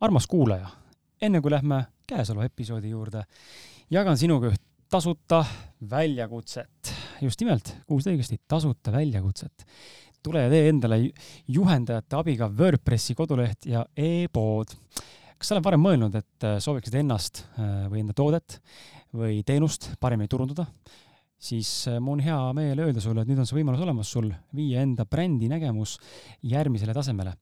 armas 0.00 0.26
kuulaja, 0.26 0.68
enne 1.22 1.40
kui 1.40 1.52
lähme 1.52 1.84
käesoleva 2.08 2.48
episoodi 2.48 2.90
juurde, 2.92 3.24
jagan 3.90 4.18
sinuga 4.18 4.50
üht 4.52 4.62
tasuta 4.90 5.44
väljakutset. 5.90 6.94
just 7.20 7.40
nimelt, 7.40 7.70
kuulsid 7.86 8.12
õigesti, 8.12 8.38
tasuta 8.48 8.92
väljakutset. 8.92 9.66
tule 10.24 10.40
ja 10.40 10.48
tee 10.48 10.68
endale 10.70 10.98
juhendajate 11.52 12.16
abiga 12.16 12.48
WordPressi 12.48 13.14
koduleht 13.14 13.66
ja 13.66 13.84
e-pood. 13.96 14.74
kas 15.38 15.48
sa 15.48 15.56
oled 15.56 15.64
varem 15.64 15.82
mõelnud, 15.82 16.14
et 16.14 16.46
sooviksid 16.60 16.94
ennast 17.00 17.44
või 17.58 18.00
enda 18.00 18.14
toodet 18.14 18.60
või 19.14 19.42
teenust 19.46 19.90
paremini 20.00 20.28
turundada? 20.28 20.66
Siis 21.44 21.88
äh, 21.88 22.00
mul 22.00 22.18
on 22.18 22.22
hea 22.24 22.38
meel 22.56 22.80
öelda 22.86 23.02
sulle, 23.02 23.22
et 23.22 23.28
nüüd 23.28 23.40
on 23.42 23.48
see 23.48 23.58
võimalus 23.58 23.82
olemas 23.84 24.10
sul 24.14 24.30
viia 24.56 24.82
enda 24.84 25.04
brändi 25.08 25.48
nägemus 25.50 25.96
järgmisele 26.48 26.94
tasemele. 26.96 27.34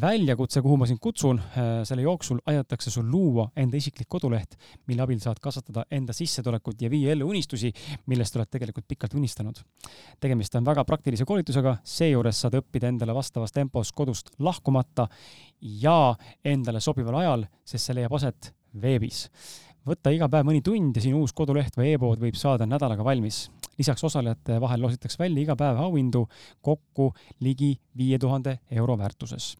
väljakutse, 0.00 0.58
kuhu 0.62 0.76
ma 0.76 0.88
sind 0.90 0.98
kutsun, 1.02 1.38
äh, 1.38 1.68
selle 1.86 2.02
jooksul 2.02 2.40
aidatakse 2.50 2.90
sul 2.90 3.06
luua 3.10 3.46
enda 3.56 3.78
isiklik 3.78 4.08
koduleht, 4.10 4.56
mille 4.86 5.04
abil 5.04 5.20
saad 5.22 5.38
kasvatada 5.42 5.84
enda 5.90 6.12
sissetulekut 6.12 6.82
ja 6.82 6.90
viia 6.90 7.12
ellu 7.14 7.28
unistusi, 7.30 7.70
millest 8.10 8.36
oled 8.36 8.50
tegelikult 8.50 8.88
pikalt 8.88 9.14
unistanud. 9.14 9.62
tegemist 10.20 10.54
on 10.54 10.64
väga 10.64 10.84
praktilise 10.84 11.24
koolitusega, 11.24 11.76
seejuures 11.84 12.40
saad 12.40 12.58
õppida 12.58 12.90
endale 12.90 13.14
vastavas 13.14 13.52
tempos 13.52 13.92
kodust 13.92 14.30
lahkumata 14.38 15.08
ja 15.60 16.14
endale 16.44 16.80
sobival 16.80 17.22
ajal, 17.22 17.46
sest 17.64 17.86
see 17.86 17.94
leiab 18.00 18.18
aset 18.18 18.54
veebis 18.82 19.28
võtta 19.88 20.12
iga 20.14 20.28
päev 20.32 20.46
mõni 20.48 20.62
tund 20.64 20.96
ja 20.96 21.02
sinu 21.04 21.20
uus 21.22 21.34
koduleht 21.36 21.76
või 21.76 21.92
e-pood 21.94 22.22
võib 22.22 22.36
saada 22.40 22.66
nädalaga 22.68 23.04
valmis. 23.04 23.50
lisaks 23.78 24.04
osalejate 24.04 24.60
vahel 24.62 24.80
loositakse 24.80 25.18
välja 25.18 25.42
iga 25.42 25.56
päev 25.58 25.80
auhindu 25.82 26.28
kokku 26.62 27.12
ligi 27.40 27.74
viie 27.96 28.18
tuhande 28.18 28.58
euro 28.70 28.96
väärtuses. 28.98 29.56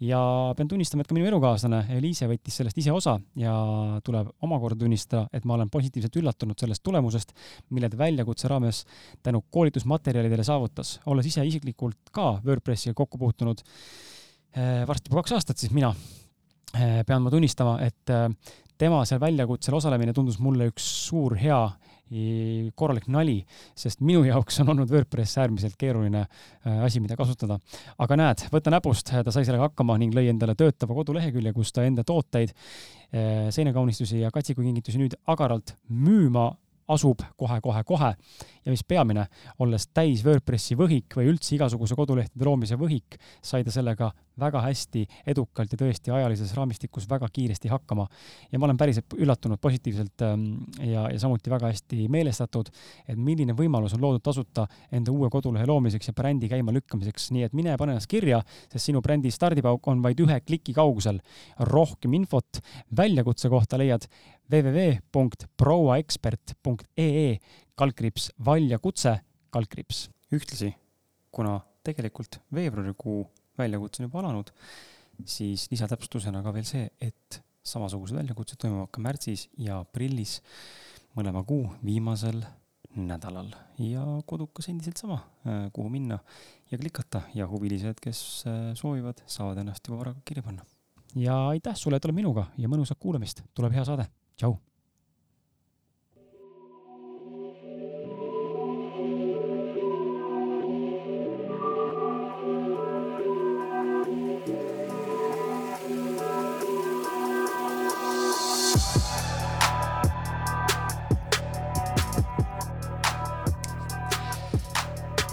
ja 0.00 0.18
pean 0.56 0.68
tunnistama, 0.68 1.02
et 1.02 1.08
ka 1.08 1.14
minu 1.14 1.26
elukaaslane 1.26 1.84
Eliise 1.96 2.26
võttis 2.26 2.58
sellest 2.58 2.78
ise 2.78 2.92
osa 2.92 3.18
ja 3.36 3.54
tuleb 4.04 4.28
omakorda 4.42 4.80
tunnistada, 4.84 5.26
et 5.32 5.44
ma 5.44 5.54
olen 5.54 5.70
positiivselt 5.70 6.16
üllatunud 6.16 6.58
sellest 6.58 6.82
tulemusest, 6.82 7.32
mille 7.70 7.88
ta 7.88 7.98
väljakutse 7.98 8.48
raames 8.48 8.84
tänu 9.22 9.44
koolitusmaterjalidele 9.50 10.44
saavutas. 10.44 11.00
olles 11.06 11.26
ise 11.26 11.46
isiklikult 11.46 12.10
ka 12.12 12.40
WordPressiga 12.44 12.94
kokku 12.94 13.18
puutunud 13.18 13.62
eh, 14.56 14.86
varsti 14.86 15.10
juba 15.10 15.22
kaks 15.22 15.32
aastat, 15.32 15.58
siis 15.58 15.72
mina 15.72 15.94
eh, 16.74 17.04
pean 17.06 17.22
ma 17.22 17.30
tunnistama, 17.30 17.78
et 17.80 18.10
eh, 18.10 18.28
tema 18.78 19.04
seal 19.08 19.20
väljakutsel 19.22 19.76
osalemine 19.78 20.14
tundus 20.16 20.38
mulle 20.42 20.70
üks 20.72 20.86
suur 21.08 21.36
hea 21.38 21.62
korralik 22.78 23.08
nali, 23.12 23.42
sest 23.76 24.00
minu 24.00 24.22
jaoks 24.24 24.62
on 24.62 24.72
olnud 24.72 24.88
WordPress 24.88 25.38
äärmiselt 25.42 25.74
keeruline 25.78 26.22
äh, 26.22 26.78
asi, 26.84 27.02
mida 27.04 27.16
kasutada. 27.16 27.58
aga 27.98 28.16
näed, 28.16 28.46
võta 28.52 28.72
näpust, 28.72 29.12
ta 29.12 29.34
sai 29.34 29.44
sellega 29.44 29.68
hakkama 29.68 29.98
ning 30.00 30.14
lõi 30.16 30.30
endale 30.32 30.54
töötava 30.56 30.96
kodulehekülje, 30.96 31.52
kus 31.52 31.72
ta 31.76 31.84
enda 31.84 32.04
tooteid, 32.08 32.54
äh, 33.12 33.50
seinakaunistusi 33.52 34.22
ja 34.22 34.32
katsikukingitusi 34.32 35.02
nüüd 35.02 35.18
agaralt 35.28 35.74
müüma 35.88 36.48
asub 36.88 37.20
kohe-kohe-kohe 37.36 38.14
ja 38.16 38.72
mis 38.72 38.84
peamine, 38.88 39.26
olles 39.60 39.90
täis 39.92 40.24
WordPressi 40.24 40.78
võhik 40.80 41.18
või 41.18 41.28
üldse 41.34 41.58
igasuguse 41.58 41.98
kodulehtede 41.98 42.48
loomise 42.48 42.80
võhik, 42.80 43.20
sai 43.44 43.66
ta 43.66 43.74
sellega 43.74 44.14
väga 44.40 44.60
hästi, 44.64 45.04
edukalt 45.26 45.72
ja 45.72 45.78
tõesti 45.80 46.12
ajalises 46.14 46.54
raamistikus 46.56 47.08
väga 47.10 47.28
kiiresti 47.32 47.68
hakkama. 47.68 48.06
ja 48.52 48.58
ma 48.58 48.66
olen 48.66 48.76
päris 48.76 49.00
üllatunud 49.16 49.58
positiivselt 49.60 50.22
ähm, 50.22 50.44
ja, 50.80 51.10
ja 51.12 51.20
samuti 51.20 51.50
väga 51.50 51.66
hästi 51.72 52.08
meelestatud, 52.08 52.68
et 53.08 53.18
milline 53.18 53.52
võimalus 53.58 53.94
on 53.94 54.00
loodud 54.02 54.22
tasuta 54.22 54.66
enda 54.92 55.12
uue 55.12 55.30
kodulehe 55.30 55.66
loomiseks 55.66 56.08
ja 56.08 56.12
brändi 56.16 56.48
käima 56.48 56.72
lükkamiseks, 56.72 57.30
nii 57.34 57.42
et 57.48 57.54
mine 57.56 57.76
pane 57.78 57.92
ennast 57.96 58.10
kirja, 58.10 58.42
sest 58.72 58.84
sinu 58.90 59.00
brändi 59.04 59.30
stardipauk 59.34 59.88
on 59.88 60.02
vaid 60.02 60.20
ühe 60.24 60.40
kliki 60.40 60.72
kaugusel. 60.76 61.18
rohkem 61.58 62.12
infot 62.14 62.58
väljakutse 62.96 63.48
kohta 63.48 63.78
leiad 63.78 64.06
www.prouaekspert.ee 64.50 67.38
kaldkriips 67.74 68.32
väljakutse 68.44 69.20
kaldkriips. 69.50 70.10
ühtlasi, 70.32 70.74
kuna 71.32 71.60
tegelikult 71.84 72.40
veebruarikuu 72.54 73.30
väljakutse 73.58 74.02
on 74.02 74.08
juba 74.08 74.22
alanud, 74.22 74.52
siis 75.26 75.66
lisatäpsustusena 75.72 76.42
ka 76.44 76.54
veel 76.54 76.66
see, 76.68 76.88
et 77.00 77.40
samasugused 77.68 78.16
väljakutsed 78.16 78.60
toimuvad 78.62 78.90
ka 78.94 79.02
märtsis 79.04 79.48
ja 79.60 79.80
aprillis 79.82 80.38
mõlema 81.18 81.42
kuu 81.46 81.66
viimasel 81.84 82.40
nädalal 82.98 83.50
ja 83.82 84.04
kodukas 84.26 84.70
endiselt 84.72 85.00
sama, 85.00 85.20
äh, 85.46 85.68
kuhu 85.74 85.90
minna 85.92 86.18
ja 86.70 86.78
klikata 86.78 87.22
ja 87.34 87.46
huvilised, 87.48 88.00
kes 88.02 88.22
äh, 88.48 88.70
soovivad, 88.78 89.22
saavad 89.26 89.60
ennast 89.62 89.86
juba 89.88 90.00
varakult 90.02 90.24
kirja 90.24 90.42
panna. 90.42 90.64
ja 91.16 91.36
aitäh 91.48 91.76
sulle, 91.76 91.96
et 91.96 92.04
oled 92.04 92.16
minuga 92.16 92.48
ja 92.58 92.68
mõnusat 92.68 92.98
kuulamist, 93.00 93.42
tuleb 93.54 93.76
hea 93.76 93.84
saade 93.84 94.08
tšau. 94.36 94.56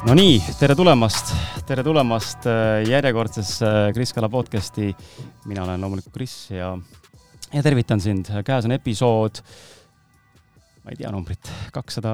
No 0.05 0.13
nii, 0.13 0.35
tere 0.59 0.75
tulemast, 0.77 1.31
tere 1.65 1.81
tulemast 1.85 2.43
äh, 2.45 2.83
järjekordsesse 2.85 3.65
äh, 3.65 3.87
Kris 3.95 4.11
Kala 4.13 4.29
podcasti. 4.29 4.91
mina 5.49 5.63
olen 5.63 5.81
loomulikult 5.81 6.13
Kris 6.13 6.51
ja 6.51 6.75
ja 7.53 7.63
tervitan 7.63 8.01
sind, 8.01 8.29
käes 8.45 8.65
on 8.65 8.75
episood, 8.75 9.41
ma 10.85 10.93
ei 10.93 10.99
tea 10.99 11.09
numbrit, 11.09 11.49
kakssada 11.73 12.11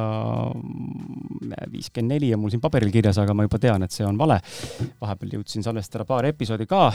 viiskümmend 1.72 2.14
neli 2.14 2.30
on 2.32 2.40
mul 2.40 2.54
siin 2.54 2.62
paberil 2.64 2.92
kirjas, 2.94 3.18
aga 3.20 3.34
ma 3.36 3.44
juba 3.44 3.60
tean, 3.60 3.84
et 3.84 3.92
see 3.92 4.06
on 4.08 4.16
vale. 4.20 4.38
vahepeal 5.02 5.34
jõudsin 5.36 5.66
salvestada 5.66 6.06
paar 6.08 6.30
episoodi 6.30 6.68
ka, 6.70 6.86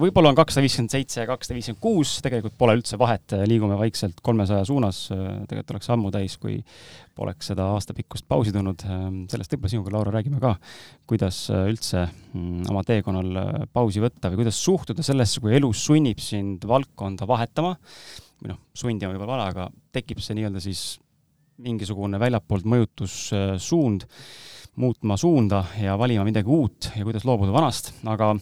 võib-olla 0.00 0.32
on 0.32 0.36
kakssada 0.36 0.66
viiskümmend 0.66 0.92
seitse 0.92 1.22
ja 1.22 1.28
kakssada 1.30 1.56
viiskümmend 1.56 1.80
kuus, 1.80 2.18
tegelikult 2.24 2.58
pole 2.60 2.76
üldse 2.76 2.98
vahet, 3.00 3.32
liigume 3.48 3.78
vaikselt 3.80 4.20
kolmesaja 4.24 4.66
suunas, 4.68 5.06
tegelikult 5.48 5.72
oleks 5.76 5.92
ammu 5.94 6.12
täis, 6.12 6.36
kui 6.42 6.58
poleks 7.16 7.48
seda 7.52 7.70
aastapikkust 7.76 8.26
pausi 8.28 8.52
tulnud. 8.52 8.84
sellest 9.32 9.54
võib-olla 9.54 9.72
sinuga, 9.72 9.94
Laura, 9.96 10.12
räägime 10.18 10.40
ka, 10.42 10.52
kuidas 11.08 11.46
üldse 11.52 12.04
mm, 12.04 12.66
oma 12.72 12.84
teekonnal 12.88 13.40
pausi 13.72 14.04
võtta 14.04 14.32
või 14.32 14.42
kuidas 14.42 14.60
suhtuda 14.60 15.04
sellesse, 15.06 15.40
kui 15.40 15.56
elu 15.56 15.72
sunnib 15.72 16.20
sind 16.20 16.68
valdkonda 16.68 17.28
vahetama? 17.28 17.78
Või 18.42 18.52
noh, 18.52 18.60
sundima 18.76 19.14
võib-olla 19.14 19.36
vale, 19.36 19.48
aga 19.52 19.68
tekib 19.94 20.20
see 20.24 20.36
nii-öelda 20.38 20.62
siis 20.64 20.82
mingisugune 21.60 22.20
väljapoolt 22.20 22.66
mõjutussuund, 22.68 24.06
muutma 24.80 25.18
suunda 25.20 25.64
ja 25.80 25.98
valima 26.00 26.24
midagi 26.24 26.48
uut 26.48 26.92
ja 26.96 27.04
kuidas 27.04 27.26
loobuda 27.28 27.52
vanast, 27.52 27.92
aga 28.08 28.32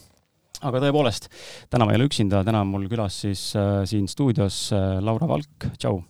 aga 0.60 0.81
tõepoolest, 0.84 1.31
täna 1.72 1.87
ma 1.88 1.94
ei 1.94 2.00
ole 2.00 2.06
üksinda, 2.10 2.44
täna 2.44 2.60
on 2.62 2.70
mul 2.75 2.87
külas 2.91 3.16
siis 3.25 3.50
äh, 3.56 3.82
siin 3.88 4.06
stuudios 4.10 4.69
äh, 4.76 4.99
Laura 5.03 5.28
Valk, 5.31 5.70
tšau! 5.78 6.03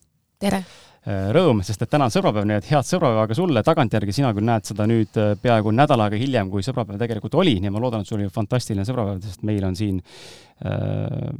tere! 0.42 0.64
Äh, 1.00 1.30
rõõm, 1.32 1.62
sest 1.64 1.80
et 1.80 1.88
täna 1.88 2.10
on 2.10 2.12
sõbrapäev, 2.12 2.44
nii 2.50 2.58
et 2.58 2.66
head 2.74 2.84
sõbrapäeva 2.84 3.24
ka 3.30 3.36
sulle, 3.38 3.62
tagantjärgi 3.64 4.12
sina 4.12 4.34
küll 4.36 4.44
näed 4.44 4.66
seda 4.68 4.84
nüüd 4.90 5.16
äh, 5.16 5.32
peaaegu 5.40 5.72
nädal 5.72 6.02
aega 6.04 6.18
hiljem, 6.20 6.50
kui 6.52 6.66
sõbrapäev 6.66 7.00
tegelikult 7.00 7.38
oli, 7.40 7.56
nii 7.62 7.70
et 7.70 7.76
ma 7.76 7.80
loodan, 7.80 8.04
et 8.04 8.10
sul 8.10 8.18
oli 8.18 8.28
fantastiline 8.34 8.84
sõbrapäev, 8.88 9.22
sest 9.24 9.46
meil 9.48 9.64
on 9.64 9.78
siin 9.78 10.02
äh, 10.02 11.30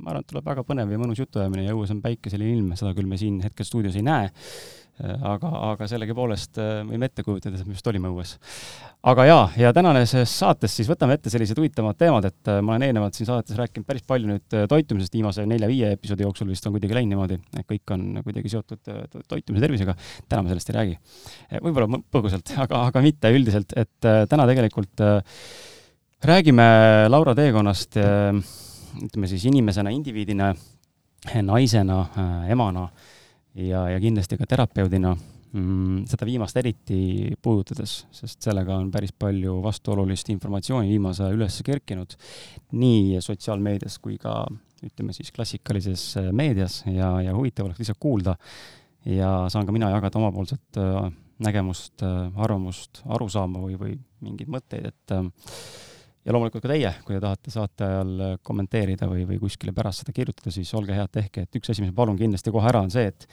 ma 0.00 0.14
arvan, 0.14 0.24
et 0.24 0.30
tuleb 0.30 0.48
väga 0.48 0.64
põnev 0.64 0.94
ja 0.94 1.02
mõnus 1.02 1.20
jutuajamine 1.20 1.66
ja 1.66 1.76
õues 1.76 1.92
on 1.92 2.00
päikeseline 2.06 2.54
ilm, 2.54 2.72
seda 2.80 2.94
küll 2.96 3.10
me 3.10 3.20
siin 3.20 3.42
hetkel 3.44 3.68
stuudios 3.68 3.98
ei 4.00 4.06
näe 4.06 4.30
Äh, 4.30 4.79
aga, 5.00 5.50
aga 5.70 5.86
sellegipoolest 5.88 6.58
äh, 6.60 6.80
võime 6.86 7.08
ette 7.08 7.24
kujutada, 7.24 7.58
et 7.58 7.68
me 7.68 7.76
just 7.76 7.86
olime 7.90 8.10
õues. 8.10 8.34
aga 9.10 9.26
jaa, 9.28 9.42
ja 9.60 9.72
tänases 9.76 10.32
saates 10.32 10.74
siis 10.76 10.88
võtame 10.90 11.16
ette 11.16 11.32
sellised 11.32 11.58
huvitavad 11.58 11.98
teemad, 12.00 12.26
et 12.28 12.50
äh, 12.52 12.60
ma 12.64 12.74
olen 12.74 12.88
eelnevalt 12.88 13.16
siin 13.16 13.28
saates 13.28 13.58
rääkinud 13.58 13.86
päris 13.88 14.04
palju 14.08 14.30
nüüd 14.30 14.56
toitumisest, 14.70 15.14
viimase 15.16 15.46
nelja-viie 15.48 15.92
episoodi 15.96 16.26
jooksul 16.26 16.50
vist 16.52 16.66
on 16.68 16.74
kuidagi 16.76 16.96
läinud 16.96 17.14
niimoodi, 17.14 17.40
et 17.56 17.68
kõik 17.68 17.94
on 17.96 18.06
kuidagi 18.26 18.52
seotud 18.52 18.92
toitumise 19.28 19.64
tervisega. 19.64 19.96
täna 20.28 20.44
me 20.44 20.52
sellest 20.52 20.72
ei 20.72 20.78
räägi. 20.78 20.98
võib-olla 21.60 22.02
põgusalt, 22.12 22.54
aga, 22.64 22.86
aga 22.90 23.04
mitte 23.04 23.32
üldiselt, 23.34 23.76
et 23.80 24.10
täna 24.30 24.48
tegelikult 24.50 25.04
räägime 26.24 26.66
Laura 27.08 27.32
teekonnast, 27.38 27.96
ütleme 29.00 29.30
siis 29.30 29.46
inimesena, 29.48 29.92
indiviidina, 29.94 30.50
naisena, 31.46 32.02
emana 32.50 32.88
ja, 33.54 33.88
ja 33.90 34.00
kindlasti 34.00 34.38
ka 34.38 34.46
terapeudina 34.48 35.14
mm, 35.52 36.06
seda 36.10 36.26
viimast 36.28 36.56
eriti 36.60 37.34
puudutades, 37.42 38.04
sest 38.14 38.42
sellega 38.42 38.76
on 38.78 38.90
päris 38.94 39.12
palju 39.12 39.58
vastuolulist 39.64 40.30
informatsiooni 40.34 40.92
viimase 40.92 41.26
aja 41.26 41.36
üles 41.36 41.60
kerkinud 41.66 42.16
nii 42.72 43.20
sotsiaalmeedias 43.24 43.98
kui 44.02 44.18
ka 44.20 44.44
ütleme 44.86 45.14
siis 45.16 45.32
klassikalises 45.32 46.04
äh, 46.20 46.30
meedias. 46.32 46.82
Ja, 46.88 47.12
ja 47.24 47.34
huvitav 47.36 47.68
oleks 47.68 47.82
lihtsalt 47.82 48.00
kuulda. 48.00 48.36
Ja 49.08 49.46
saan 49.52 49.66
ka 49.68 49.72
mina 49.72 49.90
jagada 49.92 50.20
omapoolset 50.20 50.80
äh, 50.80 51.10
nägemust, 51.44 52.02
äh, 52.04 52.40
arvamust, 52.40 53.02
arusaama 53.08 53.62
või, 53.64 53.78
või 53.80 53.96
mingeid 54.24 54.50
mõtteid, 54.52 54.90
et 54.90 55.14
ja 56.24 56.34
loomulikult 56.34 56.64
ka 56.64 56.72
teie, 56.72 56.92
kui 57.06 57.16
te 57.16 57.22
tahate 57.22 57.52
saate 57.52 57.86
ajal 57.86 58.38
kommenteerida 58.44 59.08
või, 59.10 59.24
või 59.28 59.40
kuskile 59.40 59.74
pärast 59.76 60.04
seda 60.04 60.14
kirjutada, 60.16 60.52
siis 60.54 60.72
olge 60.76 60.96
head, 60.96 61.12
tehke, 61.14 61.46
et 61.46 61.60
üks 61.60 61.72
asi, 61.72 61.84
mis 61.84 61.92
ma 61.94 62.02
palun 62.02 62.18
kindlasti 62.20 62.52
kohe 62.54 62.68
ära, 62.68 62.82
on 62.84 62.92
see, 62.92 63.08
et 63.08 63.28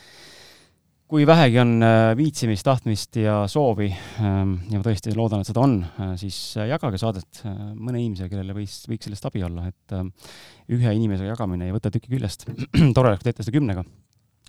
kui 1.07 1.23
vähegi 1.27 1.59
on 1.61 1.77
äh, 1.83 2.11
viitsimist, 2.19 2.65
tahtmist 2.67 3.15
ja 3.21 3.39
soovi 3.51 3.87
ähm, 3.87 4.57
ja 4.67 4.79
ma 4.79 4.83
tõesti 4.87 5.13
loodan, 5.15 5.43
et 5.43 5.49
seda 5.49 5.63
on, 5.63 5.77
äh, 5.83 6.13
siis 6.19 6.39
äh, 6.59 6.67
jagage 6.73 6.99
saadet 6.99 7.43
mõne 7.47 8.01
inimesega, 8.01 8.33
kellele 8.33 8.55
võis, 8.57 8.81
võiks 8.91 9.07
sellest 9.07 9.29
abi 9.29 9.45
olla, 9.47 9.69
et 9.71 9.95
ühe 10.75 10.97
inimesega 10.99 11.31
jagamine 11.31 11.69
ei 11.69 11.75
võta 11.75 11.91
tükki 11.93 12.11
küljest. 12.11 12.47
tore 12.95 13.13
oleks, 13.13 13.23
kui 13.23 13.29
teete 13.29 13.47
seda 13.47 13.55
kümnega 13.55 13.87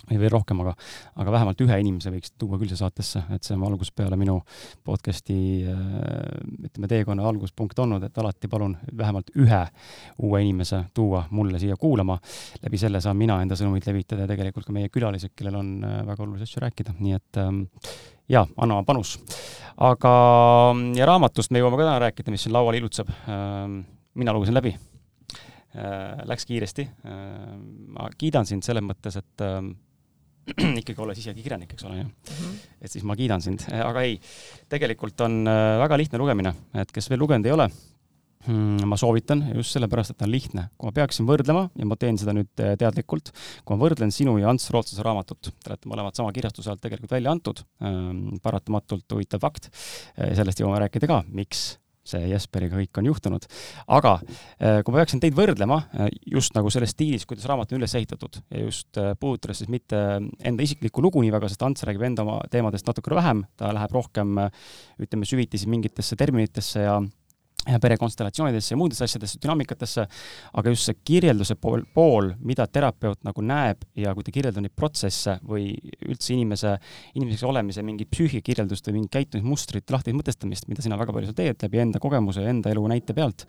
või 0.09 0.21
veel 0.23 0.33
rohkem, 0.35 0.61
aga, 0.65 0.75
aga 1.17 1.35
vähemalt 1.35 1.61
ühe 1.65 1.81
inimese 1.83 2.13
võiks 2.15 2.35
tuua 2.39 2.59
küll 2.59 2.71
siia 2.73 2.83
saatesse, 2.85 3.25
et 3.35 3.47
see 3.47 3.57
on 3.57 3.67
algusest 3.69 3.97
peale 3.99 4.17
minu 4.21 4.39
podcast'i 4.85 5.39
ütleme, 5.69 6.89
teekonna 6.91 7.27
alguspunkt 7.29 7.79
olnud, 7.79 8.05
et 8.05 8.19
alati 8.19 8.49
palun 8.51 8.77
vähemalt 8.97 9.33
ühe 9.37 9.63
uue 10.23 10.43
inimese 10.43 10.85
tuua 10.95 11.25
mulle 11.31 11.59
siia 11.59 11.77
kuulama. 11.77 12.19
läbi 12.63 12.79
selle 12.79 13.01
saan 13.01 13.17
mina 13.17 13.41
enda 13.43 13.57
sõnumit 13.59 13.87
levitada 13.87 14.25
ja 14.25 14.31
tegelikult 14.31 14.67
ka 14.67 14.75
meie 14.75 14.91
külalised, 14.93 15.35
kellel 15.37 15.59
on 15.61 15.73
äh, 15.85 15.99
väga 16.07 16.25
olulisi 16.25 16.49
asju 16.49 16.63
rääkida, 16.65 16.95
nii 16.99 17.17
et 17.17 17.41
ähm, 17.43 17.65
jaa, 18.29 18.47
anna 18.57 18.79
oma 18.79 18.87
panus. 18.89 19.17
aga, 19.77 20.13
ja 20.99 21.09
raamatust 21.09 21.53
me 21.55 21.63
jõuame 21.63 21.81
ka 21.81 21.87
täna 21.87 21.99
rääkida, 22.07 22.35
mis 22.35 22.47
siin 22.47 22.55
laual 22.57 22.79
ilutseb. 22.79 23.11
Ähm, 23.31 23.81
mina 24.19 24.35
lugesin 24.35 24.57
läbi 24.57 24.75
äh, 24.75 26.25
läks 26.29 26.47
kiiresti. 26.49 26.89
Äh, 27.07 27.53
ma 27.95 28.11
kiidan 28.19 28.49
sind 28.49 28.67
selles 28.67 28.85
mõttes, 28.85 29.19
et 29.21 29.47
ähm, 29.47 29.77
ikkagi 30.81 31.05
olles 31.05 31.21
isegi 31.21 31.45
kirjanik, 31.45 31.75
eks 31.75 31.87
ole 31.89 32.01
ju 32.01 32.07
mm. 32.07 32.33
-hmm. 32.33 32.57
et 32.83 32.93
siis 32.93 33.05
ma 33.05 33.17
kiidan 33.19 33.45
sind, 33.45 33.67
äh, 33.73 33.85
aga 33.85 34.03
ei, 34.07 34.19
tegelikult 34.69 35.21
on 35.27 35.47
äh, 35.47 35.77
väga 35.83 35.99
lihtne 36.01 36.19
lugemine, 36.19 36.55
et 36.75 36.93
kes 36.93 37.11
veel 37.11 37.21
lugenud 37.21 37.47
ei 37.47 37.55
ole, 37.55 37.69
hmm, 38.47 38.85
ma 38.89 38.97
soovitan 38.97 39.45
just 39.55 39.77
sellepärast, 39.77 40.15
et 40.15 40.19
ta 40.19 40.29
on 40.29 40.33
lihtne. 40.33 40.69
kui 40.77 40.89
ma 40.89 40.95
peaksin 41.01 41.27
võrdlema 41.29 41.69
ja 41.75 41.87
ma 41.87 41.97
teen 41.97 42.19
seda 42.19 42.35
nüüd 42.37 42.65
äh, 42.65 42.77
teadlikult, 42.81 43.33
kui 43.65 43.77
ma 43.77 43.85
võrdlen 43.85 44.15
sinu 44.15 44.39
ja 44.39 44.49
Ants 44.51 44.71
Rootslase 44.71 45.05
raamatut, 45.07 45.53
te 45.53 45.73
olete 45.73 45.89
mõlemad 45.89 46.17
sama 46.17 46.33
kirjastuse 46.33 46.71
alt 46.71 46.81
tegelikult 46.81 47.13
välja 47.13 47.35
antud, 47.35 47.65
ähm, 47.83 48.39
paratamatult 48.43 49.13
huvitav 49.13 49.45
fakt, 49.45 49.71
sellest 50.17 50.61
jõuame 50.61 50.81
rääkida 50.87 51.11
ka, 51.11 51.23
miks 51.29 51.79
see 52.09 52.31
Jesperiga 52.33 52.79
kõik 52.79 53.01
on 53.01 53.11
juhtunud. 53.11 53.47
aga 53.99 54.15
äh, 54.23 54.81
kui 54.85 54.95
ma 54.95 55.03
peaksin 55.03 55.23
teid 55.23 55.37
võrdlema 55.39 55.81
äh, 55.87 56.11
just 56.27 56.57
nagu 56.57 56.73
selles 56.73 56.95
stiilis, 56.97 57.27
kuidas 57.29 57.47
raamat 57.51 57.73
on 57.73 57.83
üles 57.83 57.95
ehitatud 57.99 58.41
ja 58.51 58.65
just 58.65 59.01
äh, 59.01 59.13
puudutades 59.21 59.63
siis 59.63 59.73
mitte 59.73 60.01
enda 60.19 60.65
isiklikku 60.65 61.05
lugu 61.05 61.23
nii 61.25 61.35
väga, 61.35 61.51
sest 61.51 61.65
Ants 61.67 61.87
räägib 61.89 62.07
enda 62.09 62.25
oma 62.25 62.41
teemadest 62.51 62.89
natukene 62.89 63.19
vähem, 63.19 63.45
ta 63.59 63.73
läheb 63.77 63.95
rohkem 63.95 64.37
ütleme, 65.03 65.29
süvitisi 65.29 65.69
mingitesse 65.71 66.17
terminitesse 66.19 66.85
ja 66.87 66.99
perekonstellatsioonidesse 67.83 68.73
ja 68.73 68.79
muudesse 68.81 69.05
asjadesse, 69.05 69.41
dünaamikatesse, 69.43 70.05
aga 70.61 70.73
just 70.73 70.89
see 70.89 70.99
kirjelduse 71.11 71.59
pool, 71.61 71.85
pool, 71.95 72.33
mida 72.49 72.67
terapeut 72.71 73.21
nagu 73.27 73.45
näeb 73.45 73.85
ja 73.99 74.15
kui 74.17 74.27
ta 74.27 74.35
kirjeldab 74.35 74.65
neid 74.65 74.75
protsesse 74.79 75.39
või 75.49 75.71
üldse 76.09 76.33
inimese, 76.37 76.77
inimeseks 77.19 77.45
olemise 77.49 77.85
mingit 77.87 78.11
psüühikirjeldust 78.15 78.89
või 78.89 79.01
mingit 79.01 79.19
käitumismustrit, 79.19 79.89
lahti 79.93 80.17
mõtestamist, 80.17 80.69
mida 80.71 80.85
sina 80.85 80.99
väga 81.01 81.15
palju 81.15 81.31
seal 81.31 81.39
teed 81.39 81.67
läbi 81.67 81.85
enda 81.85 82.03
kogemuse 82.03 82.45
ja 82.45 82.55
enda 82.55 82.73
elu 82.73 82.87
näite 82.95 83.17
pealt, 83.17 83.45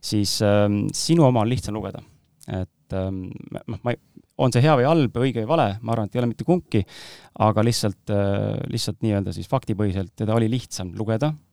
siis 0.00 0.38
ähm, 0.46 0.86
sinu 0.96 1.28
oma 1.28 1.44
on 1.44 1.52
lihtsam 1.52 1.76
lugeda. 1.76 2.02
et 2.50 2.96
noh, 2.96 3.78
ma 3.84 3.92
ei, 3.92 3.98
on 4.40 4.50
see 4.50 4.62
hea 4.64 4.72
või 4.80 4.86
halb, 4.88 5.18
õige 5.20 5.44
või 5.44 5.50
vale, 5.52 5.66
ma 5.84 5.92
arvan, 5.92 6.08
et 6.08 6.16
ei 6.16 6.22
ole 6.22 6.30
mitte 6.32 6.46
kumbki, 6.48 6.80
aga 7.44 7.62
lihtsalt 7.62 8.10
äh,, 8.10 8.56
lihtsalt 8.72 9.04
nii-öelda 9.04 9.36
siis 9.36 9.50
faktipõhiselt 9.50 10.14
teda 10.18 10.34
oli 10.34 10.48
lihtsam 10.50 10.94
lugeda 10.98 11.30
Äh, 11.30 11.49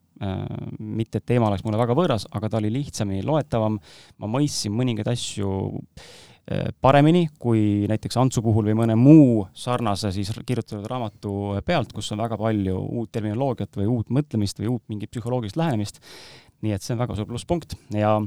mitte, 0.79 1.19
et 1.19 1.25
teema 1.25 1.49
oleks 1.51 1.65
mulle 1.65 1.79
väga 1.79 1.95
võõras, 1.97 2.27
aga 2.33 2.49
ta 2.49 2.61
oli 2.61 2.71
lihtsamini 2.73 3.25
loetavam, 3.25 3.77
ma 4.17 4.29
mõistsin 4.31 4.73
mõningaid 4.73 5.09
asju 5.11 5.51
äh, 5.77 6.71
paremini 6.81 7.27
kui 7.39 7.85
näiteks 7.91 8.17
Antsu 8.21 8.41
puhul 8.45 8.69
või 8.69 8.77
mõne 8.81 8.97
muu 8.99 9.45
sarnase 9.57 10.13
siis 10.15 10.31
kirjutatud 10.47 10.87
raamatu 10.89 11.33
pealt, 11.65 11.93
kus 11.93 12.11
on 12.15 12.23
väga 12.23 12.39
palju 12.39 12.79
uut 13.01 13.11
terminoloogiat 13.11 13.79
või 13.81 13.89
uut 13.97 14.13
mõtlemist 14.15 14.61
või 14.61 14.71
uut 14.75 14.83
mingit 14.87 15.11
psühholoogilist 15.11 15.59
lähenemist. 15.59 16.01
nii 16.61 16.73
et 16.73 16.81
see 16.81 16.95
on 16.95 17.03
väga 17.03 17.15
suur 17.15 17.27
plusspunkt 17.29 17.75
ja 17.93 18.17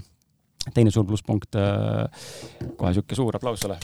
teine 0.75 0.93
suur 0.95 1.07
plusspunkt, 1.09 1.57
äh, 1.57 2.07
kohe 2.77 2.93
niisugune 2.93 3.17
suur 3.23 3.41
aplaus 3.41 3.67
sulle 3.67 3.81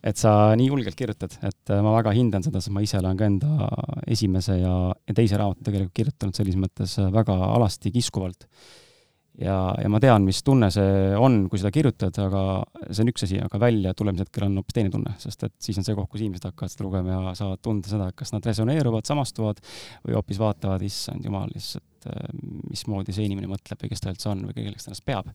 et 0.00 0.20
sa 0.20 0.32
nii 0.56 0.68
julgelt 0.70 0.96
kirjutad, 0.96 1.34
et 1.44 1.72
äh, 1.72 1.80
ma 1.84 1.94
väga 1.98 2.14
hindan 2.16 2.44
seda, 2.44 2.62
sest 2.62 2.72
ma 2.74 2.82
ise 2.84 2.98
olen 3.00 3.18
ka 3.18 3.28
enda 3.28 3.70
esimese 4.08 4.56
ja, 4.60 4.74
teise 5.16 5.40
raamatu 5.40 5.66
tegelikult 5.66 5.96
kirjutanud 5.96 6.36
selles 6.36 6.56
mõttes 6.60 6.96
äh, 7.02 7.10
väga 7.12 7.36
alasti 7.56 7.92
kiskuvalt. 7.94 8.48
Ja, 9.38 9.56
ja 9.78 9.90
ma 9.92 10.00
tean, 10.02 10.24
mis 10.26 10.42
tunne 10.46 10.70
see 10.74 11.12
on, 11.18 11.42
kui 11.50 11.60
seda 11.60 11.72
kirjutad, 11.74 12.16
aga 12.22 12.44
see 12.88 13.04
on 13.04 13.12
üks 13.12 13.26
asi, 13.26 13.38
aga 13.42 13.60
välja 13.62 13.94
tulemise 13.98 14.26
hetkel 14.26 14.48
on 14.48 14.58
hoopis 14.60 14.76
teine 14.76 14.92
tunne, 14.92 15.14
sest 15.22 15.46
et 15.46 15.54
siis 15.62 15.78
on 15.80 15.86
see 15.86 15.96
koht, 15.98 16.10
kus 16.12 16.24
inimesed 16.24 16.48
hakkavad 16.50 16.74
seda 16.74 16.86
lugema 16.88 17.14
ja 17.14 17.36
saavad 17.38 17.62
tunda 17.64 17.92
seda, 17.92 18.10
kas 18.16 18.34
nad 18.34 18.50
resoneeruvad, 18.50 19.06
samastuvad 19.08 19.62
või 20.06 20.18
hoopis 20.18 20.40
vaatavad, 20.42 20.84
issand 20.86 21.26
jumal, 21.26 21.50
lihtsalt 21.54 22.10
äh, 22.10 22.32
mismoodi 22.70 23.16
see 23.16 23.28
inimene 23.28 23.50
mõtleb 23.50 23.84
või 23.84 23.92
kes 23.92 24.04
ta 24.04 24.14
üldse 24.14 24.32
on 24.32 24.46
või 24.48 24.56
kelleks 24.58 24.86
ta 24.86 24.92
ennast 24.92 25.06
peab 25.08 25.30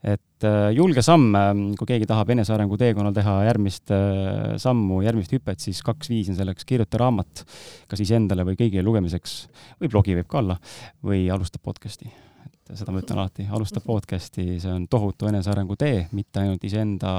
et 0.00 0.46
äh, 0.48 0.70
julge 0.72 1.02
samm, 1.04 1.34
ähm, 1.36 1.64
kui 1.76 1.88
keegi 1.90 2.08
tahab 2.08 2.32
enesearengu 2.32 2.78
teekonnal 2.80 3.12
teha 3.16 3.34
järgmist 3.50 3.92
äh, 3.92 4.56
sammu, 4.60 5.02
järgmist 5.04 5.34
hüpet, 5.36 5.60
siis 5.60 5.82
kaks 5.84 6.08
viisi 6.12 6.32
on 6.32 6.40
selleks, 6.40 6.64
kirjuta 6.68 7.02
raamat 7.02 7.44
kas 7.90 8.04
iseendale 8.06 8.48
või 8.48 8.56
kõigile 8.60 8.86
lugemiseks 8.86 9.36
või 9.82 9.92
blogi 9.92 10.16
võib 10.16 10.30
ka 10.30 10.40
olla, 10.40 10.58
või 11.04 11.26
alusta 11.32 11.60
podcast'i. 11.62 12.29
Et 12.70 12.78
seda 12.78 12.92
ma 12.94 13.02
ütlen 13.02 13.18
alati, 13.18 13.46
alusta 13.50 13.82
podcast'i, 13.84 14.44
see 14.62 14.70
on 14.72 14.86
tohutu 14.90 15.28
enesearengu 15.30 15.76
tee, 15.80 16.04
mitte 16.16 16.42
ainult 16.42 16.64
iseenda 16.66 17.12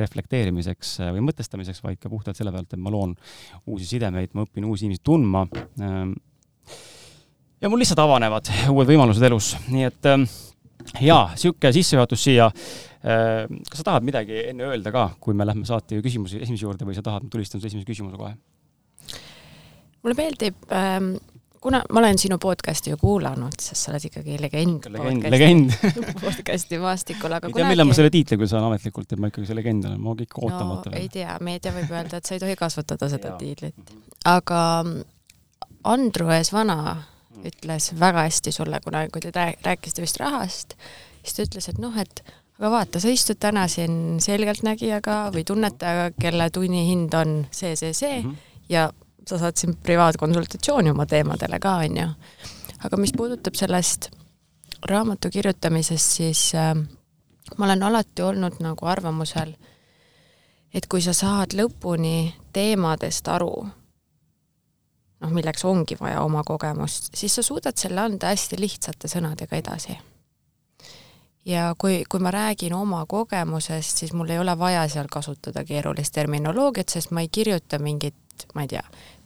reflekteerimiseks 0.00 0.94
äh, 1.04 1.12
või 1.16 1.24
mõtestamiseks, 1.30 1.82
vaid 1.84 2.00
ka 2.02 2.12
puhtalt 2.12 2.38
selle 2.38 2.52
pealt, 2.54 2.72
et 2.74 2.82
ma 2.82 2.92
loon 2.92 3.14
uusi 3.70 3.88
sidemeid, 3.94 4.34
ma 4.36 4.44
õpin 4.46 4.68
uusi 4.68 4.86
inimesi 4.86 5.04
tundma. 5.06 5.46
Ähm, 5.80 6.14
ja 7.62 7.70
mul 7.72 7.80
lihtsalt 7.82 8.02
avanevad 8.04 8.50
uued 8.74 8.90
võimalused 8.92 9.24
elus, 9.30 9.54
nii 9.72 9.88
et 9.88 10.10
ähm, 10.12 10.26
jaa, 11.00 11.30
niisugune 11.32 11.76
sissejuhatus 11.78 12.26
siia. 12.28 12.50
Äh, 13.04 13.44
kas 13.70 13.80
sa 13.80 13.90
tahad 13.92 14.06
midagi 14.06 14.46
enne 14.50 14.68
öelda 14.68 14.92
ka, 14.94 15.10
kui 15.20 15.36
me 15.36 15.48
lähme 15.48 15.64
saate 15.68 16.00
küsimuse 16.04 16.42
esimese 16.44 16.68
juurde 16.68 16.88
või 16.88 16.96
sa 16.96 17.04
tahad, 17.04 17.24
ma 17.24 17.32
tulistan 17.32 17.62
su 17.62 17.70
esimese 17.70 17.88
küsimuse 17.88 18.20
kohe? 18.20 18.36
mulle 20.04 20.16
meeldib 20.18 20.66
ähm, 20.68 21.14
kuna 21.64 21.80
ma 21.92 22.02
olen 22.02 22.18
sinu 22.20 22.36
podcast'i 22.42 22.92
ju 22.92 22.98
kuulanud, 23.00 23.56
sest 23.62 23.86
sa 23.86 23.92
oled 23.92 24.04
ikkagi 24.10 24.36
legend. 24.40 24.88
legend, 24.92 25.28
legend. 25.32 25.72
podcast'i 26.24 26.80
maastikul, 26.82 27.32
aga 27.32 27.48
ei 27.48 27.56
tea, 27.56 27.68
millal 27.70 27.88
ma 27.88 27.96
selle 27.96 28.12
tiitli 28.12 28.36
küll 28.40 28.50
saan 28.50 28.66
ametlikult, 28.68 29.08
et 29.08 29.22
ma 29.22 29.30
ikkagi 29.32 29.48
see 29.48 29.56
legend 29.56 29.88
olen, 29.88 30.02
ma 30.04 30.12
ikka 30.26 30.42
ootamata 30.42 30.92
no, 30.92 31.00
ei 31.00 31.08
tea, 31.12 31.38
meedia 31.44 31.72
võib 31.72 31.94
öelda, 31.96 32.20
et 32.20 32.28
sa 32.28 32.36
ei 32.36 32.42
tohi 32.42 32.56
kasutada 32.60 33.08
seda 33.12 33.32
tiitlit. 33.40 33.94
aga 34.28 34.60
Andru 35.94 36.30
Eesvana 36.36 36.78
ütles 37.44 37.90
väga 38.00 38.26
hästi 38.28 38.52
sulle 38.54 38.80
kunagi, 38.84 39.12
kui 39.14 39.24
te 39.24 39.32
rääkisite 39.34 40.04
vist 40.04 40.20
rahast, 40.20 40.76
siis 41.22 41.36
ta 41.36 41.46
ütles, 41.48 41.68
et 41.72 41.80
noh, 41.80 41.96
et 42.00 42.24
aga 42.58 42.70
vaata, 42.76 43.00
sa 43.00 43.12
istud 43.12 43.40
täna 43.40 43.64
siin 43.72 44.20
selgeltnägijaga 44.24 45.16
või 45.34 45.46
tunnetajaga, 45.48 46.12
kelle 46.20 46.50
tunnihind 46.52 47.16
on 47.18 47.34
see, 47.50 47.72
see, 47.76 47.96
see 47.96 48.20
mm 48.20 48.28
-hmm. 48.28 48.52
ja 48.68 48.90
sa 49.28 49.38
saad 49.38 49.56
siin 49.56 49.76
privaatkonsultatsiooni 49.76 50.90
oma 50.90 51.06
teemadele 51.06 51.58
ka, 51.60 51.76
on 51.86 51.96
ju. 52.02 52.08
aga 52.84 52.96
mis 53.00 53.12
puudutab 53.16 53.54
sellest 53.56 54.10
raamatu 54.84 55.30
kirjutamisest, 55.30 56.10
siis 56.18 56.52
äh, 56.54 56.74
ma 57.58 57.64
olen 57.64 57.82
alati 57.82 58.22
olnud 58.22 58.60
nagu 58.60 58.86
arvamusel, 58.86 59.54
et 60.74 60.86
kui 60.90 61.02
sa 61.02 61.14
saad 61.16 61.54
lõpuni 61.56 62.32
teemadest 62.52 63.28
aru, 63.28 63.52
noh, 65.20 65.30
milleks 65.32 65.64
ongi 65.64 65.96
vaja 66.00 66.22
oma 66.24 66.42
kogemust, 66.46 67.12
siis 67.16 67.34
sa 67.34 67.42
suudad 67.42 67.78
selle 67.80 68.02
anda 68.04 68.32
hästi 68.32 68.58
lihtsate 68.60 69.08
sõnadega 69.08 69.60
edasi. 69.60 69.98
ja 71.44 71.74
kui, 71.78 72.04
kui 72.08 72.20
ma 72.20 72.30
räägin 72.30 72.74
oma 72.74 73.04
kogemusest, 73.06 73.98
siis 74.00 74.12
mul 74.12 74.30
ei 74.30 74.38
ole 74.38 74.58
vaja 74.58 74.88
seal 74.88 75.08
kasutada 75.12 75.64
keerulist 75.64 76.14
terminoloogiat, 76.14 76.88
sest 76.88 77.10
ma 77.10 77.20
ei 77.20 77.28
kirjuta 77.28 77.78
mingit, 77.78 78.46
ma 78.54 78.64
ei 78.64 78.68
tea, 78.68 78.82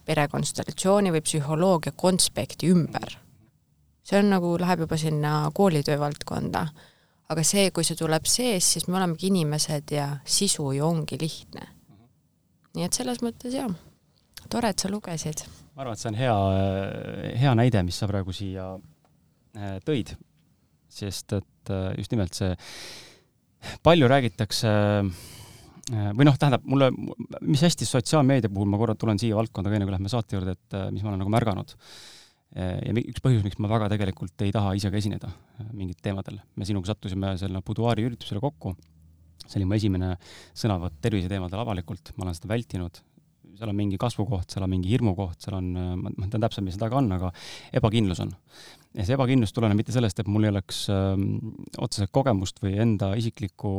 perekonstellatsiooni 0.09 1.13
või 1.13 1.23
psühholoogia 1.25 1.93
konspekti 1.95 2.71
ümber. 2.73 3.17
see 4.03 4.17
on 4.17 4.31
nagu, 4.33 4.55
läheb 4.57 4.85
juba 4.85 4.97
sinna 4.97 5.51
koolitöö 5.53 5.99
valdkonda. 5.99 6.67
aga 7.29 7.43
see, 7.43 7.69
kui 7.71 7.83
see 7.83 7.95
tuleb 7.95 8.25
sees, 8.25 8.73
siis 8.73 8.87
me 8.87 8.97
olemegi 8.97 9.27
inimesed 9.27 9.91
ja 9.91 10.09
sisu 10.25 10.71
ju 10.71 10.85
ongi 10.85 11.17
lihtne. 11.21 11.67
nii 12.75 12.85
et 12.85 12.93
selles 12.93 13.21
mõttes 13.21 13.53
jah, 13.53 13.71
tore, 14.49 14.69
et 14.69 14.79
sa 14.79 14.89
lugesid 14.89 15.45
ma 15.79 15.85
arvan, 15.85 15.95
et 15.95 16.01
see 16.01 16.09
on 16.11 16.17
hea, 16.19 16.37
hea 17.39 17.51
näide, 17.55 17.81
mis 17.87 17.95
sa 18.01 18.07
praegu 18.09 18.33
siia 18.35 18.73
äh, 19.55 19.77
tõid, 19.87 20.11
sest 20.91 21.37
et 21.37 21.71
äh, 21.71 21.93
just 21.95 22.11
nimelt 22.11 22.35
see, 22.35 22.51
palju 23.85 24.09
räägitakse 24.11 24.73
äh, 24.73 25.13
või 25.89 26.27
noh, 26.27 26.37
tähendab, 26.37 26.65
mulle, 26.69 26.91
mis 27.41 27.63
hästi 27.65 27.87
sotsiaalmeedia 27.87 28.51
puhul, 28.53 28.69
ma 28.69 28.79
korra 28.81 28.95
tulen 28.99 29.19
siia 29.21 29.37
valdkonda 29.37 29.71
ka 29.71 29.77
enne, 29.77 29.87
kui 29.87 29.95
lähme 29.95 30.11
saate 30.11 30.37
juurde, 30.37 30.55
et 30.57 30.77
mis 30.93 31.03
ma 31.03 31.13
olen 31.13 31.23
nagu 31.23 31.33
märganud, 31.33 31.73
ja 32.55 32.93
üks 32.99 33.23
põhjus, 33.23 33.43
miks 33.45 33.59
ma 33.61 33.69
väga 33.71 33.89
tegelikult 33.93 34.45
ei 34.45 34.53
taha 34.53 34.75
ise 34.77 34.91
ka 34.91 34.97
esineda 34.97 35.29
mingitel 35.71 36.09
teemadel, 36.09 36.39
me 36.57 36.67
sinuga 36.67 36.91
sattusime 36.91 37.35
selle 37.41 37.61
buduaari 37.65 38.07
üritusele 38.09 38.41
kokku, 38.43 38.73
see 39.45 39.59
oli 39.59 39.69
mu 39.69 39.77
esimene 39.77 40.15
sõnavõtt 40.57 40.97
terviseteemadel 41.03 41.61
avalikult, 41.63 42.13
ma 42.17 42.27
olen 42.27 42.37
seda 42.37 42.51
vältinud, 42.53 43.01
seal 43.57 43.71
on 43.71 43.77
mingi 43.77 43.97
kasvukoht, 44.01 44.49
seal 44.51 44.65
on 44.65 44.73
mingi 44.73 44.91
hirmukoht, 44.91 45.39
seal 45.43 45.57
on, 45.57 45.71
ma 46.03 46.27
tean 46.27 46.43
täpselt, 46.45 46.65
mis 46.67 46.77
seal 46.77 46.85
taga 46.87 46.99
on, 47.01 47.09
aga 47.17 47.31
ebakindlus 47.79 48.21
on 48.25 48.35
ja 48.97 49.05
see 49.05 49.15
ebakindlus 49.15 49.53
tuleneb 49.53 49.77
mitte 49.77 49.93
sellest, 49.93 50.21
et 50.21 50.29
mul 50.31 50.47
ei 50.47 50.53
oleks 50.53 50.81
äh, 50.93 51.13
otseselt 51.77 52.11
kogemust 52.15 52.61
või 52.63 52.75
enda 52.81 53.11
isiklikku 53.19 53.71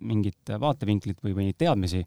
mingit 0.00 0.54
vaatevinklit 0.60 1.22
või, 1.24 1.36
või 1.36 1.52
teadmisi. 1.56 2.02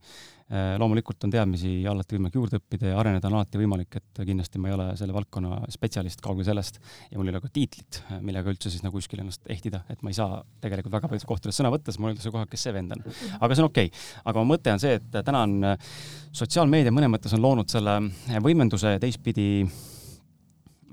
Loomulikult 0.78 1.24
on 1.26 1.32
teadmisi 1.34 1.72
alati 1.90 2.18
võimalik 2.18 2.36
juurde 2.38 2.60
õppida 2.60 2.92
ja 2.92 2.98
areneda 3.02 3.30
on 3.30 3.40
alati 3.40 3.58
võimalik, 3.58 3.98
et 3.98 4.22
kindlasti 4.28 4.62
ma 4.62 4.70
ei 4.70 4.76
ole 4.76 4.88
selle 5.00 5.16
valdkonna 5.16 5.64
spetsialist, 5.74 6.22
kaugel 6.22 6.46
sellest, 6.46 6.78
ja 7.10 7.18
mul 7.18 7.30
ei 7.30 7.34
ole 7.34 7.42
ka 7.42 7.50
tiitlit, 7.54 8.02
millega 8.22 8.52
üldse 8.54 8.70
siis 8.70 8.84
nagu 8.86 8.98
kuskil 9.00 9.24
ennast 9.24 9.50
ehtida, 9.50 9.82
et 9.90 10.04
ma 10.06 10.14
ei 10.14 10.18
saa 10.18 10.42
tegelikult 10.62 10.94
väga 10.94 11.10
paljudes 11.10 11.30
kohtades 11.30 11.58
sõna 11.58 11.72
võtta, 11.74 11.90
sest 11.90 12.04
mul 12.04 12.12
öeldakse 12.12 12.34
kohe, 12.36 12.46
kes 12.52 12.68
see 12.68 12.76
vend 12.76 12.94
on. 12.94 13.02
aga 13.40 13.56
see 13.56 13.64
on 13.64 13.70
okei 13.72 13.90
okay.. 13.90 14.06
aga 14.30 14.44
mu 14.44 14.54
mõte 14.54 14.76
on 14.76 14.84
see, 14.84 15.00
et 15.00 15.18
täna 15.24 15.46
on 15.48 15.58
sotsiaalmeedia 16.36 16.94
mõnes 16.94 17.16
mõttes 17.16 17.34
on 17.34 17.42
loonud 17.44 17.74
selle 17.74 17.98
võimenduse 18.46 18.98
teistpidi 19.02 19.50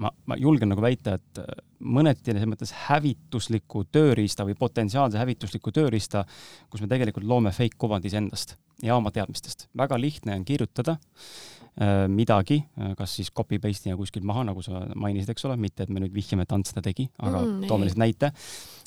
ma, 0.00 0.10
ma 0.26 0.38
julgen 0.40 0.72
nagu 0.72 0.82
väita, 0.84 1.16
et 1.18 1.42
äh, 1.42 1.62
mõneti 1.80 2.30
selles 2.30 2.48
mõttes 2.48 2.72
hävitusliku 2.86 3.84
tööriista 3.92 4.46
või 4.48 4.56
potentsiaalse 4.58 5.20
hävitusliku 5.20 5.72
tööriista, 5.74 6.24
kus 6.70 6.82
me 6.84 6.90
tegelikult 6.90 7.26
loome 7.28 7.52
fake 7.56 7.78
kuvandis 7.80 8.16
endast 8.18 8.56
ja 8.84 8.96
oma 8.96 9.12
teadmistest. 9.14 9.68
väga 9.76 9.98
lihtne 10.00 10.36
on 10.38 10.44
kirjutada 10.48 10.96
äh, 10.96 12.06
midagi, 12.08 12.62
äh, 12.80 12.94
kas 12.98 13.16
siis 13.20 13.32
copy 13.32 13.60
paste'ina 13.62 13.98
kuskilt 14.00 14.26
maha, 14.28 14.46
nagu 14.50 14.64
sa 14.64 14.84
mainisid, 14.94 15.32
eks 15.34 15.48
ole, 15.48 15.58
mitte 15.60 15.84
et 15.84 15.92
me 15.92 16.02
nüüd 16.04 16.14
vihjame, 16.16 16.48
et 16.48 16.56
Ants 16.56 16.72
seda 16.72 16.84
tegi, 16.84 17.10
aga 17.18 17.44
mm, 17.44 17.66
toome 17.68 17.88
lihtsalt 17.88 18.04
näite 18.04 18.32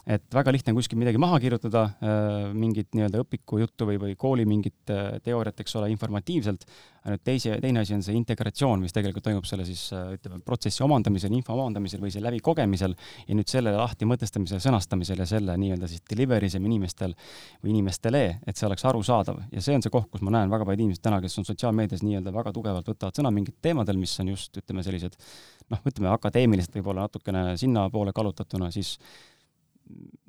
et 0.04 0.24
väga 0.36 0.52
lihtne 0.52 0.74
on 0.74 0.80
kuskil 0.82 1.00
midagi 1.00 1.20
maha 1.22 1.38
kirjutada, 1.40 1.84
äh, 2.04 2.50
mingit 2.58 2.90
nii-öelda 2.96 3.22
õpiku 3.24 3.62
juttu 3.62 3.88
või, 3.88 4.00
või 4.02 4.16
kooli 4.20 4.44
mingit 4.48 4.92
äh, 4.92 5.16
teooriat, 5.24 5.62
eks 5.64 5.78
ole, 5.80 5.88
informatiivselt, 5.94 6.66
ainult 7.08 7.24
teise, 7.24 7.56
teine 7.64 7.84
asi 7.84 7.96
on 7.96 8.04
see 8.04 8.16
integratsioon, 8.20 8.84
mis 8.84 8.96
tegelikult 8.96 9.24
toimub 9.30 9.48
selle 9.48 9.64
siis 9.68 9.86
äh, 9.96 10.14
ütleme, 10.18 10.42
protsessi 10.44 10.84
omandamisel, 10.84 11.32
info 11.36 11.56
omandamisel 11.56 12.04
või 12.04 12.12
selle 12.12 12.28
läbikogemisel 12.28 12.98
ja 13.30 13.38
nüüd 13.38 13.52
selle 13.52 13.72
lahti 13.78 14.08
mõtestamisel, 14.10 14.60
sõnastamisel 14.64 15.24
ja 15.24 15.30
selle 15.30 15.56
nii-öelda 15.64 15.88
siis 15.92 16.04
delivery 16.12 16.52
isem 16.52 16.68
inimestel 16.68 17.16
või 17.64 17.72
inimestele, 17.78 18.24
et 18.44 18.60
see 18.60 18.68
oleks 18.68 18.84
arusaadav. 18.92 19.40
ja 19.56 19.64
see 19.64 19.78
on 19.78 19.86
see 19.86 19.94
koht, 19.94 20.12
kus 20.12 20.24
ma 20.26 20.36
näen 20.36 20.52
väga 20.52 20.68
paljud 20.68 20.84
inimesed 20.84 21.04
täna, 21.08 21.22
kes 21.24 21.40
on 21.40 21.48
sotsiaalmeedias 21.48 22.04
nii-öelda 22.04 22.36
väga 22.36 22.52
tugevalt 22.56 22.92
võtavad 22.92 23.16
sõna 23.16 23.32
mingit 23.32 23.62
teemadel, 23.64 24.00
mis 24.04 24.20
on 24.20 24.36
just, 24.36 24.60
ütleme, 24.60 24.84
sellised 24.84 25.16
noh, 25.72 25.80
ütleme 25.88 26.12
akadeemiliselt 26.12 26.76
võib-olla 26.76 27.08
natukene 27.08 27.54
sinnapoole 27.60 28.12
kallutatuna, 28.16 28.72
siis 28.76 28.98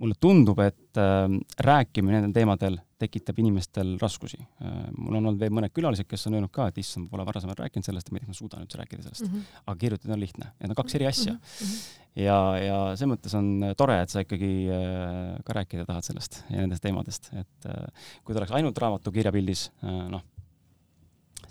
mulle 0.00 0.16
tundub, 0.20 0.58
et 0.64 0.98
äh, 1.00 1.26
rääkimine 1.62 2.18
nendel 2.18 2.34
teemadel 2.34 2.78
tekitab 3.00 3.38
inimestel 3.42 3.94
raskusi 4.00 4.38
äh,. 4.40 4.78
mul 4.96 5.18
on 5.18 5.30
olnud 5.30 5.40
veel 5.40 5.52
mõned 5.54 5.72
külalised, 5.74 6.08
kes 6.08 6.26
on 6.28 6.38
öelnud 6.38 6.52
ka, 6.54 6.68
et 6.70 6.80
issand, 6.82 7.06
ma 7.06 7.14
pole 7.14 7.26
varasemalt 7.28 7.60
rääkinud 7.62 7.86
sellest, 7.86 8.10
miks 8.14 8.28
ma 8.30 8.36
suudan 8.36 8.64
üldse 8.64 8.80
rääkida 8.80 9.04
sellest 9.04 9.26
mm. 9.26 9.34
-hmm. 9.34 9.62
aga 9.66 9.76
kirjutada 9.80 10.16
on 10.16 10.24
lihtne, 10.24 10.50
need 10.60 10.74
on 10.74 10.80
kaks 10.80 10.98
eri 10.98 11.08
asja 11.10 11.32
mm. 11.32 11.40
-hmm. 11.40 11.80
ja, 12.24 12.38
ja 12.64 12.78
selles 12.96 13.12
mõttes 13.14 13.38
on 13.38 13.50
tore, 13.76 14.00
et 14.02 14.14
sa 14.14 14.24
ikkagi 14.24 14.52
äh, 14.74 15.40
ka 15.44 15.58
rääkida 15.60 15.86
tahad 15.86 16.06
sellest 16.10 16.42
ja 16.50 16.60
nendest 16.62 16.82
teemadest, 16.82 17.30
et 17.32 17.70
äh, 17.70 18.10
kui 18.24 18.34
ta 18.34 18.42
oleks 18.42 18.54
ainult 18.58 18.78
raamatu 18.78 19.12
kirjapildis 19.14 19.70
äh,, 19.84 20.08
noh, 20.10 20.26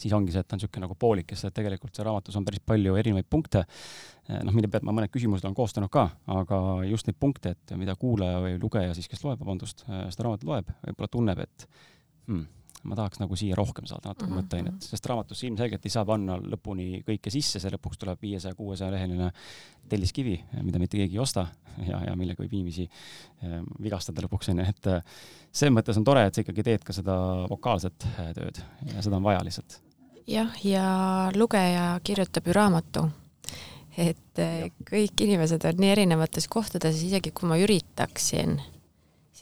siis 0.01 0.13
ongi 0.15 0.33
see, 0.33 0.43
et 0.43 0.47
ta 0.47 0.55
on 0.55 0.61
niisugune 0.61 0.85
nagu 0.85 0.97
poolik, 0.99 1.27
kes 1.31 1.45
tegelikult 1.55 1.95
see 1.95 2.05
raamatus 2.07 2.37
on 2.39 2.47
päris 2.47 2.63
palju 2.65 2.97
erinevaid 2.99 3.29
punkte, 3.29 3.63
eh, 4.29 4.41
noh, 4.43 4.55
mille 4.55 4.69
pealt 4.71 4.87
ma 4.87 4.95
mõned 4.95 5.13
küsimused 5.13 5.45
olen 5.45 5.57
koostanud 5.57 5.91
ka, 5.93 6.07
aga 6.39 6.59
just 6.89 7.09
neid 7.09 7.19
punkte, 7.19 7.55
et 7.55 7.75
mida 7.79 7.95
kuulaja 7.99 8.41
või 8.43 8.57
lugeja 8.61 8.95
siis, 8.97 9.09
kes 9.11 9.23
loeb, 9.25 9.39
vabandust, 9.43 9.85
eh, 9.87 10.05
seda 10.13 10.27
raamatut 10.27 10.49
loeb, 10.49 10.73
võib-olla 10.87 11.13
tunneb, 11.17 11.43
et 11.45 11.67
hmm, 12.27 12.45
ma 12.83 12.97
tahaks 12.97 13.21
nagu 13.21 13.37
siia 13.39 13.55
rohkem 13.55 13.85
saada 13.87 14.11
natuke 14.11 14.27
mm 14.27 14.33
-hmm. 14.33 14.41
mõtteainet, 14.41 14.87
sest 14.91 15.05
raamatusse 15.09 15.47
ilmselgelt 15.47 15.85
ei 15.85 15.93
saa 15.93 16.05
panna 16.05 16.35
lõpuni 16.37 17.03
kõike 17.07 17.31
sisse, 17.31 17.59
see 17.59 17.71
lõpuks 17.71 17.99
tuleb 17.99 18.21
viiesaja, 18.21 18.55
kuuesaja 18.55 18.91
leheline 18.91 19.31
telliskivi, 19.89 20.35
mida 20.61 20.79
mitte 20.79 20.97
keegi 20.97 21.15
ei 21.15 21.23
osta 21.23 21.47
ja, 21.89 22.01
ja 22.07 22.15
millega 22.15 22.43
võib 22.43 22.53
inimesi 22.53 22.83
eh, 22.83 23.57
vigastada 23.81 24.25
lõpuks, 24.25 24.51
onju, 24.51 24.67
et 24.69 24.91
eh, 24.91 25.01
selles 25.51 25.75
mõttes 25.75 25.97
on 25.97 26.03
tore, 26.03 26.25
et 26.27 26.35
sa 26.35 26.43
ikkagi 26.43 26.63
teed 26.63 26.83
ka 26.83 26.93
seda 26.93 27.17
vokaalset 27.49 28.07
eh, 28.17 28.31
tööd 28.33 28.61
ja 28.93 29.01
seda 29.01 29.19
on 29.19 29.23
vaja 29.23 29.43
lihtsalt. 29.43 29.79
jah, 30.27 30.65
ja 30.65 30.85
lugeja 31.35 31.99
kirjutab 32.03 32.47
ju 32.47 32.53
raamatu 32.53 33.07
et 33.97 34.39
ja. 34.39 34.69
kõik 34.89 35.21
inimesed 35.21 35.65
on 35.69 35.77
nii 35.77 35.91
erinevates 35.93 36.47
kohtades, 36.47 37.03
isegi 37.03 37.31
kui 37.31 37.47
ma 37.49 37.59
üritaksin 37.61 38.59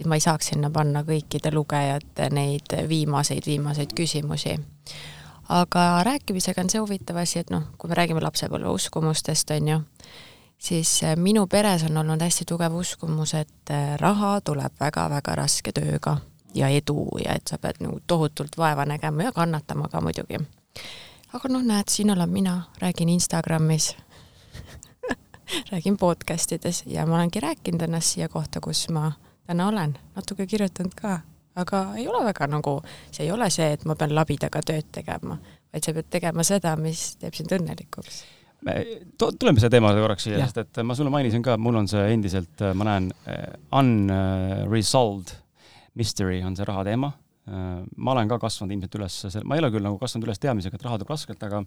siis 0.02 0.10
ma 0.10 0.16
ei 0.18 0.24
saaks 0.24 0.48
sinna 0.50 0.70
panna 0.74 1.04
kõikide 1.06 1.52
lugejate 1.54 2.30
neid 2.34 2.74
viimaseid, 2.90 3.46
viimaseid 3.46 3.94
küsimusi. 3.94 4.58
aga 5.50 6.04
rääkimisega 6.04 6.62
on 6.62 6.70
see 6.70 6.80
huvitav 6.82 7.18
asi, 7.22 7.40
et 7.40 7.50
noh, 7.50 7.64
kui 7.78 7.90
me 7.90 7.96
räägime 7.96 8.22
lapsepõlve 8.24 8.70
uskumustest, 8.72 9.52
on 9.52 9.68
ju, 9.68 9.80
siis 10.58 11.04
äh, 11.04 11.16
minu 11.18 11.46
peres 11.48 11.84
on 11.84 11.98
olnud 11.98 12.22
hästi 12.22 12.46
tugev 12.50 12.74
uskumus, 12.74 13.34
et 13.34 13.70
äh, 13.70 13.98
raha 14.00 14.42
tuleb 14.42 14.74
väga-väga 14.80 15.36
raske 15.36 15.72
tööga 15.72 16.18
ja 16.56 16.68
edu 16.68 17.08
ja 17.24 17.36
et 17.36 17.48
sa 17.48 17.58
pead 17.58 17.84
nagu 17.84 18.00
tohutult 18.08 18.58
vaeva 18.58 18.86
nägema 18.86 19.30
ja 19.30 19.32
kannatama 19.32 19.88
ka 19.88 20.02
muidugi. 20.02 20.40
aga 21.34 21.50
noh, 21.50 21.62
näed, 21.62 21.90
siin 21.90 22.12
olen 22.12 22.30
mina, 22.30 22.62
räägin 22.82 23.10
Instagramis 23.10 23.96
räägin 25.72 25.98
podcast 25.98 26.52
ides 26.52 26.84
ja 26.86 27.06
ma 27.06 27.16
olengi 27.16 27.40
rääkinud 27.40 27.82
ennast 27.82 28.16
siia 28.16 28.30
kohta, 28.30 28.60
kus 28.62 28.90
ma 28.90 29.12
täna 29.52 29.68
olen, 29.68 29.96
natuke 30.16 30.48
kirjutanud 30.48 30.94
ka, 30.96 31.18
aga 31.60 31.82
ei 32.00 32.08
ole 32.08 32.24
väga 32.30 32.48
nagu, 32.52 32.78
see 33.12 33.26
ei 33.26 33.32
ole 33.34 33.50
see, 33.52 33.72
et 33.76 33.84
ma 33.90 33.98
pean 34.00 34.14
labidaga 34.16 34.62
tööd 34.66 34.88
tegema, 34.96 35.38
vaid 35.74 35.88
sa 35.88 35.96
pead 35.98 36.08
tegema 36.14 36.46
seda, 36.48 36.78
mis 36.80 37.16
teeb 37.20 37.36
sind 37.36 37.52
õnnelikuks. 37.58 38.22
Tuleme 38.62 39.58
selle 39.58 39.74
teema 39.74 39.92
korraks 39.98 40.28
siia, 40.28 40.44
sest 40.46 40.62
et 40.62 40.80
ma 40.86 40.96
sulle 40.96 41.12
mainisin 41.14 41.44
ka, 41.44 41.58
mul 41.58 41.80
on 41.82 41.90
see 41.90 42.04
endiselt, 42.14 42.62
ma 42.78 42.88
näen 42.92 43.10
eh, 43.26 43.48
unresolved 43.80 45.34
mystery 45.98 46.40
on 46.46 46.56
see 46.56 46.68
raha 46.70 46.86
teema. 46.88 47.12
Ma 47.52 48.14
olen 48.14 48.30
ka 48.30 48.38
kasvanud 48.40 48.72
ilmselt 48.76 48.94
üles, 49.00 49.16
ma 49.50 49.58
ei 49.58 49.64
ole 49.64 49.72
küll 49.74 49.84
nagu 49.84 49.98
kasvanud 50.00 50.30
üles 50.30 50.40
teadmisega, 50.40 50.78
et 50.78 50.84
raha 50.86 51.00
tuleb 51.02 51.10
raskelt, 51.12 51.42
aga 51.44 51.64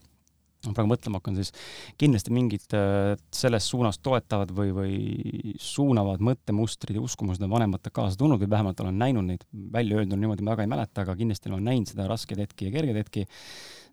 ma 0.68 0.76
praegu 0.76 0.92
mõtlema 0.92 1.20
hakkan, 1.20 1.38
siis 1.38 1.52
kindlasti 2.00 2.34
mingid 2.34 2.76
äh, 2.76 3.14
selles 3.34 3.68
suunas 3.70 4.00
toetavad 4.04 4.52
või, 4.56 4.72
või 4.76 5.54
suunavad 5.60 6.24
mõttemustrid 6.24 6.98
ja 6.98 7.04
uskumused 7.04 7.44
on 7.44 7.52
vanematelt 7.52 7.94
kaasa 7.94 8.18
tulnud 8.20 8.42
või 8.42 8.50
vähemalt 8.56 8.80
olen 8.84 8.98
näinud 9.00 9.28
neid, 9.28 9.46
välja 9.72 10.00
öeldud 10.00 10.20
niimoodi 10.20 10.44
ma 10.44 10.54
väga 10.54 10.66
ei 10.66 10.74
mäleta, 10.74 11.04
aga 11.04 11.16
kindlasti 11.18 11.52
olen 11.52 11.64
näinud 11.70 11.90
seda 11.92 12.08
raskeid 12.10 12.44
hetki 12.44 12.68
ja 12.68 12.74
kergeid 12.74 13.00
hetki, 13.02 13.26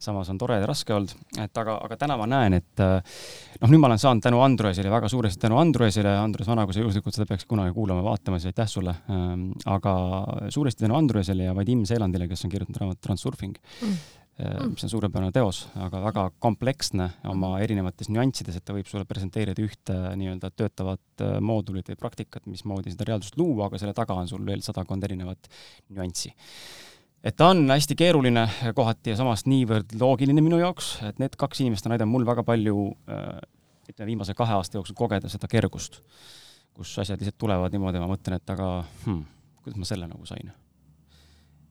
samas 0.01 0.29
on 0.33 0.39
tore 0.41 0.57
ja 0.61 0.67
raske 0.69 0.93
olnud, 0.95 1.13
et 1.41 1.57
aga, 1.61 1.77
aga 1.85 1.97
täna 1.99 2.17
ma 2.19 2.27
näen, 2.29 2.57
et 2.57 2.83
äh, 2.83 3.19
noh, 3.61 3.69
nüüd 3.71 3.81
ma 3.83 3.91
olen 3.91 4.01
saanud 4.01 4.25
tänu 4.25 4.41
Androesile, 4.43 4.91
väga 4.93 5.09
suuresti 5.11 5.45
tänu 5.45 5.59
Androesile, 5.61 6.15
Andres 6.17 6.49
Vana, 6.49 6.65
kui 6.65 6.77
sa 6.77 6.83
juhuslikult 6.83 7.17
seda 7.17 7.27
peaksid 7.29 7.49
kunagi 7.51 7.75
kuulama, 7.75 8.03
vaatama, 8.05 8.39
siis 8.41 8.53
aitäh 8.53 8.71
sulle, 8.71 8.95
ähm, 9.13 9.51
aga 9.69 9.93
suuresti 10.53 10.87
tänu 10.87 10.97
Androesile 10.97 11.49
ja 11.49 11.55
Vadim 11.57 11.85
Seelandile, 11.89 12.29
kes 12.31 12.47
on 12.47 12.53
kirjutanud 12.55 12.81
raamatut 12.81 13.05
Transurfing 13.05 13.55
mm., 13.59 14.01
mis 14.41 14.85
on 14.85 14.91
suurepärane 14.91 15.31
teos, 15.35 15.65
aga 15.79 16.01
väga 16.05 16.23
kompleksne 16.41 17.07
oma 17.29 17.51
erinevates 17.63 18.09
nüanssides, 18.11 18.57
et 18.57 18.65
ta 18.65 18.75
võib 18.75 18.87
sulle 18.89 19.05
presenteerida 19.09 19.63
ühte 19.63 19.95
nii-öelda 20.17 20.51
töötavat 20.55 21.23
äh, 21.25 21.35
moodulit 21.43 21.91
või 21.91 21.99
praktikat, 21.99 22.47
mismoodi 22.49 22.93
seda 22.93 23.09
reaalsust 23.09 23.37
luua, 23.39 23.67
aga 23.67 23.81
selle 23.81 23.95
taga 23.97 24.17
on 24.17 24.29
sul 24.31 24.45
veel 24.47 24.63
sadakond 24.65 25.03
erinevat 25.07 25.51
nüanssi. 25.89 26.33
et 27.23 27.35
ta 27.37 27.51
on 27.53 27.67
hästi 27.69 27.95
keeruline 27.99 28.47
kohati 28.75 29.13
ja 29.13 29.19
samas 29.19 29.45
niivõrd 29.45 29.93
loogiline 29.99 30.41
minu 30.41 30.61
jaoks, 30.61 30.95
et 31.05 31.19
need 31.21 31.37
kaks 31.37 31.61
inimest 31.61 31.85
on 31.85 31.97
aidanud 31.97 32.15
mul 32.15 32.25
väga 32.25 32.45
palju 32.47 32.87
äh, 33.11 33.37
ütleme, 33.91 34.09
viimase 34.13 34.37
kahe 34.37 34.57
aasta 34.57 34.79
jooksul 34.79 34.97
kogeda 34.97 35.29
seda 35.29 35.49
kergust, 35.51 36.01
kus 36.73 36.97
asjad 37.03 37.21
lihtsalt 37.21 37.37
tulevad 37.41 37.75
niimoodi, 37.75 38.01
ma 38.01 38.09
mõtlen, 38.09 38.39
et 38.39 38.55
aga 38.55 38.73
hmm, 39.05 39.23
kuidas 39.61 39.81
ma 39.81 39.91
selle 39.91 40.09
nagu 40.09 40.25
sain 40.29 40.51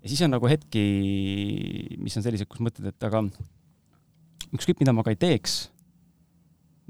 ja 0.01 0.09
siis 0.09 0.23
on 0.25 0.33
nagu 0.35 0.49
hetki, 0.51 0.85
mis 2.01 2.17
on 2.17 2.25
sellised, 2.25 2.49
kus 2.51 2.63
mõtled, 2.65 2.91
et 2.93 3.09
aga 3.09 3.25
ükskõik, 4.51 4.81
mida 4.83 4.95
ma 4.97 5.05
ka 5.07 5.15
ei 5.15 5.21
teeks, 5.21 5.63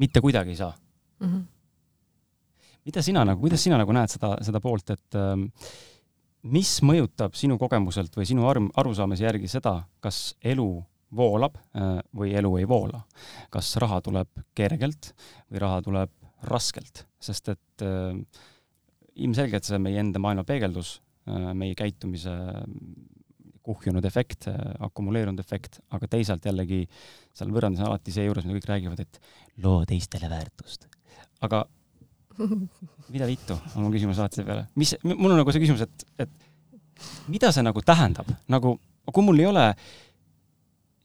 mitte 0.01 0.23
kuidagi 0.25 0.55
ei 0.55 0.61
saa 0.61 0.73
mm. 0.73 1.27
-hmm. 1.27 1.47
mida 2.89 3.03
sina 3.03 3.25
nagu, 3.25 3.41
kuidas 3.41 3.63
sina 3.63 3.79
nagu 3.81 3.93
näed 3.93 4.13
seda, 4.13 4.37
seda 4.47 4.61
poolt, 4.61 4.91
et 4.91 5.19
ähm, 5.19 5.49
mis 6.43 6.79
mõjutab 6.83 7.35
sinu 7.37 7.59
kogemuselt 7.59 8.17
või 8.17 8.29
sinu 8.29 8.47
arm, 8.49 8.71
arusaamise 8.77 9.27
järgi 9.27 9.49
seda, 9.49 9.83
kas 10.01 10.37
elu 10.45 10.71
voolab 11.17 11.59
äh, 11.77 11.99
või 12.17 12.33
elu 12.39 12.57
ei 12.57 12.69
voola? 12.69 13.03
kas 13.51 13.75
raha 13.77 14.01
tuleb 14.01 14.29
kergelt 14.55 15.13
või 15.51 15.59
raha 15.59 15.83
tuleb 15.83 16.11
raskelt, 16.43 17.05
sest 17.21 17.49
et 17.49 17.85
äh, 17.85 18.17
ilmselgelt 19.17 19.65
see 19.65 19.77
on 19.77 19.83
meie 19.83 20.01
enda 20.01 20.23
maailma 20.23 20.45
peegeldus 20.45 21.01
meie 21.27 21.75
käitumise 21.79 22.33
kuhjunud 23.67 24.05
efekt, 24.09 24.49
akumuleerunud 24.83 25.41
efekt, 25.43 25.81
aga 25.95 26.09
teisalt 26.11 26.47
jällegi 26.49 26.85
seal 27.37 27.53
võrrandis 27.55 27.83
on 27.83 27.91
alati 27.91 28.15
seejuures, 28.15 28.47
mida 28.49 28.59
kõik 28.59 28.71
räägivad, 28.71 29.03
et 29.05 29.21
loo 29.63 29.83
teistele 29.89 30.31
väärtust. 30.33 30.89
aga 31.45 31.65
mida 33.15 33.29
vittu, 33.29 33.57
on 33.77 33.85
mu 33.85 33.91
küsimus 33.93 34.19
alati 34.19 34.41
selle 34.41 34.49
peale. 34.49 34.69
mis, 34.81 34.95
mul 35.05 35.35
on 35.35 35.43
nagu 35.43 35.53
see 35.53 35.63
küsimus, 35.63 35.85
et, 35.85 36.07
et 36.25 37.29
mida 37.29 37.53
see 37.53 37.65
nagu 37.65 37.83
tähendab, 37.85 38.33
nagu 38.49 38.79
kui 39.11 39.27
mul 39.27 39.43
ei 39.43 39.51
ole 39.51 39.67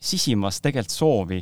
sisimas 0.05 0.61
tegelikult 0.61 0.95
soovi 0.95 1.41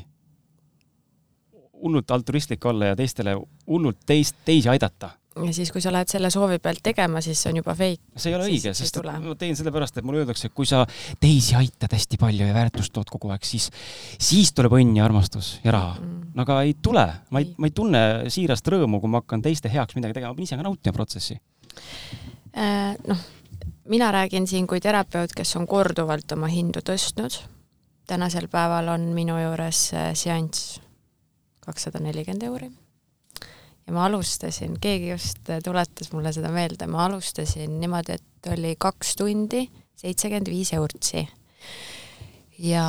hullult 1.83 2.11
altruistlik 2.15 2.65
olla 2.65 2.93
ja 2.93 2.95
teistele 2.95 3.35
hullult 3.67 4.05
teist, 4.07 4.37
teisi 4.45 4.69
aidata 4.71 5.09
ja 5.35 5.53
siis, 5.53 5.71
kui 5.73 5.81
sa 5.81 5.91
lähed 5.93 6.11
selle 6.11 6.29
soovi 6.33 6.59
pealt 6.61 6.81
tegema, 6.85 7.21
siis 7.23 7.39
see 7.41 7.51
on 7.53 7.59
juba 7.61 7.75
fake. 7.77 8.01
see 8.15 8.31
ei 8.31 8.37
ole 8.37 8.47
õige, 8.49 8.73
sest 8.77 8.99
ma 9.03 9.35
teen 9.39 9.57
sellepärast, 9.57 9.97
et 9.97 10.05
mulle 10.05 10.21
öeldakse, 10.23 10.49
et 10.49 10.55
kui 10.55 10.67
sa 10.69 10.83
teisi 11.21 11.55
aitad 11.57 11.93
hästi 11.95 12.19
palju 12.21 12.47
ja 12.47 12.55
väärtust 12.55 12.93
tood 12.93 13.09
kogu 13.13 13.31
aeg, 13.33 13.45
siis, 13.47 13.69
siis 14.21 14.53
tuleb 14.53 14.75
õnn 14.77 14.97
ja 14.99 15.07
armastus 15.07 15.55
ja 15.63 15.73
raha 15.75 15.95
mm.. 15.97 16.43
aga 16.43 16.59
ei 16.67 16.75
tule, 16.85 17.05
ma 17.33 17.41
ei, 17.43 17.49
ma 17.57 17.69
ei 17.69 17.75
tunne 17.75 18.03
siirast 18.33 18.69
rõõmu, 18.73 19.01
kui 19.01 19.13
ma 19.13 19.23
hakkan 19.23 19.45
teiste 19.45 19.71
heaks 19.73 19.97
midagi 19.97 20.19
tegema, 20.19 20.33
ma 20.33 20.39
pean 20.39 20.49
ise 20.49 20.59
ka 20.59 20.67
nautima 20.67 20.97
protsessi 20.99 21.39
äh,. 22.53 22.93
noh, 23.09 23.25
mina 23.89 24.11
räägin 24.13 24.47
siin 24.47 24.69
kui 24.69 24.83
terapeut, 24.83 25.33
kes 25.35 25.55
on 25.57 25.67
korduvalt 25.67 26.37
oma 26.37 26.51
hindu 26.51 26.85
tõstnud. 26.85 27.41
tänasel 28.07 28.47
päeval 28.51 28.93
on 28.93 29.09
minu 29.17 29.39
juures 29.41 29.89
seanss 30.13 30.79
kakssada 31.63 32.01
nelikümmend 32.03 32.43
euri 32.43 32.71
ja 33.87 33.93
ma 33.93 34.05
alustasin, 34.05 34.77
keegi 34.81 35.09
just 35.09 35.49
tuletas 35.63 36.11
mulle 36.11 36.33
seda 36.33 36.51
meelde, 36.51 36.87
ma 36.87 37.05
alustasin 37.05 37.79
niimoodi, 37.79 38.13
et 38.13 38.51
oli 38.53 38.75
kaks 38.79 39.15
tundi, 39.15 39.67
seitsekümmend 39.95 40.49
viis 40.49 40.73
eurtsi. 40.73 41.27
ja 42.59 42.85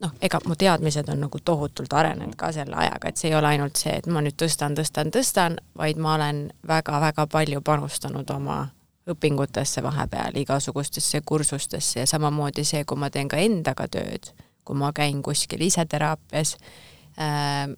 noh, 0.00 0.12
ega 0.22 0.40
mu 0.46 0.56
teadmised 0.58 1.08
on 1.08 1.20
nagu 1.20 1.38
tohutult 1.44 1.92
arenenud 1.92 2.36
ka 2.36 2.52
selle 2.52 2.76
ajaga, 2.76 3.08
et 3.08 3.16
see 3.16 3.30
ei 3.30 3.36
ole 3.38 3.54
ainult 3.54 3.76
see, 3.76 3.94
et 3.96 4.06
ma 4.06 4.22
nüüd 4.24 4.36
tõstan, 4.40 4.76
tõstan, 4.78 5.12
tõstan, 5.14 5.58
vaid 5.76 5.96
ma 5.96 6.14
olen 6.18 6.48
väga-väga 6.68 7.26
palju 7.26 7.62
panustanud 7.64 8.30
oma 8.30 8.66
õpingutesse 9.08 9.82
vahepeal, 9.82 10.36
igasugustesse 10.36 11.22
kursustesse 11.24 12.00
ja 12.00 12.06
samamoodi 12.06 12.64
see, 12.64 12.84
kui 12.84 13.00
ma 13.00 13.08
teen 13.10 13.28
ka 13.28 13.40
endaga 13.40 13.88
tööd, 13.88 14.34
kui 14.64 14.76
ma 14.76 14.92
käin 14.92 15.22
kuskil 15.24 15.64
iseteraapias 15.64 16.56
äh, 16.58 16.97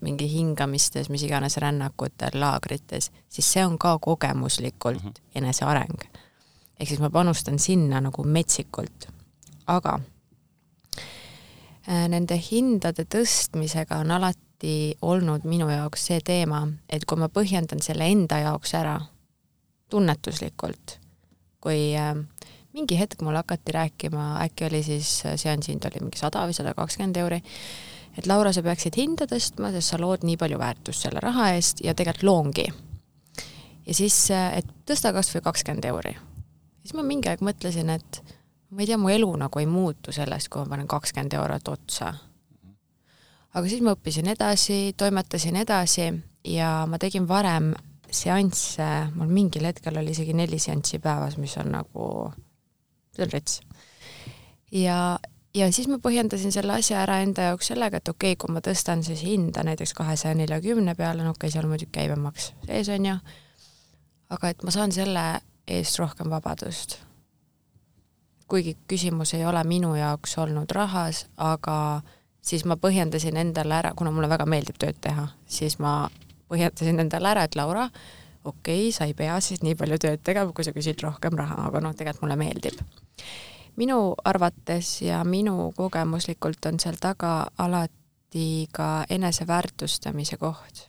mingi 0.00 0.26
hingamistes, 0.28 1.08
mis 1.08 1.22
iganes 1.24 1.56
rännakutel, 1.56 2.34
laagrites, 2.40 3.10
siis 3.28 3.52
see 3.52 3.62
on 3.64 3.78
ka 3.78 3.98
kogemuslikult 3.98 5.02
mm 5.02 5.08
-hmm. 5.08 5.30
eneseareng. 5.34 6.00
ehk 6.80 6.88
siis 6.88 7.00
ma 7.00 7.10
panustan 7.10 7.58
sinna 7.58 8.00
nagu 8.00 8.24
metsikult. 8.24 9.08
aga 9.66 10.00
äh, 11.88 12.08
nende 12.08 12.40
hindade 12.50 13.04
tõstmisega 13.14 13.96
on 14.00 14.10
alati 14.10 14.96
olnud 15.02 15.44
minu 15.44 15.70
jaoks 15.70 16.06
see 16.06 16.20
teema, 16.20 16.68
et 16.88 17.04
kui 17.04 17.18
ma 17.18 17.28
põhjendan 17.28 17.82
selle 17.82 18.04
enda 18.04 18.38
jaoks 18.38 18.74
ära, 18.74 19.00
tunnetuslikult, 19.90 20.98
kui 21.60 21.96
äh, 21.96 22.16
mingi 22.72 22.98
hetk 22.98 23.22
mulle 23.22 23.38
hakati 23.38 23.72
rääkima, 23.72 24.36
äkki 24.44 24.64
oli 24.64 24.82
siis, 24.82 25.22
seansi 25.36 25.72
hind 25.72 25.84
oli 25.84 26.00
mingi 26.00 26.18
sada 26.18 26.44
või 26.46 26.54
sada 26.56 26.74
kakskümmend 26.74 27.16
euri, 27.16 27.42
et 28.20 28.28
Laura, 28.28 28.52
sa 28.52 28.62
peaksid 28.64 28.96
hinda 29.00 29.26
tõstma, 29.30 29.72
sest 29.74 29.94
sa 29.94 29.98
lood 30.00 30.24
nii 30.26 30.38
palju 30.40 30.58
väärtust 30.60 31.06
selle 31.06 31.22
raha 31.24 31.50
eest 31.56 31.82
ja 31.84 31.94
tegelikult 31.96 32.26
loongi. 32.28 32.66
ja 33.86 33.94
siis, 33.96 34.16
et 34.30 34.68
tõsta 34.86 35.14
kas 35.16 35.32
või 35.34 35.44
kakskümmend 35.48 35.88
euri. 35.90 36.16
siis 36.82 36.94
ma 36.94 37.06
mingi 37.06 37.32
aeg 37.32 37.44
mõtlesin, 37.44 37.90
et 37.90 38.22
ma 38.70 38.82
ei 38.82 38.90
tea, 38.90 38.98
mu 38.98 39.10
elu 39.10 39.30
nagu 39.44 39.60
ei 39.60 39.66
muutu 39.66 40.12
sellest, 40.12 40.48
kui 40.48 40.62
ma 40.62 40.74
panen 40.74 40.88
kakskümmend 40.88 41.34
eurot 41.34 41.68
otsa. 41.68 42.14
aga 43.54 43.68
siis 43.68 43.82
ma 43.82 43.96
õppisin 43.96 44.28
edasi, 44.30 44.94
toimetasin 44.96 45.56
edasi 45.56 46.10
ja 46.44 46.84
ma 46.86 46.98
tegin 46.98 47.28
varem 47.28 47.72
seansse, 48.10 48.86
mul 49.14 49.30
mingil 49.30 49.66
hetkel 49.68 49.98
oli 50.00 50.14
isegi 50.14 50.34
neli 50.34 50.58
seanssi 50.58 50.98
päevas, 50.98 51.36
mis 51.38 51.56
on 51.62 51.70
nagu, 51.72 52.06
see 53.14 53.26
on 53.26 53.32
rets. 53.32 53.60
ja, 54.72 55.18
ja 55.54 55.72
siis 55.72 55.88
ma 55.90 55.98
põhjendasin 56.02 56.52
selle 56.54 56.76
asja 56.78 57.02
ära 57.02 57.20
enda 57.24 57.50
jaoks 57.50 57.70
sellega, 57.72 58.00
et 58.00 58.08
okei 58.08 58.34
okay,, 58.34 58.40
kui 58.40 58.54
ma 58.54 58.62
tõstan 58.64 59.04
siis 59.06 59.22
hinda 59.26 59.64
näiteks 59.66 59.94
kahesaja 59.98 60.34
neljakümne 60.38 60.94
peale, 60.98 61.24
no 61.24 61.34
okei 61.34 61.48
okay,, 61.48 61.54
seal 61.54 61.68
muidugi 61.70 61.90
käibemaks 61.94 62.52
sees, 62.66 62.90
on 62.94 63.10
ju, 63.10 63.16
aga 64.36 64.52
et 64.54 64.64
ma 64.66 64.74
saan 64.74 64.94
selle 64.94 65.26
eest 65.70 65.98
rohkem 65.98 66.30
vabadust. 66.30 66.98
kuigi 68.50 68.76
küsimus 68.90 69.34
ei 69.34 69.44
ole 69.46 69.62
minu 69.64 69.94
jaoks 69.94 70.38
olnud 70.38 70.70
rahas, 70.74 71.26
aga 71.36 72.02
siis 72.42 72.64
ma 72.64 72.76
põhjendasin 72.76 73.36
endale 73.36 73.74
ära, 73.74 73.92
kuna 73.94 74.10
mulle 74.10 74.28
väga 74.28 74.46
meeldib 74.46 74.78
tööd 74.78 74.98
teha, 75.00 75.28
siis 75.46 75.78
ma 75.78 76.08
põhjendasin 76.50 76.98
endale 76.98 77.30
ära, 77.30 77.44
et 77.46 77.54
Laura, 77.54 77.88
okei 78.44 78.88
okay,, 78.88 78.92
sa 78.92 79.06
ei 79.06 79.14
pea 79.14 79.38
siis 79.40 79.62
nii 79.62 79.76
palju 79.78 79.98
tööd 80.02 80.24
tegema, 80.26 80.52
kui 80.52 80.66
sa 80.66 80.74
küsid 80.74 81.02
rohkem 81.02 81.38
raha, 81.38 81.66
aga 81.68 81.82
noh, 81.82 81.94
tegelikult 81.94 82.26
mulle 82.26 82.38
meeldib 82.40 82.82
minu 83.80 84.14
arvates 84.24 85.02
ja 85.02 85.24
minu 85.24 85.72
kogemuslikult 85.76 86.66
on 86.68 86.80
seal 86.80 86.98
taga 87.00 87.46
alati 87.58 88.68
ka 88.72 89.04
eneseväärtustamise 89.10 90.36
koht. 90.36 90.88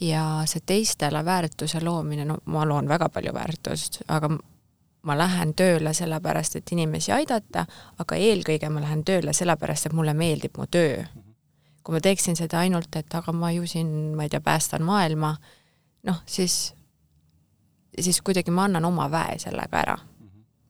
ja 0.00 0.42
see 0.50 0.60
teistele 0.66 1.20
väärtuse 1.24 1.80
loomine, 1.84 2.24
no 2.24 2.36
ma 2.50 2.64
loon 2.68 2.88
väga 2.90 3.08
palju 3.08 3.32
väärtust, 3.34 4.00
aga 4.08 4.28
ma 5.06 5.14
lähen 5.18 5.52
tööle 5.54 5.92
sellepärast, 5.94 6.56
et 6.56 6.72
inimesi 6.74 7.12
aidata, 7.14 7.62
aga 8.02 8.16
eelkõige 8.18 8.68
ma 8.74 8.82
lähen 8.82 9.04
tööle 9.06 9.32
sellepärast, 9.32 9.86
et 9.86 9.94
mulle 9.94 10.14
meeldib 10.14 10.58
mu 10.58 10.66
töö. 10.66 11.04
kui 11.84 11.92
ma 11.92 12.00
teeksin 12.00 12.36
seda 12.36 12.58
ainult, 12.64 12.96
et 12.96 13.14
aga 13.14 13.32
ma 13.32 13.52
ju 13.52 13.66
siin, 13.68 14.16
ma 14.16 14.24
ei 14.24 14.32
tea, 14.32 14.40
päästan 14.40 14.82
maailma, 14.82 15.36
noh, 16.08 16.20
siis, 16.26 16.74
siis 18.00 18.20
kuidagi 18.24 18.50
ma 18.50 18.64
annan 18.64 18.84
oma 18.88 19.10
väe 19.12 19.38
sellega 19.38 19.78
ära 19.78 19.98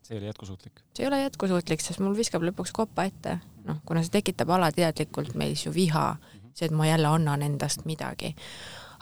see 0.05 0.15
ei 0.15 0.21
ole 0.21 0.27
jätkusuutlik? 0.27 0.81
see 0.97 1.05
ei 1.05 1.09
ole 1.09 1.21
jätkusuutlik, 1.23 1.81
sest 1.81 2.01
mul 2.03 2.17
viskab 2.17 2.45
lõpuks 2.45 2.73
kopa 2.77 3.07
ette, 3.09 3.39
noh, 3.65 3.81
kuna 3.89 4.03
see 4.05 4.13
tekitab 4.19 4.53
alateadlikult 4.57 5.35
meis 5.41 5.65
ju 5.67 5.73
viha, 5.75 6.07
see, 6.53 6.69
et 6.69 6.77
ma 6.77 6.89
jälle 6.89 7.09
annan 7.09 7.43
endast 7.43 7.85
midagi. 7.89 8.35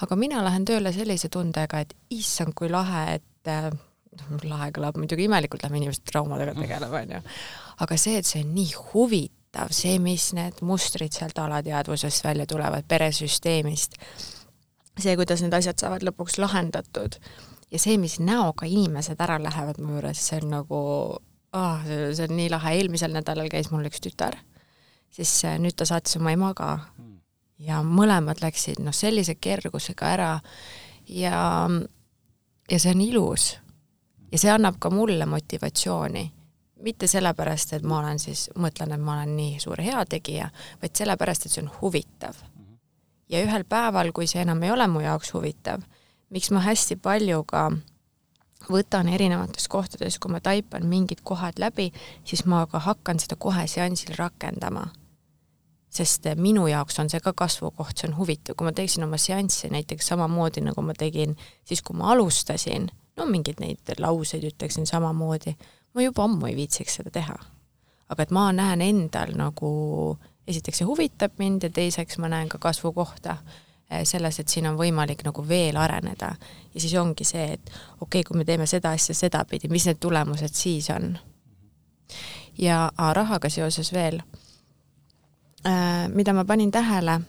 aga 0.03 0.17
mina 0.17 0.45
lähen 0.45 0.65
tööle 0.65 0.93
sellise 0.93 1.29
tundega, 1.29 1.83
et 1.83 1.95
issand, 2.11 2.55
kui 2.59 2.71
lahe, 2.71 3.19
et 3.19 3.53
noh, 3.53 4.43
lahe 4.45 4.73
kõlab 4.75 4.99
muidugi 4.99 5.27
imelikult, 5.29 5.63
lähme 5.63 5.83
inimesed 5.83 6.07
traumadega 6.11 6.55
tegelema, 6.59 7.01
onju. 7.05 7.23
aga 7.87 7.99
see, 8.01 8.19
et 8.19 8.29
see 8.29 8.45
on 8.45 8.55
nii 8.55 8.75
huvitav, 8.93 9.75
see, 9.75 9.99
mis 10.03 10.31
need 10.39 10.63
mustrid 10.67 11.15
sealt 11.17 11.39
alateadvusest 11.39 12.25
välja 12.25 12.47
tulevad, 12.47 12.87
peresüsteemist, 12.89 13.99
see, 14.99 15.17
kuidas 15.17 15.43
need 15.43 15.55
asjad 15.59 15.83
saavad 15.83 16.07
lõpuks 16.07 16.39
lahendatud 16.39 17.19
ja 17.73 17.81
see, 17.81 17.97
mis 17.99 18.19
näoga 18.21 18.67
inimesed 18.69 19.21
ära 19.25 19.39
lähevad 19.43 19.81
mu 19.81 19.97
juures, 19.97 20.21
see 20.29 20.41
on 20.43 20.51
nagu 20.59 20.81
ah, 21.53 21.85
see 21.85 22.27
on 22.29 22.37
nii 22.37 22.51
lahe, 22.53 22.77
eelmisel 22.79 23.15
nädalal 23.15 23.49
käis 23.53 23.71
mul 23.73 23.89
üks 23.89 24.03
tütar, 24.05 24.37
siis 25.13 25.33
äh, 25.49 25.59
nüüd 25.61 25.77
ta 25.77 25.89
saatis 25.89 26.19
oma 26.21 26.35
ema 26.35 26.53
ka 26.57 26.75
hmm. 26.77 27.17
ja 27.67 27.81
mõlemad 27.87 28.43
läksid 28.45 28.83
noh, 28.85 28.97
sellise 28.97 29.37
kergusega 29.41 30.13
ära 30.17 30.31
ja, 31.09 31.41
ja 32.71 32.79
see 32.79 32.95
on 32.95 33.03
ilus. 33.05 33.49
ja 34.33 34.39
see 34.39 34.53
annab 34.53 34.79
ka 34.81 34.91
mulle 34.91 35.27
motivatsiooni. 35.27 36.31
mitte 36.83 37.07
sellepärast, 37.07 37.73
et 37.73 37.83
ma 37.87 38.01
olen 38.01 38.19
siis, 38.19 38.49
mõtlen, 38.59 38.93
et 38.93 39.01
ma 39.01 39.13
olen 39.15 39.37
nii 39.37 39.61
suur 39.63 39.79
heategija, 39.79 40.49
vaid 40.83 40.97
sellepärast, 40.99 41.47
et 41.47 41.53
see 41.53 41.63
on 41.63 41.71
huvitav. 41.81 42.37
Hmm. 42.57 42.79
ja 43.29 43.45
ühel 43.45 43.65
päeval, 43.65 44.13
kui 44.13 44.27
see 44.27 44.43
enam 44.43 44.63
ei 44.63 44.73
ole 44.75 44.89
mu 44.91 45.01
jaoks 45.01 45.33
huvitav, 45.35 45.85
miks 46.33 46.51
ma 46.51 46.63
hästi 46.65 46.97
palju 46.97 47.45
ka 47.49 47.67
võtan 48.71 49.11
erinevates 49.13 49.69
kohtades, 49.69 50.19
kui 50.19 50.33
ma 50.33 50.41
taipan 50.41 50.87
mingid 50.89 51.21
kohad 51.27 51.61
läbi, 51.61 51.91
siis 52.25 52.45
ma 52.47 52.65
ka 52.71 52.81
hakkan 52.83 53.21
seda 53.21 53.37
kohe 53.37 53.67
seansil 53.67 54.17
rakendama. 54.19 54.89
sest 55.93 56.25
minu 56.41 56.63
jaoks 56.67 56.97
on 57.03 57.11
see 57.13 57.21
ka 57.21 57.35
kasvukoht, 57.37 57.99
see 57.99 58.09
on 58.09 58.15
huvitav, 58.17 58.55
kui 58.57 58.65
ma 58.65 58.71
teeksin 58.73 59.05
oma 59.05 59.19
seanssi 59.21 59.69
näiteks 59.69 60.07
samamoodi, 60.09 60.63
nagu 60.65 60.81
ma 60.83 60.95
tegin 60.97 61.37
siis, 61.69 61.83
kui 61.83 61.97
ma 61.97 62.15
alustasin, 62.15 62.87
no 63.17 63.27
mingeid 63.29 63.61
neid 63.61 63.93
lauseid 63.99 64.47
ütleksin 64.49 64.89
samamoodi, 64.89 65.53
ma 65.93 66.07
juba 66.07 66.25
ammu 66.25 66.49
ei 66.49 66.57
viitsiks 66.57 66.97
seda 66.97 67.13
teha. 67.13 67.37
aga 68.09 68.23
et 68.23 68.31
ma 68.31 68.47
näen 68.53 68.81
endal 68.81 69.37
nagu, 69.37 69.69
esiteks 70.49 70.81
see 70.81 70.89
huvitab 70.89 71.37
mind 71.39 71.69
ja 71.69 71.71
teiseks 71.71 72.19
ma 72.19 72.29
näen 72.33 72.49
ka 72.49 72.59
kasvukohta 72.59 73.37
Eh, 73.37 73.72
selles, 74.05 74.39
et 74.41 74.49
siin 74.49 74.67
on 74.71 74.79
võimalik 74.79 75.25
nagu 75.27 75.45
veel 75.49 75.77
areneda. 75.77 76.35
ja 76.75 76.81
siis 76.81 76.95
ongi 76.95 77.25
see, 77.25 77.53
et 77.53 77.71
okei 77.71 78.21
okay,, 78.21 78.23
kui 78.23 78.39
me 78.39 78.45
teeme 78.45 78.67
seda 78.67 78.91
asja 78.97 79.15
sedapidi, 79.15 79.69
mis 79.69 79.87
need 79.87 80.01
tulemused 80.01 80.55
siis 80.55 80.91
on? 80.91 81.19
ja 82.59 82.91
ah, 82.97 83.13
rahaga 83.15 83.49
seoses 83.49 83.93
veel 83.93 84.21
äh,, 85.67 86.09
mida 86.09 86.33
ma 86.33 86.45
panin 86.45 86.71
tähele, 86.71 87.21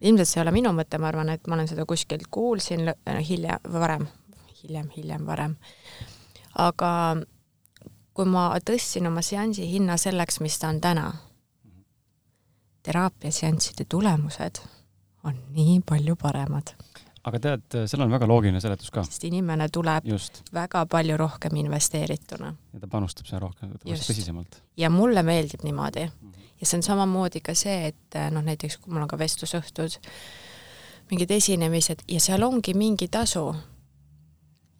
ilmselt 0.00 0.28
see 0.28 0.40
ei 0.40 0.42
ole 0.46 0.54
minu 0.54 0.72
mõte, 0.74 0.98
ma 0.98 1.10
arvan, 1.10 1.28
et 1.34 1.46
ma 1.46 1.54
olen 1.58 1.68
seda 1.70 1.86
kuskilt 1.86 2.26
kuulsin 2.30 2.88
äh, 2.88 3.20
hiljem, 3.28 3.72
varem, 3.72 4.06
hiljem, 4.62 4.88
hiljem, 4.96 5.26
varem, 5.26 5.56
aga 6.58 6.92
kui 8.12 8.28
ma 8.28 8.50
tõstsin 8.60 9.08
oma 9.08 9.22
seansi 9.24 9.66
hinna 9.70 9.96
selleks, 9.96 10.40
mis 10.44 10.58
ta 10.58 10.68
on 10.68 10.80
täna, 10.80 11.06
teraapiaseansside 12.82 13.86
tulemused 13.88 14.58
on 15.24 15.38
nii 15.56 15.80
palju 15.86 16.16
paremad. 16.16 16.74
aga 17.22 17.38
tead, 17.38 17.76
seal 17.86 18.02
on 18.02 18.10
väga 18.10 18.26
loogiline 18.26 18.60
seletus 18.60 18.90
ka. 18.90 19.04
sest 19.06 19.24
inimene 19.24 19.68
tuleb 19.72 20.06
just. 20.06 20.42
väga 20.54 20.84
palju 20.90 21.16
rohkem 21.16 21.56
investeerituna. 21.64 22.54
ja 22.72 22.80
ta 22.80 22.90
panustab 22.90 23.26
sinna 23.26 23.40
rohkem, 23.46 23.74
tõsisemalt. 23.84 24.62
ja 24.76 24.90
mulle 24.90 25.22
meeldib 25.22 25.62
niimoodi. 25.64 26.06
-hmm. 26.06 26.48
ja 26.60 26.66
see 26.66 26.78
on 26.78 26.82
samamoodi 26.82 27.40
ka 27.40 27.54
see, 27.54 27.92
et 27.92 28.18
noh, 28.30 28.42
näiteks 28.42 28.78
kui 28.78 28.92
mul 28.92 29.02
on 29.02 29.08
ka 29.08 29.18
vestlusõhtud, 29.18 29.98
mingid 31.10 31.30
esinemised 31.30 32.02
ja 32.08 32.20
seal 32.20 32.42
ongi 32.42 32.74
mingi 32.74 33.08
tasu. 33.08 33.54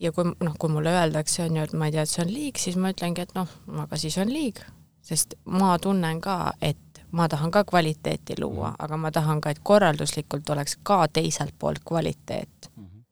ja 0.00 0.12
kui 0.12 0.24
noh, 0.24 0.54
kui 0.58 0.70
mulle 0.70 0.90
öeldakse, 0.90 1.44
on 1.44 1.56
ju, 1.56 1.62
et 1.62 1.72
ma 1.72 1.86
ei 1.86 1.92
tea, 1.92 2.02
et 2.02 2.10
see 2.10 2.24
on 2.24 2.32
liig, 2.32 2.58
siis 2.58 2.76
ma 2.76 2.90
ütlengi, 2.90 3.22
et 3.22 3.34
noh, 3.34 3.48
aga 3.84 3.96
siis 3.96 4.18
on 4.18 4.32
liig, 4.32 4.58
sest 5.02 5.34
ma 5.44 5.76
tunnen 5.78 6.20
ka, 6.20 6.54
et 6.60 6.91
ma 7.12 7.28
tahan 7.28 7.50
ka 7.50 7.64
kvaliteeti 7.64 8.34
luua 8.40 8.70
-hmm. 8.70 8.84
aga 8.84 8.96
ma 8.96 9.10
tahan 9.10 9.40
ka, 9.40 9.50
et 9.50 9.60
korralduslikult 9.62 10.50
oleks 10.50 10.78
ka 10.82 11.08
teiselt 11.08 11.54
poolt 11.58 11.78
kvaliteet. 11.84 12.70
-hmm. 12.78 13.02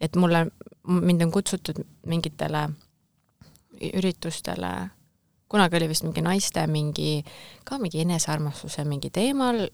et 0.00 0.16
mulle, 0.16 0.46
mind 0.86 1.22
on 1.22 1.30
kutsutud 1.30 1.84
mingitele 2.06 2.70
üritustele, 3.94 4.90
kunagi 5.48 5.76
oli 5.76 5.88
vist 5.88 6.02
mingi 6.02 6.20
naiste 6.20 6.66
mingi, 6.66 7.24
ka 7.64 7.78
mingi 7.78 8.00
enesearmastuse 8.00 8.84
mingi 8.84 9.10
teemal, 9.10 9.68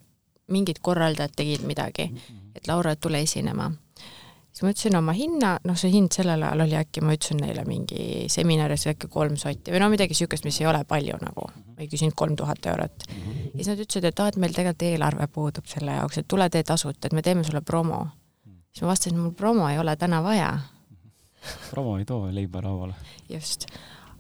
mingid 0.47 0.77
korraldajad 0.83 1.31
tegid 1.37 1.63
midagi 1.63 2.05
-hmm. 2.05 2.51
et 2.55 2.69
Laura, 2.69 2.97
tule 2.97 3.21
esinema 3.21 3.73
siis 4.55 4.63
ma 4.63 4.71
ütlesin 4.71 4.97
oma 4.99 5.13
hinna, 5.17 5.57
noh, 5.67 5.77
see 5.79 5.91
hind 5.91 6.15
sellel 6.15 6.43
ajal 6.47 6.63
oli 6.63 6.77
äkki, 6.79 7.03
ma 7.03 7.15
ütlesin 7.17 7.41
neile 7.43 7.65
mingi 7.67 8.27
seminaris 8.31 8.87
äkki 8.93 9.09
kolm 9.11 9.35
sotti 9.41 9.75
või 9.75 9.81
no 9.83 9.89
midagi 9.91 10.15
niisugust, 10.15 10.47
mis 10.47 10.61
ei 10.63 10.69
ole 10.71 10.85
palju 10.89 11.17
nagu, 11.23 11.49
ma 11.75 11.83
ei 11.83 11.91
küsinud 11.91 12.15
kolm 12.19 12.37
tuhat 12.39 12.69
eurot. 12.71 13.09
ja 13.09 13.57
siis 13.57 13.73
nad 13.73 13.83
ütlesid, 13.83 14.07
et 14.07 14.23
aa, 14.23 14.31
et 14.31 14.39
meil 14.39 14.55
tegelikult 14.55 14.87
eelarve 14.87 15.27
puudub 15.35 15.67
selle 15.71 15.99
jaoks, 15.99 16.21
et 16.21 16.29
tule 16.31 16.47
tee 16.55 16.63
tasuta, 16.63 17.09
et 17.09 17.17
me 17.19 17.23
teeme 17.23 17.43
sulle 17.45 17.65
promo. 17.67 18.07
siis 18.71 18.85
ma 18.85 18.93
vastasin, 18.93 19.19
mul 19.19 19.35
promo 19.35 19.67
ei 19.69 19.79
ole 19.79 19.97
täna 19.97 20.23
vaja. 20.23 20.53
promo 21.71 21.99
ei 21.99 22.05
too 22.05 22.31
leiba 22.31 22.63
lauale. 22.63 22.95
just. 23.29 23.67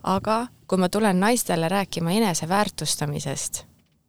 aga 0.03 0.47
kui 0.66 0.83
ma 0.83 0.88
tulen 0.88 1.20
naistele 1.20 1.68
rääkima 1.68 2.11
eneseväärtustamisest 2.11 3.64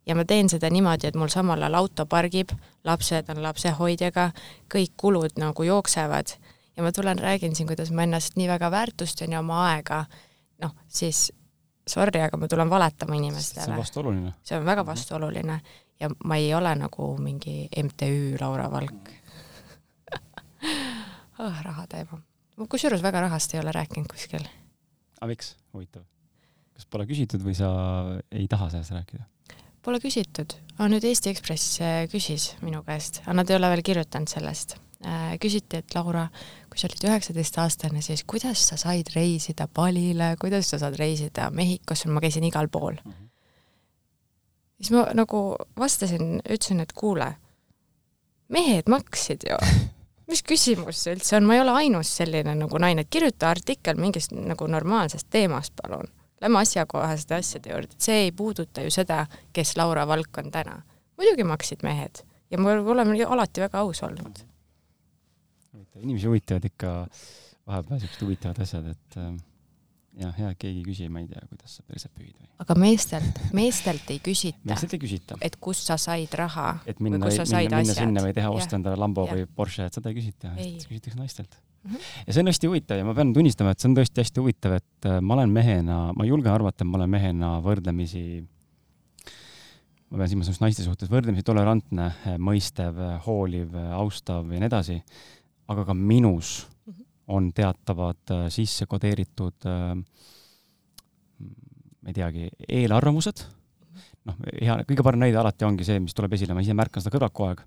ja 0.06 0.16
ma 0.16 0.26
teen 0.26 0.50
seda 0.50 0.70
niimoodi, 0.70 1.08
et 1.08 1.16
mul 1.16 1.32
samal 1.34 1.62
ajal 1.62 1.80
auto 1.82 2.06
pargib, 2.06 2.52
lapsed 2.84 3.30
on 3.34 3.42
lapsehoidjaga, 3.44 4.32
kõik 4.72 4.94
kulud 4.98 5.40
nagu 5.42 5.64
jooksevad 5.64 6.36
ja 6.76 6.84
ma 6.84 6.92
tulen, 6.92 7.20
räägin 7.20 7.56
siin, 7.56 7.68
kuidas 7.68 7.92
ma 7.92 8.04
ennast 8.04 8.36
nii 8.36 8.48
väga 8.48 8.72
väärtustan 8.72 9.32
ja 9.32 9.40
oma 9.40 9.64
aega, 9.70 10.06
noh, 10.62 10.76
siis 10.88 11.30
sorry, 11.88 12.22
aga 12.22 12.38
ma 12.38 12.48
tulen 12.52 12.70
valetama 12.70 13.16
inimestele. 13.16 13.66
see 13.66 13.74
on 13.74 13.80
vastuoluline. 13.80 14.34
see 14.44 14.58
on 14.58 14.66
väga 14.66 14.86
vastuoluline 14.86 15.60
ja 16.00 16.10
ma 16.26 16.36
ei 16.36 16.54
ole 16.54 16.76
nagu 16.76 17.18
mingi 17.18 17.70
MTÜ 17.84 18.38
Laura 18.42 18.72
Valk 18.72 19.10
oh, 21.40 21.62
raha 21.68 21.88
teema. 21.88 22.20
ma 22.58 22.68
kusjuures 22.68 23.04
väga 23.04 23.22
rahast 23.22 23.54
ei 23.54 23.60
ole 23.60 23.72
rääkinud 23.72 24.10
kuskil. 24.12 24.44
aga 25.22 25.30
miks, 25.32 25.56
huvitav? 25.74 26.04
kas 26.74 26.86
pole 26.86 27.06
küsitud 27.06 27.46
või 27.46 27.56
sa 27.56 27.72
ei 28.32 28.48
taha 28.52 28.70
sellest 28.74 28.92
rääkida? 28.98 29.24
Pole 29.86 30.00
küsitud, 30.02 30.56
aga 30.80 30.88
nüüd 30.90 31.04
Eesti 31.06 31.30
Ekspress 31.30 31.76
äh, 31.78 32.00
küsis 32.10 32.56
minu 32.66 32.80
käest, 32.88 33.20
aga 33.22 33.36
nad 33.38 33.52
ei 33.52 33.58
ole 33.60 33.70
veel 33.70 33.84
kirjutanud 33.86 34.32
sellest. 34.32 34.80
Äh, 35.06 35.36
küsiti, 35.38 35.78
et 35.78 35.94
Laura, 35.94 36.24
kui 36.72 36.82
sa 36.82 36.88
olid 36.90 37.06
üheksateistaastane, 37.06 38.02
siis 38.02 38.24
kuidas 38.26 38.64
sa 38.72 38.80
said 38.82 39.12
reisida 39.14 39.68
Balile, 39.70 40.32
kuidas 40.42 40.72
sa 40.74 40.80
saad 40.82 40.98
reisida 40.98 41.52
Mehhikosse, 41.54 42.10
ma 42.10 42.24
käisin 42.24 42.48
igal 42.50 42.72
pool 42.74 42.98
mm. 42.98 43.12
-hmm. 43.12 43.30
siis 44.80 44.92
ma 44.96 45.06
nagu 45.14 45.44
vastasin, 45.78 46.40
ütlesin, 46.42 46.82
et 46.82 46.94
kuule, 46.94 47.36
mehed 48.50 48.90
maksid 48.90 49.46
ju 49.50 49.62
mis 50.32 50.42
küsimus 50.42 51.04
see 51.04 51.14
üldse 51.14 51.38
on, 51.38 51.46
ma 51.46 51.60
ei 51.60 51.62
ole 51.62 51.78
ainus 51.86 52.18
selline 52.18 52.56
nagu 52.58 52.82
naine, 52.82 53.06
et 53.06 53.14
kirjuta 53.14 53.54
artikkel 53.54 54.02
mingist 54.02 54.34
nagu 54.34 54.68
normaalsest 54.68 55.30
teemast, 55.30 55.78
palun 55.78 56.10
lähme 56.46 56.62
asjakohaste 56.62 57.40
asjade 57.40 57.74
juurde, 57.74 57.98
et 57.98 58.08
see 58.10 58.26
ei 58.28 58.32
puuduta 58.36 58.86
ju 58.86 58.94
seda, 58.94 59.26
kes 59.54 59.76
Laura 59.80 60.06
Valk 60.08 60.38
on 60.44 60.52
täna. 60.54 60.82
muidugi 61.18 61.44
maksid 61.48 61.84
mehed 61.84 62.22
ja 62.52 62.58
me 62.60 62.76
oleme 62.76 63.24
alati 63.24 63.62
väga 63.62 63.80
aus 63.80 64.04
olnud. 64.04 64.46
inimesi 65.96 66.28
huvitavad 66.28 66.66
ikka 66.66 67.08
vahepeal 67.68 68.00
siuksed 68.00 68.22
huvitavad 68.22 68.60
asjad, 68.62 68.88
et 68.92 69.18
äh, 69.18 69.30
jah, 70.22 70.34
hea, 70.38 70.50
et 70.52 70.60
keegi 70.60 70.82
ei 70.82 70.86
küsi, 70.86 71.08
ma 71.10 71.22
ei 71.24 71.30
tea, 71.30 71.42
kuidas 71.50 71.78
sa 71.78 71.86
perset 71.88 72.12
pühid 72.14 72.36
või. 72.36 72.50
aga 72.66 72.78
meestelt, 72.80 73.40
meestelt 73.54 74.12
ei 74.14 74.20
küsita. 74.24 74.62
meestelt 74.70 74.98
ei 74.98 75.04
küsita. 75.06 75.38
et 75.42 75.56
kust 75.60 75.88
sa 75.90 75.98
said 75.98 76.34
raha. 76.34 76.80
et 76.86 77.00
minna, 77.00 77.18
minna, 77.18 77.70
minna 77.80 77.98
sinna 77.98 78.26
või 78.28 78.36
teha, 78.38 78.52
osta 78.52 78.80
endale 78.80 79.00
Lambo 79.00 79.26
ja. 79.30 79.38
või 79.38 79.48
Porsche, 79.56 79.88
et 79.90 79.98
seda 79.98 80.12
ei 80.12 80.20
küsita, 80.20 80.54
küsitakse 80.60 81.20
naistelt 81.20 81.58
Mhm. 81.86 82.02
ja 82.28 82.34
see 82.34 82.42
on 82.42 82.50
hästi 82.50 82.70
huvitav 82.70 83.00
ja 83.00 83.06
ma 83.06 83.14
pean 83.14 83.32
tunnistama, 83.34 83.74
et 83.74 83.82
see 83.82 83.90
on 83.92 83.96
tõesti 84.00 84.24
hästi 84.24 84.42
huvitav, 84.42 84.76
et 84.80 85.08
äh, 85.10 85.20
ma 85.22 85.38
olen 85.38 85.52
mehena, 85.54 85.98
ma 86.18 86.26
julgen 86.26 86.54
arvata, 86.54 86.82
et 86.82 86.90
ma 86.90 86.98
olen 87.00 87.12
mehena 87.14 87.52
võrdlemisi, 87.66 88.24
ma 90.10 90.22
pean 90.22 90.32
silmas 90.32 90.50
just 90.50 90.64
naiste 90.64 90.86
suhtes, 90.86 91.12
võrdlemisi 91.12 91.46
tolerantne, 91.46 92.10
äh, 92.10 92.40
mõistev, 92.42 92.98
äh, 92.98 93.20
hooliv, 93.28 93.78
austav 94.00 94.50
ja 94.50 94.64
nii 94.64 94.72
edasi, 94.72 94.98
aga 95.70 95.86
ka 95.86 95.98
minus 95.98 96.58
mhm. 96.88 97.06
on 97.38 97.52
teatavad 97.54 98.36
sisse 98.54 98.90
kodeeritud 98.90 99.70
ma 102.06 102.10
ei 102.10 102.18
teagi, 102.18 102.50
eelarvamused, 102.82 103.46
mhm. 103.46 104.12
noh, 104.32 104.44
hea, 104.58 104.82
kõige 104.90 105.06
parem 105.06 105.26
näide 105.26 105.42
alati 105.42 105.70
ongi 105.70 105.86
see, 105.86 106.02
mis 106.02 106.18
tuleb 106.18 106.34
esile, 106.34 106.58
ma 106.58 106.66
ise 106.66 106.74
märkan 106.78 107.06
seda 107.06 107.14
kõrvalt 107.14 107.38
kogu 107.38 107.54
aeg 107.54 107.66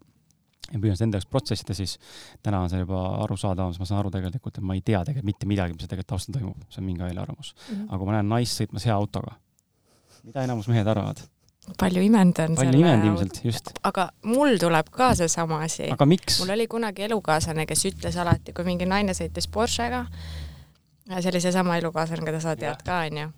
ja 0.73 0.81
püüan 0.83 0.99
seda 0.99 1.09
enda 1.09 1.21
jaoks 1.21 1.31
protsessida, 1.33 1.77
siis 1.77 1.97
täna 2.45 2.61
on 2.65 2.71
see 2.73 2.83
juba 2.83 3.01
arusaadavam, 3.25 3.73
siis 3.73 3.83
ma 3.83 3.89
saan 3.89 4.03
aru 4.03 4.13
tegelikult, 4.15 4.59
et 4.59 4.67
ma 4.67 4.77
ei 4.77 4.85
tea 4.85 5.01
tegelikult 5.07 5.31
mitte 5.31 5.49
midagi, 5.51 5.77
mis 5.77 5.87
tegelikult 5.87 6.13
taustal 6.15 6.37
toimub, 6.37 6.69
see 6.69 6.83
on 6.83 6.89
mingi 6.89 7.05
eelarvamus 7.07 7.55
mm. 7.55 7.75
-hmm. 7.75 7.89
aga 7.89 7.99
kui 7.99 8.11
ma 8.11 8.17
näen 8.19 8.31
naist 8.35 8.61
sõitmas 8.61 8.87
hea 8.89 8.95
autoga, 8.95 9.35
mida 10.25 10.45
enamus 10.45 10.69
mehed 10.69 10.87
arvavad? 10.87 11.25
palju 11.79 12.03
imendan 12.03 12.55
palju 12.57 12.81
imenud 12.81 13.07
ilmselt, 13.11 13.41
just. 13.45 13.73
aga 13.85 14.09
mul 14.25 14.57
tuleb 14.61 14.89
ka 14.91 15.15
seesama 15.15 15.63
asi. 15.65 15.89
mul 16.41 16.55
oli 16.55 16.67
kunagi 16.67 17.03
elukaaslane, 17.09 17.67
kes 17.67 17.85
ütles 17.85 18.17
alati, 18.17 18.53
kui 18.53 18.65
mingi 18.65 18.87
naine 18.87 19.13
sõitis 19.13 19.49
Porschega, 19.53 20.07
see 21.19 21.31
oli 21.33 21.41
seesama 21.41 21.77
elukaaslane, 21.77 22.25
keda 22.25 22.41
sa 22.41 22.57
tead 22.57 22.83
ka, 22.85 23.03
onju, 23.11 23.29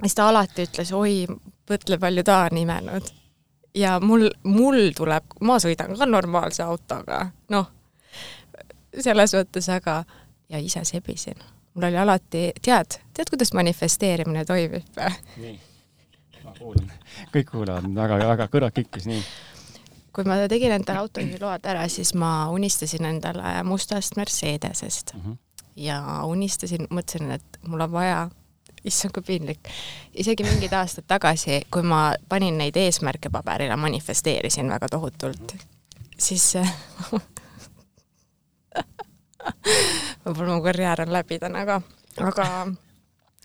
siis 0.00 0.14
ta 0.14 0.28
alati 0.28 0.64
ütles, 0.68 0.92
oi, 0.92 1.26
mõtle, 1.70 1.98
palju 2.00 2.24
ta 2.24 2.42
on 2.48 2.56
imenud 2.64 3.17
ja 3.78 4.00
mul, 4.00 4.28
mul 4.44 4.90
tuleb, 4.96 5.36
ma 5.40 5.58
sõidan 5.62 5.94
ka 5.98 6.06
normaalse 6.08 6.64
autoga, 6.66 7.28
noh, 7.52 7.68
selles 8.98 9.34
mõttes, 9.36 9.68
aga 9.72 10.02
ja 10.48 10.60
ise 10.62 10.84
sebisin. 10.88 11.38
mul 11.74 11.88
oli 11.90 11.98
alati, 11.98 12.50
tead, 12.62 12.98
tead, 13.14 13.30
kuidas 13.30 13.52
manifesteerimine 13.54 14.44
toimib 14.44 14.82
nii, 15.36 15.58
ma 16.44 16.54
kuulan, 16.58 16.90
kõik 17.34 17.52
kuulavad, 17.52 17.90
väga-väga 17.94 18.48
kõrvad 18.52 18.74
kikkis, 18.74 19.06
nii. 19.10 19.22
kui 20.12 20.26
ma 20.26 20.40
tegin 20.50 20.74
endale 20.74 21.04
autojuhiload 21.04 21.68
ära, 21.70 21.86
siis 21.92 22.14
ma 22.14 22.48
unistasin 22.54 23.06
endale 23.06 23.62
mustast 23.64 24.16
Mercedesest 24.16 25.14
mm. 25.14 25.20
-hmm. 25.20 25.38
ja 25.76 26.02
unistasin, 26.24 26.88
mõtlesin, 26.90 27.30
et 27.38 27.62
mul 27.66 27.86
on 27.86 27.92
vaja 27.92 28.28
issand, 28.88 29.12
kui 29.14 29.22
piinlik. 29.22 29.70
isegi 30.14 30.44
mingid 30.46 30.72
aastad 30.72 31.04
tagasi, 31.08 31.62
kui 31.70 31.82
ma 31.86 32.14
panin 32.28 32.58
neid 32.58 32.76
eesmärke 32.76 33.30
paberile, 33.30 33.76
manifesteerisin 33.76 34.68
väga 34.72 34.88
tohutult, 34.92 35.54
siis 36.18 36.54
võib-olla 40.24 40.54
mu 40.54 40.62
karjäär 40.64 41.06
on 41.06 41.12
läbi 41.12 41.38
täna 41.38 41.64
ka, 41.68 41.80
aga 42.24 42.46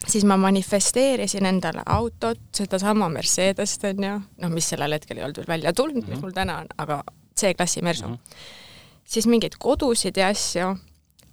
siis 0.08 0.24
ma 0.28 0.36
manifesteerisin 0.40 1.46
endale 1.48 1.82
autot, 1.86 2.40
sedasama 2.56 3.08
Mercedest 3.12 3.84
onju, 3.88 4.16
noh, 4.42 4.52
mis 4.52 4.68
sellel 4.72 4.96
hetkel 4.96 5.20
ei 5.20 5.26
olnud 5.26 5.40
veel 5.42 5.52
välja 5.56 5.72
tulnud 5.72 6.02
mm, 6.02 6.06
-hmm. 6.06 6.16
mis 6.16 6.22
mul 6.22 6.34
täna 6.36 6.58
on, 6.64 6.66
aga 6.78 7.02
C-klassi 7.40 7.82
Mersu 7.82 8.08
mm. 8.08 8.14
-hmm. 8.14 8.44
siis 9.04 9.26
mingeid 9.26 9.56
kodusid 9.58 10.16
ja 10.16 10.28
asju 10.28 10.76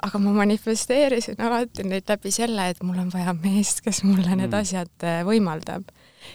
aga 0.01 0.19
ma 0.19 0.33
manifesteerisin 0.33 1.41
alati 1.41 1.85
neid 1.87 2.09
läbi 2.09 2.31
selle, 2.33 2.69
et 2.71 2.83
mul 2.83 2.99
on 3.01 3.09
vaja 3.13 3.33
meest, 3.37 3.81
kes 3.85 4.03
mulle 4.07 4.35
need 4.35 4.49
mm. 4.49 4.59
asjad 4.61 5.05
äh, 5.07 5.21
võimaldab. 5.27 5.89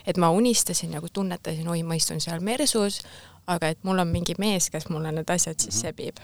et 0.07 0.19
ma 0.19 0.31
unistasin 0.35 0.91
nagu 0.97 1.09
tunnetasin, 1.13 1.69
oi, 1.69 1.83
ma 1.87 1.95
istun 1.99 2.21
seal 2.21 2.41
mersus, 2.43 3.01
aga 3.47 3.71
et 3.75 3.85
mul 3.87 4.03
on 4.03 4.11
mingi 4.11 4.35
mees, 4.39 4.71
kes 4.71 4.89
mulle 4.91 5.13
need 5.15 5.31
asjad 5.31 5.59
siis 5.63 5.75
mhm. 5.75 5.87
sebib. 5.87 6.21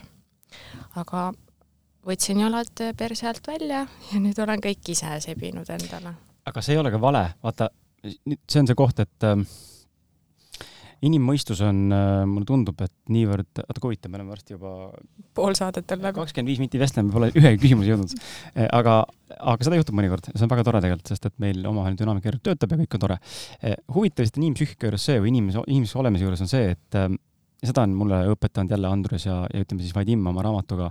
aga 0.98 1.32
võtsin 2.06 2.42
jalad 2.42 2.82
äh, 2.82 2.94
perse 2.98 3.28
alt 3.28 3.46
välja 3.46 3.86
ja 4.12 4.20
nüüd 4.20 4.38
olen 4.42 4.62
kõik 4.62 4.94
ise 4.94 5.18
sebinud 5.24 5.70
endale. 5.70 6.14
aga 6.46 6.62
see 6.62 6.76
ei 6.76 6.82
ole 6.82 6.90
ka 6.90 7.00
vale, 7.00 7.26
vaata, 7.42 7.70
see 8.02 8.60
on 8.60 8.70
see 8.70 8.78
koht, 8.78 8.98
et 9.02 9.28
ähm, 9.28 9.46
inimmõistus 11.02 11.60
on, 11.66 11.80
äh, 11.94 12.22
mulle 12.28 12.46
tundub, 12.46 12.78
et 12.84 12.92
niivõrd, 13.12 13.48
oota 13.64 13.80
kui 13.82 13.92
huvitav, 13.92 14.12
me 14.12 14.20
oleme 14.20 14.34
varsti 14.34 14.54
juba 14.54 14.72
pool 15.34 15.56
saadet 15.58 15.90
on 15.96 16.04
läbi. 16.04 16.14
kakskümmend 16.20 16.50
viis 16.52 16.60
minti 16.62 16.78
vestleme, 16.78 17.10
pole 17.12 17.30
ühegi 17.34 17.58
küsimuse 17.64 17.90
jõudnud. 17.90 18.14
Äh, 18.54 18.68
aga, 18.78 19.00
aga 19.40 19.66
seda 19.66 19.80
juhtub 19.80 19.98
mõnikord, 19.98 20.30
see 20.30 20.46
on 20.46 20.52
väga 20.52 20.66
tore 20.68 20.82
tegelikult, 20.84 21.10
sest 21.10 21.26
et 21.26 21.34
meil 21.42 21.58
omavaheline 21.66 21.98
dünaamika 21.98 22.34
töötab 22.38 22.74
ja 22.74 22.80
kõik 22.84 22.96
on 22.98 23.04
tore. 23.06 23.18
Äh, 23.58 23.76
huvitav 23.96 24.26
lihtsalt 24.26 24.40
inimpsüühika 24.42 24.88
juures 24.88 25.08
see 25.10 25.18
või 25.18 25.32
inimese, 25.34 25.64
inimese 25.66 25.98
olemise 25.98 26.28
juures 26.28 26.44
on 26.46 26.52
see, 26.52 26.76
et 26.76 27.00
ja 27.62 27.70
seda 27.70 27.86
on 27.86 27.98
mulle 27.98 28.22
õpetanud 28.36 28.74
jälle 28.76 28.90
Andrus 28.90 29.26
ja, 29.26 29.42
ja 29.50 29.66
ütleme 29.66 29.82
siis 29.82 29.94
Vadim 29.96 30.22
oma 30.30 30.46
raamatuga, 30.46 30.90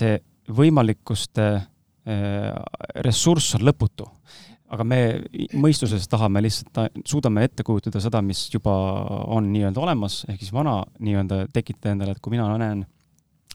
see 0.00 0.18
võimalikkuste 0.52 1.46
ressurss 3.04 3.54
on 3.56 3.62
lõputu 3.64 4.04
aga 4.74 4.86
me 4.86 5.00
mõistuses 5.54 6.08
tahame 6.10 6.42
lihtsalt, 6.44 6.98
suudame 7.08 7.46
ette 7.46 7.64
kujutada 7.66 8.02
seda, 8.02 8.22
mis 8.24 8.46
juba 8.52 8.74
on 9.34 9.52
nii-öelda 9.52 9.82
olemas, 9.84 10.22
ehk 10.28 10.42
siis 10.42 10.54
vana 10.54 10.80
nii-öelda 10.98 11.44
tekitada 11.54 11.94
endale, 11.94 12.16
et 12.16 12.22
kui 12.24 12.34
mina 12.34 12.48
näen 12.60 12.84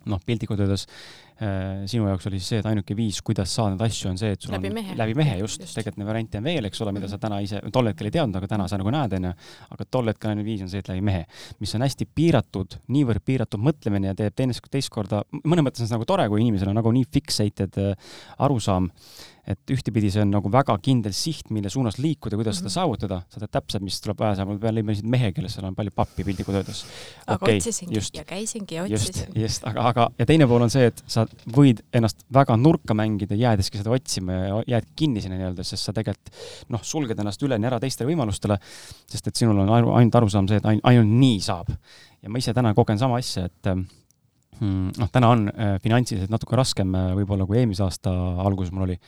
noh, 0.10 0.22
piltlikult 0.26 0.62
öeldes 0.64 0.88
sinu 1.88 2.08
jaoks 2.10 2.28
oli 2.28 2.40
siis 2.40 2.50
see, 2.50 2.60
et 2.60 2.66
ainuke 2.68 2.96
viis, 2.98 3.22
kuidas 3.24 3.54
saada 3.56 3.72
neid 3.72 3.82
asju, 3.86 4.10
on 4.12 4.18
see, 4.20 4.32
et 4.36 4.42
sul 4.42 4.52
läbi 4.52 4.68
on 4.68 4.74
mehe. 4.76 4.96
läbi 5.00 5.14
mehe 5.16 5.38
just, 5.40 5.62
just., 5.62 5.76
tegelikult 5.78 5.98
neid 6.02 6.10
variante 6.12 6.38
on 6.42 6.44
veel, 6.50 6.66
eks 6.66 6.82
ole, 6.82 6.92
mida 6.92 7.06
Mhm. 7.08 7.12
sa 7.14 7.18
täna 7.18 7.40
ise, 7.42 7.62
tol 7.72 7.88
hetkel 7.88 8.06
ei 8.08 8.12
teadnud, 8.12 8.36
aga 8.36 8.48
täna 8.48 8.68
sa 8.68 8.78
nagu 8.78 8.92
näed, 8.92 9.14
onju. 9.14 9.34
aga 9.72 9.86
tol 9.92 10.08
hetkel 10.12 10.32
ainuke 10.34 10.46
viis 10.46 10.62
on 10.62 10.70
see, 10.70 10.80
et 10.80 10.88
läbi 10.92 11.02
mehe, 11.02 11.26
mis 11.60 11.76
on 11.76 11.82
hästi 11.82 12.06
piiratud, 12.16 12.76
niivõrd 12.90 13.24
piiratud 13.26 13.60
mõtlemine 13.60 14.12
ja 14.12 14.14
teeb 14.16 14.36
teist, 14.36 14.62
teist 14.70 14.90
korda, 14.90 15.24
mõnes 15.46 15.64
mõttes 15.64 15.82
on 15.82 15.88
see 15.88 15.96
nagu 15.96 16.06
tore, 16.06 16.28
kui 16.28 16.42
inimesel 16.42 16.70
on 16.70 16.76
nagu 16.76 16.92
nii 16.92 17.06
fixated 17.12 17.78
äh, 17.78 17.96
arusaam, 18.40 18.90
et 19.50 19.72
ühtepidi 19.74 20.12
see 20.14 20.22
on 20.22 20.30
nagu 20.30 20.50
väga 20.54 20.76
kindel 20.84 21.14
siht, 21.16 21.48
mille 21.50 21.70
suunas 21.74 21.98
liikuda, 21.98 22.36
kuidas 22.38 22.60
mm 22.62 22.68
-hmm. 22.68 22.70
seda 22.70 22.70
Mhm. 22.70 22.74
saavutada, 22.76 23.22
sa 23.30 23.40
tead 23.40 23.50
täpselt, 23.52 23.82
mis 23.84 24.02
tuleb 24.02 24.20
vaja, 24.20 24.36
sa 24.36 24.46
pead 24.46 24.74
leidma 24.76 24.92
lihtsalt 24.92 25.10
mehe, 25.10 25.32
kellel 25.32 25.50
seal 25.50 25.66
on 25.66 25.76
palju 25.76 25.92
pappi 25.96 26.24
piltlikult 26.24 26.56
öeldes. 26.60 26.86
aga 27.28 27.40
Okei, 27.46 27.58
otsisingi 27.58 27.96
just. 27.96 28.16
ja 28.16 28.24
käisingi 28.24 28.76
ja 28.76 28.86
just 28.86 29.10
otsisin., 29.10 29.34
just, 29.42 29.66
aga, 29.66 29.82
aga 29.90 30.10
ja 30.20 30.26
teine 30.26 30.46
pool 30.48 30.62
on 30.62 30.70
see, 30.70 30.86
et 30.86 31.04
sa 31.08 31.26
võid 31.56 31.82
ennast 31.96 32.24
väga 32.34 32.58
nurka 32.60 32.96
mängida, 32.98 33.38
jäädeski 33.40 33.80
seda 33.80 33.94
otsima 33.96 34.38
ja 34.38 34.60
jääd 34.76 34.90
kinni 35.00 35.24
sinna 35.24 35.40
nii-öelda, 35.40 35.66
sest 35.68 35.88
sa 35.88 35.96
tegelikult 35.96 36.34
noh, 36.74 36.84
sulged 36.86 37.20
ennast 37.20 37.44
üleni 37.46 37.70
ära 37.70 37.80
teistele 37.82 38.12
võimalustele, 38.12 38.60
sest 39.10 39.32
et 39.32 39.42
sinul 39.42 39.64
on 39.64 39.72
ainu, 39.78 39.94
ainult 39.98 40.20
arusaam 40.22 40.50
see, 40.50 40.60
et 40.62 40.70
ain-, 40.70 40.84
ainult 40.92 41.16
nii 41.22 41.40
saab. 41.44 41.72
ja 42.22 42.32
ma 42.32 42.42
ise 42.42 42.54
täna 42.56 42.74
kogen 42.78 43.00
sama 43.00 43.20
asja, 43.22 43.48
et 43.48 43.72
mm, 43.72 44.96
noh, 45.00 45.12
täna 45.12 45.34
on 45.36 45.46
äh, 45.52 45.76
finantsiliselt 45.84 46.32
natuke 46.34 46.58
raskem 46.60 46.96
äh, 46.96 47.14
võib-olla 47.22 47.48
kui 47.48 47.62
eelmise 47.62 47.86
aasta 47.86 48.14
alguses 48.46 48.74
mul 48.76 48.90
oli. 48.90 49.00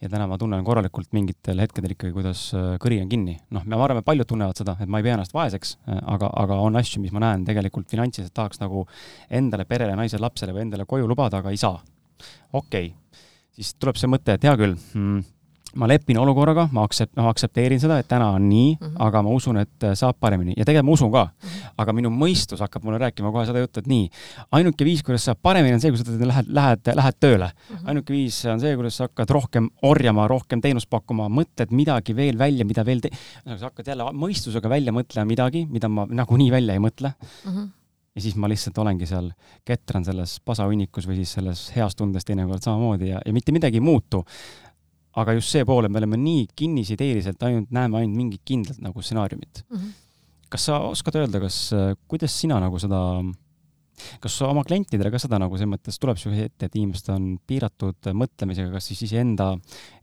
Ja 0.00 0.10
täna 0.10 0.26
ma 0.30 0.38
tunnen 0.38 0.64
korralikult 0.66 1.10
mingitel 1.16 1.62
hetkedel 1.62 1.94
ikkagi, 1.94 2.14
kuidas 2.14 2.42
äh, 2.56 2.74
kõri 2.82 3.00
on 3.02 3.10
kinni. 3.10 3.38
noh, 3.54 3.64
ma 3.66 3.80
arvan, 3.84 4.02
et 4.02 4.06
paljud 4.06 4.28
tunnevad 4.28 4.60
seda, 4.60 4.76
et 4.80 4.90
ma 4.90 5.00
ei 5.00 5.06
pea 5.06 5.16
ennast 5.16 5.34
vaeseks, 5.34 5.76
aga, 5.86 6.30
aga 6.44 6.60
on 6.64 6.78
asju, 6.78 7.02
mis 7.02 7.14
ma 7.14 7.24
näen 7.26 7.46
tegelikult 7.48 7.90
finantsiliselt 7.90 8.34
tahaks 8.36 8.62
nagu 8.62 8.84
endale, 9.30 9.66
perele, 9.68 9.96
naisele, 9.98 10.22
lapsele 10.26 10.54
või 10.54 10.66
endale 10.66 10.86
koju 10.88 11.08
lubada, 11.10 11.42
aga 11.42 11.54
ei 11.54 11.60
saa. 11.60 11.80
okei 12.52 12.92
okay., 12.92 13.26
siis 13.58 13.74
tuleb 13.74 13.98
see 13.98 14.10
mõte, 14.10 14.38
et 14.38 14.46
hea 14.46 14.54
küll 14.58 14.76
mm,, 14.76 15.24
ma 15.78 15.88
lepin 15.90 16.18
olukorraga, 16.20 16.68
ma 16.72 16.84
aktsept-, 16.88 17.14
ma 17.16 17.28
aktsepteerin 17.32 17.80
seda, 17.82 18.00
et 18.02 18.08
täna 18.10 18.30
on 18.36 18.48
nii 18.48 18.74
mm. 18.74 18.86
-hmm. 18.86 18.96
aga 19.06 19.22
ma 19.22 19.34
usun, 19.34 19.60
et 19.62 19.86
äh, 19.86 19.94
saab 19.98 20.18
paremini 20.20 20.56
ja 20.56 20.64
tegelikult 20.64 20.90
ma 20.90 20.96
usun 20.98 21.12
ka 21.12 21.24
mm. 21.24 21.48
-hmm. 21.48 21.74
aga 21.84 21.92
minu 21.92 22.10
mõistus 22.10 22.60
hakkab 22.64 22.84
mulle 22.84 22.98
rääkima 22.98 23.32
kohe 23.32 23.46
seda 23.46 23.62
juttu, 23.62 23.80
et 23.80 23.86
nii, 23.86 24.08
ainuke 24.52 24.84
viis, 24.84 25.02
kuidas 25.02 25.24
saab 25.24 25.38
paremini, 25.42 25.74
on 25.74 25.80
see, 25.80 25.90
kui 25.90 25.98
sa 25.98 26.32
lähed, 26.32 26.46
lähed, 26.48 26.92
lähed 26.94 27.20
tööle 27.20 27.50
mm. 27.50 27.76
-hmm. 27.76 27.88
ainuke 27.88 28.12
viis 28.12 28.44
on 28.46 28.60
see, 28.60 28.74
kuidas 28.76 28.96
sa 28.96 29.08
hakkad 29.08 29.30
rohkem 29.30 29.70
orjama, 29.82 30.28
rohkem 30.28 30.60
teenust 30.60 30.90
pakkuma, 30.90 31.28
mõtled 31.28 31.70
midagi 31.70 32.16
veel 32.16 32.38
välja, 32.38 32.64
mida 32.64 32.84
veel 32.84 33.00
te-, 33.00 33.14
sa 33.44 33.70
hakkad 33.70 33.86
jälle 33.86 34.10
mõistusega 34.12 34.68
välja 34.68 34.92
mõtlema 34.92 35.26
midagi, 35.28 35.66
mida 35.70 35.88
ma 35.88 36.06
nagunii 36.10 36.50
välja 36.50 36.74
ei 36.74 36.82
mõtle 36.82 37.14
Mhm. 37.44 37.64
ja 38.14 38.22
siis 38.22 38.36
ma 38.36 38.48
lihtsalt 38.50 38.78
olengi 38.82 39.06
seal, 39.06 39.30
ketran 39.66 40.04
selles 40.04 40.38
pasahunnikus 40.44 41.06
või 41.06 41.20
siis 41.20 41.34
selles 41.38 41.68
heas 41.76 41.94
tundes 41.96 42.26
teinekord 42.26 42.64
samamoodi 42.64 43.12
ja, 43.12 43.20
ja 43.24 43.32
mitte 43.32 43.54
midagi 43.54 43.78
ei 43.78 43.84
muutu. 43.84 44.24
Aga 45.22 45.34
just 45.38 45.54
see 45.54 45.66
pool, 45.68 45.86
et 45.86 45.92
me 45.92 46.00
oleme 46.02 46.20
nii 46.20 46.46
kinnisideeliselt 46.58 47.42
ainult, 47.48 47.72
näeme 47.74 48.00
ainult 48.00 48.16
mingit 48.18 48.44
kindlat 48.46 48.80
nagu 48.84 49.02
stsenaariumit. 49.02 49.64
Mhm. 49.70 49.96
kas 50.48 50.64
sa 50.64 50.78
oskad 50.88 51.18
öelda, 51.20 51.42
kas, 51.42 51.56
kuidas 52.08 52.32
sina 52.40 52.56
nagu 52.56 52.78
seda, 52.80 52.98
kas 54.22 54.38
sa 54.38 54.48
oma 54.48 54.62
klientidele 54.64 55.10
ka 55.12 55.20
seda 55.20 55.36
nagu 55.42 55.58
selles 55.58 55.74
mõttes 55.74 56.00
tuleb 56.00 56.16
su 56.16 56.32
ette, 56.32 56.70
et 56.70 56.78
inimesed 56.78 57.10
on 57.12 57.26
piiratud 57.44 58.08
mõtlemisega, 58.16 58.70
kas 58.72 58.88
siis 58.88 59.02
iseenda 59.10 59.50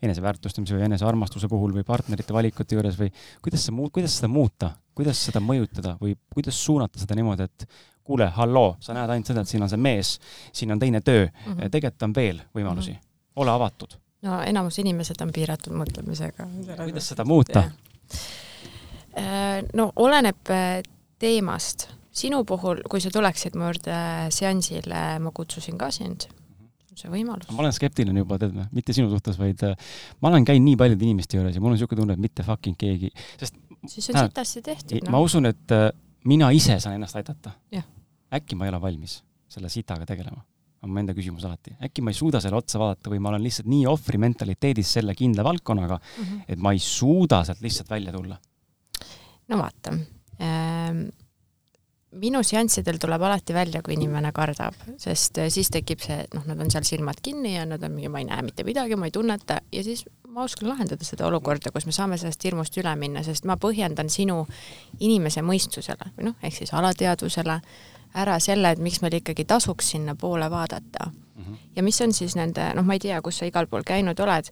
eneseväärtustamise 0.05 0.77
või 0.77 0.85
enesearmastuse 0.89 1.49
puhul 1.49 1.73
või 1.73 1.87
partnerite 1.87 2.35
valikute 2.35 2.77
juures 2.77 2.99
või 2.99 3.09
kuidas 3.41 3.65
sa 3.65 3.73
muud, 3.73 3.89
kuidas 3.95 4.19
seda 4.19 4.29
muuta, 4.29 4.71
kuidas 4.93 5.25
seda 5.31 5.41
mõjutada 5.41 5.95
või 6.01 6.13
kuidas 6.29 6.61
suunata 6.61 7.01
seda 7.01 7.17
niimoodi, 7.17 7.49
et 7.49 7.67
kuule, 8.05 8.29
halloo, 8.37 8.75
sa 8.85 8.93
näed 8.93 9.09
ainult 9.09 9.33
seda, 9.33 9.41
et 9.41 9.49
siin 9.49 9.65
on 9.65 9.71
see 9.71 9.81
mees, 9.81 10.15
siin 10.53 10.71
on 10.75 10.81
teine 10.81 11.01
töö 11.01 11.25
mm. 11.25 11.51
-hmm. 11.51 11.73
tegelikult 11.73 12.09
on 12.09 12.15
veel 12.15 12.41
võimalusi 12.53 12.91
mm, 12.93 12.97
-hmm. 13.01 13.41
ole 13.41 13.51
avatud. 13.51 13.97
No 14.25 14.39
enamus 14.45 14.79
inimesed 14.81 15.21
on 15.23 15.33
piiratud 15.35 15.75
mõtlemisega. 15.77 16.47
kuidas 16.81 17.11
seda 17.13 17.25
muuta? 17.27 17.65
Äh, 19.15 19.61
no 19.77 19.91
oleneb 19.95 20.51
äh, 20.53 20.81
teemast. 21.19 21.91
sinu 22.15 22.45
puhul, 22.47 22.79
kui 22.87 23.01
sa 23.03 23.09
tuleksid 23.11 23.57
mu 23.59 23.65
juurde 23.67 23.95
seansile, 24.31 24.99
ma 25.19 25.31
kutsusin 25.35 25.77
ka 25.77 25.91
sind. 25.91 26.29
see 26.95 27.11
võimalus. 27.11 27.49
ma 27.51 27.59
olen 27.65 27.73
skeptiline 27.75 28.21
juba, 28.23 28.37
tead 28.39 28.53
või, 28.55 28.65
mitte 28.71 28.93
sinu 28.95 29.09
suhtes, 29.11 29.35
vaid 29.39 29.63
äh, 29.67 29.75
ma 30.23 30.31
olen 30.31 30.45
käinud 30.47 30.63
nii 30.69 30.77
paljude 30.79 31.03
inimeste 31.03 31.37
juures 31.37 31.55
ja 31.55 31.61
mul 31.61 31.73
on 31.73 31.75
niisugune 31.75 32.01
tunne, 32.01 32.15
et 32.15 32.23
mitte 32.23 32.43
fucking 32.43 32.77
keegi, 32.79 33.11
sest 33.39 33.57
siis 33.91 34.09
on 34.13 34.19
sitasti 34.23 34.61
tehtud. 34.61 35.03
noh. 35.03 35.11
ma 35.11 35.19
usun, 35.23 35.49
et 35.51 35.75
äh, 35.75 35.89
mina 36.25 36.49
ise 36.55 36.79
saan 36.79 36.95
ennast 36.99 37.19
aidata. 37.19 37.55
Äkki 38.35 38.57
ma 38.57 38.65
ei 38.65 38.73
ole 38.73 38.81
valmis 38.81 39.19
selle 39.51 39.69
sitaga 39.69 40.07
tegelema, 40.09 40.41
on 40.85 40.93
mu 40.93 41.01
enda 41.01 41.15
küsimus 41.17 41.45
alati. 41.47 41.75
äkki 41.83 42.05
ma 42.05 42.13
ei 42.13 42.17
suuda 42.17 42.41
selle 42.43 42.59
otsa 42.61 42.79
vaadata 42.81 43.11
või 43.13 43.21
ma 43.23 43.33
olen 43.33 43.43
lihtsalt 43.45 43.69
nii 43.71 43.85
ohvri 43.89 44.21
mentaliteedis 44.21 44.95
selle 44.99 45.15
kindla 45.17 45.43
valdkonnaga, 45.47 45.99
mm. 45.99 46.23
-hmm. 46.23 46.47
et 46.47 46.61
ma 46.61 46.73
ei 46.75 46.81
suuda 46.83 47.43
sealt 47.47 47.61
lihtsalt 47.65 47.89
välja 47.89 48.13
tulla. 48.15 48.39
no 49.49 49.61
vaata 49.61 49.93
ähm,, 50.41 51.05
minu 52.19 52.41
seanssidel 52.43 52.99
tuleb 53.01 53.23
alati 53.27 53.53
välja, 53.53 53.81
kui 53.83 53.95
inimene 53.95 54.31
kardab, 54.35 54.77
sest 55.01 55.39
äh, 55.41 55.49
siis 55.53 55.71
tekib 55.73 56.03
see, 56.03 56.21
et 56.25 56.35
noh, 56.37 56.45
nad 56.47 56.59
on 56.63 56.71
seal 56.71 56.85
silmad 56.87 57.19
kinni 57.23 57.55
ja 57.55 57.65
nad 57.67 57.83
on 57.83 57.95
mingi, 57.95 58.11
ma 58.11 58.21
ei 58.21 58.29
näe 58.29 58.45
mitte 58.45 58.63
midagi, 58.67 58.95
ma 58.99 59.09
ei 59.09 59.15
tunneta 59.15 59.59
ja 59.71 59.83
siis 59.83 60.05
ma 60.35 60.43
oskan 60.43 60.69
lahendada 60.69 61.07
seda 61.07 61.27
olukorda, 61.27 61.71
kus 61.71 61.87
me 61.87 61.95
saame 61.95 62.19
sellest 62.19 62.43
hirmust 62.43 62.77
üle 62.79 62.95
minna, 62.99 63.23
sest 63.23 63.47
ma 63.47 63.57
põhjendan 63.61 64.09
sinu 64.11 64.43
inimese 64.99 65.43
mõistusele 65.45 66.11
või 66.17 66.29
noh, 66.29 66.39
ehk 66.43 66.55
siis 66.61 66.73
alateadvusele 66.75 67.59
ära 68.15 68.39
selle, 68.39 68.71
et 68.71 68.79
miks 68.79 69.01
meil 69.03 69.19
ikkagi 69.19 69.45
tasuks 69.45 69.89
sinnapoole 69.91 70.49
vaadata 70.51 71.09
mm. 71.11 71.43
-hmm. 71.43 71.57
ja 71.75 71.83
mis 71.83 72.01
on 72.01 72.13
siis 72.13 72.35
nende, 72.35 72.73
noh, 72.73 72.85
ma 72.85 72.93
ei 72.93 72.99
tea, 72.99 73.21
kus 73.21 73.37
sa 73.37 73.45
igal 73.45 73.67
pool 73.67 73.83
käinud 73.83 74.19
oled, 74.19 74.49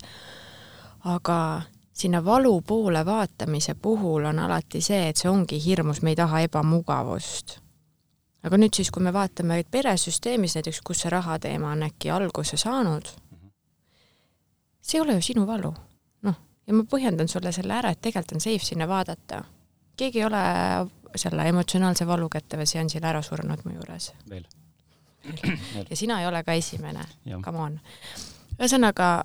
aga 1.03 1.61
sinna 1.93 2.25
valu 2.25 2.61
poole 2.61 3.05
vaatamise 3.05 3.75
puhul 3.75 4.25
on 4.25 4.39
alati 4.39 4.81
see, 4.81 5.09
et 5.09 5.17
see 5.17 5.29
ongi 5.31 5.65
hirmus, 5.65 6.01
me 6.01 6.09
ei 6.09 6.15
taha 6.15 6.39
ebamugavust. 6.47 7.59
aga 8.43 8.57
nüüd 8.57 8.75
siis, 8.75 8.91
kui 8.91 9.03
me 9.03 9.13
vaatame 9.13 9.63
peresüsteemis 9.71 10.55
näiteks, 10.55 10.81
kus 10.81 11.01
see 11.01 11.09
rahateema 11.09 11.71
on 11.71 11.83
äkki 11.83 12.11
alguse 12.11 12.57
saanud, 12.57 13.07
see 14.81 14.97
ei 14.97 15.01
ole 15.01 15.13
ju 15.13 15.21
sinu 15.21 15.47
valu. 15.47 15.73
noh, 16.21 16.35
ja 16.67 16.73
ma 16.73 16.83
põhjendan 16.83 17.27
sulle 17.27 17.51
selle 17.51 17.73
ära, 17.73 17.91
et 17.91 18.01
tegelikult 18.01 18.35
on 18.35 18.41
safe 18.41 18.65
sinna 18.65 18.87
vaadata. 18.87 19.43
keegi 19.97 20.19
ei 20.19 20.25
ole 20.25 20.43
selle 21.15 21.47
emotsionaalse 21.49 22.07
valu 22.07 22.29
kätte 22.29 22.57
või 22.57 22.67
seansil 22.69 23.03
ära 23.05 23.21
surnud 23.21 23.65
mu 23.65 23.75
juures. 23.75 24.11
veel. 24.29 24.45
ja 25.89 25.95
sina 25.95 26.19
ei 26.21 26.27
ole 26.27 26.43
ka 26.43 26.53
esimene, 26.53 27.05
come 27.43 27.59
on. 27.59 27.79
ühesõnaga, 28.59 29.23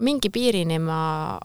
mingi 0.00 0.30
piirini 0.30 0.78
ma, 0.78 1.38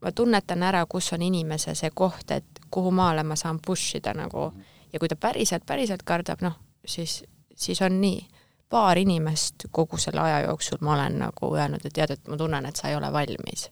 ma 0.00 0.12
tunnetan 0.12 0.62
ära, 0.62 0.86
kus 0.86 1.12
on 1.12 1.22
inimese 1.22 1.74
see 1.74 1.90
koht, 1.94 2.30
et 2.30 2.62
kuhu 2.70 2.90
maale 2.90 3.22
ma 3.22 3.36
saan 3.36 3.60
push 3.60 3.96
ida 3.96 4.14
nagu 4.14 4.50
ja 4.92 4.98
kui 4.98 5.08
ta 5.08 5.16
päriselt, 5.16 5.66
päriselt 5.66 6.02
kardab, 6.02 6.42
noh, 6.42 6.56
siis, 6.86 7.24
siis 7.54 7.82
on 7.82 8.00
nii. 8.00 8.26
paar 8.68 8.98
inimest 8.98 9.68
kogu 9.70 9.98
selle 10.02 10.20
aja 10.20 10.40
jooksul 10.48 10.80
ma 10.80 10.94
olen 10.96 11.18
nagu 11.20 11.50
öelnud, 11.54 11.84
et 11.86 11.92
tead, 11.94 12.10
et 12.10 12.28
ma 12.28 12.36
tunnen, 12.36 12.66
et 12.66 12.76
sa 12.76 12.88
ei 12.88 12.96
ole 12.96 13.12
valmis. 13.12 13.68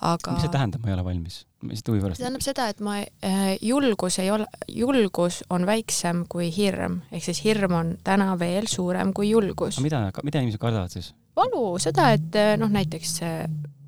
aga 0.00 0.32
mis 0.32 0.42
see 0.42 0.50
tähendab, 0.50 0.82
ma 0.82 0.90
ei 0.90 0.94
ole 0.94 1.04
valmis? 1.04 1.46
Lihtsalt 1.68 1.92
huvi 1.92 2.02
pärast. 2.02 2.18
see 2.18 2.26
tähendab 2.26 2.44
seda, 2.44 2.68
et 2.72 2.80
ma 2.84 2.98
äh,, 3.00 3.56
julgus 3.62 4.18
ei 4.22 4.30
ole, 4.34 4.46
julgus 4.68 5.42
on 5.50 5.66
väiksem 5.66 6.24
kui 6.28 6.50
hirm, 6.54 7.00
ehk 7.12 7.24
siis 7.24 7.42
hirm 7.44 7.76
on 7.78 7.96
täna 8.04 8.32
veel 8.38 8.66
suurem 8.70 9.12
kui 9.16 9.30
julgus. 9.30 9.80
mida, 9.80 10.04
mida 10.22 10.42
inimesed 10.42 10.62
kardavad 10.62 10.94
siis? 10.94 11.12
valu, 11.36 11.78
seda, 11.82 12.10
et 12.16 12.36
äh, 12.38 12.54
noh, 12.60 12.72
näiteks 12.72 13.14
äh, 13.26 13.44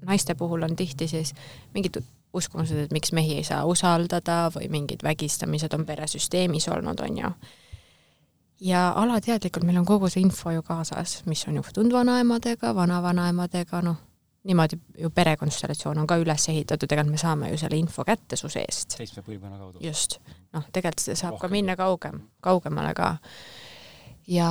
naiste 0.06 0.34
puhul 0.34 0.62
on 0.62 0.76
tihti 0.76 1.08
siis 1.08 1.34
mingid 1.74 2.00
uskumused, 2.34 2.87
et 2.87 2.92
miks 2.92 3.12
mehi 3.12 3.38
ei 3.38 3.44
saa 3.46 3.64
usaldada 3.68 4.48
või 4.54 4.68
mingid 4.70 5.04
vägistamised 5.06 5.74
on 5.76 5.87
peresüsteemis 5.87 6.68
olnud, 6.68 7.00
on 7.00 7.18
ju. 7.18 7.30
ja 8.60 8.88
alateadlikult 8.96 9.66
meil 9.66 9.78
on 9.78 9.87
kogu 9.88 10.08
see 10.08 10.24
info 10.24 10.50
ju 10.50 10.62
kaasas, 10.62 11.22
mis 11.26 11.46
on 11.48 11.60
juhtunud 11.60 11.92
vanaemadega, 11.92 12.74
vanavanaemadega, 12.74 13.82
noh, 13.82 14.00
niimoodi 14.44 14.78
ju 14.98 15.11
perekonstellatsioon 15.11 15.98
on 15.98 16.07
ka 16.07 16.16
üles 16.20 16.48
ehitatud, 16.52 16.92
ega 16.92 17.04
me 17.09 17.18
saame 17.20 17.50
ju 17.50 17.59
selle 17.61 17.78
info 17.80 18.04
kätte 18.04 18.37
su 18.37 18.50
seest. 18.52 18.96
seitsme 18.98 19.22
põlvkonna 19.24 19.59
kaudu. 19.59 19.78
just, 19.80 20.18
noh, 20.52 20.66
tegelikult 20.72 21.04
see 21.07 21.16
saab 21.16 21.37
Rohkem. 21.37 21.48
ka 21.48 21.52
minna 21.52 21.76
kaugem, 21.80 22.20
kaugemale 22.44 22.92
ka. 22.94 23.16
ja, 24.28 24.50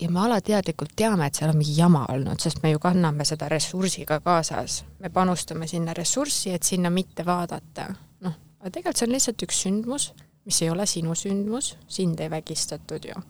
ja 0.00 0.10
me 0.10 0.20
alateadlikult 0.26 0.92
teame, 0.96 1.26
et 1.26 1.40
seal 1.40 1.52
on 1.54 1.60
mingi 1.60 1.78
jama 1.78 2.04
olnud, 2.12 2.40
sest 2.44 2.62
me 2.62 2.74
ju 2.74 2.82
kanname 2.82 3.24
seda 3.28 3.48
ressursiga 3.48 4.20
kaasas. 4.20 4.82
me 4.98 5.10
panustame 5.10 5.66
sinna 5.66 5.96
ressurssi, 5.96 6.52
et 6.52 6.62
sinna 6.62 6.90
mitte 6.90 7.26
vaadata. 7.26 7.88
noh, 8.20 8.38
aga 8.60 8.70
tegelikult 8.70 9.00
see 9.00 9.08
on 9.08 9.16
lihtsalt 9.16 9.48
üks 9.48 9.64
sündmus, 9.64 10.12
mis 10.44 10.62
ei 10.62 10.70
ole 10.70 10.86
sinu 10.86 11.14
sündmus, 11.16 11.76
sind 11.88 12.20
ei 12.20 12.30
vägistatud 12.30 13.12
ju 13.14 13.22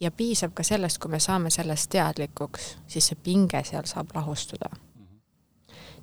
ja 0.00 0.10
piisab 0.10 0.54
ka 0.54 0.62
sellest, 0.66 0.98
kui 0.98 1.10
me 1.10 1.20
saame 1.22 1.50
sellest 1.50 1.90
teadlikuks, 1.94 2.74
siis 2.90 3.10
see 3.10 3.18
pinge 3.22 3.62
seal 3.64 3.86
saab 3.88 4.14
lahustuda. 4.14 4.70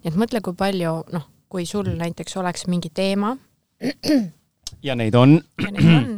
nii 0.01 0.09
et 0.09 0.17
mõtle, 0.17 0.41
kui 0.41 0.57
palju, 0.57 0.93
noh, 1.13 1.27
kui 1.51 1.65
sul 1.69 1.91
näiteks 1.97 2.37
oleks 2.41 2.67
mingi 2.71 2.89
teema. 2.89 3.35
ja 4.87 4.95
neid 4.95 5.15
on. 5.15 5.41
ja 5.65 5.71
neid 5.71 5.89
on, 5.95 6.11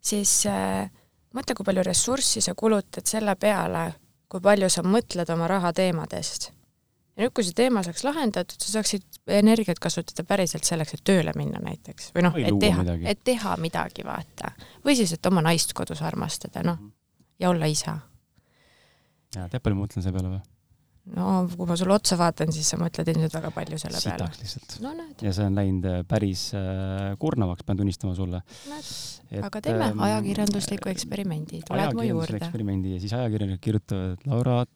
siis 0.00 0.40
äh, 0.50 0.88
mõtle, 1.36 1.54
kui 1.54 1.66
palju 1.68 1.86
ressurssi 1.86 2.42
sa 2.44 2.56
kulutad 2.58 3.06
selle 3.06 3.36
peale, 3.36 3.90
kui 4.28 4.42
palju 4.44 4.70
sa 4.72 4.84
mõtled 4.86 5.30
oma 5.34 5.48
rahateemadest. 5.50 6.50
ja 7.16 7.26
nüüd, 7.26 7.34
kui 7.34 7.44
see 7.44 7.56
teema 7.60 7.82
saaks 7.86 8.04
lahendatud, 8.06 8.58
sa 8.62 8.78
saaksid 8.78 9.22
energiat 9.38 9.78
kasutada 9.82 10.24
päriselt 10.24 10.64
selleks, 10.64 10.94
et 10.94 11.04
tööle 11.04 11.32
minna 11.36 11.60
näiteks 11.62 12.12
või 12.14 12.24
noh, 12.26 12.36
et 12.38 12.60
teha, 12.62 12.84
et 13.10 13.24
teha 13.24 13.56
midagi, 13.60 14.06
vaata. 14.06 14.54
või 14.84 14.96
siis, 14.96 15.12
et 15.12 15.26
oma 15.26 15.42
naist 15.44 15.74
kodus 15.74 16.02
armastada, 16.02 16.62
noh 16.64 16.78
mm 16.78 16.86
-hmm 16.86 16.97
ja 17.38 17.50
olla 17.50 17.66
isa. 17.70 17.98
ja 19.34 19.48
tead, 19.48 19.62
palju 19.62 19.78
ma 19.78 19.86
mõtlen 19.86 20.04
selle 20.04 20.16
peale 20.18 20.36
või? 20.36 20.44
no 21.16 21.28
kui 21.52 21.68
ma 21.68 21.76
sulle 21.78 21.94
otsa 21.96 22.18
vaatan, 22.20 22.50
siis 22.54 22.68
sa 22.72 22.78
mõtled 22.80 23.08
ilmselt 23.12 23.36
väga 23.38 23.50
palju 23.54 23.78
selle 23.80 24.00
Sitaks 24.00 24.18
peale. 24.18 24.42
lihtsalt 24.42 24.76
no,. 24.84 25.06
ja 25.24 25.32
see 25.36 25.46
on 25.48 25.58
läinud 25.58 25.88
äh, 25.88 26.00
päris 26.08 26.48
äh, 26.58 27.14
kurnavaks, 27.22 27.64
pean 27.66 27.80
tunnistama 27.80 28.14
sulle. 28.18 28.42
aga 29.42 29.62
teeme 29.64 29.90
ähm, 29.90 30.02
ajakirjandusliku 30.08 30.92
eksperimendi, 30.92 31.62
tuled 31.68 31.96
mu 31.96 32.06
juurde. 32.06 32.40
eksperimendi 32.40 32.96
ja 32.96 33.02
siis 33.04 33.14
ajakirjanikud 33.16 33.64
kirjutavad, 33.64 34.16
et 34.18 34.26
Laura 34.28 34.58
äh, 34.62 34.72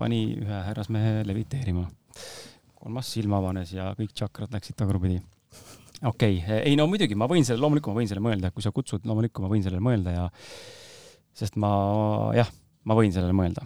pani 0.00 0.22
ühe 0.38 0.62
härrasmehe 0.70 1.24
leviteerima. 1.28 1.88
kolmas 2.78 3.12
silm 3.12 3.34
avanes 3.36 3.74
ja 3.74 3.90
kõik 3.98 4.14
tšakrad 4.14 4.54
läksid 4.54 4.78
tagurpidi 4.78 5.18
okei 6.06 6.40
okay., 6.40 6.62
ei 6.64 6.76
no 6.78 6.86
muidugi, 6.90 7.16
ma 7.18 7.28
võin 7.30 7.44
selle, 7.46 7.60
loomulikult 7.64 7.94
ma 7.94 8.02
võin 8.02 8.10
selle 8.10 8.24
mõelda, 8.24 8.52
kui 8.54 8.64
sa 8.64 8.72
kutsud, 8.74 9.04
loomulikult 9.08 9.44
ma 9.44 9.52
võin 9.52 9.64
sellele 9.66 9.82
mõelda 9.84 10.14
ja 10.14 10.28
sest 11.38 11.58
ma 11.60 11.70
jah, 12.36 12.50
ma 12.88 12.98
võin 12.98 13.14
sellele 13.14 13.36
mõelda. 13.36 13.64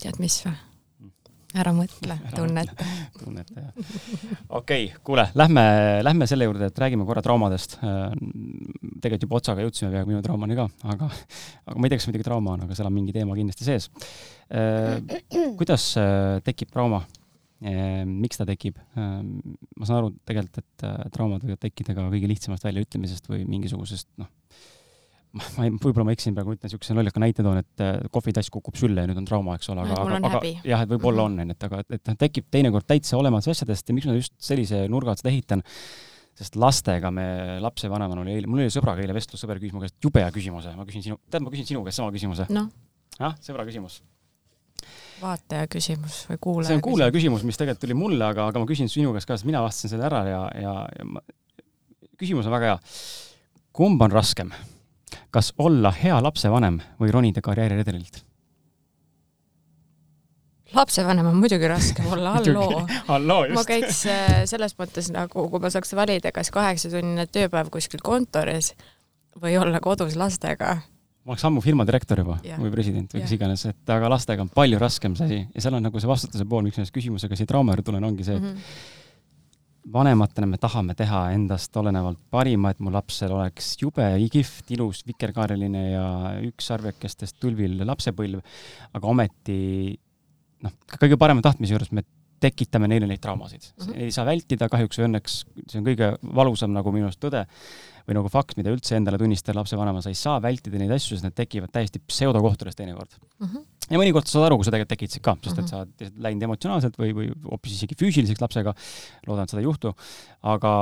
tead 0.00 0.20
mis 0.22 0.42
või? 0.46 0.56
ära 1.58 1.72
mõtle, 1.74 2.14
tunneta. 2.34 2.86
tunneta, 3.20 3.54
jah. 3.58 3.70
okei 4.54 4.84
okay,, 4.86 4.88
kuule, 5.06 5.26
lähme, 5.38 5.62
lähme 6.06 6.28
selle 6.30 6.46
juurde, 6.46 6.68
et 6.70 6.78
räägime 6.78 7.06
korra 7.08 7.22
traumadest. 7.26 7.78
tegelikult 7.80 9.26
juba 9.26 9.40
otsaga 9.40 9.64
jõudsime 9.64 9.90
peaaegu 9.90 10.12
minu 10.12 10.22
traumani 10.24 10.58
ka, 10.58 10.68
aga, 10.94 11.10
aga 11.66 11.76
ma 11.76 11.88
ei 11.88 11.92
tea, 11.92 12.00
kas 12.02 12.10
muidugi 12.10 12.28
trauma 12.28 12.54
on, 12.54 12.66
aga 12.66 12.78
seal 12.78 12.90
on 12.90 12.94
mingi 12.94 13.14
teema 13.16 13.38
kindlasti 13.38 13.66
sees. 13.66 13.90
kuidas 15.58 15.92
tekib 16.46 16.70
trauma? 16.74 17.02
miks 17.60 18.38
ta 18.40 18.46
tekib? 18.48 18.78
ma 18.96 19.88
saan 19.88 19.98
aru 19.98 20.14
tegelikult, 20.28 20.62
et 20.62 21.10
traumad 21.12 21.42
võivad 21.44 21.60
tekkida 21.66 21.96
ka 21.98 22.06
kõige 22.14 22.30
lihtsamast 22.30 22.64
väljaütlemisest 22.64 23.26
või 23.28 23.42
mingisugusest 23.50 24.08
noh, 24.22 24.30
ma, 25.36 25.64
ei, 25.66 25.72
võib-olla 25.72 26.06
ma 26.08 26.14
eksin 26.14 26.34
praegu, 26.36 26.54
ütlen 26.56 26.70
niisuguse 26.70 26.96
lollaka 26.96 27.22
näite 27.22 27.44
toon, 27.46 27.60
et 27.62 27.82
äh, 27.84 27.98
kohvitass 28.12 28.50
kukub 28.52 28.78
sülle 28.78 29.04
ja 29.04 29.10
nüüd 29.10 29.20
on 29.22 29.28
trauma, 29.28 29.56
eks 29.58 29.70
ole, 29.72 29.84
aga, 29.84 30.02
aga, 30.02 30.20
aga 30.30 30.42
jah, 30.66 30.84
et 30.84 30.90
võib-olla 30.90 31.26
on, 31.28 31.38
onju, 31.44 31.56
et 31.56 31.66
aga, 31.68 31.82
et 31.86 32.10
noh, 32.10 32.18
tekib 32.20 32.48
teinekord 32.52 32.88
täitsa 32.90 33.18
olematuse 33.20 33.54
asjadest 33.54 33.90
ja 33.90 33.96
miks 33.96 34.08
ma 34.10 34.16
just 34.18 34.34
sellise 34.42 34.82
nurga 34.90 35.14
alt 35.14 35.22
seda 35.22 35.32
ehitan, 35.32 35.64
sest 36.40 36.56
lastega 36.60 37.12
me 37.14 37.26
lapsevanemana 37.62 38.24
oli 38.24 38.38
eile, 38.38 38.50
mul 38.50 38.64
oli 38.64 38.72
sõbraga 38.74 39.04
eile 39.04 39.14
vestlus, 39.16 39.42
sõber 39.44 39.60
küsis 39.60 39.74
mu 39.76 39.82
käest 39.84 39.98
jube 40.02 40.22
hea 40.24 40.30
küsimuse, 40.34 40.72
ma 40.78 40.86
küsin 40.88 41.04
sinu, 41.04 41.20
tead, 41.30 41.44
ma 41.44 41.52
küsin 41.52 41.68
sinu 41.68 41.84
käest 41.86 42.00
sama 42.00 42.14
küsimuse 42.14 42.48
no.. 42.54 42.66
ah, 43.20 43.36
sõbra 43.44 43.66
küsimus. 43.68 44.00
vaataja 45.20 45.68
küsimus 45.70 46.22
või 46.30 46.42
kuulaja 46.46 46.72
see 46.72 46.80
on 46.80 46.86
kuulaja 46.86 47.14
küsimus, 47.14 47.44
mis 47.46 47.60
tegelikult 47.60 47.84
tuli 47.84 47.98
mulle, 47.98 48.24
aga, 48.32 48.48
aga 48.50 48.62
ma 48.62 48.70
küsin 48.70 48.90
sinu 48.90 49.12
käest 49.14 49.28
ka, 49.28 49.36
sest 49.36 49.50
mina 49.50 49.62
vastasin 49.62 49.94
selle 49.94 50.08
ära 50.08 50.24
ja, 50.30 50.42
ja, 50.62 50.74
ja 50.96 51.08
ma, 51.12 51.22
küsimus 52.20 52.48
on 52.48 52.56
väga 52.56 52.72
hea. 52.72 52.82
kumb 53.76 54.02
on 54.08 54.14
raskem? 54.14 54.54
Kas 55.30 55.52
olla 55.58 55.92
hea 55.94 56.16
lapsevanem 56.22 56.80
või 57.00 57.12
ronida 57.14 57.42
karjääriredelilt? 57.44 58.24
lapsevanem 60.74 61.26
on 61.26 61.36
muidugi 61.36 61.68
raskem 61.68 62.06
olla, 62.06 62.36
halloo. 63.10 63.40
ma 63.54 63.64
käiks 63.66 64.04
äh, 64.06 64.44
selles 64.46 64.76
mõttes 64.78 65.10
nagu, 65.10 65.48
kui 65.50 65.62
ma 65.62 65.70
saaks 65.72 65.96
valida, 65.98 66.30
kas 66.34 66.52
kaheksatunnine 66.54 67.26
tööpäev 67.26 67.72
kuskil 67.74 68.02
kontoris 68.06 68.72
või 69.42 69.56
olla 69.58 69.80
kodus 69.82 70.14
lastega. 70.16 70.76
ma 71.24 71.34
oleks 71.34 71.44
ammu 71.48 71.62
firma 71.64 71.86
direktor 71.86 72.22
juba 72.22 72.38
ja. 72.46 72.60
või 72.62 72.70
president 72.70 73.10
või 73.14 73.24
kes 73.24 73.34
iganes, 73.34 73.66
et 73.66 73.94
aga 73.96 74.12
lastega 74.14 74.46
on 74.46 74.54
palju 74.54 74.78
raskem 74.78 75.18
see 75.18 75.26
asi 75.26 75.42
ja 75.42 75.66
seal 75.66 75.74
on 75.80 75.86
nagu 75.88 76.00
see 76.00 76.10
vastutuse 76.10 76.46
pool, 76.46 76.62
miks 76.62 76.78
ma 76.78 76.86
selle 76.86 76.98
küsimusega 77.00 77.38
siit 77.38 77.50
trauma 77.50 77.74
juurde 77.74 77.90
tulen, 77.90 78.06
ongi 78.06 78.26
see, 78.26 78.38
et 78.38 78.46
mm 78.46 78.54
-hmm 78.54 78.96
vanematena 79.92 80.46
me 80.46 80.58
tahame 80.60 80.94
teha 80.98 81.22
endast 81.34 81.76
olenevalt 81.76 82.20
parima, 82.30 82.70
et 82.70 82.80
mu 82.84 82.92
lapsel 82.92 83.32
oleks 83.36 83.72
jube 83.80 84.06
kihvt, 84.32 84.72
ilus, 84.76 85.02
vikerkaareline 85.08 85.84
ja 85.90 86.06
üks 86.46 86.70
sarvekestest 86.70 87.38
tulvil 87.40 87.80
lapsepõlv, 87.88 88.42
aga 88.96 89.12
ometi 89.12 89.60
noh, 90.64 90.74
kõige 91.00 91.18
parema 91.20 91.44
tahtmise 91.44 91.76
juures 91.76 91.92
me 91.96 92.04
tekitame 92.40 92.88
neile 92.88 93.08
neid 93.08 93.20
traumasid 93.20 93.62
mm. 93.62 93.86
-hmm. 93.86 93.96
ei 94.04 94.12
saa 94.14 94.24
vältida 94.28 94.68
kahjuks 94.72 95.00
või 95.00 95.08
õnneks, 95.10 95.40
see 95.68 95.80
on 95.80 95.88
kõige 95.88 96.12
valusam 96.36 96.72
nagu 96.72 96.92
minu 96.92 97.08
arust 97.08 97.20
tõde 97.20 97.44
või 98.06 98.16
nagu 98.18 98.30
fakt, 98.32 98.56
mida 98.60 98.72
üldse 98.74 98.96
endale 98.98 99.18
tunnistada 99.20 99.58
lapsevanema, 99.60 100.02
sa 100.04 100.12
ei 100.12 100.18
saa 100.18 100.38
vältida 100.42 100.80
neid 100.80 100.92
asju, 100.96 101.16
sest 101.16 101.26
need 101.26 101.36
tekivad 101.38 101.72
täiesti 101.74 102.02
pseudokohtades 102.06 102.78
teinekord 102.78 103.18
mm. 103.18 103.46
-hmm 103.46 103.68
ja 103.90 103.98
mõnikord 103.98 104.28
sa 104.28 104.38
saad 104.38 104.46
aru, 104.46 104.60
kui 104.60 104.66
sa 104.66 104.72
tegelikult 104.74 104.92
tekitasid 104.94 105.22
ka, 105.24 105.32
sest 105.42 105.56
et 105.58 105.64
mhm. 105.64 105.70
sa 105.70 105.80
oled 105.82 106.20
läinud 106.26 106.44
emotsionaalselt 106.46 106.98
või, 107.00 107.14
või 107.16 107.30
hoopis 107.48 107.74
isegi 107.74 107.98
füüsiliseks 107.98 108.42
lapsega, 108.42 108.74
loodan, 109.26 109.48
et 109.48 109.50
seda 109.50 109.64
ei 109.64 109.66
juhtu, 109.66 109.90
aga 110.52 110.74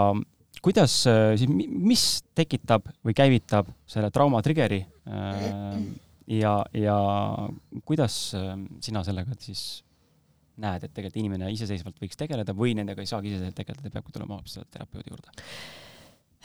kuidas 0.65 0.95
siis, 1.07 1.49
mis 1.49 2.05
tekitab 2.37 2.89
või 3.07 3.17
käivitab 3.17 3.71
selle 3.89 4.11
trauma 4.15 4.43
trigger'i 4.45 4.83
äh, 4.85 5.83
ja, 6.37 6.55
ja 6.77 6.97
kuidas 7.89 8.19
äh, 8.37 8.55
sina 8.85 9.05
sellega 9.07 9.37
siis 9.41 9.83
näed, 10.59 10.85
et 10.85 10.95
tegelikult 10.95 11.21
inimene 11.23 11.53
iseseisvalt 11.55 12.01
võiks 12.03 12.19
tegeleda 12.19 12.55
või 12.57 12.75
nendega 12.77 13.03
ei 13.03 13.11
saagi 13.11 13.31
iseseisvalt 13.31 13.61
tegeleda, 13.61 13.93
peabki 13.95 14.15
tulema 14.15 14.39
hoopis 14.39 14.59
terapeudi 14.75 15.15
juurde? 15.15 15.37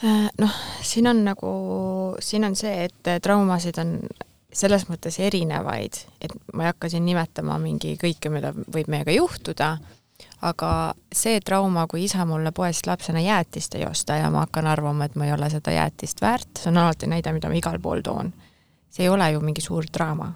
Äh, 0.02 0.30
noh, 0.42 0.54
siin 0.82 1.06
on 1.06 1.22
nagu, 1.24 1.50
siin 2.18 2.44
on 2.44 2.56
see, 2.58 2.88
et 2.88 3.10
traumasid 3.22 3.78
on 3.78 3.98
selles 4.54 4.86
mõttes 4.88 5.18
erinevaid, 5.22 5.98
et 6.22 6.34
ma 6.54 6.64
ei 6.64 6.72
hakka 6.72 6.90
siin 6.90 7.04
nimetama 7.06 7.58
mingi 7.62 7.94
kõike, 8.00 8.30
mida 8.30 8.52
võib 8.54 8.90
meiega 8.90 9.14
juhtuda, 9.14 9.74
aga 10.46 10.70
see 11.14 11.40
trauma, 11.44 11.86
kui 11.90 12.04
isa 12.06 12.26
mulle 12.28 12.52
poest 12.54 12.86
lapsena 12.86 13.22
jäätist 13.22 13.74
ei 13.78 13.86
osta 13.86 14.18
ja 14.20 14.30
ma 14.30 14.44
hakkan 14.44 14.68
arvama, 14.70 15.08
et 15.08 15.18
ma 15.18 15.26
ei 15.28 15.34
ole 15.34 15.50
seda 15.50 15.74
jäätist 15.74 16.22
väärt, 16.22 16.50
see 16.58 16.70
on 16.70 16.82
alati 16.84 17.10
näide, 17.10 17.32
mida 17.34 17.50
ma 17.50 17.58
igal 17.58 17.80
pool 17.82 18.02
toon. 18.04 18.32
see 18.94 19.02
ei 19.02 19.10
ole 19.10 19.26
ju 19.32 19.40
mingi 19.42 19.60
suur 19.60 19.86
draama. 19.90 20.28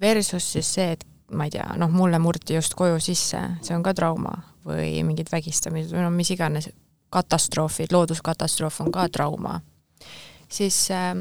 Versus 0.00 0.52
siis 0.52 0.74
see, 0.74 0.92
et 0.94 1.02
ma 1.34 1.48
ei 1.48 1.50
tea, 1.50 1.66
noh, 1.76 1.90
mulle 1.90 2.18
murti 2.22 2.54
just 2.54 2.74
koju 2.78 3.00
sisse, 3.02 3.40
see 3.62 3.74
on 3.74 3.82
ka 3.82 3.94
trauma 3.94 4.36
või 4.64 5.02
mingid 5.02 5.32
vägistamised 5.32 5.90
või 5.90 6.04
no 6.04 6.10
mis 6.14 6.30
iganes, 6.30 6.70
katastroofid, 7.14 7.92
looduskatastroof 7.94 8.80
on 8.84 8.92
ka 8.92 9.08
trauma. 9.08 9.60
siis 10.48 10.88
äh, 10.90 11.14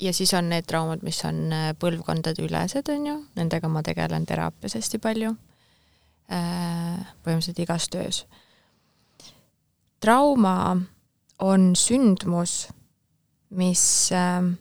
ja 0.00 0.12
siis 0.12 0.34
on 0.34 0.48
need 0.48 0.66
traumad, 0.66 1.02
mis 1.02 1.24
on 1.24 1.52
äh, 1.52 1.70
põlvkondade 1.78 2.44
ülesed, 2.44 2.88
on 2.92 3.06
ju, 3.06 3.16
nendega 3.36 3.68
ma 3.68 3.82
tegelen 3.82 4.26
teraapias 4.26 4.76
hästi 4.78 5.00
palju, 5.02 5.32
äh, 6.32 7.06
põhimõtteliselt 7.24 7.62
igas 7.64 7.88
töös. 7.92 8.24
trauma 10.00 10.76
on 11.38 11.72
sündmus, 11.76 12.68
mis 13.50 14.12
ähm, 14.12 14.52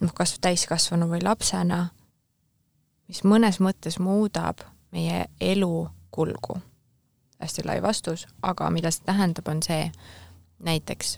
noh, 0.00 0.12
kas 0.14 0.36
täiskasvanu 0.40 1.08
või 1.10 1.22
lapsena, 1.22 1.86
mis 3.08 3.22
mõnes 3.24 3.60
mõttes 3.60 3.98
muudab 3.98 4.64
meie 4.92 5.26
elu 5.40 5.88
kulgu. 6.10 6.60
Hästi 7.42 7.66
lai 7.66 7.82
vastus, 7.82 8.26
aga 8.42 8.70
mida 8.70 8.90
see 8.90 9.04
tähendab, 9.06 9.48
on 9.48 9.62
see 9.62 9.90
näiteks 10.62 11.16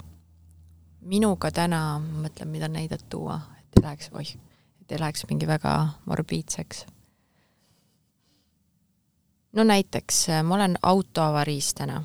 minuga 1.05 1.51
täna, 1.53 1.99
ma 2.01 2.25
mõtlen, 2.25 2.49
mida 2.49 2.69
näidet 2.69 3.05
tuua, 3.13 3.39
et 3.61 3.79
ei 3.79 3.85
läheks, 3.85 4.11
oih, 4.17 4.35
et 4.81 4.93
ei 4.93 5.01
läheks 5.01 5.27
mingi 5.29 5.47
väga 5.47 5.75
morbiidseks. 6.09 6.87
no 9.53 9.65
näiteks 9.65 10.29
äh, 10.29 10.43
ma 10.43 10.55
olen 10.55 10.79
autoavariis 10.83 11.75
täna. 11.75 12.05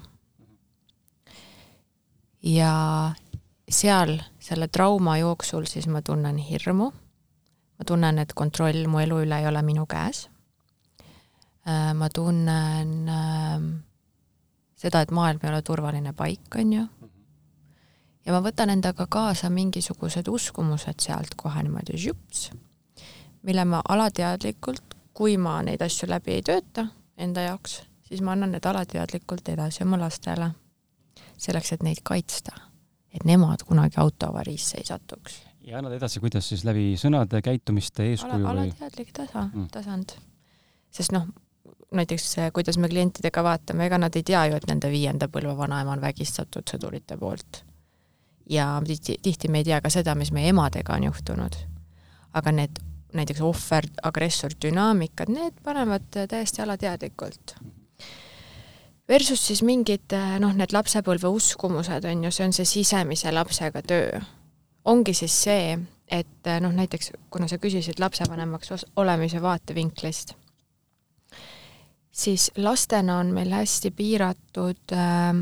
ja 2.43 3.11
seal 3.69 4.19
selle 4.39 4.67
trauma 4.67 5.17
jooksul 5.17 5.65
siis 5.65 5.87
ma 5.87 6.01
tunnen 6.01 6.37
hirmu, 6.37 6.91
ma 7.79 7.85
tunnen, 7.85 8.19
et 8.19 8.33
kontroll 8.33 8.87
mu 8.87 8.99
elu 8.99 9.23
üle 9.23 9.39
ei 9.39 9.47
ole 9.47 9.61
minu 9.61 9.85
käes. 9.85 10.27
Äh, 11.67 11.93
ma 11.93 12.09
tunnen 12.09 13.09
äh, 13.09 13.88
seda, 14.79 15.01
et 15.03 15.11
maailm 15.11 15.43
ei 15.43 15.51
ole 15.51 15.61
turvaline 15.65 16.13
paik, 16.13 16.55
on 16.59 16.73
ju. 16.73 16.85
ja 18.25 18.35
ma 18.35 18.41
võtan 18.45 18.71
endaga 18.73 19.07
kaasa 19.09 19.49
mingisugused 19.49 20.27
uskumused 20.27 21.03
sealt 21.03 21.35
kohe 21.35 21.63
niimoodi 21.63 21.97
žups, 21.97 22.49
mille 23.43 23.65
ma 23.65 23.81
alateadlikult, 23.89 24.95
kui 25.13 25.37
ma 25.37 25.59
neid 25.65 25.81
asju 25.83 26.09
läbi 26.09 26.37
ei 26.37 26.45
tööta 26.45 26.87
enda 27.17 27.49
jaoks, 27.49 27.81
siis 28.07 28.23
ma 28.23 28.35
annan 28.35 28.55
need 28.55 28.65
alateadlikult 28.65 29.49
edasi 29.49 29.83
oma 29.83 29.99
lastele. 29.99 30.51
selleks, 31.39 31.71
et 31.71 31.83
neid 31.83 32.01
kaitsta, 32.03 32.51
et 33.13 33.23
nemad 33.25 33.63
kunagi 33.63 33.95
autoavariisse 33.97 34.77
ei 34.77 34.85
satuks 34.85 35.43
ja 35.69 35.77
annad 35.77 35.93
edasi, 35.95 36.19
kuidas 36.23 36.49
siis 36.49 36.63
läbi 36.67 36.93
sõnade, 36.99 37.41
käitumiste, 37.45 38.07
eeskuju 38.11 38.41
Ala, 38.41 38.63
või? 38.63 38.71
alateadlik 38.71 39.11
tasa 39.15 39.45
mm., 39.47 39.67
tasand. 39.73 40.15
sest 40.91 41.13
noh, 41.13 41.27
näiteks 41.91 42.35
kuidas 42.53 42.77
me 42.77 42.89
klientidega 42.89 43.43
vaatame, 43.43 43.85
ega 43.85 43.97
nad 43.97 44.15
ei 44.15 44.23
tea 44.23 44.45
ju, 44.49 44.59
et 44.59 44.67
nende 44.69 44.91
viienda 44.91 45.27
põlve 45.27 45.55
vanaema 45.57 45.95
on 45.95 46.01
vägistatud 46.01 46.69
sõdurite 46.69 47.17
poolt. 47.17 47.63
ja 48.49 48.81
tihti, 48.85 49.17
tihti 49.21 49.47
me 49.47 49.61
ei 49.61 49.63
tea 49.63 49.81
ka 49.81 49.89
seda, 49.89 50.15
mis 50.15 50.31
meie 50.31 50.49
emadega 50.49 50.93
on 50.93 51.03
juhtunud. 51.03 51.55
aga 52.33 52.51
need 52.51 52.79
näiteks 53.13 53.41
ohver, 53.41 53.85
agressor 54.03 54.53
dünaamikad, 54.61 55.29
need 55.29 55.53
panevad 55.63 56.03
täiesti 56.29 56.61
alateadlikult. 56.61 57.55
Versus 59.09 59.47
siis 59.47 59.63
mingid 59.63 60.13
noh, 60.39 60.53
need 60.53 60.73
lapsepõlve 60.73 61.27
uskumused 61.27 62.05
on 62.05 62.23
ju, 62.23 62.31
see 62.31 62.45
on 62.45 62.53
see 62.53 62.65
sisemise 62.65 63.31
lapsega 63.31 63.81
töö 63.81 64.19
ongi 64.85 65.13
siis 65.13 65.35
see, 65.43 65.77
et 66.11 66.47
eh, 66.47 66.59
noh, 66.63 66.73
näiteks 66.73 67.13
kuna 67.31 67.47
sa 67.47 67.59
küsisid 67.61 67.99
lapsevanemaks 68.01 68.85
olemise 68.95 69.41
vaatevinklist, 69.41 70.33
siis 72.11 72.51
lastena 72.57 73.19
on 73.19 73.33
meil 73.33 73.51
hästi 73.53 73.91
piiratud 73.91 74.95
äh, 74.95 75.33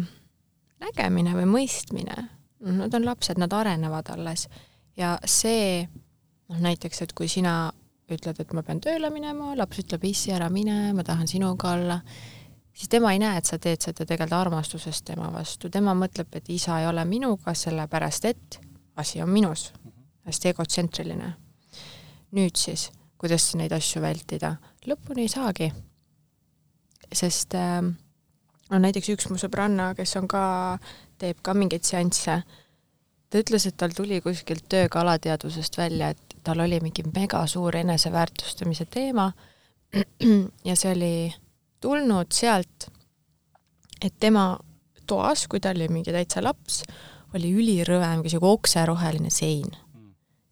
nägemine 0.83 1.35
või 1.37 1.47
mõistmine. 1.51 2.17
Nad 2.67 2.93
on 2.93 3.05
lapsed, 3.05 3.37
nad 3.37 3.53
arenevad 3.53 4.09
alles 4.09 4.47
ja 4.97 5.17
see 5.25 5.85
noh, 6.49 6.59
näiteks, 6.59 7.03
et 7.05 7.13
kui 7.17 7.29
sina 7.31 7.69
ütled, 8.11 8.39
et 8.39 8.53
ma 8.55 8.63
pean 8.65 8.79
tööle 8.83 9.11
minema, 9.13 9.53
laps 9.59 9.83
ütleb, 9.83 10.05
issi, 10.07 10.31
ära 10.35 10.47
mine, 10.51 10.93
ma 10.95 11.03
tahan 11.05 11.27
sinuga 11.29 11.73
olla, 11.75 11.97
siis 12.71 12.91
tema 12.91 13.11
ei 13.13 13.21
näe, 13.21 13.41
et 13.41 13.49
sa 13.49 13.59
teed 13.61 13.83
seda 13.83 14.05
tegelikult 14.05 14.37
armastusest 14.39 15.05
tema 15.09 15.27
vastu, 15.33 15.69
tema 15.73 15.95
mõtleb, 15.97 16.31
et 16.39 16.49
isa 16.53 16.79
ei 16.81 16.87
ole 16.87 17.03
minuga, 17.09 17.53
sellepärast 17.57 18.29
et 18.31 18.59
asi 18.97 19.21
on 19.21 19.29
minus, 19.29 19.71
hästi 20.27 20.53
egotsentriline. 20.53 21.33
nüüd 22.37 22.57
siis, 22.59 22.89
kuidas 23.17 23.53
neid 23.55 23.71
asju 23.75 24.01
vältida? 24.01 24.55
lõpuni 24.87 25.27
ei 25.27 25.31
saagi. 25.31 25.71
Sest 27.13 27.55
äh, 27.55 27.81
no 28.71 28.79
näiteks 28.83 29.11
üks 29.15 29.29
mu 29.31 29.39
sõbranna, 29.41 29.91
kes 29.97 30.15
on 30.19 30.27
ka, 30.31 30.43
teeb 31.21 31.39
ka 31.45 31.55
mingeid 31.57 31.87
seansse, 31.87 32.41
ta 33.27 33.41
ütles, 33.41 33.67
et 33.67 33.77
tal 33.79 33.95
tuli 33.95 34.19
kuskilt 34.23 34.67
tööga 34.71 35.01
alateadvusest 35.03 35.79
välja, 35.79 36.11
et 36.13 36.37
tal 36.47 36.63
oli 36.63 36.79
mingi 36.83 37.05
megasuur 37.09 37.81
eneseväärtustamise 37.83 38.87
teema. 38.91 39.31
Ja 40.67 40.75
see 40.75 40.91
oli 40.91 41.11
tulnud 41.81 42.33
sealt, 42.35 42.89
et 44.03 44.15
tema 44.19 44.57
toas, 45.07 45.45
kui 45.47 45.61
ta 45.63 45.71
oli 45.71 45.87
mingi 45.87 46.11
täitsa 46.11 46.43
laps, 46.43 46.81
oli 47.35 47.53
ülirõve, 47.55 48.09
mingi 48.17 48.33
sihuke 48.33 48.49
okseroheline 48.51 49.31
sein. 49.31 49.71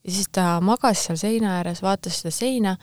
ja 0.05 0.11
siis 0.11 0.29
ta 0.31 0.61
magas 0.61 1.03
seal 1.05 1.17
seina 1.19 1.57
ääres, 1.57 1.81
vaatas 1.83 2.21
seda 2.21 2.31
seina 2.31 2.75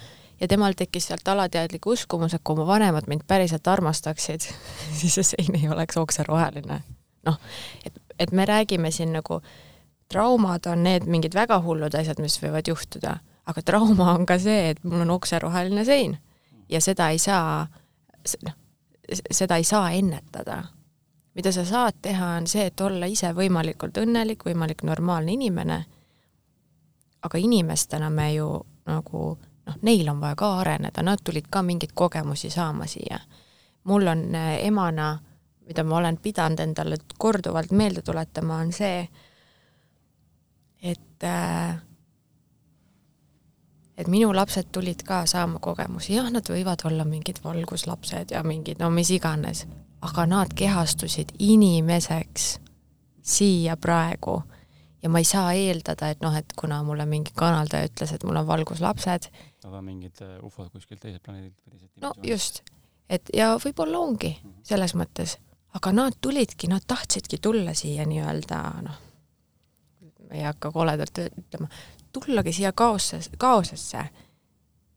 ja 0.42 0.48
temal 0.48 0.74
tekkis 0.76 1.06
sealt 1.06 1.28
alateadlik 1.28 1.86
uskumus, 1.86 2.34
et 2.34 2.42
kui 2.44 2.58
mu 2.58 2.66
vanemad 2.66 3.06
mind 3.08 3.22
päriselt 3.30 3.68
armastaksid, 3.68 4.48
siis 4.98 5.14
see 5.14 5.28
sein 5.34 5.58
ei 5.58 5.68
oleks 5.70 5.96
okseroheline. 5.96 6.80
noh, 7.26 7.38
et, 7.86 8.00
et 8.18 8.32
me 8.32 8.44
räägime 8.44 8.90
siin 8.90 9.12
nagu, 9.14 9.38
traumad 10.10 10.66
on 10.66 10.82
need 10.82 11.06
mingid 11.06 11.34
väga 11.38 11.60
hullud 11.62 11.94
asjad, 11.94 12.18
mis 12.20 12.40
võivad 12.42 12.68
juhtuda, 12.68 13.16
aga 13.46 13.62
trauma 13.62 14.10
on 14.16 14.26
ka 14.26 14.38
see, 14.42 14.72
et 14.74 14.82
mul 14.84 15.04
on 15.06 15.14
okseroheline 15.14 15.84
sein. 15.86 16.18
Ja 16.68 16.80
seda 16.80 17.08
ei 17.14 17.20
saa, 17.22 17.66
noh, 18.46 18.58
seda 19.30 19.56
ei 19.60 19.64
saa 19.64 19.90
ennetada. 19.94 20.62
Mida 21.34 21.52
sa 21.52 21.64
saad 21.64 22.02
teha, 22.02 22.34
on 22.40 22.46
see, 22.50 22.66
et 22.68 22.80
olla 22.80 23.06
ise 23.08 23.30
võimalikult 23.36 23.96
õnnelik, 24.02 24.44
võimalik 24.44 24.82
normaalne 24.84 25.32
inimene, 25.32 25.78
aga 27.22 27.38
inimestena 27.38 28.10
me 28.10 28.28
ju 28.34 28.48
nagu 28.90 29.22
noh, 29.66 29.76
neil 29.82 30.08
on 30.08 30.20
vaja 30.20 30.36
ka 30.36 30.54
areneda, 30.60 31.02
nad 31.02 31.22
tulid 31.24 31.46
ka 31.50 31.62
mingeid 31.62 31.92
kogemusi 31.94 32.50
saama 32.50 32.86
siia. 32.86 33.20
mul 33.84 34.06
on 34.06 34.34
äh, 34.34 34.64
emana, 34.66 35.18
mida 35.66 35.84
ma 35.84 35.96
olen 35.96 36.16
pidanud 36.16 36.60
endale 36.60 36.96
korduvalt 37.18 37.70
meelde 37.70 38.02
tuletama, 38.02 38.56
on 38.56 38.72
see, 38.72 39.08
et 40.82 41.24
äh, 41.24 41.76
et 43.98 44.08
minu 44.08 44.32
lapsed 44.34 44.70
tulid 44.72 45.02
ka 45.06 45.26
saama 45.26 45.58
kogemusi, 45.58 46.14
jah, 46.14 46.30
nad 46.30 46.48
võivad 46.48 46.86
olla 46.88 47.04
mingid 47.04 47.42
valguslapsed 47.44 48.30
ja 48.34 48.42
mingid 48.42 48.80
no 48.80 48.90
mis 48.90 49.10
iganes, 49.10 49.66
aga 50.02 50.26
nad 50.26 50.54
kehastusid 50.54 51.34
inimeseks 51.38 52.56
siia 53.22 53.76
praegu 53.76 54.40
ja 55.02 55.08
ma 55.10 55.18
ei 55.18 55.26
saa 55.26 55.52
eeldada, 55.52 56.10
et 56.10 56.20
noh, 56.22 56.34
et 56.36 56.54
kuna 56.58 56.82
mulle 56.86 57.06
mingi 57.06 57.34
kanaldaja 57.34 57.90
ütles, 57.90 58.14
et 58.14 58.24
mul 58.24 58.38
on 58.38 58.46
valguslapsed. 58.46 59.28
Nad 59.64 59.78
on 59.78 59.84
mingid 59.86 60.22
äh, 60.24 60.36
ufod 60.44 60.70
kuskilt 60.72 61.02
teiselt 61.02 61.22
planeedilt 61.22 61.56
või 61.62 61.76
teiselt 61.76 62.04
no 62.04 62.12
just, 62.26 62.62
et 63.08 63.30
ja 63.36 63.52
võib-olla 63.62 64.02
ongi 64.02 64.34
mhm. 64.34 64.58
selles 64.66 64.96
mõttes, 64.98 65.36
aga 65.78 65.94
nad 65.96 66.18
tulidki, 66.20 66.70
nad 66.72 66.84
tahtsidki 66.86 67.38
tulla 67.42 67.74
siia 67.78 68.06
nii-öelda 68.08 68.62
noh, 68.88 69.00
ei 70.32 70.44
hakka 70.46 70.72
koledalt 70.72 71.22
ütlema, 71.26 71.68
tullagi 72.12 72.52
siia 72.56 72.72
kaosse, 72.72 73.20
kaosesse 73.38 74.04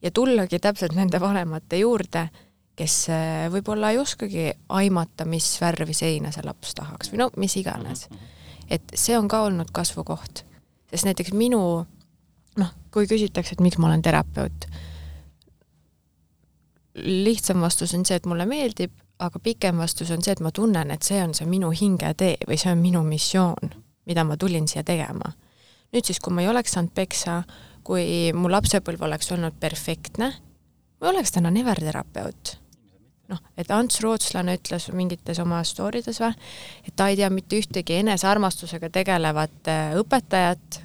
ja 0.02 0.12
tullagi 0.12 0.60
täpselt 0.64 0.96
nende 0.96 1.20
vanemate 1.22 1.80
juurde 1.84 2.28
kes 2.76 2.96
äh, 3.12 3.46
võib-olla 3.52 3.94
ei 3.94 4.00
oskagi 4.02 4.50
aimata, 4.76 5.26
mis 5.30 5.48
värvi 5.62 5.96
seina 5.96 6.32
see 6.36 6.44
laps 6.46 6.76
tahaks 6.78 7.12
või 7.12 7.24
no 7.24 7.30
mis 7.42 7.56
iganes. 7.62 8.08
Mhm, 8.10 8.20
mhm. 8.20 8.70
et 8.78 8.96
see 9.00 9.18
on 9.18 9.30
ka 9.32 9.46
olnud 9.48 9.72
kasvukoht, 9.76 10.44
sest 10.92 11.08
näiteks 11.08 11.34
minu 11.38 11.62
noh, 12.60 12.74
kui 12.94 13.08
küsitakse, 13.10 13.56
et 13.56 13.64
miks 13.64 13.80
ma 13.80 13.90
olen 13.90 14.04
terapeut, 14.06 14.68
lihtsam 16.96 17.64
vastus 17.64 17.94
on 17.98 18.06
see, 18.08 18.18
et 18.20 18.28
mulle 18.30 18.48
meeldib, 18.48 18.94
aga 19.20 19.40
pikem 19.44 19.80
vastus 19.80 20.12
on 20.12 20.24
see, 20.24 20.36
et 20.36 20.44
ma 20.44 20.52
tunnen, 20.56 20.92
et 20.92 21.04
see 21.04 21.22
on 21.24 21.34
see 21.36 21.48
minu 21.50 21.72
hingetee 21.76 22.48
või 22.48 22.60
see 22.60 22.72
on 22.72 22.84
minu 22.84 23.04
missioon, 23.08 23.76
mida 24.08 24.24
ma 24.28 24.38
tulin 24.40 24.68
siia 24.72 24.84
tegema. 24.84 25.34
nüüd 25.96 26.08
siis, 26.08 26.20
kui 26.20 26.34
ma 26.34 26.44
ei 26.44 26.52
oleks 26.52 26.76
saanud 26.76 26.92
peksa, 26.96 27.44
kui 27.86 28.34
mu 28.36 28.50
lapsepõlv 28.52 29.06
oleks 29.08 29.32
olnud 29.32 29.56
perfektne, 29.60 30.34
ma 31.00 31.12
oleks 31.12 31.32
täna 31.36 31.52
never 31.52 31.80
terapeut 31.80 32.58
noh, 33.32 33.42
et 33.58 33.72
Ants 33.74 34.02
Rootslane 34.04 34.58
ütles 34.60 34.90
mingites 34.96 35.40
oma 35.42 35.62
story 35.66 36.04
des 36.06 36.20
või, 36.22 36.36
et 36.86 36.96
ta 36.98 37.10
ei 37.10 37.20
tea 37.20 37.30
mitte 37.34 37.60
ühtegi 37.60 38.00
enesearmastusega 38.02 38.92
tegelevat 38.94 39.72
äh, 39.72 39.96
õpetajat, 40.00 40.82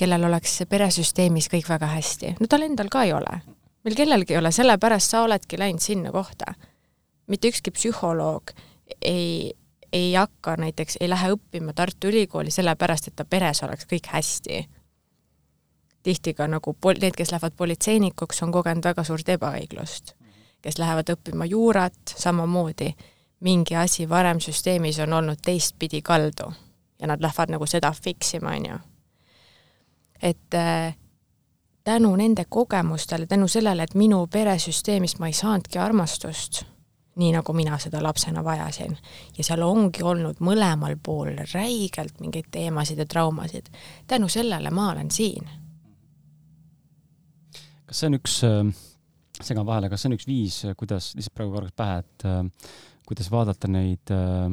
kellel 0.00 0.24
oleks 0.30 0.62
peresüsteemis 0.68 1.50
kõik 1.52 1.68
väga 1.68 1.90
hästi. 1.92 2.34
no 2.40 2.48
tal 2.48 2.64
endal 2.66 2.88
ka 2.92 3.04
ei 3.04 3.12
ole. 3.12 3.40
meil 3.84 3.96
kellelgi 3.96 4.34
ei 4.34 4.40
ole, 4.40 4.52
sellepärast 4.52 5.14
sa 5.14 5.22
oledki 5.26 5.58
läinud 5.58 5.84
sinna 5.84 6.12
kohta. 6.12 6.54
mitte 7.26 7.48
ükski 7.48 7.70
psühholoog 7.70 8.52
ei, 9.02 9.52
ei 9.92 10.14
hakka 10.14 10.56
näiteks, 10.56 10.96
ei 11.00 11.08
lähe 11.08 11.32
õppima 11.36 11.72
Tartu 11.74 12.08
Ülikooli 12.08 12.50
sellepärast, 12.50 13.08
et 13.08 13.16
ta 13.16 13.24
peres 13.24 13.62
oleks 13.62 13.86
kõik 13.86 14.12
hästi. 14.12 14.68
tihti 16.02 16.34
ka 16.34 16.46
nagu 16.48 16.76
pol-, 16.80 16.98
need, 17.00 17.16
kes 17.16 17.32
lähevad 17.32 17.52
politseinikuks, 17.56 18.42
on 18.42 18.52
kogenud 18.52 18.84
väga 18.84 19.04
suurt 19.04 19.28
ebaõiglust 19.28 20.16
kes 20.62 20.78
lähevad 20.78 21.08
õppima 21.14 21.46
juurat, 21.48 22.14
samamoodi 22.16 22.92
mingi 23.40 23.76
asi 23.76 24.08
varem 24.08 24.40
süsteemis 24.40 24.98
on 25.00 25.12
olnud 25.12 25.40
teistpidi 25.44 26.02
kaldu 26.02 26.52
ja 27.00 27.06
nad 27.06 27.22
lähevad 27.22 27.54
nagu 27.56 27.66
seda 27.66 27.92
fix 28.02 28.34
ima, 28.34 28.56
on 28.56 28.66
ju. 28.66 28.78
Et 30.22 30.54
äh, 30.54 30.96
tänu 31.84 32.16
nende 32.16 32.44
kogemustele, 32.48 33.26
tänu 33.26 33.48
sellele, 33.48 33.82
et 33.82 33.94
minu 33.94 34.26
peresüsteemist 34.26 35.18
ma 35.18 35.30
ei 35.30 35.36
saanudki 35.36 35.78
armastust, 35.78 36.64
nii 37.20 37.32
nagu 37.34 37.52
mina 37.52 37.78
seda 37.78 38.02
lapsena 38.02 38.44
vajasin, 38.44 38.96
ja 39.38 39.44
seal 39.44 39.62
ongi 39.66 40.02
olnud 40.02 40.42
mõlemal 40.44 40.96
pool 41.02 41.34
räigelt 41.54 42.20
mingeid 42.20 42.50
teemasid 42.50 42.98
ja 42.98 43.06
traumasid, 43.06 43.72
tänu 44.06 44.28
sellele 44.28 44.70
ma 44.70 44.92
olen 44.92 45.10
siin. 45.10 45.48
kas 47.86 48.00
see 48.00 48.06
on 48.06 48.20
üks 48.20 48.38
äh 48.46 48.88
segan 49.44 49.66
vahele, 49.66 49.90
kas 49.90 50.02
see 50.02 50.10
on 50.10 50.16
üks 50.18 50.28
viis, 50.28 50.58
kuidas, 50.78 51.12
lihtsalt 51.16 51.36
praegu 51.36 51.56
korraks 51.56 51.76
pähe, 51.78 52.00
et 52.02 52.26
äh, 52.28 52.72
kuidas 53.08 53.30
vaadata 53.32 53.70
neid 53.70 54.12
äh, 54.14 54.50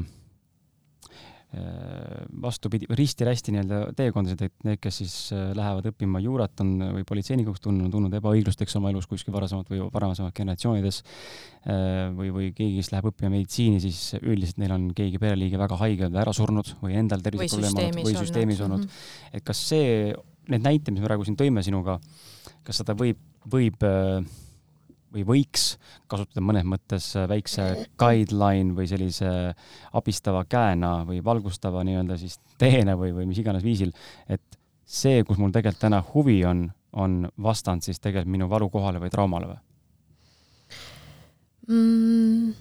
vastupidi, 2.41 2.88
risti-rästi 2.97 3.53
nii-öelda 3.53 3.80
teekondasid, 3.97 4.43
et 4.47 4.68
need, 4.68 4.80
kes 4.82 4.99
siis 5.01 5.16
lähevad 5.58 5.89
õppima 5.91 6.22
juurat, 6.24 6.53
on 6.64 6.74
või 6.97 7.05
politseinikuks 7.08 7.64
tulnud, 7.64 7.88
on 7.88 7.93
tundnud 7.93 8.18
ebaõiglust, 8.20 8.62
eks 8.64 8.78
oma 8.80 8.91
elus 8.93 9.10
kuskil 9.10 9.36
varasemalt 9.36 9.72
või 9.74 9.82
varasemalt 9.93 10.36
generatsioonides 10.38 11.01
või, 12.18 12.32
või 12.36 12.49
keegi, 12.55 12.80
kes 12.82 12.91
läheb 12.93 13.10
õppima 13.12 13.34
meditsiini, 13.34 13.82
siis 13.84 14.18
üldiselt 14.22 14.62
neil 14.62 14.76
on 14.76 14.89
keegi 14.97 15.22
pereliige 15.22 15.60
väga 15.62 15.80
haige 15.84 16.12
ära 16.14 16.34
surnud 16.36 16.74
või 16.84 16.97
endal 16.99 17.24
terviseprobleem 17.26 17.78
olnud 17.84 18.08
või 18.08 18.18
süsteemis 18.18 18.64
olnud 18.66 18.86
mm. 18.86 18.89
-hmm. 18.89 19.38
et 19.39 19.47
kas 19.47 19.64
see, 19.74 20.12
need 20.51 20.66
näited, 20.66 20.93
mis 20.93 21.03
me 21.03 21.10
praegu 21.10 21.28
siin 21.28 21.39
tõime 21.39 21.64
sinuga, 21.66 21.99
kas 22.68 22.84
seda 22.84 22.95
võib, 22.97 23.20
võib 23.51 23.84
või 25.14 25.24
võiks 25.28 25.68
kasutada 26.10 26.43
mõnes 26.43 26.66
mõttes 26.68 27.10
väikse 27.30 27.68
guideline 27.99 28.76
või 28.78 28.88
sellise 28.89 29.32
abistava 29.97 30.43
käena 30.49 31.01
või 31.08 31.22
valgustava 31.24 31.84
nii-öelda 31.88 32.18
siis 32.20 32.39
teena 32.60 32.97
või, 32.99 33.14
või 33.16 33.28
mis 33.30 33.41
iganes 33.41 33.66
viisil, 33.66 33.93
et 34.28 34.60
see, 34.84 35.24
kus 35.28 35.39
mul 35.39 35.53
tegelikult 35.55 35.82
täna 35.88 36.03
huvi 36.14 36.41
on, 36.47 36.68
on 36.97 37.26
vastand 37.43 37.86
siis 37.86 37.99
tegelikult 37.99 38.36
minu 38.38 38.49
valukohale 38.51 39.01
või 39.03 39.14
traumale 39.14 39.51
või 39.51 39.60
mm.? 41.72 42.55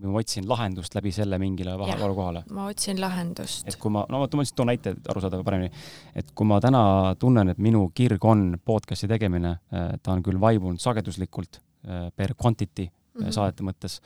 või 0.00 0.12
ma 0.14 0.20
otsin 0.22 0.46
lahendust 0.48 0.94
läbi 0.96 1.12
selle 1.12 1.36
mingile 1.40 1.78
valukohale? 1.80 2.44
ma 2.56 2.68
otsin 2.72 3.00
lahendust. 3.00 3.64
et 3.68 3.80
kui 3.80 3.92
ma, 3.92 4.04
no 4.08 4.20
vot 4.22 4.36
ma 4.36 4.44
lihtsalt 4.44 4.60
toon 4.60 4.72
näite, 4.72 4.94
et 4.96 5.10
aru 5.12 5.24
saada 5.24 5.40
paremini, 5.44 5.72
et 6.16 6.36
kui 6.36 6.48
ma 6.48 6.60
täna 6.60 6.84
tunnen, 7.20 7.52
et 7.52 7.58
minu 7.60 7.86
kirg 7.96 8.24
on 8.24 8.54
podcast'i 8.64 9.08
tegemine, 9.08 9.56
ta 9.70 10.14
on 10.14 10.24
küll 10.24 10.40
vaibunud 10.40 10.80
sageduslikult 10.80 11.60
Äh, 11.60 11.69
per 12.16 12.34
quantity 12.36 12.84
mm 12.86 13.22
-hmm. 13.22 13.32
saadete 13.32 13.64
mõttes, 13.64 14.00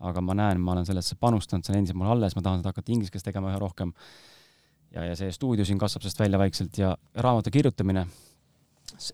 aga 0.00 0.20
ma 0.20 0.34
näen, 0.34 0.60
ma 0.60 0.72
olen 0.72 0.86
sellesse 0.86 1.16
panustanud, 1.20 1.64
see 1.64 1.74
on 1.74 1.78
endiselt 1.78 1.98
mul 2.00 2.10
alles, 2.10 2.36
ma 2.36 2.42
tahan 2.42 2.62
seda 2.62 2.72
hakata 2.72 2.92
inglise 2.92 3.12
keeles 3.12 3.26
tegema 3.26 3.52
üha 3.52 3.58
rohkem. 3.58 3.92
ja, 4.90 5.04
ja 5.04 5.16
see 5.16 5.32
stuudio 5.32 5.64
siin 5.64 5.78
kasvab 5.78 6.02
sellest 6.02 6.18
välja 6.18 6.38
vaikselt 6.38 6.78
ja 6.78 6.96
raamatu 7.14 7.50
kirjutamine, 7.50 8.06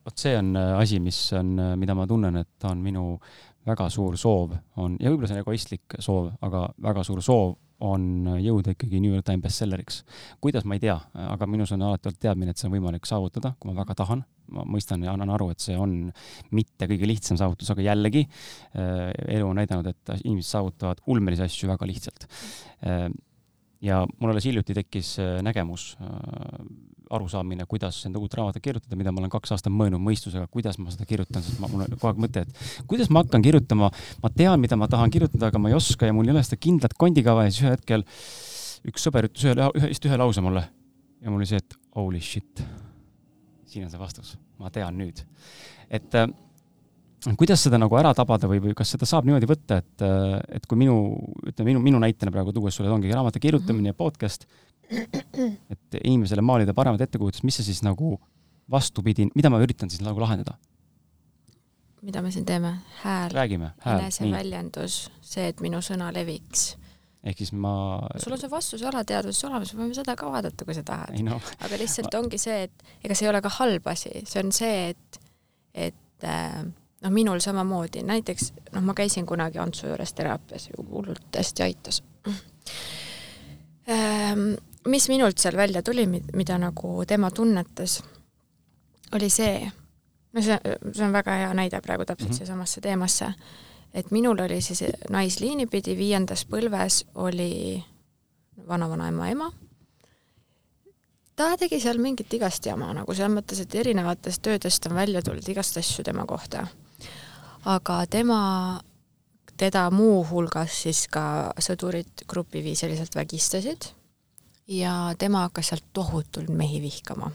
vot 0.04 0.18
see 0.18 0.38
on 0.38 0.56
äh, 0.56 0.78
asi, 0.78 1.00
mis 1.00 1.32
on, 1.32 1.58
äh, 1.58 1.76
mida 1.76 1.94
ma 1.94 2.06
tunnen, 2.06 2.36
et 2.36 2.48
ta 2.58 2.70
on 2.72 2.78
minu 2.78 3.18
väga 3.66 3.88
suur 3.90 4.16
soov, 4.16 4.54
on, 4.76 4.96
ja 5.00 5.10
võib-olla 5.10 5.28
see 5.28 5.36
on 5.36 5.42
egoistlik 5.42 5.98
soov, 5.98 6.30
aga 6.40 6.68
väga 6.82 7.04
suur 7.04 7.22
soov 7.22 7.56
on 7.84 8.38
jõuda 8.40 8.72
ikkagi 8.72 9.00
New 9.02 9.12
York 9.12 9.26
Times 9.26 9.44
bestselleriks. 9.44 10.02
kuidas, 10.40 10.64
ma 10.64 10.78
ei 10.78 10.80
tea, 10.86 10.96
aga 11.26 11.48
minus 11.50 11.74
on 11.76 11.84
alati 11.84 12.08
olnud 12.08 12.22
teadmine, 12.22 12.54
et 12.54 12.60
see 12.60 12.70
on 12.70 12.76
võimalik 12.76 13.08
saavutada, 13.08 13.54
kui 13.60 13.72
ma 13.72 13.82
väga 13.82 13.98
tahan 14.02 14.24
ma 14.54 14.64
mõistan 14.70 15.02
ja 15.02 15.12
annan 15.16 15.32
aru, 15.34 15.50
et 15.52 15.62
see 15.62 15.76
on 15.78 15.96
mitte 16.54 16.88
kõige 16.90 17.08
lihtsam 17.08 17.38
saavutus, 17.40 17.70
aga 17.72 17.84
jällegi 17.86 18.24
äh, 18.26 19.10
elu 19.36 19.48
on 19.48 19.58
näidanud, 19.58 19.90
et 19.90 20.12
inimesed 20.22 20.52
saavutavad 20.52 21.02
ulmelisi 21.10 21.46
asju 21.46 21.70
väga 21.72 21.88
lihtsalt. 21.90 22.28
Äh, 23.76 23.88
ja 23.88 24.02
mul 24.18 24.32
alles 24.32 24.46
hiljuti 24.48 24.74
tekkis 24.76 25.16
äh, 25.22 25.38
nägemus, 25.44 25.94
arusaamine, 27.10 27.68
kuidas 27.70 28.00
enda 28.08 28.18
uut 28.18 28.34
raamatut 28.34 28.64
kirjutada, 28.64 28.96
mida 28.98 29.12
ma 29.14 29.22
olen 29.22 29.30
kaks 29.30 29.52
aastat 29.54 29.70
mõelnud 29.74 30.02
mõistusega, 30.02 30.48
kuidas 30.50 30.80
ma 30.82 30.90
seda 30.90 31.06
kirjutan, 31.06 31.44
sest 31.44 31.60
ma, 31.62 31.68
mul 31.70 31.84
on 31.84 31.92
kogu 31.94 32.08
aeg 32.10 32.22
mõte, 32.24 32.42
et 32.42 32.86
kuidas 32.90 33.12
ma 33.14 33.22
hakkan 33.22 33.44
kirjutama, 33.44 33.92
ma 34.24 34.30
tean, 34.34 34.58
mida 34.58 34.78
ma 34.80 34.88
tahan 34.90 35.12
kirjutada, 35.14 35.52
aga 35.52 35.60
ma 35.62 35.70
ei 35.70 35.76
oska 35.78 36.08
ja 36.08 36.16
mul 36.16 36.26
ei 36.26 36.34
ole 36.34 36.42
seda 36.46 36.58
kindlat 36.58 36.96
kondikava 36.98 37.46
ja 37.46 37.52
siis 37.52 37.62
ühel 37.62 37.76
hetkel 37.76 38.06
üks 38.90 39.06
sõber 39.06 39.30
ütles 39.30 39.46
ühe, 39.46 39.70
ühe, 39.78 39.92
just 39.92 40.10
ühe 40.10 40.18
lause 40.18 40.42
mulle. 40.42 40.66
Ja 41.22 41.30
mul 41.30 41.44
oli 41.44 41.48
see, 41.52 41.62
et 41.62 41.78
holy 41.94 42.18
shit 42.22 42.64
siin 43.76 43.86
on 43.86 43.92
see 43.92 44.00
vastus, 44.00 44.34
ma 44.60 44.70
tean 44.72 44.96
nüüd. 44.98 45.22
et 45.90 46.14
äh, 46.18 46.26
kuidas 47.34 47.64
seda 47.66 47.80
nagu 47.80 47.98
ära 47.98 48.12
tabada 48.14 48.48
või, 48.50 48.60
või 48.62 48.76
kas 48.78 48.92
seda 48.94 49.08
saab 49.08 49.26
niimoodi 49.26 49.48
võtta, 49.50 49.80
et, 49.82 50.04
et 50.58 50.68
kui 50.68 50.78
minu, 50.78 50.94
ütleme 51.48 51.72
minu, 51.72 51.82
minu 51.88 52.00
näitena 52.02 52.32
praegu 52.34 52.54
tuues 52.54 52.76
sulle 52.76 52.92
ongi 52.92 53.10
raamatu 53.10 53.42
kirjutamine 53.42 53.90
ja 53.90 53.98
podcast, 53.98 54.46
et 54.92 55.98
inimesele 56.04 56.44
maalida 56.46 56.76
paremat 56.76 57.02
ettekujutust, 57.08 57.46
mis 57.48 57.58
see 57.58 57.66
siis 57.72 57.82
nagu 57.86 58.14
vastupidi, 58.70 59.26
mida 59.34 59.50
ma 59.50 59.60
üritan 59.64 59.90
siis 59.90 60.04
nagu 60.06 60.22
lahendada? 60.22 60.58
mida 62.06 62.20
me 62.22 62.30
siin 62.30 62.44
teeme? 62.46 62.70
hääl, 63.02 63.34
eneseväljendus, 63.34 65.06
see, 65.26 65.48
et 65.50 65.62
minu 65.64 65.80
sõna 65.82 66.12
leviks 66.14 66.76
ehk 67.26 67.40
siis 67.42 67.52
ma 67.58 67.98
sul 68.22 68.36
on 68.36 68.38
see 68.38 68.50
vastus 68.52 68.84
alateadvuses 68.86 69.46
olemas, 69.48 69.72
me 69.74 69.82
võime 69.82 69.96
seda 69.98 70.14
ka 70.18 70.30
vaadata, 70.30 70.66
kui 70.66 70.76
sa 70.76 70.84
tahad. 70.86 71.16
No. 71.26 71.40
aga 71.58 71.78
lihtsalt 71.80 72.14
ongi 72.14 72.38
see, 72.38 72.68
et 72.68 72.90
ega 73.02 73.16
see 73.18 73.26
ei 73.26 73.32
ole 73.32 73.40
ka 73.42 73.50
halb 73.58 73.88
asi, 73.90 74.12
see 74.28 74.42
on 74.44 74.52
see, 74.54 74.92
et, 74.92 75.18
et 75.88 76.26
äh, 76.30 76.60
noh, 77.06 77.14
minul 77.14 77.40
samamoodi, 77.44 78.02
näiteks 78.02 78.50
noh, 78.74 78.82
ma 78.82 78.94
käisin 78.98 79.26
kunagi 79.26 79.60
Antsu 79.62 79.86
juures 79.86 80.12
teraapias, 80.18 80.68
hullult 80.76 81.38
hästi 81.38 81.62
aitas. 81.62 82.02
Ähm, 83.86 84.56
mis 84.88 85.08
minult 85.08 85.38
seal 85.38 85.56
välja 85.56 85.82
tuli, 85.82 86.06
mida 86.10 86.58
nagu 86.58 87.04
tema 87.06 87.30
tunnetas, 87.30 88.00
oli 89.14 89.30
see, 89.30 89.70
no 90.34 90.42
see, 90.42 90.58
see 90.90 91.06
on 91.06 91.14
väga 91.14 91.38
hea 91.38 91.54
näide 91.54 91.80
praegu 91.80 92.04
täpselt 92.04 92.30
mm 92.30 92.34
-hmm. 92.34 92.38
seesamasse 92.38 92.80
teemasse 92.80 93.32
et 93.96 94.10
minul 94.10 94.38
oli 94.38 94.60
siis 94.60 94.84
naisliini 95.10 95.66
pidi 95.66 95.96
viiendas 95.96 96.44
põlves 96.50 97.04
oli 97.14 97.84
vanavanaema 98.68 99.28
ema. 99.28 99.52
ta 101.36 101.56
tegi 101.56 101.80
seal 101.80 101.98
mingit 101.98 102.32
igast 102.32 102.66
jama 102.66 102.92
nagu 102.96 103.14
selles 103.14 103.32
mõttes, 103.32 103.60
et 103.62 103.74
erinevatest 103.74 104.42
töödest 104.42 104.86
on 104.88 104.94
välja 104.96 105.22
tulnud 105.22 105.48
igast 105.48 105.76
asju 105.76 106.04
tema 106.04 106.26
kohta. 106.26 106.66
Aga 107.66 108.00
tema, 108.10 108.40
teda 109.58 109.88
muuhulgas 109.90 110.82
siis 110.84 111.06
ka 111.10 111.52
sõdurid 111.58 112.26
grupiviisiliselt 112.30 113.16
vägistasid 113.18 113.90
ja 114.70 115.14
tema 115.18 115.46
hakkas 115.46 115.72
sealt 115.72 115.88
tohutult 115.92 116.52
mehi 116.54 116.78
vihkama 116.82 117.32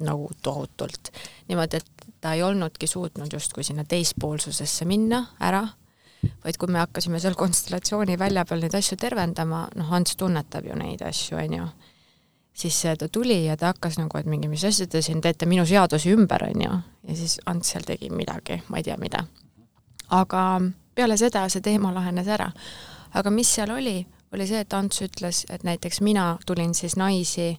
nagu 0.00 0.30
tohutult. 0.42 1.10
niimoodi, 1.48 1.76
et 1.76 2.06
ta 2.20 2.32
ei 2.32 2.42
olnudki 2.42 2.86
suutnud 2.88 3.32
justkui 3.32 3.64
sinna 3.64 3.84
teispoolsusesse 3.84 4.84
minna 4.88 5.26
ära 5.40 5.66
vaid 6.44 6.58
kui 6.60 6.72
me 6.72 6.80
hakkasime 6.82 7.20
seal 7.20 7.36
konstellatsiooni 7.38 8.18
välja 8.20 8.44
peal 8.48 8.64
neid 8.64 8.76
asju 8.76 8.98
tervendama, 9.00 9.64
noh, 9.76 9.92
Ants 9.96 10.16
tunnetab 10.20 10.66
ju 10.68 10.76
neid 10.78 11.02
asju, 11.06 11.38
on 11.40 11.56
ju, 11.56 11.68
siis 12.62 12.80
ta 12.98 13.08
tuli 13.08 13.42
ja 13.46 13.56
ta 13.60 13.72
hakkas 13.74 13.98
nagu, 14.00 14.18
et 14.20 14.28
mingi, 14.30 14.50
mis 14.52 14.64
asja 14.68 14.88
te 14.90 15.02
siin 15.04 15.22
teete 15.24 15.48
minu 15.50 15.66
seadusi 15.68 16.12
ümber, 16.16 16.44
on 16.50 16.66
ju, 16.66 16.80
ja 17.08 17.16
siis 17.16 17.38
Ants 17.50 17.72
seal 17.74 17.86
tegi 17.88 18.10
midagi, 18.12 18.60
ma 18.68 18.80
ei 18.80 18.88
tea, 18.88 18.98
mida. 19.00 19.24
Aga 20.10 20.60
peale 20.94 21.16
seda 21.16 21.48
see 21.48 21.62
teema 21.64 21.94
lahenes 21.94 22.28
ära. 22.28 22.50
aga 23.14 23.30
mis 23.30 23.54
seal 23.54 23.70
oli, 23.70 24.06
oli 24.32 24.46
see, 24.46 24.60
et 24.60 24.72
Ants 24.74 25.02
ütles, 25.02 25.44
et 25.50 25.64
näiteks 25.64 26.00
mina 26.00 26.38
tulin 26.46 26.74
siis 26.74 26.96
naisi 26.96 27.58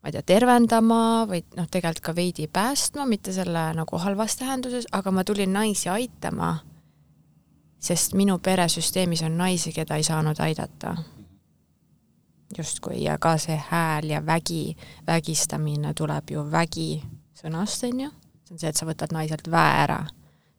ma 0.00 0.08
ei 0.08 0.12
tea, 0.12 0.22
tervendama 0.22 1.26
või 1.28 1.42
noh, 1.56 1.66
tegelikult 1.68 2.04
ka 2.04 2.14
veidi 2.16 2.46
päästma, 2.48 3.06
mitte 3.06 3.32
selle 3.32 3.70
nagu 3.74 3.98
halvas 3.98 4.36
tähenduses, 4.36 4.86
aga 4.92 5.10
ma 5.10 5.24
tulin 5.24 5.52
naisi 5.52 5.88
aitama 5.88 6.58
sest 7.80 8.14
minu 8.14 8.38
peresüsteemis 8.38 9.22
on 9.22 9.38
naisi, 9.38 9.72
keda 9.72 9.96
ei 9.96 10.02
saanud 10.02 10.38
aidata. 10.38 10.96
justkui 12.58 13.04
ja 13.04 13.18
ka 13.18 13.36
see 13.38 13.54
hääl 13.68 14.10
ja 14.10 14.26
vägi, 14.26 14.76
vägistamine 15.06 15.92
tuleb 15.94 16.30
ju 16.30 16.42
vägi 16.50 17.02
sõnast, 17.38 17.84
on 17.86 18.00
ju, 18.00 18.08
see 18.44 18.54
on 18.54 18.58
see, 18.58 18.72
et 18.72 18.76
sa 18.76 18.88
võtad 18.88 19.14
naiselt 19.14 19.46
väe 19.50 19.76
ära, 19.84 20.00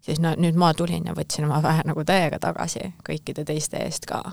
siis 0.02 0.20
no 0.20 0.34
nüüd 0.38 0.58
ma 0.60 0.74
tulin 0.74 1.06
ja 1.10 1.16
võtsin 1.18 1.46
oma 1.46 1.62
väe 1.64 1.86
nagu 1.86 2.06
täiega 2.08 2.40
tagasi 2.42 2.94
kõikide 3.08 3.46
teiste 3.46 3.78
eest 3.86 4.06
ka. 4.10 4.24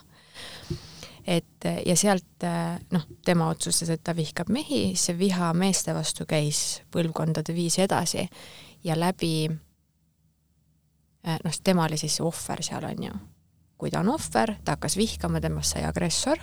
et 1.27 1.69
ja 1.87 1.97
sealt 1.97 2.47
noh, 2.91 3.07
tema 3.25 3.49
otsustas, 3.53 3.91
et 3.91 4.05
ta 4.05 4.17
vihkab 4.17 4.49
mehi, 4.49 4.97
see 4.97 5.19
viha 5.19 5.53
meeste 5.55 5.95
vastu 5.95 6.27
käis 6.27 6.83
põlvkondade 6.91 7.55
viisi 7.55 7.83
edasi 7.85 8.29
ja 8.85 8.97
läbi 8.97 9.49
Äh, 11.29 11.39
noh, 11.45 11.53
tema 11.65 11.85
oli 11.85 11.97
siis 11.97 12.21
ohver 12.21 12.63
seal, 12.63 12.85
on 12.85 13.03
ju. 13.05 13.13
kui 13.79 13.91
ta 13.91 14.01
on 14.01 14.09
ohver, 14.11 14.55
ta 14.65 14.75
hakkas 14.75 14.97
vihkama, 14.99 15.41
temast 15.41 15.77
sai 15.77 15.85
agressor 15.87 16.39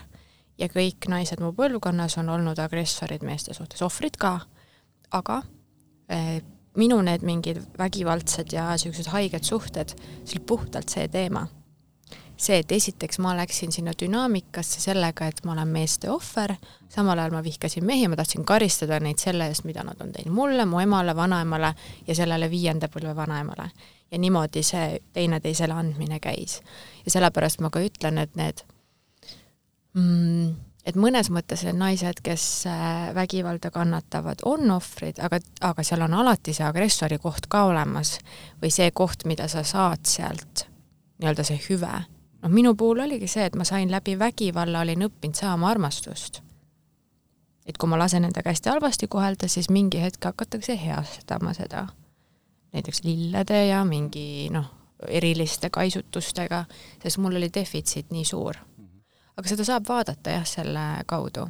ja 0.57 0.67
kõik 0.71 1.07
naised 1.11 1.41
mu 1.43 1.49
põlvkonnas 1.55 2.15
on 2.21 2.29
olnud 2.31 2.59
agressorid 2.63 3.25
meeste 3.27 3.53
suhtes, 3.53 3.81
ohvrid 3.83 4.15
ka, 4.19 4.37
aga 5.11 5.41
eh, 6.07 6.39
minu 6.75 7.01
need 7.01 7.23
mingid 7.25 7.61
vägivaldsed 7.77 8.53
ja 8.53 8.69
niisugused 8.71 9.11
haiged 9.13 9.43
suhted, 9.43 9.95
see 10.23 10.37
oli 10.37 10.45
puhtalt 10.47 10.89
see 10.89 11.07
teema. 11.07 11.47
see, 12.37 12.57
et 12.59 12.71
esiteks 12.71 13.19
ma 13.23 13.31
läksin 13.37 13.71
sinna 13.71 13.93
dünaamikasse 13.95 14.81
sellega, 14.83 15.27
et 15.31 15.37
ma 15.47 15.53
olen 15.53 15.69
meeste 15.71 16.09
ohver, 16.11 16.57
samal 16.91 17.19
ajal 17.19 17.31
ma 17.31 17.43
vihkasin 17.43 17.85
mehi, 17.87 18.09
ma 18.11 18.17
tahtsin 18.19 18.43
karistada 18.45 18.99
neid 18.99 19.23
selle 19.23 19.47
eest, 19.47 19.63
mida 19.63 19.85
nad 19.87 20.01
on 20.03 20.11
teinud 20.11 20.35
mulle, 20.35 20.65
mu 20.67 20.81
emale, 20.83 21.15
vanaemale 21.15 21.71
ja 22.07 22.15
sellele 22.15 22.49
viienda 22.51 22.89
põlve 22.91 23.15
vanaemale 23.15 23.69
ja 24.11 24.19
niimoodi 24.19 24.63
see 24.63 24.99
teineteisele 25.13 25.73
andmine 25.73 26.19
käis. 26.19 26.61
ja 27.05 27.11
sellepärast 27.11 27.63
ma 27.63 27.69
ka 27.69 27.79
ütlen, 27.79 28.19
et 28.19 28.35
need 28.35 28.65
mm, 29.93 30.55
et 30.85 30.97
mõnes 30.99 31.31
mõttes 31.33 31.63
need 31.65 31.77
naised, 31.79 32.21
kes 32.23 32.45
äh, 32.69 33.09
vägivalda 33.15 33.71
kannatavad, 33.73 34.43
on 34.45 34.69
ohvrid, 34.71 35.19
aga, 35.23 35.39
aga 35.65 35.85
seal 35.85 36.05
on 36.05 36.13
alati 36.21 36.53
see 36.53 36.65
agressori 36.65 37.17
koht 37.21 37.49
ka 37.49 37.65
olemas 37.71 38.17
või 38.61 38.71
see 38.73 38.91
koht, 38.93 39.25
mida 39.25 39.49
sa 39.51 39.65
saad 39.65 40.05
sealt, 40.09 40.67
nii-öelda 41.19 41.47
see 41.47 41.59
hüve. 41.69 41.93
noh, 42.41 42.51
minu 42.53 42.75
puhul 42.77 43.01
oligi 43.07 43.27
see, 43.31 43.45
et 43.49 43.55
ma 43.55 43.65
sain 43.65 43.91
läbi 43.91 44.17
vägivalla, 44.19 44.85
olin 44.85 45.07
õppinud 45.09 45.41
saama 45.41 45.69
armastust. 45.73 46.41
et 47.65 47.77
kui 47.77 47.89
ma 47.89 47.97
lasen 47.97 48.25
endaga 48.25 48.53
hästi 48.53 48.69
halvasti 48.69 49.07
kohelda, 49.07 49.47
siis 49.47 49.69
mingi 49.69 50.01
hetk 50.01 50.23
hakatakse 50.23 50.77
heastama 50.77 51.53
seda. 51.53 51.87
näiteks 52.73 53.03
lillede 53.03 53.65
ja 53.67 53.85
mingi 53.85 54.49
noh, 54.51 54.69
eriliste 55.07 55.69
kaisutustega, 55.69 56.65
sest 57.03 57.17
mul 57.17 57.35
oli 57.35 57.49
defitsiit 57.53 58.11
nii 58.11 58.25
suur. 58.25 58.55
Aga 59.35 59.51
seda 59.51 59.67
saab 59.67 59.87
vaadata 59.87 60.37
jah, 60.37 60.47
selle 60.47 60.85
kaudu. 61.09 61.47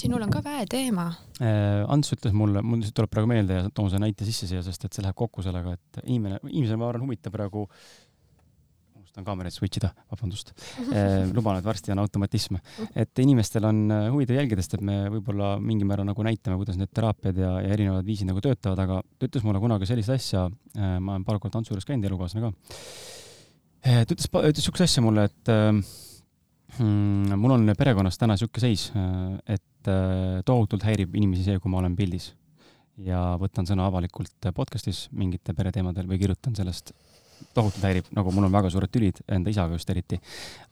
sinul 0.00 0.22
on 0.24 0.30
ka 0.32 0.40
väeteema. 0.44 1.06
Äh, 1.44 1.82
Ants 1.92 2.12
ütles 2.14 2.32
mulle, 2.36 2.62
mul 2.64 2.80
lihtsalt 2.80 2.96
tuleb 2.96 3.10
praegu 3.12 3.28
meelde 3.28 3.58
ja 3.58 3.72
toon 3.74 3.90
selle 3.92 4.06
näite 4.06 4.24
sisse 4.24 4.48
siia, 4.48 4.62
sest 4.64 4.84
et 4.84 4.96
see 4.96 5.04
läheb 5.04 5.16
kokku 5.16 5.44
sellega, 5.44 5.74
et 5.76 6.00
inimene, 6.06 6.38
inimesel, 6.48 6.80
ma 6.80 6.88
arvan, 6.88 7.04
huvitab 7.04 7.34
praegu 7.36 7.66
unustan 9.10 9.26
kaamerat 9.26 9.52
switch 9.52 9.80
ida, 9.80 9.90
vabandust 10.12 10.52
eh,. 10.94 11.28
luban, 11.34 11.58
et 11.58 11.66
varsti 11.66 11.92
on 11.92 11.98
automatism. 11.98 12.56
et 12.94 13.18
inimestel 13.18 13.64
on 13.66 13.80
äh, 13.90 14.08
huvitav 14.12 14.38
jälgida, 14.38 14.62
sest 14.62 14.78
et 14.78 14.84
me 14.86 15.02
võib-olla 15.16 15.56
mingil 15.60 15.88
määral 15.90 16.06
nagu 16.06 16.24
näitame, 16.24 16.56
kuidas 16.60 16.78
need 16.78 16.92
teraapiad 16.94 17.40
ja, 17.40 17.56
ja 17.60 17.72
erinevad 17.74 18.06
viisid 18.06 18.30
nagu 18.30 18.40
töötavad, 18.44 18.78
aga 18.78 19.00
ta 19.18 19.28
ütles 19.28 19.44
mulle 19.44 19.60
kunagi 19.60 19.88
sellist 19.90 20.14
asja 20.14 20.46
eh,, 20.48 20.98
ma 21.00 21.16
olen 21.16 21.26
paar 21.26 21.40
korda 21.42 21.58
tantsu 21.58 21.74
juures 21.74 21.88
käinud, 21.88 22.06
elukaaslane 22.08 22.46
ka 22.46 22.52
eh,. 23.82 24.04
ta 24.04 24.14
ütles, 24.14 24.30
ütles 24.30 24.68
siukest 24.68 24.86
asja 24.86 25.04
mulle, 25.04 25.26
et 25.28 25.54
mul 26.78 27.56
on 27.56 27.72
perekonnas 27.78 28.18
täna 28.20 28.36
siuke 28.38 28.62
seis, 28.62 28.90
et 29.48 29.90
tohutult 30.46 30.84
häirib 30.86 31.14
inimesi 31.16 31.48
see, 31.48 31.58
kui 31.58 31.72
ma 31.72 31.80
olen 31.80 31.96
pildis 31.98 32.30
ja 33.06 33.20
võtan 33.40 33.68
sõna 33.68 33.86
avalikult 33.88 34.50
podcast'is 34.54 35.08
mingite 35.16 35.54
pereteemadel 35.56 36.08
või 36.08 36.20
kirjutan 36.20 36.56
sellest 36.56 36.92
tohutult 37.56 37.84
häirib, 37.84 38.08
nagu 38.14 38.32
mul 38.34 38.46
on 38.46 38.52
väga 38.52 38.70
suured 38.72 38.90
tülid 38.92 39.22
enda 39.32 39.48
isaga 39.52 39.72
just 39.72 39.90
eriti. 39.90 40.18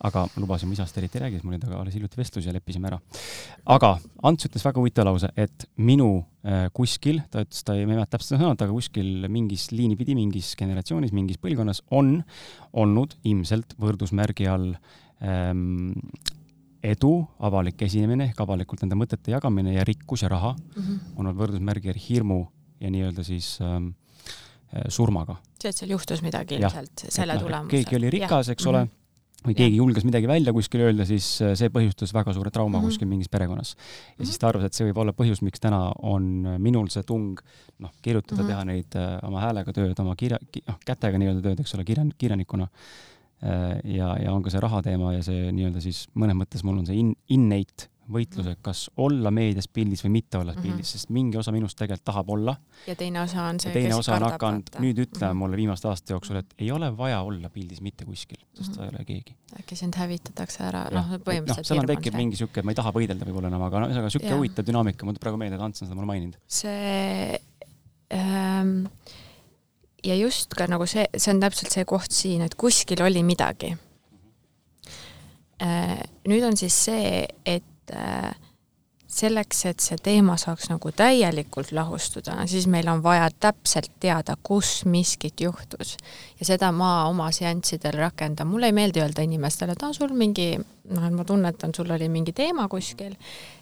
aga 0.04 0.26
lubasin, 0.36 0.72
isast 0.72 0.98
eriti 1.00 1.18
ei 1.18 1.24
räägi, 1.24 1.40
mul 1.42 1.54
oli 1.54 1.62
temaga 1.62 1.80
alles 1.80 1.96
hiljuti 1.96 2.20
vestlus 2.20 2.46
ja 2.46 2.52
leppisime 2.52 2.90
ära. 2.90 2.98
aga 3.66 3.94
Ants 4.22 4.48
ütles 4.48 4.64
väga 4.66 4.80
huvitava 4.82 5.08
lause, 5.08 5.30
et 5.36 5.68
minu 5.76 6.10
äh, 6.44 6.68
kuskil, 6.76 7.22
ta 7.30 7.42
ütles, 7.46 7.64
ta 7.64 7.76
ei 7.78 7.88
mäleta 7.88 8.18
täpselt 8.18 8.36
sõnad, 8.36 8.60
aga 8.60 8.72
kuskil 8.72 9.28
mingis 9.32 9.70
liini 9.72 9.96
pidi, 9.96 10.16
mingis 10.18 10.54
generatsioonis, 10.60 11.14
mingis 11.16 11.40
põlvkonnas 11.40 11.82
on 11.90 12.18
olnud 12.72 13.16
ilmselt 13.24 13.74
võrdusmärgi 13.80 14.48
all 14.52 14.74
ähm, 14.74 15.07
edu, 16.82 17.12
avalik 17.38 17.82
esinemine 17.82 18.28
ehk 18.30 18.40
avalikult 18.40 18.82
nende 18.82 18.94
mõtete 18.94 19.32
jagamine 19.34 19.72
ja 19.74 19.84
rikkus 19.84 20.22
ja 20.22 20.28
raha 20.28 20.52
mm 20.54 20.82
-hmm. 20.82 20.98
on 21.16 21.26
olnud 21.26 21.40
võrdusmärgi 21.40 21.90
all 21.90 22.04
hirmu 22.08 22.46
ja 22.80 22.90
nii-öelda 22.90 23.24
siis 23.24 23.58
ähm, 23.60 23.90
Äh, 24.68 24.84
surmaga. 24.92 25.38
see, 25.56 25.70
et 25.70 25.78
seal 25.80 25.94
juhtus 25.94 26.20
midagi 26.20 26.58
ilmselt 26.58 27.06
selle 27.08 27.38
no, 27.38 27.40
tulemusel. 27.40 27.70
keegi 27.72 27.96
oli 27.96 28.10
rikas, 28.12 28.50
eks 28.52 28.66
ole 28.68 28.82
mm, 28.82 28.90
-hmm. 28.90 29.46
või 29.46 29.54
keegi 29.56 29.72
ja. 29.72 29.78
julges 29.80 30.04
midagi 30.04 30.28
välja 30.28 30.52
kuskil 30.52 30.82
öelda, 30.84 31.06
siis 31.08 31.28
äh, 31.40 31.54
see 31.56 31.70
põhjustas 31.72 32.12
väga 32.12 32.34
suure 32.36 32.52
trauma 32.52 32.76
mm 32.76 32.82
-hmm. 32.82 32.90
kuskil 32.92 33.08
mingis 33.08 33.30
perekonnas. 33.32 33.70
ja 33.72 33.78
mm 33.78 34.12
-hmm. 34.12 34.26
siis 34.28 34.38
ta 34.38 34.48
arvas, 34.48 34.66
et 34.68 34.76
see 34.76 34.90
võib 34.90 35.00
olla 35.00 35.14
põhjus, 35.16 35.40
miks 35.40 35.60
täna 35.64 35.78
on 36.02 36.44
minul 36.58 36.90
see 36.92 37.02
tung 37.02 37.40
noh, 37.78 37.92
kirjutada 38.02 38.42
mm, 38.42 38.44
-hmm. 38.44 38.52
teha 38.52 38.64
neid 38.64 38.96
äh, 38.96 39.28
oma 39.28 39.40
häälega 39.40 39.72
tööd, 39.72 40.00
oma 40.04 40.14
kirja, 40.16 40.38
noh, 40.68 40.78
kätega 40.84 41.18
nii-öelda 41.18 41.42
tööd, 41.48 41.60
eks 41.64 41.74
ole, 41.74 41.84
kirjan-, 41.88 42.12
kirjanikuna. 42.18 42.68
Ja, 43.42 44.08
ja 44.18 44.32
on 44.32 44.42
ka 44.42 44.50
see 44.50 44.60
raha 44.60 44.82
teema 44.82 45.12
ja 45.14 45.22
see 45.22 45.52
nii-öelda 45.54 45.82
siis 45.84 46.06
mõnes 46.18 46.34
mõttes 46.40 46.64
mul 46.66 46.80
on 46.80 46.88
see 46.88 46.98
in, 46.98 47.14
innate 47.30 47.86
võitluse, 48.12 48.54
kas 48.64 48.86
olla 49.00 49.30
meedias 49.34 49.68
pildis 49.68 50.02
või 50.04 50.14
mitte 50.16 50.38
olla 50.38 50.52
mm 50.52 50.58
-hmm. 50.58 50.66
pildis, 50.66 50.92
sest 50.96 51.10
mingi 51.12 51.38
osa 51.38 51.52
minust 51.52 51.76
tegelikult 51.78 52.04
tahab 52.08 52.30
olla. 52.30 52.56
ja 52.86 52.94
teine 52.96 53.20
osa 53.20 53.42
on 53.44 53.60
see, 53.60 53.72
teine 53.72 53.94
osa 53.94 54.16
on 54.16 54.26
hakanud 54.30 54.70
nüüd 54.78 55.02
ütlema 55.04 55.32
mm 55.32 55.36
-hmm. 55.36 55.42
mulle 55.42 55.56
viimaste 55.56 55.88
aastate 55.88 56.12
jooksul, 56.12 56.36
et 56.36 56.54
ei 56.58 56.70
ole 56.72 56.96
vaja 56.96 57.20
olla 57.20 57.50
pildis 57.50 57.80
mitte 57.80 58.04
kuskil, 58.04 58.40
sest 58.54 58.68
mm 58.68 58.72
-hmm. 58.72 58.76
sa 58.76 58.84
ei 58.84 58.88
ole 58.88 59.04
keegi. 59.04 59.36
äkki 59.60 59.76
sind 59.76 59.96
hävitatakse 59.96 60.64
ära, 60.64 60.86
noh, 60.90 61.04
põhimõtteliselt 61.04 61.64
no, 61.64 61.64
seal 61.64 61.80
on 61.80 61.86
tekib 61.86 62.14
mingi 62.14 62.36
sihuke, 62.36 62.62
ma 62.62 62.70
ei 62.70 62.74
taha 62.74 62.92
võidelda 62.92 63.28
võib-olla 63.28 63.48
enam, 63.48 63.62
aga 63.62 63.80
noh, 63.80 63.88
ühesõnaga 63.88 64.10
sihuke 64.10 64.34
huvitav 64.34 64.66
dünaamika, 64.66 65.04
mul 65.04 65.14
tuleb 65.14 65.20
praegu 65.20 65.38
meelde, 65.38 65.56
et 65.56 65.62
Ants 65.62 65.82
on 65.82 65.88
seda 65.88 65.94
mulle 65.94 66.06
maininud. 66.06 66.36
see 66.46 67.40
ähm, 68.12 68.86
ja 70.04 70.14
just 70.14 70.54
ka 70.54 70.66
nagu 70.70 70.86
see, 70.86 71.06
see 71.16 71.34
on 71.34 71.40
täpselt 71.42 71.74
see 71.74 71.84
koht 71.88 72.12
siin, 72.14 72.42
et 72.42 72.54
kuskil 72.54 73.02
oli 73.02 73.22
midagi 73.26 73.74
äh,. 75.62 75.98
nüüd 76.28 76.44
on 76.46 76.56
siis 76.56 76.76
see, 76.84 77.26
et 77.46 77.64
Äh, 77.92 78.36
selleks, 79.08 79.62
et 79.66 79.80
see 79.80 79.96
teema 80.04 80.34
saaks 80.38 80.68
nagu 80.68 80.90
täielikult 80.92 81.70
lahustuda, 81.72 82.34
siis 82.46 82.66
meil 82.68 82.86
on 82.92 83.00
vaja 83.02 83.30
täpselt 83.40 83.94
teada, 84.04 84.36
kus 84.42 84.84
miskit 84.84 85.40
juhtus. 85.40 85.96
ja 86.38 86.46
seda 86.46 86.68
ma 86.72 87.08
oma 87.08 87.30
seanssidel 87.32 87.96
rakendan, 87.96 88.46
mulle 88.46 88.68
ei 88.68 88.76
meeldi 88.76 89.00
öelda 89.00 89.24
inimestele, 89.24 89.72
et 89.72 89.82
aa, 89.82 89.96
sul 89.96 90.12
mingi, 90.12 90.60
noh, 90.92 91.06
et 91.08 91.16
ma 91.16 91.24
tunnetan, 91.24 91.72
sul 91.74 91.90
oli 91.90 92.08
mingi 92.12 92.36
teema 92.36 92.68
kuskil, 92.68 93.16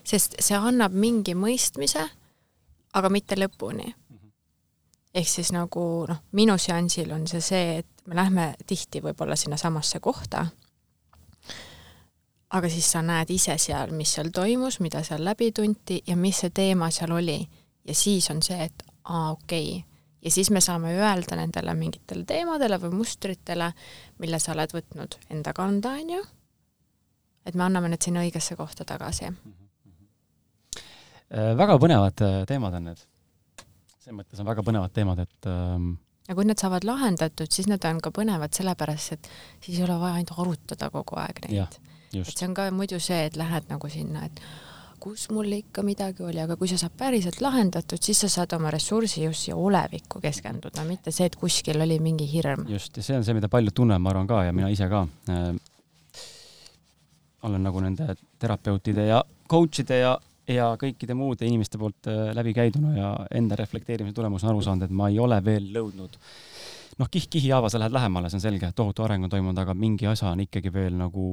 sest 0.04 0.34
see 0.42 0.58
annab 0.58 0.92
mingi 0.92 1.38
mõistmise, 1.38 2.02
aga 2.98 3.08
mitte 3.08 3.38
lõpuni. 3.38 3.94
Ehk 5.16 5.28
siis 5.28 5.52
nagu 5.54 6.04
noh, 6.08 6.22
minu 6.36 6.58
seansil 6.60 7.12
on 7.16 7.26
see 7.26 7.40
see, 7.40 7.78
et 7.80 8.06
me 8.06 8.18
lähme 8.18 8.54
tihti 8.66 9.00
võib-olla 9.00 9.36
sinnasamasse 9.36 10.00
kohta 10.04 10.46
aga 12.54 12.68
siis 12.70 12.88
sa 12.92 13.02
näed 13.04 13.30
ise 13.34 13.56
seal, 13.58 13.92
mis 13.96 14.12
seal 14.16 14.30
toimus, 14.34 14.78
mida 14.84 15.02
seal 15.06 15.24
läbi 15.24 15.50
tunti 15.54 16.00
ja 16.06 16.16
mis 16.16 16.44
see 16.44 16.52
teema 16.54 16.90
seal 16.94 17.12
oli. 17.16 17.40
ja 17.86 17.94
siis 17.94 18.30
on 18.30 18.42
see, 18.42 18.64
et 18.64 18.82
aa, 19.04 19.30
okei 19.30 19.68
okay. 19.78 19.82
ja 20.22 20.30
siis 20.30 20.50
me 20.50 20.60
saame 20.60 20.94
öelda 20.94 21.36
nendele 21.36 21.74
mingitele 21.74 22.24
teemadele 22.26 22.78
või 22.82 22.94
mustritele, 23.00 23.72
mille 24.18 24.38
sa 24.42 24.52
oled 24.54 24.74
võtnud 24.74 25.18
enda 25.30 25.52
kanda, 25.56 25.96
on 26.00 26.10
ju, 26.16 26.22
et 27.46 27.54
me 27.54 27.66
anname 27.66 27.92
need 27.92 28.02
sinna 28.02 28.24
õigesse 28.26 28.56
kohta 28.56 28.84
tagasi. 28.84 29.24
-hmm. 29.30 29.54
väga 31.56 31.78
põnevad 31.78 32.22
äh, 32.22 32.46
teemad 32.46 32.74
on 32.74 32.84
need. 32.84 33.06
Selles 34.06 34.20
mõttes 34.20 34.42
on 34.42 34.46
väga 34.46 34.62
põnevad 34.66 34.94
teemad, 34.94 35.24
et 35.26 35.50
ähm 35.50 35.96
ja 36.28 36.34
kui 36.34 36.46
need 36.46 36.58
saavad 36.58 36.86
lahendatud, 36.86 37.50
siis 37.50 37.68
need 37.70 37.84
on 37.86 38.00
ka 38.02 38.10
põnevad 38.14 38.54
sellepärast, 38.54 39.12
et 39.14 39.28
siis 39.62 39.78
ei 39.78 39.84
ole 39.86 39.98
vaja 40.00 40.20
ainult 40.20 40.38
arutada 40.38 40.90
kogu 40.90 41.18
aeg 41.22 41.44
neid 41.46 41.78
et 42.14 42.32
see 42.38 42.46
on 42.48 42.54
ka 42.54 42.70
muidu 42.74 42.98
see, 43.02 43.26
et 43.28 43.36
lähed 43.36 43.68
nagu 43.70 43.90
sinna, 43.90 44.24
et 44.26 44.40
kus 45.02 45.28
mul 45.30 45.52
ikka 45.58 45.84
midagi 45.86 46.24
oli, 46.26 46.40
aga 46.42 46.56
kui 46.58 46.70
see 46.70 46.80
saab 46.80 46.96
päriselt 46.98 47.38
lahendatud, 47.44 48.00
siis 48.02 48.24
sa 48.24 48.30
saad 48.32 48.56
oma 48.56 48.72
ressursi 48.74 49.22
just 49.22 49.46
siia 49.46 49.56
olevikku 49.58 50.22
keskenduda, 50.22 50.86
mitte 50.88 51.14
see, 51.14 51.28
et 51.30 51.36
kuskil 51.38 51.78
oli 51.82 51.98
mingi 52.02 52.26
hirm. 52.30 52.64
just, 52.70 52.96
ja 52.96 53.06
see 53.06 53.18
on 53.18 53.26
see, 53.26 53.36
mida 53.36 53.50
paljud 53.52 53.74
tunnevad, 53.76 54.02
ma 54.02 54.14
arvan 54.14 54.30
ka 54.30 54.42
ja 54.48 54.54
mina 54.56 54.70
ise 54.72 54.88
ka 54.90 55.06
äh,. 55.30 55.50
olen 57.46 57.62
nagu 57.62 57.82
nende 57.84 58.16
terapeutide 58.42 59.06
ja 59.06 59.22
coach'ide 59.50 60.00
ja, 60.00 60.16
ja 60.48 60.72
kõikide 60.80 61.14
muude 61.18 61.46
inimeste 61.46 61.78
poolt 61.78 62.08
äh, 62.10 62.30
läbi 62.36 62.54
käiduna 62.56 62.96
ja 62.96 63.12
enda 63.34 63.58
reflekteerimise 63.58 64.14
tulemusena 64.14 64.52
aru 64.52 64.62
saanud, 64.62 64.86
et 64.86 64.94
ma 64.94 65.10
ei 65.12 65.18
ole 65.22 65.38
veel 65.44 65.70
lõudnud 65.74 66.18
noh, 67.00 67.10
kiht-kihi 67.12 67.52
haaval 67.52 67.72
sa 67.72 67.80
lähed 67.80 67.94
lähemale, 67.94 68.30
see 68.30 68.40
on 68.40 68.44
selge, 68.46 68.70
tohutu 68.76 69.04
areng 69.04 69.26
on 69.26 69.32
toimunud, 69.32 69.58
aga 69.60 69.74
mingi 69.76 70.08
asja 70.08 70.32
on 70.32 70.42
ikkagi 70.46 70.72
veel 70.72 70.96
nagu 70.98 71.26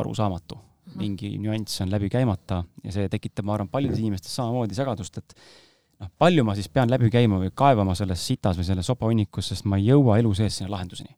arusaamatu. 0.00 0.60
Mhm. 0.84 0.98
mingi 1.00 1.28
nüanss 1.40 1.80
on 1.80 1.88
läbi 1.88 2.10
käimata 2.12 2.58
ja 2.84 2.92
see 2.92 3.08
tekitab, 3.08 3.46
ma 3.48 3.54
arvan, 3.54 3.70
paljudes 3.72 3.98
inimestes 4.02 4.34
samamoodi 4.36 4.76
segadust, 4.76 5.16
et 5.16 5.34
noh, 6.00 6.10
palju 6.18 6.44
ma 6.44 6.52
siis 6.54 6.68
pean 6.68 6.90
läbi 6.92 7.08
käima 7.10 7.38
või 7.40 7.48
kaevama 7.56 7.94
selles 7.96 8.20
sitas 8.26 8.58
või 8.58 8.66
selles 8.68 8.90
sopahunnikus, 8.92 9.48
sest 9.48 9.64
ma 9.64 9.78
ei 9.80 9.86
jõua 9.88 10.18
elu 10.20 10.34
sees 10.36 10.58
sinna 10.58 10.74
lahenduseni. 10.74 11.16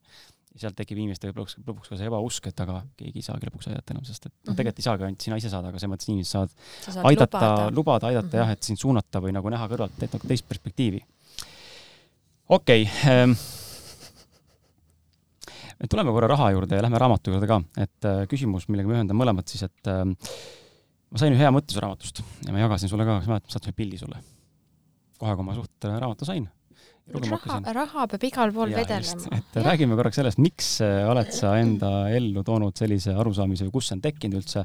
Ja 0.56 0.64
sealt 0.64 0.76
tekib 0.78 1.00
inimestel 1.02 1.32
lõpuks, 1.34 1.58
lõpuks 1.66 1.90
ka 1.92 1.98
see 2.00 2.08
ebausk, 2.08 2.46
et 2.48 2.62
aga 2.64 2.78
keegi 2.96 3.20
ei 3.20 3.26
saagi 3.26 3.48
lõpuks 3.48 3.68
aidata 3.70 3.92
enam, 3.92 4.06
sest 4.08 4.28
et 4.28 4.32
noh, 4.32 4.52
mhm. 4.52 4.56
tegelikult 4.60 4.80
ei 4.80 4.86
saagi 4.86 5.06
ainult 5.08 5.26
sina 5.26 5.40
ise 5.40 5.52
saada, 5.52 5.72
aga 5.72 5.82
selles 5.82 5.92
mõttes 5.92 6.08
inimesed 6.08 6.32
saavad 6.32 6.56
saad 6.86 7.10
aidata, 7.10 7.42
lubada, 7.42 7.68
lubada, 7.76 8.10
aidata 8.10 8.26
mm 8.26 8.32
-hmm. 8.32 8.40
jah, 8.40 8.56
et 8.56 8.70
sind 8.70 8.80
suunata 8.80 9.22
või 9.24 9.36
nagu 9.36 9.52
näha 9.52 9.68
kõrvalt 9.68 10.00
nagu 10.06 10.32
teist 10.32 10.48
perspektiivi. 10.48 11.02
okei 12.48 12.88
okay, 12.88 13.12
ähm, 13.12 13.36
et 15.80 15.90
tuleme 15.92 16.14
korra 16.16 16.32
raha 16.32 16.50
juurde 16.56 16.76
ja 16.76 16.82
lähme 16.82 16.98
raamatu 16.98 17.34
juurde 17.34 17.46
ka, 17.50 17.60
et 17.76 18.08
äh, 18.08 18.24
küsimus, 18.30 18.68
millega 18.68 18.88
me 18.88 18.96
ühendame 18.96 19.20
mõlemad 19.24 19.48
siis, 19.48 19.66
et 19.68 19.92
äh, 19.92 20.04
ma 21.10 21.20
sain 21.20 21.36
ühe 21.36 21.44
hea 21.44 21.52
mõtte 21.52 21.76
su 21.76 21.84
raamatust 21.84 22.24
ja 22.46 22.52
ma 22.54 22.64
jagasin 22.64 22.88
sulle 22.88 23.04
ka, 23.04 23.20
kas 23.20 23.28
mäletad, 23.28 23.50
ma 23.50 23.58
saatsin 23.58 23.76
pildi 23.76 24.00
sulle. 24.00 24.22
kohe, 25.18 25.36
kui 25.36 25.44
ma 25.44 25.54
suht 25.54 25.84
äh, 25.84 26.00
raamatu 26.00 26.24
sain 26.24 26.48
raha, 27.14 27.58
raha 27.72 28.06
peab 28.10 28.24
igal 28.26 28.52
pool 28.54 28.72
ja, 28.72 28.82
vedelema. 28.82 29.28
et 29.38 29.58
ja. 29.58 29.62
räägime 29.62 29.98
korraks 29.98 30.18
sellest, 30.20 30.40
miks 30.42 30.70
äh, 30.84 31.04
oled 31.08 31.30
sa 31.34 31.54
enda 31.60 31.90
ellu 32.14 32.42
toonud 32.46 32.76
sellise 32.76 33.14
arusaamise 33.14 33.68
või 33.68 33.76
kust 33.78 33.92
see 33.92 33.98
on 33.98 34.02
tekkinud 34.04 34.40
üldse, 34.40 34.64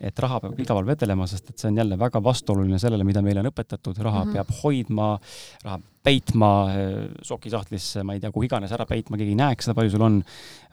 et 0.00 0.24
raha 0.24 0.42
peab 0.44 0.60
igal 0.60 0.76
pool 0.78 0.90
vedelema, 0.90 1.26
sest 1.30 1.52
et 1.52 1.58
see 1.58 1.70
on 1.72 1.80
jälle 1.80 1.98
väga 2.00 2.22
vastuoluline 2.24 2.80
sellele, 2.82 3.06
mida 3.08 3.24
meile 3.24 3.40
on 3.44 3.50
õpetatud, 3.52 3.96
raha 3.96 4.24
mm 4.24 4.30
-hmm. 4.30 4.36
peab 4.36 4.60
hoidma, 4.62 5.08
raha 5.64 5.80
peitma 6.04 6.50
sokisahtlisse, 7.26 8.02
ma 8.06 8.14
ei 8.16 8.22
tea, 8.22 8.30
kuhu 8.34 8.46
iganes 8.46 8.72
ära 8.74 8.86
peitma, 8.88 9.18
keegi 9.18 9.34
ei 9.34 9.38
näeks 9.38 9.68
seda, 9.68 9.76
palju 9.78 9.92
sul 9.94 10.04
on. 10.06 10.22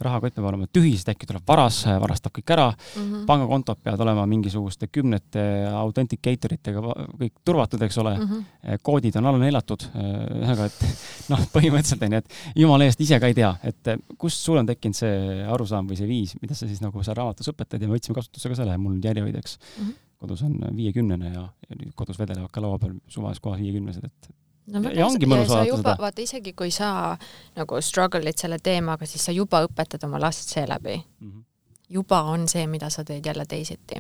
rahakott 0.05 0.35
peab 0.35 0.47
olema 0.49 0.67
tühi, 0.67 0.91
sest 0.97 1.09
äkki 1.13 1.27
tuleb 1.29 1.45
varas, 1.47 1.77
varastab 2.03 2.33
kõik 2.35 2.51
ära 2.51 2.65
mm. 2.67 3.01
-hmm. 3.01 3.25
pangakontod 3.29 3.79
peavad 3.83 4.01
olema 4.03 4.25
mingisuguste 4.27 4.89
kümnete 4.91 5.43
authenticator 5.71 6.53
itega 6.53 6.81
kõik 7.21 7.33
turvatud, 7.45 7.81
eks 7.81 7.97
ole 8.03 8.17
mm. 8.17 8.25
-hmm. 8.25 8.83
koodid 8.83 9.15
on 9.15 9.25
alla 9.25 9.39
neelatud. 9.39 9.87
ühesõnaga, 9.95 10.65
et 10.65 10.79
noh, 11.31 11.45
põhimõtteliselt 11.55 12.03
on 12.03 12.17
ju, 12.17 12.23
et 12.23 12.59
jumala 12.63 12.89
eest 12.89 13.01
ise 13.01 13.19
ka 13.19 13.27
ei 13.31 13.33
tea, 13.33 13.55
et 13.63 13.95
kust 14.17 14.43
sul 14.43 14.57
on 14.57 14.65
tekkinud 14.65 14.95
see 14.95 15.43
arusaam 15.47 15.87
või 15.87 15.97
see 15.97 16.07
viis, 16.07 16.35
mida 16.41 16.53
sa 16.53 16.67
siis 16.67 16.81
nagu 16.83 17.03
seal 17.03 17.15
raamatus 17.15 17.53
õpetad 17.53 17.81
ja 17.81 17.87
me 17.87 17.95
võtsime 17.95 18.15
kasutusse 18.15 18.49
ka 18.49 18.55
selle 18.55 18.77
mul 18.77 18.99
järjehoidjaks 19.03 19.59
mm. 19.59 19.83
-hmm 19.83 20.01
kodus 20.25 20.41
on 20.45 20.55
viiekümnene 20.75 21.33
ja, 21.33 21.43
nüüd 21.75 21.93
kodus 21.95 22.19
vedelevad 22.19 22.51
ka 22.53 22.63
laua 22.63 22.79
peal 22.81 22.95
suvalises 23.11 23.43
kohas 23.43 23.61
viiekümnesed, 23.61 24.05
et 24.07 24.29
no 24.67 24.81
Ja- 24.83 24.93
ja 24.99 25.05
ongi 25.07 25.25
mõnus 25.25 25.49
vaadata 25.49 25.77
seda. 25.77 25.95
vaata 25.99 26.21
isegi 26.21 26.53
kui 26.53 26.71
sa 26.71 27.17
nagu 27.55 27.81
struggle'id 27.81 28.37
selle 28.37 28.59
teemaga, 28.59 29.05
siis 29.05 29.25
sa 29.25 29.31
juba 29.31 29.63
õpetad 29.67 30.03
oma 30.03 30.19
last 30.19 30.49
seeläbi. 30.49 31.03
mm 31.19 31.31
-hmm. 31.31 31.43
juba 31.89 32.21
on 32.23 32.47
see, 32.47 32.67
mida 32.67 32.89
sa 32.89 33.03
teed 33.03 33.25
jälle 33.25 33.45
teisiti. 33.45 33.95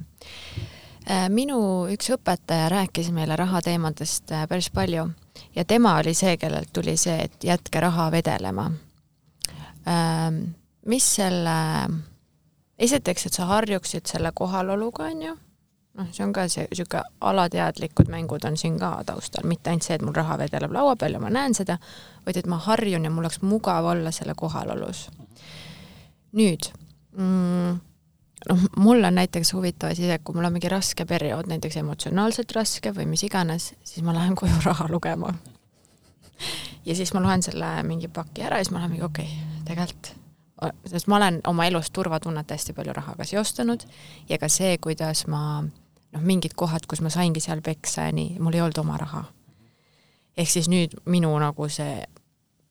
minu 1.29 1.85
üks 1.87 2.09
õpetaja 2.09 2.69
rääkis 2.69 3.11
meile 3.11 3.35
rahateemadest 3.35 4.31
äh, 4.31 4.47
päris 4.47 4.69
palju 4.69 5.09
ja 5.55 5.65
tema 5.65 5.97
oli 5.97 6.13
see, 6.13 6.37
kellelt 6.37 6.73
tuli 6.73 6.97
see, 6.97 7.15
et 7.23 7.43
jätke 7.43 7.79
raha 7.79 8.09
vedelema. 8.11 8.71
mis 10.85 11.15
selle, 11.15 11.57
esiteks, 12.79 13.25
et 13.25 13.33
sa 13.33 13.45
harjuksid 13.45 14.05
selle 14.09 14.31
kohaloluga, 14.33 15.03
on 15.03 15.21
ju, 15.21 15.35
noh, 15.97 16.07
see 16.11 16.25
on 16.25 16.33
ka 16.35 16.47
see 16.51 16.65
niisugune 16.69 17.03
alateadlikud 17.21 18.11
mängud 18.11 18.45
on 18.47 18.57
siin 18.57 18.77
ka 18.79 18.91
taustal, 19.07 19.47
mitte 19.47 19.71
ainult 19.71 19.87
see, 19.87 19.97
et 19.97 20.05
mul 20.05 20.15
raha 20.15 20.37
vedeleb 20.41 20.73
laua 20.75 20.95
peal 20.99 21.17
ja 21.17 21.21
ma 21.23 21.31
näen 21.33 21.55
seda, 21.57 21.77
vaid 22.25 22.39
et 22.39 22.49
ma 22.51 22.59
harjun 22.67 23.07
ja 23.07 23.11
mul 23.11 23.25
oleks 23.25 23.41
mugav 23.45 23.87
olla 23.93 24.11
selle 24.15 24.35
kohalolus. 24.37 25.07
nüüd 26.35 26.69
mm, 27.17 27.79
noh, 28.49 28.67
mul 28.77 29.03
on 29.03 29.15
näiteks 29.21 29.53
huvitav 29.55 29.93
asi 29.93 30.03
see, 30.03 30.19
et 30.19 30.23
kui 30.23 30.35
mul 30.35 30.47
on 30.47 30.55
mingi 30.55 30.71
raske 30.71 31.05
periood, 31.05 31.47
näiteks 31.51 31.79
emotsionaalselt 31.83 32.51
raske 32.55 32.91
või 32.95 33.07
mis 33.13 33.23
iganes, 33.23 33.73
siis 33.83 34.03
ma 34.03 34.15
lähen 34.15 34.35
koju 34.35 34.59
raha 34.65 34.89
lugema. 34.91 35.33
ja 36.85 36.95
siis 36.95 37.13
ma 37.13 37.23
loen 37.23 37.43
selle 37.43 37.71
mingi 37.87 38.11
paki 38.11 38.43
ära 38.43 38.59
ja 38.59 38.67
siis 38.67 38.75
ma 38.75 38.83
olen 38.83 38.95
mingi 38.97 39.07
okei 39.07 39.31
okay,, 39.31 39.63
tegelikult 39.71 40.13
sest 40.87 41.07
ma 41.11 41.17
olen 41.19 41.41
oma 41.47 41.65
elus 41.67 41.89
turvatunnet 41.91 42.51
hästi 42.51 42.73
palju 42.73 42.93
rahaga 42.95 43.25
seostanud 43.27 43.83
ja 44.29 44.37
ka 44.39 44.49
see, 44.49 44.77
kuidas 44.77 45.25
ma 45.27 45.63
noh, 46.15 46.23
mingid 46.23 46.55
kohad, 46.57 46.87
kus 46.89 47.03
ma 47.03 47.11
saingi 47.13 47.43
seal 47.43 47.61
peksa 47.65 48.09
ja 48.09 48.15
nii, 48.15 48.37
mul 48.39 48.55
ei 48.55 48.63
olnud 48.63 48.79
oma 48.81 48.97
raha. 49.01 49.25
ehk 50.37 50.49
siis 50.51 50.67
nüüd 50.71 50.95
minu 51.07 51.31
nagu 51.39 51.69
see 51.71 52.03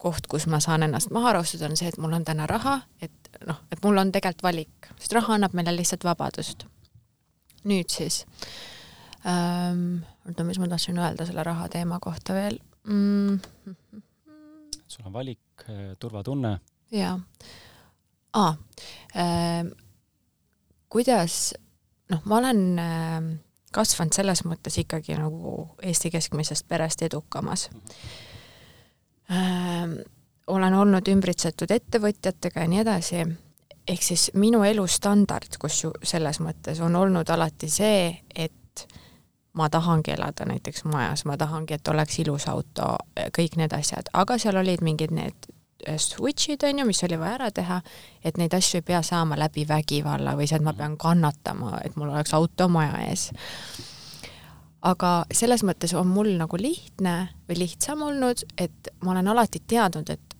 koht, 0.04 0.26
kus 0.28 0.44
ma 0.52 0.60
saan 0.60 0.84
ennast 0.84 1.12
maha 1.14 1.32
rahustada, 1.38 1.70
on 1.70 1.78
see, 1.80 1.88
et 1.88 1.98
mul 2.00 2.12
on 2.12 2.24
täna 2.28 2.46
raha, 2.50 2.80
et 3.00 3.30
noh, 3.48 3.62
et 3.72 3.80
mul 3.84 4.00
on 4.00 4.12
tegelikult 4.12 4.44
valik, 4.44 4.88
sest 4.98 5.16
raha 5.16 5.38
annab 5.38 5.56
meile 5.56 5.72
lihtsalt 5.76 6.04
vabadust. 6.04 6.66
nüüd 7.64 7.88
siis 7.88 8.24
ähm,, 9.24 10.02
oota, 10.28 10.44
mis 10.44 10.58
ma 10.60 10.68
tahtsin 10.68 10.98
öelda 11.00 11.24
selle 11.24 11.44
raha 11.46 11.68
teema 11.72 11.96
kohta 12.00 12.34
veel 12.36 12.58
mm,? 12.84 13.38
sul 14.86 15.06
on 15.08 15.12
valik, 15.12 15.64
turvatunne, 15.98 16.58
jaa 16.92 17.16
ah, 18.34 18.58
äh,. 19.16 19.64
kuidas, 20.88 21.54
noh, 22.12 22.22
ma 22.24 22.38
olen 22.38 22.62
äh, 22.78 23.30
kasvanud 23.74 24.14
selles 24.14 24.44
mõttes 24.46 24.78
ikkagi 24.82 25.16
nagu 25.18 25.54
Eesti 25.82 26.10
keskmisest 26.14 26.68
perest 26.68 27.02
edukamas 27.02 27.68
äh,. 29.30 29.94
olen 30.46 30.74
olnud 30.74 31.08
ümbritsetud 31.08 31.70
ettevõtjatega 31.72 32.60
ja 32.60 32.68
nii 32.68 32.80
edasi, 32.82 33.22
ehk 33.88 34.02
siis 34.02 34.30
minu 34.34 34.60
elustandard, 34.64 35.56
kus 35.60 35.84
ju 35.84 35.92
selles 36.02 36.40
mõttes 36.44 36.82
on 36.84 36.96
olnud 36.96 37.30
alati 37.32 37.70
see, 37.72 38.10
et 38.34 38.86
ma 39.54 39.70
tahangi 39.70 40.12
elada 40.12 40.44
näiteks 40.44 40.84
majas, 40.84 41.24
ma 41.24 41.38
tahangi, 41.40 41.78
et 41.78 41.88
oleks 41.88 42.18
ilus 42.18 42.48
auto, 42.50 42.96
kõik 43.38 43.56
need 43.56 43.72
asjad, 43.72 44.10
aga 44.12 44.36
seal 44.38 44.58
olid 44.60 44.82
mingid 44.84 45.14
need 45.14 45.48
switch'id, 45.98 46.62
on 46.68 46.78
ju, 46.78 46.86
mis 46.86 47.02
oli 47.04 47.18
vaja 47.18 47.38
ära 47.38 47.50
teha, 47.54 47.80
et 48.24 48.38
neid 48.40 48.54
asju 48.54 48.80
ei 48.80 48.86
pea 48.86 49.02
saama 49.02 49.38
läbi 49.38 49.66
vägivalla 49.68 50.36
või 50.38 50.48
see, 50.48 50.60
et 50.60 50.66
ma 50.66 50.74
pean 50.76 50.96
kannatama, 51.00 51.78
et 51.84 51.96
mul 51.96 52.12
oleks 52.12 52.34
auto 52.34 52.68
maja 52.68 53.02
ees. 53.08 53.30
aga 54.84 55.10
selles 55.32 55.62
mõttes 55.64 55.94
on 55.96 56.06
mul 56.06 56.34
nagu 56.36 56.56
lihtne 56.60 57.28
või 57.48 57.58
lihtsam 57.62 58.02
olnud, 58.02 58.44
et 58.58 58.90
ma 59.00 59.12
olen 59.12 59.28
alati 59.32 59.62
teadnud, 59.66 60.10
et 60.10 60.34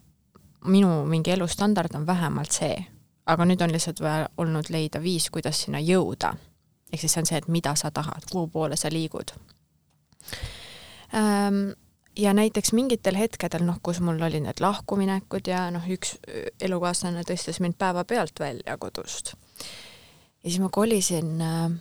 minu 0.65 1.05
mingi 1.09 1.31
elustandard 1.31 1.95
on 1.95 2.07
vähemalt 2.07 2.53
see, 2.53 2.77
aga 3.27 3.45
nüüd 3.45 3.63
on 3.65 3.73
lihtsalt 3.73 4.01
vaja 4.01 4.29
olnud 4.37 4.69
leida 4.71 5.01
viis, 5.03 5.31
kuidas 5.31 5.65
sinna 5.65 5.81
jõuda. 5.81 6.35
ehk 6.93 7.01
siis 7.01 7.13
see 7.13 7.21
on 7.21 7.27
see, 7.27 7.39
et 7.39 7.49
mida 7.49 7.75
sa 7.75 7.91
tahad, 7.91 8.29
kuhu 8.31 8.49
poole 8.49 8.77
sa 8.77 8.89
liigud 8.93 9.33
ähm, 11.15 11.73
ja 12.17 12.35
näiteks 12.35 12.73
mingitel 12.73 13.17
hetkedel, 13.19 13.65
noh, 13.67 13.79
kus 13.83 14.01
mul 14.05 14.23
olid 14.23 14.45
need 14.45 14.61
lahkuminekud 14.63 15.49
ja 15.51 15.67
noh, 15.75 15.87
üks 15.91 16.17
elukaaslane 16.63 17.25
tõstis 17.27 17.61
mind 17.65 17.79
päevapealt 17.79 18.41
välja 18.41 18.77
kodust. 18.79 19.35
ja 20.45 20.51
siis 20.51 20.61
ma 20.63 20.69
kolisin 20.69 21.41
äh,, 21.41 21.73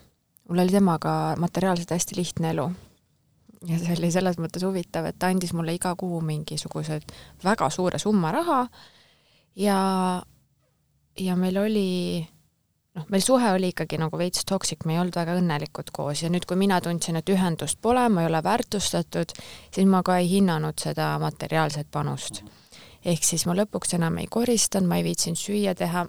mul 0.50 0.64
oli 0.66 0.74
temaga 0.74 1.36
materiaalselt 1.38 1.92
hästi 1.92 2.18
lihtne 2.18 2.50
elu. 2.50 2.72
ja 3.68 3.80
see 3.80 3.96
oli 3.98 4.12
selles 4.12 4.40
mõttes 4.42 4.66
huvitav, 4.66 5.06
et 5.06 5.20
ta 5.20 5.30
andis 5.32 5.54
mulle 5.54 5.76
iga 5.76 5.96
kuu 5.96 6.22
mingisugused 6.22 7.14
väga 7.44 7.70
suure 7.70 8.00
summa 8.00 8.32
raha 8.32 8.68
ja, 9.56 9.80
ja 11.20 11.36
meil 11.36 11.58
oli 11.58 11.90
noh, 12.96 13.06
meil 13.10 13.24
suhe 13.26 13.52
oli 13.56 13.72
ikkagi 13.74 13.98
nagu 14.02 14.18
veits 14.20 14.46
toksik, 14.50 14.86
me 14.86 14.96
ei 14.96 15.02
olnud 15.02 15.18
väga 15.18 15.38
õnnelikud 15.40 15.92
koos 15.96 16.24
ja 16.24 16.30
nüüd, 16.34 16.46
kui 16.50 16.60
mina 16.60 16.80
tundsin, 16.84 17.18
et 17.20 17.30
ühendust 17.34 17.82
pole, 17.82 18.06
ma 18.10 18.24
ei 18.24 18.30
ole 18.30 18.44
väärtustatud, 18.46 19.34
siis 19.74 19.90
ma 19.90 20.04
ka 20.06 20.20
ei 20.22 20.30
hinnanud 20.30 20.80
seda 20.82 21.14
materiaalset 21.24 21.90
panust. 21.92 22.44
ehk 23.06 23.24
siis 23.24 23.44
ma 23.46 23.56
lõpuks 23.58 23.98
enam 23.98 24.18
ei 24.22 24.30
koristanud, 24.32 24.88
ma 24.88 24.98
ei 24.98 25.04
viitsinud 25.04 25.40
süüa 25.40 25.74
teha, 25.76 26.06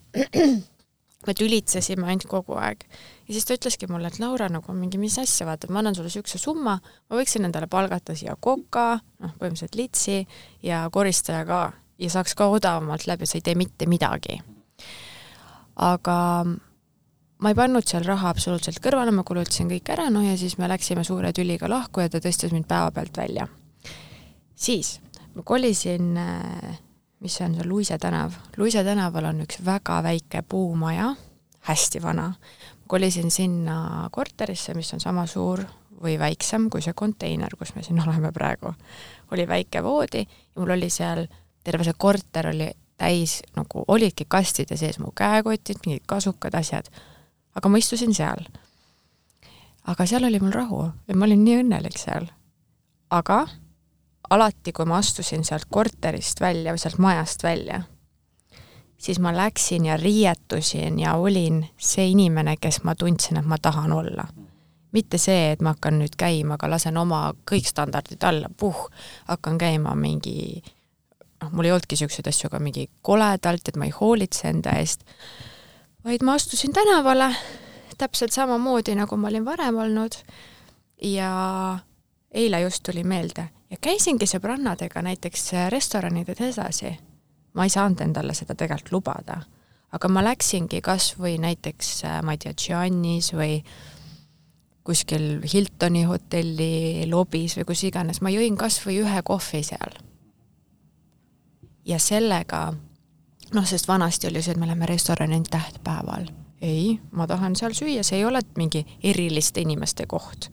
me 1.26 1.35
tülitsesime 1.35 2.07
ainult 2.07 2.28
kogu 2.28 2.59
aeg. 2.61 2.85
ja 3.28 3.32
siis 3.32 3.49
ta 3.49 3.57
ütleski 3.57 3.89
mulle, 3.91 4.12
et 4.12 4.20
Laura, 4.20 4.49
nagu 4.53 4.76
mingi, 4.76 5.01
mis 5.01 5.18
asja, 5.18 5.47
vaata, 5.49 5.70
ma 5.72 5.80
annan 5.80 5.97
sulle 5.97 6.12
niisuguse 6.12 6.39
summa, 6.39 6.76
ma 7.11 7.16
võiksin 7.16 7.49
endale 7.49 7.66
palgata 7.66 8.14
siia 8.14 8.37
koka, 8.41 9.01
noh, 9.24 9.32
põhimõtteliselt 9.41 9.80
litsi 9.80 10.20
ja 10.62 10.85
koristaja 10.93 11.47
ka 11.49 11.62
ja 11.99 12.11
saaks 12.11 12.35
ka 12.37 12.51
odavamalt 12.53 13.07
läbi, 13.07 13.26
sa 13.26 13.39
ei 13.39 13.47
tee 13.47 13.57
mitte 13.59 13.89
midagi. 13.91 14.41
aga 15.74 16.14
ma 17.45 17.51
ei 17.53 17.59
pannud 17.59 17.84
seal 17.84 18.07
raha 18.09 18.30
absoluutselt 18.32 18.78
kõrvale, 18.80 19.12
ma 19.12 19.20
kulutasin 19.26 19.68
kõik 19.68 19.90
ära, 19.92 20.07
noh 20.09 20.24
ja 20.24 20.32
siis 20.40 20.57
me 20.57 20.68
läksime 20.70 21.03
suure 21.05 21.28
tüliga 21.36 21.68
lahku 21.68 22.01
ja 22.01 22.09
ta 22.09 22.22
tõstis 22.24 22.55
mind 22.57 22.64
päevapealt 22.70 23.20
välja. 23.20 23.49
siis 24.57 24.95
ma 25.34 25.45
kolisin, 25.45 26.16
mis 27.20 27.36
see 27.36 27.45
on, 27.45 27.59
see 27.59 27.68
Luise 27.68 27.99
tänav. 28.01 28.32
Luise 28.57 28.84
tänaval 28.84 29.28
on 29.28 29.45
üks 29.45 29.61
väga 29.64 30.01
väike 30.07 30.42
puumaja, 30.49 31.12
hästi 31.68 32.03
vana. 32.03 32.32
kolisin 32.86 33.30
sinna 33.30 34.09
korterisse, 34.12 34.74
mis 34.74 34.95
on 34.95 35.01
sama 35.01 35.26
suur 35.26 35.61
või 36.01 36.18
väiksem 36.18 36.70
kui 36.70 36.80
see 36.82 36.97
konteiner, 36.97 37.57
kus 37.59 37.74
me 37.74 37.82
siin 37.82 38.01
oleme 38.09 38.32
praegu. 38.32 38.72
oli 39.32 39.49
väike 39.49 39.82
voodi 39.82 40.24
ja 40.24 40.61
mul 40.61 40.78
oli 40.78 40.88
seal, 40.90 41.26
terve 41.64 41.84
see 41.84 41.95
korter 41.99 42.55
oli 42.57 42.70
täis 42.97 43.42
nagu, 43.57 43.84
olidki 43.88 44.24
kastide 44.28 44.76
sees 44.80 44.99
mu 44.99 45.12
käekotid, 45.12 45.84
mingid 45.84 46.07
kasukad, 46.07 46.55
asjad 46.55 46.88
aga 47.55 47.68
ma 47.68 47.78
istusin 47.78 48.14
seal. 48.14 48.46
aga 49.84 50.07
seal 50.07 50.24
oli 50.24 50.40
mul 50.40 50.52
rahu 50.52 50.84
ja 51.09 51.16
ma 51.16 51.26
olin 51.28 51.44
nii 51.44 51.61
õnnelik 51.62 51.98
seal. 51.98 52.28
aga 53.11 53.46
alati, 54.30 54.72
kui 54.72 54.86
ma 54.88 54.98
astusin 54.98 55.44
sealt 55.44 55.68
korterist 55.70 56.40
välja 56.40 56.72
või 56.72 56.82
sealt 56.82 56.98
majast 56.98 57.42
välja, 57.44 57.82
siis 58.98 59.20
ma 59.20 59.34
läksin 59.36 59.86
ja 59.86 59.96
riietusin 60.00 60.98
ja 60.98 61.14
olin 61.14 61.64
see 61.76 62.09
inimene, 62.14 62.57
kes 62.57 62.82
ma 62.84 62.94
tundsin, 62.94 63.38
et 63.38 63.46
ma 63.46 63.59
tahan 63.59 63.92
olla. 63.92 64.26
mitte 64.94 65.18
see, 65.18 65.50
et 65.50 65.62
ma 65.62 65.72
hakkan 65.74 65.96
nüüd 65.98 66.12
käima, 66.14 66.55
aga 66.55 66.68
lasen 66.70 66.96
oma 66.96 67.32
kõik 67.50 67.66
standardid 67.66 68.22
alla, 68.22 68.46
puh, 68.57 68.84
hakkan 69.26 69.59
käima 69.59 69.94
mingi 69.98 70.62
noh, 71.42 71.50
mul 71.50 71.66
ei 71.66 71.72
olnudki 71.74 71.96
niisuguseid 71.96 72.28
asju, 72.30 72.46
aga 72.46 72.61
mingi 72.62 72.86
koledalt, 73.02 73.68
et 73.68 73.76
ma 73.76 73.88
ei 73.88 73.94
hoolitse 73.96 74.46
enda 74.52 74.76
eest 74.78 75.02
vaid 76.05 76.22
ma 76.22 76.32
astusin 76.32 76.72
tänavale 76.72 77.34
täpselt 77.98 78.32
samamoodi, 78.32 78.94
nagu 78.94 79.16
ma 79.16 79.28
olin 79.28 79.44
varem 79.44 79.76
olnud 79.76 80.18
ja 81.02 81.78
eile 82.34 82.61
just 82.61 82.82
tuli 82.82 83.05
meelde 83.05 83.48
ja 83.70 83.78
käisingi 83.80 84.26
sõbrannadega 84.28 85.02
näiteks 85.02 85.50
restoranides 85.72 86.40
edasi. 86.40 86.94
ma 87.55 87.64
ei 87.64 87.70
saanud 87.70 88.00
endale 88.00 88.34
seda 88.34 88.55
tegelikult 88.55 88.92
lubada, 88.92 89.36
aga 89.92 90.09
ma 90.09 90.24
läksingi 90.24 90.80
kas 90.82 91.14
või 91.18 91.36
näiteks, 91.38 92.02
ma 92.22 92.34
ei 92.34 92.38
tea, 92.42 92.55
Giannis 92.59 93.32
või 93.32 93.61
kuskil 94.84 95.40
Hiltoni 95.52 96.02
hotelli 96.05 97.07
lobis 97.11 97.55
või 97.57 97.64
kus 97.64 97.84
iganes, 97.84 98.20
ma 98.20 98.30
jõin 98.34 98.57
kas 98.57 98.80
või 98.86 98.98
ühe 99.05 99.22
kohvi 99.22 99.62
seal. 99.62 99.94
ja 101.84 101.98
sellega 101.98 102.72
noh, 103.53 103.66
sest 103.66 103.88
vanasti 103.88 104.28
oli 104.28 104.42
see, 104.42 104.55
et 104.55 104.61
me 104.61 104.66
läheme 104.68 104.86
restorani 104.86 105.36
ainult 105.36 105.51
tähtpäeval. 105.51 106.28
ei, 106.64 107.01
ma 107.12 107.26
tahan 107.26 107.57
seal 107.57 107.74
süüa, 107.76 108.03
see 108.07 108.18
ei 108.18 108.24
ole 108.24 108.40
mingi 108.57 108.84
eriliste 109.03 109.61
inimeste 109.61 110.07
koht. 110.07 110.51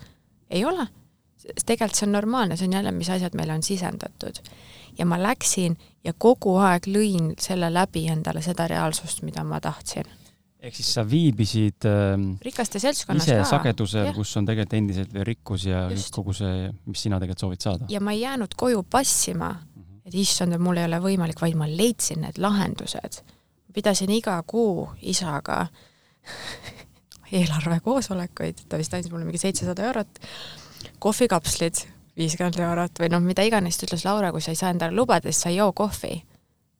ei 0.50 0.66
ole. 0.66 0.88
tegelikult 1.66 1.98
see 1.98 2.08
on 2.08 2.12
normaalne, 2.12 2.58
see 2.58 2.68
on 2.68 2.74
jälle, 2.74 2.92
mis 2.92 3.10
asjad 3.10 3.36
meile 3.36 3.54
on 3.54 3.64
sisendatud. 3.64 4.42
ja 4.98 5.06
ma 5.06 5.22
läksin 5.22 5.78
ja 6.04 6.14
kogu 6.18 6.58
aeg 6.58 6.88
lõin 6.88 7.34
selle 7.40 7.72
läbi 7.74 8.08
endale 8.12 8.42
seda 8.42 8.68
reaalsust, 8.68 9.24
mida 9.24 9.44
ma 9.44 9.62
tahtsin. 9.62 10.06
ehk 10.62 10.76
siis 10.76 10.94
sa 10.94 11.06
viibisid 11.10 11.88
äh, 11.90 12.18
rikaste 12.46 12.80
seltskonnas 12.80 13.26
ise 13.26 13.40
ka. 13.40 13.46
sagedusel, 13.56 14.14
kus 14.14 14.36
on 14.38 14.46
tegelikult 14.46 14.78
endiselt 14.78 15.14
veel 15.14 15.26
rikkus 15.26 15.66
ja 15.66 15.88
just. 15.90 16.12
kogu 16.14 16.34
see, 16.34 16.70
mis 16.86 17.08
sina 17.08 17.20
tegelikult 17.20 17.48
soovid 17.48 17.62
saada. 17.62 17.86
ja 17.90 18.02
ma 18.02 18.12
ei 18.12 18.22
jäänud 18.22 18.54
koju 18.58 18.84
passima, 18.84 19.56
et 20.12 20.20
issand, 20.20 20.54
et 20.54 20.62
mul 20.62 20.80
ei 20.80 20.88
ole 20.90 21.00
võimalik, 21.04 21.40
vaid 21.42 21.56
ma 21.60 21.70
leidsin 21.70 22.26
need 22.26 22.40
lahendused. 22.42 23.22
pidasin 23.72 24.12
iga 24.12 24.36
kuu 24.44 24.90
isaga 25.02 25.66
eelarvekoosolekuid, 27.40 28.66
ta 28.68 28.78
vist 28.78 28.94
andis 28.94 29.12
mulle 29.12 29.26
mingi 29.26 29.40
seitsesada 29.40 29.86
eurot, 29.88 30.20
kohvikapslid 31.00 31.86
viiskümmend 32.20 32.60
eurot 32.60 33.00
või 33.00 33.12
noh, 33.14 33.24
mida 33.24 33.46
iganes, 33.48 33.80
ta 33.80 33.88
ütles 33.88 34.04
Laura, 34.06 34.34
kui 34.36 34.44
sa 34.44 34.52
ei 34.52 34.60
saa 34.60 34.74
endale 34.74 34.96
lubada, 34.96 35.32
siis 35.32 35.46
sa 35.46 35.52
ei 35.54 35.62
joo 35.62 35.72
kohvi. 35.74 36.18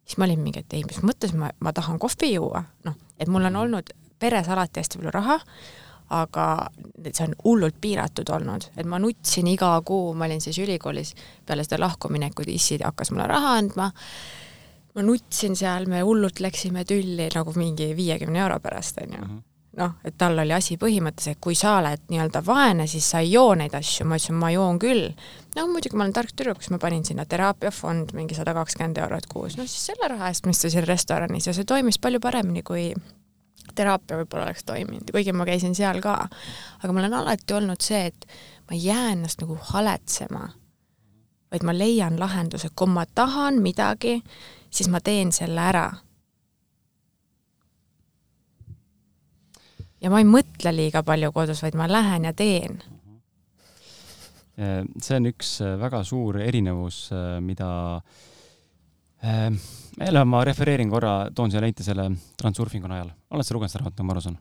siis 0.06 0.18
ma 0.18 0.28
olin 0.28 0.42
mingi, 0.44 0.60
et 0.60 0.74
ei, 0.74 0.84
mis 0.84 1.00
mõttes 1.06 1.32
ma, 1.38 1.52
ma 1.60 1.72
tahan 1.74 2.00
kohvi 2.00 2.34
juua, 2.34 2.66
noh, 2.84 2.98
et 3.20 3.32
mul 3.32 3.48
on 3.48 3.56
olnud 3.56 3.94
peres 4.20 4.50
alati 4.50 4.82
hästi 4.82 5.00
palju 5.00 5.14
raha, 5.16 5.40
aga 6.12 6.46
see 7.08 7.26
on 7.26 7.36
hullult 7.44 7.78
piiratud 7.82 8.30
olnud, 8.36 8.68
et 8.78 8.88
ma 8.88 9.00
nutsin 9.00 9.48
iga 9.48 9.74
kuu, 9.86 10.12
ma 10.14 10.28
olin 10.28 10.42
siis 10.44 10.60
ülikoolis 10.62 11.14
peale 11.48 11.64
seda 11.66 11.80
lahkuminekut, 11.82 12.50
issi 12.52 12.80
hakkas 12.84 13.14
mulle 13.14 13.30
raha 13.32 13.56
andma, 13.62 13.88
ma 14.96 15.06
nutsin 15.08 15.56
seal, 15.56 15.88
me 15.92 16.04
hullult 16.06 16.42
läksime 16.44 16.84
tülli 16.88 17.30
nagu 17.36 17.54
mingi 17.56 17.94
viiekümne 17.96 18.44
euro 18.44 18.60
pärast, 18.64 19.02
onju. 19.06 19.22
Mhm. 19.22 19.40
noh, 19.80 19.94
et 20.04 20.18
tal 20.20 20.36
oli 20.36 20.52
asi 20.52 20.76
põhimõttes, 20.76 21.30
et 21.32 21.38
kui 21.40 21.56
sa 21.56 21.78
oled 21.78 22.02
nii-öelda 22.12 22.42
vaene, 22.44 22.90
siis 22.92 23.06
sa 23.08 23.22
ei 23.24 23.30
joo 23.32 23.54
neid 23.56 23.72
asju, 23.72 24.04
ma 24.04 24.18
ütlesin, 24.20 24.36
ma 24.36 24.50
joon 24.52 24.80
küll. 24.84 25.14
no 25.56 25.64
muidugi 25.72 25.96
ma 25.96 26.04
olen 26.04 26.14
tark 26.18 26.36
tüdruk, 26.36 26.60
siis 26.60 26.74
ma 26.76 26.78
panin 26.78 27.06
sinna 27.08 27.24
teraapiafond 27.26 28.12
mingi 28.14 28.36
sada 28.36 28.52
kakskümmend 28.54 29.00
eurot 29.00 29.32
kuus, 29.32 29.56
no 29.56 29.64
siis 29.64 29.88
selle 29.94 30.12
raha 30.12 30.28
eest 30.28 30.46
ma 30.46 30.52
istusin 30.52 30.84
restoranis 30.84 31.48
ja 31.48 31.56
see 31.56 31.64
toimis 31.64 32.02
palju 32.04 32.20
paremini, 32.20 32.68
kui 32.68 32.90
teraapia 33.76 34.18
võib-olla 34.22 34.50
oleks 34.50 34.64
toiminud, 34.68 35.12
kuigi 35.12 35.34
ma 35.34 35.46
käisin 35.48 35.76
seal 35.76 36.02
ka. 36.04 36.16
aga 36.84 36.94
mul 36.94 37.08
on 37.10 37.20
alati 37.22 37.54
olnud 37.54 37.82
see, 37.82 38.06
et 38.12 38.28
ma 38.70 38.78
ei 38.78 38.86
jää 38.86 39.12
ennast 39.16 39.42
nagu 39.42 39.58
haletsema, 39.72 40.48
vaid 41.52 41.66
ma 41.68 41.76
leian 41.76 42.20
lahenduse, 42.20 42.72
kui 42.76 42.88
ma 42.88 43.06
tahan 43.06 43.62
midagi, 43.62 44.22
siis 44.70 44.90
ma 44.90 45.02
teen 45.04 45.32
selle 45.36 45.62
ära 45.62 45.90
ja 50.02 50.10
ma 50.10 50.22
ei 50.22 50.28
mõtle 50.28 50.74
liiga 50.76 51.04
palju 51.06 51.32
kodus, 51.36 51.62
vaid 51.64 51.78
ma 51.78 51.88
lähen 51.92 52.26
ja 52.26 52.34
teen. 52.34 52.82
Eh, 54.58 54.82
see 55.02 55.18
on 55.18 55.30
üks 55.30 55.56
äh, 55.64 55.78
väga 55.80 56.04
suur 56.04 56.38
erinevus, 56.42 57.08
äh, 57.16 57.40
mida 57.42 57.72
äh, 57.98 58.31
jälle 59.22 60.26
ma 60.26 60.44
refereerin 60.48 60.90
korra, 60.90 61.28
toon 61.36 61.52
siia 61.52 61.62
näite 61.62 61.84
selle 61.84 62.10
transurfingu 62.42 62.90
najal. 62.90 63.12
oled 63.32 63.46
sa 63.46 63.56
lugenud 63.56 63.74
seda 63.74 63.84
raamatut, 63.84 64.06
ma 64.06 64.16
aru 64.16 64.24
saan? 64.28 64.40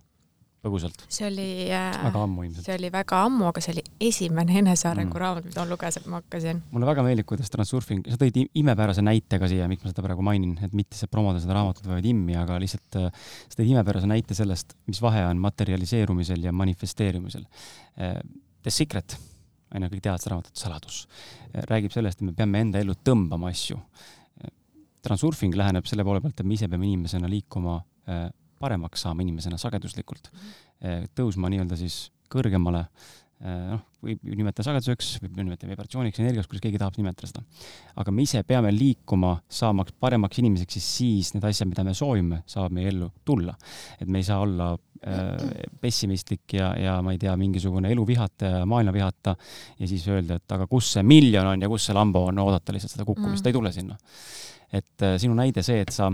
põgusalt? 0.61 1.05
see 1.09 1.24
oli 1.24 1.47
äh, 1.72 1.95
väga 2.05 2.22
ammu 2.26 2.45
ilmselt. 2.45 2.66
see 2.66 2.76
oli 2.76 2.91
väga 2.93 3.22
ammu, 3.26 3.47
aga 3.49 3.62
see 3.64 3.72
oli 3.74 3.85
esimene 4.11 4.59
enesearengu 4.61 5.16
Mm. 5.16 5.22
raamat, 5.22 5.47
mida 5.49 5.64
ma 5.64 5.70
lugesin, 5.70 6.05
ma 6.12 6.20
hakkasin. 6.20 6.62
mulle 6.70 6.89
väga 6.91 7.05
meeldib, 7.07 7.26
kuidas 7.31 7.51
transurfing, 7.53 8.05
sa 8.09 8.20
tõid 8.20 8.37
imepärase 8.61 9.05
näite 9.05 9.41
ka 9.41 9.49
siia, 9.49 9.68
miks 9.68 9.85
ma 9.85 9.93
seda 9.93 10.05
praegu 10.05 10.24
mainin, 10.26 10.59
et 10.64 10.76
mitte 10.76 10.99
see 11.01 11.09
promoda 11.09 11.41
seda 11.41 11.57
raamatut, 11.57 11.89
vaid 11.89 12.07
immi, 12.12 12.37
aga 12.37 12.61
lihtsalt 12.61 13.01
äh, 13.01 13.09
sa 13.49 13.57
tõid 13.57 13.72
imepärase 13.72 14.11
näite 14.11 14.37
sellest, 14.37 14.76
mis 14.91 15.01
vahe 15.03 15.24
on 15.31 15.41
materialiseerumisel 15.41 16.45
ja 16.45 16.53
manifesteerumisel. 16.53 17.45
The 17.97 18.70
Secret, 18.70 19.16
on 19.74 19.83
ju, 19.85 19.89
kõik 19.95 20.05
teavad 20.05 20.20
seda 20.20 20.35
raamatut, 20.35 20.57
saladus, 20.61 21.03
räägib 21.72 21.93
sellest, 21.95 22.20
et 22.20 22.28
me 22.28 22.37
peame 22.37 22.61
enda 22.66 22.81
ellu 22.83 22.97
tõmbama 23.05 23.49
asju. 23.55 23.81
Transurfing 25.05 25.57
läheneb 25.57 25.89
selle 25.89 26.05
poole 26.07 26.21
pealt, 26.21 26.41
et 26.41 26.47
me 26.47 26.57
ise 26.57 26.69
peame 26.69 26.89
inimesena 26.89 27.31
liikuma 27.31 27.79
äh, 28.09 28.29
paremaks 28.61 29.07
saama 29.07 29.25
inimesena 29.25 29.57
sageduslikult, 29.57 30.27
tõusma 31.17 31.49
nii-öelda 31.49 31.77
siis 31.81 32.11
kõrgemale 32.29 32.83
noh, 33.41 33.81
võib 34.05 34.21
ju 34.29 34.37
nimetada 34.37 34.67
sageduseks, 34.67 35.15
võib 35.23 35.39
nimetada 35.41 35.71
vibratsiooniks, 35.71 36.21
energiaks, 36.21 36.49
kuidas 36.49 36.65
keegi 36.67 36.81
tahab 36.81 36.99
nimetada 37.01 37.29
seda. 37.31 37.43
aga 38.03 38.13
me 38.13 38.25
ise 38.27 38.43
peame 38.45 38.73
liikuma, 38.75 39.33
saamaks 39.49 39.95
paremaks 40.01 40.43
inimeseks, 40.43 40.77
siis 40.77 40.91
siis 40.99 41.33
need 41.35 41.47
asjad, 41.49 41.71
mida 41.71 41.85
me 41.87 41.95
soovime, 41.97 42.43
saavad 42.51 42.77
meie 42.77 42.91
ellu 42.93 43.11
tulla. 43.25 43.57
et 44.01 44.09
me 44.09 44.21
ei 44.21 44.29
saa 44.29 44.41
olla 44.45 44.75
äh, 44.75 45.65
pessimistlik 45.81 46.57
ja, 46.59 46.75
ja 46.77 46.99
ma 47.03 47.17
ei 47.17 47.23
tea, 47.23 47.37
mingisugune 47.41 47.93
elu 47.93 48.07
vihata 48.07 48.53
ja 48.59 48.67
maailma 48.69 48.93
vihata 48.93 49.37
ja 49.79 49.89
siis 49.89 50.05
öelda, 50.09 50.37
et 50.37 50.57
aga 50.57 50.69
kus 50.69 50.93
see 50.99 51.03
miljon 51.03 51.55
on 51.55 51.65
ja 51.65 51.69
kus 51.69 51.89
see 51.89 51.97
lambo 51.97 52.27
on, 52.29 52.45
oodata 52.45 52.77
lihtsalt 52.77 52.93
seda 52.99 53.09
kukkumist 53.09 53.41
mm., 53.41 53.45
ta 53.45 53.53
ei 53.53 53.57
tule 53.57 53.73
sinna. 53.73 53.97
Et 54.73 55.05
äh, 55.05 55.16
sinu 55.21 55.37
näide 55.39 55.64
see, 55.66 55.81
et 55.85 55.93
sa 55.95 56.11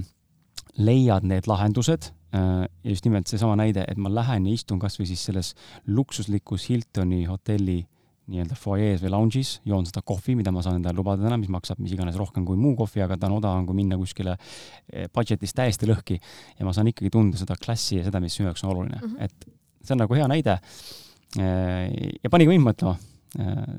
leiad 0.76 1.26
need 1.28 1.48
lahendused 1.48 2.10
äh, 2.36 2.64
ja 2.66 2.94
just 2.94 3.06
nimelt 3.06 3.28
seesama 3.30 3.56
näide, 3.58 3.84
et 3.88 4.00
ma 4.00 4.12
lähen 4.12 4.48
ja 4.48 4.56
istun 4.56 4.80
kasvõi 4.82 5.08
siis 5.08 5.24
selles 5.28 5.52
luksuslikus 5.86 6.68
Hiltoni 6.70 7.24
hotelli 7.30 7.82
nii-öelda 8.26 8.56
fuajees 8.58 9.04
või 9.04 9.12
lounge'is, 9.14 9.50
joon 9.68 9.84
seda 9.86 10.00
kohvi, 10.06 10.34
mida 10.34 10.50
ma 10.50 10.62
saan 10.64 10.80
endale 10.80 10.98
lubada 10.98 11.22
täna, 11.22 11.36
mis 11.38 11.50
maksab 11.52 11.78
mis 11.78 11.92
iganes 11.94 12.16
rohkem 12.18 12.42
kui 12.46 12.58
muu 12.58 12.74
kohvi, 12.78 13.04
aga 13.04 13.18
ta 13.20 13.28
on 13.30 13.36
odavam 13.36 13.68
kui 13.68 13.78
minna 13.78 13.98
kuskile 14.00 14.34
eh, 14.34 15.06
budget'ist 15.14 15.54
täiesti 15.54 15.86
lõhki 15.86 16.18
ja 16.18 16.66
ma 16.66 16.74
saan 16.74 16.90
ikkagi 16.90 17.12
tunda 17.14 17.38
seda 17.38 17.54
klassi 17.60 18.00
ja 18.00 18.06
seda, 18.08 18.18
mis 18.22 18.34
minu 18.40 18.50
jaoks 18.50 18.66
on 18.66 18.72
oluline 18.72 18.98
mm, 18.98 19.12
-hmm. 19.12 19.24
et 19.24 19.86
see 19.86 19.94
on 19.94 20.02
nagu 20.02 20.18
hea 20.18 20.26
näide. 20.26 20.58
ja 21.36 22.30
pani 22.30 22.46
ka 22.46 22.50
mind 22.50 22.66
mõtlema, 22.66 22.96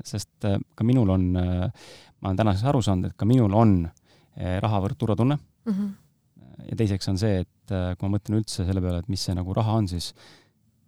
sest 0.04 0.44
äh, 0.48 0.56
ka 0.74 0.84
minul 0.84 1.10
on, 1.10 1.32
ma 1.32 2.28
olen 2.30 2.36
tänaseks 2.36 2.64
aru 2.64 2.82
saanud, 2.82 3.10
et 3.10 3.16
ka 3.16 3.26
minul 3.26 3.52
on 3.52 3.88
rahavõrd 4.38 4.98
turvatunne 5.00 5.38
mm. 5.38 5.72
-hmm 5.72 5.96
ja 6.66 6.76
teiseks 6.78 7.08
on 7.10 7.18
see, 7.20 7.42
et 7.44 7.74
äh, 7.74 7.92
kui 7.96 8.08
ma 8.08 8.16
mõtlen 8.16 8.40
üldse 8.40 8.66
selle 8.66 8.82
peale, 8.84 9.02
et 9.02 9.10
mis 9.12 9.22
see 9.24 9.36
nagu 9.36 9.54
raha 9.56 9.78
on, 9.80 9.88
siis 9.90 10.10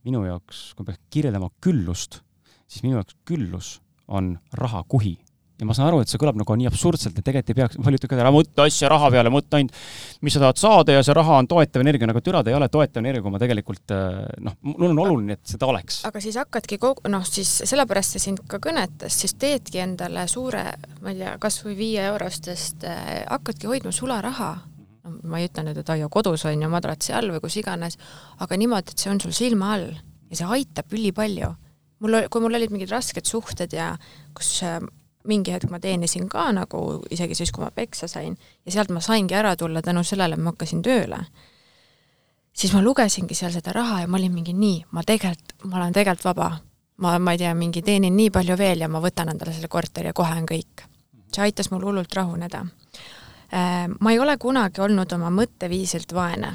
minu 0.07 0.23
jaoks, 0.27 0.71
kui 0.77 0.89
peaks 0.89 1.03
kirjeldama 1.13 1.51
küllust, 1.63 2.21
siis 2.67 2.85
minu 2.87 2.99
jaoks 2.99 3.19
küllus 3.29 3.75
on 4.11 4.35
rahakuhi. 4.59 5.17
Ja 5.61 5.69
ma 5.69 5.77
saan 5.77 5.91
aru, 5.91 6.01
et 6.03 6.11
see 6.13 6.21
kõlab 6.21 6.39
nagu 6.41 6.57
nii 6.61 6.69
absurdselt, 6.71 7.19
et 7.19 7.27
tegelikult 7.27 7.53
ei 7.53 7.59
peaks, 7.61 7.81
paljud 7.85 8.07
ütlevad, 8.07 8.23
ära 8.25 8.33
mõtle 8.35 8.67
asja 8.67 8.91
raha 8.93 9.11
peale, 9.15 9.33
mõtle 9.35 9.61
ainult, 9.61 9.77
mis 10.25 10.37
sa 10.37 10.43
tahad 10.45 10.61
saada 10.63 10.97
ja 10.97 11.05
see 11.07 11.17
raha 11.17 11.39
on 11.43 11.51
toetav 11.51 11.85
energia, 11.85 12.09
nagu 12.11 12.23
türa 12.25 12.43
ta 12.45 12.53
ei 12.53 12.59
ole 12.59 12.71
toetav 12.73 13.03
energia, 13.03 13.25
kui 13.25 13.35
ma 13.35 13.43
tegelikult 13.43 13.95
noh, 14.47 14.57
mul 14.71 14.89
on 14.91 15.03
oluline, 15.05 15.39
et 15.39 15.55
seda 15.55 15.71
oleks. 15.71 16.03
aga 16.09 16.25
siis 16.25 16.41
hakkadki 16.41 16.81
kogu, 16.83 17.07
noh 17.13 17.27
siis 17.29 17.53
sellepärast 17.71 18.17
see 18.17 18.27
sind 18.29 18.43
ka 18.51 18.61
kõnetas, 18.63 19.21
siis 19.23 19.37
teedki 19.41 19.83
endale 19.85 20.27
suure, 20.31 20.65
ma 21.05 21.15
ei 21.15 21.23
tea, 21.23 21.37
kas 21.43 21.61
või 21.67 21.79
viie 21.79 22.11
eurostest 22.11 22.89
äh,, 22.89 23.23
hakkadki 23.31 23.71
hoidma 23.71 23.95
sularaha 23.95 24.53
no 25.05 25.17
ma 25.31 25.41
ei 25.41 25.49
ütle 25.49 25.65
nüüd, 25.67 25.81
et 25.81 25.93
hoia 25.93 26.09
kodus 26.13 26.45
on 26.49 26.63
ju 26.63 26.71
madratsi 26.73 27.15
all 27.17 27.33
või 27.35 27.43
kus 27.45 27.59
iganes, 27.61 27.99
aga 28.43 28.59
niimoodi, 28.61 28.95
et 28.95 29.03
see 29.03 29.13
on 29.13 29.21
sul 29.23 29.35
silma 29.37 29.75
all 29.77 29.91
ja 30.31 30.39
see 30.39 30.55
aitab 30.59 30.95
ülipalju. 30.95 31.51
mul, 32.01 32.17
kui 32.33 32.41
mul 32.41 32.57
olid 32.57 32.73
mingid 32.73 32.93
rasked 32.93 33.27
suhted 33.29 33.75
ja 33.77 33.93
kus 34.37 34.63
äh, 34.65 34.79
mingi 35.29 35.53
hetk 35.53 35.71
ma 35.71 35.81
teenisin 35.81 36.29
ka 36.29 36.51
nagu 36.53 37.03
isegi 37.11 37.35
siis, 37.35 37.53
kui 37.53 37.65
ma 37.65 37.71
peksa 37.75 38.09
sain 38.09 38.37
ja 38.67 38.73
sealt 38.73 38.91
ma 38.91 39.01
saingi 39.05 39.35
ära 39.35 39.57
tulla 39.57 39.83
tänu 39.83 40.05
sellele, 40.05 40.35
et 40.35 40.41
ma 40.43 40.55
hakkasin 40.55 40.83
tööle, 40.83 41.21
siis 42.53 42.73
ma 42.73 42.83
lugesingi 42.83 43.35
seal 43.35 43.53
seda 43.53 43.75
raha 43.77 44.01
ja 44.05 44.09
ma 44.09 44.17
olin 44.17 44.33
mingi 44.35 44.57
nii, 44.57 44.85
ma 44.97 45.05
tegelikult, 45.07 45.57
ma 45.65 45.77
olen 45.83 45.93
tegelikult 45.93 46.25
vaba. 46.33 46.51
ma, 46.97 47.19
ma 47.19 47.33
ei 47.33 47.39
tea, 47.39 47.55
mingi 47.55 47.83
teenin 47.83 48.17
nii 48.17 48.31
palju 48.31 48.57
veel 48.59 48.81
ja 48.81 48.89
ma 48.89 49.01
võtan 49.01 49.31
endale 49.33 49.53
selle 49.53 49.69
korteri 49.69 50.13
ja 50.13 50.13
kohe 50.13 50.37
on 50.37 50.47
kõik. 50.49 50.87
see 51.33 51.43
aitas 51.43 51.71
mul 51.71 51.85
hullult 51.85 52.15
rahuneda 52.15 52.65
ma 54.01 54.13
ei 54.13 54.19
ole 54.19 54.37
kunagi 54.39 54.81
olnud 54.81 55.13
oma 55.13 55.31
mõtteviisilt 55.31 56.15
vaene. 56.15 56.53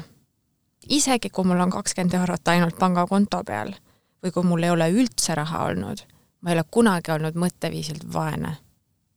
isegi 0.88 1.30
kui 1.30 1.44
mul 1.44 1.60
on 1.60 1.70
kakskümmend 1.70 2.14
eurot 2.14 2.48
ainult 2.48 2.78
pangakonto 2.78 3.42
peal 3.44 3.74
või 4.22 4.32
kui 4.32 4.42
mul 4.42 4.62
ei 4.62 4.70
ole 4.70 4.88
üldse 4.90 5.34
raha 5.34 5.64
olnud, 5.64 5.98
ma 6.46 6.52
ei 6.52 6.58
ole 6.60 6.64
kunagi 6.70 7.10
olnud 7.10 7.38
mõtteviisilt 7.42 8.04
vaene. 8.12 8.56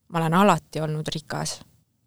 ma 0.10 0.18
olen 0.18 0.34
alati 0.34 0.82
olnud 0.82 1.08
rikas 1.14 1.60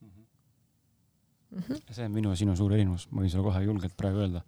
mm. 0.02 1.60
-hmm. 1.60 1.82
see 1.90 2.04
on 2.04 2.16
minu 2.16 2.32
ja 2.34 2.36
sinu 2.36 2.56
suur 2.58 2.74
erinevus, 2.74 3.06
ma 3.10 3.22
võin 3.22 3.30
sulle 3.30 3.46
kohe 3.46 3.62
julgelt 3.62 3.94
praegu 3.96 4.24
öelda. 4.24 4.42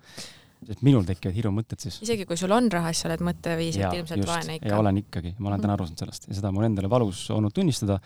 sest 0.67 0.83
minul 0.83 1.07
tekivad 1.07 1.37
hirmumõtted 1.37 1.79
siis. 1.79 2.01
isegi 2.03 2.27
kui 2.27 2.37
sul 2.37 2.51
on 2.51 2.73
raha, 2.73 2.93
siis 2.93 3.05
sa 3.05 3.09
oled 3.09 3.23
mõtteviisilt 3.31 3.95
ilmselt 4.01 4.25
just, 4.25 4.33
vaene 4.33 4.59
ikka. 4.59 4.69
ja 4.69 4.79
olen 4.79 4.99
ikkagi, 5.05 5.37
ma 5.39 5.53
olen 5.53 5.63
täna 5.63 5.79
aru 5.79 5.87
saanud 5.87 6.05
sellest 6.05 6.29
ja 6.29 6.35
seda 6.35 6.53
mul 6.53 6.67
endale 6.67 6.91
valus 6.91 7.31
olnud 7.31 7.55
tunnistada, 7.55 8.01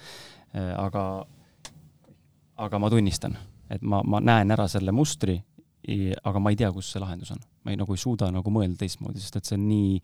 aga 0.76 1.04
aga 2.58 2.78
ma 2.78 2.90
tunnistan, 2.90 3.36
et 3.70 3.82
ma, 3.82 4.02
ma 4.04 4.20
näen 4.20 4.50
ära 4.50 4.68
selle 4.68 4.92
mustri, 4.92 5.38
aga 6.24 6.40
ma 6.42 6.50
ei 6.50 6.58
tea, 6.58 6.72
kus 6.74 6.92
see 6.92 7.00
lahendus 7.00 7.30
on. 7.32 7.40
ma 7.64 7.72
ei, 7.72 7.80
nagu 7.80 7.94
ei 7.94 8.00
suuda 8.02 8.28
nagu 8.34 8.50
mõelda 8.52 8.82
teistmoodi, 8.82 9.22
sest 9.22 9.40
et 9.40 9.48
see 9.48 9.56
on 9.56 9.68
nii 9.68 10.02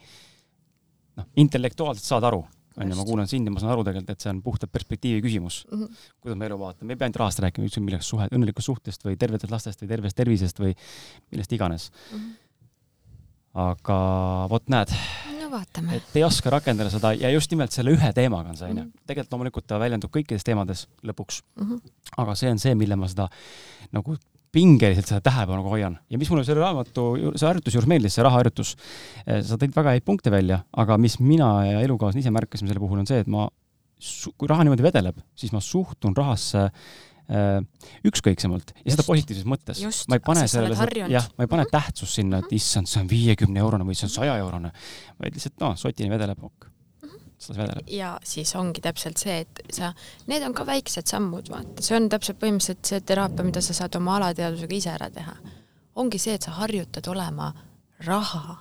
noh, 1.19 1.27
intellektuaalselt 1.41 2.07
saad 2.07 2.27
aru, 2.29 2.43
on 2.75 2.91
ju, 2.91 2.99
ma 2.99 3.07
kuulan 3.07 3.31
sind 3.31 3.47
ja 3.49 3.55
ma 3.55 3.63
saan 3.63 3.75
aru 3.75 3.85
tegelikult, 3.87 4.17
et 4.17 4.25
see 4.25 4.33
on 4.33 4.41
puhtalt 4.45 4.73
perspektiivi 4.75 5.23
küsimus 5.25 5.61
mm. 5.71 5.83
-hmm. 5.83 6.07
kuidas 6.21 6.39
me 6.39 6.49
elu 6.51 6.59
vaatame, 6.59 6.89
me 6.89 6.97
ei 6.97 7.01
pea 7.01 7.09
ainult 7.09 7.21
rahast 7.23 7.43
rääkima, 7.45 7.69
ükskõik 7.69 7.87
millest 7.89 8.11
suhe, 8.11 8.27
õnnelikust 8.35 8.71
suhtest 8.71 9.07
või 9.07 9.19
tervetest 9.21 9.55
lastest 9.55 9.85
või 9.85 9.93
tervest 9.93 10.19
tervisest 10.19 10.59
või 10.61 10.75
millest 11.31 11.53
iganes 11.53 11.91
mm. 11.93 12.19
-hmm. 12.19 12.35
aga 13.69 13.99
vot 14.51 14.69
näed 14.75 14.95
no 15.41 15.51
vaatame. 15.55 15.97
et 16.01 16.19
ei 16.19 16.25
oska 16.27 16.51
rakendada 16.51 16.91
seda 16.91 17.15
ja 17.15 17.31
just 17.31 17.51
nimelt 17.55 17.73
selle 17.73 17.95
ühe 17.95 18.13
teemaga 18.13 18.51
on 18.51 18.57
see, 18.59 18.71
onju. 18.75 18.91
tegelikult 19.07 19.37
loomulikult 19.37 19.67
ta 19.71 19.79
väljendub 19.79 20.11
kõikides 20.11 20.45
teemades 20.45 20.87
lõpuks 21.03 21.43
mm. 21.55 21.69
-hmm. 21.69 21.97
aga 22.17 22.35
see 22.35 22.51
on 22.51 22.59
see, 22.59 22.75
mille 22.75 22.97
ma 22.97 23.09
seda 23.09 23.29
nagu 23.93 24.19
pingeliselt 24.55 25.11
seda 25.11 25.21
tähelepanu 25.25 25.67
hoian. 25.69 25.99
Ja 26.13 26.21
mis 26.21 26.31
mulle 26.33 26.45
selle 26.47 26.63
raamatu, 26.63 27.07
see 27.35 27.49
harjutus 27.49 27.77
juures 27.77 27.91
meeldis, 27.91 28.17
see 28.17 28.25
rahaharjutus, 28.27 28.75
sa 29.49 29.59
tõid 29.61 29.75
väga 29.77 29.97
häid 29.97 30.07
punkte 30.07 30.33
välja, 30.35 30.63
aga 30.81 30.99
mis 31.01 31.19
mina 31.23 31.51
ja 31.67 31.81
elukaaslane 31.85 32.23
ise 32.25 32.35
märkasime 32.35 32.71
selle 32.71 32.83
puhul 32.83 33.03
on 33.03 33.09
see, 33.11 33.23
et 33.25 33.31
ma, 33.31 33.49
kui 34.39 34.51
raha 34.51 34.67
niimoodi 34.67 34.87
vedeleb, 34.87 35.19
siis 35.39 35.55
ma 35.55 35.63
suhtun 35.65 36.15
rahasse 36.17 36.67
äh, 36.69 37.59
ükskõiksemalt. 38.07 38.77
Ja 38.77 38.85
just, 38.85 38.99
seda 38.99 39.09
positiivses 39.09 39.49
mõttes. 39.49 39.83
ma 40.11 40.21
ei 40.21 40.25
pane 40.25 40.47
sellele, 40.51 41.09
jah, 41.13 41.27
ma 41.35 41.49
ei 41.49 41.51
pane 41.51 41.67
mhm. 41.67 41.73
tähtsust 41.75 42.21
sinna, 42.21 42.45
et 42.45 42.55
issand, 42.57 42.91
see 42.91 43.03
on 43.03 43.11
viiekümne 43.11 43.65
eurone 43.65 43.89
või 43.89 43.99
see 43.99 44.09
on 44.11 44.17
saja 44.21 44.39
eurone, 44.45 44.71
vaid 45.19 45.37
lihtsalt 45.37 45.59
noh, 45.65 45.77
sotini 45.81 46.15
vedeleb, 46.15 46.47
ok 46.47 46.71
seda 47.39 47.63
vedeleb. 47.63 47.89
ja 47.91 48.15
siis 48.25 48.55
ongi 48.57 48.83
täpselt 48.85 49.21
see, 49.21 49.41
et 49.45 49.63
sa, 49.75 49.93
need 50.31 50.45
on 50.47 50.55
ka 50.57 50.67
väiksed 50.69 51.11
sammud, 51.11 51.51
vaata, 51.53 51.85
see 51.85 51.97
on 51.99 52.09
täpselt 52.13 52.41
põhimõtteliselt 52.43 52.91
see 52.91 53.05
teraapia, 53.07 53.47
mida 53.47 53.63
sa 53.65 53.77
saad 53.77 53.97
oma 53.99 54.19
alateadvusega 54.21 54.79
ise 54.79 54.93
ära 54.95 55.11
teha. 55.15 55.37
ongi 56.01 56.19
see, 56.19 56.39
et 56.39 56.47
sa 56.47 56.57
harjutad 56.61 57.09
olema 57.11 57.53
raha 58.05 58.61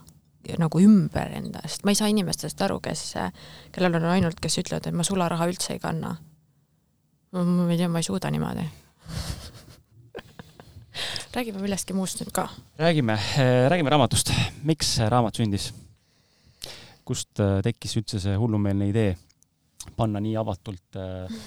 nagu 0.60 0.80
ümber 0.84 1.32
endast, 1.38 1.86
ma 1.88 1.94
ei 1.94 1.98
saa 1.98 2.10
inimestest 2.12 2.60
aru, 2.66 2.82
kes, 2.84 3.14
kellel 3.72 3.96
on 4.02 4.10
ainult, 4.12 4.42
kes 4.44 4.60
ütlevad, 4.60 4.90
et 4.90 4.96
ma 4.96 5.06
sularaha 5.08 5.48
üldse 5.48 5.78
ei 5.78 5.80
kanna. 5.80 6.18
ma 7.34 7.72
ei 7.72 7.80
tea, 7.80 7.90
ma 7.90 8.04
ei 8.04 8.06
suuda 8.06 8.32
niimoodi 8.32 8.68
räägime 11.34 11.64
millestki 11.64 11.96
muust 11.98 12.20
nüüd 12.22 12.30
ka. 12.36 12.50
räägime, 12.78 13.16
räägime 13.70 13.90
raamatust. 13.90 14.30
miks 14.64 15.00
raamat 15.10 15.40
sündis? 15.40 15.72
Kust 17.08 17.42
äh, 17.44 17.60
tekkis 17.66 17.98
üldse 18.00 18.22
see 18.24 18.38
hullumeelne 18.40 18.88
idee 18.92 19.14
panna 19.98 20.22
nii 20.24 20.36
avatult 20.40 21.00
äh, 21.00 21.38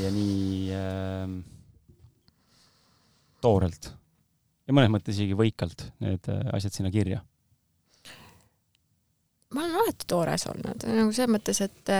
ja 0.00 0.10
nii 0.12 0.74
äh, 0.74 1.36
toorelt 3.44 3.90
ja 4.66 4.74
mõnes 4.76 4.92
mõttes 4.92 5.16
isegi 5.16 5.38
võikalt 5.38 5.88
need 6.04 6.28
asjad 6.56 6.78
sinna 6.80 6.92
kirja? 6.94 7.22
ma 9.54 9.62
olen 9.62 9.76
alati 9.78 10.08
toores 10.10 10.42
olnud, 10.50 10.82
nagu 10.90 11.12
selles 11.14 11.30
mõttes, 11.32 11.60
et 11.64 11.90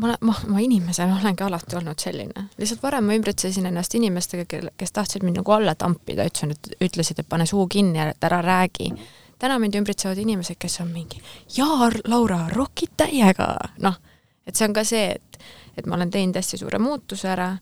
ma, 0.00 0.14
ma, 0.26 0.34
ma 0.48 0.62
inimesena 0.64 1.18
olengi 1.20 1.44
alati 1.44 1.76
olnud 1.78 2.00
selline. 2.00 2.46
lihtsalt 2.58 2.82
varem 2.82 3.04
ma 3.06 3.14
ümbritsesin 3.18 3.68
ennast 3.68 3.94
inimestega, 3.94 4.62
kes 4.72 4.94
tahtsid 4.96 5.26
mind 5.26 5.42
nagu 5.42 5.54
alla 5.54 5.76
tampida, 5.78 6.24
ütlesin, 6.26 6.56
et 6.56 6.86
ütlesid, 6.88 7.20
et 7.20 7.28
pane 7.28 7.46
suu 7.46 7.68
kinni, 7.70 8.00
et 8.08 8.26
ära 8.26 8.40
räägi 8.42 8.88
mm 8.90 9.12
täna 9.44 9.58
mind 9.60 9.76
ümbritsevad 9.76 10.20
inimesed, 10.22 10.58
kes 10.60 10.80
on 10.84 10.92
mingi, 10.94 11.20
jaa, 11.56 11.90
Laura, 12.08 12.46
rokid 12.52 12.96
täiega, 12.96 13.52
noh, 13.84 14.00
et 14.46 14.56
see 14.56 14.68
on 14.68 14.76
ka 14.76 14.84
see, 14.88 15.10
et, 15.18 15.38
et 15.76 15.86
ma 15.86 15.98
olen 15.98 16.12
teinud 16.14 16.38
hästi 16.40 16.60
suure 16.62 16.80
muutuse 16.80 17.28
ära, 17.32 17.52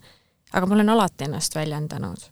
aga 0.53 0.69
ma 0.69 0.79
olen 0.79 0.93
alati 0.95 1.27
ennast 1.27 1.57
väljendanud 1.57 2.27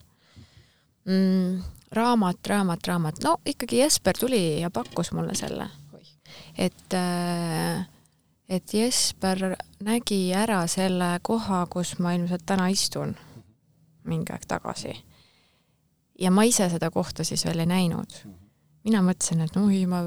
mm,. 1.08 1.62
raamat, 1.96 2.40
raamat, 2.46 2.86
raamat, 2.86 3.22
no 3.26 3.38
ikkagi 3.48 3.80
Jesper 3.82 4.18
tuli 4.18 4.60
ja 4.60 4.70
pakkus 4.70 5.12
mulle 5.16 5.34
selle, 5.38 5.66
et 6.58 6.94
äh, 6.94 7.88
et 8.50 8.74
Jesper 8.74 9.54
nägi 9.86 10.32
ära 10.34 10.64
selle 10.70 11.12
koha, 11.22 11.64
kus 11.70 11.96
ma 12.02 12.14
ilmselt 12.16 12.42
täna 12.46 12.66
istun 12.70 13.14
mingi 14.10 14.32
aeg 14.34 14.46
tagasi. 14.48 14.94
ja 16.20 16.30
ma 16.30 16.42
ise 16.44 16.68
seda 16.70 16.90
kohta 16.90 17.24
siis 17.24 17.44
veel 17.46 17.62
ei 17.62 17.70
näinud 17.70 18.22
mina 18.86 19.02
mõtlesin, 19.04 19.44
et 19.44 19.56
oi, 19.60 19.84
ma 19.90 20.02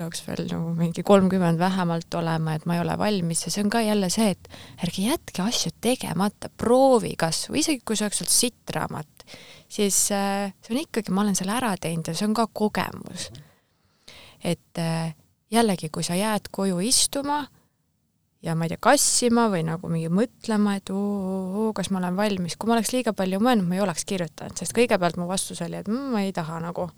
peaks 0.00 0.22
veel 0.24 0.46
nagu 0.48 0.72
mingi 0.78 1.04
kolmkümmend 1.06 1.60
vähemalt 1.60 2.14
olema, 2.16 2.54
et 2.56 2.66
ma 2.68 2.76
ei 2.76 2.82
ole 2.84 2.96
valmis 3.00 3.44
ja 3.44 3.52
see 3.52 3.64
on 3.64 3.72
ka 3.72 3.82
jälle 3.84 4.08
see, 4.12 4.32
et 4.32 4.50
ärge 4.86 5.04
jätke 5.04 5.44
asju 5.44 5.74
tegemata, 5.84 6.50
proovi 6.62 7.12
kas 7.20 7.46
või 7.50 7.60
isegi 7.64 7.84
kui 7.84 7.98
see 7.98 8.08
oleks 8.08 8.22
olnud 8.22 8.34
sitt 8.34 8.74
raamat, 8.76 9.24
siis 9.68 10.02
äh, 10.16 10.52
see 10.64 10.74
on 10.76 10.82
ikkagi, 10.84 11.12
ma 11.12 11.24
olen 11.24 11.38
selle 11.38 11.56
ära 11.56 11.74
teinud 11.80 12.08
ja 12.08 12.16
see 12.16 12.28
on 12.28 12.36
ka 12.36 12.48
kogemus. 12.48 13.30
et 14.40 14.80
äh, 14.80 15.12
jällegi, 15.52 15.90
kui 15.92 16.06
sa 16.06 16.16
jääd 16.16 16.48
koju 16.50 16.80
istuma 16.80 17.42
ja 18.42 18.54
ma 18.56 18.64
ei 18.64 18.72
tea, 18.72 18.80
kassima 18.80 19.48
või 19.52 19.66
nagu 19.68 19.90
mingi 19.92 20.08
mõtlema, 20.12 20.78
et 20.80 20.90
oo, 20.94 21.70
kas 21.76 21.90
ma 21.92 22.00
olen 22.00 22.16
valmis, 22.16 22.56
kui 22.56 22.70
ma 22.70 22.78
oleks 22.78 22.94
liiga 22.94 23.12
palju 23.16 23.40
mõelnud, 23.42 23.68
ma 23.68 23.76
ei 23.76 23.84
oleks 23.84 24.06
kirjutanud, 24.08 24.56
sest 24.56 24.72
kõigepealt 24.76 25.20
mu 25.20 25.28
vastus 25.28 25.60
oli, 25.66 25.76
et 25.82 25.90
mm, 25.90 26.08
ma 26.14 26.24
ei 26.24 26.32
taha 26.36 26.62
nagu 26.64 26.88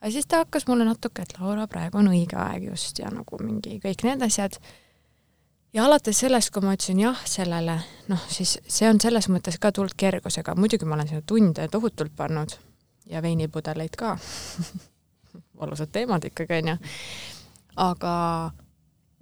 aga 0.00 0.12
siis 0.12 0.26
ta 0.26 0.42
hakkas 0.44 0.66
mulle 0.68 0.84
natuke, 0.84 1.22
et 1.22 1.38
Laura, 1.40 1.66
praegu 1.70 1.98
on 1.98 2.10
õige 2.12 2.38
aeg 2.40 2.68
just 2.70 2.98
ja 2.98 3.10
nagu 3.12 3.38
mingi 3.42 3.78
kõik 3.82 4.04
need 4.06 4.22
asjad. 4.22 4.58
ja 5.72 5.84
alates 5.84 6.20
sellest, 6.20 6.52
kui 6.52 6.64
ma 6.64 6.76
ütlesin 6.76 7.00
jah 7.00 7.22
sellele, 7.28 7.78
noh, 8.08 8.28
siis 8.28 8.58
see 8.68 8.88
on 8.88 9.00
selles 9.00 9.28
mõttes 9.32 9.58
ka 9.60 9.72
tulnud 9.72 9.96
kergusega, 9.96 10.54
muidugi 10.54 10.88
ma 10.88 10.98
olen 10.98 11.08
sinna 11.08 11.24
tunde 11.26 11.68
tohutult 11.68 12.16
pannud 12.16 12.56
ja 13.10 13.22
veinipudeleid 13.22 13.96
ka 13.96 14.16
valusad 15.60 15.92
teemad 15.92 16.24
ikkagi, 16.24 16.60
onju. 16.62 16.76
aga 17.76 18.14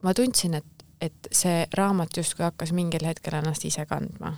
ma 0.02 0.14
tundsin, 0.14 0.54
et, 0.54 0.86
et 1.00 1.28
see 1.32 1.66
raamat 1.72 2.16
justkui 2.16 2.44
hakkas 2.44 2.72
mingil 2.72 3.06
hetkel 3.06 3.38
ennast 3.38 3.64
ise 3.64 3.86
kandma. 3.86 4.34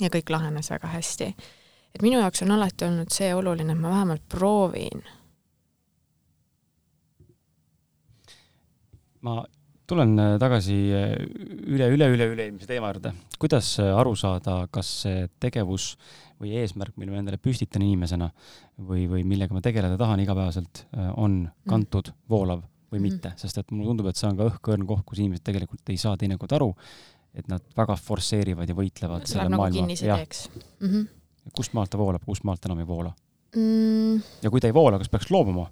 ja 0.00 0.08
kõik 0.08 0.30
lahenes 0.30 0.70
väga 0.70 0.88
hästi. 0.96 1.34
et 1.94 2.02
minu 2.02 2.20
jaoks 2.20 2.42
on 2.42 2.56
alati 2.56 2.84
olnud 2.84 3.12
see 3.12 3.34
oluline, 3.34 3.72
et 3.72 3.80
ma 3.80 3.90
vähemalt 3.90 4.28
proovin 4.28 5.04
ma 9.26 9.42
tulen 9.92 10.16
äh, 10.18 10.34
tagasi 10.40 10.76
äh, 10.94 11.14
üle, 11.68 11.88
üle, 11.92 12.08
üle, 12.14 12.28
üle-eelmise 12.32 12.68
teema 12.70 12.92
juurde. 12.92 13.14
kuidas 13.42 13.74
äh, 13.82 13.92
aru 13.98 14.14
saada, 14.18 14.62
kas 14.72 14.90
see 15.04 15.24
tegevus 15.42 15.92
või 16.42 16.56
eesmärk, 16.58 16.96
mille 16.98 17.14
ma 17.14 17.20
endale 17.22 17.38
püstitan 17.42 17.84
inimesena 17.84 18.30
või, 18.78 19.06
või 19.10 19.24
millega 19.28 19.54
ma 19.54 19.62
tegeleda 19.62 19.98
tahan 20.00 20.22
igapäevaselt, 20.24 20.86
on 21.14 21.36
mm. 21.44 21.66
kantud, 21.70 22.10
voolav 22.30 22.64
või 22.90 22.98
mm. 22.98 23.04
mitte, 23.06 23.32
sest 23.38 23.60
et 23.60 23.70
mulle 23.70 23.92
tundub, 23.92 24.08
et 24.10 24.18
see 24.18 24.26
on 24.26 24.40
ka 24.40 24.48
õhkõrn 24.50 24.86
koht, 24.88 25.04
kus 25.06 25.22
inimesed 25.22 25.44
tegelikult 25.46 25.92
ei 25.94 26.00
saa 26.02 26.18
teinekord 26.18 26.56
aru, 26.58 26.72
et 27.38 27.46
nad 27.48 27.62
väga 27.78 27.94
forsseerivad 27.94 28.68
ja 28.68 28.76
võitlevad 28.76 29.28
selle 29.30 29.46
nagu 29.48 29.62
maailma. 29.62 29.86
Mm 29.86 30.88
-hmm. 30.88 31.06
kust 31.54 31.78
maalt 31.78 31.94
ta 31.94 32.00
voolab, 32.00 32.26
kust 32.26 32.44
maalt 32.44 32.66
enam 32.66 32.82
ei 32.82 32.86
voola 32.86 33.14
mm.? 33.56 34.42
ja 34.42 34.50
kui 34.50 34.60
ta 34.60 34.66
ei 34.66 34.74
voola, 34.74 34.98
kas 34.98 35.08
peaks 35.12 35.30
loobuma? 35.30 35.68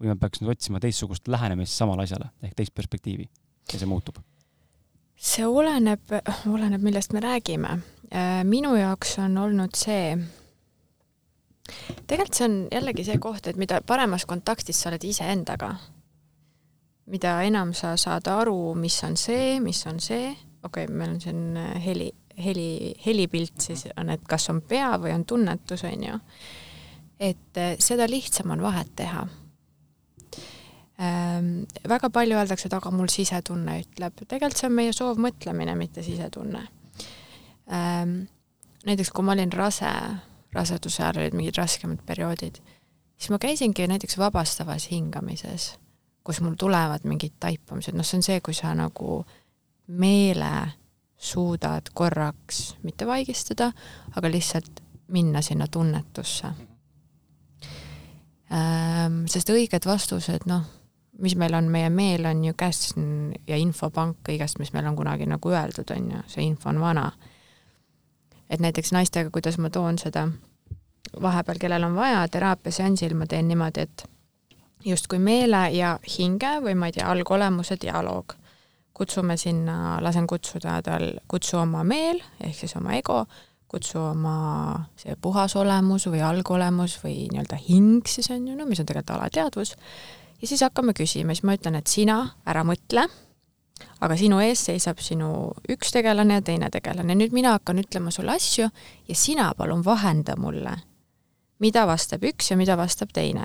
Või 0.00 0.10
ma 0.10 0.18
peaks 0.20 0.42
nüüd 0.42 0.54
otsima 0.54 0.80
teistsugust 0.82 1.28
lähenemist 1.30 1.76
samale 1.76 2.06
asjale 2.06 2.30
ehk 2.42 2.56
teist 2.58 2.74
perspektiivi 2.74 3.28
ja 3.72 3.78
see 3.78 3.88
muutub? 3.88 4.20
see 5.24 5.46
oleneb, 5.46 6.10
oleneb, 6.50 6.82
millest 6.82 7.12
me 7.14 7.20
räägime. 7.22 7.78
Äh, 8.10 8.42
minu 8.44 8.74
jaoks 8.76 9.18
on 9.22 9.38
olnud 9.38 9.76
see, 9.78 10.16
tegelikult 12.06 12.38
see 12.38 12.48
on 12.48 12.56
jällegi 12.72 13.06
see 13.06 13.20
koht, 13.22 13.46
et 13.48 13.60
mida 13.60 13.80
paremas 13.86 14.26
kontaktis 14.28 14.82
sa 14.82 14.90
oled 14.90 15.06
iseendaga, 15.06 15.70
mida 17.10 17.36
enam 17.46 17.72
sa 17.78 17.94
saad 18.00 18.28
aru, 18.32 18.74
mis 18.78 18.98
on 19.06 19.16
see, 19.20 19.60
mis 19.64 19.84
on 19.86 20.02
see, 20.02 20.34
okei 20.64 20.84
okay,, 20.84 20.92
meil 20.92 21.14
on 21.14 21.22
siin 21.22 21.56
äh, 21.60 21.78
heli, 21.86 22.10
heli, 22.44 22.68
helipilt 23.06 23.68
siis 23.68 23.86
on, 23.96 24.10
et 24.12 24.26
kas 24.28 24.50
on 24.52 24.60
pea 24.66 24.92
või 25.00 25.14
on 25.14 25.24
tunnetus, 25.24 25.86
on 25.88 26.04
ju. 26.10 26.20
et 27.22 27.62
äh, 27.62 27.78
seda 27.78 28.10
lihtsam 28.10 28.50
on 28.50 28.66
vahet 28.66 28.92
teha 28.96 29.24
ähm,. 31.00 31.64
väga 31.88 32.10
palju 32.10 32.36
öeldakse, 32.38 32.68
et 32.68 32.76
aga 32.76 32.90
mul 32.94 33.10
sisetunne 33.10 33.80
ütleb, 33.82 34.20
tegelikult 34.28 34.60
see 34.60 34.68
on 34.70 34.76
meie 34.78 34.92
soovmõtlemine, 34.94 35.74
mitte 35.78 36.02
sisetunne 36.06 36.62
ähm,. 37.72 38.14
näiteks 38.86 39.10
kui 39.10 39.24
ma 39.26 39.34
olin 39.34 39.52
rase, 39.52 39.90
raseduse 40.54 41.02
ajal 41.02 41.22
olid 41.22 41.34
mingid 41.34 41.58
raskemad 41.58 42.04
perioodid, 42.06 42.60
siis 43.16 43.30
ma 43.34 43.40
käisingi 43.42 43.88
näiteks 43.90 44.18
vabastavas 44.18 44.90
hingamises, 44.92 45.72
kus 46.24 46.40
mul 46.40 46.54
tulevad 46.58 47.04
mingid 47.08 47.34
taipamised, 47.40 47.96
noh, 47.96 48.06
see 48.06 48.20
on 48.20 48.26
see, 48.28 48.38
kui 48.44 48.54
sa 48.54 48.74
nagu 48.78 49.24
meele 49.88 50.52
suudad 51.18 51.90
korraks 51.94 52.76
mitte 52.82 53.06
vaigistada, 53.06 53.72
aga 54.16 54.30
lihtsalt 54.30 54.80
minna 55.08 55.42
sinna 55.42 55.66
tunnetusse 55.66 56.54
ähm,. 58.54 59.26
sest 59.26 59.50
õiged 59.50 59.90
vastused, 59.90 60.46
noh 60.46 60.64
mis 61.18 61.36
meil 61.36 61.54
on, 61.54 61.68
meie 61.70 61.90
meel 61.90 62.26
on 62.26 62.44
ju 62.44 62.54
käes 62.58 62.94
ja 63.46 63.58
infopank 63.60 64.18
kõigest, 64.26 64.58
mis 64.58 64.72
meil 64.74 64.86
on 64.90 64.96
kunagi 64.96 65.28
nagu 65.30 65.52
öeldud, 65.52 65.90
on 65.94 66.10
ju, 66.10 66.22
see 66.30 66.46
info 66.46 66.70
on 66.72 66.80
vana. 66.80 67.12
et 68.50 68.60
näiteks 68.60 68.92
naistega, 68.92 69.30
kuidas 69.30 69.58
ma 69.58 69.70
toon 69.70 69.98
seda 69.98 70.28
vahepeal, 71.22 71.58
kellel 71.58 71.84
on 71.84 71.94
vaja, 71.96 72.26
teraapiaseansil 72.28 73.14
ma 73.14 73.26
teen 73.26 73.48
niimoodi, 73.48 73.80
et 73.80 74.04
justkui 74.84 75.18
meele 75.18 75.68
ja 75.72 75.98
hinge 76.18 76.58
või 76.64 76.74
ma 76.78 76.90
ei 76.90 76.98
tea, 76.98 77.08
algolemuse 77.10 77.78
dialoog. 77.80 78.34
kutsume 78.94 79.34
sinna, 79.36 79.98
lasen 80.00 80.26
kutsuda 80.26 80.76
tal, 80.86 81.16
kutsu 81.26 81.56
oma 81.58 81.82
meel 81.84 82.20
ehk 82.40 82.54
siis 82.54 82.76
oma 82.76 82.92
ego, 82.94 83.24
kutsu 83.66 83.98
oma 83.98 84.84
see 84.96 85.16
puhas 85.20 85.56
olemus 85.56 86.06
või 86.06 86.20
algolemus 86.22 87.00
või 87.02 87.24
nii-öelda 87.32 87.58
hing 87.68 88.06
siis 88.06 88.30
on 88.30 88.46
ju, 88.46 88.54
no 88.54 88.66
mis 88.66 88.80
on 88.80 88.86
tegelikult 88.86 89.16
alateadvus 89.16 89.74
ja 90.40 90.48
siis 90.48 90.62
hakkame 90.62 90.92
küsima, 90.96 91.34
siis 91.34 91.44
ma 91.44 91.54
ütlen, 91.56 91.76
et 91.78 91.90
sina 91.90 92.18
ära 92.46 92.64
mõtle, 92.64 93.06
aga 94.00 94.16
sinu 94.16 94.40
ees 94.44 94.64
seisab 94.68 95.00
sinu 95.02 95.52
üks 95.70 95.92
tegelane 95.92 96.40
ja 96.40 96.42
teine 96.42 96.70
tegelane, 96.70 97.14
nüüd 97.14 97.32
mina 97.36 97.56
hakkan 97.58 97.78
ütlema 97.82 98.10
sulle 98.14 98.36
asju 98.36 98.68
ja 99.08 99.14
sina 99.18 99.52
palun 99.58 99.84
vahenda 99.84 100.36
mulle 100.36 100.76
mida 101.64 101.86
vastab 101.86 102.24
üks 102.24 102.50
ja 102.50 102.56
mida 102.56 102.76
vastab 102.76 103.12
teine. 103.14 103.44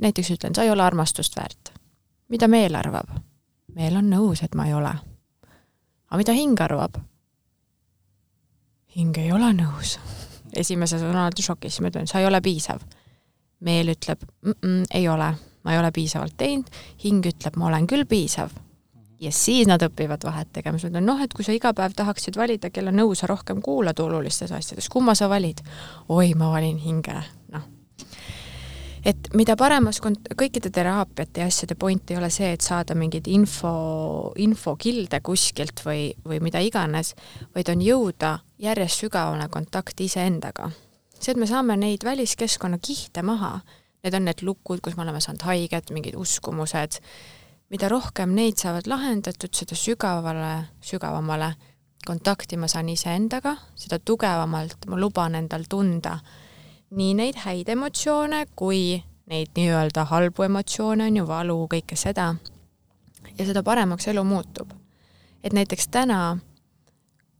näiteks 0.00 0.30
ütlen, 0.34 0.54
sa 0.54 0.62
ei 0.62 0.70
ole 0.70 0.82
armastust 0.82 1.36
väärt. 1.36 1.72
mida 2.28 2.48
meel 2.48 2.74
arvab? 2.74 3.10
meel 3.74 3.96
on 3.96 4.10
nõus, 4.10 4.44
et 4.44 4.54
ma 4.54 4.66
ei 4.66 4.74
ole. 4.74 4.94
aga 6.10 6.20
mida 6.22 6.32
hing 6.32 6.60
arvab? 6.60 6.98
hing 8.96 9.18
ei 9.18 9.32
ole 9.32 9.52
nõus. 9.52 9.98
esimeses 10.56 11.02
on 11.02 11.16
alati 11.16 11.42
šokis, 11.42 11.80
ma 11.80 11.90
ütlen, 11.92 12.06
sa 12.06 12.20
ei 12.20 12.26
ole 12.26 12.40
piisav. 12.40 12.80
Meel 13.60 13.94
ütleb 13.94 14.20
mm, 14.24 14.52
-mm, 14.60 14.84
ei 14.94 15.08
ole, 15.08 15.34
ma 15.62 15.72
ei 15.72 15.78
ole 15.78 15.90
piisavalt 15.92 16.36
teinud, 16.36 16.70
hing 17.04 17.26
ütleb, 17.26 17.56
ma 17.56 17.70
olen 17.70 17.86
küll 17.86 18.06
piisav 18.08 18.50
ja 19.24 19.32
siis 19.32 19.68
nad 19.68 19.82
õpivad 19.82 20.24
vahet 20.26 20.50
tegema, 20.52 20.78
siis 20.78 20.90
ma 20.90 20.98
ütlen, 20.98 21.06
noh, 21.08 21.22
et 21.22 21.34
kui 21.34 21.46
sa 21.46 21.54
iga 21.54 21.72
päev 21.76 21.94
tahaksid 21.96 22.36
valida, 22.38 22.70
kelle 22.74 22.92
nõu 22.94 23.14
sa 23.18 23.28
rohkem 23.30 23.62
kuulad 23.64 24.00
olulistes 24.00 24.52
asjades, 24.52 24.90
kumma 24.92 25.14
sa 25.18 25.28
valid? 25.30 25.62
oi, 26.08 26.34
ma 26.38 26.50
valin 26.52 26.78
hinge, 26.82 27.16
noh. 27.54 27.66
et 29.04 29.30
mida 29.38 29.56
paremas 29.60 30.00
kont-, 30.04 30.32
kõikide 30.36 30.72
teraapiate 30.74 31.44
ja 31.44 31.48
asjade 31.50 31.76
point 31.78 32.10
ei 32.10 32.20
ole 32.20 32.30
see, 32.34 32.52
et 32.56 32.64
saada 32.64 32.96
mingeid 32.98 33.28
info, 33.32 33.74
infokilde 34.36 35.20
kuskilt 35.24 35.84
või, 35.86 36.08
või 36.26 36.40
mida 36.44 36.62
iganes, 36.64 37.14
vaid 37.54 37.70
on 37.72 37.84
jõuda 37.84 38.38
järjest 38.58 39.06
sügavamale 39.06 39.48
kontakti 39.52 40.10
iseendaga. 40.10 40.70
See, 41.24 41.32
et 41.32 41.40
me 41.40 41.48
saame 41.48 41.76
neid 41.80 42.04
väliskeskkonna 42.04 42.78
kihte 42.84 43.22
maha, 43.24 43.58
need 44.04 44.14
on 44.14 44.26
need 44.28 44.44
lukud, 44.44 44.82
kus 44.84 44.98
me 44.98 45.06
oleme 45.06 45.22
saanud 45.24 45.46
haiget, 45.48 45.90
mingid 45.96 46.18
uskumused, 46.20 47.00
mida 47.72 47.88
rohkem 47.88 48.34
neid 48.36 48.60
saavad 48.60 48.88
lahendatud, 48.90 49.54
seda 49.56 49.78
sügavale, 49.78 50.54
sügavamale 50.84 51.54
kontakti 52.04 52.58
ma 52.60 52.68
saan 52.68 52.90
iseendaga, 52.92 53.56
seda 53.80 53.98
tugevamalt 53.98 54.84
ma 54.92 55.00
luban 55.00 55.40
endal 55.40 55.64
tunda 55.70 56.18
nii 56.94 57.14
neid 57.18 57.38
häid 57.44 57.68
emotsioone 57.72 58.44
kui 58.56 59.02
neid 59.30 59.54
nii-öelda 59.56 60.04
halbu 60.10 60.44
emotsioone, 60.46 61.06
on 61.08 61.16
ju, 61.16 61.26
valu, 61.26 61.56
kõike 61.70 61.96
seda. 61.96 62.34
ja 63.38 63.46
seda 63.46 63.62
paremaks 63.62 64.08
elu 64.08 64.24
muutub. 64.24 64.70
et 65.44 65.52
näiteks 65.52 65.88
täna, 65.88 66.38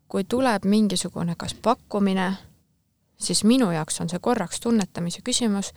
kui 0.08 0.24
tuleb 0.24 0.64
mingisugune 0.64 1.34
kas 1.36 1.54
pakkumine, 1.54 2.36
siis 3.18 3.44
minu 3.44 3.70
jaoks 3.70 4.00
on 4.00 4.08
see 4.08 4.18
korraks 4.18 4.60
tunnetamise 4.60 5.22
küsimus 5.22 5.72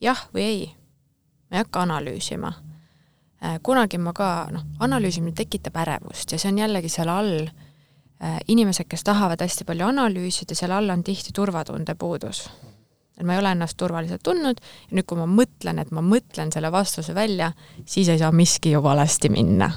jah 0.00 0.28
või 0.34 0.42
ei. 0.42 0.74
ma 1.50 1.58
ei 1.58 1.64
hakka 1.64 1.82
analüüsima 1.82 2.52
Äh, 3.38 3.60
kunagi 3.62 4.00
ma 4.02 4.10
ka, 4.12 4.48
noh, 4.50 4.64
analüüsimine 4.82 5.36
tekitab 5.38 5.76
ärevust 5.78 6.32
ja 6.34 6.40
see 6.42 6.50
on 6.50 6.56
jällegi 6.58 6.88
seal 6.90 7.10
all, 7.12 7.44
äh, 8.18 8.40
inimesed, 8.50 8.88
kes 8.90 9.06
tahavad 9.06 9.44
hästi 9.44 9.62
palju 9.68 9.86
analüüsida, 9.86 10.56
seal 10.58 10.74
all 10.74 10.90
on 10.90 11.04
tihti 11.06 11.30
turvatunde 11.36 11.94
puudus. 11.94 12.48
et 13.18 13.26
ma 13.26 13.34
ei 13.34 13.38
ole 13.38 13.50
ennast 13.50 13.74
turvaliselt 13.78 14.22
tundnud 14.22 14.58
ja 14.58 14.96
nüüd, 14.96 15.06
kui 15.06 15.18
ma 15.18 15.26
mõtlen, 15.30 15.78
et 15.78 15.90
ma 15.94 16.02
mõtlen 16.02 16.50
selle 16.54 16.70
vastuse 16.70 17.14
välja, 17.14 17.52
siis 17.86 18.08
ei 18.08 18.18
saa 18.18 18.32
miski 18.32 18.74
ju 18.74 18.82
valesti 18.82 19.30
minna. 19.30 19.70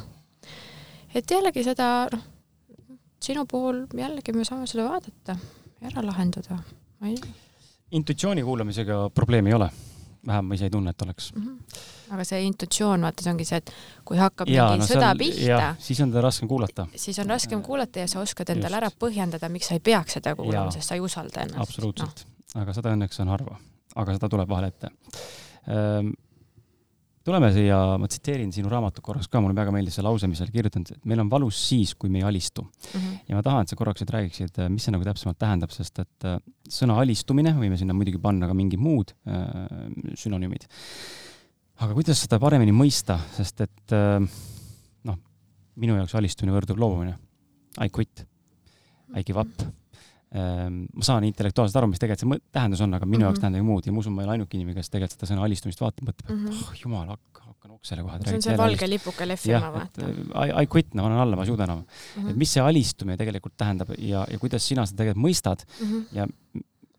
et 1.14 1.30
jällegi 1.30 1.64
seda, 1.64 2.08
noh, 2.12 2.26
sinu 3.22 3.46
puhul 3.46 3.86
jällegi 3.94 4.34
me 4.34 4.46
saame 4.46 4.66
seda 4.66 4.90
vaadata 4.90 5.38
ära 5.86 6.02
lahendada. 6.06 6.64
Intuitsiooni 7.92 8.44
kuulamisega 8.44 9.10
probleemi 9.14 9.50
ei 9.50 9.58
ole? 9.60 9.72
vähem 10.28 10.46
ma 10.46 10.54
ise 10.54 10.68
ei 10.70 10.74
tunne, 10.74 10.94
et 10.94 11.02
oleks 11.02 11.34
mm. 11.34 11.48
-hmm 11.48 12.00
aga 12.12 12.26
see 12.28 12.42
intuitsioon, 12.44 13.06
vaata, 13.06 13.24
see 13.24 13.32
ongi 13.32 13.46
see, 13.48 13.60
et 13.62 13.72
kui 14.08 14.20
hakkab 14.20 14.50
ja, 14.52 14.66
mingi 14.68 14.84
no, 14.84 14.88
sõda 14.90 15.12
on, 15.14 15.20
pihta, 15.22 15.70
siis 15.80 16.02
on 16.04 16.12
teda 16.12 16.24
raskem 16.26 16.50
kuulata. 16.52 16.88
siis 16.96 17.20
on 17.24 17.30
raskem 17.32 17.62
kuulata 17.64 18.04
ja 18.04 18.08
sa 18.12 18.20
oskad 18.20 18.52
endale 18.52 18.82
ära 18.82 18.90
põhjendada, 19.04 19.50
miks 19.50 19.72
sa 19.72 19.78
ei 19.78 19.84
peaks 19.86 20.18
seda 20.20 20.36
kuulama, 20.36 20.74
sest 20.76 20.92
sa 20.92 20.98
ei 21.00 21.04
usalda 21.04 21.46
ennast. 21.46 21.62
absoluutselt 21.70 22.26
no., 22.26 22.62
aga 22.66 22.76
seda 22.76 22.92
õnneks 22.98 23.22
on 23.24 23.32
harva, 23.32 23.56
aga 23.96 24.18
seda 24.18 24.30
tuleb 24.34 24.52
vahel 24.52 24.68
ette 24.68 24.92
ehm, 25.72 26.12
tuleme 27.26 27.52
siia, 27.54 27.80
ma 28.02 28.10
tsiteerin 28.10 28.52
sinu 28.54 28.70
raamatut 28.72 29.04
korraks 29.06 29.30
ka, 29.32 29.42
mulle 29.44 29.58
väga 29.58 29.74
meeldis 29.76 30.00
see 30.00 30.06
lause, 30.06 30.30
mis 30.30 30.42
sa 30.42 30.46
oled 30.48 30.56
kirjutanud, 30.56 30.94
et 30.96 31.10
meil 31.10 31.22
on 31.22 31.30
valus 31.32 31.60
siis, 31.70 31.94
kui 31.96 32.10
me 32.10 32.22
ei 32.22 32.28
alistu 32.28 32.64
mm. 32.64 33.00
-hmm. 33.00 33.18
ja 33.30 33.36
ma 33.38 33.44
tahan, 33.46 33.62
et 33.62 33.70
sa 33.70 33.80
korraks 33.80 34.02
nüüd 34.02 34.14
räägiksid, 34.18 34.62
mis 34.70 34.88
see 34.88 34.96
nagu 34.96 35.06
täpsemalt 35.06 35.38
tähendab, 35.38 35.72
sest 35.72 36.00
et 36.00 36.30
äh, 36.30 36.40
sõna 36.70 36.98
alistumine, 37.02 37.54
võime 37.54 37.78
sinna 37.78 37.94
muidugi 37.94 38.22
panna 38.22 38.48
ka 38.48 38.54
mingid 38.58 38.80
muud 38.80 39.14
äh, 39.28 39.46
sünonüümid 40.16 40.66
aga 41.82 41.96
kuidas 41.98 42.22
seda 42.22 42.38
paremini 42.42 42.74
mõista, 42.76 43.18
sest 43.34 43.64
et 43.66 43.96
äh, 43.98 44.22
noh, 45.08 45.20
minu 45.82 45.98
jaoks 45.98 46.16
alistumine 46.20 46.54
võrdub 46.56 46.82
loobumine. 46.82 47.16
I 47.82 47.90
quit, 47.90 48.26
I 49.16 49.24
give 49.26 49.40
up. 49.42 49.81
Ähm, 50.32 50.86
ma 50.96 51.04
saan 51.04 51.26
intellektuaalselt 51.28 51.76
aru, 51.82 51.90
mis 51.92 52.00
tegelikult 52.00 52.38
see 52.40 52.52
tähendus 52.56 52.80
on, 52.86 52.94
aga 52.96 53.04
minu 53.04 53.18
mm 53.18 53.20
-hmm. 53.20 53.26
jaoks 53.26 53.40
mhm. 53.40 53.42
tähendab 53.42 53.66
muud 53.68 53.88
ja 53.88 53.92
ma 53.92 54.00
usun, 54.00 54.14
ma 54.16 54.22
ei 54.22 54.28
ole 54.30 54.36
ainuke 54.38 54.56
inimene, 54.56 54.78
kes 54.78 54.90
tegelikult 54.94 55.18
seda 55.18 55.28
sõna 55.28 55.44
alistumist 55.44 55.82
vaatab, 55.84 56.06
mõtleb, 56.08 56.24
et 56.24 56.32
mm 56.32 56.46
-hmm. 56.46 56.62
oh 56.62 56.78
jumal, 56.84 57.10
hakka, 57.12 57.42
hakkan 57.50 57.72
oksele 57.76 58.06
kohe. 58.06 58.20
see 58.24 58.36
on 58.40 58.46
see 58.46 58.58
valge 58.62 58.88
lipuke 58.88 59.28
lehvima, 59.28 59.72
vaata. 59.74 60.08
I, 60.08 60.64
I 60.64 60.70
quit, 60.72 60.94
no 60.96 61.04
ma 61.04 61.10
annan 61.10 61.24
alla, 61.26 61.36
ma 61.36 61.44
ei 61.44 61.52
suuda 61.52 61.68
enam 61.68 61.82
mm. 61.84 62.24
-hmm. 62.24 62.30
et 62.30 62.40
mis 62.46 62.54
see 62.54 62.64
alistumine 62.64 63.18
tegelikult 63.18 63.58
tähendab 63.58 63.92
ja, 63.98 64.24
ja 64.32 64.40
kuidas 64.40 64.68
sina 64.68 64.86
seda 64.86 65.04
tegelikult 65.04 65.26
mõistad 65.26 65.66
mm 65.68 65.92
-hmm. 65.92 66.06
ja 66.16 66.28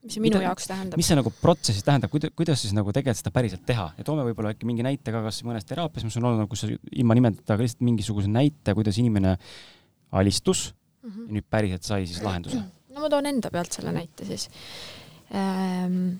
mis 0.02 0.16
see 0.16 0.20
minu 0.20 0.36
mida, 0.36 0.50
jaoks 0.50 0.68
tähendab? 0.68 1.00
mis 1.00 1.08
see 1.08 1.16
nagu 1.16 1.32
protsessis 1.40 1.86
tähendab, 1.86 2.10
kuidas, 2.10 2.34
kuidas 2.36 2.60
siis 2.60 2.74
nagu 2.76 2.92
tegelikult 2.92 3.22
seda 3.22 3.32
päriselt 3.34 3.64
teha 3.64 3.88
ja 3.96 4.04
toome 4.04 4.26
võib-olla 4.28 4.52
äkki 4.52 4.68
mingi 4.68 4.84
näite 4.84 5.14
ka 5.14 5.22
kas 5.24 5.40
mõnest 5.46 5.70
teraapias, 5.70 6.04
mis 6.04 6.20
on 6.20 6.28
olnud, 6.30 6.50
kus 6.50 6.66
sa 6.66 6.70
ilma 6.70 7.16
nimetada, 7.16 7.54
aga 7.54 7.64
lihtsalt 7.64 7.86
mingisuguse 7.86 8.28
näite, 8.28 8.74
kuidas 8.74 8.98
inimene 8.98 9.38
alistus 10.12 10.74
mm 11.02 11.10
-hmm. 11.10 11.26
ja 11.28 11.32
nüüd 11.38 11.46
päriselt 11.50 11.82
sai 11.82 12.06
siis 12.06 12.22
lahenduse. 12.22 12.62
No 12.92 13.00
ma 13.00 13.10
toon 13.12 13.26
enda 13.26 13.50
pealt 13.52 13.78
selle 13.78 13.94
näite 13.94 14.26
siis 14.28 14.48
ähm,. 15.34 16.18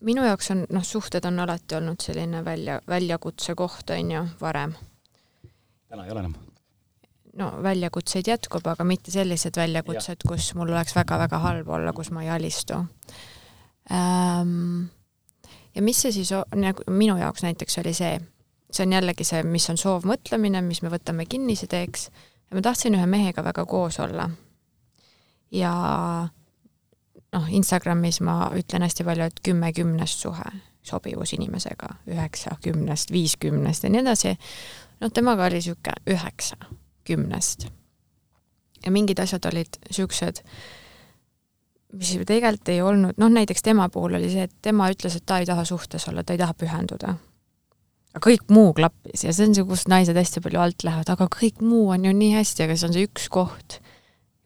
minu 0.00 0.24
jaoks 0.24 0.50
on, 0.54 0.64
noh, 0.72 0.84
suhted 0.86 1.26
on 1.28 1.42
alati 1.44 1.76
olnud 1.76 2.00
selline 2.02 2.44
välja, 2.44 2.80
väljakutse 2.88 3.54
koht, 3.54 3.90
on 3.90 4.14
ju, 4.14 4.22
varem. 4.40 4.76
täna 5.88 6.06
ei 6.06 6.14
ole 6.14 6.24
enam 6.26 6.38
no 7.40 7.50
väljakutseid 7.62 8.26
jätkub, 8.26 8.66
aga 8.66 8.84
mitte 8.84 9.12
sellised 9.14 9.56
väljakutsed, 9.56 10.24
kus 10.28 10.52
mul 10.58 10.72
oleks 10.72 10.96
väga-väga 10.96 11.38
halb 11.44 11.68
olla, 11.68 11.92
kus 11.92 12.10
ma 12.14 12.24
ei 12.24 12.32
alistu 12.36 12.80
ähm,. 13.92 14.90
ja 15.74 15.82
mis 15.82 16.02
see 16.02 16.12
siis 16.12 16.32
nagu 16.54 16.86
minu 16.90 17.18
jaoks 17.20 17.46
näiteks 17.46 17.78
oli 17.82 17.94
see, 17.94 18.18
see 18.70 18.86
on 18.86 18.98
jällegi 18.98 19.26
see, 19.26 19.42
mis 19.46 19.68
on 19.70 19.78
soovmõtlemine, 19.78 20.62
mis 20.66 20.82
me 20.82 20.92
võtame 20.92 21.26
kinnisideeks 21.30 22.10
ja 22.50 22.58
ma 22.58 22.62
tahtsin 22.66 22.98
ühe 22.98 23.06
mehega 23.06 23.44
väga 23.46 23.64
koos 23.66 24.00
olla. 24.02 24.28
Ja 25.50 25.72
noh, 27.32 27.48
Instagramis 27.50 28.20
ma 28.26 28.50
ütlen 28.56 28.84
hästi 28.86 29.06
palju, 29.06 29.28
et 29.30 29.40
kümme 29.44 29.72
kümnest 29.76 30.24
suhe, 30.24 30.52
sobivus 30.86 31.34
inimesega, 31.36 31.94
üheksa 32.10 32.56
kümnest, 32.64 33.12
viis 33.12 33.36
kümnest 33.40 33.84
ja 33.84 33.92
nii 33.92 34.02
edasi. 34.02 34.36
noh, 35.00 35.12
temaga 35.14 35.46
oli 35.48 35.60
niisugune 35.60 36.14
üheksa 36.14 36.56
kümnest. 37.04 37.68
ja 38.84 38.92
mingid 38.92 39.18
asjad 39.18 39.44
olid 39.52 39.80
niisugused, 39.88 40.42
mis 41.92 42.12
tegelikult 42.26 42.68
ei 42.68 42.82
olnud, 42.82 43.18
noh 43.18 43.32
näiteks 43.32 43.62
tema 43.62 43.88
puhul 43.88 44.14
oli 44.18 44.30
see, 44.30 44.46
et 44.46 44.54
tema 44.62 44.90
ütles, 44.92 45.16
et 45.16 45.26
ta 45.26 45.40
ei 45.40 45.48
taha 45.48 45.64
suhtes 45.64 46.08
olla, 46.08 46.24
ta 46.24 46.32
ei 46.32 46.40
taha 46.40 46.54
pühenduda. 46.54 47.14
aga 48.14 48.24
kõik 48.26 48.48
muu 48.50 48.72
klappis 48.74 49.24
ja 49.24 49.32
see 49.32 49.46
on 49.48 49.54
see, 49.54 49.66
kus 49.68 49.86
naised 49.88 50.16
hästi 50.16 50.42
palju 50.42 50.60
alt 50.60 50.84
lähevad, 50.86 51.12
aga 51.12 51.28
kõik 51.30 51.60
muu 51.62 51.90
on 51.94 52.04
ju 52.04 52.12
nii 52.16 52.34
hästi, 52.38 52.64
aga 52.66 52.76
see 52.76 52.88
on 52.88 52.96
see 52.96 53.06
üks 53.10 53.28
koht, 53.30 53.80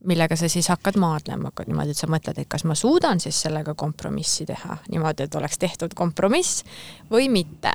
millega 0.04 0.36
sa 0.36 0.48
siis 0.52 0.68
hakkad 0.72 0.98
maadlema, 1.00 1.52
niimoodi, 1.66 1.94
et 1.94 2.00
sa 2.00 2.10
mõtled, 2.10 2.38
et 2.40 2.50
kas 2.50 2.66
ma 2.68 2.76
suudan 2.78 3.20
siis 3.20 3.40
sellega 3.46 3.74
kompromissi 3.74 4.46
teha, 4.48 4.78
niimoodi, 4.92 5.28
et 5.28 5.40
oleks 5.40 5.58
tehtud 5.58 5.96
kompromiss 5.98 6.64
või 7.10 7.30
mitte 7.32 7.72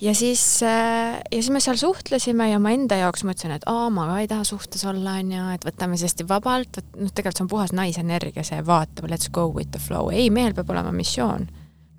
ja 0.00 0.14
siis, 0.14 0.62
äh, 0.62 1.14
ja 1.32 1.42
siis 1.42 1.50
me 1.50 1.60
seal 1.60 1.76
suhtlesime 1.76 2.50
ja 2.50 2.58
ma 2.58 2.74
enda 2.74 2.98
jaoks 2.98 3.24
mõtlesin, 3.24 3.54
et 3.56 3.66
aa, 3.70 3.88
ma 3.94 4.06
ka 4.10 4.18
ei 4.20 4.28
taha 4.28 4.44
suhtes 4.44 4.84
olla, 4.88 5.16
onju, 5.22 5.46
et 5.54 5.66
võtame 5.66 5.98
siis 5.98 6.12
hästi 6.12 6.28
vabalt, 6.28 6.80
noh, 6.98 7.12
tegelikult 7.12 7.40
see 7.40 7.46
on 7.46 7.52
puhas 7.52 7.74
naisenergia, 7.76 8.44
see 8.46 8.60
vaatab, 8.66 9.08
let's 9.12 9.30
go 9.32 9.48
with 9.52 9.70
the 9.72 9.82
flow, 9.82 10.10
ei, 10.12 10.30
mehel 10.34 10.56
peab 10.56 10.70
olema 10.74 10.92
missioon. 10.92 11.48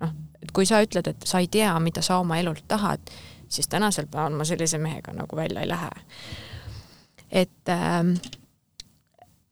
noh, 0.02 0.16
et 0.42 0.52
kui 0.54 0.68
sa 0.68 0.82
ütled, 0.84 1.08
et 1.10 1.26
sa 1.26 1.42
ei 1.42 1.48
tea, 1.48 1.72
mida 1.82 2.04
sa 2.04 2.20
oma 2.22 2.38
elult 2.38 2.64
tahad, 2.68 3.14
siis 3.48 3.68
tänasel 3.72 4.06
päeval 4.10 4.36
ma 4.36 4.46
sellise 4.46 4.78
mehega 4.78 5.14
nagu 5.16 5.36
välja 5.36 5.62
ei 5.64 5.68
lähe. 5.68 5.90
et 7.30 7.68
ähm, 7.68 8.14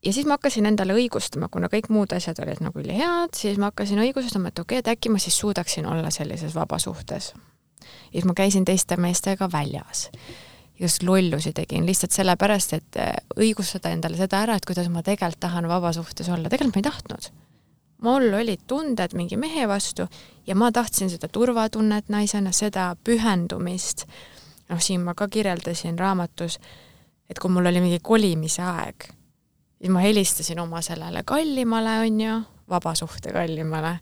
ja 0.05 0.12
siis 0.12 0.26
ma 0.26 0.39
hakkasin 0.39 0.66
endale 0.66 0.94
õigustama, 0.97 1.48
kuna 1.52 1.70
kõik 1.72 1.89
muud 1.93 2.12
asjad 2.12 2.39
olid 2.44 2.60
nagu 2.64 2.81
ülihead, 2.81 3.35
siis 3.36 3.59
ma 3.59 3.72
hakkasin 3.72 4.02
õigustama, 4.05 4.52
et 4.52 4.59
okei 4.59 4.78
okay,, 4.78 4.85
et 4.85 4.97
äkki 4.97 5.12
ma 5.12 5.22
siis 5.22 5.39
suudaksin 5.40 5.86
olla 5.89 6.10
sellises 6.14 6.55
vabasuhtes 6.55 7.32
ja 8.14 8.20
siis 8.20 8.24
ma 8.24 8.35
käisin 8.35 8.64
teiste 8.64 8.97
meestega 8.97 9.48
väljas. 9.52 10.10
igast 10.81 11.02
lollusi 11.02 11.52
tegin 11.52 11.86
lihtsalt 11.86 12.12
sellepärast, 12.12 12.72
et 12.72 12.97
äh, 12.98 13.12
õigustada 13.39 13.93
endale 13.94 14.16
seda 14.18 14.40
ära, 14.43 14.56
et 14.59 14.64
kuidas 14.66 14.89
ma 14.90 15.02
tegelikult 15.02 15.40
tahan 15.40 15.68
vabasuhtes 15.70 16.28
olla, 16.28 16.51
tegelikult 16.51 16.74
ma 16.74 16.81
ei 16.81 16.90
tahtnud. 16.90 17.28
mul 18.02 18.32
olid 18.40 18.60
tunded 18.66 19.14
mingi 19.14 19.36
mehe 19.36 19.68
vastu 19.68 20.09
ja 20.47 20.55
ma 20.55 20.72
tahtsin 20.72 21.10
seda 21.10 21.28
turvatunnet 21.28 22.09
naisena, 22.09 22.52
seda 22.52 22.97
pühendumist. 23.05 24.06
noh, 24.68 24.81
siin 24.81 25.01
ma 25.01 25.14
ka 25.14 25.28
kirjeldasin 25.28 25.98
raamatus, 25.98 26.59
et 27.31 27.39
kui 27.39 27.51
mul 27.51 27.66
oli 27.66 27.81
mingi 27.81 27.98
kolimise 28.02 28.62
aeg, 28.62 29.09
siis 29.85 29.93
ma 29.93 30.01
helistasin 30.01 30.61
oma 30.62 30.81
sellele 30.81 31.20
kallimale, 31.28 31.98
onju, 32.06 32.39
vaba 32.69 32.94
suhte 32.94 33.32
kallimale. 33.32 33.98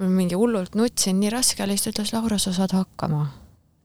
ma 0.00 0.06
mingi 0.08 0.34
hullult 0.34 0.74
nutsin, 0.74 1.18
nii 1.20 1.30
raske 1.30 1.60
oli, 1.62 1.74
siis 1.76 1.84
ta 1.84 1.90
ütles, 1.92 2.12
Laura, 2.16 2.38
sa 2.38 2.54
saad 2.56 2.72
hakkama. 2.72 3.26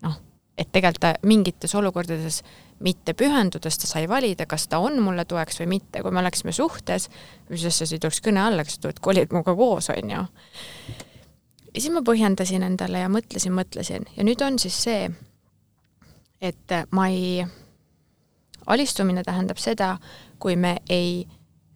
noh, 0.05 0.13
et 0.57 0.71
tegelikult 0.71 1.01
ta 1.03 1.27
mingites 1.27 1.75
olukordades 1.75 2.39
mitte 2.79 3.13
pühendudes 3.13 3.77
ta 3.81 3.87
sai 3.87 4.07
valida, 4.07 4.45
kas 4.45 4.67
ta 4.71 4.79
on 4.79 5.01
mulle 5.03 5.25
toeks 5.25 5.59
või 5.59 5.67
mitte, 5.73 6.01
kui 6.01 6.11
me 6.15 6.23
oleksime 6.23 6.53
suhtes, 6.55 7.09
mis 7.49 7.65
asja 7.67 7.83
see 7.83 7.97
ei 7.99 8.05
tuleks 8.05 8.21
kõne 8.23 8.39
alla, 8.39 8.63
kas 8.63 8.79
sa 8.79 8.85
tuled 8.85 9.03
kolid 9.03 9.35
minuga 9.35 9.55
koos, 9.55 9.89
on 9.91 10.15
ju. 10.15 10.23
ja 11.73 11.81
siis 11.81 11.91
ma 11.91 11.99
põhjendasin 11.99 12.63
endale 12.63 13.03
ja 13.03 13.11
mõtlesin, 13.11 13.51
mõtlesin 13.51 14.07
ja 14.15 14.23
nüüd 14.23 14.39
on 14.47 14.59
siis 14.59 14.79
see, 14.87 15.11
et 16.39 16.79
ma 16.95 17.09
ei, 17.11 17.43
alistumine 18.71 19.23
tähendab 19.27 19.59
seda, 19.59 19.97
kui 20.39 20.55
me 20.55 20.77
ei 20.89 21.27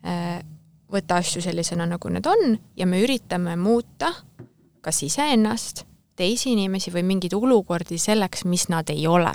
äh, 0.05 0.39
võta 0.91 1.19
asju 1.21 1.41
sellisena, 1.41 1.85
nagu 1.85 2.09
need 2.09 2.25
on 2.27 2.57
ja 2.77 2.87
me 2.89 3.01
üritame 3.03 3.55
muuta 3.55 4.13
kas 4.81 5.03
iseennast, 5.03 5.85
teisi 6.15 6.53
inimesi 6.53 6.91
või 6.91 7.03
mingeid 7.03 7.33
olukordi 7.35 7.97
selleks, 7.99 8.45
mis 8.45 8.69
nad 8.69 8.89
ei 8.89 9.07
ole 9.07 9.33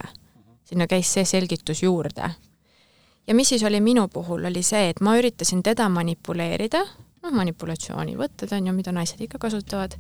sinna 0.65 0.87
käis 0.87 1.13
see 1.13 1.25
selgitus 1.25 1.83
juurde. 1.83 2.31
ja 3.27 3.35
mis 3.35 3.49
siis 3.49 3.63
oli 3.63 3.81
minu 3.81 4.09
puhul, 4.09 4.45
oli 4.45 4.63
see, 4.63 4.89
et 4.89 5.01
ma 5.01 5.17
üritasin 5.17 5.63
teda 5.63 5.89
manipuleerida, 5.89 6.81
noh, 7.23 7.33
manipulatsioonivõtted 7.33 8.53
on 8.53 8.67
ju, 8.67 8.73
mida 8.77 8.93
naised 8.93 9.21
ikka 9.21 9.39
kasutavad, 9.39 9.97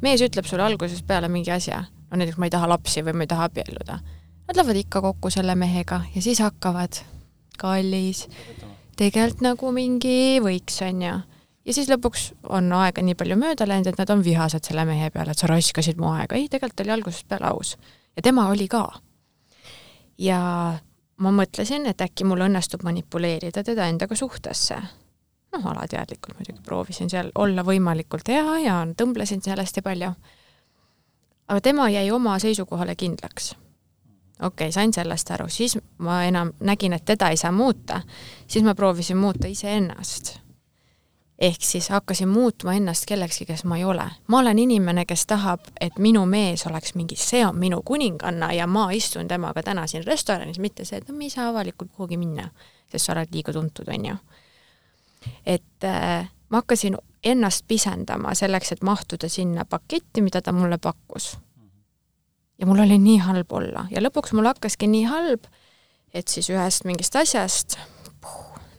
mees 0.00 0.22
ütleb 0.24 0.48
sulle 0.48 0.64
algusest 0.64 1.06
peale 1.06 1.28
mingi 1.28 1.52
asja, 1.52 1.82
no 2.10 2.20
näiteks 2.20 2.38
ma 2.38 2.48
ei 2.48 2.54
taha 2.54 2.68
lapsi 2.68 3.04
või 3.04 3.16
ma 3.16 3.26
ei 3.26 3.32
taha 3.32 3.48
abielluda. 3.50 3.98
Nad 4.48 4.56
lähevad 4.56 4.80
ikka 4.80 5.00
kokku 5.00 5.30
selle 5.30 5.54
mehega 5.54 6.00
ja 6.14 6.22
siis 6.22 6.40
hakkavad, 6.40 7.02
kallis, 7.58 8.26
tegelikult 8.96 9.44
nagu 9.44 9.72
mingi 9.72 10.40
võiks, 10.44 10.80
on 10.86 11.02
ju 11.02 11.14
ja 11.66 11.74
siis 11.76 11.88
lõpuks 11.90 12.32
on 12.50 12.72
aega 12.74 13.02
nii 13.04 13.14
palju 13.18 13.38
mööda 13.38 13.66
läinud, 13.68 13.92
et 13.92 13.98
nad 14.00 14.10
on 14.10 14.24
vihased 14.24 14.66
selle 14.66 14.84
mehe 14.88 15.10
peale, 15.14 15.30
et 15.34 15.38
sa 15.38 15.50
raiskasid 15.50 16.00
mu 16.00 16.10
aega. 16.14 16.36
ei, 16.36 16.48
tegelikult 16.48 16.84
oli 16.86 16.96
algusest 16.96 17.28
peale 17.28 17.52
aus. 17.52 17.76
ja 18.16 18.22
tema 18.22 18.48
oli 18.50 18.68
ka 18.68 18.86
ja 20.18 20.40
ma 21.22 21.32
mõtlesin, 21.34 21.86
et 21.86 22.02
äkki 22.02 22.26
mul 22.28 22.44
õnnestub 22.46 22.84
manipuleerida 22.86 23.64
teda 23.64 23.88
endaga 23.90 24.16
suhtesse. 24.18 24.78
noh, 25.52 25.66
alateadlikult 25.68 26.38
muidugi 26.38 26.62
proovisin 26.64 27.10
seal 27.12 27.28
olla 27.34 27.60
võimalikult 27.62 28.28
hea 28.28 28.58
ja 28.64 28.78
tõmblesin 28.96 29.42
seal 29.44 29.60
hästi 29.60 29.82
palju. 29.82 30.12
aga 31.48 31.60
tema 31.60 31.88
jäi 31.90 32.10
oma 32.10 32.38
seisukohale 32.38 32.96
kindlaks. 32.96 33.54
Okei 34.42 34.66
okay,, 34.66 34.72
sain 34.72 34.92
sellest 34.92 35.30
aru, 35.30 35.48
siis 35.48 35.78
ma 35.98 36.22
enam 36.24 36.52
nägin, 36.60 36.92
et 36.92 37.04
teda 37.04 37.30
ei 37.30 37.36
saa 37.36 37.52
muuta, 37.52 38.00
siis 38.46 38.64
ma 38.64 38.74
proovisin 38.74 39.16
muuta 39.16 39.46
iseennast 39.46 40.42
ehk 41.42 41.62
siis 41.62 41.88
hakkasin 41.88 42.28
muutma 42.28 42.74
ennast 42.74 43.06
kellekski, 43.06 43.44
kes 43.44 43.64
ma 43.64 43.76
ei 43.76 43.84
ole. 43.84 44.04
ma 44.28 44.38
olen 44.38 44.58
inimene, 44.58 45.04
kes 45.04 45.26
tahab, 45.26 45.60
et 45.80 45.98
minu 45.98 46.26
mees 46.26 46.66
oleks 46.66 46.94
mingi, 46.94 47.16
see 47.16 47.46
on 47.46 47.58
minu 47.58 47.82
kuninganna 47.84 48.52
ja 48.52 48.66
ma 48.66 48.90
istun 48.90 49.28
temaga 49.28 49.62
täna 49.62 49.86
siin 49.86 50.06
restoranis, 50.06 50.58
mitte 50.58 50.84
see, 50.84 50.98
et 50.98 51.08
no 51.08 51.16
me 51.16 51.26
ei 51.26 51.30
saa 51.30 51.48
avalikult 51.48 51.90
kuhugi 51.96 52.16
minna, 52.16 52.46
sest 52.90 53.06
sa 53.06 53.16
oled 53.16 53.34
liiga 53.34 53.52
tuntud, 53.52 53.88
on 53.88 54.06
ju. 54.06 54.16
et 55.46 55.84
äh, 55.84 56.30
ma 56.48 56.62
hakkasin 56.62 56.96
ennast 57.24 57.64
pisendama 57.68 58.34
selleks, 58.34 58.72
et 58.72 58.82
mahtuda 58.82 59.28
sinna 59.28 59.64
paketti, 59.64 60.22
mida 60.22 60.42
ta 60.42 60.52
mulle 60.52 60.78
pakkus. 60.78 61.38
Ja 62.62 62.66
mul 62.70 62.84
oli 62.84 62.98
nii 63.02 63.18
halb 63.26 63.52
olla 63.58 63.88
ja 63.90 63.98
lõpuks 64.04 64.36
mul 64.38 64.46
hakkaski 64.46 64.86
nii 64.86 65.08
halb, 65.10 65.50
et 66.14 66.30
siis 66.30 66.46
ühest 66.54 66.86
mingist 66.86 67.16
asjast 67.18 67.74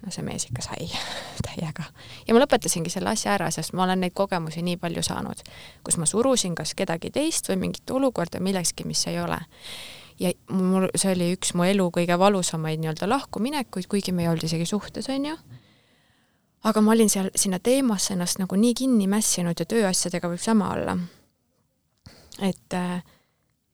no 0.03 0.11
see 0.11 0.23
mees 0.25 0.45
ikka 0.47 0.63
sai 0.65 0.87
täiega. 1.47 1.85
ja 2.27 2.35
ma 2.35 2.41
lõpetasingi 2.43 2.91
selle 2.93 3.13
asja 3.13 3.33
ära, 3.37 3.49
sest 3.53 3.73
ma 3.75 3.85
olen 3.87 4.03
neid 4.03 4.15
kogemusi 4.17 4.63
nii 4.65 4.77
palju 4.81 5.03
saanud, 5.05 5.43
kus 5.83 5.97
ma 5.99 6.07
surusin 6.09 6.55
kas 6.55 6.75
kedagi 6.79 7.11
teist 7.13 7.49
või 7.51 7.59
mingit 7.67 7.91
olukorda 7.91 8.41
millekski, 8.43 8.87
mis 8.87 9.05
ei 9.11 9.19
ole. 9.23 9.39
ja 10.19 10.31
mul, 10.51 10.89
see 10.95 11.15
oli 11.15 11.31
üks 11.37 11.53
mu 11.57 11.67
elu 11.67 11.89
kõige 11.97 12.19
valusamaid 12.19 12.81
nii-öelda 12.83 13.09
lahkuminekuid, 13.09 13.89
kuigi 13.91 14.15
me 14.15 14.25
ei 14.25 14.31
olnud 14.31 14.47
isegi 14.47 14.67
suhtes, 14.69 15.09
on 15.09 15.31
ju. 15.31 15.37
aga 16.71 16.81
ma 16.81 16.95
olin 16.95 17.11
seal, 17.11 17.31
sinna 17.35 17.59
teemasse 17.59 18.15
ennast 18.17 18.39
nagu 18.43 18.59
nii 18.59 18.73
kinni 18.83 19.09
mässinud 19.11 19.59
ja 19.59 19.67
tööasjadega 19.67 20.31
võib 20.31 20.43
sama 20.43 20.71
olla. 20.75 20.97
et 22.41 22.79
äh, 22.79 23.03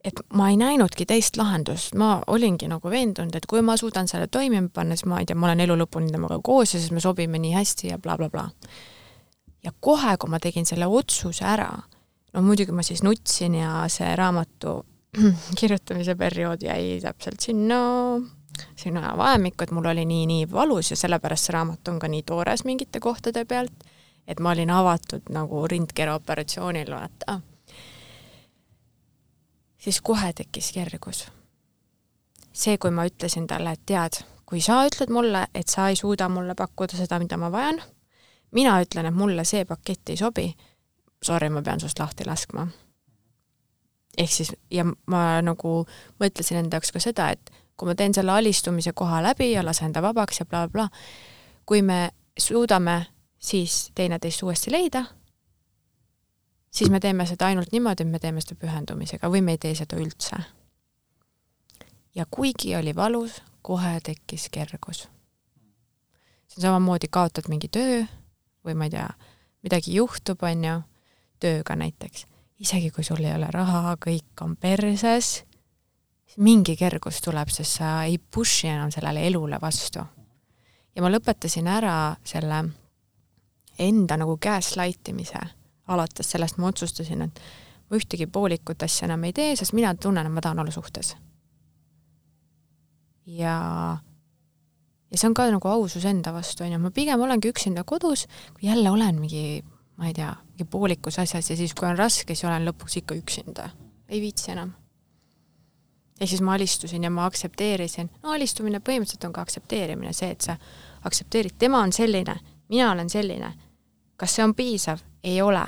et 0.03 0.21
ma 0.33 0.47
ei 0.49 0.57
näinudki 0.57 1.05
teist 1.05 1.37
lahendust, 1.37 1.95
ma 1.99 2.21
olingi 2.27 2.69
nagu 2.71 2.91
veendunud, 2.91 3.35
et 3.35 3.45
kui 3.49 3.61
ma 3.65 3.75
suudan 3.77 4.07
selle 4.07 4.29
toimima 4.31 4.71
panna, 4.73 4.95
siis 4.95 5.09
ma 5.11 5.19
ei 5.19 5.27
tea, 5.27 5.35
ma 5.35 5.49
olen 5.49 5.65
elu 5.65 5.75
lõpuni 5.81 6.11
temaga 6.13 6.39
koos 6.43 6.73
ja 6.73 6.79
siis 6.79 6.93
me 6.95 7.03
sobime 7.03 7.41
nii 7.41 7.51
hästi 7.57 7.91
ja 7.91 7.99
blablabla 7.99 8.45
bla, 8.47 8.69
bla. 8.69 9.57
ja 9.63 9.73
kohe, 9.79 10.15
kui 10.17 10.31
ma 10.31 10.39
tegin 10.39 10.67
selle 10.69 10.87
otsuse 10.87 11.45
ära, 11.45 11.67
no 12.33 12.45
muidugi 12.45 12.75
ma 12.75 12.85
siis 12.85 13.03
nutsin 13.03 13.59
ja 13.59 13.83
see 13.91 14.15
raamatu 14.15 14.79
kirjutamise 15.59 16.15
periood 16.15 16.63
jäi 16.63 16.99
täpselt 17.03 17.43
sinna, 17.43 17.81
sinna 18.79 19.03
ajavahemikku, 19.09 19.67
et 19.67 19.75
mul 19.75 19.91
oli 19.91 20.07
nii-nii 20.07 20.47
valus 20.51 20.93
ja 20.93 20.99
sellepärast 21.01 21.49
see 21.49 21.57
raamat 21.57 21.91
on 21.91 21.99
ka 21.99 22.07
nii 22.07 22.23
toores 22.23 22.63
mingite 22.63 23.03
kohtade 23.03 23.43
pealt, 23.45 23.87
et 24.27 24.39
ma 24.39 24.55
olin 24.55 24.71
avatud 24.71 25.27
nagu 25.35 25.67
rindkera 25.67 26.15
operatsioonil, 26.21 26.95
vaata 26.95 27.41
siis 29.79 30.01
kohe 30.01 30.33
tekkis 30.33 30.71
kergus. 30.71 31.27
see, 32.53 32.77
kui 32.77 32.91
ma 32.91 33.05
ütlesin 33.07 33.47
talle, 33.47 33.71
et 33.71 33.85
tead, 33.85 34.19
kui 34.45 34.59
sa 34.61 34.81
ütled 34.87 35.11
mulle, 35.13 35.45
et 35.55 35.67
sa 35.67 35.87
ei 35.87 35.95
suuda 35.95 36.27
mulle 36.29 36.55
pakkuda 36.55 36.97
seda, 36.97 37.19
mida 37.19 37.37
ma 37.37 37.51
vajan, 37.51 37.79
mina 38.51 38.73
ütlen, 38.81 39.05
et 39.05 39.15
mulle 39.15 39.45
see 39.47 39.63
pakett 39.65 40.09
ei 40.09 40.17
sobi, 40.17 40.49
sorry, 41.23 41.49
ma 41.49 41.61
pean 41.61 41.79
sinust 41.79 41.99
lahti 41.99 42.25
laskma. 42.27 42.67
ehk 44.17 44.31
siis, 44.31 44.51
ja 44.71 44.83
ma 44.83 45.41
nagu 45.41 45.85
mõtlesin 46.19 46.59
enda 46.59 46.75
jaoks 46.75 46.91
ka 46.91 46.99
seda, 46.99 47.29
et 47.29 47.51
kui 47.77 47.87
ma 47.87 47.95
teen 47.95 48.13
selle 48.13 48.31
alistumise 48.31 48.91
koha 48.93 49.21
läbi 49.23 49.51
ja 49.51 49.63
lasen 49.63 49.93
ta 49.93 50.01
vabaks 50.01 50.39
ja 50.39 50.45
blablabla 50.45 50.89
bla, 50.89 50.89
bla, 50.89 51.63
kui 51.65 51.81
me 51.81 52.09
suudame 52.37 53.05
siis 53.39 53.91
teineteist 53.95 54.43
uuesti 54.43 54.71
leida 54.71 55.05
siis 56.71 56.89
me 56.89 56.99
teeme 56.99 57.25
seda 57.25 57.45
ainult 57.45 57.71
niimoodi, 57.71 58.03
et 58.03 58.11
me 58.11 58.19
teeme 58.19 58.41
seda 58.41 58.57
pühendumisega 58.61 59.29
või 59.31 59.41
me 59.45 59.55
ei 59.57 59.61
tee 59.61 59.75
seda 59.75 59.97
üldse. 59.97 60.37
ja 62.15 62.25
kuigi 62.31 62.75
oli 62.75 62.95
valus, 62.95 63.41
kohe 63.61 63.99
tekkis 64.03 64.49
kergus. 64.49 65.07
see 66.47 66.57
on 66.57 66.61
samamoodi, 66.61 67.07
kaotad 67.11 67.49
mingi 67.49 67.67
töö 67.67 68.03
või 68.65 68.75
ma 68.75 68.85
ei 68.85 68.89
tea, 68.89 69.09
midagi 69.63 69.95
juhtub, 69.95 70.43
on 70.43 70.63
ju, 70.63 70.81
tööga 71.39 71.75
näiteks. 71.75 72.25
isegi 72.59 72.91
kui 72.91 73.03
sul 73.03 73.23
ei 73.23 73.35
ole 73.35 73.47
raha, 73.51 73.95
kõik 74.05 74.41
on 74.41 74.55
perses, 74.55 75.43
mingi 76.37 76.75
kergus 76.75 77.21
tuleb, 77.21 77.49
sest 77.49 77.79
sa 77.79 78.03
ei 78.03 78.17
push'i 78.17 78.67
enam 78.67 78.91
sellele 78.91 79.27
elule 79.27 79.57
vastu. 79.61 79.99
ja 80.95 81.01
ma 81.01 81.09
lõpetasin 81.09 81.67
ära 81.67 82.15
selle 82.23 82.63
enda 83.79 84.17
nagu 84.17 84.37
gaslight 84.37 85.07
imise 85.07 85.58
alates 85.89 86.31
sellest 86.31 86.59
ma 86.61 86.69
otsustasin, 86.69 87.25
et 87.25 87.41
ma 87.89 87.97
ühtegi 87.97 88.27
poolikut 88.29 88.83
asja 88.85 89.07
enam 89.09 89.25
ei 89.27 89.33
tee, 89.33 89.55
sest 89.57 89.73
mina 89.77 89.93
tunnen, 89.95 90.27
et 90.27 90.33
ma 90.33 90.43
tahan 90.45 90.61
olla 90.63 90.71
suhtes. 90.71 91.15
ja, 93.25 93.55
ja 95.11 95.17
see 95.17 95.29
on 95.29 95.35
ka 95.37 95.45
nagu 95.51 95.69
ausus 95.69 96.05
enda 96.09 96.33
vastu, 96.33 96.63
on 96.65 96.73
ju, 96.73 96.79
ma 96.81 96.91
pigem 96.93 97.21
olengi 97.21 97.51
üksinda 97.53 97.83
kodus, 97.85 98.25
kui 98.53 98.69
jälle 98.69 98.89
olen 98.89 99.21
mingi, 99.21 99.63
ma 99.97 100.09
ei 100.09 100.13
tea, 100.17 100.31
mingi 100.53 100.65
poolikus 100.69 101.19
asjas 101.21 101.49
ja 101.49 101.57
siis, 101.57 101.73
kui 101.77 101.87
on 101.89 101.97
raske, 101.97 102.35
siis 102.35 102.47
olen 102.49 102.65
lõpuks 102.69 103.01
ikka 103.01 103.17
üksinda. 103.17 103.69
ei 104.09 104.21
viitsi 104.21 104.51
enam. 104.51 104.73
ehk 106.19 106.29
siis 106.29 106.41
ma 106.41 106.53
alistusin 106.53 107.03
ja 107.03 107.09
ma 107.09 107.25
aktsepteerisin, 107.25 108.09
no 108.23 108.33
alistumine 108.33 108.79
põhimõtteliselt 108.79 109.25
on 109.25 109.33
ka 109.33 109.41
aktsepteerimine, 109.41 110.13
see, 110.13 110.31
et 110.31 110.41
sa 110.41 110.57
aktsepteerid, 111.05 111.55
tema 111.57 111.79
on 111.85 111.93
selline, 111.93 112.39
mina 112.69 112.91
olen 112.91 113.09
selline. 113.09 113.53
kas 114.17 114.35
see 114.35 114.43
on 114.43 114.55
piisav? 114.55 114.99
ei 115.23 115.41
ole. 115.41 115.65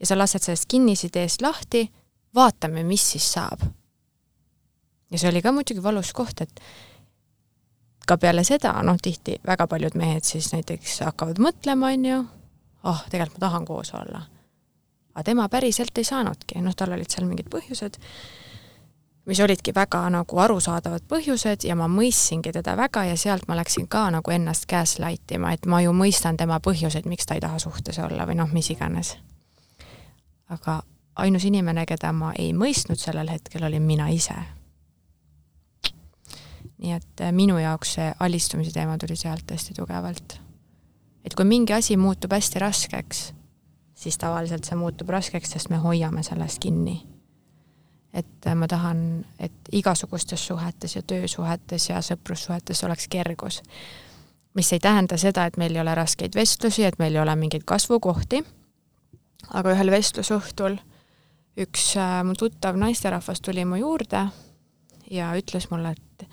Ja 0.00 0.06
sa 0.06 0.18
lased 0.18 0.42
sellest 0.44 0.68
kinnisideest 0.68 1.42
lahti, 1.42 1.86
vaatame, 2.34 2.82
mis 2.84 3.10
siis 3.12 3.32
saab. 3.32 3.60
ja 5.10 5.18
see 5.18 5.30
oli 5.30 5.42
ka 5.42 5.52
muidugi 5.52 5.82
valus 5.82 6.12
koht, 6.12 6.40
et 6.40 6.60
ka 8.06 8.16
peale 8.16 8.44
seda, 8.44 8.72
noh, 8.82 8.98
tihti 9.02 9.38
väga 9.46 9.66
paljud 9.66 9.94
mehed 9.94 10.24
siis 10.24 10.52
näiteks 10.52 11.00
hakkavad 11.06 11.38
mõtlema, 11.42 11.92
on 11.94 12.04
ju, 12.04 12.24
oh,, 12.84 13.04
tegelikult 13.10 13.40
ma 13.40 13.46
tahan 13.46 13.68
koos 13.68 13.94
olla. 13.94 14.26
aga 15.14 15.24
tema 15.24 15.48
päriselt 15.48 15.98
ei 15.98 16.04
saanudki, 16.04 16.60
noh, 16.60 16.74
tal 16.76 16.92
olid 16.92 17.10
seal 17.10 17.28
mingid 17.28 17.48
põhjused 17.52 18.00
mis 19.26 19.40
olidki 19.40 19.74
väga 19.74 20.04
nagu 20.10 20.38
arusaadavad 20.38 21.02
põhjused 21.10 21.66
ja 21.66 21.74
ma 21.76 21.88
mõistsingi 21.90 22.52
teda 22.54 22.76
väga 22.78 23.04
ja 23.08 23.16
sealt 23.18 23.48
ma 23.48 23.56
läksin 23.58 23.88
ka 23.90 24.06
nagu 24.14 24.30
ennast 24.30 24.68
gaslight 24.70 25.34
ima, 25.34 25.52
et 25.52 25.66
ma 25.66 25.80
ju 25.82 25.94
mõistan 25.96 26.38
tema 26.38 26.60
põhjuseid, 26.62 27.08
miks 27.10 27.26
ta 27.26 27.34
ei 27.34 27.42
taha 27.42 27.58
suhtes 27.58 27.98
olla 27.98 28.26
või 28.26 28.38
noh, 28.38 28.52
mis 28.54 28.70
iganes. 28.70 29.16
Aga 30.48 30.82
ainus 31.16 31.44
inimene, 31.44 31.86
keda 31.86 32.12
ma 32.12 32.32
ei 32.38 32.52
mõistnud 32.56 33.00
sellel 33.00 33.30
hetkel, 33.32 33.64
olin 33.66 33.82
mina 33.82 34.08
ise. 34.12 34.36
nii 36.76 36.92
et 36.92 37.20
äh, 37.24 37.32
minu 37.32 37.56
jaoks 37.58 37.94
see 37.96 38.10
alistumise 38.20 38.72
teema 38.72 38.98
tuli 38.98 39.16
sealt 39.16 39.50
hästi 39.50 39.74
tugevalt. 39.74 40.40
et 41.24 41.34
kui 41.34 41.44
mingi 41.44 41.72
asi 41.72 41.96
muutub 41.96 42.32
hästi 42.32 42.58
raskeks, 42.58 43.32
siis 43.94 44.18
tavaliselt 44.18 44.64
see 44.64 44.76
muutub 44.76 45.08
raskeks, 45.08 45.50
sest 45.50 45.70
me 45.70 45.76
hoiame 45.76 46.22
sellest 46.22 46.58
kinni. 46.58 47.06
et 48.12 48.48
ma 48.54 48.68
tahan, 48.68 49.24
et 49.38 49.68
igasugustes 49.72 50.46
suhetes 50.46 50.96
ja 50.96 51.02
töösuhetes 51.02 51.88
ja 51.88 52.00
sõprussuhetes 52.00 52.84
oleks 52.84 53.08
kergus. 53.08 53.62
mis 54.54 54.72
ei 54.72 54.80
tähenda 54.80 55.16
seda, 55.16 55.46
et 55.46 55.56
meil 55.56 55.74
ei 55.74 55.80
ole 55.80 55.94
raskeid 55.94 56.34
vestlusi, 56.34 56.84
et 56.84 56.98
meil 56.98 57.14
ei 57.14 57.20
ole 57.20 57.36
mingeid 57.36 57.64
kasvukohti, 57.64 58.44
aga 59.52 59.72
ühel 59.76 59.90
vestlusõhtul 59.94 60.78
üks 61.56 61.94
äh, 62.00 62.18
mu 62.24 62.34
tuttav 62.38 62.76
naisterahvas 62.76 63.40
tuli 63.40 63.64
mu 63.64 63.78
juurde 63.80 64.26
ja 65.10 65.30
ütles 65.38 65.70
mulle, 65.70 65.94
et 65.96 66.28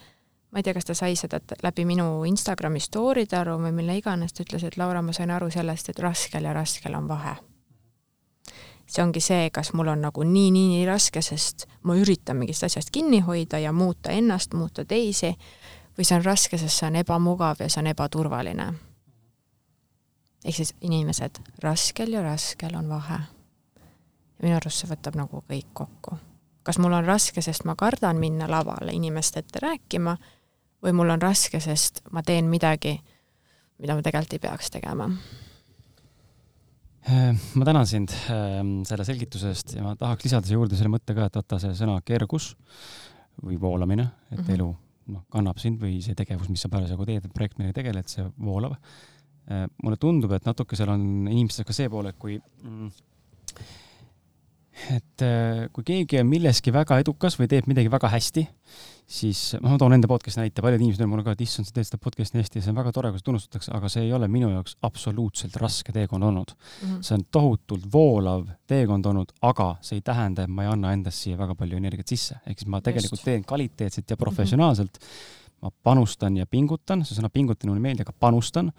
ma 0.51 0.59
ei 0.59 0.63
tea, 0.63 0.73
kas 0.73 0.85
ta 0.85 0.95
sai 0.97 1.15
seda 1.17 1.39
läbi 1.63 1.85
minu 1.85 2.23
Instagrami 2.29 2.81
story'de 2.83 3.37
aru 3.39 3.57
või 3.61 3.73
mille 3.73 3.97
iganes, 3.97 4.33
ta 4.33 4.43
ütles, 4.45 4.65
et 4.67 4.77
Laura, 4.77 5.01
ma 5.01 5.13
sain 5.15 5.31
aru 5.31 5.49
sellest, 5.53 5.89
et 5.89 5.99
raskel 6.03 6.45
ja 6.45 6.53
raskel 6.53 6.95
on 6.95 7.07
vahe. 7.09 7.35
see 8.93 9.01
ongi 9.03 9.21
see, 9.23 9.49
kas 9.49 9.71
mul 9.73 9.87
on 9.87 10.01
nagu 10.03 10.23
nii, 10.23 10.49
nii, 10.51 10.67
nii 10.75 10.85
raske, 10.85 11.21
sest 11.21 11.65
ma 11.87 11.95
üritan 11.97 12.37
mingist 12.37 12.63
asjast 12.63 12.91
kinni 12.91 13.21
hoida 13.25 13.57
ja 13.59 13.71
muuta 13.71 14.11
ennast, 14.11 14.53
muuta 14.53 14.85
teisi, 14.85 15.31
või 15.97 16.05
see 16.05 16.17
on 16.17 16.25
raske, 16.25 16.57
sest 16.57 16.79
see 16.81 16.87
on 16.91 16.99
ebamugav 17.01 17.63
ja 17.63 17.69
see 17.69 17.81
on 17.81 17.87
ebaturvaline. 17.93 18.73
Ehk 20.45 20.55
siis 20.55 20.75
inimesed, 20.81 21.39
raskel 21.63 22.13
ja 22.13 22.21
raskel 22.23 22.75
on 22.75 22.89
vahe. 22.89 23.19
minu 24.43 24.55
arust 24.55 24.83
see 24.83 24.89
võtab 24.89 25.15
nagu 25.15 25.43
kõik 25.47 25.71
kokku 25.73 26.17
kas 26.63 26.79
mul 26.79 26.95
on 26.95 27.05
raske, 27.05 27.43
sest 27.43 27.67
ma 27.67 27.75
kardan 27.79 28.19
minna 28.21 28.47
lavale 28.49 28.95
inimeste 28.95 29.43
ette 29.43 29.61
rääkima 29.63 30.15
või 30.83 30.95
mul 30.95 31.13
on 31.15 31.23
raske, 31.23 31.59
sest 31.63 32.01
ma 32.11 32.23
teen 32.25 32.49
midagi, 32.51 32.95
mida 33.81 33.95
ma 33.95 34.05
tegelikult 34.05 34.37
ei 34.37 34.43
peaks 34.43 34.71
tegema? 34.73 35.09
Äh, 37.03 37.35
ma 37.59 37.67
tänan 37.67 37.87
sind 37.87 38.13
ähm, 38.31 38.77
selle 38.87 39.03
selgituse 39.07 39.51
eest 39.51 39.75
ja 39.75 39.83
ma 39.83 39.97
tahaks 39.99 40.23
lisada 40.23 40.47
siia 40.47 40.55
juurde 40.55 40.79
selle 40.79 40.91
mõtte 40.93 41.15
ka, 41.15 41.27
et 41.27 41.39
vaata 41.39 41.59
see 41.59 41.75
sõna 41.75 41.97
kergus 42.05 42.53
või 43.43 43.57
voolamine, 43.59 44.07
et 44.31 44.37
mm 44.37 44.43
-hmm. 44.45 44.53
elu 44.55 44.69
noh, 45.11 45.25
kannab 45.31 45.59
sind 45.59 45.81
või 45.83 45.97
see 46.05 46.15
tegevus, 46.15 46.47
mis 46.47 46.63
sa 46.63 46.71
parasjagu 46.71 47.05
teed, 47.05 47.27
projekt, 47.35 47.57
millega 47.57 47.81
tegeled, 47.81 48.07
see 48.07 48.23
voolab. 48.39 48.77
Äh, 49.51 49.65
mulle 49.83 49.97
tundub, 49.99 50.31
et 50.31 50.45
natuke 50.47 50.77
seal 50.79 50.93
on 50.93 51.01
inimestel 51.27 51.65
ka 51.67 51.75
see 51.75 51.89
pool, 51.91 52.07
et 52.07 52.15
kui 52.15 52.37
mm, 52.39 52.91
et 54.95 55.23
äh, 55.25 55.65
kui 55.75 55.83
keegi 55.83 56.21
on 56.21 56.29
milleski 56.29 56.71
väga 56.73 56.95
edukas 57.03 57.35
või 57.35 57.49
teeb 57.51 57.67
midagi 57.67 57.91
väga 57.91 58.07
hästi, 58.13 58.45
siis 59.03 59.41
noh, 59.59 59.73
ma 59.73 59.81
toon 59.81 59.97
enda 59.97 60.07
podcast'i 60.07 60.39
näite, 60.39 60.63
paljud 60.63 60.79
inimesed 60.79 61.03
on 61.03 61.11
mulle 61.11 61.27
ka, 61.27 61.35
et 61.35 61.43
issand, 61.43 61.67
sa 61.67 61.75
teed 61.75 61.89
seda 61.89 61.99
podcast'i 62.05 62.39
hästi 62.39 62.61
ja 62.61 62.65
see 62.65 62.71
on 62.71 62.79
väga 62.79 62.95
tore, 62.95 63.11
kui 63.11 63.19
seda 63.19 63.29
tunnustatakse, 63.33 63.75
aga 63.75 63.91
see 63.91 64.07
ei 64.07 64.15
ole 64.15 64.31
minu 64.31 64.53
jaoks 64.53 64.79
absoluutselt 64.87 65.59
raske 65.59 65.91
teekond 65.91 66.29
olnud 66.31 66.55
mm. 66.55 66.87
-hmm. 66.87 67.03
see 67.03 67.19
on 67.19 67.27
tohutult 67.27 67.91
voolav 67.91 68.47
teekond 68.63 69.11
olnud, 69.11 69.35
aga 69.43 69.73
see 69.83 69.99
ei 69.99 70.07
tähenda, 70.07 70.47
et 70.47 70.55
ma 70.55 70.63
ei 70.63 70.71
anna 70.71 70.95
endast 70.95 71.27
siia 71.27 71.37
väga 71.37 71.59
palju 71.59 71.83
energiat 71.83 72.07
sisse, 72.15 72.39
ehk 72.47 72.63
siis 72.63 72.71
ma 72.71 72.81
tegelikult 72.81 73.19
Just. 73.19 73.27
teen 73.27 73.43
kvaliteetselt 73.43 74.09
ja 74.09 74.17
professionaalselt 74.17 74.99
mm. 74.99 75.07
-hmm. 75.07 75.63
ma 75.67 75.79
panustan 75.83 76.37
ja 76.37 76.45
pingutan, 76.45 77.03
see 77.03 77.19
sõna 77.19 77.29
pingutan 77.29 77.69
mulle 77.69 77.83
ei 77.83 77.89
meeldi, 77.91 78.07
aga 78.07 78.15
panustan 78.19 78.71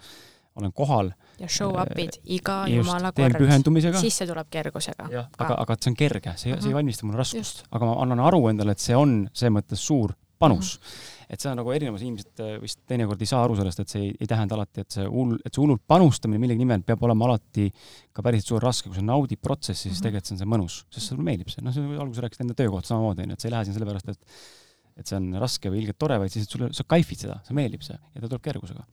olen 0.55 0.73
kohal. 0.73 1.11
ja 1.39 1.47
show 1.51 1.73
up'id 1.75 2.19
iga 2.23 2.61
just, 2.69 2.77
jumala 2.77 3.11
kord. 3.11 3.97
sisse 3.99 4.27
tuleb 4.27 4.47
kergusega. 4.51 5.07
aga, 5.11 5.57
aga 5.57 5.75
see 5.79 5.91
on 5.91 5.97
kerge, 5.99 6.35
see 6.35 6.51
uh, 6.51 6.55
-huh. 6.55 6.61
see 6.61 6.69
ei 6.69 6.71
mhm. 6.71 6.77
valmista 6.79 7.07
mulle 7.07 7.19
raskust, 7.23 7.65
aga 7.71 7.89
ma 7.89 7.97
annan 8.03 8.23
aru 8.23 8.47
endale, 8.49 8.71
et 8.71 8.79
see 8.79 8.95
on 8.95 9.25
selles 9.33 9.53
mõttes 9.57 9.83
suur 9.89 10.15
panus 10.39 10.75
uh. 10.75 10.79
Mhm. 10.79 10.87
-huh. 10.87 11.33
et 11.33 11.41
see 11.41 11.51
on 11.51 11.57
nagu 11.57 11.71
erinevus, 11.71 12.01
inimesed 12.01 12.39
äh, 12.39 12.55
vist 12.61 12.79
teinekord 12.87 13.21
ei 13.21 13.27
saa 13.27 13.43
aru 13.43 13.55
sellest, 13.59 13.79
et 13.79 13.89
see 13.89 14.01
ei, 14.01 14.15
ei 14.19 14.27
tähenda 14.27 14.55
alati, 14.55 14.81
et 14.81 14.91
see 14.91 15.05
hull, 15.05 15.37
et 15.45 15.53
see 15.53 15.61
hullult 15.61 15.83
panustamine 15.87 16.39
millegi 16.39 16.63
nimel 16.63 16.83
peab 16.87 17.03
olema 17.03 17.25
alati 17.25 17.71
ka 18.13 18.23
päriselt 18.23 18.47
suur 18.53 18.63
raske, 18.63 18.89
kui 18.89 18.95
sa 18.95 19.03
naudid 19.03 19.41
protsessi, 19.41 19.89
siis 19.89 19.91
uh 19.91 19.97
mhm. 19.97 20.03
tegelikult 20.03 20.25
see 20.27 20.35
on 20.35 20.43
see 20.43 20.53
mõnus, 20.55 20.83
sest 20.89 21.11
sulle 21.11 21.23
meeldib 21.23 21.49
see, 21.49 21.65
noh, 21.65 21.73
sa 21.73 21.81
alguses 21.81 22.23
rääkisid 22.23 22.47
enda 22.47 22.55
töökohta 22.55 22.93
samamoodi, 22.93 23.27
onju, 23.27 23.33
et 23.33 23.41
sa 23.41 23.47
ei 23.49 23.57
lähe 23.57 23.65
sinna 23.65 23.79
sellepärast, 23.79 24.09
et 24.09 24.21
et 24.95 25.09
see 25.09 25.17
on 25.17 25.33
raske 25.35 25.67
või 25.67 25.81
ilgelt 25.81 25.97
tore, 25.99 26.15
vaid 26.15 26.31
siis, 26.31 26.45
et 26.47 26.53
sulle, 26.53 26.69
sa 26.71 26.85
kaifid 26.87 27.25
seda, 27.25 27.41
see 27.43 27.57
meeldib 27.57 27.81
see 27.83 27.97
ja 27.97 28.21
ta 28.21 28.29
tuleb 28.29 28.45
kergusega 28.45 28.85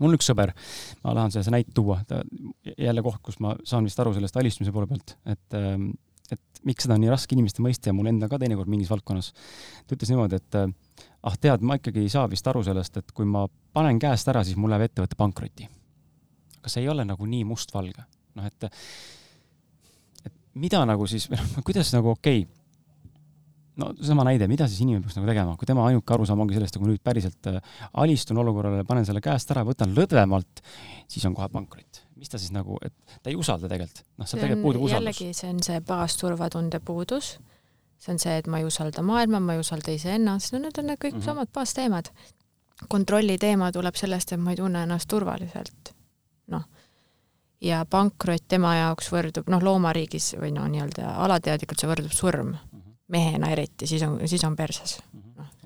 mul 0.00 0.12
on 0.12 0.18
üks 0.18 0.28
sõber, 0.30 0.52
ma 1.04 1.14
tahan 1.16 1.34
selle 1.34 1.54
näite 1.58 1.74
tuua, 1.76 2.00
ta 2.08 2.22
jälle 2.74 3.02
koht, 3.06 3.22
kus 3.24 3.40
ma 3.44 3.54
saan 3.66 3.88
vist 3.88 3.98
aru 4.00 4.14
sellest 4.16 4.36
alistumise 4.40 4.74
poole 4.74 4.90
pealt, 4.90 5.16
et 5.26 5.58
ähm, 5.58 5.90
et 6.32 6.60
miks 6.68 6.84
seda 6.84 6.96
on 6.98 7.02
nii 7.02 7.12
raske 7.12 7.32
inimeste 7.32 7.62
mõista 7.64 7.88
ja 7.88 7.96
mul 7.96 8.10
endal 8.10 8.28
ka 8.28 8.38
teinekord 8.40 8.68
mingis 8.68 8.90
valdkonnas. 8.92 9.30
ta 9.86 9.96
ütles 9.96 10.10
niimoodi, 10.12 10.40
et 10.40 10.58
äh, 10.60 10.68
ah 11.24 11.36
tead, 11.40 11.64
ma 11.64 11.78
ikkagi 11.78 12.04
ei 12.04 12.12
saa 12.12 12.28
vist 12.30 12.46
aru 12.50 12.62
sellest, 12.66 13.00
et 13.00 13.12
kui 13.16 13.28
ma 13.28 13.46
panen 13.76 14.00
käest 14.02 14.28
ära, 14.28 14.44
siis 14.44 14.58
mul 14.60 14.72
läheb 14.74 14.88
ettevõte 14.88 15.16
pankrotti. 15.18 15.68
see 16.66 16.82
ei 16.82 16.88
ole 16.92 17.04
nagu 17.08 17.26
nii 17.26 17.44
mustvalge. 17.48 18.04
noh, 18.36 18.44
et 18.44 18.68
et 20.28 20.34
mida 20.54 20.84
nagu 20.84 21.06
siis, 21.06 21.28
kuidas 21.66 21.92
nagu 21.96 22.12
okei 22.12 22.44
okay,, 22.44 22.57
no 23.78 23.90
seesama 23.96 24.24
näide, 24.26 24.48
mida 24.50 24.66
siis 24.68 24.82
inimene 24.84 25.04
peaks 25.04 25.18
nagu 25.18 25.28
tegema, 25.30 25.56
kui 25.58 25.68
tema 25.68 25.84
ainuke 25.88 26.14
arusaam 26.14 26.42
ongi 26.44 26.56
sellest, 26.56 26.76
et 26.76 26.82
kui 26.82 26.90
nüüd 26.90 27.02
päriselt 27.04 27.50
äh, 27.50 27.58
alistun 28.02 28.40
olukorrale, 28.42 28.84
panen 28.88 29.06
selle 29.08 29.22
käest 29.24 29.52
ära, 29.54 29.64
võtan 29.66 29.94
lõdvemalt, 29.96 30.62
siis 31.10 31.26
on 31.28 31.36
kohe 31.38 31.48
pankrot. 31.52 32.02
mis 32.18 32.32
ta 32.32 32.38
siis 32.38 32.50
nagu, 32.50 32.80
et 32.82 33.18
ta 33.22 33.30
ei 33.30 33.36
usalda 33.38 33.70
tegelikult, 33.70 34.02
noh, 34.18 34.26
seal 34.26 34.42
tegelikult 34.42 34.66
puudub 34.66 34.88
usaldus. 34.88 35.20
jällegi, 35.20 35.36
see 35.38 35.52
on 35.52 35.62
see 35.62 35.78
baasturvatunde 35.86 36.80
puudus, 36.82 37.36
see 37.98 38.14
on 38.14 38.18
see, 38.22 38.34
et 38.42 38.50
ma 38.50 38.58
ei 38.58 38.66
usalda 38.66 39.04
maailma, 39.06 39.40
ma 39.40 39.54
ei 39.54 39.62
usalda 39.62 39.94
iseennast, 39.94 40.52
no 40.54 40.64
need 40.64 40.82
on 40.82 40.90
need 40.90 40.98
kõik 40.98 41.14
mm 41.14 41.20
-hmm. 41.20 41.30
samad 41.30 41.54
baasteemad. 41.54 42.10
kontrolli 42.88 43.38
teema 43.38 43.72
tuleb 43.72 43.94
sellest, 43.94 44.32
et 44.32 44.40
ma 44.40 44.50
ei 44.50 44.56
tunne 44.56 44.82
ennast 44.82 45.08
turvaliselt, 45.08 45.94
noh 46.46 46.66
ja 47.60 47.84
pankrot 47.90 48.44
tema 48.48 48.74
jaoks 48.76 49.10
võrdub, 49.12 49.48
noh, 49.50 49.62
loomariigis 49.62 50.36
või 50.38 50.52
no 50.54 50.66
nii-öelda 50.70 51.14
alateadlikult 51.24 51.80
see 51.80 51.90
võrdub 51.90 52.12
surm 52.14 52.54
mehena 53.08 53.50
eriti, 53.50 53.86
siis 53.86 54.02
on, 54.02 54.20
siis 54.28 54.44
on 54.44 54.56
perses. 54.56 54.98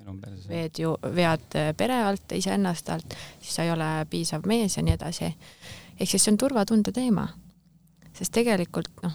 Noh, 0.03 0.15
veed 0.49 0.79
ju, 0.79 0.95
vead 1.15 1.59
pere 1.77 1.99
alt, 2.03 2.31
iseennast 2.35 2.89
alt, 2.89 3.15
siis 3.41 3.55
sa 3.55 3.67
ei 3.67 3.71
ole 3.71 3.89
piisav 4.09 4.47
mees 4.47 4.77
ja 4.77 4.83
nii 4.83 4.95
edasi. 4.95 5.33
ehk 5.99 6.09
siis 6.09 6.23
see 6.23 6.33
on 6.33 6.37
turvatunde 6.37 6.91
teema. 6.91 7.27
sest 8.13 8.31
tegelikult 8.31 8.91
noh, 9.03 9.13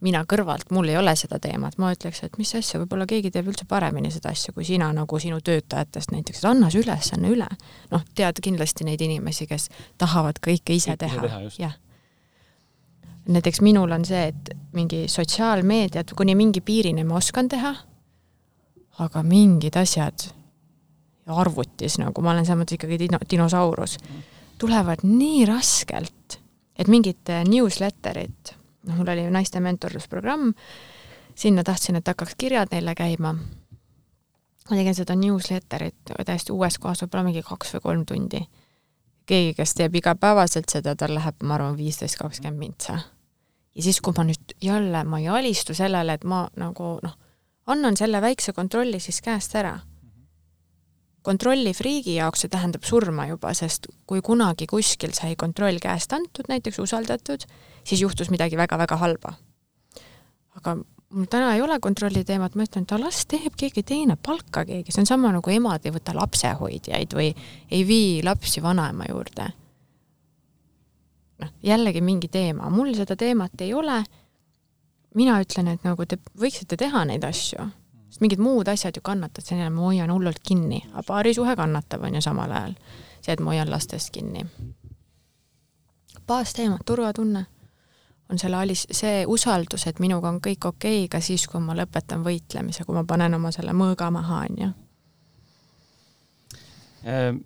mina 0.00 0.22
kõrvalt, 0.24 0.70
mul 0.70 0.88
ei 0.88 0.96
ole 0.96 1.14
seda 1.16 1.38
teemat, 1.42 1.78
ma 1.78 1.90
ütleks, 1.92 2.22
et 2.24 2.38
mis 2.38 2.54
asja, 2.54 2.80
võib-olla 2.80 3.06
keegi 3.06 3.30
teeb 3.34 3.50
üldse 3.50 3.66
paremini 3.68 4.10
seda 4.10 4.30
asja 4.30 4.52
kui 4.52 4.64
sina 4.64 4.92
nagu 4.92 5.18
sinu 5.18 5.40
töötajatest 5.44 6.14
näiteks, 6.14 6.38
et 6.38 6.50
anna 6.50 6.70
see 6.70 6.82
ülesanne 6.84 7.34
üle. 7.34 7.48
noh, 7.90 8.06
tead 8.14 8.40
kindlasti 8.42 8.84
neid 8.84 9.00
inimesi, 9.00 9.46
kes 9.46 9.68
tahavad 9.98 10.40
kõike 10.44 10.74
ise 10.78 10.96
teha, 10.96 11.42
jah 11.58 11.76
näiteks 13.28 13.60
minul 13.60 13.92
on 13.92 14.04
see, 14.08 14.28
et 14.32 14.50
mingi 14.72 15.04
sotsiaalmeediat 15.08 16.12
kuni 16.16 16.34
mingi 16.34 16.60
piirini 16.60 17.04
ma 17.04 17.18
oskan 17.20 17.48
teha, 17.48 17.74
aga 19.04 19.22
mingid 19.22 19.76
asjad 19.76 20.30
arvutis 21.28 21.98
nagu, 22.00 22.22
ma 22.24 22.32
olen 22.32 22.46
selles 22.46 22.62
mõttes 22.62 22.78
ikkagi 22.78 22.98
dino-, 23.04 23.20
dinosaurus, 23.30 23.98
tulevad 24.58 25.04
nii 25.04 25.44
raskelt, 25.48 26.38
et 26.78 26.88
mingid 26.88 27.32
newsletterid, 27.48 28.54
noh, 28.88 28.96
mul 28.96 29.12
oli 29.12 29.26
naiste 29.32 29.60
mentorlusprogramm, 29.60 30.54
sinna 31.38 31.64
tahtsin, 31.66 32.00
et 32.00 32.08
hakkaks 32.08 32.34
kirjad 32.38 32.72
neile 32.72 32.96
käima. 32.98 33.34
ma 34.68 34.76
tegin 34.76 34.94
seda 34.94 35.14
newsletterit 35.16 36.16
täiesti 36.26 36.52
uues 36.52 36.78
kohas, 36.78 37.04
võib-olla 37.04 37.28
mingi 37.28 37.42
kaks 37.44 37.76
või 37.76 37.84
kolm 37.84 38.06
tundi. 38.06 38.40
keegi, 39.26 39.52
kes 39.54 39.74
teeb 39.74 39.94
igapäevaselt 39.94 40.72
seda, 40.72 40.96
tal 40.96 41.14
läheb, 41.14 41.42
ma 41.42 41.54
arvan, 41.54 41.76
viisteist, 41.76 42.16
kakskümmend 42.16 42.58
mintsa 42.58 42.98
ja 43.78 43.84
siis, 43.86 44.00
kui 44.02 44.14
ma 44.16 44.26
nüüd 44.26 44.56
jälle, 44.62 45.04
ma 45.06 45.20
ei 45.22 45.28
alistu 45.30 45.74
sellele, 45.76 46.18
et 46.18 46.26
ma 46.26 46.42
nagu 46.58 46.96
noh, 47.04 47.14
annan 47.70 47.96
selle 48.00 48.20
väikse 48.24 48.52
kontrolli 48.56 49.00
siis 49.00 49.22
käest 49.22 49.54
ära. 49.58 49.78
kontrolli 51.28 51.74
friigi 51.76 52.14
jaoks 52.14 52.40
see 52.40 52.48
tähendab 52.48 52.86
surma 52.88 53.26
juba, 53.28 53.50
sest 53.54 53.86
kui 54.08 54.22
kunagi 54.24 54.66
kuskil 54.66 55.12
sai 55.12 55.34
kontroll 55.36 55.78
käest 55.82 56.12
antud, 56.16 56.46
näiteks 56.48 56.78
usaldatud, 56.78 57.44
siis 57.84 58.00
juhtus 58.00 58.30
midagi 58.30 58.56
väga-väga 58.56 58.96
halba. 58.96 59.34
aga 60.56 60.76
mul 61.10 61.30
täna 61.30 61.54
ei 61.54 61.62
ole 61.62 61.78
kontrolli 61.80 62.24
teemat, 62.24 62.54
ma 62.54 62.66
ütlen, 62.66 62.82
et 62.82 62.98
las 62.98 63.26
teeb 63.26 63.54
keegi 63.56 63.82
teine, 63.82 64.16
palka 64.16 64.64
keegi, 64.64 64.92
see 64.92 65.04
on 65.04 65.06
sama 65.06 65.32
nagu 65.32 65.50
emad 65.50 65.86
ei 65.86 65.94
võta 65.94 66.16
lapsehoidjaid 66.16 67.14
või 67.14 67.30
ei 67.70 67.86
vii 67.86 68.22
lapsi 68.26 68.62
vanaema 68.62 69.06
juurde 69.12 69.52
noh, 71.42 71.52
jällegi 71.62 72.00
mingi 72.04 72.28
teema, 72.28 72.70
mul 72.70 72.94
seda 72.96 73.16
teemat 73.16 73.60
ei 73.60 73.74
ole, 73.74 74.02
mina 75.14 75.38
ütlen, 75.42 75.72
et 75.74 75.84
nagu 75.86 76.06
te 76.06 76.18
võiksite 76.38 76.78
teha 76.80 77.04
neid 77.08 77.24
asju, 77.24 77.68
sest 78.08 78.24
mingid 78.24 78.42
muud 78.42 78.68
asjad 78.68 78.96
ju 78.96 79.04
kannatavad, 79.04 79.52
jälle, 79.52 79.70
ma 79.74 79.86
hoian 79.88 80.12
hullult 80.12 80.40
kinni, 80.42 80.82
aga 80.92 81.04
paarisuhe 81.06 81.56
kannatab, 81.56 82.04
on 82.08 82.18
ju, 82.18 82.24
samal 82.24 82.52
ajal. 82.52 82.74
see, 83.20 83.32
et 83.32 83.40
ma 83.40 83.54
hoian 83.54 83.70
lastest 83.70 84.10
kinni. 84.14 84.46
baasteemad, 86.26 86.84
turvatunne 86.84 87.46
on 88.28 88.38
selle 88.38 88.56
alis-, 88.56 88.86
see 88.92 89.24
usaldus, 89.26 89.86
et 89.86 90.00
minuga 90.00 90.28
on 90.28 90.40
kõik 90.44 90.66
okei 90.68 91.04
okay, 91.04 91.08
ka 91.08 91.20
siis, 91.24 91.46
kui 91.48 91.60
ma 91.64 91.76
lõpetan 91.76 92.24
võitlemise, 92.24 92.84
kui 92.84 92.96
ma 92.96 93.04
panen 93.08 93.34
oma 93.34 93.52
selle 93.54 93.72
mõõga 93.72 94.10
maha, 94.12 94.42
on 94.48 94.60
ju. 94.62 94.70
Ehm, 97.08 97.40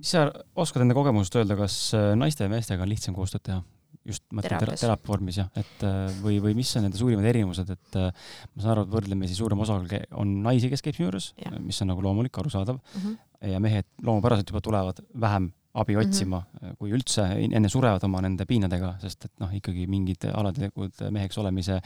mis 0.00 0.14
sa 0.14 0.24
oskad 0.58 0.84
enda 0.84 0.96
kogemusest 0.96 1.36
öelda, 1.40 1.58
kas 1.58 1.76
äh, 1.96 2.12
naiste 2.18 2.46
ja 2.46 2.52
meestega 2.52 2.86
on 2.86 2.90
lihtsam 2.90 3.16
koostööd 3.16 3.44
teha? 3.50 3.60
just 4.08 4.22
mõtlen 4.32 4.56
teraapia 4.56 4.80
tera 4.80 4.94
vormis 5.04 5.36
jah, 5.36 5.50
et 5.60 5.82
äh, 5.84 6.06
või, 6.24 6.38
või 6.40 6.54
mis 6.56 6.70
on 6.78 6.86
nende 6.86 6.96
suurimad 6.96 7.26
erinevused, 7.28 7.68
et 7.74 7.96
äh, 8.00 8.30
ma 8.54 8.62
saan 8.62 8.72
aru, 8.72 8.86
et 8.86 8.94
võrdlemisi 8.94 9.36
suurem 9.36 9.60
osa 9.60 9.76
on 10.16 10.30
naisi, 10.46 10.70
kes 10.72 10.80
käib 10.86 10.96
sinu 10.96 11.10
juures, 11.10 11.26
mis 11.60 11.80
on 11.84 11.90
nagu 11.92 12.00
loomulik, 12.06 12.38
arusaadav 12.40 12.78
mm, 12.78 13.02
-hmm. 13.02 13.50
ja 13.52 13.60
mehed 13.60 13.90
loomupäraselt 14.06 14.48
juba 14.48 14.62
tulevad 14.64 15.02
vähem 15.12 15.50
abi 15.74 15.98
mhm. 15.98 16.08
otsima 16.08 16.40
mm, 16.40 16.56
-hmm. 16.62 16.78
kui 16.80 16.94
üldse 16.96 17.26
enne 17.44 17.68
surevad 17.68 18.08
oma 18.08 18.24
nende 18.24 18.46
piinadega, 18.48 18.94
sest 19.04 19.28
et 19.28 19.34
noh, 19.38 19.52
ikkagi 19.52 19.86
mingid 19.86 20.24
alateadlikud 20.32 21.04
meheks 21.10 21.38
olemise 21.38 21.80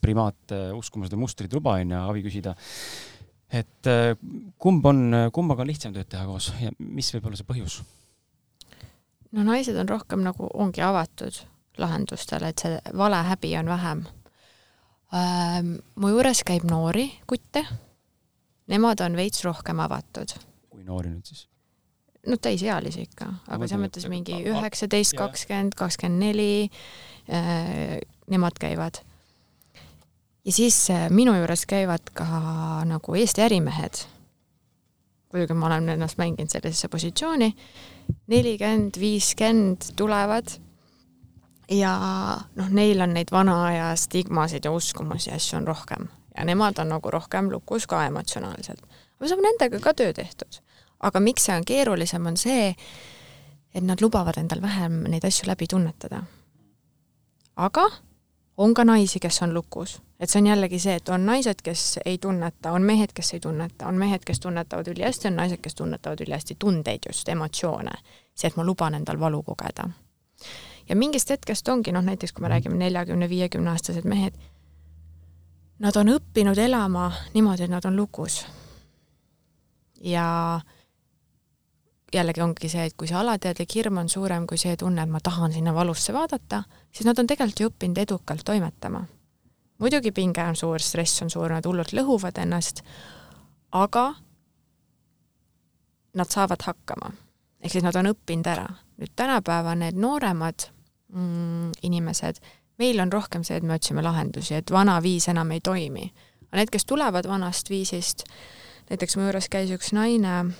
primaat 0.00 0.56
uskumused 0.74 1.12
ja 1.12 1.20
mustrid 1.20 1.52
luba 1.52 1.76
onju 1.82 2.00
abi 2.08 2.24
küsida 2.24 2.56
et 3.52 3.88
äh, 3.88 4.12
kumb 4.58 4.86
on, 4.86 5.04
kummaga 5.32 5.64
on 5.64 5.70
lihtsam 5.70 5.94
tööd 5.96 6.08
teha 6.10 6.26
koos 6.28 6.50
ja 6.60 6.72
mis 6.78 7.08
võib 7.14 7.30
olla 7.30 7.40
see 7.40 7.48
põhjus? 7.48 7.80
no 9.32 9.44
naised 9.46 9.76
on 9.76 9.88
rohkem 9.88 10.24
nagu, 10.24 10.48
ongi 10.54 10.84
avatud 10.84 11.42
lahendustele, 11.78 12.50
et 12.50 12.64
see 12.64 12.80
valehäbi 12.96 13.52
on 13.60 13.70
vähem 13.70 14.06
ähm,. 15.14 15.76
mu 15.96 16.12
juures 16.12 16.42
käib 16.46 16.66
noori 16.68 17.08
kutte, 17.30 17.64
nemad 18.68 19.00
on 19.04 19.16
veits 19.16 19.44
rohkem 19.46 19.80
avatud. 19.84 20.34
kui 20.70 20.84
noori 20.84 21.12
nüüd 21.12 21.32
siis? 21.32 21.46
no 22.28 22.36
täisealisi 22.36 23.06
ikka, 23.08 23.32
aga 23.48 23.66
selles 23.66 23.84
mõttes 23.86 24.08
mingi 24.10 24.42
üheksateist, 24.50 25.16
kakskümmend, 25.16 25.76
kakskümmend 25.78 26.26
neli, 26.28 26.68
äh, 27.32 27.98
nemad 28.28 28.58
käivad 28.60 29.00
ja 30.48 30.52
siis 30.52 30.90
äh, 30.90 31.10
minu 31.10 31.34
juures 31.36 31.66
käivad 31.68 32.08
ka 32.16 32.24
nagu 32.88 33.14
Eesti 33.14 33.42
ärimehed. 33.44 34.04
muidugi 35.32 35.54
ma 35.54 35.66
olen 35.66 35.88
ennast 35.92 36.16
mänginud 36.18 36.48
sellisesse 36.48 36.88
positsiooni, 36.88 37.50
nelikümmend, 38.32 38.96
viiskümmend 39.00 39.90
tulevad 39.96 40.54
ja 41.68 41.92
noh, 42.56 42.70
neil 42.70 43.00
on 43.04 43.12
neid 43.12 43.28
vana 43.32 43.58
aja 43.66 43.90
stigmasid 43.96 44.64
ja 44.64 44.72
uskumusi 44.72 45.30
ja 45.30 45.36
asju 45.36 45.58
on 45.58 45.68
rohkem 45.68 46.08
ja 46.38 46.48
nemad 46.48 46.80
on 46.80 46.88
nagu 46.88 47.10
rohkem 47.10 47.52
lukus 47.52 47.86
ka 47.86 48.06
emotsionaalselt. 48.06 48.80
aga 49.20 49.28
saab 49.28 49.44
nendega 49.44 49.84
ka 49.84 49.94
töö 49.94 50.12
tehtud. 50.12 50.62
aga 51.00 51.20
miks 51.20 51.44
see 51.44 51.56
on 51.56 51.64
keerulisem, 51.64 52.26
on 52.26 52.36
see, 52.36 52.74
et 53.74 53.84
nad 53.84 54.00
lubavad 54.00 54.40
endal 54.40 54.62
vähem 54.64 55.02
neid 55.12 55.28
asju 55.28 55.52
läbi 55.52 55.68
tunnetada. 55.68 56.22
aga 57.56 57.90
on 58.58 58.74
ka 58.74 58.84
naisi, 58.84 59.20
kes 59.20 59.42
on 59.42 59.54
lukus 59.54 60.00
et 60.20 60.30
see 60.30 60.40
on 60.40 60.46
jällegi 60.46 60.78
see, 60.82 60.96
et 60.98 61.08
on 61.14 61.26
naised, 61.26 61.62
kes 61.64 62.00
ei 62.04 62.18
tunneta, 62.18 62.72
on 62.72 62.82
mehed, 62.82 63.12
kes 63.14 63.34
ei 63.34 63.40
tunneta, 63.40 63.86
on 63.86 63.94
mehed, 63.94 64.24
kes 64.26 64.40
tunnetavad 64.40 64.90
ülihästi, 64.90 65.28
on 65.28 65.36
naised, 65.36 65.62
kes 65.62 65.74
tunnetavad 65.74 66.20
ülihästi 66.26 66.56
tundeid 66.58 67.06
just, 67.06 67.28
emotsioone. 67.28 67.94
see, 68.34 68.48
et 68.48 68.56
ma 68.56 68.64
luban 68.64 68.94
endal 68.94 69.20
valu 69.20 69.42
kogeda. 69.42 69.88
ja 70.88 70.96
mingist 70.96 71.30
hetkest 71.30 71.68
ongi 71.68 71.92
noh, 71.92 72.02
näiteks 72.04 72.32
kui 72.32 72.42
me 72.42 72.48
räägime 72.48 72.76
neljakümne, 72.78 73.28
viiekümne 73.28 73.70
aastased 73.70 74.04
mehed, 74.04 74.34
nad 75.78 75.96
on 75.96 76.08
õppinud 76.08 76.58
elama 76.58 77.12
niimoodi, 77.34 77.62
et 77.62 77.70
nad 77.70 77.84
on 77.84 77.96
lukus. 77.96 78.46
ja 80.00 80.60
jällegi 82.14 82.40
ongi 82.40 82.68
see, 82.72 82.86
et 82.88 82.96
kui 82.96 83.08
see 83.08 83.18
alateadlik 83.18 83.74
hirm 83.74 83.98
on 84.00 84.08
suurem 84.08 84.46
kui 84.46 84.58
see 84.58 84.76
tunne, 84.76 85.02
et 85.02 85.12
ma 85.12 85.20
tahan 85.20 85.52
sinna 85.52 85.74
valusse 85.74 86.12
vaadata, 86.12 86.62
siis 86.92 87.06
nad 87.06 87.18
on 87.18 87.26
tegelikult 87.26 87.60
ju 87.60 87.70
õppinud 87.72 88.04
edukalt 88.06 88.44
toimetama 88.44 89.04
muidugi 89.78 90.12
pinge 90.12 90.44
on 90.44 90.56
suur, 90.56 90.82
stress 90.82 91.22
on 91.22 91.30
suur, 91.30 91.52
nad 91.52 91.66
hullult 91.66 91.94
lõhuvad 91.94 92.38
ennast, 92.42 92.82
aga 93.72 94.12
nad 96.18 96.30
saavad 96.34 96.64
hakkama. 96.66 97.12
ehk 97.60 97.72
siis 97.72 97.84
nad 97.84 97.96
on 97.96 98.12
õppinud 98.12 98.46
ära. 98.46 98.66
nüüd 98.98 99.12
tänapäeva 99.16 99.74
need 99.74 99.94
nooremad 99.94 100.70
mm, 101.12 101.72
inimesed, 101.82 102.40
meil 102.78 103.00
on 103.00 103.12
rohkem 103.12 103.44
see, 103.44 103.56
et 103.56 103.62
me 103.62 103.74
otsime 103.74 104.02
lahendusi, 104.02 104.54
et 104.54 104.70
vana 104.70 105.00
viis 105.02 105.28
enam 105.28 105.50
ei 105.50 105.60
toimi. 105.60 106.12
aga 106.48 106.56
need, 106.56 106.70
kes 106.70 106.84
tulevad 106.84 107.28
vanast 107.28 107.70
viisist, 107.70 108.24
näiteks 108.90 109.16
mu 109.16 109.28
juures 109.28 109.48
käis 109.48 109.70
üks 109.70 109.92
naine, 109.92 110.50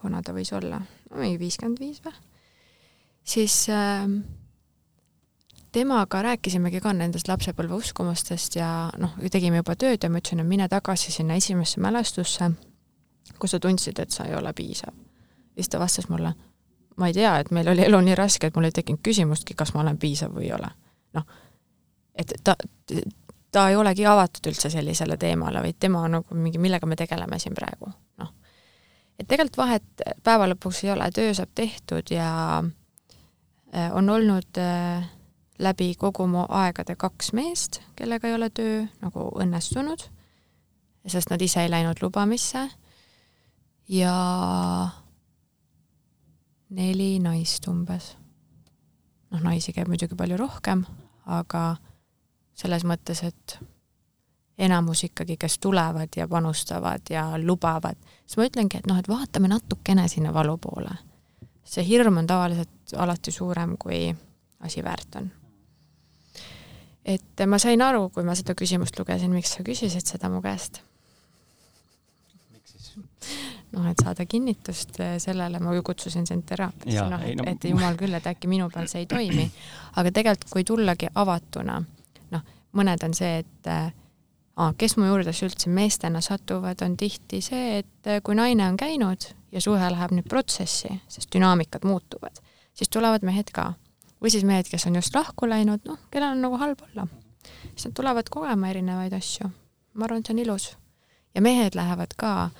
kuna 0.00 0.22
ta 0.22 0.34
võis 0.36 0.52
olla, 0.56 0.80
no 1.10 1.20
mingi 1.20 1.38
viiskümmend 1.40 1.80
viis 1.80 2.02
või, 2.04 2.14
siis 3.26 3.64
äh, 3.72 4.06
temaga 5.76 6.22
rääkisimegi 6.22 6.80
ka 6.80 6.92
nendest 6.96 7.28
lapsepõlve 7.28 7.76
uskumustest 7.76 8.56
ja 8.56 8.68
noh, 8.98 9.16
tegime 9.32 9.60
juba 9.60 9.76
tööd 9.76 10.04
ja 10.04 10.10
ma 10.10 10.22
ütlesin, 10.22 10.40
et 10.40 10.48
mine 10.48 10.68
tagasi 10.72 11.12
sinna 11.12 11.36
esimesse 11.36 11.82
mälestusse, 11.84 12.50
kus 13.38 13.52
sa 13.56 13.60
tundsid, 13.60 13.98
et 14.00 14.14
sa 14.14 14.24
ei 14.24 14.36
ole 14.38 14.52
piisav. 14.56 14.94
ja 14.94 15.62
siis 15.62 15.68
ta 15.68 15.80
vastas 15.80 16.08
mulle, 16.08 16.32
ma 16.96 17.10
ei 17.10 17.16
tea, 17.16 17.34
et 17.40 17.50
meil 17.50 17.68
oli 17.68 17.84
elu 17.84 18.00
nii 18.08 18.16
raske, 18.16 18.46
et 18.46 18.56
mul 18.56 18.70
ei 18.70 18.76
tekkinud 18.78 19.02
küsimustki, 19.04 19.54
kas 19.54 19.74
ma 19.74 19.82
olen 19.84 19.98
piisav 19.98 20.32
või 20.32 20.48
ei 20.48 20.54
ole. 20.56 20.70
noh, 21.18 21.26
et 22.14 22.32
ta, 22.44 22.56
ta 23.52 23.68
ei 23.68 23.76
olegi 23.76 24.06
avatud 24.06 24.48
üldse 24.48 24.70
sellisele 24.72 25.16
teemale, 25.16 25.60
vaid 25.64 25.76
tema 25.80 26.06
on 26.06 26.18
nagu 26.18 26.40
mingi, 26.40 26.58
millega 26.58 26.86
me 26.86 26.96
tegeleme 26.96 27.38
siin 27.38 27.54
praegu. 27.54 27.92
Et 29.18 29.28
tegelikult 29.28 29.56
vahet 29.56 30.06
päeva 30.24 30.48
lõpuks 30.50 30.84
ei 30.84 30.92
ole, 30.94 31.10
töö 31.14 31.34
saab 31.34 31.52
tehtud 31.54 32.10
ja 32.12 32.30
äh, 32.62 33.92
on 33.94 34.10
olnud 34.10 34.60
äh, 34.60 35.06
läbi 35.58 35.94
kogu 35.98 36.26
mu 36.26 36.44
aegade 36.48 36.96
kaks 36.96 37.32
meest, 37.32 37.80
kellega 37.96 38.28
ei 38.28 38.34
ole 38.36 38.50
töö 38.50 38.84
nagu 39.00 39.30
õnnestunud, 39.40 40.04
sest 41.06 41.30
nad 41.30 41.42
ise 41.42 41.62
ei 41.64 41.70
läinud 41.72 42.02
lubamisse 42.02 42.66
ja 43.88 44.14
neli 46.68 47.16
naist 47.22 47.68
umbes. 47.68 48.16
noh, 49.30 49.40
naisi 49.42 49.72
käib 49.72 49.88
muidugi 49.90 50.14
palju 50.14 50.36
rohkem, 50.38 50.84
aga 51.26 51.76
selles 52.56 52.84
mõttes, 52.86 53.22
et 53.26 53.58
enamus 54.58 55.04
ikkagi, 55.04 55.36
kes 55.36 55.58
tulevad 55.58 56.16
ja 56.16 56.28
panustavad 56.28 57.10
ja 57.10 57.26
lubavad, 57.38 57.98
siis 58.26 58.36
ma 58.40 58.46
ütlengi, 58.50 58.78
et 58.78 58.86
noh, 58.90 58.98
et 58.98 59.08
vaatame 59.08 59.48
natukene 59.48 60.08
sinna 60.08 60.34
valu 60.34 60.58
poole. 60.58 60.92
see 61.64 61.82
hirm 61.86 62.18
on 62.18 62.26
tavaliselt 62.26 62.94
alati 62.96 63.32
suurem, 63.32 63.74
kui 63.78 64.14
asi 64.60 64.84
väärt 64.84 65.16
on 65.16 65.30
et 67.06 67.46
ma 67.46 67.58
sain 67.62 67.82
aru, 67.82 68.08
kui 68.14 68.26
ma 68.26 68.34
seda 68.38 68.56
küsimust 68.58 68.98
lugesin, 68.98 69.32
miks 69.34 69.54
sa 69.56 69.64
küsisid 69.66 70.06
seda 70.06 70.30
mu 70.32 70.42
käest. 70.44 70.80
miks 72.52 72.74
siis? 72.74 72.88
noh, 73.74 73.86
et 73.90 74.02
saada 74.02 74.26
kinnitust 74.26 74.98
sellele, 75.22 75.60
ma 75.62 75.74
ju 75.76 75.84
kutsusin 75.86 76.26
sind 76.26 76.46
teraapiasse, 76.48 77.06
noh, 77.12 77.22
et, 77.22 77.42
et 77.52 77.68
jumal 77.70 77.98
küll, 77.98 78.14
et 78.18 78.26
äkki 78.26 78.50
minu 78.50 78.68
peal 78.74 78.90
see 78.90 79.04
ei 79.04 79.10
toimi. 79.10 79.46
aga 79.96 80.12
tegelikult, 80.18 80.50
kui 80.50 80.66
tullagi 80.66 81.12
avatuna, 81.14 81.78
noh, 82.34 82.50
mõned 82.76 83.06
on 83.06 83.14
see, 83.14 83.38
et 83.44 83.70
äh, 83.70 83.86
kes 84.78 84.96
mu 84.96 85.08
juurdesse 85.10 85.46
üldse 85.46 85.70
meestena 85.70 86.22
satuvad, 86.24 86.80
on 86.84 86.96
tihti 86.96 87.42
see, 87.44 87.80
et 87.82 88.08
eh, 88.08 88.22
kui 88.24 88.36
naine 88.38 88.64
on 88.68 88.76
käinud 88.80 89.28
ja 89.52 89.60
suhe 89.60 89.90
läheb 89.92 90.14
nüüd 90.16 90.28
protsessi, 90.28 90.94
sest 91.08 91.28
dünaamikad 91.34 91.84
muutuvad, 91.84 92.40
siis 92.76 92.88
tulevad 92.92 93.24
mehed 93.26 93.52
ka 93.52 93.72
või 94.22 94.32
siis 94.32 94.46
mehed, 94.48 94.68
kes 94.70 94.86
on 94.88 94.96
just 94.96 95.14
lahku 95.14 95.48
läinud, 95.48 95.84
noh, 95.88 96.00
kellel 96.10 96.36
on 96.36 96.44
nagu 96.46 96.60
halb 96.60 96.82
olla. 96.88 97.06
siis 97.74 97.86
nad 97.86 97.94
tulevad 97.94 98.30
kogema 98.32 98.70
erinevaid 98.72 99.12
asju. 99.12 99.50
ma 99.94 100.04
arvan, 100.04 100.20
et 100.20 100.26
see 100.26 100.34
on 100.34 100.42
ilus. 100.44 100.70
ja 101.34 101.42
mehed 101.42 101.76
lähevad 101.76 102.16
ka 102.16 102.50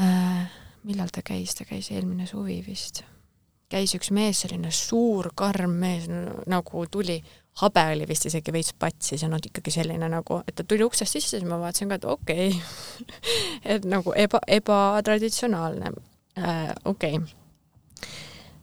äh,, 0.00 0.46
millal 0.84 1.10
ta 1.12 1.22
käis, 1.22 1.54
ta 1.54 1.64
käis 1.64 1.90
eelmine 1.90 2.26
suvi 2.26 2.62
vist, 2.66 3.02
käis 3.68 3.94
üks 3.94 4.10
mees, 4.10 4.40
selline 4.40 4.70
suur 4.70 5.32
karm 5.34 5.74
mees 5.82 6.06
nagu 6.46 6.86
tuli, 6.90 7.18
habe 7.62 7.86
oli 7.94 8.08
vist 8.08 8.26
isegi 8.28 8.52
veits 8.52 8.74
patsis 8.78 9.22
ja 9.22 9.30
noh, 9.32 9.40
ikkagi 9.40 9.72
selline 9.72 10.10
nagu, 10.12 10.42
et 10.48 10.54
ta 10.58 10.64
tuli 10.64 10.84
uksest 10.84 11.16
sisse, 11.16 11.38
siis 11.38 11.48
ma 11.48 11.60
vaatasin 11.60 11.88
ka, 11.88 12.00
et 12.00 12.04
okei 12.04 12.48
okay. 12.52 13.08
et 13.76 13.88
nagu 13.88 14.12
eba, 14.16 14.42
ebatraditsionaalne 14.58 15.92
äh,, 16.38 16.70
okei 16.84 17.16
okay 17.16 17.44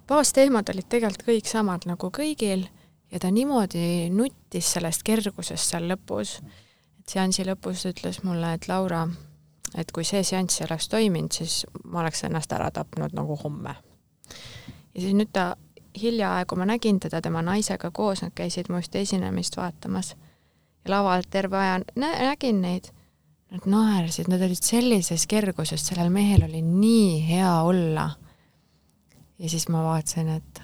baasteemad 0.08 0.70
olid 0.74 0.88
tegelikult 0.92 1.28
kõik 1.28 1.50
samad 1.50 1.88
nagu 1.90 2.10
kõigil 2.14 2.66
ja 3.12 3.22
ta 3.22 3.32
niimoodi 3.32 4.10
nuttis 4.14 4.74
sellest 4.76 5.04
kergusest 5.08 5.72
seal 5.72 5.88
lõpus, 5.92 6.40
et 7.00 7.16
seansi 7.16 7.46
lõpus 7.48 7.86
ütles 7.90 8.24
mulle, 8.26 8.56
et 8.58 8.68
Laura, 8.68 9.06
et 9.78 9.92
kui 9.96 10.06
see 10.08 10.24
seanss 10.28 10.62
ei 10.62 10.68
oleks 10.68 10.90
toiminud, 10.92 11.32
siis 11.34 11.64
ma 11.86 12.04
oleks 12.04 12.26
ennast 12.28 12.54
ära 12.56 12.70
tapnud 12.74 13.16
nagu 13.16 13.38
homme. 13.44 13.76
ja 14.94 15.02
siis 15.02 15.14
nüüd 15.14 15.32
ta 15.34 15.54
hiljaaegu 16.02 16.56
ma 16.56 16.66
nägin 16.66 17.00
teda 17.00 17.22
tema 17.22 17.42
naisega 17.42 17.92
koos, 17.92 18.22
nad 18.22 18.32
käisid 18.36 18.70
mu 18.70 18.82
ühte 18.82 19.02
esinemist 19.02 19.58
vaatamas. 19.58 20.16
Ja 20.84 20.92
lavalt 20.98 21.30
terve 21.30 21.58
aja 21.58 21.80
nä 21.96 22.12
nägin 22.20 22.62
neid, 22.62 22.90
nad 23.52 23.66
naersid, 23.66 24.28
nad 24.28 24.42
olid 24.42 24.62
sellises 24.62 25.28
kerguses, 25.28 25.88
sellel 25.88 26.10
mehel 26.10 26.44
oli 26.50 26.62
nii 26.62 27.28
hea 27.28 27.54
olla. 27.62 28.10
Ja 29.40 29.50
siis 29.50 29.68
ma 29.70 29.84
vaatasin, 29.84 30.30
et, 30.30 30.62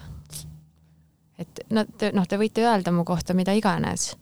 et 1.38 1.62
te, 1.98 2.12
noh, 2.14 2.28
te 2.28 2.38
võite 2.38 2.64
öelda 2.66 2.92
mu 2.92 3.06
kohta 3.06 3.34
mida 3.34 3.54
iganes, 3.54 4.14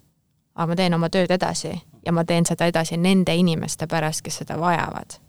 aga 0.56 0.68
ma 0.72 0.76
teen 0.76 0.98
oma 0.98 1.10
tööd 1.14 1.32
edasi 1.32 1.74
ja 2.06 2.12
ma 2.12 2.24
teen 2.26 2.46
seda 2.46 2.68
edasi 2.68 2.98
nende 2.98 3.36
inimeste 3.36 3.88
pärast, 3.88 4.24
kes 4.26 4.42
seda 4.44 4.60
vajavad. 4.60 5.20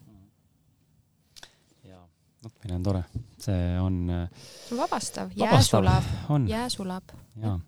Nutmine 2.45 2.77
on 2.77 2.83
tore, 2.87 3.03
see 3.43 3.79
on 3.83 3.97
see 4.11 4.77
on 4.77 4.83
vabastav, 4.83 5.33
jää 5.37 5.63
sulab, 5.63 6.05
on 6.29 6.49
jää 6.49 6.69
sulab. 6.69 7.15
jaa, 7.43 7.59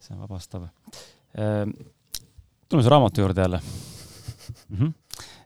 see 0.00 0.14
on 0.14 0.22
vabastav. 0.22 0.68
tuleme 1.34 2.82
selle 2.82 2.94
raamatu 2.94 3.20
juurde 3.20 3.40
jälle 3.40 3.60
mm. 4.68 4.76
-hmm. 4.78 4.92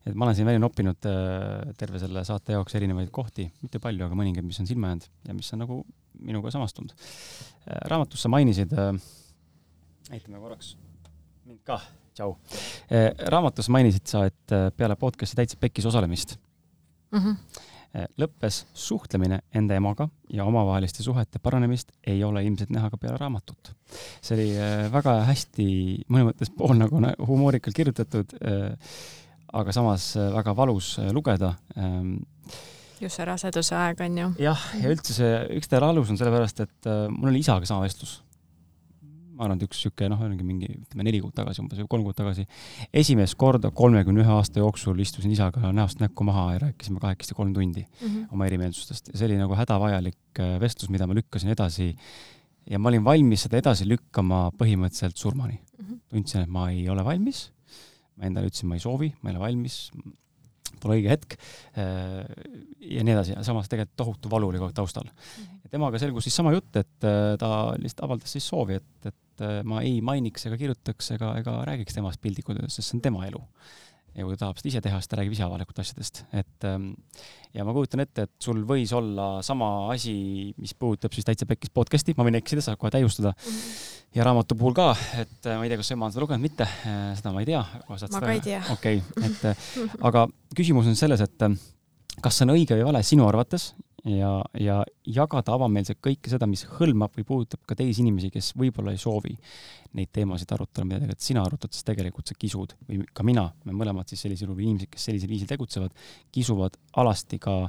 et 0.06 0.14
ma 0.14 0.24
olen 0.24 0.34
siin 0.34 0.46
välja 0.46 0.62
noppinud 0.62 1.10
äh, 1.10 1.74
terve 1.78 1.98
selle 1.98 2.24
saate 2.24 2.52
jaoks 2.52 2.74
erinevaid 2.74 3.10
kohti, 3.10 3.50
mitte 3.62 3.78
palju, 3.78 4.06
aga 4.06 4.14
mõningaid, 4.14 4.46
mis 4.46 4.60
on 4.60 4.66
silma 4.66 4.92
jäänud 4.92 5.10
ja 5.28 5.34
mis 5.34 5.52
on 5.52 5.58
nagu 5.58 5.82
minuga 6.20 6.50
samastunud. 6.50 6.94
raamatus 7.90 8.22
sa 8.22 8.28
mainisid 8.28 8.72
äh,, 8.72 8.94
näitame 10.10 10.38
korraks 10.38 10.76
mind 11.44 11.60
ka, 11.64 11.80
tšau. 12.14 12.36
raamatus 13.28 13.68
mainisid 13.68 14.06
sa, 14.06 14.24
et 14.26 14.58
peale 14.76 14.96
podcast'i 14.96 15.36
Täitsa 15.36 15.56
Pekkis 15.60 15.86
osalemist 15.86 16.38
Mhm. 17.14 17.30
äh, 17.30 17.73
lõppes 18.18 18.64
suhtlemine 18.74 19.40
enda 19.54 19.76
emaga 19.78 20.08
ja 20.32 20.46
omavaheliste 20.48 21.04
suhete 21.04 21.38
paranemist 21.42 21.92
ei 22.06 22.24
ole 22.26 22.42
ilmselt 22.46 22.72
näha 22.74 22.90
ka 22.90 22.98
peale 22.98 23.18
raamatut. 23.20 23.72
see 24.20 24.34
oli 24.36 24.48
äh, 24.58 24.86
väga 24.92 25.20
hästi 25.28 25.66
mõnes 26.08 26.30
mõttes 26.32 26.52
pool 26.56 26.74
nagu 26.78 27.00
na- 27.02 27.14
humoorikalt 27.18 27.76
kirjutatud, 27.76 28.34
aga 29.54 29.72
samas 29.72 30.14
väga 30.16 30.56
valus 30.56 30.96
lugeda. 31.12 31.54
just 33.00 33.16
see 33.16 33.24
raseduse 33.24 33.74
aeg 33.78 34.00
on 34.00 34.18
ju. 34.18 34.28
jah, 34.42 34.68
ja 34.82 34.90
üldse 34.90 35.14
see, 35.14 35.32
üks 35.58 35.70
ta 35.70 35.82
alus 35.82 36.10
on 36.10 36.18
sellepärast, 36.18 36.60
et 36.66 36.90
mul 37.10 37.30
oli 37.30 37.44
isaga 37.44 37.66
sama 37.66 37.86
vestlus 37.86 38.20
ma 39.34 39.44
arvan, 39.48 39.58
et 39.58 39.64
üks 39.66 39.80
sihuke 39.82 40.06
noh, 40.10 40.20
oligi 40.22 40.44
mingi 40.46 40.68
ütleme 40.70 41.04
neli 41.06 41.20
kuud 41.22 41.34
tagasi 41.34 41.62
umbes 41.62 41.80
või 41.82 41.88
kolm 41.90 42.04
kuud 42.06 42.16
tagasi. 42.18 42.44
esimest 42.94 43.34
korda 43.40 43.70
kolmekümne 43.74 44.22
ühe 44.22 44.30
aasta 44.36 44.62
jooksul 44.62 44.98
istusin 45.02 45.32
isaga 45.34 45.72
näost 45.74 46.00
näkku 46.02 46.24
maha 46.26 46.44
ja 46.54 46.62
rääkisime 46.68 47.00
kahekesti 47.02 47.34
kolm 47.34 47.52
tundi 47.54 47.84
Mhm. 48.00 48.24
oma 48.32 48.46
erimeelsustest 48.46 49.08
ja 49.12 49.18
see 49.18 49.26
oli 49.26 49.38
nagu 49.40 49.54
hädavajalik 49.58 50.38
äh, 50.40 50.56
vestlus, 50.60 50.90
mida 50.90 51.06
ma 51.06 51.14
lükkasin 51.18 51.50
edasi. 51.50 51.96
ja 52.70 52.78
ma 52.78 52.88
olin 52.88 53.04
valmis 53.04 53.42
seda 53.44 53.58
edasi 53.60 53.84
lükkama 53.88 54.50
põhimõtteliselt 54.56 55.16
surmani. 55.20 55.58
Mhm. 55.78 55.94
tundsin, 56.08 56.42
et 56.42 56.48
ma 56.48 56.68
ei 56.70 56.88
ole 56.88 57.04
valmis. 57.04 57.50
ma 58.16 58.24
endale 58.28 58.46
ütlesin, 58.46 58.68
ma 58.70 58.74
ei 58.78 58.80
soovi, 58.80 59.12
ma 59.22 59.30
ei 59.30 59.36
ole 59.36 59.42
valmis. 59.48 59.90
Pole 60.80 60.98
õige 61.00 61.08
hetk. 61.10 61.36
ja 61.76 63.04
nii 63.04 63.12
edasi, 63.14 63.34
samas 63.42 63.68
tegelikult 63.68 63.96
tohutu 63.96 64.30
valu 64.30 64.48
oli 64.48 64.58
kogu 64.58 64.70
aeg 64.70 64.76
taustal. 64.76 65.08
Ja 65.64 65.72
temaga 65.72 66.00
selgus 66.00 66.28
siis 66.28 66.36
sama 66.36 66.52
jutt, 66.54 66.74
et 66.80 67.06
äh, 67.08 67.34
ta 67.40 67.50
lihtsalt 67.80 68.04
avaldas 68.06 68.36
siis 68.36 68.46
soovi, 68.50 68.78
et, 68.80 69.08
et 69.10 69.46
äh, 69.46 69.62
ma 69.66 69.80
ei 69.84 69.98
mainiks 70.04 70.46
ega 70.50 70.60
kirjutaks 70.60 71.14
ega, 71.16 71.32
ega 71.40 71.56
räägiks 71.70 71.96
temast 71.96 72.20
piltlikult 72.24 72.60
öeldes, 72.60 72.76
sest 72.78 72.92
see 72.92 72.98
on 72.98 73.04
tema 73.04 73.24
elu. 73.28 73.40
ja 74.14 74.22
kui 74.22 74.36
ta 74.36 74.44
tahab 74.44 74.60
seda 74.60 74.70
ise 74.70 74.80
teha, 74.84 74.98
siis 75.00 75.10
ta 75.10 75.16
räägib 75.18 75.34
ise 75.34 75.42
avalikult 75.42 75.80
asjadest, 75.82 76.20
et 76.36 76.66
ähm, 76.68 76.92
ja 77.56 77.64
ma 77.66 77.74
kujutan 77.74 78.04
ette, 78.04 78.28
et 78.28 78.46
sul 78.46 78.60
võis 78.68 78.92
olla 78.94 79.40
sama 79.42 79.70
asi, 79.94 80.14
mis 80.60 80.76
puudutab 80.78 81.16
siis 81.16 81.26
Täitsa 81.26 81.48
Pekkis 81.50 81.72
podcast'i, 81.74 82.14
ma 82.14 82.26
võin 82.28 82.38
eksida, 82.38 82.62
saab 82.62 82.78
kohe 82.78 82.92
täiustada. 82.94 83.32
ja 84.14 84.26
raamatu 84.28 84.54
puhul 84.60 84.76
ka, 84.76 84.92
et 85.18 85.48
äh, 85.48 85.56
ma 85.58 85.66
ei 85.66 85.72
tea, 85.72 85.80
kas 85.80 85.90
ema 85.96 86.06
on 86.06 86.14
seda 86.14 86.22
lugenud, 86.26 86.44
mitte, 86.44 86.68
seda 87.18 87.32
ma 87.34 87.42
ei 87.42 87.48
tea. 87.48 87.64
Ma 87.88 87.98
ka 88.28 88.36
ei 88.36 88.44
tea. 88.44 88.60
okei 88.76 89.02
okay,, 89.02 89.32
et 89.32 89.98
aga 90.12 90.28
küsimus 90.54 90.92
on 90.92 91.00
selles, 91.00 91.24
et 91.24 91.48
kas 92.22 92.38
see 92.38 92.46
on 92.46 92.54
õige 92.54 92.78
või 92.78 92.86
vale 92.92 93.02
sinu 93.02 93.26
arvates 93.26 93.72
ja, 94.04 94.30
ja 94.60 94.80
jagada 95.06 95.54
avameelselt 95.56 96.00
kõike 96.04 96.30
seda, 96.32 96.48
mis 96.50 96.64
hõlmab 96.76 97.16
või 97.16 97.26
puudutab 97.28 97.64
ka 97.68 97.76
teisi 97.78 98.02
inimesi, 98.04 98.30
kes 98.34 98.52
võib-olla 98.58 98.92
ei 98.94 99.00
soovi 99.00 99.34
neid 99.96 100.10
teemasid 100.12 100.52
arutada, 100.52 100.86
mida 100.88 101.00
tegelikult 101.00 101.26
sina 101.26 101.44
arutad, 101.46 101.72
sest 101.72 101.86
tegelikult 101.88 102.30
sa 102.30 102.36
kisud 102.38 102.76
või 102.88 103.02
ka 103.14 103.26
mina, 103.26 103.46
me 103.64 103.76
mõlemad 103.76 104.10
siis 104.10 104.24
sellisel 104.26 104.50
juhul 104.50 104.64
inimesed, 104.66 104.90
kes 104.92 105.08
sellisel 105.10 105.30
viisil 105.30 105.50
tegutsevad, 105.50 105.94
kisuvad 106.34 106.76
alasti 107.00 107.38
ka 107.42 107.62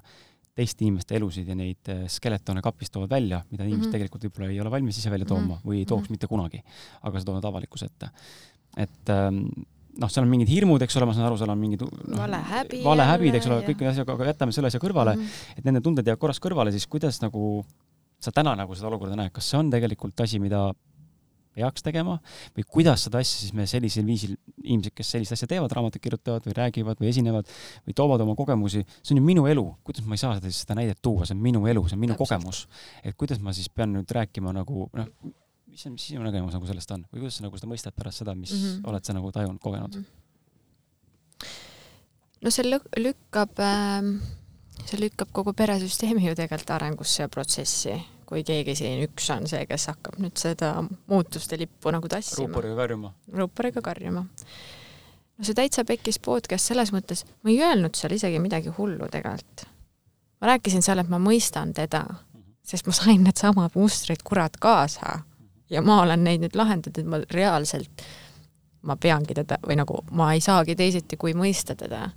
teiste 0.56 0.86
inimeste 0.86 1.18
elusid 1.18 1.50
ja 1.52 1.56
neid 1.58 1.92
eh, 1.92 2.06
skeletone 2.12 2.64
kapist 2.64 2.94
toovad 2.96 3.12
välja, 3.12 3.42
mida 3.52 3.64
inimesed 3.64 3.82
mm. 3.82 3.88
-hmm. 3.88 3.96
tegelikult 3.98 4.28
võib-olla 4.28 4.52
ei 4.52 4.60
ole 4.64 4.72
valmis 4.72 5.00
ise 5.00 5.12
välja 5.12 5.28
tooma 5.28 5.56
Mhm. 5.56 5.68
või 5.68 5.80
ei 5.84 5.86
tooks 5.86 6.02
mm. 6.02 6.06
-hmm. 6.06 6.12
mitte 6.12 6.28
kunagi, 6.28 6.64
aga 7.04 7.20
sa 7.20 7.26
tood 7.26 7.46
avalikkuse 7.46 7.86
ette. 7.86 8.10
et 8.78 9.10
ähm, 9.10 9.48
noh, 10.02 10.10
seal 10.12 10.26
on 10.26 10.30
mingid 10.32 10.50
hirmud, 10.52 10.82
eks 10.86 10.98
ole, 11.00 11.06
ma 11.10 11.14
saan 11.16 11.28
aru, 11.30 11.38
seal 11.40 11.50
on 11.54 11.60
mingid 11.62 11.82
noh, 11.86 12.18
Valehäbi 12.20 12.82
valehäbid, 12.84 13.36
eks 13.40 13.48
ole, 13.48 13.62
kõik 13.68 13.80
need 13.84 13.92
asjad, 13.94 14.10
aga 14.16 14.26
jätame 14.32 14.52
selle 14.56 14.68
asja 14.72 14.80
kõrvale, 14.84 15.16
Mhm. 15.16 15.30
et 15.58 15.66
nende 15.66 15.82
tunded 15.82 16.06
jäävad 16.06 16.20
korraks 16.20 16.40
kõrvale, 16.44 16.72
siis 16.76 16.88
kuidas 16.88 17.22
nagu 17.22 17.64
sa 18.20 18.32
täna 18.32 18.56
nagu 18.58 18.76
seda 18.76 18.88
olukorda 18.90 19.16
näed, 19.16 19.32
kas 19.32 19.46
see 19.50 19.58
on 19.60 19.70
tegelikult 19.72 20.20
asi, 20.22 20.40
mida 20.40 20.72
peaks 21.56 21.82
tegema 21.86 22.18
või 22.58 22.66
kuidas 22.68 23.06
seda 23.08 23.22
asja 23.24 23.40
siis 23.40 23.54
me 23.56 23.64
sellisel 23.66 24.04
viisil, 24.04 24.34
inimesed, 24.64 24.92
kes 24.94 25.08
sellist 25.14 25.32
asja 25.32 25.48
teevad, 25.48 25.72
raamatuid 25.72 26.02
kirjutavad 26.04 26.44
või 26.44 26.56
räägivad 26.58 27.00
või 27.00 27.08
esinevad 27.14 27.48
või 27.88 27.94
toovad 27.96 28.20
oma 28.26 28.36
kogemusi, 28.36 28.82
see 29.02 29.14
on 29.16 29.22
ju 29.22 29.24
minu 29.24 29.46
elu, 29.48 29.64
kuidas 29.88 30.04
ma 30.06 30.16
ei 30.18 30.24
saa 30.24 30.34
seda, 30.36 30.52
seda 30.52 30.76
näidet 30.76 31.00
tuua, 31.02 31.24
see 31.26 31.34
on 31.38 31.42
minu 31.42 31.64
elu, 31.72 31.86
see 31.88 31.96
on 31.96 32.02
minu 32.02 32.14
Täpselt. 32.18 32.42
kogemus. 32.44 32.68
et 33.04 33.16
kuidas 33.16 33.40
ma 33.40 33.54
siis 33.54 33.70
pean 33.70 33.94
nüüd 33.96 34.12
rääkima 34.12 34.52
nagu 34.54 34.90
noh, 34.94 35.08
mis 35.76 35.84
see, 35.84 35.92
mis 35.92 36.06
sinu 36.08 36.24
nägemus 36.24 36.54
nagu 36.56 36.68
sellest 36.70 36.92
on 36.96 37.04
või 37.12 37.26
kuidas 37.26 37.36
sa 37.40 37.44
nagu 37.46 37.58
seda 37.60 37.68
mõistad 37.72 37.96
pärast 38.00 38.22
seda, 38.24 38.36
mis 38.36 38.52
mm 38.54 38.58
Mhm. 38.62 38.76
-hmm. 38.76 38.90
oled 38.90 39.04
sa 39.06 39.14
nagu 39.18 39.32
tajunud, 39.36 39.60
kogenud? 39.60 39.98
no 42.42 42.52
see 42.54 42.64
lük- 42.68 42.92
lükkab 43.02 43.60
äh,, 43.60 44.10
see 44.86 45.00
lükkab 45.02 45.32
kogu 45.36 45.54
peresüsteemi 45.54 46.28
ju 46.30 46.36
tegelikult 46.38 46.72
arengusse 46.76 47.24
ja 47.24 47.30
protsessi, 47.32 47.96
kui 48.26 48.44
keegi 48.44 48.76
siin 48.76 49.04
üks 49.08 49.30
on 49.36 49.48
see, 49.50 49.66
kes 49.70 49.88
hakkab 49.92 50.20
nüüd 50.22 50.38
seda 50.40 50.72
muutuste 51.12 51.58
lippu 51.60 51.92
nagu 51.94 52.08
tassima, 52.12 52.48
ruuporiga 52.48 52.76
karjuma. 52.76 53.14
ruuporiga 53.34 53.82
karjuma. 53.82 54.26
no 55.38 55.44
see 55.44 55.54
Täitsa 55.58 55.84
Pekkis 55.86 56.20
podcast 56.20 56.66
selles 56.72 56.92
mõttes, 56.96 57.26
ma 57.44 57.50
ei 57.52 57.60
öelnud 57.62 57.96
seal 57.96 58.14
isegi 58.16 58.40
midagi 58.40 58.70
hullu 58.78 59.10
tegelikult. 59.12 59.66
ma 60.42 60.48
rääkisin 60.54 60.82
seal, 60.86 61.00
et 61.00 61.10
ma 61.10 61.18
mõistan 61.20 61.74
teda, 61.74 62.06
sest 62.64 62.86
ma 62.88 62.94
sain 62.94 63.24
needsamad 63.24 63.72
mustrid 63.76 64.24
kurat 64.24 64.58
kaasa 64.58 65.24
ja 65.70 65.82
ma 65.86 66.02
olen 66.04 66.24
neid 66.24 66.44
nüüd 66.46 66.58
lahendanud, 66.58 67.00
et 67.00 67.10
ma 67.10 67.22
reaalselt, 67.34 68.06
ma 68.86 68.98
peangi 69.02 69.38
teda 69.38 69.58
või 69.66 69.80
nagu 69.80 70.02
ma 70.14 70.34
ei 70.36 70.44
saagi 70.44 70.76
teisiti, 70.78 71.18
kui 71.18 71.34
mõista 71.38 71.76
teda. 71.78 72.10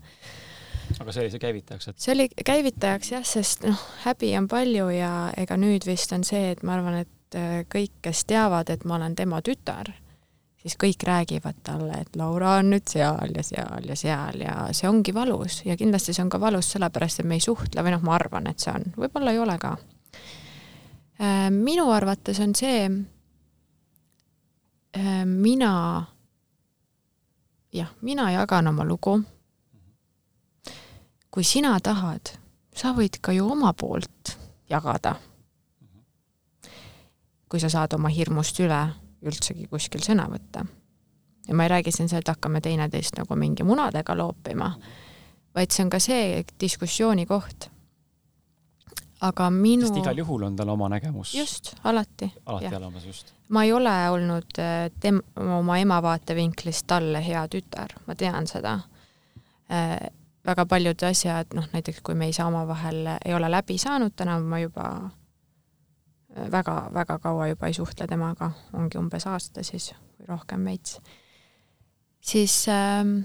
Aga 0.99 1.13
see 1.13 1.27
oli 1.27 1.33
see 1.33 1.43
käivitajaks, 1.43 1.89
et 1.91 2.01
see 2.01 2.15
oli 2.15 2.27
käivitajaks 2.33 3.13
jah, 3.13 3.25
sest 3.29 3.65
noh, 3.69 3.81
häbi 4.07 4.33
on 4.39 4.49
palju 4.49 4.89
ja 4.95 5.13
ega 5.37 5.57
nüüd 5.61 5.85
vist 5.89 6.13
on 6.17 6.25
see, 6.25 6.53
et 6.55 6.63
ma 6.65 6.79
arvan, 6.79 7.03
et 7.05 7.37
äh, 7.37 7.63
kõik, 7.69 7.99
kes 8.05 8.25
teavad, 8.29 8.73
et 8.73 8.87
ma 8.89 8.97
olen 8.97 9.17
tema 9.17 9.43
tütar, 9.45 9.91
siis 10.63 10.79
kõik 10.81 11.05
räägivad 11.05 11.61
talle, 11.65 12.01
et 12.03 12.17
Laura 12.17 12.57
on 12.63 12.73
nüüd 12.73 12.89
seal 12.89 13.37
ja 13.37 13.45
seal 13.45 13.85
ja 13.89 13.99
seal 14.01 14.41
ja 14.43 14.57
see 14.73 14.89
ongi 14.89 15.13
valus. 15.15 15.61
Ja 15.69 15.77
kindlasti 15.77 16.17
see 16.17 16.25
on 16.25 16.33
ka 16.33 16.41
valus 16.41 16.73
sellepärast, 16.73 17.21
et 17.21 17.29
me 17.29 17.37
ei 17.37 17.45
suhtle 17.45 17.85
või 17.85 17.93
noh, 17.95 18.03
ma 18.09 18.17
arvan, 18.17 18.49
et 18.49 18.65
see 18.65 18.73
on, 18.73 18.89
võib-olla 18.97 19.37
ei 19.37 19.45
ole 19.45 19.59
ka. 19.61 19.77
minu 21.53 21.89
arvates 21.93 22.41
on 22.41 22.57
see, 22.57 22.89
mina, 25.25 26.05
jah, 27.73 27.91
mina 28.01 28.31
jagan 28.31 28.67
oma 28.67 28.85
lugu 28.85 29.19
kui 31.31 31.45
sina 31.45 31.77
tahad, 31.79 32.33
sa 32.75 32.91
võid 32.97 33.21
ka 33.23 33.31
ju 33.37 33.47
oma 33.47 33.71
poolt 33.79 34.33
jagada. 34.71 35.15
kui 37.49 37.61
sa 37.61 37.71
saad 37.73 37.95
oma 37.97 38.11
hirmust 38.13 38.59
üle 38.61 38.81
üldsegi 39.25 39.69
kuskil 39.71 40.03
sõna 40.05 40.27
võtta. 40.29 40.65
ja 41.49 41.55
ma 41.55 41.65
ei 41.65 41.69
räägi 41.69 41.93
siin 41.93 42.09
sellest, 42.09 42.29
hakkame 42.29 42.61
teineteist 42.61 43.17
nagu 43.17 43.37
mingi 43.37 43.63
munadega 43.63 44.17
loopima, 44.17 44.73
vaid 45.55 45.71
see 45.71 45.85
on 45.85 45.91
ka 45.91 45.99
see 45.99 46.45
diskussiooni 46.61 47.27
koht. 47.27 47.71
aga 49.21 49.51
minu 49.51 49.87
sest 49.87 50.03
igal 50.03 50.19
juhul 50.19 50.43
on 50.43 50.57
tal 50.57 50.69
oma 50.69 50.89
nägemus 50.89 51.35
just, 51.35 51.75
alati. 51.85 52.33
alati 52.47 52.65
jah. 52.65 52.81
olemas 52.83 53.07
just. 53.07 53.35
Ma 53.49 53.65
ei 53.65 53.73
ole 53.73 53.95
olnud 54.11 54.59
äh, 54.59 54.91
tem-, 55.01 55.23
oma 55.37 55.79
ema 55.79 56.03
vaatevinklist 56.03 56.87
talle 56.87 57.23
hea 57.25 57.47
tütar, 57.49 57.95
ma 58.07 58.15
tean 58.15 58.47
seda 58.47 58.81
äh,. 59.73 59.99
väga 60.49 60.65
paljud 60.67 61.03
asjad, 61.05 61.51
noh 61.55 61.67
näiteks 61.73 62.01
kui 62.01 62.15
me 62.15 62.27
ei 62.27 62.33
saa 62.33 62.47
omavahel, 62.49 63.03
ei 63.25 63.35
ole 63.35 63.51
läbi 63.51 63.77
saanud, 63.79 64.15
täna 64.17 64.39
ma 64.41 64.61
juba 64.63 64.85
väga-väga 66.53 67.19
kaua 67.19 67.49
juba 67.49 67.67
ei 67.67 67.75
suhtle 67.75 68.07
temaga, 68.07 68.51
ongi 68.73 68.99
umbes 68.99 69.27
aasta 69.27 69.65
siis 69.67 69.91
või 69.93 70.29
rohkem 70.29 70.65
veits, 70.65 71.01
siis 72.21 72.55
ähm, 72.73 73.19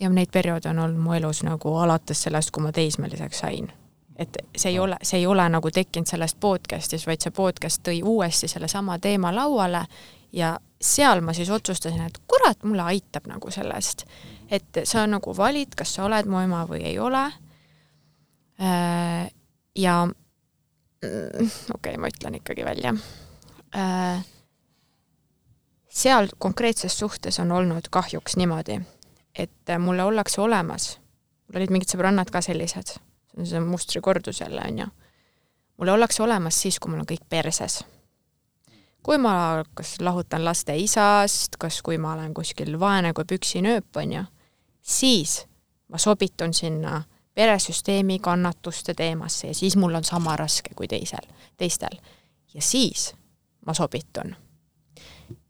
ja 0.00 0.10
neid 0.10 0.32
perioode 0.32 0.68
on 0.68 0.78
olnud 0.84 1.00
mu 1.00 1.16
elus 1.16 1.42
nagu 1.46 1.76
alates 1.80 2.22
sellest, 2.26 2.50
kui 2.50 2.64
ma 2.64 2.72
teismeliseks 2.76 3.44
sain 3.44 3.72
et 4.18 4.36
see 4.56 4.70
ei 4.70 4.78
ole, 4.78 4.96
see 5.02 5.20
ei 5.20 5.26
ole 5.26 5.48
nagu 5.52 5.70
tekkinud 5.70 6.08
sellest 6.08 6.38
podcast'is, 6.40 7.06
vaid 7.06 7.20
see 7.20 7.34
podcast 7.36 7.82
tõi 7.84 8.00
uuesti 8.04 8.48
sellesama 8.48 8.98
teema 9.02 9.32
lauale 9.34 9.84
ja 10.32 10.56
seal 10.80 11.20
ma 11.24 11.34
siis 11.36 11.50
otsustasin, 11.52 12.06
et 12.06 12.18
kurat, 12.28 12.62
mulle 12.64 12.86
aitab 12.92 13.28
nagu 13.28 13.50
sellest, 13.52 14.06
et 14.50 14.80
sa 14.84 15.06
nagu 15.08 15.36
valid, 15.36 15.74
kas 15.76 15.96
sa 15.96 16.06
oled 16.06 16.28
mu 16.30 16.40
ema 16.44 16.64
või 16.68 16.84
ei 16.88 16.98
ole. 16.98 17.24
ja 19.76 19.94
mm, 20.06 20.14
okei 21.04 21.70
okay,, 21.74 21.96
ma 22.00 22.08
ütlen 22.08 22.38
ikkagi 22.40 22.64
välja. 22.64 22.94
seal 25.88 26.28
konkreetses 26.38 26.98
suhtes 26.98 27.40
on 27.40 27.52
olnud 27.52 27.88
kahjuks 27.90 28.36
niimoodi, 28.36 28.80
et 29.34 29.76
mulle 29.78 30.04
ollakse 30.04 30.40
olemas, 30.40 30.96
mul 31.48 31.60
olid 31.60 31.76
mingid 31.76 31.92
sõbrannad 31.92 32.32
ka 32.32 32.40
sellised 32.40 32.96
see 33.36 33.42
on 33.42 33.46
see 33.46 33.60
mustrikordus 33.60 34.40
jälle, 34.40 34.62
on 34.68 34.78
ju. 34.78 34.86
mulle 35.76 35.92
ollakse 35.92 36.22
olemas 36.22 36.62
siis, 36.62 36.78
kui 36.78 36.90
mul 36.90 37.00
on 37.00 37.10
kõik 37.10 37.26
perses. 37.28 37.84
kui 39.02 39.18
ma 39.18 39.64
kas 39.74 40.00
lahutan 40.00 40.44
laste 40.44 40.76
isast, 40.76 41.56
kas 41.58 41.82
kui 41.82 41.98
ma 41.98 42.14
olen 42.14 42.34
kuskil 42.34 42.80
vaene 42.80 43.12
kui 43.12 43.24
püksinööp, 43.24 43.96
on 43.96 44.12
ju, 44.12 44.24
siis 44.82 45.46
ma 45.88 45.98
sobitun 45.98 46.54
sinna 46.54 47.02
peresüsteemi 47.34 48.18
kannatuste 48.18 48.94
teemasse 48.94 49.46
ja 49.46 49.54
siis 49.54 49.76
mul 49.76 49.94
on 49.94 50.04
sama 50.04 50.36
raske 50.36 50.74
kui 50.74 50.88
teisel, 50.88 51.28
teistel. 51.56 52.00
ja 52.54 52.62
siis 52.62 53.14
ma 53.66 53.74
sobitun. 53.74 54.36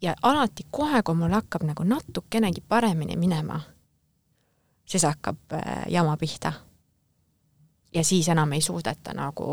ja 0.03 0.15
alati 0.23 0.67
kohe, 0.71 1.03
kui 1.03 1.15
mul 1.15 1.31
hakkab 1.31 1.63
nagu 1.63 1.85
natukenegi 1.85 2.61
paremini 2.69 3.17
minema, 3.17 3.61
siis 4.87 5.03
hakkab 5.03 5.39
äh, 5.53 5.85
jama 5.89 6.17
pihta. 6.17 6.53
Ja 7.97 8.05
siis 8.05 8.28
enam 8.28 8.52
ei 8.52 8.62
suudeta 8.64 9.14
nagu 9.16 9.47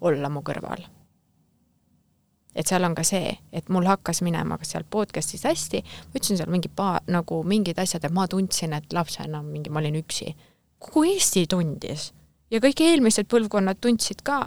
olla 0.00 0.32
mu 0.32 0.42
kõrval. 0.46 0.86
et 2.54 2.66
seal 2.66 2.84
on 2.84 2.94
ka 2.98 3.04
see, 3.06 3.30
et 3.52 3.68
mul 3.70 3.86
hakkas 3.86 4.22
minema 4.26 4.58
kas 4.58 4.72
seal 4.74 4.84
podcast'is 4.90 5.44
hästi, 5.46 5.82
ma 5.82 6.18
ütlesin 6.18 6.40
seal 6.40 6.50
mingi 6.50 6.68
paar, 6.68 7.04
nagu 7.06 7.42
mingid 7.46 7.78
asjad, 7.78 8.04
et 8.04 8.14
ma 8.14 8.26
tundsin, 8.28 8.72
et 8.74 8.92
lapsena 8.92 9.42
mingi, 9.42 9.70
ma 9.70 9.78
olin 9.78 10.00
üksi 10.00 10.32
kogu 10.80 11.04
Eesti 11.12 11.44
tundis 11.46 12.10
ja 12.50 12.60
kõik 12.62 12.82
eelmised 12.84 13.28
põlvkonnad 13.30 13.78
tundsid 13.80 14.24
ka. 14.26 14.46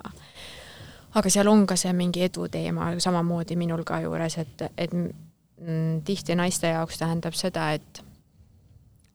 aga 1.14 1.30
seal 1.30 1.48
on 1.48 1.68
ka 1.70 1.78
see 1.78 1.94
mingi 1.94 2.26
edu 2.26 2.48
teema 2.52 2.92
samamoodi 3.00 3.56
minul 3.56 3.84
ka 3.88 4.02
juures, 4.02 4.38
et, 4.42 4.64
et 4.78 4.96
tihti 6.06 6.36
naiste 6.36 6.74
jaoks 6.74 6.98
tähendab 7.00 7.38
seda, 7.38 7.72
et 7.78 8.04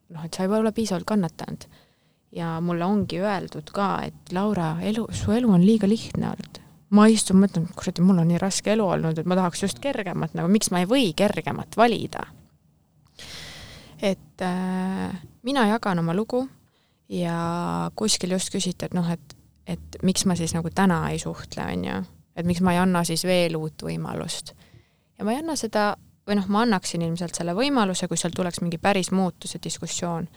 noh, 0.09 0.23
et 0.25 0.33
sa 0.33 0.45
ei 0.45 0.49
ole 0.49 0.71
piisavalt 0.71 1.05
kannatanud. 1.05 1.67
Ja 2.31 2.59
mulle 2.61 2.85
ongi 2.85 3.21
öeldud 3.23 3.71
ka, 3.73 3.91
et 4.05 4.33
Laura, 4.33 4.75
elu, 4.85 5.07
su 5.15 5.33
elu 5.33 5.49
on 5.49 5.65
liiga 5.65 5.89
lihtne 5.89 6.29
olnud. 6.29 6.59
ma 6.89 7.05
istun, 7.05 7.37
mõtlen, 7.37 7.67
kuradi, 7.77 8.01
mul 8.01 8.17
on 8.17 8.27
nii 8.31 8.39
raske 8.41 8.71
elu 8.73 8.85
olnud, 8.85 9.17
et 9.21 9.27
ma 9.29 9.37
tahaks 9.37 9.63
just 9.63 9.79
kergemat, 9.79 10.33
nagu 10.37 10.49
miks 10.49 10.71
ma 10.73 10.81
ei 10.81 10.87
või 10.89 11.11
kergemat 11.13 11.77
valida. 11.77 12.25
et 14.01 14.41
äh, 14.41 15.19
mina 15.43 15.67
jagan 15.67 15.99
oma 15.99 16.13
lugu 16.13 16.47
ja 17.09 17.91
kuskil 17.95 18.31
just 18.31 18.53
küsiti, 18.53 18.85
et 18.85 18.93
noh, 18.93 19.09
et, 19.09 19.35
et 19.67 20.01
miks 20.03 20.25
ma 20.25 20.37
siis 20.37 20.53
nagu 20.53 20.69
täna 20.69 21.09
ei 21.09 21.19
suhtle, 21.19 21.65
on 21.65 21.85
ju, 21.85 22.03
et 22.35 22.45
miks 22.45 22.61
ma 22.61 22.73
ei 22.73 22.81
anna 22.81 23.03
siis 23.03 23.25
veel 23.25 23.57
uut 23.57 23.83
võimalust. 23.83 24.53
ja 25.17 25.25
ma 25.25 25.33
ei 25.33 25.41
anna 25.41 25.57
seda, 25.59 25.95
või 26.29 26.37
noh, 26.37 26.47
ma 26.53 26.61
annaksin 26.61 27.01
ilmselt 27.01 27.35
selle 27.35 27.55
võimaluse, 27.57 28.07
kui 28.07 28.17
seal 28.17 28.35
tuleks 28.35 28.61
mingi 28.61 28.77
päris 28.77 29.09
muutus 29.11 29.55
ja 29.55 29.59
diskussioon. 29.63 30.27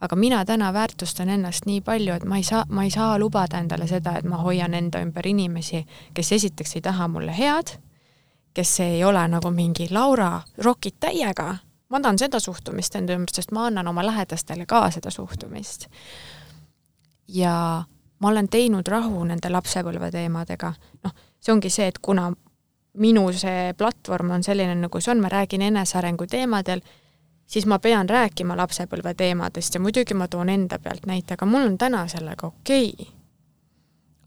Aga 0.00 0.16
mina 0.16 0.44
täna 0.44 0.72
väärtustan 0.72 1.28
ennast 1.28 1.66
nii 1.66 1.80
palju, 1.80 2.14
et 2.14 2.24
ma 2.24 2.36
ei 2.36 2.42
saa, 2.46 2.64
ma 2.68 2.84
ei 2.84 2.90
saa 2.90 3.18
lubada 3.18 3.58
endale 3.58 3.86
seda, 3.86 4.16
et 4.18 4.24
ma 4.24 4.36
hoian 4.42 4.74
enda 4.74 5.02
ümber 5.02 5.26
inimesi, 5.26 5.84
kes 6.14 6.32
esiteks 6.32 6.76
ei 6.76 6.82
taha 6.82 7.08
mulle 7.08 7.34
head, 7.38 7.76
kes 8.54 8.80
ei 8.80 9.04
ole 9.04 9.28
nagu 9.28 9.50
mingi 9.50 9.88
Laura, 9.90 10.40
rokid 10.64 11.00
täiega 11.00 11.56
ma 11.88 12.00
tahan 12.00 12.18
seda 12.18 12.40
suhtumist 12.40 12.96
enda 12.98 13.16
ümber, 13.16 13.32
sest 13.34 13.52
ma 13.52 13.66
annan 13.68 13.88
oma 13.88 14.04
lähedastele 14.06 14.66
ka 14.66 14.88
seda 14.90 15.10
suhtumist. 15.10 15.88
ja 17.28 17.84
ma 18.18 18.28
olen 18.28 18.48
teinud 18.48 18.88
rahu 18.88 19.24
nende 19.24 19.50
lapsepõlve 19.52 20.10
teemadega, 20.10 20.72
noh, 21.04 21.12
see 21.40 21.52
ongi 21.52 21.70
see, 21.70 21.88
et 21.88 21.98
kuna 22.02 22.30
minu 22.98 23.26
see 23.36 23.74
platvorm 23.78 24.30
on 24.38 24.42
selline, 24.42 24.74
nagu 24.74 25.00
see 25.00 25.12
on, 25.12 25.20
ma 25.20 25.28
räägin 25.28 25.62
enesearengu 25.62 26.26
teemadel, 26.26 26.80
siis 27.48 27.66
ma 27.66 27.78
pean 27.78 28.08
rääkima 28.08 28.56
lapsepõlve 28.56 29.14
teemadest 29.14 29.74
ja 29.74 29.80
muidugi 29.80 30.14
ma 30.14 30.28
toon 30.28 30.48
enda 30.52 30.78
pealt 30.78 31.06
näite, 31.06 31.34
aga 31.34 31.46
mul 31.46 31.64
on 31.66 31.78
täna 31.78 32.06
sellega 32.08 32.46
okei 32.46 32.92
okay. 32.92 33.14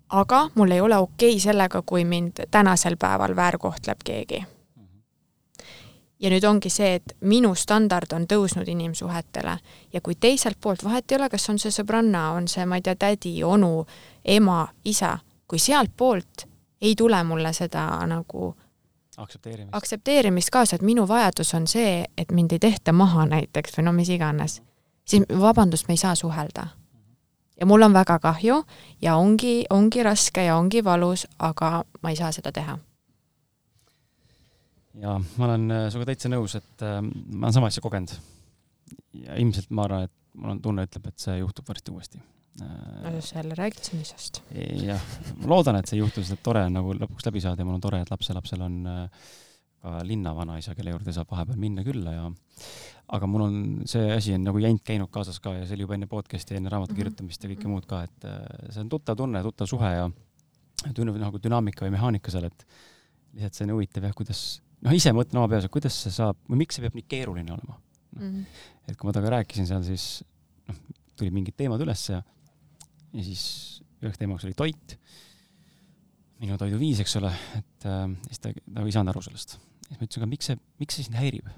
aga 0.10 0.48
mul 0.56 0.72
ei 0.72 0.81
ole 0.81 0.98
okei 0.98 1.35
okay 1.35 1.39
sellega, 1.39 1.81
kui 1.85 2.06
mind 2.06 2.43
tänasel 2.52 2.98
päeval 2.98 3.35
väärkohtleb 3.35 4.03
keegi 4.03 4.43
ja 6.22 6.30
nüüd 6.30 6.45
ongi 6.45 6.69
see, 6.69 6.95
et 6.99 7.15
minu 7.26 7.53
standard 7.57 8.14
on 8.14 8.27
tõusnud 8.30 8.69
inimsuhetele 8.69 9.57
ja 9.93 10.02
kui 10.02 10.15
teiselt 10.15 10.60
poolt, 10.61 10.84
vahet 10.84 11.11
ei 11.11 11.18
ole, 11.18 11.30
kas 11.30 11.49
on 11.49 11.60
see 11.60 11.73
sõbranna, 11.73 12.31
on 12.38 12.48
see, 12.52 12.65
ma 12.65 12.77
ei 12.77 12.85
tea, 12.85 12.95
tädi, 12.95 13.34
onu, 13.43 13.85
ema, 14.26 14.64
isa, 14.85 15.18
kui 15.48 15.60
sealtpoolt 15.60 16.45
ei 16.81 16.95
tule 16.98 17.23
mulle 17.23 17.53
seda 17.53 17.88
nagu 18.10 18.53
aktsepteerimist, 19.22 19.76
aktsepteerimist 19.77 20.49
kaasa, 20.53 20.76
et 20.76 20.85
minu 20.85 21.07
vajadus 21.07 21.53
on 21.57 21.68
see, 21.68 22.03
et 22.18 22.31
mind 22.31 22.52
ei 22.52 22.60
tehta 22.60 22.93
maha 22.93 23.26
näiteks 23.30 23.77
või 23.77 23.88
no 23.88 23.95
mis 23.95 24.10
iganes, 24.10 24.61
siis 25.06 25.26
vabandust, 25.39 25.88
me 25.88 25.98
ei 25.98 26.02
saa 26.02 26.15
suhelda. 26.15 26.68
ja 27.60 27.65
mul 27.65 27.81
on 27.81 27.93
väga 27.93 28.19
kahju 28.19 28.64
ja 29.02 29.15
ongi, 29.15 29.65
ongi 29.69 30.03
raske 30.03 30.43
ja 30.43 30.57
ongi 30.57 30.84
valus, 30.84 31.27
aga 31.39 31.84
ma 32.02 32.10
ei 32.10 32.15
saa 32.15 32.31
seda 32.31 32.52
teha 32.52 32.80
ja 34.99 35.15
ma 35.38 35.45
olen 35.45 35.72
äh, 35.72 35.88
sinuga 35.91 36.11
täitsa 36.11 36.31
nõus, 36.31 36.56
et 36.60 36.85
äh, 36.85 36.99
ma 37.02 37.48
olen 37.48 37.56
sama 37.56 37.72
asja 37.72 37.84
kogenud. 37.84 38.14
ja 39.14 39.35
ilmselt 39.39 39.72
ma 39.76 39.85
arvan, 39.88 40.07
et 40.07 40.14
mul 40.34 40.56
on 40.56 40.61
tunne, 40.61 40.85
ütleb, 40.88 41.07
et 41.07 41.19
see 41.19 41.38
juhtub 41.39 41.68
varsti 41.68 41.91
uuesti. 41.91 42.22
No 42.60 43.22
sa 43.23 43.40
jälle 43.40 43.56
räägid 43.56 43.84
siin 43.86 44.02
isast. 44.03 44.41
jah, 44.84 45.03
ma 45.40 45.53
loodan, 45.53 45.80
et 45.80 45.88
see 45.88 45.98
ei 45.98 46.03
juhtu, 46.03 46.23
sest 46.23 46.40
et 46.40 46.44
tore 46.44 46.65
on 46.68 46.76
nagu 46.76 46.95
lõpuks 46.98 47.28
läbi 47.30 47.44
saada 47.44 47.64
ja 47.64 47.68
mul 47.68 47.78
on 47.80 47.84
tore, 47.84 48.02
et 48.03 48.11
lapselapsel 48.11 48.65
on 48.65 48.80
äh, 48.91 49.30
ka 49.82 50.02
linna 50.06 50.34
vanaisa, 50.38 50.76
kelle 50.78 50.94
juurde 50.94 51.14
saab 51.15 51.32
vahepeal 51.32 51.61
minna 51.61 51.86
külla 51.86 52.15
ja 52.18 52.26
aga 53.11 53.28
mul 53.28 53.45
on 53.48 53.56
see 53.90 54.11
asi 54.14 54.36
on 54.36 54.44
nagu 54.48 54.60
jant 54.61 54.84
käinud 54.88 55.10
kaasas 55.11 55.40
ka 55.44 55.56
ja 55.56 55.65
see 55.65 55.78
oli 55.78 55.88
juba 55.88 55.98
enne 55.98 56.10
podcast'i, 56.11 56.57
enne 56.60 56.72
raamatu 56.72 56.94
mhm. 56.94 56.99
kirjutamist 57.02 57.44
ja 57.44 57.53
kõike 57.53 57.72
muud 57.72 57.88
ka, 57.90 58.03
et 58.07 58.28
see 58.69 58.84
on 58.84 58.91
tuttav 58.91 59.18
tunne, 59.19 59.41
tuttav 59.48 59.69
suhe 59.69 59.94
ja 59.95 60.10
tundub 60.95 61.18
nagu 61.22 61.40
dünaamika 61.41 61.86
või 61.86 61.95
mehaanika 61.95 62.34
seal, 62.34 62.49
et 62.49 62.65
lihtsalt 63.36 63.57
see 63.57 63.68
on 63.68 63.76
huvitav 63.76 64.07
jah, 64.07 64.15
kuidas 64.18 64.44
noh, 64.82 64.94
ise 64.95 65.14
mõtlen 65.15 65.41
oma 65.41 65.49
peas, 65.52 65.68
et 65.68 65.73
kuidas 65.73 65.98
see 66.06 66.14
saab 66.14 66.40
või 66.49 66.64
miks 66.64 66.78
see 66.78 66.86
peab 66.86 66.98
nii 66.98 67.07
keeruline 67.10 67.53
olema 67.56 67.78
no.. 67.78 67.82
Mm 68.11 68.28
-hmm. 68.28 68.61
et 68.91 68.98
kui 68.99 69.07
ma 69.07 69.14
temaga 69.15 69.38
rääkisin 69.38 69.68
seal, 69.69 69.84
siis 69.88 70.23
noh, 70.68 70.80
tulid 71.15 71.36
mingid 71.36 71.56
teemad 71.57 71.82
üles 71.84 72.02
ja, 72.10 72.22
ja 73.14 73.26
siis 73.26 73.44
üheks 74.02 74.20
teemaks 74.22 74.46
oli 74.48 74.58
toit, 74.58 74.96
minu 76.42 76.58
toiduviis, 76.58 77.02
eks 77.04 77.18
ole, 77.22 77.32
et 77.60 77.88
äh, 77.90 78.06
siis 78.30 78.42
ta 78.42 78.54
nagu 78.74 78.90
ei 78.90 78.96
saanud 78.96 79.14
aru 79.14 79.24
sellest. 79.28 79.58
siis 79.88 79.98
ma 80.00 80.06
ütlesin, 80.06 80.24
aga 80.24 80.32
miks 80.32 80.50
see, 80.52 80.62
miks 80.82 80.98
see 80.98 81.08
sind 81.08 81.20
häirib? 81.20 81.50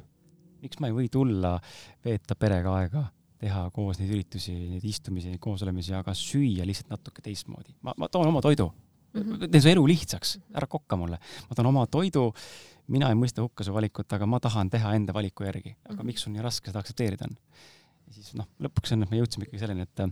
miks 0.64 0.80
ma 0.80 0.88
ei 0.88 0.96
või 0.96 1.10
tulla, 1.12 1.58
veeta 2.06 2.38
perega 2.40 2.78
aega, 2.80 3.02
teha 3.44 3.66
koos 3.76 4.00
neid 4.00 4.14
üritusi, 4.16 4.54
neid 4.72 4.86
istumisi, 4.88 5.34
koosolemisi, 5.44 5.92
aga 5.98 6.16
süüa 6.16 6.64
lihtsalt 6.68 6.94
natuke 6.94 7.24
teistmoodi. 7.26 7.76
ma, 7.84 7.96
ma 8.00 8.08
toon 8.12 8.30
oma 8.32 8.42
toidu 8.44 8.70
mm, 8.70 9.20
-hmm. 9.22 9.50
teen 9.52 9.64
su 9.66 9.72
elu 9.74 9.84
lihtsaks, 9.92 10.38
ära 10.56 10.68
kokka 10.68 11.00
mulle. 11.00 11.20
ma 11.50 11.56
toon 11.56 11.72
oma 11.74 11.88
toidu 11.88 12.30
mina 12.92 13.10
ei 13.12 13.18
mõista 13.18 13.44
hukka 13.44 13.64
su 13.64 13.74
valikut, 13.76 14.12
aga 14.16 14.28
ma 14.28 14.40
tahan 14.44 14.70
teha 14.72 14.94
enda 14.98 15.16
valiku 15.16 15.48
järgi. 15.48 15.76
aga 15.86 16.00
mhm. 16.00 16.06
miks 16.08 16.26
sul 16.26 16.34
nii 16.34 16.44
raske 16.44 16.72
seda 16.72 16.84
aktsepteerida 16.84 17.30
on? 17.30 17.38
ja 18.08 18.14
siis 18.18 18.34
noh, 18.40 18.48
lõpuks 18.64 18.96
on, 18.96 19.06
me 19.10 19.20
jõudsime 19.20 19.48
ikkagi 19.48 19.64
selleni, 19.64 19.88
et 19.88 20.04
äh, 20.04 20.12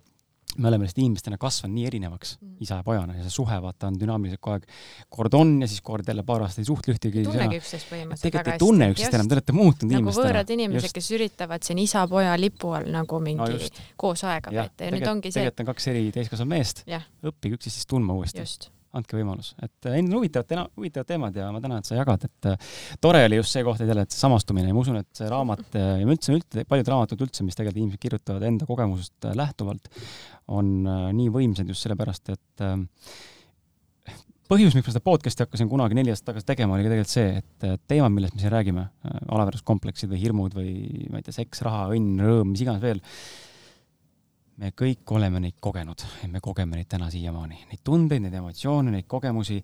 me 0.57 0.67
oleme 0.67 0.85
lihtsalt 0.85 1.03
inimestena 1.03 1.37
kasvanud 1.41 1.75
nii 1.75 1.85
erinevaks 1.87 2.33
mm. 2.39 2.55
isa 2.65 2.79
ja 2.79 2.83
pojana 2.83 3.15
ja 3.15 3.25
see 3.25 3.33
suhe 3.33 3.59
vaata 3.63 3.87
on 3.91 3.99
dünaamiliselt 4.01 4.41
kogu 4.41 4.57
aeg, 4.57 4.65
kord 5.09 5.37
on 5.37 5.53
ja 5.63 5.69
siis 5.71 5.83
kord 5.85 6.07
jälle 6.07 6.25
paar 6.27 6.43
aastat 6.45 6.63
ei 6.63 6.69
suhtle 6.69 6.95
ühtegi. 6.95 7.23
ei 7.23 7.29
tunnegi 7.29 7.61
üksteist 7.61 7.87
põhimõtteliselt 7.91 8.27
tegelikult 8.27 8.53
ei 8.55 8.63
tunne 8.65 8.89
üksteist 8.95 9.17
enam, 9.19 9.31
te 9.31 9.39
olete 9.39 9.55
muutunud 9.55 9.93
nagu 9.93 10.03
inimestena. 10.03 10.27
võõrad 10.27 10.53
inimesed, 10.57 10.95
kes 10.97 11.09
üritavad 11.17 11.67
siin 11.67 11.81
isa-poja 11.85 12.35
lipu 12.41 12.75
all 12.77 12.91
nagu 12.91 13.23
mingi 13.23 13.55
no 13.55 13.87
koos 14.03 14.25
aega 14.27 14.53
veeta 14.57 14.89
ja 14.89 14.97
nüüd 14.97 15.07
ongi 15.13 15.31
see. 15.31 15.39
tegelikult 15.39 15.65
on 15.65 15.71
kaks 15.71 15.89
eri 15.93 16.05
täiskasvanud 16.19 16.55
meest, 16.57 16.85
õppige 17.31 17.59
üksteist 17.59 17.89
tundma 17.91 18.19
uuesti. 18.19 18.43
just 18.43 18.71
andke 18.97 19.15
võimalus, 19.15 19.53
et 19.63 19.87
äh, 19.87 19.97
endal 20.01 20.19
huvitavad, 20.19 20.71
huvitavad 20.75 21.07
teemad 21.07 21.37
ja 21.37 21.47
ma 21.53 21.61
tänan, 21.63 21.81
et 21.81 21.87
sa 21.87 21.97
jagad, 21.97 22.25
et 22.27 22.47
äh, 22.51 22.71
tore 23.03 23.23
oli 23.27 23.39
just 23.39 23.55
see 23.55 23.63
koht, 23.65 23.81
et 23.83 23.91
jälle, 23.91 24.05
et 24.07 24.15
samastumine 24.15 24.67
ja 24.67 24.75
ma 24.75 24.83
usun, 24.83 24.99
et 24.99 25.09
see 25.15 25.29
raamat 25.31 25.77
äh, 25.79 25.91
ja 26.01 26.07
üldse, 26.07 26.35
üldse 26.35 26.65
paljud 26.67 26.91
raamatud 26.91 27.23
üldse, 27.23 27.45
mis 27.47 27.57
tegelikult 27.57 27.81
inimesed 27.85 28.03
kirjutavad 28.03 28.47
enda 28.47 28.67
kogemusest 28.67 29.29
lähtuvalt, 29.39 29.87
on 30.51 30.73
nii 31.15 31.29
võimsad 31.31 31.69
just 31.71 31.85
sellepärast, 31.85 32.33
et 32.33 32.65
põhjus, 34.51 34.75
miks 34.75 34.89
ma 34.89 34.91
seda 34.91 35.03
podcast'i 35.05 35.45
hakkasin 35.45 35.69
kunagi 35.71 35.95
neli 35.95 36.11
aastat 36.11 36.33
tagasi 36.33 36.49
tegema, 36.49 36.75
oli 36.75 36.83
ka 36.83 36.91
tegelikult 36.91 37.13
see, 37.13 37.29
et 37.39 37.87
teemad, 37.87 38.11
millest 38.11 38.35
me 38.35 38.43
siin 38.43 38.51
räägime, 38.51 38.83
alaväärsuskompleksid 39.21 40.11
või 40.11 40.19
hirmud 40.25 40.57
või 40.57 40.73
ma 41.13 41.21
ei 41.21 41.27
tea, 41.27 41.37
seks, 41.37 41.63
raha, 41.63 41.87
õnn, 41.95 42.19
rõõm, 42.19 42.51
mis 42.51 42.65
iganes 42.65 42.83
veel 42.83 42.99
me 44.61 44.71
kõik 44.77 45.09
oleme 45.15 45.41
neid 45.41 45.57
kogenud 45.63 46.03
ja 46.21 46.29
me 46.29 46.41
kogeme 46.43 46.77
neid 46.77 46.89
täna 46.91 47.09
siiamaani, 47.11 47.63
neid 47.71 47.81
tundeid, 47.85 48.21
neid 48.21 48.37
emotsioone, 48.37 48.93
neid 48.93 49.07
kogemusi 49.09 49.57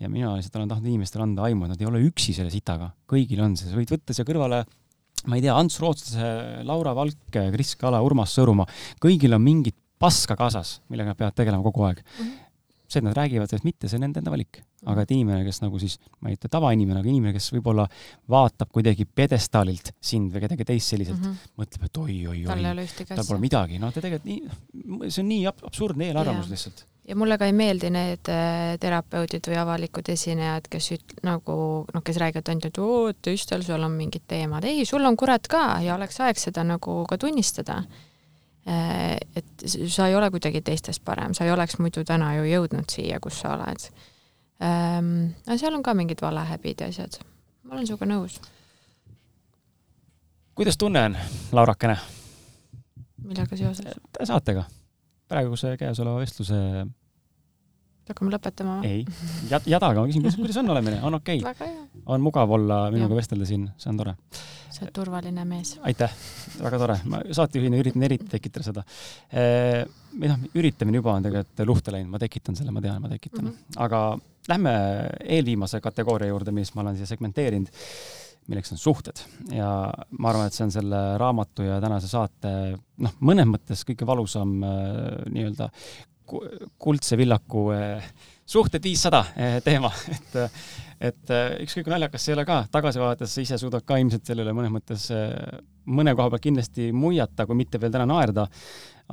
ja 0.00 0.10
mina 0.10 0.34
lihtsalt 0.36 0.60
olen 0.60 0.70
tahtnud 0.70 0.92
inimestele 0.92 1.26
anda 1.26 1.48
aimu, 1.48 1.66
et 1.66 1.74
nad 1.74 1.82
ei 1.82 1.90
ole 1.90 2.02
üksi 2.06 2.36
selle 2.36 2.52
sitaga, 2.54 2.92
kõigil 3.10 3.42
on 3.42 3.58
see, 3.58 3.70
sa 3.70 3.78
võid 3.78 3.90
võtta 3.96 4.14
siia 4.14 4.28
kõrvale 4.28 4.62
ma 5.26 5.38
ei 5.38 5.44
tea, 5.44 5.56
Ants 5.56 5.80
Rootslase, 5.80 6.30
Laura 6.68 6.92
Valk, 6.96 7.18
Kris 7.32 7.74
Kala, 7.80 8.02
Urmas 8.04 8.34
Sõõrumaa, 8.36 8.68
kõigil 9.02 9.34
on 9.34 9.42
mingit 9.42 9.76
paska 9.98 10.36
kaasas, 10.36 10.78
millega 10.92 11.14
nad 11.14 11.18
peavad 11.18 11.36
tegelema 11.38 11.64
kogu 11.64 11.86
aeg. 11.88 12.02
Mm. 12.04 12.24
-hmm 12.24 12.43
see, 12.94 13.02
et 13.02 13.08
nad 13.08 13.16
räägivad 13.16 13.50
sellest 13.50 13.66
mitte, 13.66 13.90
see 13.90 13.98
on 13.98 14.06
nende 14.06 14.22
enda 14.22 14.32
valik. 14.32 14.62
aga 14.84 15.04
et 15.06 15.12
inimene, 15.16 15.44
kes 15.46 15.62
nagu 15.62 15.78
siis, 15.80 15.96
ma 16.20 16.28
ei 16.28 16.36
ütle 16.36 16.50
tavainimene, 16.52 17.00
aga 17.00 17.08
inimene, 17.08 17.32
kes 17.32 17.50
võib-olla 17.54 17.86
vaatab 18.30 18.68
kuidagi 18.74 19.06
pjedestaalilt 19.08 19.94
sind 20.04 20.32
või 20.32 20.42
kedagi 20.44 20.66
teist 20.68 20.92
selliselt 20.92 21.20
mm, 21.20 21.30
-hmm. 21.30 21.54
mõtleb, 21.62 21.86
et 21.88 22.00
oi-oi-oi, 22.02 22.74
ühtegi 22.84 23.14
tal 23.14 23.24
pole 23.24 23.40
midagi, 23.40 23.80
no 23.80 23.92
ta 23.92 24.04
tegelikult 24.04 24.28
nii, 24.28 25.08
see 25.08 25.22
on 25.24 25.30
nii 25.32 25.46
absurdne 25.54 26.10
eelarvamus 26.10 26.52
lihtsalt 26.52 26.84
ja 27.08 27.16
mulle 27.16 27.38
ka 27.40 27.48
ei 27.48 27.56
meeldi 27.56 27.90
need 27.92 28.28
äh, 28.32 28.76
terapeudid 28.80 29.48
või 29.48 29.58
avalikud 29.60 30.08
esinejad, 30.12 30.68
kes 30.72 30.90
üt-, 30.96 31.18
nagu 31.24 31.56
noh, 31.88 32.04
kes 32.04 32.20
räägivad 32.20 32.48
ainult, 32.52 32.70
et 32.70 32.80
oo, 32.80 33.12
teistel 33.12 33.64
sul 33.64 33.84
on 33.84 33.96
mingid 33.96 34.24
teemad. 34.28 34.64
ei, 34.68 34.84
sul 34.88 35.04
on 35.04 35.16
kurat 35.16 35.48
ka 35.48 35.80
ja 35.84 35.96
oleks 35.96 36.20
aeg 36.24 36.40
seda 36.40 36.64
nagu 36.64 37.02
ka 37.08 37.20
tunnistada 37.20 37.82
Äh, 37.84 38.13
et 38.66 39.64
sa 39.68 40.08
ei 40.08 40.16
ole 40.16 40.30
kuidagi 40.32 40.62
teistest 40.64 41.04
parem, 41.04 41.34
sa 41.34 41.44
ei 41.44 41.52
oleks 41.52 41.78
muidu 41.78 42.04
täna 42.04 42.34
ju 42.38 42.46
jõudnud 42.48 42.88
siia, 42.90 43.20
kus 43.20 43.42
sa 43.42 43.54
oled. 43.58 43.88
Ähm, 44.64 45.14
aga 45.46 45.58
seal 45.60 45.76
on 45.76 45.82
ka 45.84 45.94
mingid 45.94 46.22
valehäbid 46.22 46.80
ja 46.80 46.88
asjad. 46.88 47.18
ma 47.64 47.74
olen 47.74 47.86
sinuga 47.86 48.06
nõus. 48.06 48.40
kuidas 50.54 50.78
tunne 50.78 51.02
on, 51.10 51.16
Laurakene? 51.52 51.96
millega 53.24 53.56
seoses? 53.56 54.00
saatega. 54.22 54.64
praeguse 55.28 55.76
käesoleva 55.76 56.20
vestluse 56.22 56.86
hakkame 58.12 58.34
lõpetama 58.34 58.78
või? 58.80 58.90
ei, 58.90 59.04
jadaga 59.70 60.02
ma 60.02 60.08
küsin, 60.08 60.24
kuidas, 60.36 60.58
on 60.60 60.72
olemine, 60.74 60.98
on 61.06 61.18
okei 61.20 61.40
okay.? 61.40 61.72
on 62.06 62.24
mugav 62.24 62.50
olla 62.56 62.84
minuga 62.94 63.16
vestelda 63.18 63.48
siin, 63.48 63.66
see 63.80 63.90
on 63.92 64.00
tore. 64.00 64.14
sa 64.68 64.84
oled 64.84 64.94
turvaline 64.96 65.46
mees. 65.48 65.74
aitäh, 65.88 66.12
väga 66.60 66.80
tore, 66.82 66.98
ma 67.10 67.22
saatejuhina 67.40 67.80
üritan 67.80 68.06
eriti 68.08 68.28
tekitada 68.34 68.66
seda. 68.68 68.84
või 70.18 70.32
noh, 70.32 70.44
üritamine 70.60 71.00
juba 71.00 71.16
on 71.16 71.28
tegelikult 71.28 71.64
luhta 71.70 71.94
läinud, 71.94 72.12
ma 72.12 72.20
tekitan 72.22 72.58
selle, 72.58 72.74
ma 72.74 72.84
tean, 72.84 73.00
ma 73.02 73.12
tekitan 73.12 73.46
mm. 73.46 73.54
-hmm. 73.54 73.80
aga 73.86 74.04
lähme 74.48 74.74
eelviimase 75.24 75.80
kategooria 75.80 76.28
juurde, 76.32 76.52
mis 76.52 76.74
ma 76.74 76.84
olen 76.84 76.98
siia 76.98 77.08
segmenteerinud, 77.08 77.70
milleks 78.52 78.74
on 78.74 78.78
suhted 78.78 79.22
ja 79.56 79.68
ma 80.18 80.28
arvan, 80.28 80.50
et 80.50 80.56
see 80.56 80.66
on 80.66 80.72
selle 80.74 80.98
raamatu 81.20 81.64
ja 81.64 81.78
tänase 81.80 82.10
saate 82.10 82.50
noh, 83.00 83.14
mõnes 83.24 83.48
mõttes 83.48 83.86
kõige 83.88 84.04
valusam 84.04 84.58
nii-öelda 84.60 85.70
kuldse 86.24 87.18
villaku 87.18 87.68
eh, 87.74 88.08
suhted 88.46 88.82
viissada 88.84 89.20
eh, 89.36 89.60
teema, 89.64 89.90
et 90.12 90.36
et 91.08 91.32
eh, 91.34 91.56
ükskõik 91.64 91.86
kui 91.86 91.92
naljakas 91.92 92.24
see 92.24 92.32
ei 92.32 92.38
ole 92.38 92.46
ka, 92.48 92.62
tagasi 92.72 93.02
vaadates 93.02 93.34
sa 93.34 93.44
ise 93.44 93.58
suudad 93.60 93.84
ka 93.84 93.98
ilmselt 94.00 94.24
selle 94.24 94.44
üle 94.46 94.54
mõnes 94.56 94.72
mõttes 94.72 95.08
mõne 95.84 96.14
koha 96.16 96.30
pealt 96.32 96.44
kindlasti 96.46 96.88
muiata, 96.96 97.44
kui 97.48 97.58
mitte 97.58 97.80
veel 97.80 97.92
täna 97.92 98.06
naerda, 98.08 98.46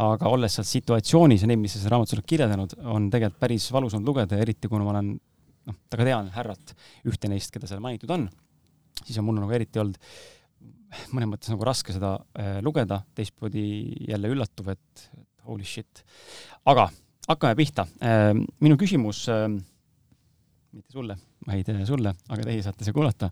aga 0.06 0.30
olles 0.32 0.56
seal 0.56 0.68
situatsioonis 0.70 1.44
ja 1.44 1.50
neid, 1.52 1.60
mis 1.60 1.76
sa 1.76 1.82
selles 1.82 1.92
raamatus 1.92 2.16
oled 2.16 2.30
kirjeldanud, 2.32 2.78
on 2.94 3.10
tegelikult 3.12 3.42
päris 3.44 3.66
valus 3.76 3.98
olnud 3.98 4.08
lugeda. 4.08 4.40
Eriti 4.40 4.70
kuna 4.72 4.86
ma 4.88 4.94
olen 4.94 5.10
noh, 5.12 5.80
väga 5.92 6.08
tean 6.08 6.30
härrat, 6.32 6.72
ühte 7.12 7.32
neist, 7.34 7.52
keda 7.52 7.68
seal 7.68 7.84
mainitud 7.84 8.14
on, 8.16 8.30
siis 9.02 9.20
on 9.20 9.28
mul 9.28 9.42
nagu 9.42 9.52
eriti 9.58 9.84
olnud 9.84 10.00
mõnes 11.12 11.34
mõttes 11.34 11.52
nagu 11.52 11.68
raske 11.68 11.96
seda 11.96 12.14
lugeda, 12.64 13.02
teistpidi 13.16 13.66
jälle 14.08 14.32
üllatuv, 14.32 14.72
et 14.72 15.10
holy 15.48 15.66
shit. 15.68 16.04
aga 16.66 16.88
hakkame 17.30 17.58
pihta. 17.60 17.86
Ehm, 18.02 18.46
minu 18.64 18.78
küsimus, 18.80 19.26
ehm, 19.32 19.60
mitte 20.72 20.96
sulle, 20.96 21.18
vaid 21.48 21.70
sulle, 21.88 22.14
aga 22.32 22.46
teie 22.48 22.62
saate 22.64 22.86
seda 22.86 22.96
kuulata, 22.96 23.30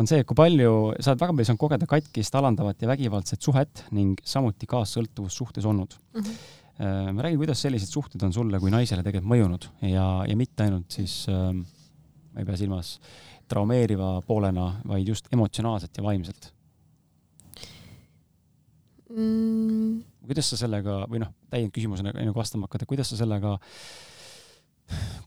on 0.00 0.08
see, 0.10 0.24
kui 0.26 0.38
palju, 0.38 0.72
sa 0.98 1.12
oled 1.12 1.22
väga 1.22 1.36
palju 1.36 1.48
saanud 1.50 1.62
kogeda 1.62 1.88
katkist, 1.90 2.38
alandavat 2.38 2.82
ja 2.82 2.90
vägivaldset 2.90 3.46
suhet 3.46 3.84
ning 3.94 4.18
samuti 4.26 4.66
kaassõltuvussuhtes 4.70 5.68
olnud 5.70 5.94
mm. 6.14 6.24
-hmm. 6.24 7.20
räägi, 7.26 7.38
kuidas 7.38 7.62
sellised 7.62 7.92
suhted 7.92 8.22
on 8.26 8.32
sulle 8.32 8.58
kui 8.60 8.72
naisele 8.74 9.04
tegelikult 9.06 9.30
mõjunud 9.36 9.68
ja, 9.86 10.24
ja 10.26 10.36
mitte 10.36 10.66
ainult 10.66 10.90
siis 10.90 11.28
äh,, 11.30 11.52
ma 12.34 12.42
ei 12.42 12.48
pea 12.48 12.56
silmas 12.58 12.98
traumeeriva 13.48 14.20
poolena, 14.26 14.80
vaid 14.88 15.08
just 15.08 15.30
emotsionaalselt 15.32 15.96
ja 15.96 16.02
vaimselt 16.02 16.50
mm.? 19.10 20.13
Kuidas 20.26 20.50
sa 20.52 20.58
sellega 20.60 21.04
või 21.10 21.22
noh, 21.22 21.30
täiendav 21.52 21.74
küsimusena 21.74 22.12
enne 22.14 22.32
kui 22.32 22.40
vastama 22.40 22.68
hakata, 22.68 22.88
kuidas 22.88 23.10
sa 23.12 23.18
sellega, 23.18 23.54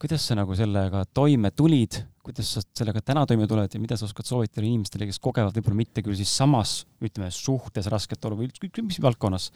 kuidas 0.02 0.28
sa 0.30 0.38
nagu 0.38 0.58
sellega 0.58 1.04
toime 1.18 1.52
tulid, 1.56 2.00
kuidas 2.26 2.54
sa 2.56 2.64
sellega 2.66 3.02
täna 3.06 3.26
toime 3.30 3.48
tuled 3.50 3.74
ja 3.74 3.82
mida 3.82 3.98
sa 4.00 4.08
oskad 4.08 4.30
soovitada 4.30 4.66
inimestele, 4.68 5.08
kes 5.10 5.22
kogevad 5.24 5.56
võib-olla 5.58 5.82
mitte 5.82 6.04
küll 6.06 6.18
siis 6.18 6.34
samas, 6.34 6.80
ütleme, 7.04 7.30
suhtes 7.34 7.90
rasket 7.94 8.26
olu 8.30 8.42
või 8.42 8.52
ükskõik 8.52 8.82
mis 8.86 9.02
valdkonnas, 9.04 9.50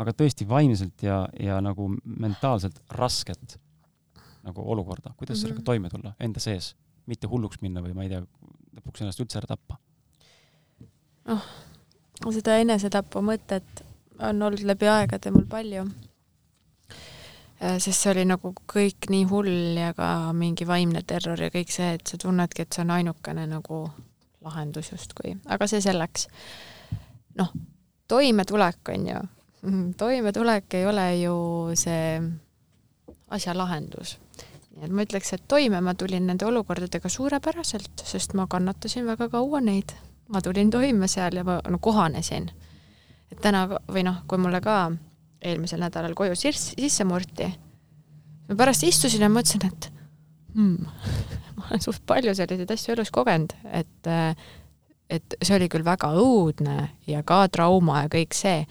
aga 0.00 0.14
tõesti 0.16 0.46
vaimselt 0.48 1.04
ja, 1.04 1.24
ja 1.38 1.58
nagu 1.64 1.90
mentaalselt 2.04 2.80
rasket 2.96 3.58
nagu 4.46 4.64
olukorda, 4.72 5.12
kuidas 5.16 5.36
mm 5.36 5.40
-hmm. 5.40 5.42
sellega 5.42 5.62
toime 5.62 5.90
tulla 5.92 6.14
enda 6.20 6.40
sees, 6.40 6.74
mitte 7.06 7.28
hulluks 7.28 7.60
minna 7.60 7.82
või 7.84 7.94
ma 7.94 8.06
ei 8.06 8.08
tea, 8.08 8.22
lõpuks 8.78 9.02
ennast 9.04 9.20
üldse 9.20 9.38
ära 9.38 9.50
tappa? 9.50 9.76
noh, 11.28 11.44
seda 12.32 12.56
enesetapu 12.58 13.22
mõtet 13.24 13.84
on 14.22 14.42
olnud 14.42 14.62
läbi 14.64 14.88
aegade 14.88 15.30
mul 15.30 15.46
palju. 15.48 15.86
Äh, 17.60 17.76
sest 17.78 18.04
see 18.04 18.12
oli 18.14 18.24
nagu 18.28 18.52
kõik 18.72 19.10
nii 19.12 19.26
hull 19.28 19.80
ja 19.80 19.92
ka 19.96 20.32
mingi 20.36 20.66
vaimne 20.68 21.02
terror 21.06 21.40
ja 21.40 21.50
kõik 21.52 21.72
see, 21.72 21.94
et 21.96 22.06
sa 22.08 22.20
tunnedki, 22.20 22.64
et 22.64 22.72
see 22.72 22.84
on 22.86 22.94
ainukene 22.96 23.44
nagu 23.50 23.82
lahendus 24.44 24.92
justkui, 24.92 25.34
aga 25.52 25.68
see 25.68 25.82
selleks. 25.84 26.28
noh, 27.36 27.52
toimetulek 28.08 28.88
on 28.94 29.06
ju, 29.10 29.20
toimetulek 30.00 30.74
ei 30.74 30.86
ole 30.86 31.06
ju 31.20 31.34
see 31.76 32.16
asja 33.30 33.54
lahendus. 33.56 34.16
nii 34.70 34.88
et 34.88 34.96
ma 34.96 35.04
ütleks, 35.04 35.34
et 35.36 35.44
toime 35.48 35.80
ma 35.84 35.94
tulin 35.94 36.26
nende 36.26 36.48
olukordadega 36.48 37.08
suurepäraselt, 37.08 38.06
sest 38.08 38.32
ma 38.34 38.46
kannatasin 38.48 39.06
väga 39.06 39.28
kaua 39.28 39.60
neid. 39.60 39.92
ma 40.28 40.40
tulin 40.40 40.70
toime 40.70 41.08
seal 41.08 41.36
ja 41.36 41.44
ma 41.44 41.60
no, 41.68 41.78
kohanesin 41.78 42.50
et 43.30 43.40
täna 43.42 43.66
või 43.70 44.04
noh, 44.06 44.22
kui 44.28 44.40
mulle 44.42 44.60
ka 44.64 44.90
eelmisel 45.40 45.80
nädalal 45.80 46.14
koju 46.18 46.36
sisse, 46.36 46.74
sisse 46.76 47.06
murti, 47.08 47.48
ma 48.48 48.56
pärast 48.58 48.84
istusin 48.84 49.24
ja 49.24 49.30
mõtlesin, 49.32 49.66
et 49.68 49.90
hmm, 50.54 50.88
ma 51.56 51.68
olen 51.68 51.84
suht 51.84 52.02
palju 52.06 52.34
selliseid 52.36 52.74
asju 52.76 52.96
elus 52.96 53.12
kogenud, 53.14 53.54
et 53.70 54.10
et 55.10 55.34
see 55.42 55.56
oli 55.56 55.66
küll 55.66 55.82
väga 55.82 56.12
õudne 56.22 56.76
ja 57.10 57.24
ka 57.26 57.42
trauma 57.50 58.04
ja 58.04 58.10
kõik 58.12 58.36
see, 58.36 58.62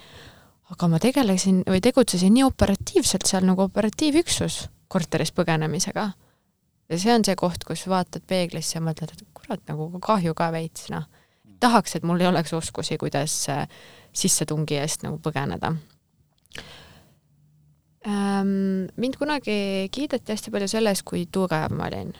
aga 0.71 0.87
ma 0.87 0.99
tegelesin 1.03 1.63
või 1.67 1.81
tegutsesin 1.83 2.31
nii 2.35 2.45
operatiivselt 2.47 3.27
seal 3.27 3.43
nagu 3.47 3.65
operatiivüksus 3.65 4.61
korterist 4.89 5.35
põgenemisega. 5.35 6.11
ja 6.89 6.97
see 6.97 7.13
on 7.13 7.25
see 7.25 7.35
koht, 7.35 7.65
kus 7.67 7.85
vaatad 7.91 8.23
peeglisse 8.27 8.77
ja 8.77 8.83
mõtled, 8.85 9.11
et 9.13 9.25
kurat, 9.33 9.61
nagu 9.67 9.89
kahju 9.99 10.33
ka 10.33 10.51
veits, 10.55 10.87
noh. 10.93 11.05
tahaks, 11.59 11.95
et 11.95 12.07
mul 12.07 12.21
ei 12.21 12.29
oleks 12.29 12.53
oskusi, 12.53 12.97
kuidas 12.97 13.35
äh, 13.49 13.67
sissetungi 14.19 14.77
eest 14.79 15.05
nagu 15.05 15.19
põgeneda 15.23 15.73
ähm,. 18.07 18.87
mind 18.97 19.19
kunagi 19.19 19.89
kiideti 19.91 20.33
hästi 20.33 20.51
palju 20.51 20.67
selles, 20.71 21.03
kui 21.03 21.25
tugev 21.31 21.75
ma 21.75 21.87
olin. 21.87 22.13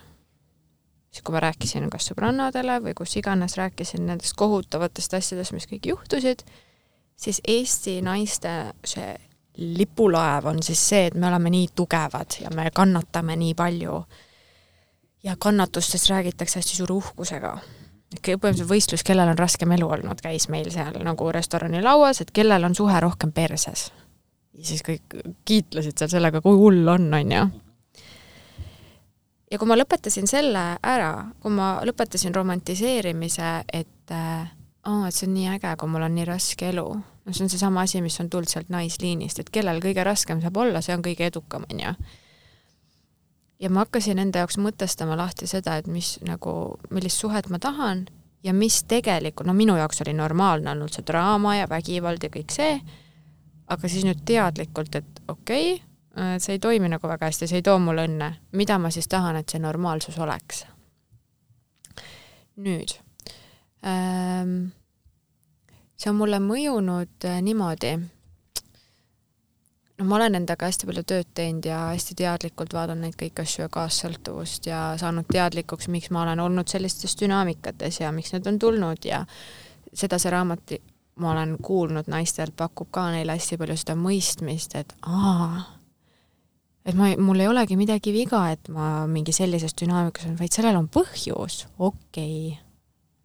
siis, 1.12 1.24
kui 1.24 1.34
ma 1.34 1.44
rääkisin 1.44 1.90
kas 1.90 2.12
sõbrannadele 2.12 2.80
või 2.84 2.96
kus 2.98 3.16
iganes 3.18 3.58
rääkisin 3.58 4.06
nendest 4.06 4.36
kohutavatest 4.38 5.14
asjadest, 5.14 5.54
mis 5.54 5.68
kõik 5.68 5.90
juhtusid, 5.94 6.44
siis 7.18 7.42
Eesti 7.48 8.00
naiste 8.06 8.74
see 8.86 9.16
lipulaev 9.60 10.46
on 10.46 10.64
siis 10.64 10.82
see, 10.90 11.08
et 11.10 11.16
me 11.16 11.28
oleme 11.28 11.50
nii 11.52 11.68
tugevad 11.76 12.40
ja 12.42 12.52
me 12.56 12.70
kannatame 12.74 13.36
nii 13.36 13.54
palju. 13.54 14.04
ja 15.24 15.36
kannatustest 15.40 16.10
räägitakse 16.10 16.60
hästi 16.60 16.76
suure 16.76 16.94
uhkusega 16.94 17.58
põhimõtteliselt 18.18 18.69
võistlus, 18.69 19.06
kellel 19.06 19.30
on 19.30 19.38
raskem 19.38 19.72
elu 19.76 19.88
olnud, 19.88 20.22
käis 20.22 20.49
meil 20.49 20.69
seal 20.73 20.98
nagu 21.06 21.31
restorani 21.34 21.81
lauas, 21.86 22.22
et 22.22 22.31
kellel 22.34 22.65
on 22.65 22.76
suhe 22.76 22.99
rohkem 22.99 23.31
perses. 23.31 23.91
ja 24.53 24.65
siis 24.65 24.84
kõik 24.84 25.18
kiitlesid 25.45 25.98
seal 25.98 26.10
sellega, 26.10 26.41
kui 26.41 26.57
hull 26.57 26.88
on, 26.88 27.14
on 27.14 27.31
ju. 27.31 27.44
ja 29.52 29.60
kui 29.60 29.69
ma 29.69 29.77
lõpetasin 29.77 30.27
selle 30.27 30.65
ära, 30.81 31.14
kui 31.41 31.53
ma 31.53 31.80
lõpetasin 31.86 32.34
romantiseerimise, 32.36 33.52
et 33.73 34.15
oh, 34.88 35.06
et 35.06 35.14
see 35.14 35.27
on 35.27 35.36
nii 35.36 35.52
äge, 35.53 35.76
kui 35.77 35.90
mul 35.91 36.07
on 36.07 36.15
nii 36.18 36.26
raske 36.26 36.72
elu, 36.73 36.88
no 36.90 37.36
see 37.36 37.45
on 37.45 37.53
seesama 37.53 37.86
asi, 37.86 38.02
mis 38.02 38.18
on 38.23 38.30
tulnud 38.30 38.49
sealt 38.49 38.73
naisliinist, 38.73 39.40
et 39.40 39.53
kellel 39.53 39.84
kõige 39.84 40.03
raskem 40.03 40.41
saab 40.41 40.57
olla, 40.57 40.81
see 40.81 40.98
on 40.98 41.06
kõige 41.06 41.30
edukam, 41.30 41.69
on 41.69 41.86
ju 41.86 41.94
ja 43.60 43.69
ma 43.69 43.84
hakkasin 43.84 44.19
enda 44.19 44.44
jaoks 44.44 44.57
mõtestama 44.61 45.18
lahti 45.19 45.48
seda, 45.48 45.76
et 45.80 45.88
mis 45.88 46.18
nagu, 46.27 46.53
millist 46.90 47.19
suhet 47.19 47.49
ma 47.49 47.60
tahan 47.60 48.06
ja 48.44 48.53
mis 48.53 48.84
tegelikult, 48.88 49.48
no 49.48 49.53
minu 49.53 49.76
jaoks 49.77 50.02
oli 50.06 50.14
normaalne 50.15 50.72
olnud 50.72 50.94
see 50.95 51.06
draama 51.07 51.57
ja 51.57 51.68
vägivald 51.69 52.23
ja 52.23 52.31
kõik 52.34 52.56
see, 52.56 52.80
aga 53.68 53.91
siis 53.91 54.07
nüüd 54.07 54.23
teadlikult, 54.26 54.95
et 54.95 55.22
okei 55.27 55.73
okay,, 55.76 56.40
see 56.40 56.57
ei 56.57 56.64
toimi 56.64 56.90
nagu 56.91 57.07
väga 57.07 57.30
hästi, 57.30 57.48
see 57.48 57.61
ei 57.61 57.65
too 57.65 57.77
mulle 57.80 58.07
õnne, 58.07 58.31
mida 58.57 58.80
ma 58.81 58.91
siis 58.91 59.07
tahan, 59.07 59.40
et 59.40 59.49
see 59.49 59.61
normaalsus 59.64 60.18
oleks? 60.19 60.65
nüüd 62.60 62.91
ähm,, 63.88 64.72
see 65.95 66.10
on 66.11 66.18
mulle 66.19 66.41
mõjunud 66.44 67.27
äh, 67.27 67.38
niimoodi, 67.44 67.94
noh, 70.00 70.08
ma 70.08 70.16
olen 70.16 70.40
endaga 70.40 70.70
hästi 70.70 70.88
palju 70.90 71.04
tööd 71.08 71.32
teinud 71.38 71.66
ja 71.68 71.80
hästi 71.92 72.16
teadlikult 72.22 72.74
vaatan 72.76 73.04
neid 73.04 73.18
kõiki 73.20 73.44
asju 73.44 73.66
ja 73.66 73.72
kaassõltuvust 73.74 74.70
ja 74.70 74.84
saanud 75.00 75.28
teadlikuks, 75.32 75.90
miks 75.92 76.12
ma 76.16 76.24
olen 76.24 76.40
olnud 76.44 76.72
sellistes 76.72 77.18
dünaamikates 77.20 78.02
ja 78.04 78.14
miks 78.16 78.34
need 78.36 78.48
on 78.50 78.60
tulnud 78.62 79.10
ja 79.10 79.26
seda 79.94 80.20
see 80.22 80.32
raamat, 80.34 80.78
ma 81.20 81.34
olen 81.34 81.58
kuulnud 81.64 82.08
naistelt, 82.12 82.56
pakub 82.58 82.92
ka 82.96 83.10
neile 83.14 83.36
hästi 83.36 83.60
palju 83.60 83.78
seda 83.80 83.98
mõistmist, 84.00 84.78
et 84.80 84.96
aa, 85.10 85.66
et 86.86 86.98
ma, 86.98 87.12
mul 87.20 87.44
ei 87.44 87.52
olegi 87.52 87.78
midagi 87.80 88.16
viga, 88.16 88.46
et 88.54 88.72
ma 88.74 89.06
mingi 89.10 89.36
sellises 89.36 89.76
dünaamikas 89.82 90.30
olen, 90.30 90.40
vaid 90.40 90.56
sellel 90.56 90.80
on 90.80 90.90
põhjus, 90.94 91.66
okei 91.78 92.42
okay 92.54 92.66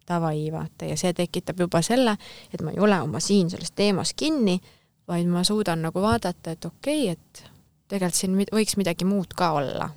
davai, 0.05 0.51
vaata, 0.53 0.85
ja 0.85 0.97
see 0.97 1.13
tekitab 1.17 1.63
juba 1.65 1.81
selle, 1.81 2.13
et 2.53 2.61
ma 2.61 2.73
ei 2.73 2.81
ole 2.83 2.99
oma 3.01 3.17
siin 3.23 3.49
selles 3.49 3.71
teemas 3.73 4.11
kinni, 4.13 4.59
vaid 5.07 5.27
ma 5.29 5.43
suudan 5.43 5.81
nagu 5.85 6.01
vaadata, 6.01 6.55
et 6.55 6.65
okei 6.65 7.11
okay,, 7.11 7.17
et 7.17 7.43
tegelikult 7.91 8.17
siin 8.17 8.37
võiks 8.53 8.77
midagi 8.77 9.05
muud 9.05 9.35
ka 9.37 9.51
olla. 9.59 9.89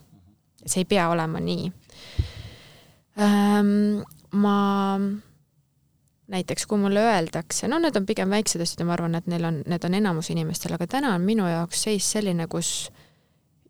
see 0.66 0.82
ei 0.82 0.89
pea 0.89 1.09
olema 1.09 1.40
nii 1.40 1.72
ähm,. 3.18 4.02
ma 4.32 4.56
näiteks, 6.28 6.66
kui 6.66 6.78
mulle 6.78 7.01
öeldakse, 7.01 7.68
no 7.68 7.78
need 7.78 7.97
on 7.97 8.06
pigem 8.06 8.30
väiksed 8.30 8.60
asjad 8.60 8.82
ja 8.82 8.86
ma 8.86 8.93
arvan, 8.98 9.14
et 9.14 9.26
neil 9.26 9.44
on, 9.44 9.62
need 9.66 9.85
on 9.85 9.94
enamus 9.94 10.28
inimestel, 10.30 10.74
aga 10.76 10.86
täna 10.86 11.14
on 11.14 11.24
minu 11.24 11.47
jaoks 11.48 11.86
seis 11.89 12.10
selline, 12.12 12.47
kus 12.52 12.90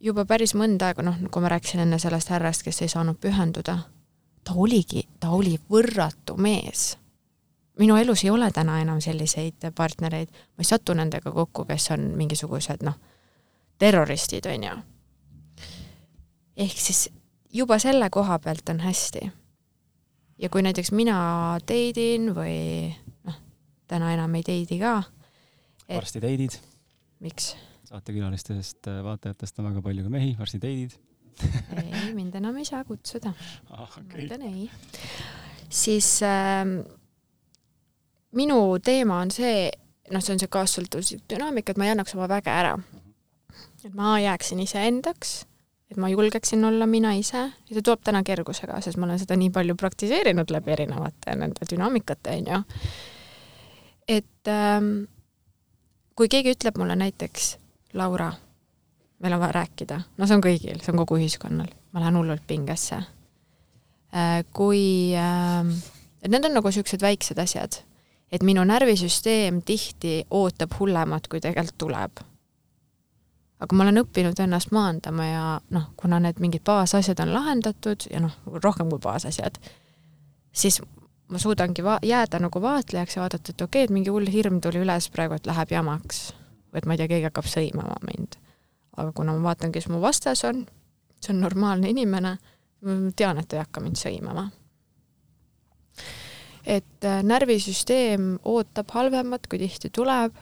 juba 0.00 0.24
päris 0.26 0.56
mõnda 0.58 0.90
aega, 0.90 1.04
noh, 1.06 1.22
kui 1.30 1.44
ma 1.44 1.52
rääkisin 1.54 1.84
enne 1.86 2.00
sellest 2.02 2.34
härrast, 2.34 2.66
kes 2.66 2.82
ei 2.82 2.90
saanud 2.90 3.20
pühenduda 3.22 3.78
ta 4.48 4.56
oligi, 4.56 5.04
ta 5.20 5.34
oli 5.36 5.58
võrratu 5.70 6.38
mees. 6.40 6.94
Minu 7.78 7.96
elus 7.96 8.24
ei 8.24 8.30
ole 8.30 8.50
täna 8.54 8.80
enam 8.82 9.00
selliseid 9.00 9.68
partnereid, 9.74 10.30
ma 10.30 10.64
ei 10.64 10.68
satu 10.68 10.94
nendega 10.98 11.32
kokku, 11.32 11.64
kes 11.68 11.90
on 11.94 12.10
mingisugused 12.18 12.84
noh, 12.86 12.98
terroristid, 13.78 14.46
on 14.50 14.66
ju. 14.68 14.76
ehk 16.56 16.80
siis 16.82 17.08
juba 17.54 17.78
selle 17.78 18.10
koha 18.10 18.38
pealt 18.38 18.68
on 18.68 18.80
hästi. 18.80 19.30
ja 20.38 20.48
kui 20.48 20.62
näiteks 20.62 20.92
mina 20.92 21.58
teidin 21.66 22.32
või 22.34 22.94
noh, 23.24 23.40
täna 23.86 24.12
enam 24.14 24.34
ei 24.34 24.42
teidi 24.42 24.80
ka 24.82 25.02
et.... 25.88 25.96
varsti 25.96 26.20
teidid. 26.20 26.58
miks? 27.20 27.54
saatekülalistest, 27.88 28.90
vaatajatest 29.04 29.58
on 29.58 29.70
väga 29.70 29.82
palju 29.82 30.04
ka 30.04 30.12
mehi, 30.12 30.34
varsti 30.38 30.60
teidid 30.62 30.98
ei, 31.78 32.14
mind 32.14 32.34
enam 32.34 32.56
ei 32.58 32.66
saa 32.66 32.84
kutsuda 32.84 33.32
ah,. 33.70 33.86
Okay. 33.86 34.02
ma 34.02 34.22
ütlen 34.24 34.46
ei. 34.48 34.70
siis 35.70 36.18
äh, 36.26 36.66
minu 38.36 38.78
teema 38.84 39.20
on 39.24 39.30
see, 39.32 39.68
noh, 40.12 40.22
see 40.24 40.34
on 40.34 40.42
see 40.42 40.50
kaassõltuvuslik 40.52 41.24
dünaamika, 41.30 41.72
et 41.72 41.80
ma 41.80 41.88
ei 41.88 41.94
annaks 41.94 42.16
oma 42.16 42.28
väge 42.30 42.52
ära. 42.52 42.78
et 43.84 43.94
ma 43.94 44.18
jääksin 44.20 44.60
iseendaks, 44.60 45.44
et 45.90 45.96
ma 45.96 46.08
julgeksin 46.08 46.64
olla 46.64 46.86
mina 46.86 47.14
ise 47.16 47.38
ja 47.38 47.70
see 47.70 47.82
tuleb 47.82 48.02
täna 48.04 48.22
kergusega, 48.22 48.80
sest 48.84 48.98
ma 48.98 49.06
olen 49.06 49.18
seda 49.18 49.36
nii 49.36 49.50
palju 49.54 49.76
praktiseerinud 49.78 50.50
läbi 50.50 50.74
erinevate 50.74 51.36
nende 51.36 51.68
dünaamikate, 51.70 52.36
on 52.40 52.52
ju. 52.52 52.60
et 54.08 54.52
ähm, 54.52 54.92
kui 56.16 56.28
keegi 56.28 56.56
ütleb 56.56 56.78
mulle 56.78 56.98
näiteks, 56.98 57.56
Laura 57.94 58.32
meil 59.18 59.34
on 59.34 59.40
vaja 59.40 59.52
rääkida, 59.52 60.00
no 60.16 60.26
see 60.26 60.36
on 60.38 60.42
kõigil, 60.44 60.80
see 60.82 60.92
on 60.92 61.00
kogu 61.00 61.18
ühiskonnal, 61.18 61.70
ma 61.92 62.02
lähen 62.02 62.18
hullult 62.18 62.44
pingesse. 62.46 63.00
Äh, 64.14 64.42
kui, 64.56 65.14
ähm, 65.18 65.74
et 66.22 66.30
need 66.30 66.46
on 66.46 66.54
nagu 66.56 66.70
niisugused 66.70 67.02
väiksed 67.02 67.40
asjad, 67.42 67.80
et 68.32 68.42
minu 68.42 68.64
närvisüsteem 68.64 69.62
tihti 69.62 70.22
ootab 70.30 70.74
hullemat, 70.78 71.28
kui 71.28 71.40
tegelikult 71.40 71.78
tuleb. 71.78 72.24
aga 73.58 73.76
ma 73.76 73.82
olen 73.84 74.02
õppinud 74.04 74.38
ennast 74.38 74.70
maandama 74.70 75.24
ja 75.26 75.44
noh, 75.74 75.88
kuna 75.96 76.20
need 76.22 76.38
mingid 76.38 76.62
baasasjad 76.64 77.18
on 77.24 77.32
lahendatud 77.34 78.06
ja 78.10 78.20
noh, 78.22 78.36
rohkem 78.62 78.90
kui 78.90 79.00
baasasjad, 79.02 79.58
siis 80.52 80.80
ma 81.28 81.38
suudangi 81.42 81.84
va-, 81.84 81.98
jääda 82.02 82.38
nagu 82.38 82.62
vaatlejaks 82.62 83.16
ja 83.16 83.22
vaadata, 83.22 83.50
et 83.50 83.62
okei 83.62 83.82
okay,, 83.82 83.88
et 83.88 83.94
mingi 83.94 84.14
hull 84.14 84.30
hirm 84.30 84.60
tuli 84.60 84.84
üles 84.84 85.10
praegu, 85.10 85.34
et 85.34 85.46
läheb 85.46 85.74
jamaks. 85.74 86.28
või 86.72 86.82
et 86.82 86.86
ma 86.86 86.94
ei 86.94 87.00
tea, 87.00 87.08
keegi 87.08 87.26
hakkab 87.30 87.48
sõimama 87.48 87.96
mind 88.06 88.38
aga 88.98 89.12
kuna 89.14 89.34
ma 89.36 89.50
vaatan, 89.50 89.72
kes 89.72 89.88
mu 89.88 90.00
vastas 90.02 90.42
on, 90.48 90.64
see 91.22 91.34
on 91.34 91.42
normaalne 91.42 91.90
inimene, 91.92 92.34
ma 92.84 92.96
tean, 93.16 93.38
et 93.38 93.48
ta 93.48 93.58
ei 93.58 93.62
hakka 93.62 93.82
mind 93.84 94.00
sõimama. 94.00 94.48
Et 96.68 97.04
äh, 97.04 97.22
närvisüsteem 97.24 98.36
ootab 98.44 98.92
halvemat, 98.92 99.46
kui 99.48 99.58
tihti 99.62 99.90
tuleb, 99.94 100.36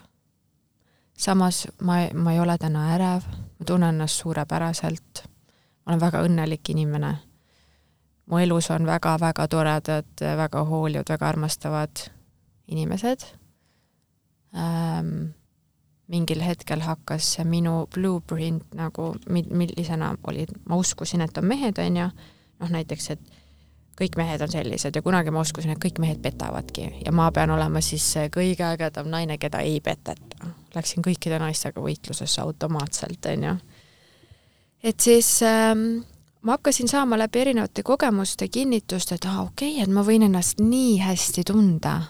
samas 1.17 1.67
ma, 1.81 2.03
ma 2.15 2.35
ei 2.35 2.41
ole 2.43 2.59
täna 2.59 2.91
ärev, 2.97 3.29
ma 3.31 3.67
tunnen 3.67 3.95
ennast 3.95 4.25
suurepäraselt, 4.25 5.23
ma 5.23 5.93
olen 5.93 6.03
väga 6.03 6.25
õnnelik 6.27 6.75
inimene, 6.75 7.15
mu 8.27 8.43
elus 8.43 8.71
on 8.75 8.89
väga-väga 8.89 9.49
toredad, 9.49 10.13
väga 10.43 10.65
hoolivad, 10.67 11.09
väga 11.15 11.29
armastavad 11.29 12.09
inimesed. 12.67 13.23
Ähm, 14.57 15.31
mingil 16.11 16.43
hetkel 16.43 16.83
hakkas 16.87 17.33
see 17.37 17.45
minu 17.47 17.87
blueprint 17.95 18.75
nagu, 18.79 19.13
millisena 19.31 20.15
olid, 20.27 20.53
ma 20.67 20.79
uskusin, 20.79 21.23
et 21.23 21.39
on 21.39 21.47
mehed, 21.47 21.79
on 21.83 22.03
ju, 22.03 22.07
noh 22.61 22.73
näiteks, 22.73 23.11
et 23.15 23.21
kõik 23.97 24.17
mehed 24.17 24.43
on 24.45 24.53
sellised 24.53 24.97
ja 24.97 25.03
kunagi 25.03 25.33
ma 25.33 25.41
uskusin, 25.45 25.73
et 25.73 25.83
kõik 25.83 26.01
mehed 26.03 26.21
petavadki 26.25 26.89
ja 27.05 27.13
ma 27.17 27.31
pean 27.33 27.53
olema 27.55 27.81
siis 27.85 28.09
kõige 28.35 28.67
ägedam 28.67 29.09
naine, 29.13 29.39
keda 29.41 29.63
ei 29.65 29.81
peteta. 29.81 30.51
Läksin 30.75 31.05
kõikide 31.05 31.39
naistega 31.41 31.81
võitlusesse 31.81 32.43
automaatselt, 32.43 33.27
on 33.33 33.49
ju. 33.49 33.55
et 34.85 35.01
siis 35.01 35.43
ähm, 35.43 35.87
ma 36.43 36.59
hakkasin 36.59 36.89
saama 36.89 37.19
läbi 37.19 37.41
erinevate 37.41 37.83
kogemuste 37.83 38.49
kinnitust, 38.49 39.13
et 39.13 39.25
aa, 39.25 39.49
okei 39.49 39.77
okay,, 39.77 39.83
et 39.83 39.93
ma 39.93 40.05
võin 40.05 40.29
ennast 40.29 40.61
nii 40.61 40.99
hästi 41.01 41.47
tunda. 41.49 42.01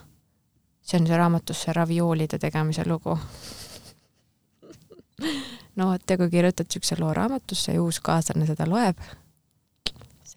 see 0.82 1.00
on 1.00 1.06
see 1.06 1.16
raamatus 1.16 1.62
see 1.62 1.72
ravioolide 1.74 2.38
tegemise 2.38 2.82
lugu 2.86 3.18
no 5.76 5.90
vot, 5.90 6.10
ja 6.10 6.18
kui 6.18 6.30
kirjutad 6.30 6.68
niisuguse 6.68 7.00
loo 7.00 7.12
raamatusse 7.14 7.72
ja 7.72 7.82
uus 7.82 8.00
kaaslane 8.00 8.46
seda 8.46 8.68
loeb, 8.68 8.98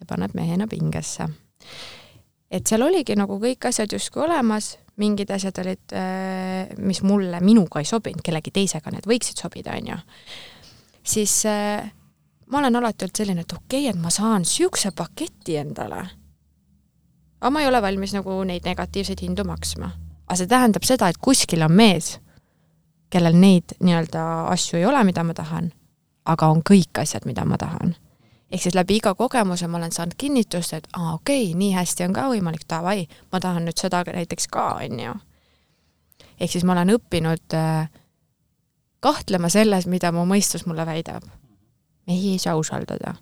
see 0.00 0.08
paneb 0.08 0.34
mehena 0.34 0.66
pingesse. 0.70 1.28
et 2.50 2.66
seal 2.66 2.82
oligi 2.82 3.14
nagu 3.16 3.36
kõik 3.38 3.68
asjad 3.68 3.92
justkui 3.92 4.24
olemas, 4.24 4.72
mingid 4.98 5.30
asjad 5.30 5.58
olid, 5.62 5.92
äh, 5.92 6.72
mis 6.78 7.02
mulle, 7.02 7.40
minuga 7.40 7.80
ei 7.80 7.88
sobinud, 7.88 8.24
kellegi 8.24 8.50
teisega 8.50 8.90
need 8.90 9.06
võiksid 9.06 9.38
sobida, 9.38 9.76
on 9.76 9.92
ju. 9.92 9.98
siis 11.02 11.44
äh, 11.46 11.92
ma 12.46 12.58
olen 12.58 12.80
alati 12.80 13.06
olnud 13.06 13.22
selline, 13.22 13.44
et 13.46 13.52
okei 13.52 13.84
okay,, 13.84 13.92
et 13.92 14.00
ma 14.00 14.10
saan 14.10 14.42
niisuguse 14.46 14.90
paketi 14.96 15.60
endale. 15.60 16.06
aga 17.40 17.50
ma 17.50 17.62
ei 17.62 17.68
ole 17.68 17.82
valmis 17.82 18.16
nagu 18.16 18.42
neid 18.44 18.66
negatiivseid 18.66 19.22
hindu 19.22 19.44
maksma. 19.44 19.92
aga 20.26 20.40
see 20.40 20.50
tähendab 20.50 20.88
seda, 20.88 21.08
et 21.08 21.22
kuskil 21.22 21.62
on 21.62 21.76
mees 21.76 22.16
kellel 23.10 23.36
neid 23.36 23.74
nii-öelda 23.82 24.22
asju 24.54 24.78
ei 24.78 24.86
ole, 24.86 25.02
mida 25.04 25.24
ma 25.26 25.34
tahan, 25.34 25.72
aga 26.30 26.50
on 26.52 26.62
kõik 26.66 27.02
asjad, 27.02 27.26
mida 27.26 27.44
ma 27.44 27.58
tahan. 27.60 27.96
Ehk 28.50 28.62
siis 28.62 28.74
läbi 28.74 28.96
iga 28.96 29.14
kogemuse 29.14 29.68
ma 29.68 29.78
olen 29.78 29.92
saanud 29.92 30.14
kinnitust, 30.18 30.72
et 30.72 30.88
aa, 30.96 31.14
okei 31.14 31.44
okay,, 31.44 31.58
nii 31.58 31.72
hästi 31.74 32.04
on 32.04 32.12
ka 32.12 32.26
võimalik, 32.32 32.66
davai, 32.70 33.06
ma 33.32 33.40
tahan 33.40 33.64
nüüd 33.68 33.78
seda 33.78 34.02
näiteks 34.06 34.48
ka, 34.50 34.66
on 34.84 35.00
ju. 35.00 35.14
ehk 36.40 36.52
siis 36.52 36.64
ma 36.64 36.72
olen 36.72 36.94
õppinud 36.96 37.54
äh, 37.54 37.90
kahtlema 39.00 39.48
selles, 39.48 39.86
mida 39.86 40.12
mu 40.12 40.26
mõistus 40.26 40.66
mulle 40.66 40.86
väidab. 40.86 41.22
mehi 42.06 42.32
ei 42.32 42.38
saa 42.38 42.56
usaldada. 42.56 43.14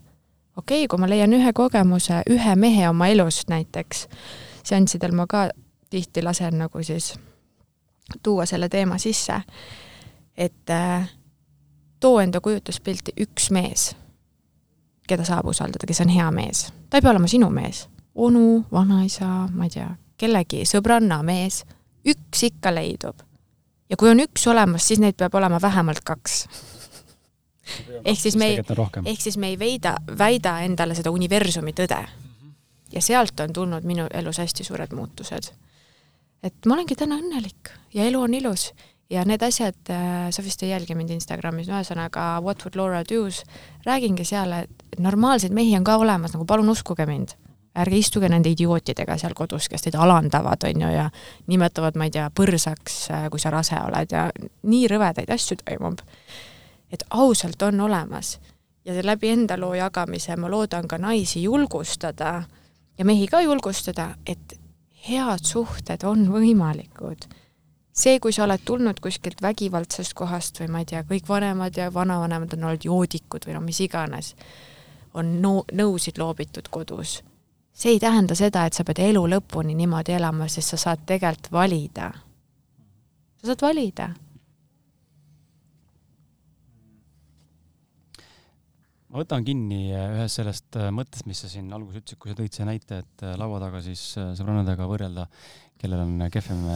okei 0.56 0.84
okay,, 0.84 0.88
kui 0.88 0.98
ma 0.98 1.09
leian 1.09 1.32
ühe 1.32 1.52
kogemuse, 1.52 2.22
ühe 2.30 2.56
mehe 2.56 2.88
oma 2.88 3.09
elust 3.09 3.48
näiteks, 3.48 4.09
seanssidel 4.64 5.12
ma 5.12 5.26
ka 5.26 5.48
tihti 5.90 6.22
lasen 6.22 6.59
nagu 6.59 6.82
siis 6.82 7.14
tuua 8.22 8.46
selle 8.46 8.68
teema 8.68 8.98
sisse, 8.98 9.42
et 10.36 10.70
äh, 10.70 11.10
too 12.00 12.20
enda 12.20 12.40
kujutluspilti 12.40 13.12
üks 13.20 13.50
mees, 13.50 13.96
keda 15.09 15.24
saab 15.26 15.48
usaldada, 15.51 15.86
kes 15.89 16.02
on 16.05 16.12
hea 16.12 16.30
mees. 16.35 16.68
ta 16.90 16.98
ei 16.98 17.05
pea 17.05 17.10
olema 17.10 17.30
sinu 17.30 17.51
mees, 17.51 17.86
onu, 18.14 18.64
vanaisa, 18.72 19.28
ma 19.52 19.68
ei 19.68 19.74
tea, 19.74 19.89
kellegi 20.18 20.64
sõbranna 20.68 21.22
mees, 21.26 21.64
üks 22.06 22.44
ikka 22.51 22.72
leidub. 22.74 23.22
ja 23.90 23.97
kui 23.97 24.10
on 24.10 24.24
üks 24.24 24.47
olemas, 24.51 24.89
siis 24.89 25.01
neid 25.02 25.16
peab 25.18 25.35
olema 25.35 25.60
vähemalt 25.62 26.05
kaks 26.05 26.44
ehk 28.05 28.20
siis 28.20 28.36
me 28.36 28.47
ei, 28.55 28.60
ehk 29.05 29.20
siis 29.20 29.36
me 29.36 29.52
ei 29.52 29.59
veida, 29.59 29.97
väida 30.18 30.60
endale 30.64 30.94
seda 30.97 31.10
universumi 31.10 31.74
tõde. 31.76 32.02
ja 32.93 33.02
sealt 33.02 33.40
on 33.40 33.52
tulnud 33.52 33.85
minu 33.85 34.06
elus 34.10 34.39
hästi 34.39 34.64
suured 34.64 34.94
muutused 34.97 35.52
et 36.43 36.66
ma 36.66 36.76
olengi 36.76 36.97
täna 36.98 37.18
õnnelik 37.18 37.72
ja 37.94 38.06
elu 38.09 38.20
on 38.22 38.35
ilus 38.39 38.70
ja 39.10 39.24
need 39.24 39.43
asjad 39.43 39.90
äh,, 39.90 40.28
sa 40.30 40.43
vist 40.44 40.62
ei 40.62 40.70
jälgi 40.70 40.94
mind 40.94 41.10
Instagramis, 41.10 41.68
ühesõnaga 41.68 42.39
What 42.44 42.64
would 42.64 42.76
Laura 42.76 43.02
do's, 43.09 43.43
räägingi 43.86 44.24
seal, 44.24 44.52
et 44.52 44.98
normaalseid 44.98 45.55
mehi 45.55 45.76
on 45.76 45.85
ka 45.85 45.97
olemas, 45.97 46.35
nagu 46.36 46.44
palun 46.44 46.68
uskuge 46.68 47.06
mind. 47.06 47.36
ärge 47.78 47.97
istuge 47.97 48.28
nende 48.28 48.51
idiootidega 48.51 49.14
seal 49.20 49.35
kodus, 49.39 49.68
kes 49.70 49.85
teid 49.85 49.94
alandavad, 49.94 50.64
on 50.66 50.80
ju, 50.82 50.89
ja 50.90 51.10
nimetavad, 51.47 51.94
ma 51.94 52.09
ei 52.09 52.10
tea, 52.10 52.24
põrsaks, 52.35 52.97
äh, 53.14 53.28
kui 53.30 53.39
sa 53.40 53.52
rase 53.55 53.78
oled 53.78 54.12
ja 54.12 54.30
nii 54.62 54.89
rõvedaid 54.90 55.30
asju 55.30 55.60
toimub. 55.62 56.01
et 56.93 57.05
ausalt 57.10 57.62
on 57.62 57.80
olemas 57.80 58.39
ja 58.85 59.06
läbi 59.06 59.28
enda 59.28 59.60
loo 59.60 59.74
jagamise 59.74 60.36
ma 60.36 60.51
loodan 60.51 60.89
ka 60.89 60.98
naisi 60.98 61.43
julgustada 61.43 62.43
ja 62.98 63.05
mehi 63.05 63.26
ka 63.28 63.40
julgustada, 63.40 64.14
et 64.26 64.59
head 65.09 65.44
suhted 65.44 66.05
on 66.05 66.26
võimalikud. 66.32 67.28
See, 67.99 68.19
kui 68.23 68.35
sa 68.35 68.45
oled 68.47 68.62
tulnud 68.65 69.01
kuskilt 69.03 69.43
vägivaldsest 69.43 70.15
kohast 70.19 70.61
või 70.62 70.70
ma 70.73 70.83
ei 70.83 70.91
tea, 70.93 71.03
kõik 71.09 71.29
vanemad 71.29 71.77
ja 71.77 71.89
vanavanemad 71.95 72.55
on 72.55 72.69
olnud 72.70 72.87
joodikud 72.87 73.49
või 73.49 73.57
no 73.57 73.65
mis 73.65 73.81
iganes, 73.85 74.35
on 75.19 75.39
no 75.43 75.65
nõusid 75.73 76.20
loobitud 76.20 76.70
kodus. 76.70 77.23
see 77.73 77.93
ei 77.95 78.01
tähenda 78.03 78.35
seda, 78.35 78.66
et 78.66 78.75
sa 78.75 78.85
pead 78.85 78.99
elu 78.99 79.27
lõpuni 79.35 79.75
niimoodi 79.75 80.12
elama, 80.12 80.49
sest 80.49 80.75
sa 80.75 80.77
saad 80.77 81.05
tegelikult 81.07 81.53
valida. 81.53 82.12
sa 83.41 83.47
saad 83.47 83.62
valida 83.62 84.09
ma 89.09 89.23
võtan 89.23 89.45
kinni 89.47 89.89
äh, 89.95 90.11
ühest 90.19 90.41
sellest 90.41 90.77
äh, 90.79 90.91
mõttest, 90.95 91.27
mis 91.29 91.41
sa 91.43 91.51
siin 91.51 91.70
alguses 91.73 92.03
ütlesid, 92.03 92.20
kui 92.20 92.33
sa 92.33 92.39
tõid 92.39 92.57
see 92.57 92.69
näite, 92.69 93.01
et 93.05 93.25
äh, 93.25 93.37
laua 93.41 93.61
taga 93.62 93.81
siis 93.85 94.03
sõbrannadega 94.16 94.89
võrrelda, 94.89 95.27
kellel 95.78 96.05
on 96.05 96.26
kehvem, 96.32 96.66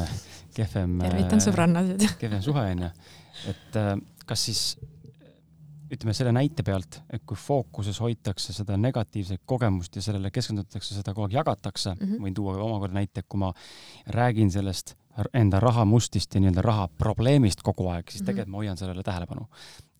kehvem. 0.54 0.96
tervitan 1.02 1.44
sõbrannasid. 1.44 2.06
kehvem 2.22 2.42
suhe 2.44 2.64
onju, 2.76 2.90
et 3.50 3.78
kas 4.26 4.48
siis 4.48 4.64
ütleme 5.92 6.14
selle 6.16 6.32
näite 6.32 6.64
pealt, 6.64 7.02
et 7.12 7.24
kui 7.28 7.36
fookuses 7.36 7.98
hoitakse 8.00 8.54
seda 8.56 8.78
negatiivset 8.80 9.42
kogemust 9.48 9.96
ja 9.96 10.04
sellele 10.04 10.30
keskendutakse, 10.32 10.94
seda 10.96 11.12
kogu 11.12 11.26
aeg 11.26 11.36
jagatakse 11.40 11.92
mm, 11.92 12.02
-hmm. 12.02 12.24
võin 12.24 12.34
tuua 12.34 12.56
omakorda 12.64 12.96
näite, 13.00 13.24
kui 13.28 13.42
ma 13.42 13.52
räägin 14.06 14.50
sellest 14.50 14.94
enda 15.36 15.60
rahamustist 15.60 16.34
ja 16.34 16.40
nii-öelda 16.40 16.62
raha 16.64 16.86
probleemist 16.98 17.62
kogu 17.62 17.88
aeg, 17.92 18.08
siis 18.10 18.22
mhm. 18.22 18.26
tegelikult 18.26 18.52
ma 18.52 18.62
hoian 18.62 18.76
sellele 18.76 19.02
tähelepanu. 19.02 19.48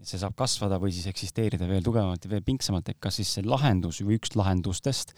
see 0.03 0.19
saab 0.19 0.35
kasvada 0.35 0.81
või 0.83 0.91
siis 0.91 1.07
eksisteerida 1.07 1.69
veel 1.69 1.83
tugevamalt 1.87 2.25
ja 2.25 2.31
veel 2.31 2.43
pingsamalt, 2.43 2.89
et 2.89 2.99
kas 2.99 3.21
siis 3.21 3.35
see 3.35 3.45
lahendus 3.47 4.01
või 4.03 4.17
üks 4.19 4.33
lahendustest 4.35 5.13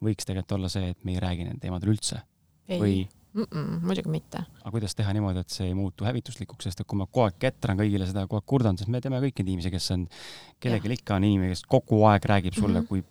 võiks 0.00 0.24
tegelikult 0.24 0.52
olla 0.56 0.70
see, 0.72 0.88
et 0.94 1.04
me 1.04 1.12
ei 1.12 1.20
räägi 1.20 1.44
nendel 1.44 1.60
teemadel 1.60 1.92
üldse 1.92 2.22
ei. 2.68 2.78
või 2.80 2.94
mm 3.34 3.44
-mm, 3.44 3.80
muidugi 3.86 4.08
mitte. 4.08 4.44
aga 4.60 4.70
kuidas 4.70 4.94
teha 4.94 5.12
niimoodi, 5.12 5.40
et 5.40 5.54
see 5.54 5.66
ei 5.66 5.74
muutu 5.74 6.04
hävituslikuks, 6.04 6.64
sest 6.68 6.80
et 6.80 6.86
kui 6.86 6.98
ma 6.98 7.06
kogu 7.06 7.26
aeg 7.26 7.38
ketran 7.38 7.78
kõigile 7.78 8.06
seda, 8.08 8.26
kogu 8.26 8.40
aeg 8.40 8.48
kurdan, 8.54 8.78
sest 8.78 8.90
me 8.92 9.00
teame 9.00 9.20
kõik 9.24 9.40
neid 9.40 9.48
inimesi, 9.48 9.70
kes 9.72 9.90
on, 9.96 10.06
kellelgi 10.60 10.92
ikka 10.98 11.16
on 11.16 11.28
inimene, 11.28 11.54
kes 11.56 11.64
kogu 11.68 12.02
aeg 12.10 12.28
räägib 12.32 12.54
sulle 12.54 12.80
mm, 12.80 12.84
-hmm. 12.84 12.88
kui 12.88 13.04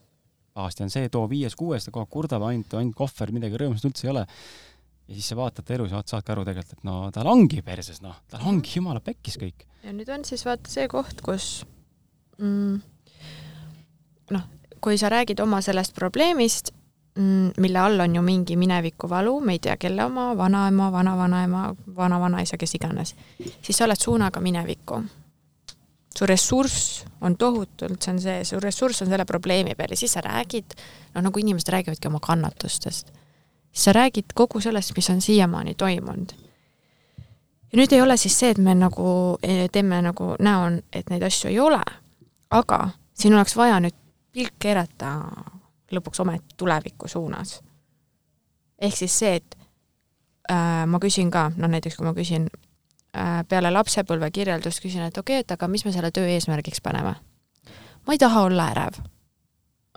pahasti 0.54 0.84
on 0.84 0.90
see, 0.90 1.10
too 1.10 1.30
viies-kuues, 1.30 1.86
ta 1.86 1.92
kogu 1.92 2.06
aeg 2.06 2.14
kurdab 2.18 2.46
ainult, 2.50 2.74
ainult 2.74 2.96
kohver, 2.96 3.32
midagi 3.32 3.58
rõõmsat 3.58 3.90
üldse 3.90 4.08
ei 4.08 4.12
ole. 4.12 4.28
ja 5.08 5.16
siis 5.16 5.28
sa 5.28 5.36
vaatad 5.36 5.66
ta 5.66 5.74
elus 5.74 5.92
ja 5.92 6.04
saadki 6.06 6.32
aru 6.32 6.46
tegelikult, 6.46 6.78
et 6.78 6.84
no 6.88 7.12
tal 7.12 7.28
ongi 7.28 7.62
perses, 7.62 8.02
noh, 8.02 8.16
tal 8.30 8.42
ongi 8.48 8.78
jumala 8.78 9.00
pekkis 9.00 9.38
kõik. 9.38 9.66
ja 9.84 9.94
nüüd 9.94 10.10
on 10.14 10.26
siis 10.26 10.46
vaata 10.46 10.70
see 10.70 10.88
koht, 10.88 11.22
kus 11.22 11.66
mm, 12.38 12.82
noh, 14.32 14.46
kui 14.82 14.98
sa 14.98 15.10
räägid 15.10 15.40
oma 15.40 15.62
sellest 15.62 15.96
probleemist 15.96 16.72
mille 17.58 17.80
all 17.80 18.00
on 18.00 18.16
ju 18.16 18.22
mingi 18.22 18.56
minevikuvalu, 18.56 19.40
me 19.40 19.56
ei 19.58 19.60
tea, 19.60 19.78
kelle 19.78 20.06
oma, 20.06 20.32
vanaema, 20.38 20.92
vanavanaema, 20.92 21.64
vanavanaisa, 21.96 22.58
kes 22.58 22.76
iganes, 22.76 23.16
siis 23.62 23.78
sa 23.78 23.86
oled 23.86 24.00
suunaga 24.00 24.40
minevikku. 24.42 25.04
su 26.20 26.26
ressurss 26.28 27.06
on 27.22 27.38
tohutult, 27.38 28.02
see 28.04 28.12
on 28.12 28.20
see, 28.20 28.44
su 28.44 28.60
ressurss 28.60 29.02
on 29.02 29.08
selle 29.08 29.26
probleemi 29.26 29.76
peal 29.80 29.94
ja 29.94 29.98
siis 29.98 30.12
sa 30.12 30.22
räägid, 30.22 30.74
noh 31.16 31.24
nagu 31.24 31.40
inimesed 31.40 31.72
räägivadki 31.72 32.08
oma 32.08 32.20
kannatustest, 32.20 33.14
siis 33.72 33.84
sa 33.84 33.94
räägid 33.96 34.36
kogu 34.36 34.60
sellest, 34.60 34.92
mis 34.96 35.10
on 35.10 35.22
siiamaani 35.22 35.76
toimunud. 35.76 36.34
ja 37.72 37.80
nüüd 37.80 37.96
ei 37.96 38.02
ole 38.02 38.18
siis 38.18 38.40
see, 38.40 38.52
et 38.52 38.58
me 38.58 38.76
nagu 38.76 39.38
eh, 39.44 39.70
teeme 39.72 40.02
nagu 40.02 40.36
näo, 40.40 40.68
et 40.94 41.10
neid 41.10 41.24
asju 41.24 41.50
ei 41.50 41.60
ole, 41.60 41.82
aga 42.50 42.90
siin 43.14 43.34
oleks 43.34 43.56
vaja 43.56 43.80
nüüd 43.80 43.96
pilk 44.32 44.60
keerata 44.60 45.16
lõpuks 45.96 46.22
ometi 46.24 46.56
tuleviku 46.58 47.08
suunas. 47.08 47.62
ehk 48.82 48.98
siis 48.98 49.20
see, 49.20 49.36
et 49.36 49.58
äh, 50.52 50.86
ma 50.88 51.00
küsin 51.00 51.32
ka, 51.32 51.52
no 51.58 51.68
näiteks 51.68 51.98
kui 51.98 52.06
ma 52.06 52.14
küsin 52.18 52.48
äh, 53.18 53.42
peale 53.48 53.72
lapsepõlve 53.72 54.32
kirjeldust, 54.32 54.82
küsin, 54.82 55.06
et 55.08 55.18
okei 55.18 55.40
okay,, 55.40 55.46
et 55.46 55.52
aga 55.52 55.68
mis 55.68 55.86
me 55.86 55.92
selle 55.92 56.12
töö 56.12 56.28
eesmärgiks 56.28 56.82
paneme? 56.82 57.16
ma 58.08 58.14
ei 58.14 58.18
taha 58.18 58.42
olla 58.50 58.68
ärev. 58.74 59.02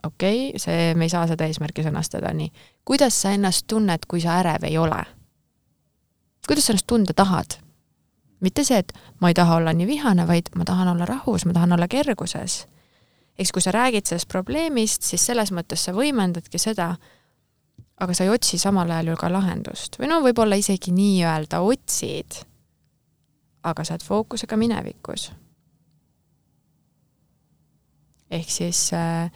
okei 0.04 0.48
okay,, 0.48 0.58
see, 0.58 0.94
me 0.94 1.04
ei 1.08 1.12
saa 1.12 1.26
seda 1.26 1.46
eesmärki 1.46 1.86
sõnastada 1.86 2.32
nii. 2.34 2.52
kuidas 2.84 3.22
sa 3.22 3.34
ennast 3.34 3.66
tunned, 3.66 4.08
kui 4.08 4.20
sa 4.20 4.40
ärev 4.42 4.68
ei 4.68 4.78
ole? 4.78 5.02
kuidas 6.46 6.66
sa 6.66 6.72
ennast 6.72 6.86
tunda 6.86 7.16
tahad? 7.16 7.58
mitte 8.40 8.64
see, 8.64 8.78
et 8.78 8.92
ma 9.20 9.32
ei 9.32 9.34
taha 9.34 9.56
olla 9.56 9.72
nii 9.72 9.86
vihane, 9.86 10.26
vaid 10.28 10.52
ma 10.56 10.64
tahan 10.68 10.88
olla 10.92 11.08
rahus, 11.08 11.46
ma 11.46 11.56
tahan 11.56 11.72
olla 11.72 11.88
kerguses 11.88 12.64
eks 13.38 13.52
kui 13.52 13.62
sa 13.62 13.72
räägid 13.74 14.06
sellest 14.06 14.28
probleemist, 14.30 15.02
siis 15.02 15.26
selles 15.26 15.50
mõttes 15.54 15.84
sa 15.84 15.94
võimendadki 15.94 16.58
seda, 16.60 16.94
aga 18.00 18.14
sa 18.14 18.26
ei 18.26 18.32
otsi 18.34 18.58
samal 18.58 18.90
ajal 18.90 19.12
ju 19.12 19.16
ka 19.18 19.30
lahendust 19.32 19.98
või 19.98 20.10
no 20.10 20.20
võib-olla 20.24 20.58
isegi 20.58 20.94
nii-öelda 20.94 21.62
otsid, 21.62 22.38
aga 23.64 23.84
sa 23.84 23.94
oled 23.94 24.06
fookusega 24.06 24.58
minevikus. 24.58 25.32
ehk 28.34 28.50
siis 28.50 28.88
äh, 28.92 29.30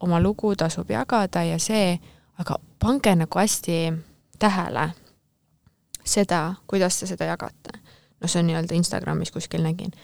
oma 0.00 0.20
lugu 0.20 0.54
tasub 0.56 0.90
jagada 0.90 1.42
ja 1.42 1.58
see, 1.58 1.98
aga 2.38 2.58
pange 2.78 3.14
nagu 3.16 3.38
hästi 3.38 3.78
tähele 4.38 4.90
seda, 6.04 6.54
kuidas 6.66 7.00
te 7.00 7.06
seda 7.06 7.24
jagate. 7.24 7.78
no 8.20 8.28
see 8.28 8.42
on 8.42 8.46
nii-öelda 8.46 8.74
Instagramis 8.74 9.30
kuskil 9.30 9.62
nägin 9.62 9.94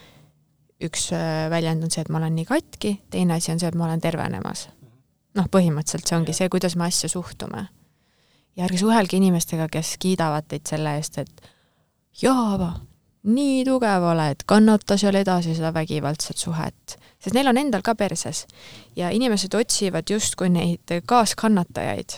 üks 0.85 1.09
äh, 1.15 1.47
väljend 1.51 1.85
on 1.85 1.91
see, 1.93 2.03
et 2.03 2.11
ma 2.11 2.19
olen 2.21 2.35
nii 2.35 2.47
katki, 2.49 2.95
teine 3.13 3.37
asi 3.37 3.53
on 3.53 3.61
see, 3.61 3.69
et 3.69 3.77
ma 3.77 3.87
olen 3.87 4.01
tervenemas. 4.01 4.67
noh, 5.37 5.47
põhimõtteliselt 5.47 6.09
see 6.09 6.17
ongi 6.17 6.33
see, 6.35 6.49
kuidas 6.51 6.75
me 6.75 6.87
asja 6.89 7.09
suhtume. 7.09 7.67
ja 8.55 8.65
ärge 8.65 8.81
suhelge 8.81 9.17
inimestega, 9.17 9.67
kes 9.71 9.95
kiidavad 9.99 10.47
teid 10.51 10.67
selle 10.67 10.95
eest, 10.99 11.17
et 11.21 11.51
jaa, 12.21 12.73
nii 13.23 13.61
tugev 13.65 14.07
oled, 14.11 14.43
kannata 14.49 14.97
seal 14.97 15.15
edasi 15.21 15.55
seda 15.55 15.71
vägivaldset 15.73 16.37
suhet, 16.37 16.97
sest 17.21 17.37
neil 17.37 17.47
on 17.47 17.57
endal 17.61 17.85
ka 17.85 17.95
perses. 17.95 18.45
ja 18.95 19.09
inimesed 19.09 19.53
otsivad 19.55 20.09
justkui 20.09 20.49
neid 20.49 20.97
kaaskannatajaid. 21.05 22.17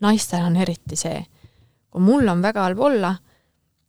naistel 0.00 0.44
on 0.44 0.56
eriti 0.56 0.96
see, 0.96 1.24
kui 1.90 2.02
mul 2.02 2.28
on 2.28 2.42
väga 2.42 2.62
halb 2.68 2.78
olla, 2.78 3.16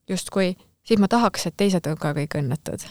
justkui, 0.10 0.56
siis 0.84 1.00
ma 1.00 1.08
tahaks, 1.08 1.46
et 1.48 1.58
teised 1.58 1.86
on 1.88 1.98
ka 1.98 2.14
kõik 2.16 2.40
õnnetud 2.40 2.88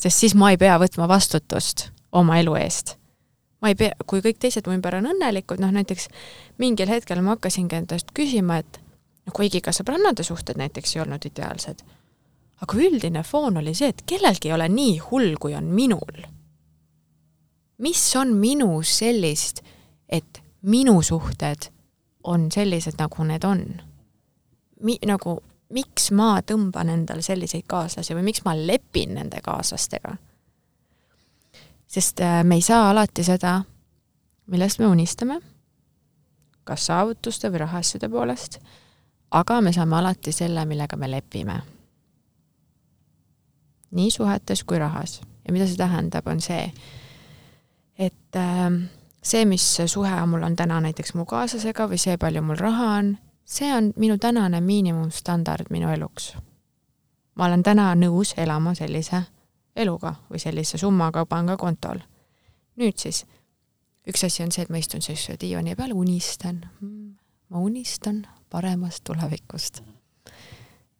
sest 0.00 0.24
siis 0.24 0.34
ma 0.34 0.50
ei 0.52 0.58
pea 0.60 0.78
võtma 0.80 1.08
vastutust 1.08 1.90
oma 2.12 2.38
elu 2.40 2.56
eest. 2.60 2.96
ma 3.60 3.68
ei 3.68 3.76
pea, 3.76 3.92
kui 4.08 4.22
kõik 4.24 4.38
teised 4.40 4.66
mu 4.66 4.72
ümber 4.72 4.96
on 4.96 5.10
õnnelikud, 5.10 5.60
noh 5.60 5.72
näiteks 5.74 6.08
mingil 6.58 6.88
hetkel 6.88 7.20
ma 7.20 7.34
hakkasingi 7.36 7.76
endast 7.76 8.12
küsima, 8.16 8.60
et 8.62 8.80
noh, 8.80 9.34
kuigi 9.36 9.60
ka 9.60 9.74
sõbrannade 9.76 10.24
suhted 10.24 10.56
näiteks 10.56 10.96
ei 10.96 11.02
olnud 11.04 11.26
ideaalsed, 11.28 11.82
aga 12.64 12.78
üldine 12.80 13.22
foon 13.24 13.60
oli 13.60 13.74
see, 13.76 13.92
et 13.92 14.00
kellelgi 14.08 14.48
ei 14.48 14.56
ole 14.56 14.68
nii 14.72 14.96
hull, 15.10 15.36
kui 15.40 15.54
on 15.54 15.68
minul. 15.68 16.24
mis 17.78 18.16
on 18.16 18.32
minus 18.36 18.98
sellist, 18.98 19.62
et 20.08 20.40
minu 20.62 21.02
suhted 21.02 21.70
on 22.24 22.50
sellised, 22.52 22.96
nagu 22.98 23.24
need 23.24 23.44
on? 23.44 23.62
Mi-, 24.80 25.00
nagu 25.06 25.40
miks 25.70 26.10
ma 26.16 26.40
tõmban 26.46 26.90
endale 26.92 27.22
selliseid 27.22 27.66
kaaslasi 27.70 28.14
või 28.16 28.26
miks 28.30 28.44
ma 28.44 28.54
lepin 28.56 29.14
nende 29.18 29.40
kaaslastega? 29.44 30.16
sest 31.90 32.20
äh, 32.20 32.44
me 32.44 32.54
ei 32.54 32.62
saa 32.62 32.90
alati 32.90 33.24
seda, 33.26 33.56
millest 34.46 34.78
me 34.78 34.86
unistame, 34.86 35.40
kas 36.64 36.86
saavutuste 36.86 37.50
või 37.50 37.64
rahaasjade 37.64 38.08
poolest, 38.08 38.60
aga 39.34 39.58
me 39.60 39.72
saame 39.74 39.96
alati 39.98 40.32
selle, 40.32 40.64
millega 40.70 40.96
me 40.96 41.10
lepime. 41.10 41.60
nii 43.90 44.10
suhetes 44.10 44.62
kui 44.64 44.78
rahas. 44.78 45.20
ja 45.46 45.52
mida 45.52 45.66
see 45.66 45.76
tähendab, 45.76 46.26
on 46.26 46.40
see, 46.40 46.70
et 47.98 48.38
äh, 48.38 48.70
see, 49.22 49.44
mis 49.44 49.66
suhe 49.86 50.26
mul 50.26 50.42
on 50.42 50.56
täna 50.56 50.80
näiteks 50.80 51.14
mu 51.14 51.24
kaaslasega 51.26 51.88
või 51.90 51.98
see, 51.98 52.16
palju 52.16 52.42
mul 52.42 52.56
raha 52.60 52.86
on, 52.98 53.16
see 53.50 53.74
on 53.74 53.92
minu 53.96 54.18
tänane 54.18 54.60
miinimumstandard 54.60 55.66
minu 55.70 55.88
eluks. 55.88 56.36
ma 57.34 57.44
olen 57.44 57.62
täna 57.62 57.94
nõus 57.94 58.34
elama 58.36 58.74
sellise 58.74 59.22
eluga 59.76 60.14
või 60.30 60.38
sellise 60.38 60.78
summaga 60.78 61.26
pangakontol. 61.26 61.98
nüüd 62.76 62.96
siis, 62.96 63.24
üks 64.06 64.24
asi 64.24 64.42
on 64.42 64.52
see, 64.52 64.62
et 64.62 64.70
ma 64.70 64.78
istun 64.78 65.02
siis 65.02 65.26
diivani 65.40 65.74
peal, 65.76 65.92
unistan. 65.92 66.60
ma 67.48 67.58
unistan 67.58 68.26
paremast 68.50 69.04
tulevikust. 69.04 69.82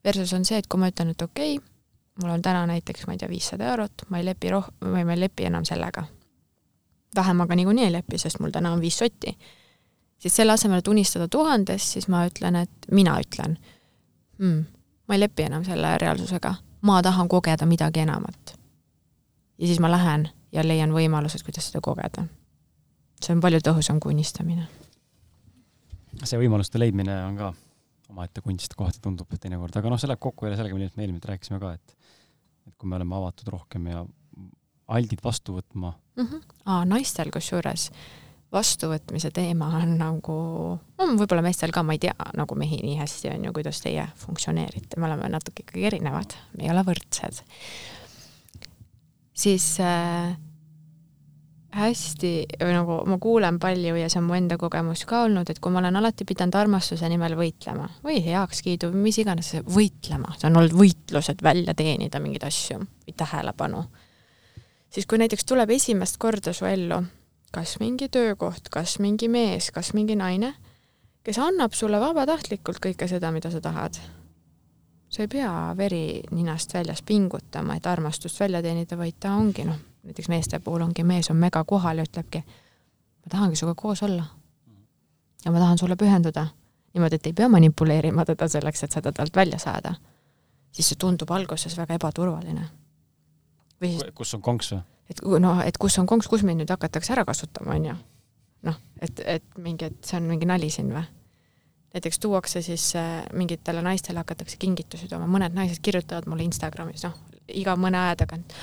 Versus 0.04 0.32
on 0.32 0.44
see, 0.44 0.58
et 0.58 0.66
kui 0.66 0.80
ma 0.80 0.88
ütlen, 0.90 1.10
et 1.10 1.22
okei 1.22 1.56
okay,, 1.56 1.68
mul 2.22 2.30
on 2.30 2.42
täna 2.42 2.66
näiteks, 2.66 3.06
ma 3.06 3.12
ei 3.14 3.18
tea, 3.18 3.28
viissada 3.28 3.70
eurot, 3.70 4.08
ma 4.08 4.18
ei 4.18 4.24
lepi 4.24 4.50
roh-, 4.50 4.72
või 4.84 5.04
ma 5.04 5.14
ei 5.14 5.20
lepi 5.20 5.46
enam 5.46 5.64
sellega. 5.64 6.04
vähemaga 7.14 7.54
niikuinii 7.54 7.84
ei 7.84 7.92
lepi, 7.92 8.18
sest 8.18 8.40
mul 8.40 8.50
täna 8.50 8.72
on 8.72 8.80
viis 8.80 8.98
sotti 8.98 9.36
siis 10.20 10.36
selle 10.36 10.52
asemel, 10.52 10.82
et 10.82 10.88
unistada 10.88 11.28
tuhandest, 11.28 11.96
siis 11.96 12.08
ma 12.12 12.24
ütlen, 12.28 12.60
et 12.64 12.90
mina 12.92 13.16
ütlen 13.22 13.56
hmm,, 14.38 14.64
ma 15.08 15.16
ei 15.16 15.22
lepi 15.24 15.48
enam 15.48 15.64
selle 15.66 15.96
reaalsusega, 15.98 16.54
ma 16.86 17.00
tahan 17.02 17.28
kogeda 17.28 17.66
midagi 17.66 18.04
enamat. 18.04 18.54
ja 19.58 19.66
siis 19.66 19.80
ma 19.80 19.90
lähen 19.90 20.28
ja 20.52 20.66
leian 20.66 20.92
võimalused, 20.94 21.44
kuidas 21.46 21.70
seda 21.70 21.82
kogeda. 21.84 22.26
see 23.22 23.34
on 23.34 23.40
palju 23.40 23.62
tõhusam 23.64 24.00
kui 24.00 24.14
unistamine. 24.14 24.68
see 26.24 26.38
võimaluste 26.38 26.78
leidmine 26.78 27.16
on 27.24 27.36
ka 27.36 27.52
omaette 28.10 28.40
kunst, 28.42 28.74
kohati 28.74 29.00
tundub 29.02 29.30
teinekord, 29.40 29.76
aga 29.76 29.90
noh, 29.90 30.00
see 30.00 30.10
läheb 30.10 30.20
kokku 30.20 30.46
jälle 30.46 30.58
sellega, 30.58 30.74
millest 30.74 30.96
me 30.96 31.06
eelmine 31.06 31.32
rääkisime 31.32 31.60
ka, 31.62 31.74
et 31.74 31.96
et 32.66 32.74
kui 32.76 32.88
me 32.88 32.98
oleme 32.98 33.16
avatud 33.16 33.48
rohkem 33.48 33.86
ja 33.88 34.02
aldid 34.90 35.22
vastu 35.24 35.54
võtma 35.56 35.92
mm. 36.16 36.26
-hmm. 36.26 36.42
Aa, 36.64 36.84
naistel 36.84 37.30
kusjuures 37.32 37.90
vastuvõtmise 38.52 39.30
teema 39.34 39.68
on 39.78 39.94
nagu, 40.00 40.36
no 40.98 41.08
võib-olla 41.14 41.44
meestel 41.46 41.70
ka, 41.74 41.84
ma 41.86 41.94
ei 41.94 42.02
tea 42.02 42.14
nagu 42.38 42.58
mehi 42.58 42.80
nii 42.82 42.98
hästi, 42.98 43.30
on 43.36 43.46
ju, 43.46 43.54
kuidas 43.60 43.80
teie 43.84 44.08
funktsioneerite, 44.24 44.98
me 44.98 45.06
oleme 45.06 45.30
natuke 45.30 45.64
ikkagi 45.64 45.86
erinevad, 45.92 46.34
me 46.56 46.66
ei 46.66 46.72
ole 46.72 46.82
võrdsed. 46.86 47.42
siis 49.40 49.66
äh, 49.80 50.34
hästi 51.70 52.32
või 52.58 52.74
nagu 52.74 52.96
ma 53.06 53.18
kuulen 53.22 53.60
palju 53.62 53.94
ja 54.00 54.08
see 54.10 54.18
on 54.18 54.26
mu 54.26 54.34
enda 54.34 54.58
kogemus 54.58 55.04
ka 55.06 55.22
olnud, 55.28 55.50
et 55.50 55.62
kui 55.62 55.72
ma 55.72 55.78
olen 55.78 56.00
alati 56.00 56.26
pidanud 56.26 56.58
armastuse 56.58 57.08
nimel 57.08 57.36
võitlema 57.38 57.86
või 58.02 58.18
heakskiidu 58.24 58.90
või 58.90 59.06
mis 59.06 59.20
iganes, 59.22 59.52
võitlema, 59.70 60.34
see 60.38 60.50
on 60.50 60.58
olnud 60.58 60.74
võitlus, 60.74 61.30
et 61.30 61.42
välja 61.46 61.76
teenida 61.78 62.18
mingeid 62.22 62.48
asju 62.50 62.82
või 62.82 63.14
tähelepanu, 63.16 63.84
siis 64.90 65.06
kui 65.06 65.22
näiteks 65.22 65.46
tuleb 65.46 65.70
esimest 65.78 66.18
korda 66.18 66.52
su 66.56 66.66
ellu 66.66 66.98
kas 67.50 67.76
mingi 67.80 68.08
töökoht, 68.08 68.68
kas 68.70 68.98
mingi 68.98 69.28
mees, 69.28 69.70
kas 69.70 69.92
mingi 69.94 70.16
naine, 70.16 70.54
kes 71.22 71.38
annab 71.38 71.74
sulle 71.74 72.00
vabatahtlikult 72.00 72.80
kõike 72.82 73.08
seda, 73.08 73.32
mida 73.34 73.50
sa 73.50 73.60
tahad. 73.60 73.98
sa 75.10 75.22
ei 75.22 75.28
pea 75.28 75.74
veri 75.76 76.22
ninast 76.30 76.74
väljas 76.74 77.02
pingutama, 77.02 77.74
et 77.76 77.86
armastust 77.86 78.40
välja 78.40 78.62
teenida, 78.62 78.96
vaid 78.98 79.16
ta 79.20 79.32
ongi 79.34 79.64
noh, 79.64 79.78
näiteks 80.02 80.28
meeste 80.28 80.58
puhul 80.58 80.80
ongi 80.80 81.04
mees 81.04 81.30
on 81.30 81.36
mega 81.36 81.64
kohal 81.64 81.98
ja 81.98 82.04
ütlebki, 82.06 82.44
ma 83.20 83.30
tahangi 83.30 83.56
sinuga 83.56 83.74
koos 83.74 84.02
olla. 84.02 84.24
ja 85.44 85.50
ma 85.50 85.58
tahan 85.58 85.78
sulle 85.78 85.96
pühenduda. 85.96 86.46
niimoodi, 86.94 87.14
et 87.14 87.26
ei 87.26 87.32
pea 87.32 87.48
manipuleerima 87.48 88.24
teda 88.24 88.48
selleks, 88.48 88.82
et 88.84 88.92
seda 88.92 89.12
talt 89.12 89.36
välja 89.36 89.58
saada. 89.58 89.94
siis 90.72 90.88
see 90.88 90.96
tundub 90.96 91.30
alguses 91.30 91.76
väga 91.76 91.94
ebaturvaline. 91.94 92.68
või 93.82 93.90
siis 93.98 94.14
kus 94.14 94.34
on 94.34 94.42
konks 94.42 94.72
või? 94.72 94.80
Et 95.10 95.22
noh, 95.42 95.62
et 95.66 95.78
kus 95.78 95.98
on 95.98 96.06
konks, 96.06 96.28
kus 96.30 96.44
mind 96.46 96.62
nüüd 96.62 96.70
hakatakse 96.70 97.14
ära 97.16 97.24
kasutama, 97.28 97.74
on 97.74 97.88
ju. 97.90 97.96
noh, 98.68 98.76
et, 99.00 99.22
et 99.24 99.58
mingi, 99.58 99.90
et 99.90 100.06
see 100.06 100.20
on 100.20 100.28
mingi 100.30 100.48
nali 100.48 100.70
siin 100.70 100.92
või? 100.94 101.06
näiteks 101.94 102.18
tuuakse 102.22 102.62
siis 102.62 102.92
äh, 102.96 103.22
mingitele 103.32 103.82
naistele 103.82 104.22
hakatakse 104.22 104.56
kingitusi 104.62 105.08
tooma, 105.10 105.26
mõned 105.26 105.56
naised 105.56 105.80
kirjutavad 105.82 106.28
mulle 106.30 106.46
Instagramis, 106.46 107.02
noh, 107.06 107.16
iga 107.50 107.74
mõne 107.76 107.98
aja 107.98 108.20
tagant. 108.22 108.54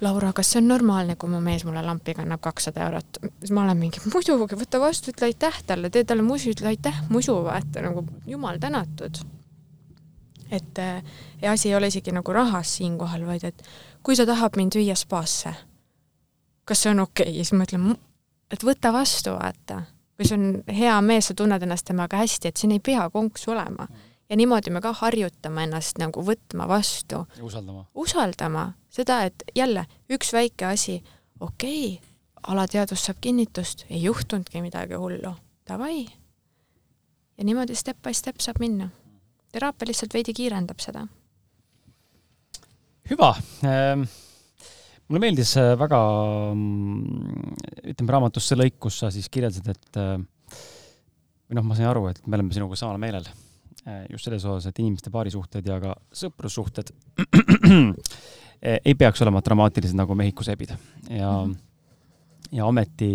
Laura, 0.00 0.30
kas 0.30 0.52
see 0.52 0.60
on 0.60 0.68
normaalne, 0.70 1.16
kui 1.18 1.30
mu 1.30 1.40
mees 1.42 1.64
mulle 1.66 1.82
lampi 1.82 2.14
kannab 2.14 2.38
kakssada 2.44 2.84
eurot? 2.86 3.18
siis 3.40 3.50
ma 3.50 3.64
olen 3.64 3.80
mingi, 3.80 4.02
muidugi, 4.12 4.58
võta 4.60 4.78
vastu, 4.78 5.10
ütle 5.10 5.26
aitäh 5.26 5.58
talle, 5.66 5.90
tee 5.90 6.04
talle 6.06 6.22
musu, 6.22 6.52
ütle 6.54 6.70
aitäh, 6.70 7.02
musu, 7.10 7.34
vaata 7.42 7.82
nagu 7.82 8.06
jumal 8.30 8.62
tänatud. 8.62 9.24
et 10.50 10.78
äh, 10.78 11.02
ja 11.42 11.52
asi 11.52 11.68
ei 11.68 11.74
ole 11.74 11.90
isegi 11.90 12.14
nagu 12.14 12.32
rahas 12.32 12.76
siinkohal, 12.76 13.26
vaid 13.26 13.50
et 13.50 13.68
kui 14.02 14.14
sa 14.16 14.26
tahad 14.26 14.54
mind 14.56 14.78
viia 14.78 14.94
spaasse 14.94 15.54
kas 16.64 16.82
see 16.82 16.90
on 16.90 17.00
okei 17.00 17.26
okay? 17.28 17.38
ja 17.38 17.44
siis 17.44 17.56
ma 17.58 17.66
ütlen, 17.66 17.96
et 18.52 18.64
võta 18.66 18.92
vastu, 18.94 19.34
vaata. 19.36 19.82
kui 20.16 20.28
see 20.28 20.38
on 20.38 20.62
hea 20.70 20.94
mees, 21.04 21.30
sa 21.30 21.36
tunned 21.36 21.62
ennast 21.62 21.88
temaga 21.88 22.20
hästi, 22.20 22.52
et 22.52 22.60
siin 22.60 22.74
ei 22.76 22.80
pea 22.80 23.08
konks 23.10 23.48
olema. 23.48 23.88
ja 24.28 24.36
niimoodi 24.36 24.70
me 24.70 24.80
ka 24.80 24.92
harjutame 25.00 25.66
ennast 25.66 25.98
nagu 25.98 26.24
võtma 26.26 26.68
vastu. 26.68 27.26
usaldama. 27.40 27.86
usaldama 27.94 28.72
seda, 28.90 29.22
et 29.24 29.44
jälle 29.56 29.86
üks 30.12 30.32
väike 30.32 30.66
asi, 30.72 31.02
okei 31.40 31.94
okay,, 31.94 32.08
alateadvus 32.42 33.06
saab 33.06 33.20
kinnitust, 33.20 33.86
ei 33.90 34.02
juhtunudki 34.02 34.62
midagi 34.62 34.98
hullu, 34.98 35.34
davai. 35.68 36.06
ja 37.38 37.44
niimoodi 37.44 37.74
step 37.74 38.02
by 38.02 38.14
step 38.14 38.40
saab 38.40 38.60
minna. 38.60 38.90
teraapia 39.52 39.90
lihtsalt 39.90 40.14
veidi 40.14 40.34
kiirendab 40.34 40.80
seda. 40.80 41.06
hüva 43.10 43.34
ähm 43.64 44.06
mulle 45.12 45.26
meeldis 45.26 45.50
väga, 45.76 45.98
mm, 46.56 47.56
ütleme 47.92 48.14
raamatus 48.14 48.46
see 48.48 48.56
lõik, 48.56 48.78
kus 48.80 49.02
sa 49.02 49.10
siis 49.12 49.28
kirjeldasid, 49.32 49.68
et 49.68 49.98
äh, 50.00 50.14
või 51.52 51.58
noh, 51.58 51.66
ma 51.68 51.76
sain 51.76 51.90
aru, 51.90 52.06
et 52.08 52.22
me 52.24 52.38
oleme 52.38 52.54
sinuga 52.56 52.78
samal 52.80 52.96
meelel 53.02 53.26
äh, 53.28 54.06
just 54.08 54.24
selles 54.24 54.46
osas, 54.48 54.70
et 54.70 54.80
inimeste 54.80 55.12
paarisuhted 55.12 55.68
ja 55.68 55.76
ka 55.82 55.92
sõprussuhted 56.16 56.94
ei 58.88 58.96
peaks 58.96 59.20
olema 59.26 59.42
dramaatilised 59.44 59.98
nagu 59.98 60.16
Mehhiko 60.16 60.46
sebid 60.48 60.72
ja 60.72 60.78
mm, 61.44 61.52
-hmm. 61.52 62.56
ja 62.56 62.66
ometi 62.70 63.12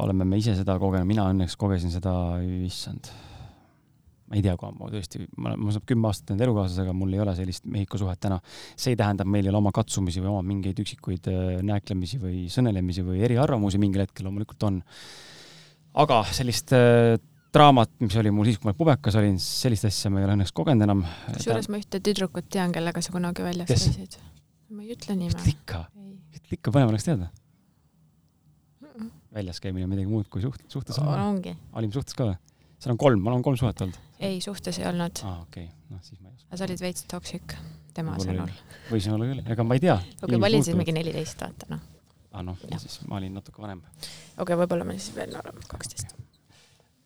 oleme 0.00 0.24
me 0.24 0.40
ise 0.40 0.56
seda 0.56 0.78
kogenud, 0.80 1.06
mina 1.06 1.28
õnneks 1.30 1.58
kogesin 1.60 1.92
seda, 1.92 2.40
issand 2.64 3.12
ma 4.34 4.40
ei 4.40 4.42
tea, 4.42 4.56
kui 4.58 4.66
ammu 4.66 4.88
tõesti, 4.90 5.20
ma 5.38 5.52
olen, 5.52 5.60
ma 5.62 5.70
olen 5.70 5.84
kümme 5.86 6.08
aastat 6.10 6.30
teinud 6.30 6.42
elukaaslasega, 6.48 6.94
mul 6.96 7.12
ei 7.14 7.20
ole 7.22 7.34
sellist 7.38 7.68
Mehhiko 7.70 8.00
suhet 8.00 8.18
täna. 8.24 8.40
see 8.74 8.94
ei 8.94 8.98
tähenda, 8.98 9.26
meil 9.28 9.46
ei 9.46 9.52
ole 9.52 9.60
oma 9.60 9.70
katsumisi 9.74 10.22
või 10.22 10.32
oma 10.32 10.42
mingeid 10.46 10.80
üksikuid 10.82 11.28
äh, 11.30 11.60
nääklemisi 11.62 12.18
või 12.22 12.40
sõnelemisi 12.50 13.04
või 13.06 13.22
eriarvamusi 13.26 13.78
mingil 13.78 14.02
hetkel 14.02 14.26
loomulikult 14.26 14.66
on. 14.66 14.80
aga 16.02 16.24
sellist 16.34 16.74
äh, 16.74 17.14
draamat, 17.54 17.92
mis 18.02 18.16
oli 18.18 18.32
mul 18.34 18.48
siis, 18.50 18.58
kui 18.58 18.70
ma 18.70 18.74
pubekas 18.76 19.18
olin, 19.20 19.36
sellist 19.42 19.86
asja 19.86 20.10
ma 20.10 20.22
ei 20.22 20.26
ole 20.26 20.38
õnneks 20.38 20.54
kogenud 20.56 20.88
enam. 20.88 21.04
kusjuures 21.30 21.70
ma 21.70 21.78
ühte 21.82 22.00
tüdrukut 22.02 22.48
tean, 22.50 22.74
kellega 22.74 23.02
sa 23.04 23.14
kunagi 23.14 23.46
väljas 23.46 23.70
Kes? 23.70 23.86
käisid. 23.92 24.18
ma 24.74 24.82
ei 24.82 24.96
ütle 24.96 25.14
nime. 25.18 25.30
ütle 25.30 25.54
ikka, 25.54 25.84
ütle 26.40 26.58
ikka, 26.58 26.74
põnev 26.74 26.90
oleks 26.90 27.06
teada 27.06 27.28
mm. 28.80 28.88
-mm. 28.88 29.12
väljas 29.38 29.62
käimine 29.62 29.86
on 29.86 29.94
midagi 29.94 30.10
muud 30.10 30.26
kui 30.26 30.42
suht-, 30.42 30.66
suhtes 30.72 30.98
on. 30.98 31.14
ongi. 31.14 31.54
olime 31.72 31.94
suhtes 31.94 32.18
ka 32.18 32.32
või? 32.32 32.40
seal 32.80 32.96
on 32.96 33.00
kolm, 33.00 33.22
mul 33.22 33.38
on 33.38 33.46
kolm 33.46 33.60
suhet 33.60 33.86
olnud 33.86 34.02
ei, 34.28 34.40
suhtes 34.44 34.78
ei 34.80 34.86
olnud. 34.90 35.24
aa, 35.24 35.40
okei 35.46 35.64
okay., 35.64 35.94
noh 35.94 36.04
siis 36.04 36.20
ma 36.20 36.28
ei 36.28 36.34
oska. 36.34 36.48
aga 36.50 36.60
sa 36.60 36.68
olid 36.68 36.84
veits 36.84 37.08
toksik 37.10 37.56
tema 37.96 38.16
sõnul. 38.20 38.54
võisin 38.90 39.16
olla 39.16 39.28
küll, 39.30 39.42
ega 39.56 39.66
ma 39.66 39.78
ei 39.78 39.84
tea. 39.84 39.98
okei 39.98 40.28
okay,, 40.28 40.42
ma 40.42 40.52
olin 40.52 40.66
siis 40.66 40.78
mingi 40.78 40.96
neliteist, 40.96 41.44
vaata 41.44 41.70
noh. 41.74 41.82
aa 42.32 42.40
ah, 42.40 42.46
noh, 42.50 42.62
siis 42.82 43.00
ma 43.10 43.20
olin 43.20 43.36
natuke 43.40 43.62
vanem. 43.62 43.82
okei 43.84 44.40
okay,, 44.46 44.60
võib-olla 44.62 44.88
me 44.88 44.98
siis 45.00 45.16
veel 45.16 45.36
oleme 45.40 45.68
kaksteist. 45.70 46.16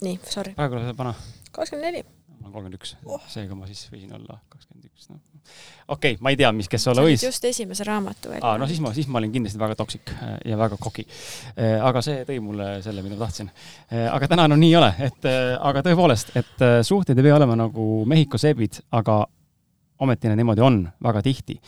nii, 0.06 0.20
sorry. 0.28 0.54
praegu 0.58 0.80
oled 0.80 0.96
vana? 0.98 1.16
kakskümmend 1.52 1.90
neli 1.90 2.06
ma 2.38 2.46
olen 2.46 2.54
kolmkümmend 2.54 2.78
üks, 2.78 2.94
oh. 3.08 3.22
seega 3.30 3.56
ma 3.58 3.66
siis 3.68 3.80
võisin 3.90 4.12
olla 4.14 4.38
kakskümmend 4.52 4.86
üks, 4.86 5.08
noh. 5.10 5.18
okei 5.90 6.14
okay,, 6.14 6.18
ma 6.22 6.32
ei 6.32 6.38
tea, 6.38 6.50
mis, 6.54 6.68
kes 6.70 6.86
olla 6.92 7.02
võis. 7.04 7.24
just 7.24 7.44
esimese 7.48 7.86
raamatu 7.88 8.30
välja. 8.32 8.44
aa, 8.46 8.60
no 8.60 8.68
siis 8.70 8.80
ma, 8.84 8.92
siis 8.96 9.08
ma 9.10 9.20
olin 9.20 9.32
kindlasti 9.34 9.60
väga 9.60 9.76
toksik 9.78 10.12
äh, 10.14 10.34
ja 10.52 10.58
väga 10.60 10.78
koki. 10.80 11.04
Äh, 11.56 11.76
aga 11.84 12.02
see 12.04 12.22
tõi 12.28 12.38
mulle 12.44 12.70
selle, 12.84 13.02
mida 13.04 13.18
ma 13.18 13.24
tahtsin. 13.24 13.50
Äh, 13.90 14.06
aga 14.12 14.30
täna 14.30 14.46
no 14.50 14.58
nii 14.60 14.70
ei 14.70 14.78
ole, 14.78 14.90
et 15.08 15.30
aga 15.30 15.84
tõepoolest, 15.86 16.34
et 16.38 16.66
suhted 16.86 17.18
ei 17.18 17.28
pea 17.28 17.38
olema 17.38 17.58
nagu 17.58 17.88
Mehhiko 18.08 18.40
seebid, 18.40 18.82
aga 18.94 19.20
ometi 20.04 20.30
need 20.30 20.42
niimoodi 20.42 20.62
on 20.62 20.82
väga 21.04 21.24
tihti. 21.26 21.58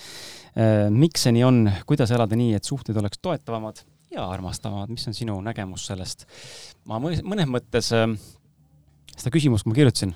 miks 0.91 1.25
see 1.27 1.33
nii 1.35 1.43
on, 1.47 1.59
kuidas 1.87 2.11
elada 2.11 2.37
nii, 2.37 2.55
et 2.59 2.67
suhted 2.67 2.97
oleks 2.99 3.21
toetavamad 3.23 3.85
ja 4.11 4.25
armastavamad, 4.27 4.91
mis 4.91 5.07
on 5.07 5.15
sinu 5.15 5.37
nägemus 5.47 5.87
sellest? 5.87 6.27
ma 6.91 6.99
mõnes 7.03 7.47
mõttes 7.51 7.93
seda 9.21 9.33
küsimust 9.33 9.69
ma 9.69 9.77
kirjutasin 9.77 10.15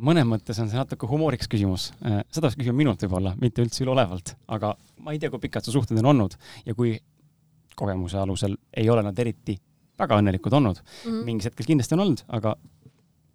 mõnes 0.00 0.26
mõttes 0.28 0.58
on 0.62 0.70
see 0.70 0.78
natuke 0.80 1.08
humoorikas 1.10 1.50
küsimus. 1.50 1.90
Äh, 2.04 2.22
seda 2.32 2.48
peaks 2.48 2.58
küsima 2.60 2.78
minult 2.80 3.02
võib-olla, 3.04 3.34
mitte 3.40 3.64
üldse 3.64 3.84
üleolevalt, 3.84 4.34
aga 4.48 4.74
ma 5.04 5.14
ei 5.14 5.20
tea, 5.22 5.32
kui 5.32 5.42
pikad 5.42 5.66
su 5.66 5.74
suhted 5.74 5.98
on 6.02 6.12
olnud 6.14 6.36
ja 6.66 6.76
kui 6.76 6.96
kogemuse 7.76 8.18
alusel 8.20 8.56
ei 8.76 8.90
ole 8.92 9.04
nad 9.06 9.18
eriti 9.18 9.56
väga 10.00 10.20
õnnelikud 10.20 10.54
olnud 10.56 10.80
mm. 10.80 11.08
-hmm. 11.10 11.24
mingis 11.24 11.50
hetkel 11.50 11.68
kindlasti 11.68 11.96
on 11.96 12.04
olnud, 12.06 12.24
aga 12.28 12.56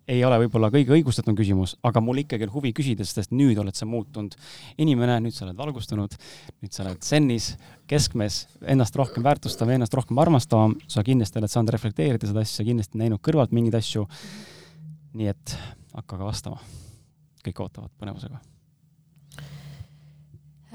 ei 0.08 0.22
ole 0.26 0.38
võib-olla 0.44 0.70
kõige 0.74 0.94
õigustatum 0.94 1.36
küsimus, 1.38 1.74
aga 1.86 2.02
mul 2.04 2.22
ikkagi 2.22 2.46
on 2.46 2.52
huvi 2.54 2.72
küsida, 2.78 3.06
sest 3.08 3.32
nüüd 3.34 3.58
oled 3.58 3.74
sa 3.78 3.88
muutunud 3.90 4.36
inimene, 4.82 5.18
nüüd 5.26 5.34
sa 5.34 5.48
oled 5.48 5.58
valgustunud, 5.58 6.14
nüüd 6.62 6.76
sa 6.76 6.84
oled 6.86 7.02
sennis, 7.06 7.56
keskmes, 7.90 8.44
ennast 8.62 8.96
rohkem 8.96 9.26
väärtustav, 9.26 9.72
ennast 9.74 9.98
rohkem 9.98 10.22
armastavam, 10.22 10.76
sa 10.88 11.04
kindlasti 11.06 11.42
oled 11.42 11.54
saanud 11.54 11.74
reflekteerida 11.74 12.30
seda 12.30 12.46
asja, 12.46 12.68
kindlasti 12.68 13.02
näinud 13.02 13.24
kõrvalt 13.26 13.56
mingeid 13.56 13.80
asju. 13.82 14.06
nii 15.16 15.32
et 15.32 15.58
hakake 15.96 16.24
vastama. 16.24 16.60
kõik 17.46 17.60
ootavad 17.62 17.92
põnevusega. 18.02 18.40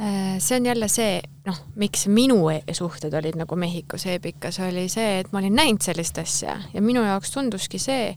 Äh, 0.00 0.38
see 0.38 0.56
on 0.56 0.66
jälle 0.66 0.88
see, 0.88 1.20
noh, 1.44 1.56
miks 1.76 2.06
minu 2.08 2.38
e-, 2.48 2.62
suhted 2.72 3.12
olid 3.14 3.36
nagu 3.36 3.56
Mehhikos 3.58 4.06
eepikas, 4.08 4.60
oli 4.64 4.86
see, 4.88 5.18
et 5.20 5.32
ma 5.32 5.42
olin 5.42 5.58
näinud 5.58 5.82
sellist 5.84 6.18
asja 6.22 6.54
ja 6.72 6.82
minu 6.82 7.02
jaoks 7.04 7.34
tunduski 7.34 7.78
see, 7.82 8.14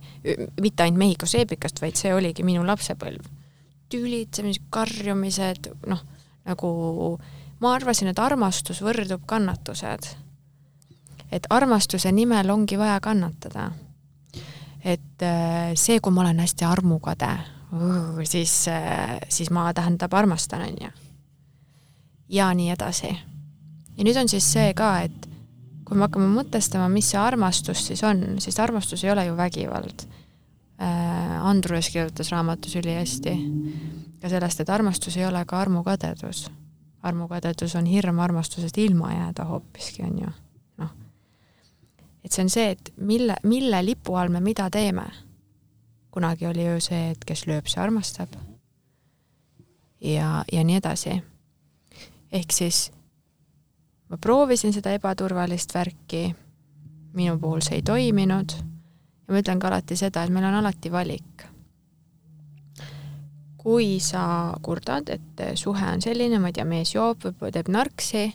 mitte 0.61 0.85
ainult 0.85 1.01
Mehhikos 1.01 1.35
eepikast, 1.41 1.81
vaid 1.84 1.99
see 1.99 2.13
oligi 2.15 2.45
minu 2.45 2.63
lapsepõlv. 2.67 3.25
tülitsemised, 3.91 4.63
karjumised, 4.73 5.67
noh, 5.89 5.99
nagu 6.47 6.69
ma 7.59 7.73
arvasin, 7.75 8.13
et 8.13 8.19
armastus 8.19 8.80
võrdub 8.81 9.25
kannatused. 9.27 10.13
et 11.31 11.47
armastuse 11.49 12.11
nimel 12.11 12.49
ongi 12.49 12.77
vaja 12.77 12.99
kannatada 13.01 13.71
et 14.84 15.23
äh, 15.23 15.73
see, 15.80 15.99
kui 16.03 16.14
ma 16.14 16.22
olen 16.26 16.41
hästi 16.43 16.65
armukade, 16.68 17.31
siis, 18.27 18.68
äh, 18.68 19.19
siis 19.30 19.51
ma 19.51 19.72
tähendab 19.73 20.14
armastan, 20.14 20.61
on 20.61 20.81
ju. 20.81 20.89
ja 22.30 22.53
nii 22.53 22.69
edasi. 22.73 23.11
ja 23.97 24.03
nüüd 24.03 24.19
on 24.19 24.30
siis 24.30 24.51
see 24.53 24.73
ka, 24.73 24.95
et 25.07 25.30
kui 25.84 25.97
me 25.97 26.07
hakkame 26.07 26.30
mõtestama, 26.34 26.89
mis 26.89 27.11
see 27.11 27.19
armastus 27.19 27.88
siis 27.88 28.03
on, 28.03 28.41
siis 28.43 28.60
armastus 28.60 29.03
ei 29.03 29.11
ole 29.11 29.26
ju 29.26 29.38
vägivald 29.38 30.05
äh,. 30.81 31.22
Andrus 31.43 31.89
kirjutas 31.91 32.31
raamatus 32.31 32.76
ülihästi 32.80 33.34
ka 34.23 34.30
sellest, 34.31 34.61
et 34.64 34.69
armastus 34.72 35.18
ei 35.18 35.26
ole 35.27 35.43
ka 35.45 35.60
armukadedus. 35.60 36.47
armukadedus 37.03 37.76
on 37.76 37.85
hirm 37.85 38.19
armastusest 38.19 38.77
ilma 38.77 39.11
jääda 39.14 39.45
hoopiski, 39.45 40.03
on 40.03 40.19
ju. 40.19 40.31
Et 42.23 42.31
see 42.31 42.43
on 42.43 42.49
see, 42.49 42.71
et 42.71 42.93
mille, 42.97 43.35
mille 43.43 43.85
lipu 43.85 44.15
all 44.15 44.29
me 44.29 44.39
mida 44.39 44.69
teeme. 44.69 45.05
kunagi 46.11 46.45
oli 46.45 46.65
ju 46.65 46.79
see, 46.79 47.11
et 47.11 47.25
kes 47.25 47.47
lööb, 47.47 47.67
see 47.67 47.81
armastab. 47.81 48.35
ja, 50.01 50.43
ja 50.51 50.63
nii 50.63 50.75
edasi. 50.75 51.21
ehk 52.31 52.51
siis 52.51 52.91
ma 54.09 54.17
proovisin 54.17 54.73
seda 54.73 54.91
ebaturvalist 54.93 55.73
värki, 55.73 56.35
minu 57.13 57.39
puhul 57.39 57.61
see 57.61 57.81
ei 57.81 57.81
toiminud 57.81 58.53
ja 59.27 59.33
ma 59.33 59.39
ütlen 59.39 59.59
ka 59.59 59.67
alati 59.71 59.97
seda, 59.97 60.23
et 60.23 60.33
meil 60.33 60.45
on 60.45 60.59
alati 60.61 60.91
valik. 60.91 61.47
kui 63.63 63.99
sa 64.03 64.51
kurdad, 64.61 65.07
et 65.07 65.41
suhe 65.55 65.85
on 65.87 66.01
selline, 66.03 66.35
ma 66.39 66.49
ei 66.51 66.55
tea, 66.57 66.65
mees 66.67 66.89
joob 66.91 67.29
või 67.39 67.51
teeb 67.55 67.69
narksi, 67.71 68.33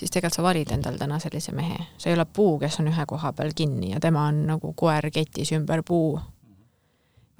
siis 0.00 0.10
tegelikult 0.10 0.38
sa 0.38 0.44
valid 0.46 0.70
endal 0.72 0.96
täna 1.00 1.18
sellise 1.20 1.52
mehe, 1.52 1.76
sa 2.00 2.08
ei 2.08 2.16
ole 2.16 2.24
puu, 2.24 2.54
kes 2.62 2.80
on 2.80 2.88
ühe 2.88 3.06
koha 3.08 3.32
peal 3.36 3.52
kinni 3.56 3.92
ja 3.92 4.00
tema 4.00 4.26
on 4.30 4.46
nagu 4.48 4.72
koer 4.76 5.10
ketis 5.12 5.52
ümber 5.56 5.84
puu. 5.86 6.20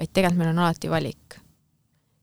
vaid 0.01 0.13
tegelikult 0.13 0.41
meil 0.41 0.53
on 0.53 0.65
alati 0.65 0.91
valik 0.91 1.41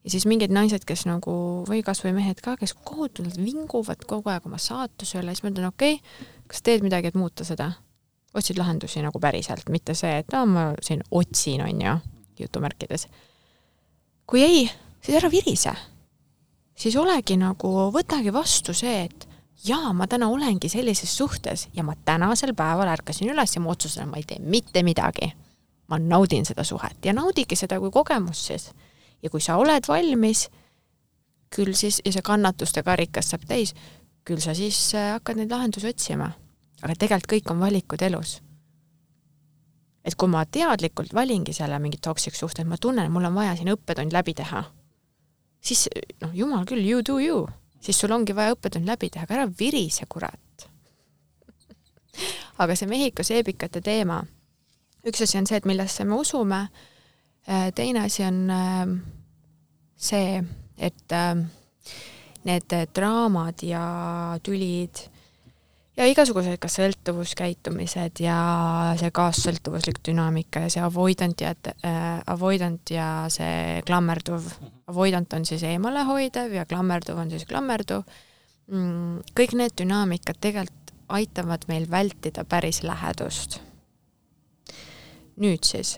ja 0.08 0.12
siis 0.12 0.26
mingid 0.30 0.54
naised, 0.56 0.86
kes 0.88 1.04
nagu 1.10 1.34
või 1.68 1.82
kasvõi 1.84 2.14
mehed 2.16 2.40
ka, 2.44 2.56
kes 2.60 2.74
kohutavalt 2.88 3.36
vinguvad 3.42 4.06
kogu 4.08 4.32
aeg 4.32 4.46
oma 4.48 4.60
saatuse 4.62 5.20
üle, 5.20 5.34
siis 5.36 5.44
ma 5.44 5.52
ütlen, 5.52 5.68
okei 5.68 5.98
okay,, 5.98 6.28
kas 6.48 6.64
teed 6.64 6.86
midagi, 6.86 7.12
et 7.12 7.20
muuta 7.20 7.48
seda? 7.48 7.74
otsid 8.38 8.60
lahendusi 8.60 9.02
nagu 9.02 9.20
päriselt, 9.20 9.66
mitte 9.74 9.96
see, 9.98 10.20
et 10.22 10.28
no 10.32 10.44
ma 10.46 10.64
siin 10.84 11.02
otsin, 11.12 11.64
on 11.66 11.82
ju, 11.82 11.94
jutumärkides. 12.44 13.08
kui 14.30 14.44
ei, 14.46 14.68
siis 15.02 15.18
ära 15.18 15.32
virise. 15.32 15.74
siis 16.76 16.96
olegi 16.96 17.38
nagu, 17.42 17.72
võtagi 17.92 18.34
vastu 18.34 18.76
see, 18.78 19.04
et 19.10 19.27
jaa, 19.66 19.94
ma 19.94 20.08
täna 20.08 20.28
olengi 20.28 20.70
sellises 20.70 21.18
suhtes 21.18 21.68
ja 21.74 21.84
ma 21.84 21.96
tänasel 22.06 22.54
päeval 22.56 22.88
ärkasin 22.88 23.32
üles 23.34 23.56
ja 23.56 23.62
ma 23.62 23.72
otsustasin, 23.72 24.10
ma 24.10 24.18
ei 24.18 24.24
tee 24.28 24.40
mitte 24.40 24.84
midagi. 24.84 25.34
ma 25.88 26.00
naudin 26.00 26.46
seda 26.46 26.64
suhet 26.64 27.06
ja 27.06 27.14
naudigi 27.14 27.56
seda 27.56 27.80
kui 27.80 27.92
kogemust 27.92 28.42
siis 28.48 28.72
ja 29.24 29.30
kui 29.30 29.42
sa 29.42 29.56
oled 29.56 29.88
valmis, 29.88 30.48
küll 31.56 31.74
siis, 31.74 32.02
ja 32.06 32.12
see 32.12 32.26
kannatuste 32.26 32.84
karikas 32.84 33.32
saab 33.32 33.46
täis, 33.48 33.74
küll 34.28 34.42
sa 34.44 34.56
siis 34.58 34.78
äh, 34.96 35.14
hakkad 35.16 35.40
neid 35.40 35.52
lahendusi 35.52 35.88
otsima. 35.90 36.32
aga 36.82 36.94
tegelikult 36.94 37.32
kõik 37.32 37.52
on 37.52 37.60
valikud 37.60 38.02
elus. 38.02 38.42
et 40.04 40.16
kui 40.16 40.30
ma 40.30 40.46
teadlikult 40.46 41.14
valingi 41.14 41.54
selle 41.54 41.80
mingi 41.80 41.98
toxic 41.98 42.36
suhte, 42.36 42.62
et 42.62 42.68
ma 42.68 42.78
tunnen, 42.78 43.12
mul 43.12 43.26
on 43.26 43.36
vaja 43.36 43.56
siin 43.56 43.72
õppetund 43.74 44.14
läbi 44.14 44.34
teha, 44.34 44.64
siis 45.62 45.88
noh, 46.22 46.32
jumal 46.34 46.66
küll, 46.66 46.84
you 46.84 47.02
do 47.02 47.20
you, 47.20 47.48
siis 47.82 48.00
sul 48.00 48.12
ongi 48.12 48.36
vaja 48.36 48.56
õppetund 48.56 48.88
läbi 48.88 49.10
teha, 49.10 49.24
aga 49.28 49.42
ära 49.42 49.48
virise, 49.60 50.06
kurat. 50.10 50.68
aga 52.58 52.76
see 52.76 52.90
Mehhiko 52.90 53.24
seebikate 53.24 53.82
teema, 53.82 54.22
üks 55.06 55.22
asi 55.22 55.38
on 55.38 55.46
see, 55.50 55.58
et 55.58 55.68
millesse 55.70 56.06
me 56.06 56.18
usume 56.18 56.68
Äh, 57.48 57.72
teine 57.74 58.04
asi 58.04 58.24
on 58.24 58.50
ähm, 58.50 59.02
see, 59.96 60.44
et 60.78 61.12
ähm, 61.12 61.46
need 62.44 62.74
draamad 62.94 63.64
ja 63.64 64.38
tülid 64.44 65.00
ja 65.98 66.08
igasugused 66.10 66.60
ka 66.62 66.70
sõltuvuskäitumised 66.72 68.22
ja 68.24 68.38
see 69.00 69.12
kaassõltuvuslik 69.16 70.00
dünaamika 70.06 70.66
ja 70.66 70.72
see 70.74 70.84
avoidant 70.86 71.42
ja 71.42 71.54
äh, 71.74 72.08
avoidant 72.28 72.94
ja 72.94 73.10
see 73.34 73.82
klammerduv. 73.88 74.50
Avoidant 74.88 75.34
on 75.34 75.46
siis 75.46 75.66
eemalehoidev 75.68 76.54
ja 76.60 76.66
klammerduv 76.70 77.20
on 77.24 77.32
siis 77.34 77.46
klammerduv 77.50 78.04
mm,. 78.72 79.24
kõik 79.38 79.58
need 79.60 79.78
dünaamikad 79.82 80.40
tegelikult 80.42 80.96
aitavad 81.08 81.64
meil 81.68 81.86
vältida 81.92 82.44
päris 82.44 82.84
lähedust. 82.84 83.62
nüüd 85.38 85.64
siis 85.64 85.98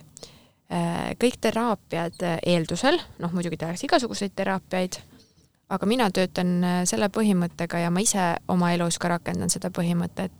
Äh, 0.70 1.16
kõik 1.18 1.40
teraapiad 1.42 2.22
eeldusel, 2.46 3.00
noh 3.18 3.32
muidugi 3.34 3.58
tehakse 3.58 3.88
igasuguseid 3.88 4.36
teraapiaid, 4.38 5.00
aga 5.70 5.86
mina 5.86 6.10
töötan 6.12 6.64
äh, 6.64 6.82
selle 6.90 7.10
põhimõttega 7.14 7.84
ja 7.84 7.91
ma 7.94 8.04
ise 8.04 8.36
oma 8.48 8.74
elus 8.74 9.00
ka 9.00 9.12
rakendan 9.14 9.52
seda 9.54 9.72
põhimõtet, 9.74 10.34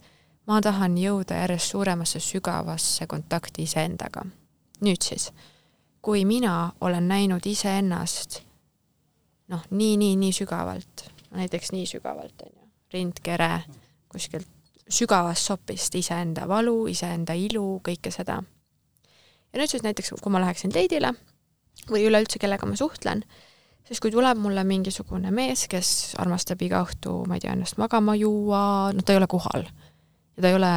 ma 0.50 0.60
tahan 0.62 0.98
jõuda 0.98 1.44
järjest 1.44 1.76
suuremasse 1.76 2.20
sügavasse 2.24 3.08
kontakti 3.08 3.64
iseendaga. 3.64 4.26
nüüd 4.82 5.04
siis, 5.04 5.32
kui 6.02 6.26
mina 6.26 6.72
olen 6.82 7.08
näinud 7.08 7.46
iseennast 7.46 8.42
noh, 9.48 9.66
nii, 9.70 9.98
nii, 9.98 10.16
nii 10.16 10.34
sügavalt, 10.34 11.10
näiteks 11.32 11.72
nii 11.72 11.86
sügavalt, 11.86 12.42
on 12.42 12.54
ju, 12.54 12.70
rindkere 12.94 13.64
kuskilt 14.10 14.48
sügavast 14.90 15.46
sopist 15.46 15.96
iseenda 15.96 16.48
valu, 16.48 16.88
iseenda 16.88 17.34
ilu, 17.34 17.82
kõike 17.86 18.12
seda 18.12 18.40
ja 19.54 19.60
nüüd 19.60 19.72
siis 19.72 19.86
näiteks, 19.86 20.14
kui 20.22 20.34
ma 20.34 20.42
läheksin 20.44 20.74
date'ile 20.74 21.14
või 21.90 22.06
üleüldse, 22.08 22.40
kellega 22.42 22.68
ma 22.70 22.78
suhtlen, 22.78 23.24
siis 23.90 24.02
kui 24.04 24.12
tuleb 24.14 24.38
mulle 24.38 24.64
mingisugune 24.70 25.32
mees, 25.34 25.66
kes 25.70 26.16
armastab 26.22 26.62
iga 26.62 26.84
õhtu, 26.86 27.24
ma 27.28 27.38
ei 27.38 27.44
tea, 27.44 27.56
ennast 27.58 27.80
magama 27.82 28.14
juua, 28.18 28.62
no 28.94 29.06
ta 29.06 29.16
ei 29.16 29.22
ole 29.22 29.28
kohal. 29.30 29.66
ja 30.38 30.44
ta 30.44 30.52
ei 30.52 30.56
ole 30.56 30.74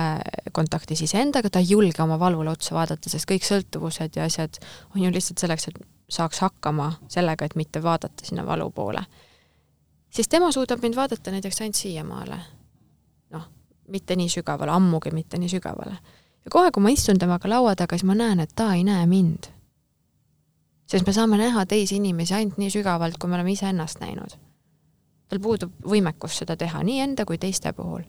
kontaktis 0.52 1.04
iseendaga, 1.06 1.50
ta 1.50 1.60
ei 1.60 1.68
julge 1.70 2.02
oma 2.02 2.18
valule 2.18 2.50
otsa 2.50 2.74
vaadata, 2.74 3.12
sest 3.12 3.28
kõik 3.30 3.44
sõltuvused 3.46 4.16
ja 4.16 4.24
asjad 4.24 4.58
on 4.94 5.04
ju 5.04 5.12
lihtsalt 5.12 5.44
selleks, 5.44 5.68
et 5.68 5.84
saaks 6.12 6.40
hakkama 6.42 6.92
sellega, 7.12 7.46
et 7.46 7.54
mitte 7.56 7.82
vaadata 7.82 8.26
sinna 8.26 8.46
valu 8.46 8.70
poole. 8.70 9.04
siis 10.10 10.28
tema 10.28 10.52
suudab 10.52 10.82
mind 10.82 10.96
vaadata 10.96 11.30
näiteks 11.30 11.60
ainult 11.60 11.76
siiamaale. 11.76 12.40
noh, 13.30 13.46
mitte 13.88 14.16
nii 14.16 14.28
sügavale, 14.28 14.72
ammugi 14.72 15.10
mitte 15.10 15.38
nii 15.38 15.48
sügavale 15.48 15.96
ja 16.44 16.50
kohe, 16.50 16.70
kui 16.70 16.82
ma 16.82 16.90
istun 16.90 17.18
temaga 17.18 17.48
laua 17.48 17.76
taga, 17.76 17.96
siis 17.96 18.08
ma 18.08 18.16
näen, 18.18 18.40
et 18.40 18.54
ta 18.56 18.72
ei 18.74 18.84
näe 18.84 19.06
mind. 19.06 19.51
Sest 20.92 21.06
me 21.06 21.12
saame 21.16 21.38
näha 21.40 21.64
teisi 21.66 21.96
inimesi 21.96 22.34
ainult 22.36 22.58
nii 22.60 22.70
sügavalt, 22.70 23.16
kui 23.18 23.30
me 23.30 23.38
oleme 23.38 23.52
iseennast 23.52 24.00
näinud. 24.00 24.36
tal 25.28 25.40
puudub 25.40 25.72
võimekus 25.88 26.42
seda 26.42 26.56
teha 26.60 26.82
nii 26.84 26.98
enda 27.00 27.24
kui 27.24 27.38
teiste 27.38 27.72
puhul. 27.72 28.02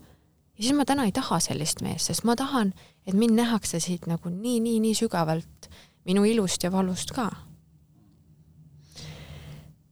ja 0.57 0.63
siis 0.63 0.75
ma 0.75 0.85
täna 0.85 1.05
ei 1.07 1.11
taha 1.11 1.39
sellist 1.39 1.81
meest, 1.81 2.11
sest 2.11 2.23
ma 2.27 2.35
tahan, 2.35 2.73
et 3.07 3.13
mind 3.13 3.39
nähakse 3.39 3.79
siit 3.79 4.07
nagu 4.07 4.29
nii, 4.29 4.59
nii, 4.59 4.79
nii 4.79 4.95
sügavalt 4.99 5.69
minu 6.05 6.25
ilust 6.25 6.63
ja 6.63 6.71
valust 6.71 7.11
ka. 7.15 7.29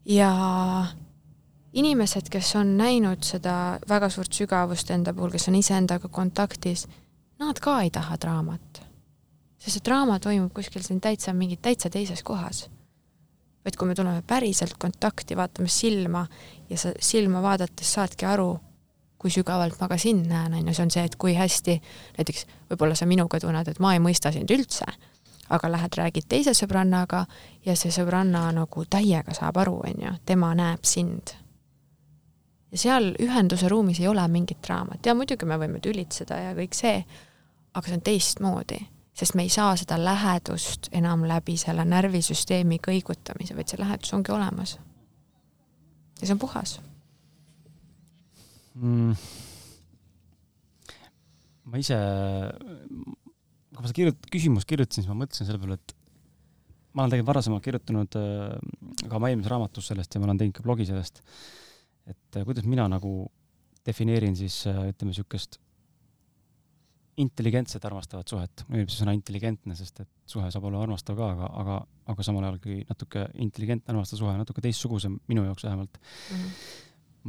ja 0.05 0.31
inimesed, 1.73 2.27
kes 2.29 2.55
on 2.55 2.75
näinud 2.77 3.23
seda 3.23 3.79
väga 3.89 4.09
suurt 4.09 4.33
sügavust 4.33 4.91
enda 4.91 5.13
puhul, 5.13 5.31
kes 5.31 5.47
on 5.47 5.55
iseendaga 5.55 6.11
kontaktis 6.11 6.87
nad 7.39 7.59
ka 7.59 7.81
ei 7.81 7.89
taha 7.89 8.17
draamat. 8.21 8.83
sest 9.57 9.77
see 9.77 9.85
draama 9.85 10.19
toimub 10.19 10.53
kuskil 10.53 10.81
siin 10.83 11.01
täitsa 11.01 11.33
mingi 11.33 11.57
täitsa 11.57 11.89
teises 11.89 12.23
kohas. 12.23 12.69
Vaid 13.65 13.77
kui 13.77 13.87
me 13.87 13.95
tuleme 13.95 14.23
päriselt 14.27 14.77
kontakti, 14.81 15.37
vaatame 15.37 15.69
silma 15.69 16.25
ja 16.69 16.77
sa 16.77 16.93
silma 16.99 17.41
vaadates 17.43 17.93
saadki 17.93 18.25
aru, 18.25 18.55
kui 19.21 19.29
sügavalt 19.29 19.77
ma 19.81 19.89
ka 19.91 19.97
sind 20.01 20.25
näen, 20.29 20.55
on 20.57 20.67
ju, 20.67 20.73
see 20.73 20.85
on 20.87 20.93
see, 20.93 21.03
et 21.05 21.15
kui 21.21 21.35
hästi, 21.37 21.77
näiteks 22.17 22.47
võib-olla 22.71 22.97
sa 22.97 23.05
minuga 23.09 23.39
tunned, 23.39 23.69
et 23.69 23.81
ma 23.83 23.93
ei 23.93 24.01
mõista 24.01 24.31
sind 24.33 24.49
üldse, 24.53 24.87
aga 25.51 25.69
lähed, 25.69 25.97
räägid 25.99 26.25
teise 26.31 26.55
sõbrannaga 26.57 27.25
ja 27.65 27.75
see 27.77 27.93
sõbranna 27.93 28.47
nagu 28.55 28.85
täiega 28.89 29.35
saab 29.37 29.61
aru, 29.61 29.77
on 29.91 30.07
ju, 30.07 30.15
tema 30.25 30.53
näeb 30.57 30.87
sind. 30.87 31.35
Ja 32.71 32.79
seal 32.79 33.11
ühenduse 33.19 33.69
ruumis 33.69 33.99
ei 33.99 34.07
ole 34.07 34.23
mingit 34.31 34.61
draamat. 34.63 35.03
Ja 35.05 35.13
muidugi 35.13 35.45
me 35.45 35.57
võime 35.59 35.81
tülitseda 35.83 36.37
ja 36.39 36.53
kõik 36.55 36.77
see, 36.77 37.01
aga 37.75 37.83
see 37.87 37.97
on 37.99 38.03
teistmoodi, 38.07 38.79
sest 39.13 39.35
me 39.35 39.43
ei 39.43 39.51
saa 39.51 39.75
seda 39.79 39.97
lähedust 39.99 40.89
enam 40.95 41.25
läbi 41.27 41.57
selle 41.59 41.85
närvisüsteemi 41.85 42.79
kõigutamise, 42.83 43.55
vaid 43.57 43.71
see 43.71 43.81
lähedus 43.81 44.13
ongi 44.17 44.31
olemas. 44.31 44.77
ja 46.21 46.27
see 46.27 46.35
on 46.35 46.39
puhas 46.39 46.77
mm.. 48.75 49.15
ma 51.71 51.81
ise, 51.81 51.97
kui 53.71 53.81
ma 53.81 53.87
seda 53.87 53.97
kirjut-, 53.97 54.29
küsimust 54.31 54.69
kirjutasin, 54.69 55.03
siis 55.03 55.11
ma 55.11 55.17
mõtlesin 55.23 55.49
selle 55.49 55.61
peale, 55.61 55.79
et 55.79 55.95
ma 56.91 57.03
olen 57.03 57.13
tegelikult 57.13 57.31
varasemalt 57.31 57.65
kirjutanud 57.65 58.19
äh, 58.19 59.03
ka 59.07 59.19
oma 59.19 59.31
eelmises 59.31 59.51
raamatus 59.51 59.91
sellest 59.91 60.15
ja 60.15 60.21
ma 60.21 60.29
olen 60.29 60.41
teinud 60.41 60.57
ka 60.57 60.65
blogi 60.65 60.87
sellest, 60.89 61.21
et 62.09 62.39
äh, 62.39 62.47
kuidas 62.47 62.67
mina 62.67 62.87
nagu 62.91 63.25
defineerin 63.87 64.35
siis 64.37 64.63
äh, 64.69 64.87
ütleme 64.91 65.11
niisugust 65.11 65.59
intelligentset 67.17 67.85
armastavat 67.85 68.27
suhet. 68.27 68.63
mulle 68.67 68.81
meeldib 68.81 68.93
see 68.93 69.03
sõna 69.03 69.15
intelligentne, 69.15 69.75
sest 69.75 70.03
et 70.03 70.09
suhe 70.25 70.51
saab 70.51 70.67
olla 70.69 70.83
armastav 70.85 71.17
ka, 71.17 71.31
aga, 71.35 71.49
aga, 71.63 71.79
aga 72.13 72.25
samal 72.25 72.45
ajal 72.47 72.59
kui 72.63 72.81
natuke 72.87 73.25
intelligentne 73.43 73.93
armastav 73.93 74.21
suhe, 74.21 74.35
natuke 74.39 74.63
teistsugusem, 74.63 75.17
minu 75.31 75.43
jaoks 75.47 75.67
vähemalt 75.67 75.99
mm. 75.99 76.37
-hmm. 76.37 76.77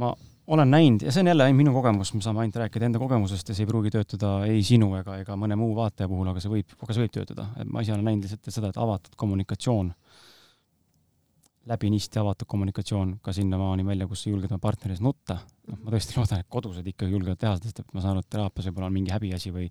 ma 0.03 0.13
olen 0.47 0.71
näinud 0.71 1.01
ja 1.01 1.11
see 1.11 1.23
on 1.23 1.27
jälle 1.27 1.43
ainult 1.43 1.57
minu 1.57 1.73
kogemus, 1.73 2.13
me 2.13 2.21
saame 2.21 2.43
ainult 2.43 2.55
rääkida 2.55 2.85
enda 2.85 2.99
kogemusest 2.99 3.49
ja 3.49 3.55
see 3.55 3.63
ei 3.63 3.67
pruugi 3.67 3.91
töötada 3.91 4.33
ei 4.45 4.63
sinu 4.63 4.89
ega, 4.99 5.17
ega 5.23 5.37
mõne 5.39 5.55
muu 5.59 5.75
vaataja 5.75 6.09
puhul, 6.11 6.27
aga 6.27 6.43
see 6.43 6.51
võib, 6.51 6.75
aga 6.81 6.93
see 6.93 7.03
võib 7.05 7.15
töötada. 7.15 7.47
et 7.59 7.69
ma 7.69 7.81
ise 7.81 7.93
olen 7.95 8.05
näinud 8.09 8.27
lihtsalt 8.27 8.51
seda, 8.51 8.71
et 8.73 8.77
avatud 8.77 9.15
kommunikatsioon, 9.15 9.93
läbinisti 11.71 12.19
avatud 12.19 12.47
kommunikatsioon 12.47 13.17
ka 13.23 13.33
sinnamaani 13.33 13.85
välja, 13.85 14.07
kus 14.07 14.25
sa 14.25 14.33
julged 14.33 14.51
oma 14.51 14.59
partneri 14.59 14.97
ees 14.97 15.03
nutta. 15.03 15.37
Noh, 15.69 15.79
ma 15.83 15.93
tõesti 15.95 16.17
loodan, 16.17 16.43
et 16.43 16.49
kodused 16.51 16.87
ikkagi 16.93 17.15
julgevad 17.15 17.39
teha 17.39 17.55
seda, 17.57 17.71
sest 17.71 17.83
et 17.83 17.95
ma 17.95 18.03
saan 18.03 18.17
aru, 18.17 18.23
et 18.25 18.31
teraapias 18.35 18.69
võib-olla 18.69 18.89
on 18.91 18.95
mingi 18.97 19.13
häbiasi 19.13 19.53
või 19.55 19.67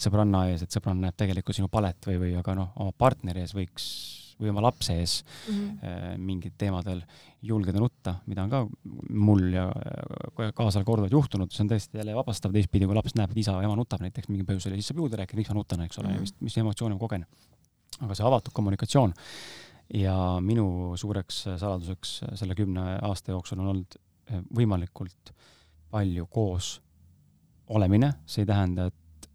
sõbranna 0.00 0.44
ees, 0.50 0.64
et 0.64 0.76
sõbranna 0.76 1.08
näeb 1.08 1.16
tegelikult 1.20 1.58
sinu 1.58 1.70
palet 1.72 2.10
või, 2.10 2.20
või 2.22 2.36
aga 2.40 2.58
noh, 2.58 2.70
oma 2.84 2.94
partneri 3.04 3.44
ees 3.44 3.54
võiks 3.56 3.88
või 4.40 4.50
oma 4.50 4.64
lapse 4.64 4.94
ees 4.98 5.20
mm 5.22 5.54
-hmm. 5.54 6.22
mingid 6.26 6.54
teemadel 6.58 7.02
julgeda 7.42 7.78
nutta, 7.78 8.16
mida 8.26 8.42
on 8.42 8.50
ka 8.50 8.62
mul 9.10 9.44
ja 9.52 9.68
kaasal 10.54 10.84
korduvalt 10.84 11.12
juhtunud, 11.12 11.52
see 11.52 11.64
on 11.64 11.70
tõesti 11.70 12.00
jälle 12.00 12.16
vabastav 12.16 12.52
teistpidi, 12.52 12.86
kui 12.86 12.96
laps 12.96 13.14
näeb, 13.14 13.30
et 13.30 13.42
isa 13.44 13.54
või 13.54 13.68
ema 13.68 13.76
nutab 13.78 14.02
näiteks 14.02 14.28
mingil 14.28 14.48
põhjusel 14.48 14.74
ja 14.74 14.80
siis 14.80 14.90
saab 14.90 15.02
juurde 15.02 15.20
rääkida, 15.20 15.38
miks 15.38 15.52
ma 15.52 15.58
nutan, 15.60 15.84
eks 15.86 15.98
ole 15.98 16.08
mm, 16.08 16.14
-hmm. 16.14 16.20
mis, 16.20 16.34
mis 16.40 16.58
emotsiooni 16.58 16.94
ma 16.94 17.00
kogen. 17.00 17.26
aga 18.00 18.14
see 18.14 18.26
avatud 18.26 18.52
kommunikatsioon 18.52 19.14
ja 19.94 20.40
minu 20.40 20.96
suureks 20.96 21.44
saladuseks 21.56 22.24
selle 22.34 22.54
kümne 22.54 22.98
aasta 23.02 23.30
jooksul 23.30 23.60
on 23.60 23.66
olnud 23.66 23.98
võimalikult 24.54 25.34
palju 25.92 26.26
koos 26.32 26.78
olemine, 27.68 28.12
see 28.26 28.42
ei 28.44 28.48
tähenda, 28.48 28.88
et 28.90 29.28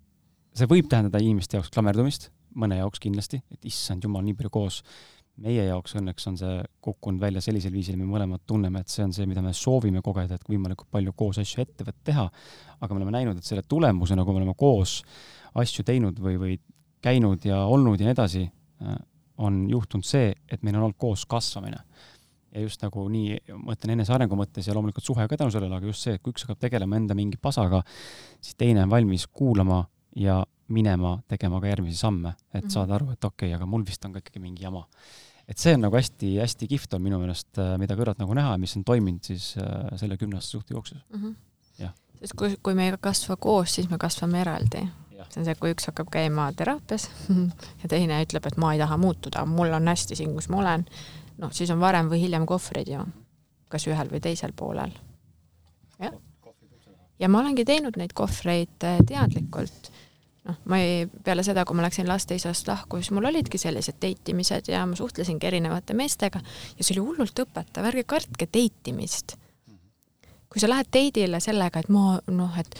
see 0.57 0.69
võib 0.69 0.89
tähendada 0.89 1.21
inimeste 1.23 1.57
jaoks 1.57 1.71
klammerdumist 1.73 2.29
mõne 2.57 2.79
jaoks 2.79 3.01
kindlasti, 3.03 3.39
et 3.53 3.65
issand 3.69 4.03
jumal, 4.05 4.23
nii 4.25 4.37
palju 4.37 4.53
koos. 4.53 4.83
meie 5.39 5.63
jaoks 5.63 5.93
õnneks 5.95 6.25
on 6.27 6.35
see 6.35 6.55
kukkunud 6.83 7.21
välja 7.21 7.39
sellisel 7.39 7.71
viisil, 7.71 7.95
me 7.95 8.03
mõlemad 8.03 8.41
tunneme, 8.45 8.81
et 8.81 8.91
see 8.91 9.05
on 9.05 9.13
see, 9.15 9.23
mida 9.29 9.39
me 9.41 9.53
soovime 9.55 10.01
kogeda, 10.03 10.35
et 10.35 10.49
võimalikult 10.49 10.89
palju 10.91 11.13
koos 11.15 11.39
asju 11.39 11.61
ette 11.63 11.85
teha. 12.03 12.25
aga 12.79 12.93
me 12.93 12.99
oleme 12.99 13.13
näinud, 13.15 13.37
et 13.37 13.47
selle 13.47 13.63
tulemusena, 13.63 14.25
kui 14.25 14.33
me 14.33 14.41
oleme 14.41 14.55
koos 14.57 15.03
asju 15.55 15.85
teinud 15.87 16.19
või, 16.19 16.35
või 16.41 16.59
käinud 17.01 17.45
ja 17.45 17.61
olnud 17.71 17.99
ja 17.99 18.09
nii 18.09 18.17
edasi, 18.17 18.43
äh, 18.83 18.97
on 19.37 19.69
juhtunud 19.69 20.03
see, 20.03 20.33
et 20.51 20.63
meil 20.63 20.75
on 20.75 20.89
olnud 20.89 20.99
koos 20.99 21.23
kasvamine 21.25 21.79
ja 22.53 22.61
just 22.61 22.81
nagu 22.81 23.05
nii, 23.11 23.37
ma 23.61 23.75
ütlen 23.75 23.95
enesearengu 23.97 24.37
mõttes 24.39 24.67
ja 24.67 24.73
loomulikult 24.77 25.05
suhe 25.05 25.27
ka 25.29 25.37
tänu 25.37 25.53
sellele, 25.53 25.75
aga 25.75 25.89
just 25.89 26.05
see, 26.05 26.17
et 26.17 26.23
kui 26.23 26.33
üks 26.33 26.45
hakkab 26.45 26.61
tegelema 26.65 26.97
enda 26.97 27.17
mingi 27.17 27.37
pasaga, 27.41 27.83
siis 28.41 28.57
teine 28.57 28.83
on 28.83 28.93
valmis 28.93 29.27
kuulama 29.27 29.83
ja 30.17 30.41
minema 30.69 31.17
tegema 31.27 31.61
ka 31.61 31.67
järgmisi 31.67 31.97
samme, 31.97 32.29
et 32.29 32.63
mm 32.63 32.67
-hmm. 32.67 32.73
saada 32.73 32.95
aru, 32.95 33.11
et 33.11 33.23
okei 33.23 33.47
okay,, 33.47 33.55
aga 33.55 33.65
mul 33.65 33.85
vist 33.85 34.05
on 34.05 34.13
ka 34.13 34.19
ikkagi 34.19 34.39
mingi 34.39 34.63
jama. 34.63 34.87
et 35.47 35.57
see 35.57 35.73
on 35.73 35.81
nagu 35.81 35.95
hästi-hästi 35.95 36.67
kihvt 36.67 36.93
on 36.93 37.01
minu 37.01 37.19
meelest, 37.19 37.57
äh, 37.57 37.77
mida 37.77 37.95
kõrvalt 37.95 38.19
nagu 38.19 38.33
näha 38.33 38.51
ja 38.51 38.57
mis 38.57 38.75
on 38.77 38.83
toiminud 38.83 39.23
siis 39.23 39.55
äh, 39.57 39.97
selle 39.97 40.17
kümne 40.17 40.35
aasta 40.37 40.51
suhte 40.51 40.73
jooksul 40.73 40.97
mm. 41.09 41.23
-hmm. 41.23 41.35
jah. 41.79 41.93
sest 42.19 42.33
kui, 42.37 42.57
kui 42.63 42.75
me 42.75 42.89
ei 42.89 42.97
kasva 43.01 43.35
koos, 43.35 43.75
siis 43.75 43.89
me 43.89 43.97
kasvame 43.97 44.41
eraldi. 44.41 44.87
see 45.29 45.39
on 45.41 45.45
see, 45.45 45.55
kui 45.55 45.71
üks 45.71 45.85
hakkab 45.87 46.07
käima 46.11 46.51
teraapias 46.53 47.09
ja 47.81 47.89
teine 47.89 48.23
ütleb, 48.23 48.45
et 48.45 48.57
ma 48.57 48.73
ei 48.73 48.79
taha 48.79 48.97
muutuda, 48.97 49.45
mul 49.45 49.73
on 49.73 49.87
hästi 49.87 50.15
siin, 50.15 50.33
kus 50.33 50.49
ma 50.49 50.57
olen, 50.57 50.85
noh, 51.39 51.53
siis 51.55 51.71
on 51.73 51.79
varem 51.81 52.09
või 52.11 52.23
hiljem 52.23 52.45
kohvrid 52.49 52.91
ju, 52.91 53.05
kas 53.69 53.87
ühel 53.87 54.11
või 54.11 54.21
teisel 54.23 54.53
poolel. 54.55 54.93
jah. 55.99 56.13
ja 57.19 57.29
ma 57.29 57.41
olengi 57.43 57.65
teinud 57.65 57.97
neid 57.99 58.13
kohvreid 58.17 58.87
äh, 58.87 59.01
teadlikult 59.07 59.91
noh, 60.49 60.57
ma 60.69 60.79
ei, 60.81 61.03
peale 61.23 61.43
seda, 61.45 61.65
kui 61.67 61.77
ma 61.77 61.85
läksin 61.85 62.07
lasteisast 62.09 62.67
lahku, 62.69 62.99
siis 62.99 63.11
mul 63.15 63.29
olidki 63.29 63.59
sellised 63.61 63.99
date 64.01 64.33
imised 64.33 64.71
ja 64.71 64.85
ma 64.87 64.97
suhtlesingi 64.97 65.47
erinevate 65.49 65.95
meestega 65.97 66.41
ja 66.41 66.83
see 66.83 66.95
oli 66.95 67.05
hullult 67.05 67.43
õpetav, 67.45 67.87
ärge 67.91 68.05
kartke 68.09 68.47
date 68.47 68.93
imist. 68.93 69.37
kui 70.49 70.61
sa 70.61 70.69
lähed 70.69 70.87
date'ile 70.89 71.37
sellega, 71.43 71.83
et 71.83 71.89
ma 71.93 72.15
noh, 72.33 72.55
et 72.57 72.77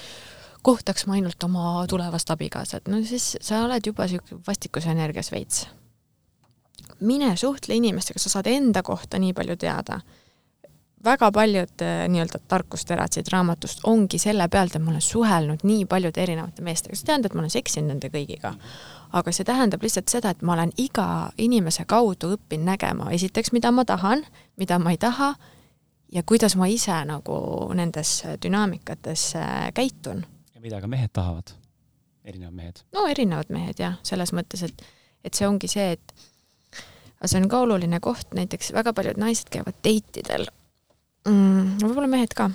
kohtaks 0.66 1.06
ma 1.06 1.20
ainult 1.20 1.44
oma 1.46 1.86
tulevast 1.90 2.32
abikaasat, 2.34 2.88
no 2.90 3.02
siis 3.06 3.36
sa 3.42 3.64
oled 3.66 3.86
juba 3.86 4.08
siuke 4.10 4.40
vastikuse 4.48 4.90
energias 4.90 5.32
veits. 5.32 5.68
Mine 7.00 7.36
suhtle 7.38 7.76
inimestega, 7.76 8.20
sa 8.20 8.30
saad 8.30 8.48
enda 8.48 8.84
kohta 8.84 9.20
nii 9.20 9.34
palju 9.34 9.56
teada 9.60 10.00
väga 11.04 11.32
paljud 11.32 11.82
äh, 11.82 12.10
nii-öelda 12.10 12.40
tarkusterad 12.48 13.12
siit 13.12 13.28
raamatust 13.32 13.80
ongi 13.84 14.20
selle 14.20 14.48
pealt, 14.48 14.76
et 14.76 14.84
ma 14.84 14.92
olen 14.92 15.02
suhelnud 15.02 15.64
nii 15.64 15.86
paljude 15.86 16.24
erinevate 16.24 16.64
meestega, 16.66 16.96
see 16.96 17.08
tähendab, 17.08 17.32
et 17.32 17.38
ma 17.38 17.44
olen 17.46 17.54
seksinud 17.54 17.94
nende 17.94 18.10
kõigiga. 18.14 18.54
aga 19.14 19.32
see 19.34 19.46
tähendab 19.46 19.84
lihtsalt 19.84 20.12
seda, 20.12 20.30
et 20.30 20.42
ma 20.42 20.54
olen 20.54 20.72
iga 20.78 21.32
inimese 21.38 21.86
kaudu 21.90 22.36
õppinud 22.36 22.68
nägema 22.74 23.12
esiteks, 23.16 23.52
mida 23.52 23.72
ma 23.72 23.86
tahan, 23.86 24.26
mida 24.58 24.80
ma 24.80 24.92
ei 24.92 24.98
taha 24.98 25.34
ja 26.14 26.24
kuidas 26.24 26.56
ma 26.56 26.68
ise 26.68 27.00
nagu 27.06 27.40
nendes 27.74 28.24
dünaamikates 28.44 29.36
äh, 29.36 29.72
käitun. 29.74 30.26
ja 30.56 30.62
mida 30.62 30.82
ka 30.82 30.88
mehed 30.88 31.14
tahavad, 31.14 31.56
erinevad 32.26 32.54
mehed? 32.54 32.84
no 32.94 33.08
erinevad 33.08 33.50
mehed 33.50 33.80
jah, 33.80 33.98
selles 34.04 34.34
mõttes, 34.34 34.68
et, 34.68 34.84
et 35.24 35.34
see 35.34 35.48
ongi 35.48 35.72
see, 35.72 35.92
et 35.96 36.29
aga 37.20 37.28
see 37.28 37.42
on 37.42 37.50
ka 37.52 37.60
oluline 37.66 38.00
koht, 38.00 38.32
näiteks 38.36 38.74
väga 38.74 38.94
paljud 38.96 39.20
naised 39.20 39.52
käivad 39.52 39.78
date 39.84 40.24
idel 40.24 40.48
mm,? 41.28 41.78
võib-olla 41.84 42.08
mehed 42.08 42.34
ka. 42.38 42.50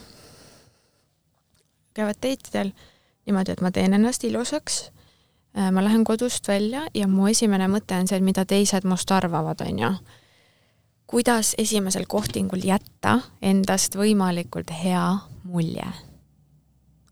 käivad 1.95 2.20
date 2.20 2.51
idel 2.51 2.74
niimoodi, 3.27 3.55
et 3.55 3.65
ma 3.65 3.73
teen 3.73 3.97
ennast 3.97 4.24
ilusaks, 4.24 4.81
äh, 5.57 5.70
ma 5.73 5.85
lähen 5.85 6.05
kodust 6.05 6.49
välja 6.49 6.86
ja 6.95 7.09
mu 7.09 7.28
esimene 7.31 7.69
mõte 7.73 7.99
on 8.01 8.09
see, 8.09 8.20
et 8.20 8.27
mida 8.27 8.45
teised 8.49 8.89
must 8.89 9.12
arvavad, 9.12 9.61
on 9.65 9.85
ju. 9.85 9.93
kuidas 11.07 11.55
esimesel 11.59 12.09
kohtingul 12.09 12.65
jätta 12.65 13.20
endast 13.43 13.97
võimalikult 14.01 14.73
hea 14.73 15.07
mulje 15.45 15.86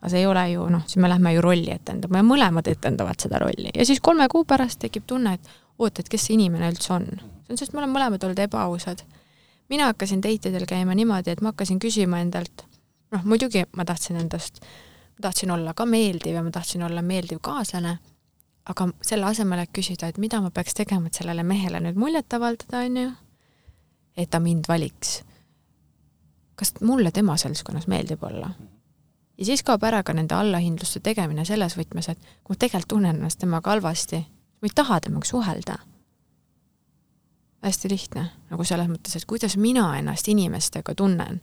aga 0.03 0.11
see 0.11 0.25
ei 0.25 0.27
ole 0.27 0.43
ju 0.51 0.65
noh, 0.67 0.83
siis 0.87 0.99
me 0.99 1.09
lähme 1.09 1.33
ju 1.37 1.43
rolli 1.45 1.71
etendama 1.71 2.19
ja 2.19 2.27
mõlemad 2.27 2.69
etendavad 2.69 3.21
seda 3.23 3.39
rolli 3.39 3.71
ja 3.71 3.87
siis 3.87 4.01
kolme 4.03 4.27
kuu 4.29 4.45
pärast 4.45 4.81
tekib 4.83 5.05
tunne, 5.07 5.37
et 5.39 5.53
oot, 5.79 5.99
et 5.99 6.09
kes 6.11 6.27
see 6.27 6.35
inimene 6.35 6.73
üldse 6.73 6.93
on. 6.97 7.07
On 7.53 7.61
sest 7.61 7.77
me 7.77 7.83
oleme 7.83 7.99
mõlemad 7.99 8.25
olnud 8.25 8.41
ebaausad 8.47 9.05
mina 9.73 9.85
hakkasin 9.89 10.23
date 10.23 10.49
idel 10.49 10.67
käima 10.69 10.95
niimoodi, 10.95 11.33
et 11.33 11.41
ma 11.41 11.53
hakkasin 11.53 11.79
küsima 11.81 12.21
endalt, 12.21 12.65
noh 13.15 13.25
muidugi 13.25 13.65
ma 13.77 13.87
tahtsin 13.89 14.19
endast, 14.21 14.61
ma 15.17 15.29
tahtsin 15.29 15.51
olla 15.55 15.73
ka 15.75 15.87
meeldiv 15.89 16.37
ja 16.37 16.43
ma 16.45 16.51
tahtsin 16.53 16.85
olla 16.85 17.03
meeldiv 17.03 17.41
kaaslane, 17.41 17.97
aga 18.69 18.89
selle 19.03 19.27
asemel, 19.31 19.63
et 19.65 19.73
küsida, 19.79 20.11
et 20.13 20.19
mida 20.21 20.41
ma 20.45 20.51
peaks 20.51 20.77
tegema, 20.77 21.09
et 21.09 21.17
sellele 21.19 21.43
mehele 21.43 21.81
nüüd 21.81 21.97
muljet 21.99 22.37
avaldada, 22.37 22.83
on 22.85 22.99
ju, 23.01 23.13
et 24.17 24.31
ta 24.31 24.41
mind 24.41 24.69
valiks. 24.69 25.23
kas 26.57 26.75
mulle 26.81 27.11
tema 27.11 27.37
seltskonnas 27.37 27.87
meeldib 27.89 28.23
olla? 28.29 28.51
ja 29.39 29.45
siis 29.45 29.63
kaob 29.63 29.83
ära 29.89 30.03
ka 30.03 30.13
nende 30.13 30.35
allahindluste 30.35 31.01
tegemine 31.01 31.45
selles 31.49 31.79
võtmes, 31.79 32.11
et 32.13 32.19
kui 32.45 32.55
ma 32.55 32.59
tegelikult 32.59 32.89
tunnen 32.89 33.17
ennast 33.17 33.41
temaga 33.41 33.73
halvasti, 33.73 34.21
ma 34.61 34.69
ei 34.69 34.77
taha 34.77 35.01
temaga 35.01 35.27
suhelda 35.27 35.79
hästi 37.63 37.91
lihtne, 37.91 38.27
nagu 38.51 38.65
selles 38.67 38.91
mõttes, 38.91 39.17
et 39.17 39.27
kuidas 39.29 39.57
mina 39.61 39.87
ennast 39.99 40.29
inimestega 40.29 40.95
tunnen. 40.99 41.41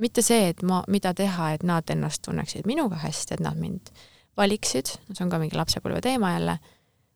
mitte 0.00 0.22
see, 0.24 0.48
et 0.48 0.62
ma, 0.64 0.78
mida 0.88 1.12
teha, 1.14 1.50
et 1.52 1.62
nad 1.62 1.90
ennast 1.92 2.22
tunneksid 2.24 2.64
minuga 2.66 2.96
hästi, 3.02 3.34
et 3.36 3.40
nad 3.44 3.58
mind 3.60 3.90
valiksid, 4.36 4.94
see 5.12 5.24
on 5.24 5.32
ka 5.32 5.38
mingi 5.42 5.58
lapsepõlve 5.58 6.00
teema 6.00 6.32
jälle, 6.32 6.54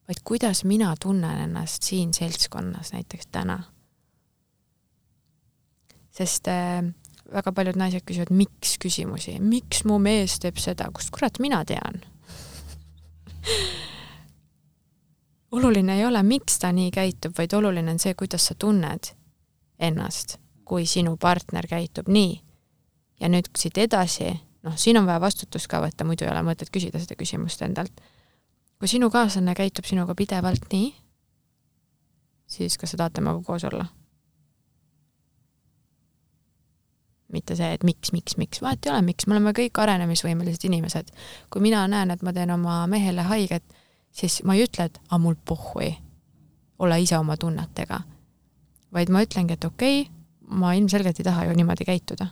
vaid 0.08 0.20
kuidas 0.24 0.64
mina 0.68 0.90
tunnen 1.00 1.40
ennast 1.46 1.82
siin 1.82 2.12
seltskonnas 2.14 2.92
näiteks 2.92 3.26
täna. 3.32 3.62
sest 6.14 6.46
äh, 6.48 6.84
väga 7.32 7.52
paljud 7.52 7.76
naised 7.76 8.04
küsivad 8.06 8.30
miks 8.30 8.76
küsimusi, 8.78 9.40
miks 9.40 9.82
mu 9.84 9.98
mees 9.98 10.36
teeb 10.38 10.60
seda, 10.62 10.86
kust 10.94 11.10
kurat 11.10 11.40
mina 11.42 11.64
tean 11.64 12.04
oluline 15.55 15.98
ei 15.98 16.06
ole, 16.06 16.22
miks 16.22 16.59
ta 16.59 16.72
nii 16.74 16.90
käitub, 16.94 17.35
vaid 17.39 17.52
oluline 17.55 17.94
on 17.94 18.01
see, 18.02 18.14
kuidas 18.18 18.48
sa 18.51 18.56
tunned 18.59 19.12
ennast, 19.78 20.39
kui 20.64 20.86
sinu 20.86 21.16
partner 21.20 21.66
käitub 21.70 22.09
nii. 22.09 22.40
ja 23.20 23.31
nüüd 23.31 23.47
siit 23.59 23.78
edasi, 23.78 24.32
noh, 24.66 24.74
siin 24.76 24.98
on 24.98 25.06
vaja 25.06 25.20
vastutust 25.22 25.68
ka 25.70 25.81
võtta, 25.85 26.05
muidu 26.05 26.26
ei 26.26 26.32
ole 26.32 26.43
mõtet 26.47 26.72
küsida 26.74 26.98
seda 27.01 27.16
küsimust 27.18 27.62
endalt. 27.62 28.01
kui 28.78 28.90
sinu 28.90 29.10
kaaslane 29.10 29.55
käitub 29.55 29.86
sinuga 29.86 30.14
pidevalt 30.18 30.66
nii, 30.72 30.90
siis 32.47 32.78
kas 32.78 32.94
sa 32.94 33.05
tahad 33.05 33.20
temaga 33.20 33.43
koos 33.47 33.64
olla? 33.70 33.86
mitte 37.35 37.56
see, 37.59 37.70
et 37.74 37.82
miks, 37.82 38.12
miks, 38.14 38.36
miks, 38.39 38.60
vahet 38.62 38.86
ei 38.86 38.93
ole, 38.93 39.02
miks, 39.02 39.26
me 39.26 39.35
oleme 39.35 39.51
kõik 39.56 39.78
arenemisvõimelised 39.82 40.68
inimesed. 40.68 41.10
kui 41.51 41.62
mina 41.64 41.82
näen, 41.90 42.12
et 42.14 42.22
ma 42.22 42.32
teen 42.32 42.52
oma 42.55 42.85
mehele 42.86 43.24
haiget 43.26 43.64
siis 44.15 44.41
ma 44.47 44.55
ei 44.55 44.65
ütle, 44.69 44.89
et 44.89 44.99
aa, 45.11 45.19
mul 45.19 45.36
pohhui, 45.45 45.91
ole 46.78 47.01
ise 47.03 47.19
oma 47.19 47.36
tunnetega. 47.36 48.01
vaid 48.95 49.11
ma 49.11 49.24
ütlengi, 49.27 49.57
et 49.57 49.65
okei 49.65 50.01
okay,, 50.03 50.12
ma 50.55 50.74
ilmselgelt 50.78 51.19
ei 51.19 51.27
taha 51.27 51.45
ju 51.49 51.57
niimoodi 51.59 51.85
käituda. 51.85 52.27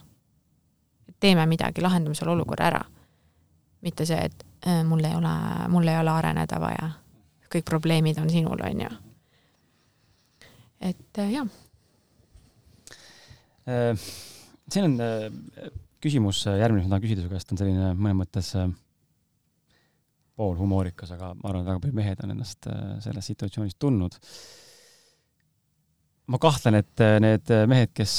teeme 1.21 1.47
midagi, 1.47 1.83
lahendame 1.83 2.15
selle 2.15 2.33
olukorra 2.33 2.67
ära. 2.67 2.83
mitte 3.83 4.07
see, 4.07 4.19
et 4.19 4.45
äh, 4.67 4.85
mul 4.85 5.05
ei 5.05 5.15
ole, 5.15 5.35
mul 5.69 5.89
ei 5.89 5.99
ole 5.99 6.11
areneda 6.11 6.61
vaja. 6.61 6.91
kõik 7.55 7.65
probleemid 7.69 8.19
on 8.19 8.31
sinul, 8.31 8.63
on 8.65 8.81
ju. 8.81 8.91
et 10.81 11.19
äh, 11.19 11.33
jah 11.33 11.49
äh,. 13.67 13.99
siin 14.69 14.85
on 14.85 15.01
äh, 15.01 15.73
küsimus, 16.03 16.47
järgmine, 16.47 16.83
mis 16.83 16.89
ma 16.89 16.97
tahan 16.97 17.05
küsida 17.05 17.23
su 17.23 17.31
käest, 17.31 17.53
on 17.53 17.59
selline 17.59 17.93
mõnes 17.95 18.19
mõttes 18.23 18.55
äh, 18.59 18.71
poolhumoorikas, 20.43 21.15
aga 21.17 21.33
ma 21.39 21.51
arvan, 21.51 21.63
et 21.63 21.71
väga 21.71 21.83
paljud 21.85 21.99
mehed 22.01 22.25
on 22.25 22.35
ennast 22.35 22.69
äh, 22.71 22.83
selles 23.05 23.31
situatsioonis 23.33 23.79
tundnud. 23.81 24.19
ma 26.33 26.39
kahtlen, 26.43 26.79
et 26.79 27.03
äh, 27.03 27.17
need 27.23 27.53
mehed, 27.69 27.93
kes 27.95 28.17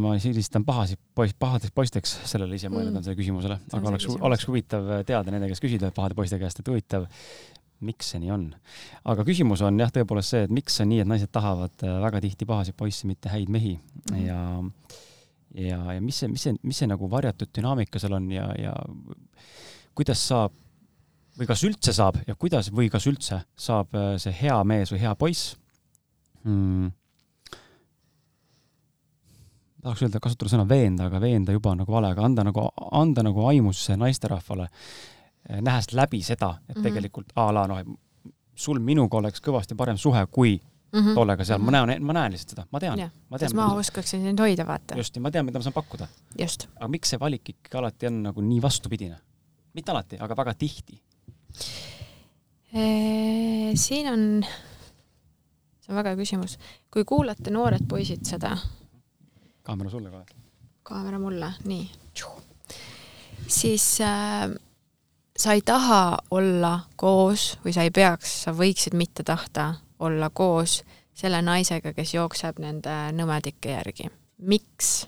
ma 0.00 0.14
sildistan 0.22 0.66
pahasi 0.68 0.98
poiss, 1.16 1.36
pahadeks 1.38 1.74
poisteks, 1.74 2.16
sellele 2.28 2.58
ise 2.58 2.70
mõelnud 2.72 2.92
mm. 2.92 3.00
on 3.00 3.06
sellele 3.06 3.20
küsimusele, 3.22 3.60
aga 3.78 3.92
oleks, 3.92 4.08
oleks 4.30 4.48
huvitav 4.50 4.90
teada 5.08 5.34
nende 5.34 5.48
käest 5.50 5.64
küsida, 5.64 5.92
pahade 5.96 6.18
poiste 6.18 6.38
käest, 6.40 6.60
et 6.60 6.70
huvitav, 6.70 7.08
miks 7.84 8.12
see 8.12 8.22
nii 8.22 8.32
on. 8.34 8.46
aga 9.08 9.26
küsimus 9.26 9.62
on 9.66 9.80
jah, 9.80 9.90
tõepoolest 9.94 10.34
see, 10.34 10.46
et 10.48 10.54
miks 10.54 10.80
on 10.84 10.90
nii, 10.92 11.02
et 11.04 11.10
naised 11.10 11.32
tahavad 11.34 11.88
väga 12.06 12.22
tihti 12.24 12.48
pahasid 12.48 12.76
poisse, 12.78 13.08
mitte 13.10 13.32
häid 13.32 13.52
mehi 13.52 13.76
mm. 13.78 14.24
ja 14.26 14.40
ja, 15.54 15.78
ja 15.94 16.00
mis 16.00 16.18
see, 16.20 16.28
mis 16.30 16.44
see, 16.44 16.56
mis 16.62 16.78
see 16.80 16.88
nagu 16.90 17.08
varjatud 17.10 17.50
dünaamika 17.56 18.00
seal 18.02 18.16
on 18.18 18.30
ja, 18.32 18.48
ja 18.58 18.74
kuidas 19.96 20.22
saab 20.30 20.54
või 21.38 21.46
kas 21.46 21.64
üldse 21.64 21.94
saab 21.94 22.20
ja 22.26 22.34
kuidas 22.34 22.70
või 22.74 22.90
kas 22.90 23.06
üldse 23.06 23.42
saab 23.56 23.94
äh, 23.94 24.14
see 24.18 24.34
hea 24.42 24.58
mees 24.64 24.92
või 24.92 25.02
hea 25.02 25.14
poiss 25.18 25.56
hmm,, 26.44 26.90
tahaks 29.82 30.02
öelda, 30.04 30.22
kasutada 30.22 30.52
sõna 30.52 30.66
veenda, 30.68 31.06
aga 31.08 31.20
veenda 31.22 31.54
juba 31.54 31.74
nagu 31.78 31.92
vale, 31.92 32.12
aga 32.14 32.24
anda 32.26 32.44
nagu, 32.46 32.66
anda 32.90 33.24
nagu 33.26 33.46
aimusse 33.48 33.96
naisterahvale, 34.00 34.68
äh, 34.68 35.62
nähes 35.64 35.92
läbi 35.92 36.22
seda, 36.22 36.56
et 36.68 36.76
mm 36.76 36.80
-hmm. 36.80 36.88
tegelikult 36.88 37.32
a 37.36 37.52
la 37.54 37.66
noh, 37.70 37.84
sul 38.54 38.80
minuga 38.82 39.18
oleks 39.18 39.42
kõvasti 39.44 39.76
parem 39.76 39.96
suhe, 39.96 40.26
kui 40.26 40.58
mm 40.92 41.00
-hmm. 41.00 41.14
tollega 41.14 41.44
seal, 41.44 41.58
ma 41.58 41.70
näen, 41.70 42.02
ma 42.02 42.12
näen 42.12 42.32
lihtsalt 42.32 42.50
seda, 42.50 42.66
ma 42.70 42.80
tean. 42.80 43.10
ma 43.30 43.38
tean, 43.38 43.56
ma 43.56 43.74
oskaksin 43.74 44.22
sind 44.22 44.40
hoida, 44.40 44.66
vaata. 44.66 44.96
just, 44.96 45.16
ja 45.16 45.22
ma 45.22 45.30
tean, 45.30 45.46
mida 45.46 45.58
ma 45.58 45.62
saan 45.62 45.74
pakkuda. 45.74 46.08
aga 46.76 46.88
miks 46.88 47.10
see 47.10 47.20
valik 47.20 47.48
ikkagi 47.48 47.78
alati 47.78 48.06
on 48.06 48.22
nagu 48.22 48.40
nii 48.40 48.62
vastupidine? 48.62 49.16
mitte 49.74 49.92
alati, 49.92 50.16
aga 50.20 50.36
väga 50.36 50.54
tihti. 50.54 51.02
Siin 53.74 54.08
on, 54.12 54.44
see 55.80 55.92
on 55.92 55.96
väga 55.96 56.12
hea 56.12 56.20
küsimus. 56.20 56.58
kui 56.90 57.04
kuulate, 57.04 57.50
noored 57.50 57.86
poisid, 57.88 58.24
seda. 58.28 58.56
kaamera 59.62 59.90
sulle 59.90 60.10
ka. 60.10 60.24
kaamera 60.82 61.18
mulle, 61.18 61.52
nii. 61.64 61.90
siis 63.46 64.00
äh, 64.00 64.50
sa 65.38 65.52
ei 65.52 65.62
taha 65.62 66.18
olla 66.30 66.80
koos 66.96 67.58
või 67.64 67.72
sa 67.72 67.86
ei 67.86 67.90
peaks, 67.90 68.42
sa 68.44 68.52
võiksid 68.52 68.96
mitte 68.98 69.22
tahta 69.22 69.74
olla 69.98 70.30
koos 70.30 70.82
selle 71.18 71.42
naisega, 71.42 71.92
kes 71.92 72.14
jookseb 72.14 72.58
nende 72.62 72.96
nõmedike 73.12 73.74
järgi. 73.78 74.10
miks? 74.38 75.06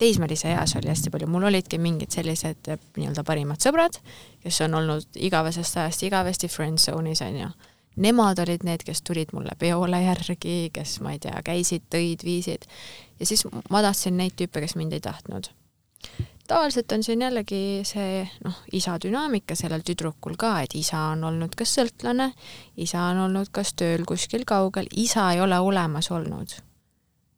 Teismelise 0.00 0.50
eas 0.54 0.74
oli 0.78 0.90
hästi 0.90 1.12
palju, 1.12 1.28
mul 1.30 1.48
olidki 1.50 1.78
mingid 1.82 2.14
sellised 2.14 2.72
eh, 2.72 2.80
nii-öelda 2.96 3.24
parimad 3.26 3.60
sõbrad, 3.62 4.00
kes 4.44 4.62
on 4.66 4.78
olnud 4.80 5.20
igavesest 5.28 5.76
ajast 5.82 6.06
igavesti 6.08 6.48
friend 6.48 6.80
zone'is 6.80 7.22
onju. 7.26 7.50
Nemad 8.00 8.38
olid 8.40 8.64
need, 8.64 8.84
kes 8.86 9.02
tulid 9.04 9.34
mulle 9.36 9.52
peole 9.58 9.98
järgi, 10.00 10.70
kes 10.72 11.00
ma 11.04 11.12
ei 11.16 11.20
tea, 11.20 11.36
käisid, 11.44 11.88
tõid, 11.92 12.24
viisid 12.24 12.68
ja 13.20 13.28
siis 13.28 13.44
ma 13.68 13.82
tahtsin 13.84 14.16
neid 14.16 14.38
tüüpe, 14.38 14.62
kes 14.62 14.76
mind 14.78 14.96
ei 14.96 15.02
tahtnud 15.04 15.50
tavaliselt 16.50 16.92
on 16.92 17.02
siin 17.02 17.22
jällegi 17.22 17.82
see 17.86 18.22
noh, 18.44 18.56
isa 18.72 18.96
dünaamika 19.02 19.54
sellel 19.58 19.84
tüdrukul 19.86 20.34
ka, 20.40 20.56
et 20.64 20.74
isa 20.74 21.10
on 21.12 21.22
olnud 21.28 21.54
kas 21.58 21.76
sõltlane, 21.78 22.30
isa 22.80 23.04
on 23.12 23.26
olnud 23.26 23.52
kas 23.54 23.74
tööl 23.78 24.02
kuskil 24.08 24.46
kaugel, 24.48 24.88
isa 24.90 25.28
ei 25.34 25.42
ole 25.44 25.58
olemas 25.60 26.10
olnud. 26.10 26.56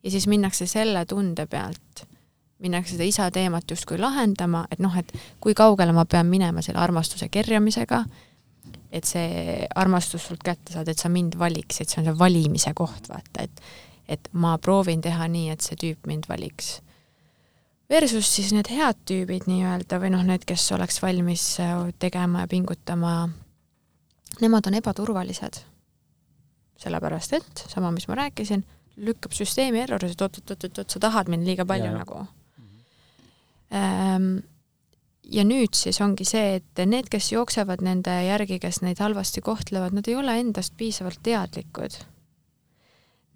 ja 0.02 0.10
siis 0.10 0.26
minnakse 0.26 0.66
selle 0.66 1.05
tunde 1.06 1.47
pealt, 1.47 2.06
minnakse 2.62 2.97
seda 2.97 3.06
isa 3.09 3.30
teemat 3.34 3.70
justkui 3.70 3.98
lahendama, 4.01 4.66
et 4.70 4.82
noh, 4.82 4.94
et 4.98 5.10
kui 5.43 5.55
kaugele 5.59 5.94
ma 5.97 6.05
pean 6.06 6.28
minema 6.30 6.62
selle 6.62 6.80
armastuse 6.82 7.28
kerjamisega, 7.32 8.05
et 8.93 9.09
see 9.09 9.66
armastus 9.74 10.28
sult 10.28 10.44
kätte 10.44 10.74
saada, 10.74 10.93
et 10.93 11.01
sa 11.01 11.10
mind 11.12 11.36
valiksid, 11.40 11.90
see 11.90 12.02
on 12.02 12.10
see 12.10 12.18
valimise 12.18 12.74
koht, 12.78 13.10
vaata, 13.12 13.48
et 13.48 13.64
et 14.12 14.26
ma 14.34 14.56
proovin 14.59 15.01
teha 15.01 15.28
nii, 15.30 15.52
et 15.55 15.62
see 15.64 15.78
tüüp 15.78 16.09
mind 16.10 16.26
valiks 16.28 16.80
versus 17.93 18.28
siis 18.34 18.52
need 18.56 18.68
head 18.72 19.01
tüübid 19.09 19.47
nii-öelda 19.51 19.98
või 20.01 20.12
noh, 20.14 20.24
need, 20.26 20.47
kes 20.48 20.64
oleks 20.76 21.01
valmis 21.02 21.44
äh, 21.60 21.74
tegema 22.01 22.44
ja 22.44 22.51
pingutama, 22.51 23.16
nemad 24.40 24.68
on 24.68 24.78
ebaturvalised. 24.80 25.62
sellepärast 26.82 27.34
et, 27.36 27.64
sama, 27.70 27.93
mis 27.94 28.09
ma 28.10 28.16
rääkisin, 28.18 28.64
lükkab 29.06 29.34
süsteemi 29.36 29.84
erroris, 29.84 30.16
et 30.16 30.22
oot-oot-oot-oot, 30.24 30.89
sa 30.90 31.02
tahad 31.02 31.28
mind 31.30 31.47
liiga 31.47 31.66
palju 31.68 31.90
ja, 31.93 31.93
nagu. 31.94 32.24
Ja 33.73 35.44
nüüd 35.49 35.77
siis 35.77 36.01
ongi 36.05 36.27
see, 36.28 36.59
et 36.61 36.82
need, 36.86 37.09
kes 37.12 37.32
jooksevad 37.32 37.82
nende 37.85 38.15
järgi, 38.27 38.59
kes 38.62 38.82
neid 38.85 39.01
halvasti 39.01 39.40
kohtlevad, 39.44 39.94
nad 39.97 40.09
ei 40.09 40.16
ole 40.19 40.39
endast 40.40 40.77
piisavalt 40.77 41.23
teadlikud. 41.24 41.97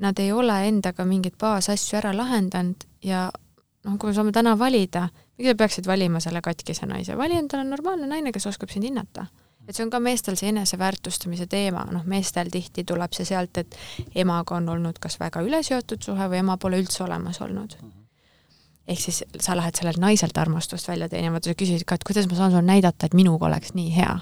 Nad 0.05 0.19
ei 0.21 0.33
ole 0.33 0.59
endaga 0.69 1.07
mingeid 1.09 1.39
baasasju 1.41 1.97
ära 2.03 2.13
lahendanud 2.13 2.85
ja 3.07 3.31
noh, 3.87 3.97
kui 3.97 4.11
me 4.11 4.17
saame 4.17 4.35
täna 4.35 4.53
valida, 4.59 5.07
miks 5.39 5.53
sa 5.53 5.59
peaksid 5.63 5.89
valima 5.89 6.21
selle 6.21 6.43
katkise 6.45 6.89
naise, 6.91 7.17
vali 7.17 7.39
endale 7.39 7.65
normaalne 7.69 8.09
naine, 8.11 8.33
kes 8.35 8.49
oskab 8.53 8.73
sind 8.73 8.89
hinnata. 8.89 9.27
et 9.67 9.75
see 9.75 9.83
on 9.83 9.91
ka 9.91 9.99
meestel 9.99 10.37
see 10.39 10.53
eneseväärtustamise 10.53 11.49
teema, 11.51 11.81
noh, 11.91 12.05
meestel 12.07 12.53
tihti 12.55 12.85
tuleb 12.87 13.17
see 13.17 13.27
sealt, 13.27 13.59
et 13.59 13.75
emaga 14.15 14.61
on 14.61 14.69
olnud 14.77 15.01
kas 15.03 15.19
väga 15.19 15.43
üleseotud 15.43 16.07
suhe 16.07 16.29
või 16.31 16.39
ema 16.45 16.55
pole 16.57 16.79
üldse 16.79 17.03
olemas 17.03 17.41
olnud. 17.43 17.75
Ehk 18.89 19.01
siis 19.01 19.25
sa 19.41 19.57
lähed 19.57 19.75
sellelt 19.75 19.99
naiselt 19.99 20.39
armastust 20.39 20.89
välja 20.89 21.09
teenima, 21.09 21.41
sa 21.43 21.55
küsid 21.59 21.85
ka, 21.87 21.99
et 21.99 22.05
kuidas 22.07 22.29
ma 22.31 22.39
saan 22.39 22.55
sulle 22.55 22.67
näidata, 22.67 23.07
et 23.07 23.15
minuga 23.15 23.47
oleks 23.47 23.75
nii 23.75 23.91
hea. 23.97 24.19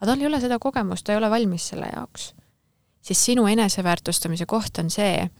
aga 0.00 0.10
tal 0.12 0.20
ei 0.20 0.26
ole 0.26 0.40
seda 0.40 0.58
kogemust, 0.58 1.04
ta 1.04 1.12
ei 1.12 1.18
ole 1.18 1.30
valmis 1.30 1.68
selle 1.68 1.88
jaoks. 1.94 2.34
siis 3.02 3.24
sinu 3.24 3.46
eneseväärtustamise 3.46 4.46
koht 4.46 4.78
on 4.78 4.90
see, 4.90 5.30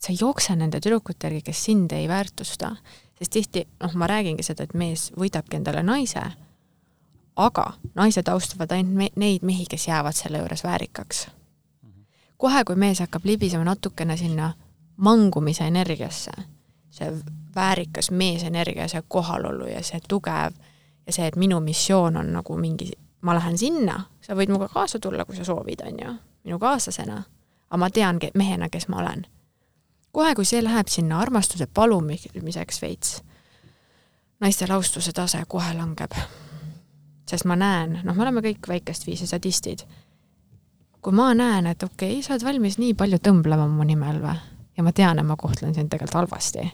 sa 0.00 0.12
ei 0.12 0.16
jookse 0.20 0.56
nende 0.56 0.80
tüdrukute 0.80 1.26
järgi, 1.26 1.42
kes 1.42 1.64
sind 1.64 1.92
ei 1.92 2.08
väärtusta, 2.08 2.76
sest 3.18 3.32
tihti, 3.32 3.66
noh, 3.82 3.94
ma 3.94 4.06
räägingi 4.06 4.42
seda, 4.42 4.64
et 4.64 4.74
mees 4.74 5.10
võidabki 5.18 5.56
endale 5.56 5.82
naise, 5.82 6.22
aga 7.36 7.72
naised 7.94 8.28
austavad 8.28 8.72
ainult 8.72 8.94
me 8.94 9.08
neid 9.16 9.42
mehi, 9.42 9.66
kes 9.70 9.88
jäävad 9.88 10.14
selle 10.14 10.38
juures 10.38 10.64
väärikaks. 10.64 11.26
kohe, 12.38 12.64
kui 12.64 12.76
mees 12.76 13.00
hakkab 13.00 13.24
libisema 13.24 13.64
natukene 13.64 14.16
sinna 14.16 14.52
mangumise 14.96 15.64
energiasse, 15.64 16.32
see 16.94 17.10
väärikas 17.54 18.10
meesenergia, 18.10 18.88
see 18.88 19.02
kohalolu 19.08 19.66
ja 19.70 19.82
see 19.82 20.00
tugev 20.08 20.54
ja 21.06 21.12
see, 21.12 21.26
et 21.26 21.36
minu 21.36 21.60
missioon 21.60 22.16
on 22.16 22.32
nagu 22.32 22.56
mingi, 22.56 22.92
ma 23.26 23.34
lähen 23.34 23.58
sinna, 23.58 24.00
sa 24.22 24.36
võid 24.38 24.52
minuga 24.52 24.70
kaasa 24.72 24.98
tulla, 25.02 25.26
kui 25.26 25.36
sa 25.36 25.44
soovid, 25.44 25.82
on 25.86 26.02
ju, 26.02 26.16
minu 26.46 26.58
kaaslasena, 26.62 27.22
aga 27.70 27.80
ma 27.82 27.90
tean 27.90 28.22
mehena, 28.34 28.70
kes 28.70 28.88
ma 28.88 29.02
olen 29.02 29.26
kohe, 30.14 30.34
kui 30.38 30.46
see 30.46 30.62
läheb 30.62 30.90
sinna 30.90 31.18
armastuse 31.22 31.66
palumiseks 31.66 32.80
veits, 32.82 33.18
naiste 34.42 34.68
laustuse 34.70 35.12
tase 35.12 35.42
kohe 35.48 35.74
langeb. 35.74 36.14
sest 37.26 37.46
ma 37.48 37.56
näen, 37.56 37.98
noh, 38.04 38.14
me 38.14 38.22
oleme 38.22 38.42
kõik 38.44 38.68
väikest 38.68 39.06
viisi 39.08 39.26
sadistid. 39.26 39.84
kui 41.02 41.12
ma 41.12 41.32
näen, 41.34 41.66
et 41.66 41.82
okei 41.82 42.18
okay,, 42.18 42.22
sa 42.22 42.34
oled 42.34 42.44
valmis 42.44 42.78
nii 42.78 42.94
palju 42.94 43.18
tõmblema 43.18 43.66
mu 43.68 43.84
nimel 43.84 44.22
või, 44.22 44.38
ja 44.76 44.82
ma 44.86 44.92
tean, 44.92 45.18
et 45.18 45.26
ma 45.26 45.36
kohtlen 45.36 45.74
sind 45.74 45.90
tegelikult 45.90 46.20
halvasti, 46.22 46.70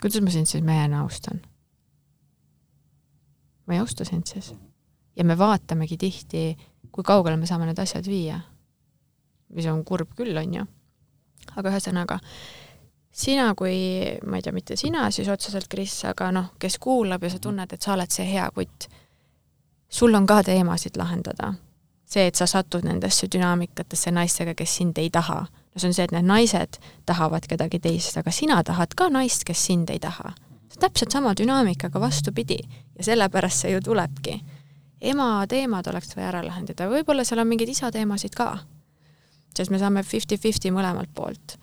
kuidas 0.00 0.22
ma 0.22 0.30
sind 0.30 0.46
siis 0.50 0.64
mehena 0.64 1.02
austan? 1.02 1.42
ma 3.66 3.74
ei 3.74 3.82
austa 3.82 4.04
sind 4.04 4.26
siis. 4.26 4.54
ja 5.16 5.24
me 5.24 5.38
vaatamegi 5.38 5.96
tihti, 5.96 6.56
kui 6.92 7.04
kaugele 7.04 7.36
me 7.36 7.46
saame 7.46 7.66
need 7.66 7.78
asjad 7.78 8.06
viia. 8.06 8.40
mis 9.54 9.66
on 9.66 9.84
kurb 9.84 10.14
küll, 10.16 10.36
on 10.36 10.54
ju 10.54 10.66
aga 11.54 11.70
ühesõnaga, 11.70 12.18
sina 13.12 13.50
kui, 13.58 13.76
ma 14.26 14.40
ei 14.40 14.44
tea, 14.44 14.54
mitte 14.56 14.76
sina 14.76 15.06
siis 15.14 15.28
otseselt, 15.32 15.68
Kris, 15.72 15.98
aga 16.08 16.30
noh, 16.34 16.50
kes 16.60 16.78
kuulab 16.82 17.24
ja 17.24 17.30
sa 17.32 17.40
tunned, 17.42 17.72
et 17.72 17.82
sa 17.82 17.94
oled 17.94 18.12
see 18.12 18.26
hea 18.28 18.48
kutt, 18.54 18.88
sul 19.88 20.14
on 20.18 20.26
ka 20.26 20.42
teemasid 20.46 20.98
lahendada. 20.98 21.54
see, 22.06 22.26
et 22.28 22.38
sa 22.38 22.46
satud 22.46 22.84
nendesse 22.86 23.26
dünaamikatesse 23.26 24.12
naistega, 24.14 24.54
kes 24.54 24.76
sind 24.78 24.98
ei 24.98 25.08
taha, 25.10 25.40
no 25.76 25.80
see 25.80 25.88
on 25.88 25.94
see, 25.94 26.04
et 26.08 26.12
need 26.16 26.24
naised 26.24 26.78
tahavad 27.06 27.44
kedagi 27.48 27.78
teist, 27.84 28.16
aga 28.16 28.32
sina 28.32 28.62
tahad 28.64 28.94
ka 28.96 29.10
naist, 29.12 29.44
kes 29.44 29.66
sind 29.66 29.90
ei 29.92 30.00
taha. 30.00 30.32
see 30.68 30.80
on 30.80 30.86
täpselt 30.88 31.12
sama 31.12 31.34
dünaamikaga 31.36 32.00
vastupidi 32.00 32.58
ja 32.98 33.04
sellepärast 33.04 33.66
see 33.66 33.74
ju 33.74 33.80
tulebki. 33.80 34.40
ema 35.00 35.46
teemad 35.46 35.86
oleks 35.86 36.16
vaja 36.16 36.28
ära 36.28 36.46
lahendada, 36.46 36.88
võib-olla 36.88 37.24
seal 37.24 37.44
on 37.44 37.52
mingeid 37.52 37.68
isa 37.68 37.92
teemasid 37.92 38.34
ka 38.34 38.56
sest 39.56 39.72
me 39.72 39.80
saame 39.80 40.02
fifty-fifty 40.04 40.72
mõlemalt 40.74 41.12
poolt. 41.14 41.56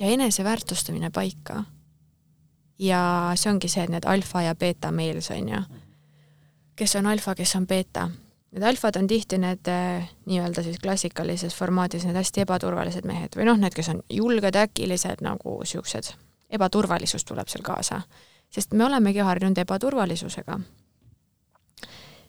ja 0.00 0.06
eneseväärtustamine 0.06 1.10
paika. 1.10 1.64
ja 2.78 3.32
see 3.36 3.52
ongi 3.52 3.68
see, 3.68 3.84
et 3.84 3.92
need 3.92 4.08
alfa 4.08 4.42
ja 4.42 4.54
beeta 4.54 4.90
meels 4.90 5.30
on 5.30 5.48
ju, 5.48 5.62
kes 6.76 6.96
on 6.96 7.06
alfa, 7.06 7.34
kes 7.34 7.56
on 7.56 7.66
beeta. 7.66 8.08
Need 8.50 8.62
alfad 8.66 8.96
on 8.96 9.06
tihti 9.06 9.38
need 9.38 9.68
eh, 9.70 10.08
nii-öelda 10.26 10.62
siis 10.62 10.78
klassikalises 10.82 11.54
formaadis 11.54 12.04
need 12.04 12.16
hästi 12.18 12.42
ebaturvalised 12.42 13.06
mehed 13.06 13.36
või 13.38 13.46
noh, 13.46 13.58
need, 13.60 13.74
kes 13.76 13.92
on 13.92 14.00
julged, 14.10 14.56
äkilised 14.58 15.22
nagu 15.22 15.60
siuksed, 15.64 16.08
ebaturvalisus 16.50 17.24
tuleb 17.24 17.48
seal 17.48 17.62
kaasa. 17.62 18.00
sest 18.50 18.72
me 18.72 18.84
olemegi 18.84 19.18
harjunud 19.18 19.58
ebaturvalisusega. 19.58 20.58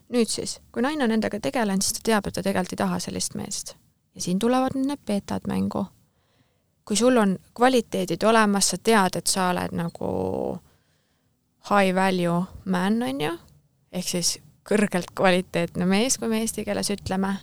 nüüd 0.10 0.30
siis, 0.30 0.60
kui 0.72 0.86
naine 0.86 1.04
on 1.04 1.12
endaga 1.12 1.40
tegelenud, 1.40 1.82
siis 1.82 1.98
ta 1.98 2.00
teab, 2.04 2.28
et 2.28 2.34
ta 2.34 2.44
tegelikult 2.44 2.74
ei 2.74 2.78
taha 2.78 3.00
sellist 3.00 3.36
meest. 3.36 3.76
ja 4.16 4.22
siin 4.22 4.40
tulevad 4.40 4.78
nüüd 4.78 4.88
need 4.88 5.02
beetad 5.06 5.48
mängu. 5.48 5.86
kui 6.86 6.96
sul 6.96 7.18
on 7.18 7.38
kvaliteedid 7.54 8.24
olemas, 8.24 8.70
sa 8.70 8.78
tead, 8.78 9.16
et 9.16 9.28
sa 9.28 9.50
oled 9.50 9.74
nagu 9.74 10.14
high 11.70 11.96
value 11.96 12.46
man, 12.66 13.04
on 13.04 13.22
ju, 13.22 13.38
ehk 13.92 14.08
siis 14.08 14.38
kõrgelt 14.72 15.12
kvaliteetne 15.16 15.88
mees, 15.90 16.18
kui 16.18 16.32
me 16.32 16.42
eesti 16.46 16.64
keeles 16.68 16.92
ütleme, 16.94 17.36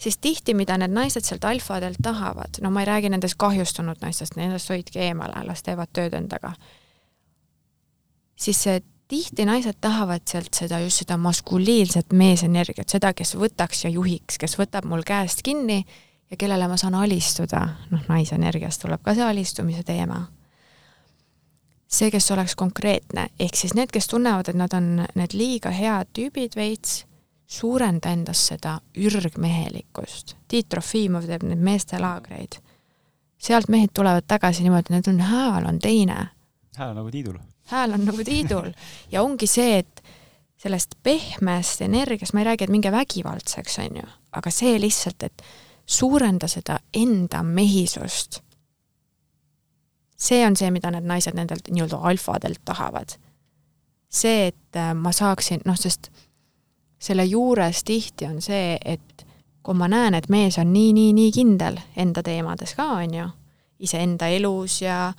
siis 0.00 0.16
tihti, 0.18 0.54
mida 0.56 0.78
need 0.80 0.94
naised 0.96 1.26
sealt 1.26 1.44
alfadelt 1.44 2.00
tahavad, 2.02 2.62
no 2.64 2.72
ma 2.72 2.84
ei 2.84 2.88
räägi 2.88 3.12
nendest 3.12 3.36
kahjustunud 3.40 4.00
naistest, 4.00 4.38
nendest 4.40 4.72
hoidke 4.72 5.02
eemale, 5.10 5.44
las 5.46 5.64
teevad 5.66 5.92
tööd 5.92 6.16
endaga, 6.16 6.54
siis 8.40 8.62
see 8.64 8.80
tihti 9.10 9.44
naised 9.44 9.80
tahavad 9.82 10.24
sealt 10.30 10.54
seda 10.54 10.78
just 10.84 11.02
seda 11.02 11.18
maskuliinset 11.20 12.14
meesenergiat, 12.16 12.88
seda, 12.88 13.12
kes 13.16 13.34
võtaks 13.36 13.84
ja 13.84 13.92
juhiks, 13.92 14.38
kes 14.40 14.56
võtab 14.58 14.86
mul 14.88 15.02
käest 15.06 15.42
kinni 15.44 15.82
ja 16.30 16.38
kellele 16.38 16.68
ma 16.70 16.78
saan 16.80 16.94
alistuda, 16.94 17.66
noh, 17.90 18.04
naisenergiast 18.08 18.86
tuleb 18.86 19.02
ka 19.04 19.16
see 19.18 19.26
alistumise 19.26 19.82
teema 19.84 20.22
see, 21.90 22.10
kes 22.10 22.30
oleks 22.30 22.54
konkreetne, 22.56 23.28
ehk 23.40 23.56
siis 23.56 23.74
need, 23.74 23.90
kes 23.92 24.06
tunnevad, 24.10 24.48
et 24.48 24.58
nad 24.58 24.72
on 24.76 25.04
need 25.18 25.34
liiga 25.34 25.72
head 25.74 26.12
tüübid 26.16 26.56
veits, 26.56 27.04
suurenda 27.50 28.12
endas 28.14 28.44
seda 28.52 28.76
ürgmehelikkust. 28.94 30.36
Tiit 30.48 30.68
Trofimov 30.70 31.26
teeb 31.26 31.46
neid 31.48 31.62
meestelaagreid. 31.66 32.60
sealt 33.40 33.70
mehed 33.72 33.88
tulevad 33.96 34.26
tagasi 34.28 34.62
niimoodi, 34.62 34.84
et 34.84 34.90
need 34.90 35.06
on, 35.08 35.20
hääl 35.20 35.66
on 35.66 35.78
teine. 35.78 36.28
hääl 36.76 36.90
on 36.90 36.96
nagu 36.96 37.10
tiidul. 37.10 37.38
hääl 37.66 37.92
on 37.92 38.04
nagu 38.04 38.24
tiidul 38.24 38.72
ja 39.12 39.22
ongi 39.22 39.46
see, 39.46 39.78
et 39.78 40.02
sellest 40.56 40.94
pehmest 41.02 41.80
energiast, 41.80 42.32
ma 42.32 42.40
ei 42.40 42.44
räägi, 42.44 42.64
et 42.64 42.70
minge 42.70 42.92
vägivaldseks, 42.92 43.78
on 43.78 43.96
ju, 43.96 44.06
aga 44.32 44.50
see 44.50 44.80
lihtsalt, 44.80 45.22
et 45.22 45.42
suurenda 45.86 46.48
seda 46.48 46.78
enda 46.94 47.42
mehisust 47.42 48.42
see 50.20 50.46
on 50.46 50.56
see, 50.56 50.70
mida 50.70 50.90
need 50.92 51.08
naised 51.08 51.36
nendelt 51.36 51.70
nii-öelda 51.72 52.00
alfadelt 52.10 52.60
tahavad. 52.64 53.16
see, 54.10 54.46
et 54.46 54.76
äh, 54.76 54.94
ma 54.94 55.12
saaksin, 55.12 55.60
noh, 55.64 55.76
sest 55.78 56.10
selle 56.98 57.24
juures 57.24 57.84
tihti 57.86 58.26
on 58.26 58.40
see, 58.42 58.78
et 58.84 59.26
kui 59.62 59.76
ma 59.78 59.88
näen, 59.88 60.16
et 60.18 60.28
mees 60.28 60.58
on 60.58 60.72
nii, 60.72 60.92
nii, 60.96 61.12
nii 61.16 61.32
kindel 61.32 61.78
enda 61.96 62.24
teemades 62.26 62.74
ka, 62.74 62.88
on 63.04 63.14
ju, 63.14 63.28
iseenda 63.86 64.28
elus 64.34 64.80
ja 64.82 65.12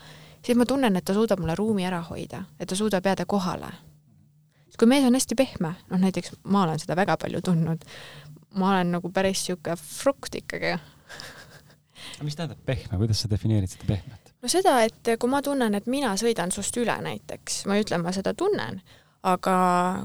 siis 0.45 0.57
ma 0.57 0.67
tunnen, 0.67 0.95
et 0.97 1.05
ta 1.05 1.15
suudab 1.15 1.39
mulle 1.41 1.55
ruumi 1.55 1.85
ära 1.87 2.01
hoida, 2.09 2.43
et 2.59 2.69
ta 2.69 2.77
suudab 2.77 3.05
jääda 3.05 3.25
kohale. 3.25 3.71
kui 4.79 4.89
mees 4.89 5.05
on 5.05 5.13
hästi 5.13 5.35
pehme, 5.37 5.75
noh 5.91 5.99
näiteks 6.01 6.33
ma 6.49 6.63
olen 6.63 6.79
seda 6.81 6.95
väga 6.97 7.17
palju 7.21 7.41
tundnud, 7.45 7.83
ma 8.57 8.71
olen 8.71 8.95
nagu 8.97 9.11
päris 9.13 9.43
niisugune 9.45 9.77
frukt 9.77 10.35
ikkagi. 10.35 10.77
mis 12.21 12.35
tähendab 12.35 12.65
pehme, 12.65 12.97
kuidas 12.97 13.21
sa 13.21 13.29
defineerid 13.29 13.69
seda 13.69 13.87
pehmet? 13.87 14.20
No 14.41 14.49
seda, 14.51 14.79
et 14.85 15.13
kui 15.19 15.29
ma 15.31 15.41
tunnen, 15.45 15.75
et 15.77 15.87
mina 15.91 16.13
sõidan 16.19 16.51
sust 16.53 16.77
üle 16.81 16.95
näiteks, 17.05 17.63
ma 17.69 17.77
ei 17.77 17.85
ütle, 17.85 17.99
ma 18.01 18.13
seda 18.15 18.33
tunnen, 18.37 18.81
aga 19.27 19.55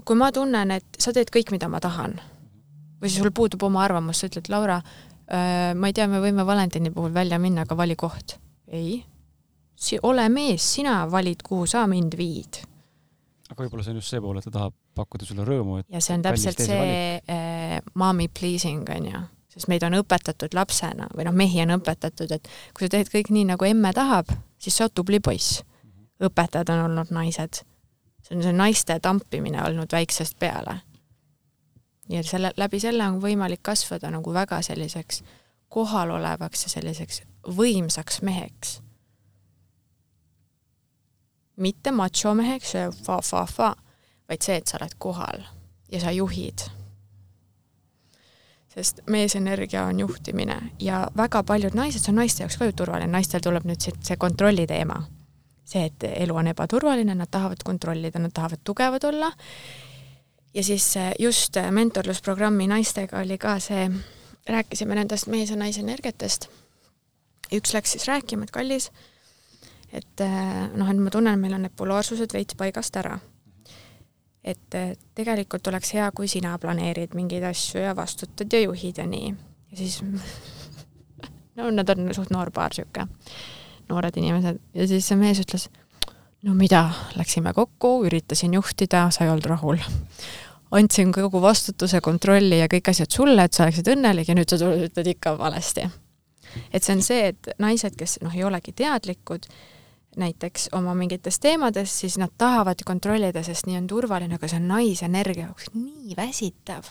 kui 0.07 0.19
ma 0.19 0.31
tunnen, 0.35 0.77
et 0.77 1.01
sa 1.01 1.15
teed 1.17 1.33
kõik, 1.35 1.53
mida 1.55 1.71
ma 1.73 1.81
tahan, 1.83 2.19
või 3.01 3.11
siis 3.11 3.23
sul 3.23 3.35
puudub 3.35 3.67
oma 3.69 3.85
arvamus, 3.87 4.21
sa 4.21 4.31
ütled, 4.31 4.51
Laura 4.53 4.79
äh,, 4.81 5.73
ma 5.77 5.91
ei 5.91 5.97
tea, 5.97 6.09
me 6.11 6.23
võime 6.25 6.47
Valentini 6.47 6.93
puhul 6.95 7.15
välja 7.17 7.41
minna, 7.43 7.67
aga 7.67 7.79
vali 7.79 7.97
koht. 7.97 8.39
ei. 8.69 9.05
ole 10.03 10.29
mees, 10.29 10.75
sina 10.75 11.05
valid, 11.11 11.43
kuhu 11.45 11.67
sa 11.67 11.87
mind 11.87 12.17
viid. 12.17 12.65
aga 13.51 13.63
võib-olla 13.63 13.85
see 13.85 13.95
on 13.95 14.03
just 14.03 14.11
see 14.11 14.21
pool, 14.21 14.39
et 14.39 14.45
ta 14.45 14.51
tahab 14.51 14.75
pakkuda 14.97 15.25
sulle 15.29 15.45
rõõmu, 15.45 15.81
et 15.81 15.89
ja 15.93 16.01
see 16.01 16.17
on 16.17 16.23
täpselt 16.25 16.61
see 16.61 17.17
äh, 17.21 17.81
mommy 17.95 18.29
pleasing, 18.29 18.89
on 18.91 19.11
ju 19.13 19.25
sest 19.57 19.71
meid 19.73 19.85
on 19.87 19.97
õpetatud 19.97 20.55
lapsena 20.55 21.09
või 21.17 21.25
noh, 21.27 21.35
mehi 21.37 21.63
on 21.65 21.79
õpetatud, 21.79 22.33
et 22.37 22.51
kui 22.77 22.87
sa 22.87 22.93
teed 22.97 23.11
kõik 23.13 23.33
nii, 23.33 23.47
nagu 23.53 23.65
emme 23.65 23.93
tahab, 23.97 24.29
siis 24.61 24.77
sa 24.77 24.87
oled 24.87 24.97
tubli 24.97 25.21
poiss. 25.21 25.63
õpetajad 26.21 26.71
on 26.73 26.85
olnud 26.85 27.11
naised. 27.13 27.63
see 28.23 28.37
on 28.37 28.43
see 28.43 28.53
naiste 28.53 28.99
tampimine 29.01 29.63
olnud 29.65 29.93
väiksest 29.93 30.39
peale. 30.39 30.81
ja 32.09 32.23
selle, 32.23 32.53
läbi 32.57 32.81
selle 32.81 33.09
on 33.09 33.21
võimalik 33.23 33.63
kasvada 33.63 34.11
nagu 34.11 34.33
väga 34.33 34.63
selliseks 34.63 35.23
kohalolevaks 35.69 36.63
ja 36.63 36.69
selliseks 36.69 37.23
võimsaks 37.49 38.23
meheks. 38.23 38.81
mitte 41.57 41.91
machomeheks, 41.91 42.73
fa-fa-fa, 43.05 43.75
vaid 44.29 44.43
see, 44.43 44.57
et 44.57 44.67
sa 44.67 44.77
oled 44.77 44.95
kohal 44.99 45.47
ja 45.93 46.01
sa 46.01 46.11
juhid 46.11 46.76
sest 48.77 49.01
meesenergia 49.07 49.85
on 49.85 50.01
juhtimine 50.01 50.57
ja 50.81 51.07
väga 51.17 51.43
paljud 51.43 51.75
naised, 51.75 52.03
see 52.05 52.13
on 52.13 52.21
naiste 52.21 52.43
jaoks 52.45 52.59
ka 52.61 52.69
ju 52.69 52.75
turvaline, 52.77 53.09
naistel 53.09 53.41
tuleb 53.45 53.65
nüüd 53.65 53.81
see, 53.81 53.95
see 54.05 54.19
kontrolli 54.21 54.67
teema. 54.69 55.01
see, 55.67 55.89
et 55.89 56.05
elu 56.07 56.37
on 56.37 56.47
ebaturvaline, 56.47 57.15
nad 57.15 57.31
tahavad 57.31 57.65
kontrollida, 57.65 58.21
nad 58.23 58.31
tahavad 58.35 58.61
tugevad 58.65 59.05
olla. 59.05 59.33
ja 60.55 60.65
siis 60.65 60.95
just 61.19 61.57
mentorlusprogrammi 61.71 62.67
naistega 62.67 63.21
oli 63.21 63.39
ka 63.39 63.59
see, 63.59 63.89
rääkisime 64.47 64.95
nendest 64.95 65.27
mees 65.27 65.51
ja 65.51 65.57
naise 65.57 65.81
energiatest. 65.81 66.49
üks 67.53 67.73
läks 67.75 67.97
siis 67.97 68.09
rääkima, 68.09 68.45
et 68.45 68.51
kallis, 68.51 68.91
et 69.93 70.27
noh, 70.77 70.91
et 70.91 71.01
ma 71.01 71.11
tunnen, 71.11 71.41
meil 71.41 71.55
on 71.55 71.65
need 71.65 71.77
polaarsused 71.77 72.33
veits 72.37 72.55
paigast 72.55 72.97
ära 72.97 73.17
et 74.47 74.77
tegelikult 75.19 75.67
oleks 75.67 75.93
hea, 75.97 76.07
kui 76.15 76.29
sina 76.31 76.55
planeerid 76.63 77.17
mingeid 77.19 77.43
asju 77.49 77.83
ja 77.83 77.97
vastutad 77.97 78.53
ja 78.53 78.61
juhid 78.63 79.01
ja 79.03 79.07
nii. 79.07 79.35
ja 79.71 79.77
siis 79.77 80.01
no 81.57 81.71
nad 81.71 81.91
on 81.91 82.15
suht 82.15 82.31
noor 82.31 82.53
paar 82.55 82.75
sihuke, 82.77 83.07
noored 83.89 84.17
inimesed 84.21 84.61
ja 84.75 84.89
siis 84.89 85.09
see 85.09 85.19
mees 85.19 85.41
ütles, 85.43 85.69
no 86.47 86.55
mida, 86.55 86.87
läksime 87.17 87.53
kokku, 87.57 87.99
üritasin 88.07 88.55
juhtida, 88.57 89.07
sa 89.11 89.25
ei 89.25 89.33
olnud 89.33 89.49
rahul. 89.51 89.81
andsin 90.77 91.13
kogu 91.15 91.41
vastutuse, 91.43 92.01
kontrolli 92.01 92.59
ja 92.59 92.67
kõik 92.69 92.91
asjad 92.91 93.11
sulle, 93.15 93.45
et 93.45 93.55
sa 93.55 93.65
oleksid 93.65 93.89
õnnelik 93.95 94.29
ja 94.29 94.35
nüüd 94.37 94.51
sa 94.51 94.59
ütled 94.59 95.15
ikka 95.15 95.37
valesti. 95.39 95.89
et 96.73 96.83
see 96.83 96.97
on 96.97 97.03
see, 97.03 97.33
et 97.33 97.49
naised, 97.59 97.97
kes 97.97 98.19
noh, 98.23 98.35
ei 98.35 98.45
olegi 98.45 98.73
teadlikud, 98.77 99.47
näiteks 100.17 100.69
oma 100.73 100.95
mingites 100.95 101.39
teemades, 101.41 102.01
siis 102.01 102.19
nad 102.19 102.33
tahavad 102.39 102.81
kontrollida, 102.85 103.43
sest 103.43 103.67
nii 103.67 103.77
on 103.77 103.87
turvaline, 103.87 104.35
aga 104.35 104.49
see 104.49 104.61
on 104.61 104.69
naisenergia 104.69 105.47
jaoks 105.47 105.71
nii 105.75 106.17
väsitav. 106.17 106.89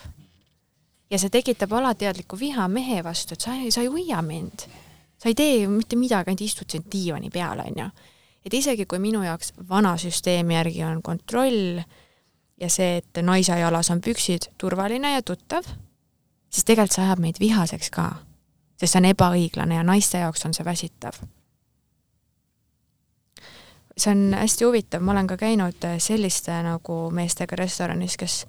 ja 1.09 1.19
see 1.21 1.29
tekitab 1.29 1.71
alateadlikku 1.73 2.39
viha 2.39 2.67
mehe 2.67 3.03
vastu, 3.03 3.33
et 3.33 3.41
sa, 3.41 3.53
sa 3.69 3.81
ei 3.81 3.87
hoia 3.87 4.21
mind. 4.21 4.67
sa 5.17 5.29
ei 5.29 5.35
tee 5.35 5.67
mitte 5.67 5.95
midagi, 5.95 6.29
ainult 6.29 6.41
istud 6.41 6.69
siin 6.69 6.85
diivani 6.91 7.29
peal, 7.29 7.59
on 7.59 7.83
ju. 7.83 7.89
et 8.45 8.53
isegi 8.53 8.85
kui 8.85 8.99
minu 8.99 9.23
jaoks 9.23 9.53
vana 9.69 9.97
süsteemi 9.97 10.53
järgi 10.53 10.83
on 10.83 11.01
kontroll 11.01 11.81
ja 12.61 12.69
see, 12.69 12.97
et 12.97 13.23
naise 13.23 13.57
jalas 13.59 13.89
on 13.89 14.01
püksid, 14.01 14.51
turvaline 14.57 15.13
ja 15.13 15.21
tuttav, 15.21 15.65
siis 16.49 16.65
tegelikult 16.65 16.95
see 16.95 17.05
ajab 17.05 17.19
meid 17.19 17.39
vihaseks 17.39 17.89
ka. 17.89 18.11
sest 18.77 18.93
see 18.93 19.01
on 19.01 19.09
ebaõiglane 19.13 19.81
ja 19.81 19.83
naiste 19.83 20.21
jaoks 20.21 20.45
on 20.45 20.53
see 20.53 20.65
väsitav 20.65 21.25
see 23.97 24.11
on 24.11 24.33
hästi 24.33 24.65
huvitav, 24.65 25.01
ma 25.01 25.11
olen 25.11 25.27
ka 25.27 25.37
käinud 25.37 25.83
äh, 25.87 25.97
selliste 25.99 26.55
nagu 26.63 26.97
meestega 27.15 27.55
restoranis, 27.55 28.17
kes 28.17 28.45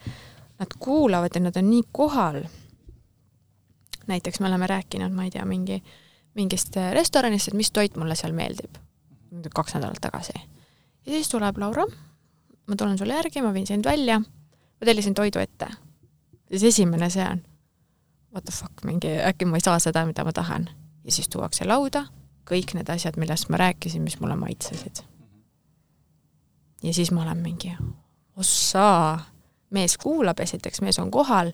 nad 0.58 0.74
kuulavad 0.78 1.34
ja 1.34 1.40
nad 1.40 1.56
on 1.56 1.70
nii 1.70 1.82
kohal. 1.92 2.42
näiteks 4.06 4.40
me 4.40 4.46
oleme 4.46 4.66
rääkinud, 4.66 5.12
ma 5.12 5.24
ei 5.24 5.30
tea, 5.30 5.44
mingi, 5.44 5.82
mingist 6.34 6.76
äh, 6.76 6.92
restoranist, 6.92 7.48
et 7.48 7.54
mis 7.54 7.70
toit 7.70 7.96
mulle 7.96 8.14
seal 8.14 8.32
meeldib. 8.32 8.76
kaks 9.54 9.74
nädalat 9.74 10.00
tagasi. 10.00 10.32
ja 11.06 11.12
siis 11.12 11.28
tuleb 11.28 11.58
Laura, 11.58 11.86
ma 12.66 12.76
tulen 12.76 12.98
sulle 12.98 13.14
järgi, 13.14 13.42
ma 13.42 13.54
viin 13.54 13.66
sind 13.66 13.84
välja, 13.84 14.20
ma 14.20 14.84
tellisin 14.84 15.14
toidu 15.14 15.38
ette. 15.38 15.66
siis 16.50 16.62
esimene 16.62 17.10
see 17.10 17.26
on, 17.30 17.42
what 18.32 18.44
the 18.44 18.52
fuck, 18.52 18.84
mingi 18.84 19.18
äkki 19.22 19.44
ma 19.44 19.56
ei 19.56 19.60
saa 19.60 19.78
seda, 19.78 20.06
mida 20.06 20.24
ma 20.24 20.32
tahan. 20.32 20.70
ja 21.04 21.12
siis 21.12 21.28
tuuakse 21.28 21.64
lauda 21.64 22.06
kõik 22.50 22.74
need 22.74 22.88
asjad, 22.90 23.16
millest 23.16 23.48
ma 23.48 23.56
rääkisin, 23.56 24.02
mis 24.02 24.20
mulle 24.20 24.36
maitsesid 24.36 25.06
ja 26.86 26.94
siis 26.94 27.10
ma 27.12 27.24
olen 27.26 27.42
mingi, 27.42 27.72
ossaa, 28.38 29.18
mees 29.74 29.98
kuulab, 29.98 30.40
esiteks 30.40 30.80
mees 30.84 30.98
on 31.02 31.10
kohal 31.10 31.50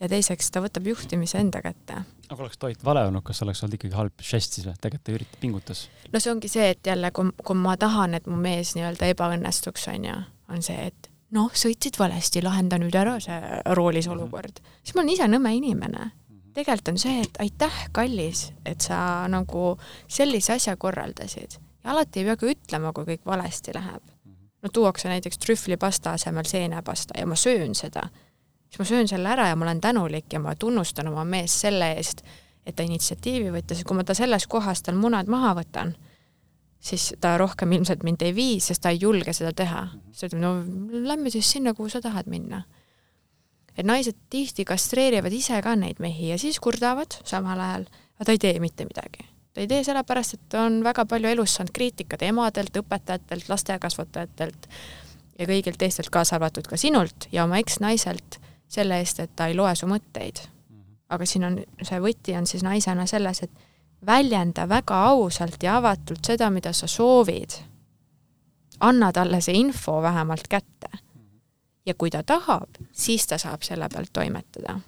ja 0.00 0.08
teiseks 0.10 0.50
ta 0.52 0.62
võtab 0.64 0.88
juhtimise 0.90 1.40
enda 1.42 1.62
kätte. 1.64 2.02
aga 2.28 2.40
oleks 2.40 2.58
toit 2.58 2.84
vale 2.84 3.04
olnud, 3.06 3.24
kas 3.26 3.42
oleks 3.44 3.62
olnud 3.62 3.78
ikkagi 3.78 3.96
halb 3.98 4.24
žest 4.24 4.58
siis 4.58 4.66
või? 4.66 4.76
tegelikult 4.80 5.06
ta 5.06 5.16
üritab, 5.16 5.40
pingutas? 5.44 5.84
no 6.12 6.22
see 6.22 6.32
ongi 6.32 6.50
see, 6.52 6.72
et 6.74 6.92
jälle, 6.92 7.12
kui, 7.14 7.30
kui 7.44 7.58
ma 7.58 7.76
tahan, 7.76 8.16
et 8.18 8.26
mu 8.26 8.38
mees 8.40 8.74
nii-öelda 8.78 9.12
ebaõnnestuks, 9.14 9.88
on 9.92 10.08
ju, 10.08 10.16
on 10.52 10.64
see, 10.64 10.88
et 10.90 11.10
noh, 11.36 11.52
sõitsid 11.56 11.98
valesti, 12.00 12.42
lahenda 12.44 12.80
nüüd 12.80 12.96
ära 12.98 13.18
see 13.22 13.38
roolis 13.76 14.08
mhm. 14.08 14.16
olukord. 14.16 14.64
siis 14.82 14.96
ma 14.96 15.04
olen 15.04 15.14
ise 15.14 15.28
nõme 15.30 15.54
inimene. 15.58 16.08
Mhm. 16.08 16.54
tegelikult 16.56 16.94
on 16.94 17.02
see, 17.04 17.20
et 17.26 17.42
aitäh, 17.44 17.84
kallis, 17.92 18.48
et 18.64 18.80
sa 18.80 19.28
nagu 19.28 19.76
sellise 20.08 20.56
asja 20.56 20.76
korraldasid 20.76 21.60
ja 21.60 21.94
alati 21.94 22.22
ei 22.22 22.30
pea 22.30 22.40
ka 22.40 22.50
ütlema, 22.56 22.96
kui 22.96 23.06
kõik 23.12 23.24
valesti 23.26 23.74
läheb 23.76 24.11
no 24.62 24.68
tuuakse 24.72 25.08
näiteks 25.08 25.38
trühvlipasta 25.38 26.12
asemel 26.12 26.44
seenepasta 26.44 27.18
ja 27.18 27.26
ma 27.26 27.36
söön 27.36 27.74
seda, 27.74 28.06
siis 28.68 28.78
ma 28.78 28.84
söön 28.84 29.08
selle 29.08 29.28
ära 29.28 29.48
ja 29.48 29.56
ma 29.56 29.66
olen 29.66 29.80
tänulik 29.80 30.32
ja 30.32 30.40
ma 30.40 30.54
tunnustan 30.54 31.08
oma 31.08 31.24
meest 31.24 31.64
selle 31.66 31.92
eest, 31.96 32.22
et 32.66 32.76
ta 32.76 32.86
initsiatiivi 32.86 33.50
võttis, 33.50 33.82
kui 33.84 33.98
ma 33.98 34.04
ta 34.06 34.14
selles 34.14 34.46
kohas 34.46 34.82
tal 34.82 34.98
munad 34.98 35.30
maha 35.30 35.54
võtan, 35.58 35.96
siis 36.82 37.12
ta 37.20 37.34
rohkem 37.38 37.72
ilmselt 37.72 38.04
mind 38.06 38.22
ei 38.22 38.34
vii, 38.36 38.60
sest 38.60 38.82
ta 38.84 38.92
ei 38.94 39.00
julge 39.02 39.34
seda 39.34 39.52
teha. 39.56 39.88
siis 40.10 40.20
ta 40.20 40.30
ütleb, 40.30 40.42
no 40.42 40.54
lähme 41.08 41.30
siis 41.30 41.50
sinna, 41.50 41.74
kuhu 41.74 41.88
sa 41.88 42.00
tahad 42.00 42.30
minna. 42.30 42.62
et 43.76 43.86
naised 43.88 44.16
tihti 44.30 44.64
kastreerivad 44.68 45.32
ise 45.32 45.56
ka 45.62 45.74
neid 45.76 45.98
mehi 45.98 46.28
ja 46.28 46.38
siis 46.38 46.60
kurdavad 46.60 47.14
samal 47.24 47.60
ajal, 47.60 47.86
aga 48.18 48.24
ta 48.24 48.32
ei 48.32 48.38
tee 48.38 48.58
mitte 48.60 48.84
midagi. 48.84 49.31
Ta 49.52 49.60
ei 49.60 49.68
tee 49.68 49.84
sellepärast, 49.84 50.34
et 50.34 50.48
ta 50.48 50.66
on 50.68 50.80
väga 50.84 51.04
palju 51.06 51.28
elus 51.28 51.58
saanud 51.58 51.74
kriitikat 51.74 52.22
emadelt, 52.22 52.76
õpetajatelt, 52.76 53.48
lastekasvatajatelt 53.48 54.70
ja 55.38 55.46
kõigilt 55.46 55.78
teistelt, 55.78 56.10
kaasa 56.10 56.38
arvatud 56.38 56.66
ka 56.68 56.76
sinult 56.76 57.28
ja 57.32 57.44
oma 57.44 57.60
eksnaiselt, 57.60 58.40
selle 58.72 58.98
eest, 59.02 59.20
et 59.20 59.36
ta 59.36 59.50
ei 59.50 59.56
loe 59.58 59.74
su 59.76 59.86
mõtteid 59.86 60.46
aga 61.12 61.26
siin 61.28 61.44
on, 61.46 61.58
see 61.84 62.00
võti 62.00 62.36
on 62.38 62.48
siis 62.48 62.64
naisena 62.64 63.06
selles, 63.10 63.42
et 63.44 64.06
väljenda 64.06 64.66
väga 64.68 65.02
ausalt 65.12 65.62
ja 65.62 65.76
avatult 65.80 66.24
seda, 66.26 66.50
mida 66.50 66.72
sa 66.72 66.86
soovid. 66.86 67.58
anna 68.80 69.12
talle 69.12 69.40
see 69.40 69.54
info 69.54 70.00
vähemalt 70.02 70.48
kätte. 70.48 70.88
ja 71.86 71.94
kui 71.94 72.10
ta 72.10 72.22
tahab, 72.22 72.68
siis 72.92 73.26
ta 73.26 73.38
saab 73.38 73.62
selle 73.62 73.88
pealt 73.88 74.12
toimetada. 74.12 74.80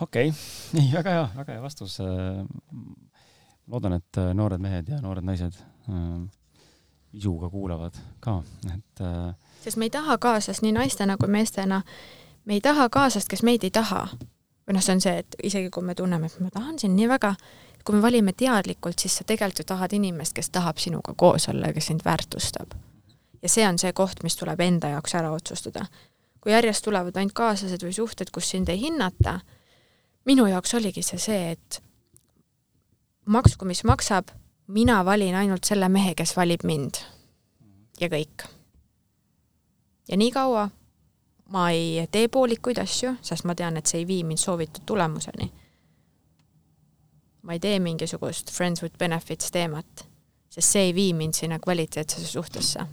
Okei 0.00 0.28
okay., 0.28 0.38
nii 0.72 0.92
väga 0.92 1.16
hea, 1.16 1.28
väga 1.36 1.52
hea 1.52 1.62
vastus. 1.62 1.98
loodan, 3.66 3.92
et 3.92 4.22
noored 4.34 4.60
mehed 4.60 4.88
ja 4.88 5.00
noored 5.00 5.24
naised 5.24 5.58
isuga 7.12 7.50
kuulavad 7.50 7.94
ka, 8.20 8.42
et. 8.74 9.04
sest 9.62 9.76
me 9.76 9.86
ei 9.86 9.90
taha 9.90 10.18
kaasas 10.18 10.62
nii 10.62 10.72
naistena 10.72 11.16
kui 11.16 11.28
meestena 11.28 11.82
me 12.44 12.54
ei 12.54 12.60
taha 12.60 12.88
kaaslast, 12.88 13.28
kes 13.28 13.42
meid 13.42 13.64
ei 13.64 13.70
taha. 13.70 14.08
või 14.68 14.76
noh, 14.76 14.82
see 14.84 14.94
on 14.94 15.00
see, 15.02 15.22
et 15.22 15.36
isegi 15.42 15.70
kui 15.74 15.82
me 15.82 15.94
tunneme, 15.98 16.26
et 16.26 16.40
ma 16.42 16.50
tahan 16.54 16.78
sind 16.78 16.94
nii 16.94 17.08
väga, 17.10 17.32
kui 17.84 17.96
me 17.96 18.02
valime 18.02 18.32
teadlikult, 18.36 18.98
siis 18.98 19.16
sa 19.18 19.24
tegelikult 19.26 19.64
ju 19.64 19.66
tahad 19.72 19.94
inimest, 19.96 20.34
kes 20.36 20.50
tahab 20.54 20.78
sinuga 20.78 21.14
koos 21.16 21.48
olla 21.50 21.70
ja 21.70 21.74
kes 21.74 21.90
sind 21.90 22.04
väärtustab. 22.04 22.76
ja 23.42 23.48
see 23.48 23.66
on 23.68 23.78
see 23.78 23.92
koht, 23.92 24.22
mis 24.22 24.36
tuleb 24.36 24.60
enda 24.60 24.88
jaoks 24.88 25.14
ära 25.14 25.32
otsustada. 25.32 25.86
Kui 26.40 26.52
järjest 26.52 26.84
tulevad 26.84 27.16
ainult 27.16 27.36
kaaslased 27.36 27.84
või 27.84 27.92
suhted, 27.92 28.30
kus 28.32 28.50
sind 28.50 28.68
ei 28.68 28.80
hinnata, 28.80 29.40
minu 30.24 30.46
jaoks 30.46 30.74
oligi 30.74 31.02
see 31.04 31.20
see, 31.20 31.50
et 31.52 31.80
maksku, 33.26 33.64
mis 33.64 33.84
maksab, 33.84 34.32
mina 34.66 35.04
valin 35.04 35.34
ainult 35.34 35.68
selle 35.68 35.88
mehe, 35.88 36.14
kes 36.14 36.36
valib 36.36 36.64
mind. 36.64 37.02
ja 38.00 38.08
kõik. 38.08 38.46
ja 40.08 40.16
nii 40.16 40.30
kaua, 40.32 40.68
ma 41.52 41.70
ei 41.70 42.06
tee 42.10 42.28
poolikuid 42.28 42.78
asju, 42.78 43.16
sest 43.22 43.44
ma 43.44 43.54
tean, 43.54 43.76
et 43.76 43.86
see 43.86 44.00
ei 44.00 44.06
vii 44.06 44.24
mind 44.24 44.38
soovitud 44.40 44.86
tulemuseni. 44.86 45.52
ma 47.42 47.52
ei 47.52 47.60
tee 47.60 47.78
mingisugust 47.78 48.50
friends 48.50 48.82
with 48.82 48.98
benefits 48.98 49.50
teemat, 49.50 50.06
sest 50.48 50.72
see 50.72 50.88
ei 50.88 50.94
vii 50.94 51.12
mind 51.12 51.34
sinna 51.34 51.58
kvaliteetsesse 51.58 52.26
suhtesse. 52.26 52.86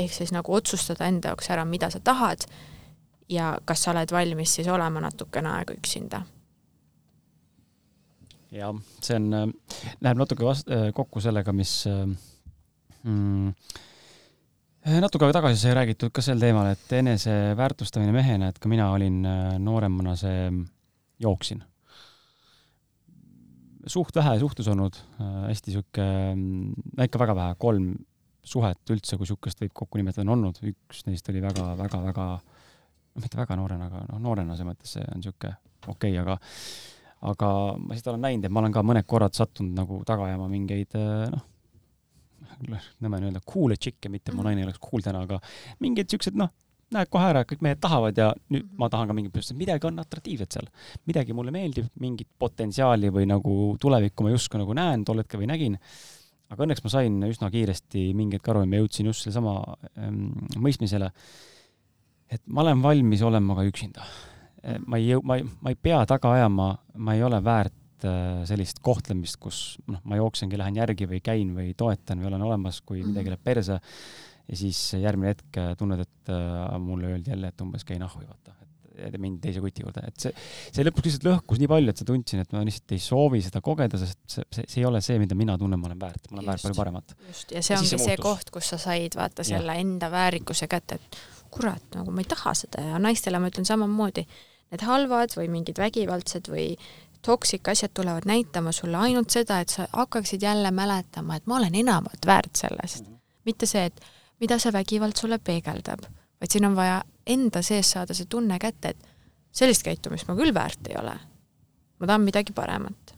Ehk 0.00 0.12
siis 0.14 0.32
nagu 0.34 0.54
otsustada 0.56 1.08
enda 1.08 1.32
jaoks 1.32 1.50
ära, 1.52 1.64
mida 1.68 1.90
sa 1.90 2.00
tahad 2.04 2.46
ja 3.30 3.52
kas 3.64 3.84
sa 3.84 3.94
oled 3.94 4.12
valmis 4.12 4.56
siis 4.58 4.68
olema 4.68 5.02
natukene 5.04 5.52
aega 5.54 5.76
üksinda. 5.76 6.22
jah, 8.50 8.74
see 9.00 9.14
on, 9.16 9.54
läheb 10.00 10.18
natuke 10.18 10.44
vast-, 10.44 10.72
kokku 10.94 11.20
sellega, 11.22 11.52
mis 11.54 11.84
mm, 13.04 13.52
Eh, 14.80 14.96
natuke 14.96 15.26
aega 15.26 15.42
tagasi 15.42 15.60
sai 15.60 15.74
räägitud 15.76 16.12
ka 16.16 16.22
sel 16.24 16.40
teemal, 16.40 16.70
et 16.72 16.92
eneseväärtustamine 16.96 18.14
mehena, 18.16 18.48
et 18.48 18.58
ka 18.58 18.68
mina 18.72 18.86
olin 18.94 19.18
nooremana 19.60 20.14
see, 20.16 20.46
jooksin. 21.20 21.60
suht 23.86 24.16
vähe 24.16 24.38
suhtlus 24.40 24.68
olnud, 24.68 24.96
hästi 25.18 25.72
sihuke, 25.74 26.06
no 26.36 27.04
ikka 27.04 27.20
väga 27.20 27.34
vähe, 27.36 27.54
kolm 27.60 27.92
suhet 28.46 28.94
üldse, 28.94 29.18
kui 29.18 29.28
sihukest 29.28 29.60
võib 29.64 29.74
kokku 29.82 30.00
nimetada, 30.00 30.24
on 30.26 30.34
olnud, 30.36 30.62
üks 30.72 31.04
neist 31.06 31.28
oli 31.32 31.42
väga, 31.44 31.74
väga, 31.78 32.00
väga, 32.06 32.28
no 33.14 33.24
mitte 33.24 33.40
väga 33.40 33.58
noorena, 33.60 33.90
aga 33.90 34.06
noh, 34.08 34.22
noorena 34.22 34.56
selles 34.56 34.72
mõttes 34.72 34.96
see 34.96 35.04
on 35.14 35.26
sihuke 35.26 35.52
okei 35.88 36.16
okay,, 36.16 36.18
aga 36.22 36.38
aga 37.30 37.50
ma 37.76 37.96
seda 37.98 38.14
olen 38.14 38.24
näinud, 38.24 38.46
et 38.48 38.52
ma 38.52 38.62
olen 38.62 38.72
ka 38.72 38.84
mõned 38.86 39.06
korrad 39.08 39.36
sattunud 39.36 39.76
nagu 39.76 40.00
taga 40.08 40.24
ajama 40.30 40.48
mingeid 40.48 40.96
noh, 40.96 41.44
nõme 43.00 43.18
on 43.18 43.28
öelda 43.28 43.42
cool'e 43.46 43.76
tšikke, 43.76 44.10
mitte 44.12 44.32
mu 44.32 44.40
mhm. 44.40 44.48
naine 44.48 44.64
ei 44.64 44.68
oleks 44.68 44.82
cool 44.82 45.04
täna, 45.04 45.24
aga 45.26 45.40
mingid 45.84 46.10
siuksed 46.12 46.38
noh, 46.38 46.52
näed 46.94 47.10
kohe 47.12 47.26
ära, 47.30 47.44
kõik 47.46 47.62
mehed 47.64 47.80
tahavad 47.82 48.18
ja 48.18 48.30
nüüd 48.48 48.64
mhm. 48.64 48.78
ma 48.80 48.90
tahan 48.92 49.10
ka 49.10 49.16
mingit 49.16 49.34
põhjust, 49.34 49.56
midagi 49.58 49.88
on 49.88 50.00
atraktiivset 50.02 50.56
seal. 50.56 50.70
midagi 51.08 51.36
mulle 51.36 51.54
meeldib, 51.54 51.90
mingit 52.02 52.30
potentsiaali 52.38 53.12
või 53.14 53.28
nagu 53.30 53.58
tulevikku 53.80 54.26
ma 54.26 54.34
justkui 54.34 54.62
nagu 54.62 54.76
näen 54.76 55.04
tol 55.06 55.22
hetkel 55.22 55.42
või 55.42 55.52
nägin. 55.52 55.78
Aga 56.50 56.66
õnneks 56.66 56.84
ma 56.84 56.92
sain 56.92 57.20
üsna 57.28 57.50
kiiresti 57.52 58.10
mingi 58.18 58.38
hetk 58.38 58.50
aru 58.50 58.64
ja 58.64 58.70
ma 58.70 58.82
jõudsin 58.82 59.10
just 59.10 59.26
sellesama 59.26 59.56
ähm, 59.96 60.26
mõistmisele, 60.58 61.12
et 62.30 62.42
ma 62.46 62.64
olen 62.64 62.82
valmis 62.82 63.22
olema 63.26 63.58
ka 63.58 63.66
üksinda. 63.66 64.06
ma 64.86 64.98
ei 65.00 65.06
jõu-, 65.08 65.22
ma 65.24 65.38
ei, 65.40 65.44
ma 65.64 65.72
ei 65.72 65.78
pea 65.80 66.02
taga 66.06 66.34
ajama, 66.36 66.72
ma 67.00 67.14
ei 67.16 67.22
ole 67.24 67.38
väärt 67.44 67.80
Äh, 68.00 68.42
sellist 68.48 68.78
kohtlemist, 68.84 69.36
kus 69.42 69.58
noh, 69.90 70.00
ma 70.08 70.16
jooksengi, 70.16 70.56
lähen 70.56 70.78
järgi 70.78 71.04
või 71.10 71.18
käin 71.24 71.50
või 71.52 71.74
toetan 71.76 72.22
või 72.22 72.30
olen 72.30 72.44
olemas, 72.46 72.78
kui 72.80 73.02
midagi 73.02 73.28
mhm. 73.28 73.34
läheb 73.34 73.42
perse 73.44 73.76
ja 73.76 74.56
siis 74.56 74.78
järgmine 74.96 75.34
hetk 75.34 75.58
äh, 75.60 75.74
tunned, 75.76 76.00
et 76.06 76.32
mulle 76.80 77.10
öeldi 77.10 77.34
jälle, 77.34 77.50
et 77.52 77.60
umbes 77.60 77.84
käi 77.84 77.98
nahhu, 78.00 78.22
vaata, 78.24 78.54
et 79.06 79.16
mindi 79.20 79.40
teise 79.46 79.62
kuti 79.64 79.84
juurde, 79.84 80.04
et 80.06 80.26
see, 80.26 80.32
see 80.70 80.86
lõpuks 80.86 81.08
lihtsalt 81.08 81.26
lõhkus 81.28 81.62
nii 81.62 81.70
palju, 81.72 81.92
et 81.92 82.02
sa 82.02 82.06
tundsin, 82.08 82.44
et 82.44 82.54
ma 82.54 82.62
lihtsalt 82.66 82.94
ei 82.96 83.02
soovi 83.02 83.42
seda 83.46 83.62
kogeda, 83.64 84.00
sest 84.00 84.20
see, 84.26 84.46
see, 84.56 84.68
see 84.68 84.82
ei 84.82 84.86
ole 84.88 85.02
see, 85.04 85.18
mida 85.22 85.38
mina 85.38 85.56
tunnen, 85.60 85.80
ma 85.80 85.90
olen 85.90 86.00
väärt, 86.00 86.30
ma 86.30 86.38
olen 86.38 86.44
just, 86.44 86.52
väärt 86.52 86.66
palju 86.68 86.80
paremat. 86.80 87.16
just, 87.28 87.56
ja 87.56 87.64
see 87.64 87.74
ja 87.74 87.82
ongi 87.82 87.92
see, 87.92 88.06
see 88.06 88.22
koht, 88.22 88.54
kus 88.54 88.72
sa 88.74 88.80
said 88.80 89.18
vaata 89.18 89.46
selle 89.46 89.76
ja. 89.76 89.84
enda 89.84 90.10
väärikuse 90.12 90.70
kätte, 90.70 91.00
et 91.00 91.20
kurat, 91.50 91.84
nagu 91.96 92.14
ma 92.14 92.22
ei 92.22 92.30
taha 92.30 92.54
seda. 92.54 92.82
Ja 92.92 93.02
naistele 93.02 93.40
ma 93.42 93.50
ütlen 93.50 93.66
samamoodi, 93.68 94.26
need 94.70 94.84
halvad 94.86 95.34
või 95.38 95.48
mingid 95.50 95.80
vägivaldsed 95.82 96.50
või 96.52 96.74
toksik 97.26 97.68
asjad 97.68 97.92
tulevad 97.94 98.26
näitama 98.28 98.72
sulle 98.72 98.96
ainult 98.96 99.30
seda, 99.34 99.60
et 99.60 99.68
sa 99.68 99.86
hakkaksid 99.92 100.42
jälle 100.42 100.70
mäletama, 100.70 101.36
et 101.36 101.46
ma 101.46 101.58
olen 101.58 101.74
enamat 101.74 102.26
väärt 102.26 102.56
sellest. 102.56 103.04
mitte 103.44 103.66
see, 103.66 103.84
et 103.88 104.00
mida 104.40 104.58
see 104.58 104.72
vägivald 104.72 105.16
sulle 105.16 105.38
peegeldab, 105.38 106.04
vaid 106.40 106.52
siin 106.52 106.68
on 106.68 106.76
vaja 106.76 107.00
enda 107.26 107.62
sees 107.62 107.90
saada 107.90 108.14
see 108.16 108.28
tunne 108.30 108.58
kätte, 108.58 108.94
et 108.94 109.08
sellist 109.52 109.84
käitumist 109.86 110.28
ma 110.28 110.36
küll 110.38 110.54
väärt 110.54 110.90
ei 110.90 110.96
ole. 111.00 111.16
ma 112.00 112.06
tahan 112.06 112.24
midagi 112.24 112.52
paremat. 112.56 113.14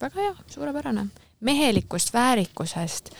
väga 0.00 0.20
hea, 0.20 0.34
suurepärane. 0.46 1.06
mehelikust, 1.40 2.12
väärikusest 2.14 3.10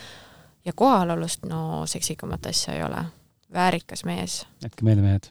ja 0.65 0.73
kohalolust, 0.73 1.44
no 1.47 1.86
seksikamat 1.86 2.47
asja 2.47 2.75
ei 2.75 2.83
ole. 2.83 3.05
väärikas 3.52 4.05
mees. 4.05 4.47
jätke 4.62 4.84
meelde, 4.84 5.02
mehed 5.02 5.31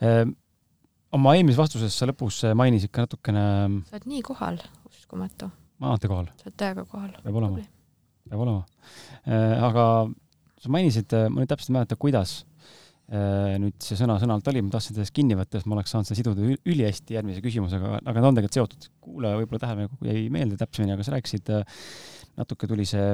ehm, 0.00 0.36
oma 1.12 1.34
eelmises 1.34 1.58
vastuses 1.58 1.96
sa 1.98 2.08
lõpus 2.10 2.42
mainisid 2.54 2.92
ka 2.92 3.06
natukene. 3.06 3.44
sa 3.90 3.96
oled 3.96 4.08
nii 4.14 4.22
kohal, 4.22 4.58
uskumatu. 4.88 5.50
ma 5.78 5.86
olen 5.86 5.94
alati 5.94 6.08
kohal. 6.08 6.32
sa 6.36 6.48
oled 6.48 6.58
täiega 6.64 6.84
kohal. 6.84 7.14
peab 7.22 7.40
olema, 7.42 7.64
peab 8.28 8.44
olema. 8.46 8.64
Äh, 9.26 9.64
aga 9.64 9.86
sa 10.60 10.72
mainisid, 10.72 11.12
ma 11.28 11.40
nüüd 11.40 11.50
täpselt 11.50 11.72
ei 11.72 11.78
mäleta, 11.78 11.96
kuidas 11.96 12.40
nüüd 13.10 13.74
see 13.82 13.98
sõna-sõnalt 13.98 14.46
oli, 14.52 14.62
ma 14.62 14.70
tahtsin 14.70 14.94
sellest 14.94 15.14
kinni 15.16 15.34
võtta, 15.38 15.58
sest 15.58 15.66
ma 15.66 15.74
oleks 15.74 15.90
saanud 15.90 16.06
seda 16.06 16.18
siduda 16.20 16.52
ülihästi 16.70 17.16
järgmise 17.16 17.42
küsimusega, 17.42 17.96
aga 18.04 18.22
ta 18.22 18.28
on 18.28 18.38
tegelikult 18.38 18.58
seotud. 18.60 18.90
kuulaja 19.02 19.40
võib-olla 19.40 19.62
tähelepaneku 19.64 20.10
jäi 20.10 20.28
meelde 20.30 20.58
täpsemini, 20.60 20.94
aga 20.94 21.06
sa 21.06 21.16
rääkisid, 21.16 21.50
natuke 22.38 22.70
tuli 22.70 22.86
see 22.86 23.08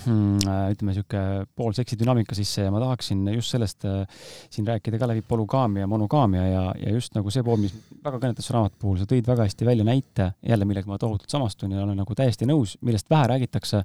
Hmm, 0.00 0.40
äh, 0.48 0.70
ütleme, 0.72 0.94
niisugune 0.94 1.44
poolseksi 1.54 1.98
dünaamika 2.00 2.34
sisse 2.34 2.64
ja 2.64 2.70
ma 2.72 2.80
tahaksin 2.80 3.26
just 3.34 3.52
sellest 3.52 3.84
äh, 3.84 4.22
siin 4.50 4.64
rääkida 4.66 4.96
ka 4.98 5.06
läbi 5.10 5.20
polügaamia 5.28 5.84
monogaamia 5.86 6.46
ja, 6.48 6.62
ja 6.80 6.94
just 6.94 7.12
nagu 7.14 7.30
see 7.30 7.44
pool, 7.44 7.60
mis 7.60 7.74
väga 8.02 8.16
kõnetas 8.22 8.48
su 8.48 8.56
raamatu 8.56 8.80
puhul, 8.80 8.96
sa 9.02 9.06
tõid 9.10 9.28
väga 9.28 9.44
hästi 9.44 9.68
välja 9.68 9.84
näite, 9.84 10.30
jälle 10.48 10.66
millega 10.66 10.88
ma 10.88 10.96
tohutult 10.98 11.30
samastun 11.30 11.76
ja 11.76 11.84
olen 11.84 12.00
nagu 12.00 12.16
täiesti 12.16 12.48
nõus, 12.48 12.78
millest 12.80 13.12
vähe 13.12 13.28
räägitakse 13.34 13.82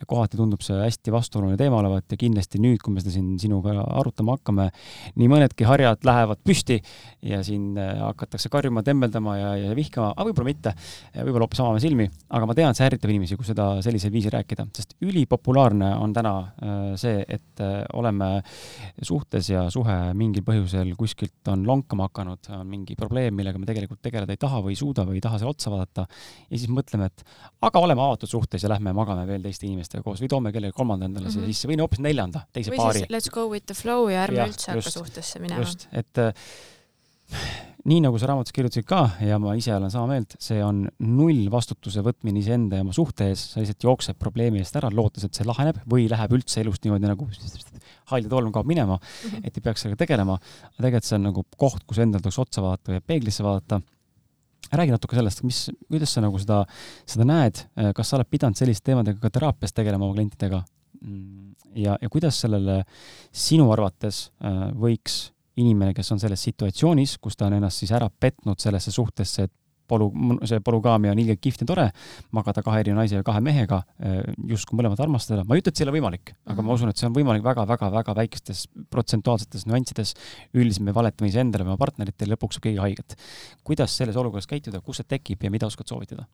ja 0.00 0.08
kohati 0.08 0.38
tundub 0.40 0.62
see 0.64 0.78
hästi 0.80 1.12
vastuoluline 1.12 1.58
teema 1.60 1.80
olevat 1.82 2.08
ja 2.12 2.18
kindlasti 2.20 2.60
nüüd, 2.62 2.80
kui 2.82 2.94
me 2.94 3.02
seda 3.02 3.12
siin 3.14 3.34
sinuga 3.40 3.74
arutama 4.00 4.36
hakkame, 4.38 4.70
nii 5.20 5.28
mõnedki 5.30 5.66
harjad 5.68 6.06
lähevad 6.08 6.40
püsti 6.46 6.78
ja 7.26 7.42
siin 7.44 7.74
äh, 7.78 7.98
hakatakse 8.00 8.48
karjuma, 8.52 8.82
tembeldama 8.86 9.36
ja, 9.36 9.50
ja 9.60 9.74
vihkama, 9.76 10.14
aga 10.14 10.26
võib-olla 10.30 10.48
mitte, 10.48 10.72
võib-olla 11.18 11.46
hoopis 11.46 11.62
avame 11.64 11.82
silmi, 11.84 12.08
aga 12.32 12.48
ma 12.48 12.56
tean, 12.56 12.76
see 12.76 12.86
ärritab 12.88 13.12
inimesi, 13.12 13.36
kui 13.36 13.48
seda 13.48 13.68
sellisel 13.84 14.12
viisil 14.14 14.32
rääkida, 14.34 14.66
sest 14.76 14.96
ülipopulaarne 15.04 15.92
on 16.00 16.16
täna 16.16 16.34
äh, 16.40 16.80
see, 17.00 17.20
et 17.28 17.64
äh, 17.64 17.82
oleme 18.00 18.30
suhtes 19.04 19.52
ja 19.52 19.66
suhe 19.72 19.98
mingil 20.16 20.46
põhjusel 20.46 20.94
kuskilt 20.98 21.52
on 21.52 21.66
lonkama 21.68 22.08
hakanud, 22.08 22.50
on 22.56 22.64
mingi 22.70 22.96
probleem, 22.98 23.36
millega 23.36 23.60
me 23.60 23.68
tegelikult 23.68 24.00
tegeleda 24.04 24.32
ei 24.32 24.40
taha 24.40 24.64
või 24.64 24.74
ei 24.74 24.80
suuda 24.80 25.04
või 25.08 25.20
ei 25.20 25.24
taha 25.24 25.40
selle 25.40 25.52
otsa 25.52 25.72
vaadata. 25.72 26.06
Ja 26.48 26.56
siis 26.56 26.72
mõtleme, 26.72 27.10
et 27.10 27.24
aga 27.68 27.84
oleme 27.84 28.02
avatud 28.04 28.30
suhtes 28.30 28.64
ja 28.64 28.72
lähme 28.72 28.94
magame 28.96 29.26
veel 29.28 29.44
teiste 29.44 29.68
inimestega 29.68 29.89
inimestega 29.90 30.06
koos 30.06 30.22
või 30.22 30.30
toome 30.30 30.52
kellegi 30.54 30.76
kolmanda 30.76 31.08
endale 31.08 31.26
mm 31.26 31.30
-hmm. 31.30 31.34
siia 31.34 31.46
mhm. 31.46 31.54
sisse 31.54 31.68
või 31.68 31.78
no 31.78 31.86
hoopis 31.86 32.04
neljanda, 32.04 32.44
teise 32.52 32.70
või 32.70 32.82
paari. 32.82 33.06
let's 33.10 33.30
go 33.30 33.48
with 33.48 33.66
the 33.66 33.74
flow 33.74 34.08
ja 34.10 34.24
ärme 34.26 34.44
ja, 34.44 34.46
üldse 34.46 34.70
hakka 34.70 34.90
suhtesse 34.90 35.38
minema. 35.40 35.60
just, 35.60 35.88
et 35.92 36.18
äh, 36.18 36.32
nii 37.84 38.00
nagu 38.04 38.18
sa 38.18 38.26
raamatus 38.26 38.52
kirjutasid 38.52 38.86
ka 38.86 39.10
ja 39.24 39.38
ma 39.38 39.54
ise 39.56 39.74
olen 39.74 39.90
sama 39.90 40.14
meelt, 40.14 40.36
see 40.38 40.62
on 40.62 40.88
null 40.98 41.50
vastutuse 41.50 42.02
võtmine 42.02 42.38
iseenda 42.38 42.76
ja 42.76 42.82
oma 42.82 42.92
suhte 42.92 43.30
ees, 43.30 43.52
sa 43.52 43.60
lihtsalt 43.60 43.86
jooksed 43.88 44.18
probleemi 44.18 44.60
eest 44.60 44.76
ära, 44.76 44.90
lootes, 44.92 45.24
et 45.24 45.34
see 45.34 45.46
laheneb 45.46 45.80
või 45.86 46.08
läheb 46.10 46.34
üldse 46.38 46.60
elust 46.60 46.84
niimoodi 46.84 47.08
nagu 47.08 47.28
hall 48.10 48.26
ja 48.26 48.28
tolm 48.28 48.52
kaob 48.52 48.66
minema 48.66 48.98
-hmm. 48.98 49.40
et 49.44 49.56
ei 49.56 49.62
peaks 49.62 49.82
sellega 49.82 50.04
tegelema. 50.04 50.34
aga 50.34 50.76
tegelikult 50.76 51.04
see 51.04 51.16
on 51.16 51.26
nagu 51.30 51.46
koht, 51.56 51.86
kus 51.86 51.98
endal 51.98 52.20
tuleks 52.20 52.38
otsa 52.38 52.62
vaadata 52.62 52.92
ja 52.98 53.00
peeglisse 53.00 53.42
vaadata. 53.42 53.80
Räägi 54.72 54.94
natuke 54.94 55.18
sellest, 55.18 55.42
mis, 55.46 55.64
kuidas 55.88 56.14
sa 56.14 56.22
nagu 56.24 56.38
seda, 56.38 56.62
seda 57.08 57.26
näed, 57.26 57.64
kas 57.96 58.10
sa 58.10 58.18
oled 58.18 58.30
pidanud 58.30 58.58
selliste 58.58 58.90
teemadega 58.90 59.18
ka 59.22 59.32
teraapias 59.34 59.74
tegelema 59.74 60.06
oma 60.06 60.14
klientidega? 60.18 60.62
Mm, 61.00 61.54
ja, 61.80 61.96
ja 62.00 62.08
kuidas 62.12 62.40
sellele 62.44 62.82
sinu 63.32 63.70
arvates 63.72 64.28
äh, 64.44 64.66
võiks 64.76 65.30
inimene, 65.60 65.94
kes 65.96 66.12
on 66.14 66.20
selles 66.22 66.42
situatsioonis, 66.46 67.16
kus 67.22 67.36
ta 67.36 67.48
on 67.48 67.58
ennast 67.58 67.82
siis 67.82 67.92
ära 67.96 68.08
petnud 68.10 68.60
sellesse 68.62 68.92
suhtesse, 68.94 69.48
et 69.48 69.54
polu-, 69.90 70.10
see 70.48 70.62
polügaamia 70.64 71.14
on 71.14 71.22
ilgelt 71.22 71.42
kihvt 71.42 71.64
ja 71.64 71.68
tore, 71.68 71.86
magada 72.36 72.62
kahe 72.66 72.82
eri 72.84 72.94
naise 72.96 73.18
ja 73.18 73.26
kahe 73.26 73.42
mehega, 73.44 73.82
eh, 74.02 74.20
justkui 74.52 74.78
mõlemat 74.80 75.02
armastada, 75.04 75.44
ma 75.46 75.56
ei 75.56 75.64
ütle, 75.64 75.74
et 75.74 75.80
see 75.80 75.86
ei 75.86 75.90
ole 75.90 75.96
võimalik, 75.98 76.34
aga 76.46 76.58
ma 76.60 76.66
mhm. 76.68 76.76
usun, 76.76 76.92
et 76.92 77.00
see 77.00 77.08
on 77.10 77.16
võimalik 77.16 77.46
väga-väga-väga 77.46 78.16
väikestes 78.20 78.66
protsentuaalsetes 78.90 79.66
nüanssides. 79.70 80.14
üldiselt 80.54 80.86
me 80.86 80.94
valetame 80.96 81.30
iseendale 81.30 81.66
või 81.66 81.74
oma 81.74 81.82
partneritele, 81.82 82.34
lõpuks 82.34 82.58
saab 82.58 82.68
keegi 82.68 82.82
haiget. 82.82 83.16
kuidas 83.64 83.96
selles 83.96 84.16
olukorras 84.16 84.48
käituda, 84.50 84.80
kus 84.80 85.02
see 85.02 85.10
tekib 85.16 85.42
ja 85.42 85.50
mida 85.50 85.66
oskad 85.66 85.88
soovitada? 85.88 86.26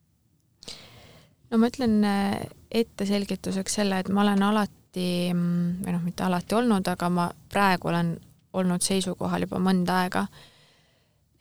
no 1.50 1.58
ma 1.58 1.70
ütlen 1.70 2.00
eh, 2.04 2.48
ette 2.70 3.06
selgituseks 3.06 3.80
selle, 3.80 4.00
et 4.02 4.10
ma 4.10 4.24
olen 4.24 4.42
alati, 4.42 5.08
mm, 5.32 5.84
või 5.84 5.94
noh, 5.94 6.02
mitte 6.04 6.26
alati 6.26 6.58
olnud, 6.58 6.88
aga 6.88 7.10
ma 7.12 7.30
praegu 7.52 7.92
olen 7.92 8.16
olnud 8.56 8.84
seisukohal 8.84 9.46
juba 9.46 9.60
mõnda 9.62 10.02
aega, 10.04 10.26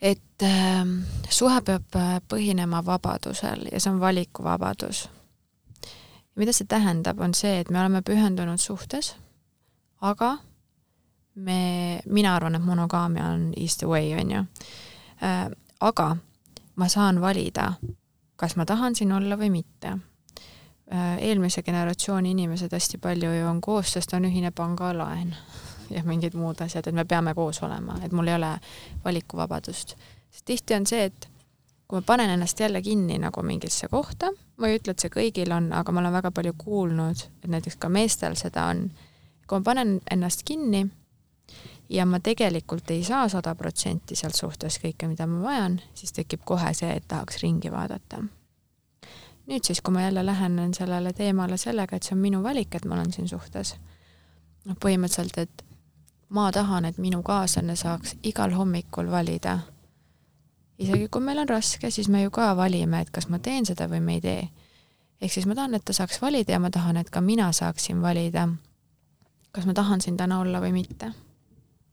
et 0.02 0.44
äh, 0.44 0.86
suhe 1.30 1.62
peab 1.62 1.96
äh, 1.96 2.22
põhinema 2.28 2.86
vabadusel 2.86 3.68
ja 3.72 3.80
see 3.80 3.92
on 3.92 4.00
valikuvabadus. 4.00 5.10
mida 6.36 6.52
see 6.54 6.68
tähendab, 6.68 7.20
on 7.20 7.34
see, 7.34 7.60
et 7.60 7.70
me 7.70 7.80
oleme 7.80 8.02
pühendunud 8.02 8.60
suhtes, 8.60 9.16
aga 10.02 10.38
me, 11.36 12.02
mina 12.06 12.36
arvan, 12.36 12.56
et 12.56 12.64
monogaamia 12.64 13.26
on 13.26 13.54
is 13.58 13.78
the 13.78 13.88
way, 13.88 14.14
on 14.14 14.32
ju 14.32 14.46
äh,. 15.24 15.52
aga 15.80 16.18
ma 16.76 16.88
saan 16.88 17.22
valida, 17.22 17.74
kas 18.36 18.56
ma 18.56 18.66
tahan 18.66 18.96
siin 18.96 19.12
olla 19.12 19.38
või 19.38 19.50
mitte 19.50 19.88
äh,. 20.92 21.18
eelmise 21.20 21.64
generatsiooni 21.64 22.32
inimesed 22.32 22.72
hästi 22.72 22.98
palju 22.98 23.32
ju 23.32 23.48
on 23.48 23.62
koos, 23.62 23.94
sest 23.94 24.14
on 24.14 24.26
ühine 24.26 24.52
pangalaen 24.52 25.36
ja 25.90 26.04
mingid 26.04 26.36
muud 26.38 26.62
asjad, 26.62 26.88
et 26.88 26.96
me 26.96 27.06
peame 27.06 27.34
koos 27.34 27.62
olema, 27.64 28.00
et 28.04 28.12
mul 28.12 28.28
ei 28.28 28.36
ole 28.36 28.52
valikuvabadust. 29.06 29.96
sest 30.32 30.46
tihti 30.46 30.76
on 30.76 30.86
see, 30.86 31.04
et 31.06 31.30
kui 31.88 32.00
ma 32.00 32.02
panen 32.02 32.30
ennast 32.30 32.60
jälle 32.60 32.82
kinni 32.82 33.18
nagu 33.22 33.42
mingisse 33.42 33.88
kohta, 33.88 34.32
ma 34.58 34.68
ei 34.68 34.80
ütle, 34.80 34.96
et 34.96 35.00
see 35.00 35.14
kõigil 35.14 35.54
on, 35.54 35.72
aga 35.74 35.92
ma 35.92 36.02
olen 36.02 36.14
väga 36.14 36.32
palju 36.32 36.54
kuulnud, 36.58 37.26
et 37.44 37.50
näiteks 37.52 37.78
ka 37.80 37.90
meestel 37.90 38.38
seda 38.40 38.70
on, 38.74 38.88
kui 39.48 39.60
ma 39.60 39.64
panen 39.74 40.00
ennast 40.12 40.44
kinni 40.46 40.88
ja 41.90 42.06
ma 42.06 42.20
tegelikult 42.20 42.90
ei 42.92 43.04
saa 43.04 43.28
sada 43.30 43.56
protsenti 43.56 44.16
sealt 44.18 44.36
suhtes 44.36 44.80
kõike, 44.82 45.10
mida 45.12 45.28
ma 45.30 45.44
vajan, 45.44 45.78
siis 45.94 46.16
tekib 46.16 46.42
kohe 46.46 46.74
see, 46.74 46.90
et 46.96 47.06
tahaks 47.08 47.44
ringi 47.44 47.72
vaadata. 47.72 48.24
nüüd 49.46 49.62
siis, 49.62 49.82
kui 49.82 49.94
ma 49.94 50.02
jälle 50.02 50.26
lähenen 50.26 50.74
sellele 50.74 51.14
teemale 51.14 51.58
sellega, 51.58 51.96
et 51.96 52.04
see 52.04 52.16
on 52.16 52.22
minu 52.22 52.42
valik, 52.44 52.76
et 52.76 52.86
ma 52.86 52.96
olen 52.96 53.12
siin 53.14 53.28
suhtes, 53.30 53.76
noh, 54.66 54.78
põhimõtteliselt, 54.82 55.38
et 55.38 55.66
ma 56.30 56.52
tahan, 56.52 56.86
et 56.86 56.98
minu 56.98 57.24
kaaslane 57.24 57.76
saaks 57.76 58.16
igal 58.24 58.52
hommikul 58.52 59.12
valida. 59.12 59.60
isegi 60.80 61.08
kui 61.08 61.22
meil 61.22 61.40
on 61.40 61.50
raske, 61.50 61.92
siis 61.92 62.10
me 62.10 62.24
ju 62.24 62.32
ka 62.32 62.56
valime, 62.58 63.02
et 63.02 63.10
kas 63.10 63.30
ma 63.30 63.40
teen 63.40 63.66
seda 63.66 63.88
või 63.88 64.00
me 64.00 64.14
ei 64.14 64.22
tee. 64.22 64.50
ehk 65.22 65.32
siis 65.32 65.46
ma 65.46 65.56
tahan, 65.56 65.74
et 65.74 65.86
ta 65.86 65.94
saaks 65.94 66.22
valida 66.22 66.52
ja 66.52 66.60
ma 66.60 66.70
tahan, 66.70 66.98
et 66.98 67.10
ka 67.10 67.22
mina 67.22 67.52
saaksin 67.52 68.02
valida, 68.02 68.50
kas 69.52 69.66
ma 69.66 69.74
tahan 69.74 70.02
siin 70.02 70.18
täna 70.18 70.40
olla 70.40 70.62
või 70.62 70.72
mitte. 70.72 71.12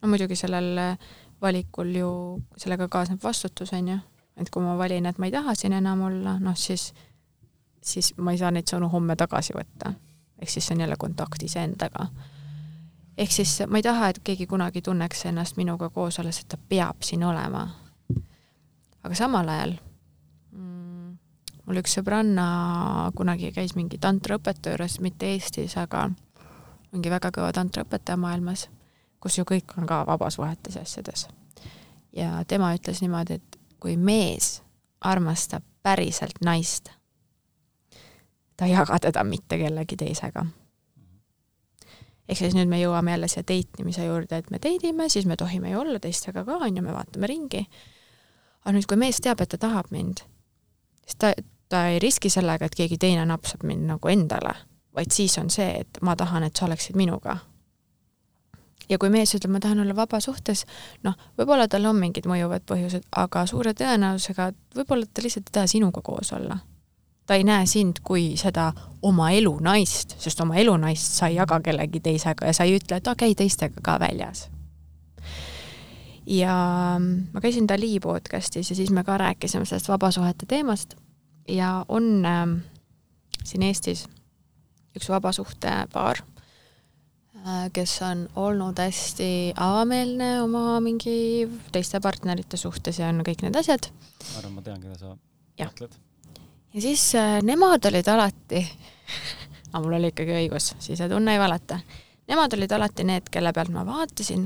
no 0.03 0.09
muidugi 0.09 0.37
sellel 0.37 0.97
valikul 1.43 1.95
ju, 1.97 2.43
sellega 2.57 2.89
kaasneb 2.89 3.23
vastutus, 3.23 3.73
on 3.73 3.89
ju, 3.89 3.99
et 4.37 4.51
kui 4.51 4.63
ma 4.63 4.79
valin, 4.79 5.07
et 5.07 5.19
ma 5.19 5.27
ei 5.27 5.33
taha 5.33 5.55
siin 5.55 5.73
enam 5.73 6.03
olla, 6.03 6.39
noh 6.39 6.57
siis, 6.57 6.93
siis 7.83 8.15
ma 8.17 8.33
ei 8.33 8.39
saa 8.39 8.51
neid 8.51 8.71
sõnu 8.71 8.89
homme 8.89 9.17
tagasi 9.17 9.53
võtta. 9.53 9.95
ehk 10.39 10.51
siis 10.51 10.67
see 10.67 10.75
on 10.75 10.81
jälle 10.81 10.97
kontakt 10.97 11.43
iseendaga 11.43 12.07
ehk 13.19 13.33
siis 13.33 13.63
ma 13.69 13.79
ei 13.79 13.83
taha, 13.83 14.09
et 14.09 14.21
keegi 14.25 14.47
kunagi 14.47 14.83
tunneks 14.83 15.27
ennast 15.27 15.57
minuga 15.57 15.91
koos 15.91 16.19
olles, 16.19 16.41
et 16.41 16.49
ta 16.49 16.59
peab 16.69 17.03
siin 17.03 17.25
olema. 17.25 17.69
aga 19.03 19.15
samal 19.15 19.49
ajal 19.49 19.73
mm, 20.53 21.17
mul 21.67 21.81
üks 21.83 21.97
sõbranna 21.99 22.47
kunagi 23.19 23.53
käis 23.53 23.75
mingi 23.77 23.99
tantraõpetaja 23.99 24.77
juures, 24.77 25.01
mitte 25.01 25.33
Eestis, 25.35 25.77
aga 25.77 26.09
mingi 26.93 27.11
väga 27.11 27.33
kõva 27.35 27.53
tantraõpetaja 27.53 28.17
maailmas, 28.17 28.69
kus 29.21 29.39
ju 29.39 29.45
kõik 29.49 29.77
on 29.79 29.87
ka 29.87 30.05
vabasuhetes 30.07 30.77
ja 30.77 30.87
asjades. 30.87 31.29
ja 32.13 32.45
tema 32.47 32.75
ütles 32.75 33.03
niimoodi, 33.03 33.35
et 33.35 33.61
kui 33.81 33.97
mees 33.97 34.63
armastab 35.01 35.63
päriselt 35.83 36.39
naist, 36.45 36.91
ta 38.57 38.67
ei 38.67 38.73
jaga 38.73 38.99
teda 38.99 39.25
mitte 39.25 39.59
kellegi 39.59 39.97
teisega 39.97 40.47
ehk 42.33 42.41
siis 42.41 42.57
nüüd 42.57 42.71
me 42.71 42.81
jõuame 42.81 43.15
jälle 43.15 43.29
siia 43.31 43.45
date 43.47 43.83
imise 43.83 44.07
juurde, 44.07 44.41
et 44.41 44.51
me 44.51 44.61
date 44.63 44.89
ime, 44.89 45.09
siis 45.13 45.27
me 45.29 45.37
tohime 45.37 45.73
ju 45.73 45.81
olla 45.83 46.01
teistega 46.01 46.45
ka, 46.49 46.59
on 46.65 46.77
ju, 46.77 46.85
me 46.85 46.95
vaatame 46.95 47.29
ringi. 47.31 47.67
aga 48.63 48.75
nüüd, 48.77 48.87
kui 48.89 48.99
mees 48.99 49.21
teab, 49.21 49.41
et 49.43 49.51
ta 49.53 49.59
tahab 49.59 49.91
mind, 49.91 50.25
siis 51.07 51.19
ta, 51.19 51.33
ta 51.69 51.87
ei 51.91 51.99
riski 52.03 52.31
sellega, 52.31 52.67
et 52.67 52.77
keegi 52.79 52.99
teine 52.99 53.25
napsab 53.27 53.65
mind 53.67 53.89
nagu 53.91 54.13
endale, 54.13 54.55
vaid 54.95 55.11
siis 55.13 55.39
on 55.39 55.51
see, 55.51 55.83
et 55.83 56.03
ma 56.03 56.17
tahan, 56.17 56.47
et 56.47 56.57
sa 56.57 56.69
oleksid 56.69 56.97
minuga. 56.97 57.39
ja 58.89 58.99
kui 58.99 59.11
mees 59.11 59.35
ütleb, 59.35 59.53
ma 59.55 59.61
tahan 59.61 59.81
olla 59.81 59.95
vabas 59.97 60.27
suhtes, 60.29 60.67
noh, 61.03 61.15
võib-olla 61.39 61.69
tal 61.69 61.87
on 61.87 61.97
mingid 61.97 62.27
mõjuvad 62.29 62.67
põhjused, 62.69 63.09
aga 63.17 63.47
suure 63.47 63.75
tõenäosusega 63.75 64.53
võib-olla 64.77 65.09
ta 65.09 65.25
lihtsalt 65.25 65.49
ei 65.49 65.59
taha 65.59 65.71
sinuga 65.71 66.03
koos 66.05 66.33
olla 66.37 66.59
ta 67.27 67.35
ei 67.35 67.45
näe 67.45 67.67
sind 67.67 68.03
kui 68.05 68.33
seda 68.41 68.73
oma 69.03 69.31
elunaist, 69.35 70.17
sest 70.23 70.41
oma 70.41 70.59
elunaist 70.61 71.19
sa 71.19 71.31
ei 71.31 71.39
jaga 71.39 71.61
kellegi 71.65 72.01
teisega 72.03 72.49
ja 72.49 72.57
sa 72.57 72.67
ei 72.67 72.77
ütle, 72.79 72.99
et 72.99 73.07
okei 73.07 73.33
okay,, 73.33 73.39
teistega 73.39 73.83
ka 73.85 73.99
väljas. 74.03 74.49
ja 76.27 76.57
ma 77.33 77.41
käisin 77.43 77.69
Dali 77.69 78.01
podcastis 78.01 78.71
ja 78.71 78.77
siis 78.77 78.91
me 78.91 79.05
ka 79.05 79.19
rääkisime 79.19 79.65
sellest 79.65 79.89
vabasuhete 79.89 80.47
teemast 80.47 80.95
ja 81.49 81.85
on 81.89 82.27
äh, 82.27 82.47
siin 83.45 83.63
Eestis 83.63 84.07
üks 84.97 85.09
vabasuhtepaar 85.09 86.23
äh,, 86.23 87.67
kes 87.73 87.97
on 88.07 88.29
olnud 88.37 88.79
hästi 88.79 89.55
avameelne 89.57 90.31
oma 90.43 90.81
mingi 90.81 91.49
teiste 91.73 92.01
partnerite 92.01 92.57
suhtes 92.57 93.03
ja 93.03 93.11
on 93.11 93.25
kõik 93.27 93.43
need 93.43 93.59
asjad. 93.59 93.91
ma 94.33 94.39
arvan, 94.39 94.57
ma 94.59 94.63
tean, 94.63 94.81
keda 94.81 94.99
sa 94.99 95.17
mõtled 95.59 96.01
ja 96.75 96.81
siis 96.81 97.15
äh, 97.15 97.39
nemad 97.43 97.85
olid 97.91 98.09
alati 98.09 98.67
aga 99.73 99.83
mul 99.85 99.97
oli 99.97 100.11
ikkagi 100.13 100.35
õigus, 100.37 100.73
sisetunne 100.83 101.37
ei 101.37 101.41
valeta. 101.41 101.79
Nemad 102.29 102.55
olid 102.57 102.73
alati 102.77 103.05
need, 103.09 103.29
kelle 103.33 103.53
pealt 103.53 103.73
ma 103.75 103.85
vaatasin, 103.87 104.45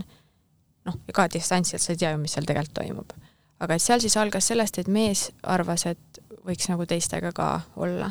noh, 0.86 1.00
ka 1.14 1.26
distantsilt, 1.32 1.82
sa 1.82 1.92
ei 1.92 2.00
tea 2.00 2.12
ju, 2.14 2.20
mis 2.22 2.36
seal 2.36 2.46
tegelikult 2.48 2.78
toimub. 2.80 3.16
aga 3.60 3.78
seal 3.80 4.00
siis 4.04 4.16
algas 4.20 4.46
sellest, 4.52 4.78
et 4.78 4.88
mees 4.88 5.30
arvas, 5.42 5.86
et 5.86 6.20
võiks 6.46 6.68
nagu 6.70 6.86
teistega 6.86 7.32
ka 7.32 7.60
olla. 7.76 8.10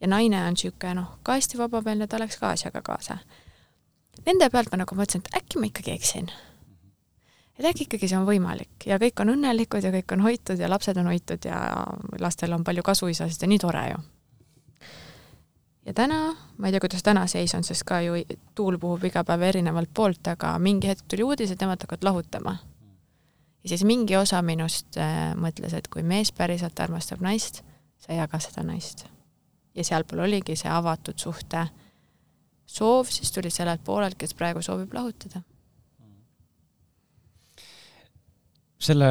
ja 0.00 0.08
naine 0.08 0.44
on 0.46 0.56
niisugune 0.56 0.94
noh, 0.98 1.18
ka 1.22 1.38
hästi 1.38 1.58
vabameelne, 1.58 2.06
ta 2.06 2.18
läks 2.18 2.36
ka 2.38 2.50
asjaga 2.50 2.82
kaasa. 2.82 3.18
Nende 4.26 4.50
pealt 4.50 4.72
ma 4.72 4.82
nagu 4.82 4.94
mõtlesin, 4.94 5.22
et 5.24 5.42
äkki 5.42 5.58
ma 5.58 5.70
ikkagi 5.70 5.94
eksin 5.94 6.30
et 7.58 7.68
äkki 7.68 7.86
ikkagi 7.86 8.08
see 8.08 8.18
on 8.18 8.26
võimalik 8.28 8.86
ja 8.88 8.98
kõik 9.00 9.20
on 9.22 9.34
õnnelikud 9.34 9.84
ja 9.84 9.92
kõik 9.94 10.16
on 10.16 10.24
hoitud 10.24 10.60
ja 10.60 10.70
lapsed 10.70 10.98
on 11.00 11.10
hoitud 11.10 11.44
ja 11.48 11.60
lastel 12.20 12.54
on 12.56 12.64
palju 12.64 12.84
kasuisasid 12.86 13.44
ja 13.44 13.50
nii 13.50 13.60
tore 13.60 13.84
ju. 13.90 14.00
ja 15.86 15.94
täna, 15.96 16.20
ma 16.56 16.68
ei 16.68 16.74
tea, 16.74 16.82
kuidas 16.84 17.04
täna 17.04 17.26
seis 17.30 17.54
on, 17.58 17.64
sest 17.66 17.84
ka 17.88 18.00
ju 18.04 18.22
tuul 18.54 18.78
puhub 18.80 19.04
iga 19.04 19.24
päev 19.28 19.48
erinevalt 19.50 19.92
poolt, 19.94 20.32
aga 20.32 20.56
mingi 20.58 20.88
hetk 20.88 21.04
tuli 21.08 21.26
uudis, 21.26 21.52
et 21.52 21.60
nemad 21.60 21.84
hakkavad 21.84 22.08
lahutama. 22.08 22.56
ja 23.62 23.68
siis 23.68 23.84
mingi 23.84 24.16
osa 24.16 24.42
minust 24.42 24.96
äh, 24.96 25.34
mõtles, 25.36 25.76
et 25.76 25.88
kui 25.88 26.02
mees 26.02 26.32
päriselt 26.32 26.80
armastab 26.80 27.20
naist, 27.20 27.62
sa 27.98 28.12
ei 28.12 28.18
jaga 28.22 28.40
seda 28.40 28.64
naist. 28.64 29.06
ja 29.74 29.84
sealpool 29.84 30.24
oligi 30.24 30.56
see 30.56 30.72
avatud 30.72 31.18
suhte 31.18 31.68
soov, 32.66 33.06
siis 33.12 33.32
tuli 33.32 33.50
sellelt 33.50 33.84
poolelt, 33.84 34.16
kes 34.16 34.32
praegu 34.34 34.62
soovib 34.62 34.94
lahutada 34.94 35.42
selle, 38.86 39.08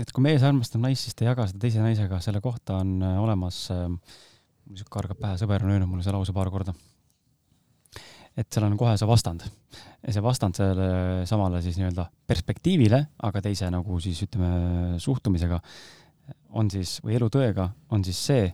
et 0.00 0.10
kui 0.14 0.24
mees 0.24 0.44
armastab 0.46 0.82
naist, 0.84 1.06
siis 1.06 1.16
ta 1.16 1.24
ei 1.24 1.30
jaga 1.30 1.46
seda 1.50 1.62
teise 1.62 1.82
naisega, 1.82 2.20
selle 2.24 2.40
kohta 2.44 2.78
on 2.82 2.96
äh, 3.04 3.20
olemas 3.20 3.60
äh,, 3.74 3.86
mul 3.88 4.80
sihuke 4.80 4.94
kargab 4.96 5.20
pähe, 5.20 5.38
sõber 5.40 5.64
on 5.64 5.74
öelnud 5.74 5.90
mulle 5.90 6.04
see 6.06 6.14
lause 6.14 6.34
paar 6.36 6.50
korda. 6.52 6.74
et 8.34 8.48
seal 8.50 8.64
on 8.66 8.76
kohe 8.78 8.96
see 8.98 9.06
vastand. 9.06 9.44
ja 10.02 10.14
see 10.14 10.24
vastand 10.24 10.58
sellele 10.58 11.26
samale 11.28 11.60
siis 11.62 11.78
nii-öelda 11.78 12.08
perspektiivile, 12.26 13.04
aga 13.28 13.42
teise 13.44 13.70
nagu 13.70 14.00
siis 14.02 14.24
ütleme 14.26 14.98
suhtumisega 15.02 15.60
on 16.56 16.70
siis, 16.70 16.98
või 17.04 17.18
elutõega 17.18 17.68
on 17.92 18.04
siis 18.06 18.20
see, 18.30 18.48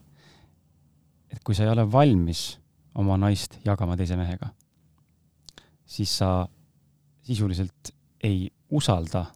et 1.31 1.43
kui 1.45 1.55
sa 1.55 1.65
ei 1.65 1.73
ole 1.73 1.87
valmis 1.91 2.59
oma 2.99 3.17
naist 3.21 3.61
jagama 3.65 3.97
teise 3.97 4.19
mehega, 4.19 4.51
siis 5.87 6.17
sa 6.19 6.49
sisuliselt 7.27 7.95
ei 8.27 8.49
usalda 8.75 9.29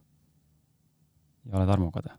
ja 1.45 1.57
oled 1.59 1.69
armukade. 1.69 2.13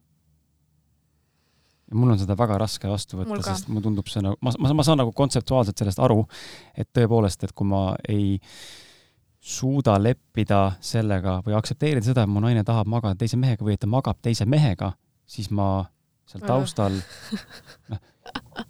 Ja 1.86 1.94
mul 1.94 2.10
on 2.10 2.18
seda 2.18 2.34
väga 2.38 2.58
raske 2.58 2.88
vastu 2.90 3.20
võtta, 3.20 3.38
sest 3.46 3.68
mulle 3.70 3.84
tundub 3.84 4.08
see 4.10 4.22
nagu, 4.24 4.38
ma, 4.42 4.50
ma, 4.58 4.72
ma 4.74 4.86
saan 4.86 4.98
nagu 4.98 5.12
kontseptuaalselt 5.14 5.78
sellest 5.78 6.00
aru, 6.02 6.24
et 6.74 6.88
tõepoolest, 6.96 7.46
et 7.46 7.54
kui 7.54 7.68
ma 7.70 7.82
ei 8.10 8.40
suuda 9.46 9.94
leppida 10.02 10.60
sellega 10.82 11.38
või 11.46 11.54
aktsepteerida 11.54 12.08
seda, 12.08 12.24
et 12.26 12.32
mu 12.32 12.42
naine 12.42 12.64
tahab 12.66 12.90
magada 12.90 13.14
teise 13.20 13.38
mehega 13.38 13.62
või 13.62 13.76
et 13.76 13.84
ta 13.84 13.90
magab 13.90 14.18
teise 14.22 14.48
mehega, 14.50 14.90
siis 15.30 15.52
ma 15.54 15.86
seal 16.26 16.42
taustal, 16.42 16.96
noh, 17.92 18.00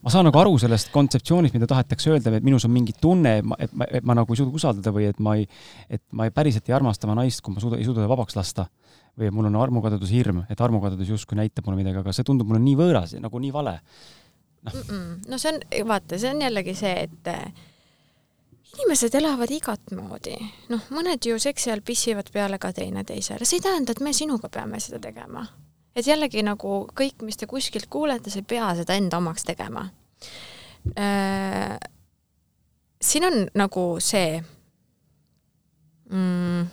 ma 0.05 0.13
saan 0.13 0.29
nagu 0.29 0.37
aru 0.43 0.59
sellest 0.61 0.91
kontseptsioonist, 0.93 1.57
mida 1.57 1.69
tahetakse 1.71 2.13
öelda, 2.13 2.35
et 2.37 2.45
minus 2.45 2.69
on 2.69 2.75
mingi 2.75 2.93
tunne, 3.01 3.39
et 3.41 3.49
ma, 3.49 3.57
et 3.65 3.73
ma, 3.73 3.89
et 3.89 4.05
ma 4.05 4.19
nagu 4.19 4.35
ei 4.35 4.43
suuda 4.43 4.53
usaldada 4.61 4.93
või 4.93 5.09
et 5.09 5.23
ma 5.25 5.39
ei, 5.41 5.49
et 5.89 6.05
ma 6.13 6.29
ei 6.29 6.35
päriselt 6.37 6.69
ei 6.69 6.77
armasta 6.77 7.09
oma 7.09 7.17
naist, 7.23 7.41
kui 7.41 7.57
ma 7.57 7.65
suuda, 7.65 7.81
ei 7.81 7.89
suuda 7.89 8.03
teda 8.03 8.13
vabaks 8.13 8.37
lasta 8.37 8.69
või 9.17 9.33
mul 9.33 9.49
on 9.49 9.57
armukadeduse 9.61 10.13
hirm, 10.13 10.43
et 10.51 10.61
armukadedus 10.61 11.09
justkui 11.15 11.39
näitab 11.39 11.67
mulle 11.67 11.81
midagi, 11.81 12.03
aga 12.03 12.13
see 12.13 12.27
tundub 12.27 12.51
mulle 12.51 12.61
nii 12.65 12.77
võõras 12.79 13.17
ja 13.17 13.23
nagu 13.23 13.41
nii 13.41 13.53
vale. 13.55 13.79
No.. 14.67 14.73
no 15.31 15.39
see 15.39 15.53
on, 15.55 15.61
vaata, 15.89 16.19
see 16.21 16.33
on 16.35 16.43
jällegi 16.43 16.75
see, 16.77 16.93
et 17.07 17.31
eh, 17.33 17.67
inimesed 18.75 19.15
elavad 19.17 19.53
igat 19.55 19.93
moodi, 19.97 20.35
noh, 20.73 20.89
mõned 20.93 21.29
ju 21.29 21.39
seksi 21.41 21.73
all 21.73 21.85
pissivad 21.87 22.29
peale 22.35 22.59
ka 22.61 22.73
teineteisele, 22.77 23.47
see 23.49 23.61
ei 23.61 23.67
tähenda, 23.69 23.95
et 23.95 24.03
me 24.05 24.13
sinuga 24.17 24.51
peame 24.53 24.81
seda 24.83 25.01
tegema. 25.09 25.47
et 25.97 26.07
jällegi 26.07 26.43
nagu 26.45 26.83
kõik, 26.93 27.23
mis 27.25 27.39
te 27.41 27.47
kuskilt 27.49 27.87
kuulete, 27.89 28.31
sa 28.31 28.43
ei 28.43 28.49
pea 28.49 28.75
seda 28.77 28.99
enda 28.99 29.17
omaks 29.17 29.47
tegema. 29.49 29.87
Äh,. 30.99 31.79
siin 33.01 33.25
on 33.25 33.47
nagu 33.55 33.87
see 34.01 34.43
mm, 36.11 36.67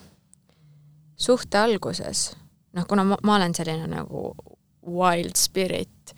suhte 1.24 1.58
alguses, 1.58 2.34
noh, 2.74 2.88
kuna 2.90 3.06
ma, 3.08 3.18
ma 3.24 3.36
olen 3.40 3.56
selline 3.56 3.88
nagu 3.88 4.32
wild 4.84 5.38
spirit 5.40 6.16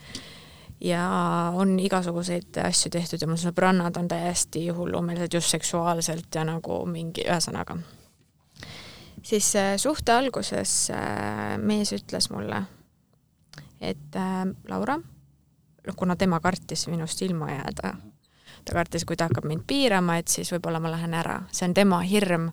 ja 0.82 1.06
on 1.54 1.80
igasuguseid 1.80 2.58
asju 2.64 2.92
tehtud 2.92 3.22
ja 3.22 3.28
mul 3.30 3.40
sõbrannad 3.40 3.98
on 4.00 4.08
täiesti 4.12 4.68
hullumeelsed 4.70 5.34
just 5.34 5.54
seksuaalselt 5.54 6.36
ja 6.36 6.46
nagu 6.48 6.82
mingi, 6.90 7.26
ühesõnaga. 7.28 7.78
siis 9.24 9.56
äh, 9.56 9.76
suhte 9.78 10.14
alguses 10.14 10.90
äh, 10.92 11.58
mees 11.58 11.94
ütles 11.94 12.30
mulle, 12.30 12.64
et 13.82 14.16
äh, 14.16 14.44
Laura, 14.70 14.98
noh, 15.88 15.96
kuna 15.96 16.16
tema 16.16 16.40
kartis 16.40 16.88
minust 16.88 17.22
ilma 17.22 17.52
jääda, 17.52 17.96
ta 18.66 18.74
kartis, 18.74 19.06
kui 19.06 19.16
ta 19.16 19.30
hakkab 19.30 19.46
mind 19.46 19.64
piirama, 19.68 20.18
et 20.18 20.28
siis 20.28 20.52
võib-olla 20.52 20.80
ma 20.80 20.92
lähen 20.92 21.14
ära, 21.14 21.44
see 21.52 21.70
on 21.70 21.74
tema 21.74 22.02
hirm, 22.02 22.50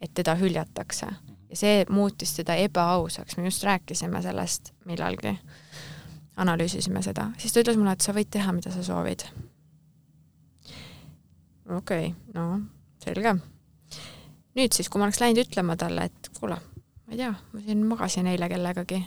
et 0.00 0.14
teda 0.14 0.34
hüljatakse 0.38 1.10
ja 1.50 1.56
see 1.56 1.84
muutis 1.90 2.34
teda 2.36 2.56
ebaausaks, 2.60 3.36
me 3.36 3.44
just 3.44 3.64
rääkisime 3.64 4.22
sellest 4.22 4.72
millalgi, 4.84 5.34
analüüsisime 6.36 7.02
seda, 7.02 7.30
siis 7.38 7.52
ta 7.52 7.62
ütles 7.64 7.78
mulle, 7.78 7.94
et 7.96 8.04
sa 8.04 8.14
võid 8.16 8.30
teha, 8.30 8.52
mida 8.52 8.72
sa 8.74 8.84
soovid. 8.84 9.24
okei 11.76 12.08
okay,, 12.08 12.12
no 12.34 12.60
selge. 13.04 13.36
nüüd 14.58 14.74
siis, 14.74 14.88
kui 14.88 15.00
ma 15.00 15.08
oleks 15.08 15.20
läinud 15.22 15.44
ütlema 15.46 15.76
talle, 15.76 16.08
et 16.10 16.32
kuule, 16.40 16.58
ma 17.06 17.14
ei 17.14 17.22
tea, 17.22 17.34
ma 17.52 17.64
siin 17.64 17.84
magasin 17.86 18.26
eile 18.26 18.48
kellegagi, 18.48 19.02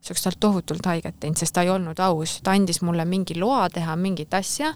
see 0.00 0.14
oleks 0.14 0.28
talt 0.28 0.40
tohutult 0.40 0.86
haiget 0.86 1.20
teinud, 1.20 1.38
sest 1.38 1.54
ta 1.54 1.62
ei 1.66 1.70
olnud 1.70 2.00
aus, 2.02 2.40
ta 2.42 2.56
andis 2.56 2.82
mulle 2.82 3.04
mingi 3.04 3.38
loa 3.38 3.68
teha 3.70 3.96
mingit 3.96 4.34
asja 4.34 4.72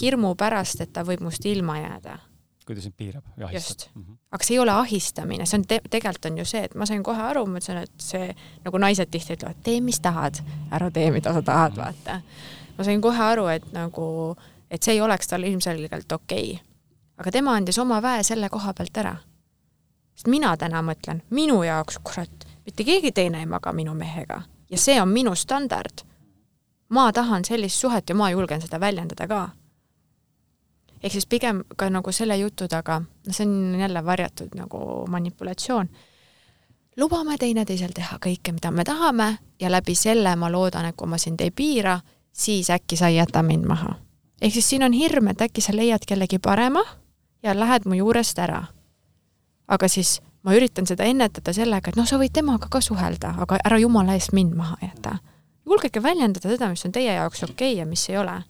hirmu 0.00 0.34
pärast, 0.38 0.80
et 0.84 0.92
ta 0.92 1.06
võib 1.06 1.24
must 1.26 1.46
ilma 1.46 1.80
jääda 1.82 2.20
kui 2.66 2.76
ta 2.76 2.82
sind 2.84 2.94
piirab 2.96 3.24
ja 3.36 3.46
ahistab. 3.46 3.88
Mm 3.94 4.02
-hmm. 4.02 4.16
aga 4.32 4.44
see 4.44 4.54
ei 4.54 4.58
ole 4.58 4.70
ahistamine, 4.70 5.46
see 5.46 5.58
on 5.58 5.64
te-, 5.66 5.80
tegelikult 5.90 6.24
on 6.30 6.38
ju 6.38 6.44
see, 6.44 6.64
et 6.64 6.74
ma 6.74 6.86
sain 6.86 7.02
kohe 7.02 7.22
aru, 7.22 7.46
ma 7.46 7.58
ütlesin, 7.58 7.82
et 7.82 7.92
see, 7.98 8.34
nagu 8.64 8.78
naised 8.78 9.10
tihti 9.10 9.36
ütlevad, 9.36 9.62
tee, 9.62 9.80
mis 9.80 10.00
tahad, 10.00 10.42
ära 10.70 10.90
tee, 10.90 11.10
mida 11.10 11.32
sa 11.32 11.42
tahad, 11.42 11.76
vaata. 11.76 12.20
ma 12.78 12.84
sain 12.84 13.00
kohe 13.00 13.24
aru, 13.24 13.46
et 13.46 13.72
nagu, 13.72 14.36
et 14.70 14.82
see 14.82 14.94
ei 14.94 15.00
oleks 15.00 15.28
talle 15.28 15.46
ilmselgelt 15.46 16.12
okei 16.12 16.52
okay.. 16.52 16.64
aga 17.16 17.30
tema 17.30 17.56
andis 17.56 17.78
oma 17.78 18.02
väe 18.02 18.22
selle 18.22 18.48
koha 18.48 18.74
pealt 18.74 18.96
ära. 18.96 19.16
sest 20.14 20.26
mina 20.26 20.56
täna 20.56 20.82
mõtlen, 20.82 21.22
minu 21.30 21.62
jaoks, 21.62 21.98
kurat, 21.98 22.46
mitte 22.66 22.84
keegi 22.84 23.12
teine 23.12 23.38
ei 23.38 23.46
maga 23.46 23.72
minu 23.72 23.94
mehega 23.94 24.42
ja 24.70 24.78
see 24.78 25.02
on 25.02 25.08
minu 25.08 25.34
standard. 25.34 26.04
ma 26.88 27.12
tahan 27.12 27.44
sellist 27.44 27.80
suhet 27.80 28.08
ja 28.08 28.14
ma 28.14 28.30
julgen 28.30 28.60
seda 28.60 28.80
väljendada 28.80 29.26
ka 29.28 29.48
ehk 31.02 31.12
siis 31.12 31.26
pigem 31.26 31.62
ka 31.76 31.90
nagu 31.90 32.12
selle 32.12 32.36
jutu 32.38 32.68
taga, 32.68 33.00
no 33.00 33.32
see 33.32 33.46
on 33.46 33.80
jälle 33.80 34.04
varjatud 34.04 34.54
nagu 34.54 35.06
manipulatsioon, 35.10 35.88
lubame 36.96 37.38
teineteisel 37.38 37.92
teha 37.94 38.18
kõike, 38.22 38.52
mida 38.52 38.70
me 38.70 38.84
tahame 38.84 39.28
ja 39.60 39.70
läbi 39.70 39.94
selle 39.98 40.36
ma 40.36 40.50
loodan, 40.52 40.86
et 40.86 40.96
kui 40.96 41.08
ma 41.08 41.18
sind 41.18 41.40
ei 41.40 41.50
piira, 41.50 41.98
siis 42.32 42.70
äkki 42.70 42.96
sa 42.96 43.08
ei 43.08 43.16
jäta 43.16 43.42
mind 43.42 43.66
maha. 43.66 43.94
ehk 44.40 44.52
siis 44.52 44.68
siin 44.68 44.82
on 44.82 44.92
hirm, 44.92 45.28
et 45.28 45.42
äkki 45.42 45.60
sa 45.60 45.76
leiad 45.76 46.06
kellegi 46.06 46.38
parema 46.38 46.82
ja 47.42 47.54
lähed 47.60 47.86
mu 47.86 47.94
juurest 47.94 48.38
ära. 48.38 48.64
aga 49.68 49.88
siis 49.88 50.20
ma 50.42 50.54
üritan 50.54 50.86
seda 50.86 51.04
ennetada 51.04 51.52
sellega, 51.52 51.90
et 51.90 51.96
noh, 51.96 52.06
sa 52.06 52.18
võid 52.18 52.32
temaga 52.32 52.68
ka 52.70 52.80
suhelda, 52.80 53.34
aga 53.38 53.58
ära 53.64 53.78
jumala 53.78 54.14
eest 54.14 54.32
mind 54.32 54.54
maha 54.54 54.76
jäta. 54.82 55.18
julgege 55.66 56.02
väljendada 56.02 56.48
seda, 56.48 56.68
mis 56.68 56.84
on 56.86 56.92
teie 56.92 57.12
jaoks 57.12 57.42
okei 57.42 57.54
okay 57.72 57.78
ja 57.78 57.86
mis 57.86 58.08
ei 58.08 58.18
ole 58.18 58.42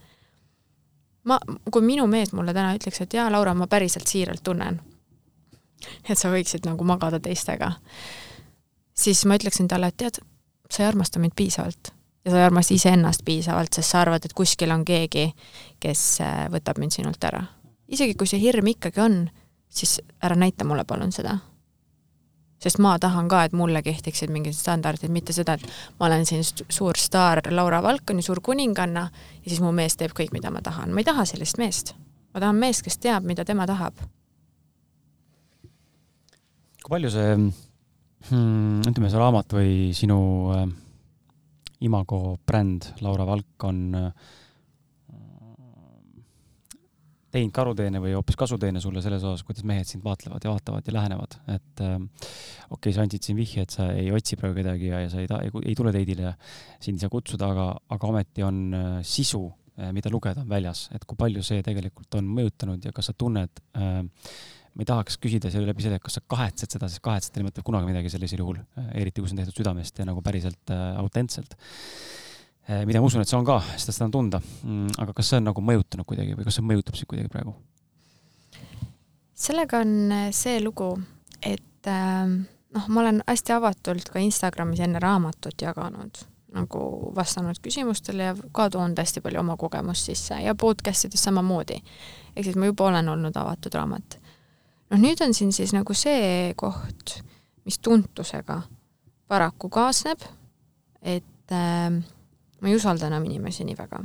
ma, 1.28 1.39
kui 1.70 1.84
minu 1.86 2.07
mees 2.10 2.33
mulle 2.33 2.55
täna 2.55 2.75
ütleks, 2.76 3.02
et 3.05 3.15
jaa, 3.15 3.28
Laura, 3.33 3.55
ma 3.55 3.68
päriselt 3.70 4.10
siiralt 4.10 4.42
tunnen, 4.44 4.81
et 6.09 6.18
sa 6.18 6.31
võiksid 6.33 6.67
nagu 6.68 6.84
magada 6.86 7.20
teistega, 7.23 7.73
siis 8.94 9.25
ma 9.26 9.39
ütleksin 9.41 9.70
talle, 9.70 9.92
et 9.92 9.99
tead, 9.99 10.23
sa 10.70 10.84
ei 10.84 10.91
armasta 10.91 11.23
mind 11.23 11.36
piisavalt 11.36 11.92
ja 12.25 12.31
sa 12.31 12.39
ei 12.39 12.47
armasta 12.47 12.75
iseennast 12.75 13.25
piisavalt, 13.26 13.75
sest 13.75 13.94
sa 13.94 14.02
arvad, 14.05 14.25
et 14.25 14.34
kuskil 14.36 14.70
on 14.70 14.84
keegi, 14.86 15.28
kes 15.83 16.02
äh, 16.23 16.44
võtab 16.52 16.78
mind 16.78 16.94
sinult 16.94 17.25
ära. 17.25 17.42
isegi 17.89 18.15
kui 18.15 18.31
see 18.31 18.41
hirm 18.41 18.70
ikkagi 18.73 19.01
on, 19.02 19.25
siis 19.68 20.01
ära 20.23 20.36
näita 20.39 20.65
mulle 20.65 20.84
palun 20.89 21.12
seda 21.12 21.39
sest 22.62 22.78
ma 22.82 22.94
tahan 23.02 23.28
ka, 23.31 23.42
et 23.44 23.57
mulle 23.57 23.82
kehtiksid 23.82 24.31
mingid 24.32 24.57
standardid, 24.57 25.10
mitte 25.12 25.34
seda, 25.34 25.57
et 25.58 25.66
ma 25.99 26.08
olen 26.08 26.26
siin 26.28 26.44
suur 26.47 26.99
staar 26.99 27.42
Laura 27.50 27.82
Valkoni, 27.82 28.23
suur 28.23 28.41
kuninganna 28.44 29.08
ja 29.10 29.49
siis 29.49 29.62
mu 29.65 29.73
mees 29.74 29.99
teeb 29.99 30.15
kõik, 30.16 30.32
mida 30.34 30.52
ma 30.55 30.62
tahan. 30.62 30.92
ma 30.92 31.02
ei 31.02 31.08
taha 31.08 31.26
sellist 31.28 31.58
meest. 31.58 31.94
ma 32.34 32.41
tahan 32.41 32.58
meest, 32.58 32.84
kes 32.86 32.99
teab, 32.99 33.26
mida 33.26 33.44
tema 33.44 33.66
tahab. 33.66 33.99
kui 36.82 36.91
palju 36.91 37.10
see 37.10 37.34
hmm,, 37.36 38.81
ütleme, 38.91 39.10
see 39.10 39.18
raamat 39.18 39.58
või 39.58 39.74
sinu 39.94 40.20
äh, 40.55 40.68
imago 41.82 42.39
bränd 42.47 42.92
Laura 43.02 43.26
Valk 43.26 43.66
on 43.66 43.82
äh, 43.94 44.32
teinud 47.33 47.55
karuteene 47.57 48.01
või 48.02 48.15
hoopis 48.17 48.36
kasuteene 48.41 48.83
sulle 48.83 49.02
selles 49.05 49.25
osas, 49.25 49.44
kuidas 49.47 49.65
mehed 49.69 49.89
sind 49.89 50.05
vaatlevad 50.05 50.44
ja 50.44 50.52
vaatavad 50.52 50.89
ja 50.89 50.94
lähenevad, 50.99 51.39
et 51.55 51.83
äh, 51.85 51.97
okei 51.97 52.77
okay,, 52.77 52.94
sa 52.97 53.07
andsid 53.07 53.28
siin 53.28 53.39
vihje, 53.39 53.67
et 53.67 53.75
sa 53.75 53.89
ei 53.97 54.12
otsi 54.15 54.39
praegu 54.41 54.59
kedagi 54.61 54.93
ja, 54.93 55.02
ja 55.05 55.11
sa 55.12 55.23
ei, 55.23 55.28
ei, 55.41 55.52
ei 55.73 55.77
tule 55.78 55.94
teidile 55.94 56.31
ja 56.31 56.36
sind 56.78 56.99
ei 56.99 57.05
saa 57.05 57.12
kutsuda, 57.12 57.52
aga, 57.55 57.69
aga 57.97 58.11
ometi 58.12 58.47
on 58.47 58.62
äh, 58.77 58.89
sisu 59.07 59.44
äh,, 59.49 59.93
mida 59.97 60.12
lugeda 60.12 60.44
väljas, 60.49 60.89
et 60.97 61.07
kui 61.09 61.20
palju 61.20 61.44
see 61.47 61.65
tegelikult 61.65 62.20
on 62.20 62.28
mõjutanud 62.41 62.89
ja 62.89 62.93
kas 62.97 63.11
sa 63.11 63.17
tunned 63.19 63.65
äh, 63.77 64.02
ma 64.73 64.85
ei 64.85 64.89
tahaks 64.89 65.19
küsida 65.20 65.51
selle 65.52 65.69
läbi 65.69 65.85
selle, 65.85 66.01
kas 66.01 66.17
sa 66.17 66.23
kahetsed 66.35 66.77
seda, 66.77 66.89
sest 66.89 67.02
kahetseda 67.05 67.43
ei 67.43 67.49
mõtle 67.49 67.65
kunagi 67.67 67.91
midagi 67.91 68.12
sellisel 68.12 68.41
juhul, 68.44 68.61
äh, 68.81 68.93
eriti 69.05 69.20
kui 69.20 69.28
see 69.28 69.36
on 69.36 69.43
tehtud 69.43 69.61
südamest 69.61 70.01
ja 70.01 70.09
nagu 70.09 70.25
päriselt 70.25 70.73
äh, 70.73 70.85
autentselt. 71.01 71.57
Eh, 71.57 72.22
mida 72.68 73.00
ma 73.00 73.07
usun, 73.07 73.23
et 73.23 73.28
see 73.28 73.39
on 73.39 73.47
ka, 73.47 73.58
sest 73.74 73.91
seda 73.92 74.07
on 74.07 74.15
tunda. 74.15 74.41
Mm, 74.62 74.94
aga 75.02 75.12
kas 75.16 75.32
see 75.32 75.41
on 75.41 75.49
nagu 75.50 75.65
mõjutanud 75.65 76.07
kuidagi 76.08 76.36
või 76.39 76.47
kas 76.47 76.58
see 76.58 76.66
mõjutab 76.66 76.99
sind 76.99 77.10
kuidagi 77.10 77.32
praegu? 77.32 77.55
sellega 79.42 79.81
on 79.82 80.12
eh, 80.12 80.28
see 80.34 80.60
lugu, 80.62 80.92
et 81.42 81.91
ähm, 81.91 82.42
noh, 82.74 82.89
ma 82.89 83.02
olen 83.02 83.23
hästi 83.26 83.57
avatult 83.57 84.12
ka 84.12 84.23
Instagramis 84.23 84.82
enne 84.84 85.00
raamatut 85.02 85.65
jaganud, 85.65 86.23
nagu 86.52 86.82
vastanud 87.16 87.58
küsimustele 87.65 88.31
ja 88.31 88.34
ka 88.55 88.68
toonud 88.70 88.99
hästi 88.99 89.23
palju 89.24 89.41
oma 89.41 89.57
kogemust 89.60 90.10
sisse 90.10 90.39
ja 90.44 90.55
podcast 90.55 91.08
ides 91.08 91.24
samamoodi. 91.24 91.81
ehk 92.36 92.44
siis 92.44 92.57
ma 92.60 92.68
juba 92.68 92.91
olen 92.91 93.08
olnud 93.08 93.36
avatud 93.36 93.74
raamat. 93.74 94.18
noh, 94.91 95.00
nüüd 95.00 95.24
on 95.24 95.34
siin 95.34 95.52
siis 95.52 95.73
nagu 95.73 95.94
see 95.94 96.55
koht, 96.57 97.18
mis 97.65 97.78
tuntusega 97.78 98.62
paraku 99.28 99.68
kaasneb, 99.73 100.20
et 101.02 101.50
äh, 101.50 102.02
ma 102.62 102.70
ei 102.70 102.78
usalda 102.78 103.10
enam 103.10 103.24
inimesi 103.26 103.66
nii 103.66 103.76
väga. 103.78 104.05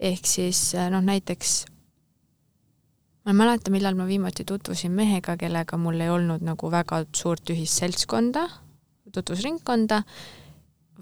ehk 0.00 0.26
siis 0.26 0.72
noh, 0.90 1.04
näiteks 1.04 1.64
ma 1.68 1.80
ma 3.24 3.30
ei 3.30 3.36
mäleta, 3.36 3.70
millal 3.70 3.94
ma 3.94 4.06
viimati 4.06 4.44
tutvusin 4.44 4.92
mehega, 4.92 5.36
kellega 5.36 5.76
mul 5.76 6.00
ei 6.00 6.10
olnud 6.10 6.42
nagu 6.44 6.70
väga 6.72 7.04
suurt 7.16 7.50
ühist 7.52 7.78
seltskonda, 7.78 8.46
tutvusringkonda, 9.12 10.02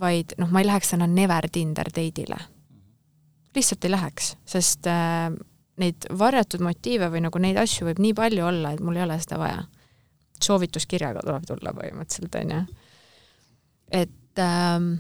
vaid 0.01 0.35
noh, 0.39 0.51
ma 0.51 0.63
ei 0.63 0.69
läheks 0.69 0.95
täna 0.95 1.07
never 1.07 1.49
Tinder 1.53 1.91
date'ile. 1.95 2.39
lihtsalt 3.55 3.85
ei 3.85 3.91
läheks, 3.91 4.35
sest 4.47 4.87
äh, 4.87 5.31
neid 5.79 6.07
varjatud 6.19 6.63
motiive 6.63 7.09
või 7.11 7.23
nagu 7.25 7.41
neid 7.43 7.57
asju 7.59 7.89
võib 7.89 8.03
nii 8.03 8.15
palju 8.15 8.45
olla, 8.47 8.75
et 8.75 8.83
mul 8.85 8.99
ei 8.99 9.07
ole 9.07 9.19
seda 9.23 9.39
vaja. 9.39 9.63
soovituskirjaga 10.43 11.23
tuleb 11.25 11.47
tulla 11.47 11.73
põhimõtteliselt, 11.75 12.35
on 12.43 12.51
ju. 12.55 12.61
et 13.91 14.43
ähm, 14.43 14.93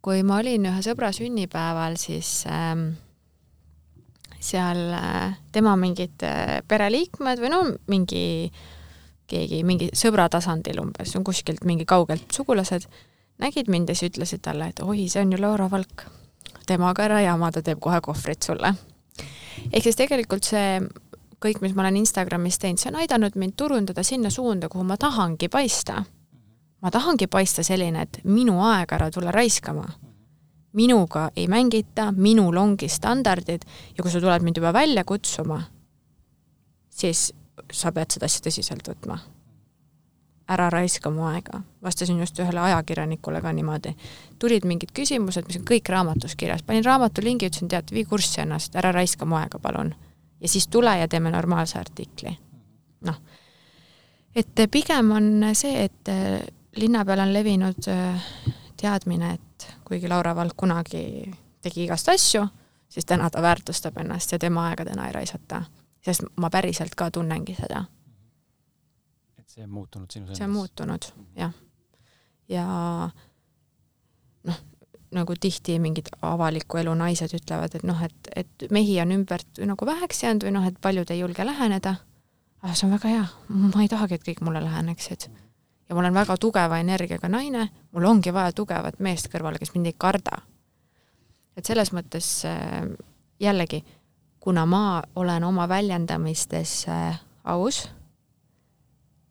kui 0.00 0.24
ma 0.24 0.40
olin 0.40 0.66
ühe 0.70 0.82
sõbra 0.84 1.10
sünnipäeval, 1.12 1.96
siis 2.00 2.44
ähm, 2.48 2.92
seal 4.40 4.80
äh, 4.96 5.38
tema 5.52 5.76
mingid 5.76 6.24
äh, 6.24 6.60
pereliikmed 6.68 7.42
või 7.42 7.52
no 7.52 7.62
mingi 7.92 8.24
keegi, 9.30 9.60
mingi 9.66 9.90
sõbra 9.96 10.28
tasandil 10.32 10.80
umbes, 10.82 11.12
kuskilt 11.24 11.66
mingi 11.68 11.86
kaugelt 11.88 12.32
sugulased, 12.34 12.88
nägid 13.40 13.70
mind 13.70 13.92
ja 13.92 13.96
siis 13.98 14.14
ütlesid 14.14 14.42
talle, 14.44 14.72
et 14.72 14.82
oi, 14.82 15.06
see 15.12 15.22
on 15.22 15.36
ju 15.36 15.40
Laura 15.40 15.68
Valk. 15.70 16.08
temaga 16.66 17.04
ära 17.04 17.20
jama, 17.20 17.50
ta 17.50 17.62
teeb 17.62 17.80
kohe 17.82 18.00
kohvrid 18.00 18.42
sulle. 18.42 18.74
ehk 19.72 19.82
siis 19.82 19.96
tegelikult 19.96 20.44
see 20.46 20.80
kõik, 21.40 21.60
mis 21.60 21.74
ma 21.74 21.82
olen 21.82 22.00
Instagramis 22.00 22.58
teinud, 22.58 22.80
see 22.80 22.90
on 22.92 23.00
aidanud 23.00 23.36
mind 23.36 23.56
turundada 23.56 24.02
sinna 24.02 24.30
suunda, 24.30 24.68
kuhu 24.68 24.84
ma 24.84 24.96
tahangi 24.96 25.48
paista. 25.48 26.04
Ma 26.82 26.90
tahangi 26.90 27.26
paista 27.26 27.62
selline, 27.62 28.02
et 28.02 28.20
minu 28.24 28.60
aeg 28.64 28.92
ära 28.92 29.10
tulla 29.10 29.30
raiskama 29.30 29.88
minuga 30.72 31.30
ei 31.36 31.48
mängita, 31.48 32.12
minul 32.16 32.56
ongi 32.56 32.88
standardid 32.88 33.62
ja 33.96 34.02
kui 34.02 34.10
sa 34.10 34.20
tuled 34.20 34.42
mind 34.42 34.60
juba 34.60 34.72
välja 34.72 35.04
kutsuma, 35.04 35.62
siis 36.90 37.32
sa 37.72 37.92
pead 37.92 38.14
seda 38.14 38.30
asja 38.30 38.46
tõsiselt 38.46 38.88
võtma. 38.88 39.18
ära 40.50 40.66
raiska 40.70 41.10
mu 41.10 41.22
aega. 41.26 41.60
vastasin 41.82 42.18
just 42.18 42.38
ühele 42.38 42.60
ajakirjanikule 42.60 43.40
ka 43.40 43.52
niimoodi. 43.52 43.94
tulid 44.38 44.64
mingid 44.64 44.90
küsimused, 44.92 45.46
mis 45.46 45.56
on 45.56 45.64
kõik 45.64 45.88
raamatus 45.88 46.36
kirjas, 46.36 46.62
panin 46.62 46.84
raamatu 46.84 47.22
lingi, 47.22 47.46
ütlesin, 47.46 47.68
tead, 47.68 47.90
vii 47.92 48.04
kurssi 48.04 48.40
ennast, 48.40 48.76
ära 48.76 48.92
raiska 48.92 49.24
mu 49.24 49.36
aega, 49.36 49.58
palun. 49.58 49.94
ja 50.40 50.48
siis 50.48 50.68
tule 50.68 50.98
ja 50.98 51.08
teeme 51.08 51.30
normaalse 51.30 51.78
artikli. 51.78 52.38
noh, 53.00 53.20
et 54.34 54.66
pigem 54.70 55.10
on 55.10 55.44
see, 55.54 55.84
et 55.84 56.08
linna 56.76 57.04
peal 57.04 57.18
on 57.18 57.32
levinud 57.32 57.88
äh, 57.88 58.22
teadmine, 58.80 59.34
et 59.34 59.68
kuigi 59.84 60.08
Laura 60.08 60.34
Valk 60.36 60.56
kunagi 60.56 61.30
tegi 61.62 61.84
igast 61.84 62.08
asju, 62.08 62.46
siis 62.88 63.06
täna 63.06 63.30
ta 63.30 63.42
väärtustab 63.42 63.98
ennast 64.00 64.32
ja 64.32 64.38
tema 64.38 64.68
aega 64.68 64.84
täna 64.84 65.06
ei 65.06 65.12
raisata. 65.12 65.62
sest 66.00 66.22
ma 66.36 66.50
päriselt 66.50 66.94
ka 66.96 67.10
tunnengi 67.10 67.54
seda. 67.54 67.84
et 69.38 69.48
see 69.48 69.64
on 69.64 69.70
muutunud 69.70 70.10
sinu 70.10 70.34
see 70.34 70.44
on 70.44 70.50
muutunud, 70.50 71.10
jah. 71.36 71.52
ja 72.48 72.66
noh, 74.44 74.60
nagu 75.10 75.34
tihti 75.40 75.78
mingid 75.78 76.08
avaliku 76.22 76.76
elu 76.76 76.94
naised 76.94 77.34
ütlevad, 77.34 77.74
et 77.74 77.82
noh, 77.82 78.02
et, 78.02 78.32
et 78.36 78.70
mehi 78.70 79.00
on 79.00 79.12
ümbert 79.12 79.60
nagu 79.66 79.86
väheks 79.86 80.22
jäänud 80.22 80.48
või 80.48 80.56
noh, 80.56 80.66
et 80.66 80.80
paljud 80.80 81.10
ei 81.10 81.20
julge 81.20 81.46
läheneda. 81.46 81.94
aga 82.62 82.74
see 82.74 82.86
on 82.86 82.96
väga 82.96 83.08
hea, 83.08 83.28
ma 83.48 83.82
ei 83.82 83.88
tahagi, 83.88 84.14
et 84.14 84.28
kõik 84.28 84.44
mulle 84.46 84.64
läheneksid 84.64 85.28
mm 85.28 85.49
ja 85.90 85.94
ma 85.94 86.00
olen 86.00 86.14
väga 86.14 86.36
tugeva 86.36 86.78
energiaga 86.78 87.28
naine, 87.28 87.68
mul 87.92 88.04
ongi 88.06 88.32
vaja 88.32 88.52
tugevat 88.54 89.00
meest 89.02 89.26
kõrvale, 89.32 89.58
kes 89.58 89.74
mind 89.74 89.90
ei 89.90 89.96
karda. 89.98 90.38
et 91.56 91.66
selles 91.66 91.90
mõttes 91.92 92.44
äh, 92.46 92.86
jällegi, 93.40 93.82
kuna 94.40 94.66
ma 94.66 95.02
olen 95.16 95.44
oma 95.44 95.68
väljendamistes 95.68 96.86
äh, 96.88 97.18
aus, 97.44 97.88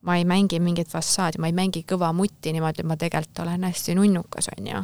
ma 0.01 0.17
ei 0.17 0.25
mängi 0.25 0.59
mingit 0.59 0.91
fassaadi, 0.91 1.39
ma 1.39 1.47
ei 1.47 1.55
mängi 1.55 1.85
kõva 1.88 2.11
mutti 2.13 2.51
niimoodi, 2.53 2.83
et 2.83 2.91
ma 2.91 2.97
tegelikult 2.97 3.39
olen 3.39 3.63
hästi 3.63 3.95
nunnukas, 3.95 4.51
on 4.57 4.67
ju. 4.67 4.83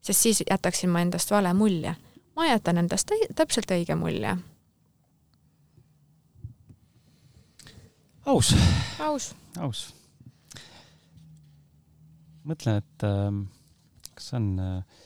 sest 0.00 0.20
siis 0.20 0.42
jätaksin 0.50 0.90
ma 0.90 1.00
endast 1.00 1.30
vale 1.30 1.52
mulje. 1.54 1.96
ma 2.36 2.46
jätan 2.46 2.78
endast 2.78 3.10
täpselt 3.34 3.70
õige 3.70 3.94
mulje. 3.94 4.36
aus. 8.26 8.54
aus. 9.00 9.34
aus 9.58 9.95
mõtlen, 12.46 12.80
et 12.82 13.06
äh, 13.06 13.28
kas 14.16 14.32
on 14.38 14.48
äh,, 14.62 15.02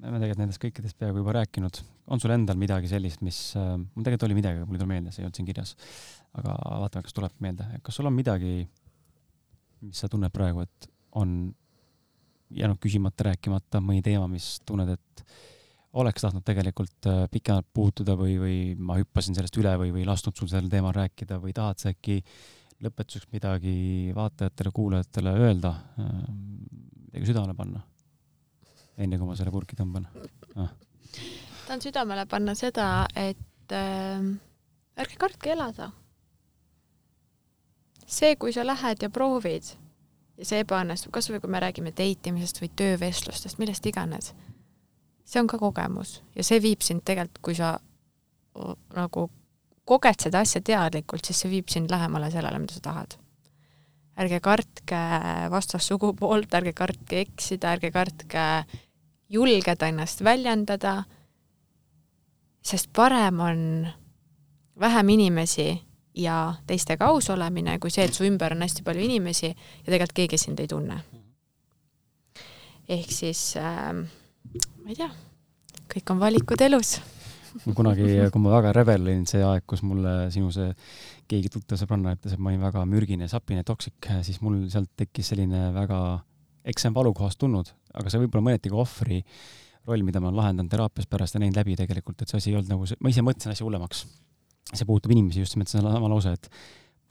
me 0.00 0.08
oleme 0.08 0.20
tegelikult 0.22 0.42
nendest 0.42 0.62
kõikidest 0.62 0.98
peaaegu 1.00 1.22
juba 1.22 1.36
rääkinud, 1.40 1.82
on 2.10 2.22
sul 2.22 2.34
endal 2.34 2.58
midagi 2.60 2.90
sellist, 2.90 3.22
mis 3.26 3.40
äh,, 3.58 3.74
mul 3.76 4.06
tegelikult 4.06 4.28
oli 4.28 4.38
midagi, 4.38 4.60
aga 4.60 4.68
mul 4.68 4.78
ei 4.78 4.82
tule 4.82 4.92
meelde, 4.92 5.14
see 5.14 5.24
ei 5.24 5.28
olnud 5.28 5.40
siin 5.40 5.48
kirjas. 5.48 5.76
aga 6.38 6.54
vaatame, 6.84 7.06
kas 7.06 7.16
tuleb 7.16 7.40
meelde, 7.42 7.66
kas 7.82 7.96
sul 7.98 8.06
on 8.06 8.14
midagi, 8.14 8.54
mis 9.82 10.02
sa 10.02 10.08
tunned 10.10 10.30
praegu, 10.30 10.62
et 10.62 10.90
on 11.18 11.38
jäänud 12.54 12.78
küsimata, 12.82 13.30
rääkimata, 13.30 13.80
mõni 13.82 14.02
teema, 14.02 14.28
mis 14.30 14.60
tunned, 14.66 14.92
et 14.94 15.24
oleks 15.98 16.22
tahtnud 16.22 16.44
tegelikult 16.46 17.08
äh, 17.10 17.24
pikemalt 17.32 17.66
puutuda 17.74 18.14
või, 18.18 18.36
või 18.38 18.56
ma 18.78 18.94
hüppasin 19.00 19.34
sellest 19.34 19.56
üle 19.58 19.72
või, 19.80 19.90
või 19.94 20.06
lasknud 20.06 20.38
sul 20.38 20.50
sellel 20.50 20.70
teemal 20.70 20.94
rääkida 20.94 21.40
või 21.42 21.54
tahad 21.56 21.82
sa 21.82 21.90
äkki 21.90 22.20
äh, 22.20 22.59
lõpetuseks 22.80 23.28
midagi 23.34 24.12
vaatajatele-kuulajatele 24.16 25.32
öelda, 25.44 25.74
midagi 25.98 27.26
südamele 27.28 27.56
panna? 27.56 27.82
enne 29.00 29.16
kui 29.16 29.28
ma 29.28 29.36
selle 29.38 29.52
purki 29.54 29.76
tõmban 29.78 30.06
ah.? 30.60 30.72
tahan 31.66 31.82
südamele 31.84 32.26
panna 32.28 32.54
seda, 32.58 33.06
et 33.16 33.72
äh, 33.72 34.24
ärge 35.00 35.16
kartke 35.20 35.52
elada. 35.54 35.90
see, 38.06 38.34
kui 38.36 38.52
sa 38.52 38.66
lähed 38.66 39.02
ja 39.02 39.10
proovid 39.10 39.72
ja 40.40 40.46
see 40.48 40.64
ebaõnnestub, 40.64 41.12
kas 41.14 41.30
või 41.30 41.40
kui 41.42 41.52
me 41.52 41.60
räägime 41.62 41.92
date 41.92 42.32
imisest 42.32 42.62
või 42.62 42.72
töövestlustest, 42.76 43.60
millest 43.60 43.86
iganes, 43.86 44.32
see 45.24 45.40
on 45.40 45.50
ka 45.50 45.60
kogemus 45.60 46.20
ja 46.34 46.44
see 46.46 46.60
viib 46.62 46.82
sind 46.82 47.04
tegelikult, 47.04 47.42
kui 47.44 47.54
sa 47.54 47.76
nagu 48.96 49.28
koged 49.88 50.22
seda 50.22 50.44
asja 50.44 50.62
teadlikult, 50.64 51.24
siis 51.26 51.42
see 51.42 51.50
viib 51.50 51.70
sind 51.72 51.90
lähemale 51.90 52.30
sellele, 52.32 52.58
mida 52.62 52.76
sa 52.76 52.84
tahad. 52.84 53.18
ärge 54.20 54.40
kartke 54.44 54.98
vastassugupoolt, 55.50 56.52
ärge 56.54 56.74
kartke 56.76 57.22
eksida, 57.24 57.70
ärge 57.72 57.90
kartke 57.94 58.42
julgeda 59.32 59.88
ennast 59.88 60.20
väljendada, 60.24 61.04
sest 62.60 62.90
parem 62.92 63.40
on 63.40 63.62
vähem 64.80 65.08
inimesi 65.08 65.70
ja 66.14 66.54
teistega 66.66 67.06
aus 67.06 67.30
olemine, 67.30 67.78
kui 67.78 67.90
see, 67.90 68.04
et 68.04 68.14
su 68.14 68.26
ümber 68.26 68.52
on 68.52 68.66
hästi 68.66 68.84
palju 68.84 69.06
inimesi 69.06 69.48
ja 69.48 69.86
tegelikult 69.86 70.16
keegi 70.18 70.38
sind 70.38 70.60
ei 70.60 70.68
tunne. 70.68 71.00
ehk 72.90 73.12
siis 73.14 73.54
äh, 73.56 73.94
ma 73.94 74.88
ei 74.90 74.98
tea, 74.98 75.10
kõik 75.94 76.10
on 76.10 76.20
valikud 76.20 76.60
elus 76.60 76.98
kunagi, 77.78 78.08
kui 78.32 78.42
ma 78.42 78.52
väga 78.56 78.72
rebel 78.76 79.06
olin, 79.06 79.24
see 79.28 79.42
aeg, 79.44 79.64
kus 79.68 79.82
mulle 79.86 80.14
sinu 80.34 80.50
see 80.54 80.70
keegi 81.30 81.52
tuttav 81.52 81.80
sõbranna 81.80 82.14
ütles, 82.16 82.34
et 82.34 82.42
ma 82.42 82.52
olin 82.52 82.62
väga 82.64 82.84
mürgine, 82.88 83.28
sapine, 83.30 83.64
toksik, 83.66 84.10
siis 84.26 84.40
mul 84.44 84.62
sealt 84.72 84.90
tekkis 84.98 85.32
selline 85.32 85.68
väga, 85.76 86.00
eks 86.70 86.84
see 86.84 86.92
on 86.92 86.98
valukohast 86.98 87.40
tulnud, 87.40 87.72
aga 87.94 88.12
see 88.12 88.22
võib 88.22 88.36
olla 88.36 88.50
mõneti 88.50 88.72
ka 88.72 88.80
ohvri 88.82 89.22
roll, 89.88 90.04
mida 90.06 90.20
ma 90.20 90.28
olen 90.30 90.40
lahendanud 90.40 90.72
teraapias 90.72 91.08
pärast 91.10 91.36
ja 91.36 91.42
näinud 91.42 91.58
läbi 91.58 91.76
tegelikult, 91.78 92.20
et 92.20 92.30
see 92.30 92.40
asi 92.40 92.52
ei 92.52 92.58
olnud 92.58 92.74
nagu 92.74 92.88
see, 92.88 93.00
ma 93.00 93.12
ise 93.12 93.24
mõtlesin 93.24 93.54
asja 93.54 93.66
hullemaks. 93.66 94.04
see 94.70 94.86
puudutab 94.86 95.10
inimesi 95.14 95.40
just 95.40 95.56
nimelt 95.56 95.72
sedasama 95.72 96.10
lause, 96.12 96.34
et 96.36 96.50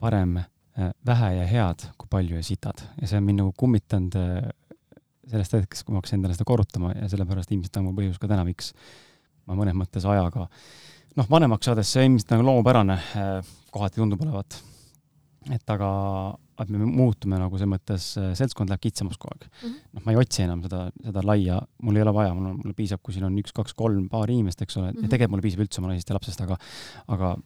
parem 0.00 0.38
äh, 0.38 0.92
vähe 1.06 1.34
ja 1.36 1.46
head 1.50 1.84
kui 1.98 2.08
palju 2.08 2.38
ja 2.38 2.46
sitad 2.46 2.80
ja 3.00 3.08
see 3.10 3.18
on 3.20 3.26
mind 3.26 3.42
nagu 3.42 3.52
kummitanud 3.58 4.16
äh, 4.16 4.48
sellest 5.30 5.54
hetkest, 5.58 5.84
kui 5.84 5.94
ma 5.94 6.00
hakkasin 6.00 6.20
endale 6.20 6.36
seda 6.36 6.46
korrutama 6.48 6.94
ja 6.94 7.08
sellepärast 7.10 7.52
ilmselt 7.54 7.76
on 7.80 7.88
mul 7.88 7.98
põhjus 7.98 8.18
ka 8.22 8.30
täna, 8.30 8.46
miks 8.48 8.72
ma 9.50 9.58
mõnes 9.58 9.76
mõttes 9.78 10.06
ajaga, 10.06 10.46
noh, 11.18 11.30
vanemaks 11.30 11.70
saades 11.70 11.90
see 11.90 12.06
ilmselt 12.06 12.36
nagu 12.36 12.46
loomupärane 12.46 12.98
eh, 13.18 13.54
kohati 13.74 14.02
tundub 14.02 14.22
olevat. 14.26 14.60
et 15.50 15.72
aga, 15.72 15.90
et 16.60 16.68
me 16.68 16.84
muutume 16.84 17.38
nagu 17.40 17.58
selles 17.58 17.70
mõttes, 17.72 18.10
eh, 18.20 18.32
seltskond 18.38 18.70
läheb 18.70 18.82
kitsamaks 18.84 19.18
kogu 19.18 19.32
aeg 19.34 19.46
mm. 19.46 19.62
-hmm. 19.62 19.78
noh, 19.96 20.02
ma 20.04 20.12
ei 20.12 20.20
otsi 20.20 20.44
enam 20.44 20.62
seda, 20.62 20.82
seda 21.04 21.24
laia, 21.24 21.60
mul 21.82 21.96
ei 21.96 22.02
ole 22.04 22.14
vaja, 22.14 22.34
mul 22.34 22.50
on, 22.50 22.58
mulle 22.62 22.76
piisab, 22.76 23.02
kui 23.02 23.16
siin 23.16 23.24
on 23.24 23.38
üks, 23.40 23.54
kaks, 23.56 23.74
kolm, 23.74 24.08
paar 24.08 24.30
inimest, 24.30 24.62
eks 24.62 24.76
ole 24.76 24.90
mm, 24.90 24.90
-hmm. 24.90 24.96
ja 24.96 25.02
mhm. 25.02 25.10
tegelikult 25.10 25.36
mulle 25.36 25.48
piisab 25.48 25.64
üldse 25.64 25.80
oma 25.80 25.92
naisest 25.92 26.12
ja 26.12 26.18
lapsest, 26.18 26.40
aga, 26.46 26.58
aga 27.08 27.36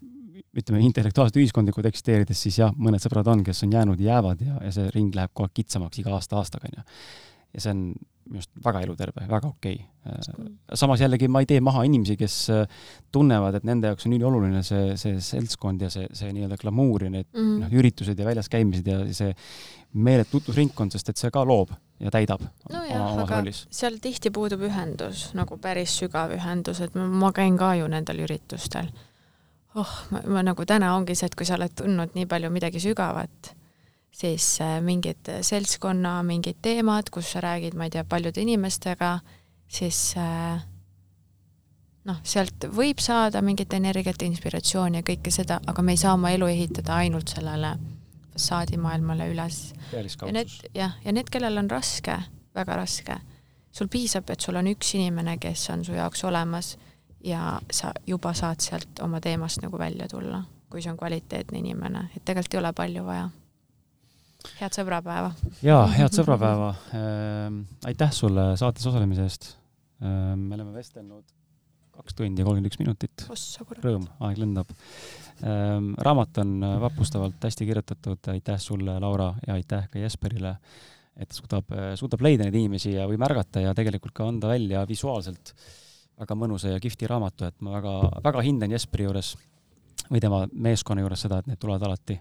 ütleme, 0.55 0.81
intellektuaalselt 0.87 1.39
ühiskondlikult 1.41 1.87
eksisteerides, 1.91 2.41
siis 2.47 2.59
jah, 2.59 2.75
mõned 2.77 3.03
sõbrad 3.03 3.29
on, 3.31 3.45
kes 3.47 3.63
on 3.67 3.73
jäänud, 3.75 4.01
jäävad 4.01 4.43
ja, 4.45 4.59
ja 4.63 4.73
see 4.75 4.91
ring 4.95 5.15
läheb 5.15 5.33
kogu 5.33 5.49
aeg 5.49 5.55
kitsamaks 5.61 6.03
iga 6.03 6.15
aasta 6.15 6.39
aastaga, 6.41 6.71
onju. 6.71 6.85
Ja 7.55 7.63
see 7.63 7.75
on 7.75 7.87
minu 8.25 8.41
arust 8.41 8.51
väga 8.65 8.81
eluterve, 8.87 9.25
väga 9.29 9.49
okei 9.51 9.77
okay.. 10.09 10.47
samas 10.75 11.03
jällegi 11.05 11.29
ma 11.29 11.43
ei 11.45 11.49
tee 11.49 11.61
maha 11.65 11.85
inimesi, 11.85 12.17
kes 12.17 12.37
äh, 12.55 12.85
tunnevad, 13.13 13.59
et 13.59 13.67
nende 13.69 13.91
jaoks 13.91 14.09
on 14.09 14.17
ülioluline 14.17 14.63
see, 14.65 14.95
see 15.01 15.21
seltskond 15.21 15.85
ja 15.85 15.91
see, 15.93 16.09
see 16.17 16.33
nii-öelda 16.33 16.59
glamuur 16.61 17.05
ja 17.05 17.13
need 17.13 17.29
mm 17.29 17.41
-hmm. 17.41 17.65
noh, 17.65 17.79
üritused 17.81 18.19
ja 18.19 18.27
väljas 18.27 18.49
käimised 18.53 18.89
ja 18.89 19.01
see 19.13 19.35
meeletu 19.93 20.39
tutvusringkond, 20.39 20.97
sest 20.97 21.13
et 21.13 21.21
see 21.21 21.31
ka 21.31 21.45
loob 21.45 21.75
ja 22.01 22.11
täidab 22.11 22.47
no 22.73 22.85
jah, 22.89 23.13
oma, 23.13 23.27
rollis. 23.31 23.67
seal 23.71 24.01
tihti 24.03 24.33
puudub 24.35 24.65
ühendus, 24.67 25.29
nagu 25.35 25.59
päris 25.59 25.99
sügav 26.01 26.33
ühendus, 26.35 26.81
et 26.81 26.95
ma, 26.95 27.07
ma 27.07 27.33
käin 27.33 27.59
ka 27.61 27.75
ju 27.79 27.89
nendel 27.89 28.25
üritustel 28.25 28.89
oh, 29.75 29.93
ma 30.27 30.43
nagu 30.43 30.65
täna 30.65 30.95
ongi 30.97 31.15
see, 31.15 31.29
et 31.31 31.37
kui 31.39 31.47
sa 31.47 31.59
oled 31.59 31.77
tundnud 31.77 32.17
nii 32.17 32.27
palju 32.31 32.51
midagi 32.55 32.83
sügavat, 32.83 33.55
siis 34.15 34.61
äh, 34.63 34.79
mingid 34.85 35.31
seltskonna 35.43 36.21
mingid 36.23 36.61
teemad, 36.63 37.11
kus 37.11 37.33
sa 37.35 37.43
räägid, 37.45 37.75
ma 37.75 37.89
ei 37.89 37.95
tea, 37.97 38.05
paljude 38.09 38.43
inimestega, 38.45 39.19
siis 39.69 40.15
äh, 40.21 40.63
noh, 42.09 42.21
sealt 42.23 42.69
võib 42.75 43.03
saada 43.03 43.43
mingit 43.43 43.73
energiat, 43.75 44.23
inspiratsiooni 44.23 45.01
ja 45.01 45.07
kõike 45.07 45.33
seda, 45.35 45.61
aga 45.67 45.83
me 45.83 45.97
ei 45.97 46.01
saa 46.01 46.15
oma 46.15 46.33
elu 46.35 46.49
ehitada 46.53 47.01
ainult 47.03 47.35
sellele 47.35 47.75
fassaadimaailmale 48.35 49.29
üles. 49.31 49.61
ja 49.93 50.33
need, 50.33 50.51
jah, 50.75 50.97
ja 51.05 51.13
need, 51.15 51.31
kellel 51.31 51.59
on 51.59 51.71
raske, 51.71 52.17
väga 52.55 52.79
raske, 52.81 53.19
sul 53.75 53.91
piisab, 53.91 54.31
et 54.31 54.43
sul 54.43 54.59
on 54.59 54.71
üks 54.71 54.95
inimene, 54.99 55.39
kes 55.43 55.69
on 55.75 55.85
su 55.87 55.95
jaoks 55.95 56.25
olemas 56.25 56.75
ja 57.25 57.61
sa 57.73 57.93
juba 58.07 58.35
saad 58.35 58.61
sealt 58.61 59.01
oma 59.03 59.21
teemast 59.21 59.63
nagu 59.63 59.79
välja 59.79 60.09
tulla, 60.11 60.43
kui 60.71 60.83
see 60.83 60.93
on 60.93 60.99
kvaliteetne 60.99 61.63
inimene, 61.63 62.09
et 62.17 62.25
tegelikult 62.25 62.59
ei 62.59 62.63
ole 62.65 62.73
palju 62.77 63.07
vaja. 63.07 63.31
Head 64.61 64.77
sõbrapäeva! 64.77 65.31
jaa, 65.65 65.85
head 65.95 66.17
sõbrapäeva 66.17 66.73
äh,! 66.97 67.57
aitäh 67.91 68.13
sulle 68.15 68.53
saates 68.61 68.87
osalemise 68.91 69.27
eest 69.29 69.49
äh,! 70.03 70.35
me 70.37 70.57
oleme 70.57 70.75
vestelnud 70.77 71.25
kaks 71.95 72.17
tundi 72.19 72.43
ja 72.43 72.47
kolmkümmend 72.49 72.73
üks 72.73 72.81
minutit. 72.81 73.23
Rõõm, 73.85 74.09
aeg 74.27 74.41
lendab 74.43 74.73
ähm,. 75.47 75.93
raamat 76.03 76.43
on 76.43 76.57
vapustavalt 76.83 77.47
hästi 77.47 77.69
kirjutatud, 77.69 78.33
aitäh 78.35 78.59
sulle, 78.59 78.99
Laura, 79.03 79.31
ja 79.47 79.55
aitäh 79.55 79.87
ka 79.93 80.03
Jesperile, 80.03 80.57
et 81.15 81.31
suudab, 81.33 81.71
suudab 82.01 82.27
leida 82.27 82.49
neid 82.49 82.59
inimesi 82.59 82.97
ja, 82.97 83.07
või 83.07 83.21
märgata 83.23 83.63
ja 83.63 83.77
tegelikult 83.79 84.17
ka 84.17 84.27
anda 84.27 84.51
välja 84.51 84.83
visuaalselt 84.91 85.55
äh, 85.55 85.69
väga 86.21 86.37
mõnusa 86.39 86.75
ja 86.75 86.83
kihvti 86.83 87.09
raamatu, 87.11 87.49
et 87.49 87.61
ma 87.65 87.77
väga, 87.79 87.95
väga 88.25 88.45
hindan 88.47 88.75
Jesperi 88.75 89.09
juures 89.09 89.35
või 90.11 90.21
tema 90.21 90.45
meeskonna 90.53 91.05
juures 91.05 91.25
seda, 91.27 91.41
et 91.41 91.49
need 91.51 91.61
tulevad 91.63 91.89
alati 91.89 92.19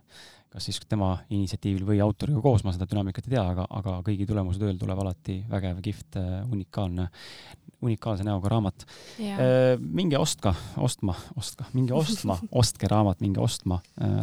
kas 0.53 0.67
siis 0.69 0.77
tema 0.85 1.15
initsiatiivil 1.33 1.85
või 1.87 1.99
autoriga 2.05 2.41
koos, 2.43 2.61
ma 2.65 2.73
seda 2.75 2.85
dünaamikat 2.89 3.25
ei 3.25 3.33
tea, 3.33 3.43
aga, 3.55 3.65
aga 3.73 3.97
kõigi 4.05 4.27
tulemustööl 4.29 4.77
tuleb 4.77 4.99
alati 5.01 5.39
vägev, 5.49 5.79
kihvt, 5.81 6.19
unikaalne, 6.53 7.07
unikaalse 7.83 8.25
näoga 8.27 8.51
raamat. 8.53 8.85
minge 9.81 10.19
ostke, 10.21 10.53
ostma, 10.77 11.15
ostke, 11.39 11.65
minge 11.73 11.97
ostma, 11.97 12.37
ostke 12.61 12.89
raamat, 12.91 13.23
minge 13.25 13.41
ostma, 13.41 13.79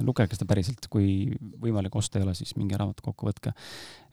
lugege 0.06 0.38
seda 0.38 0.46
päriselt, 0.52 0.86
kui 0.92 1.34
võimalik 1.60 1.98
osta 1.98 2.20
ei 2.20 2.28
ole, 2.28 2.36
siis 2.38 2.54
minge 2.60 2.78
raamat 2.78 3.02
kokku 3.02 3.26
võtke 3.26 3.56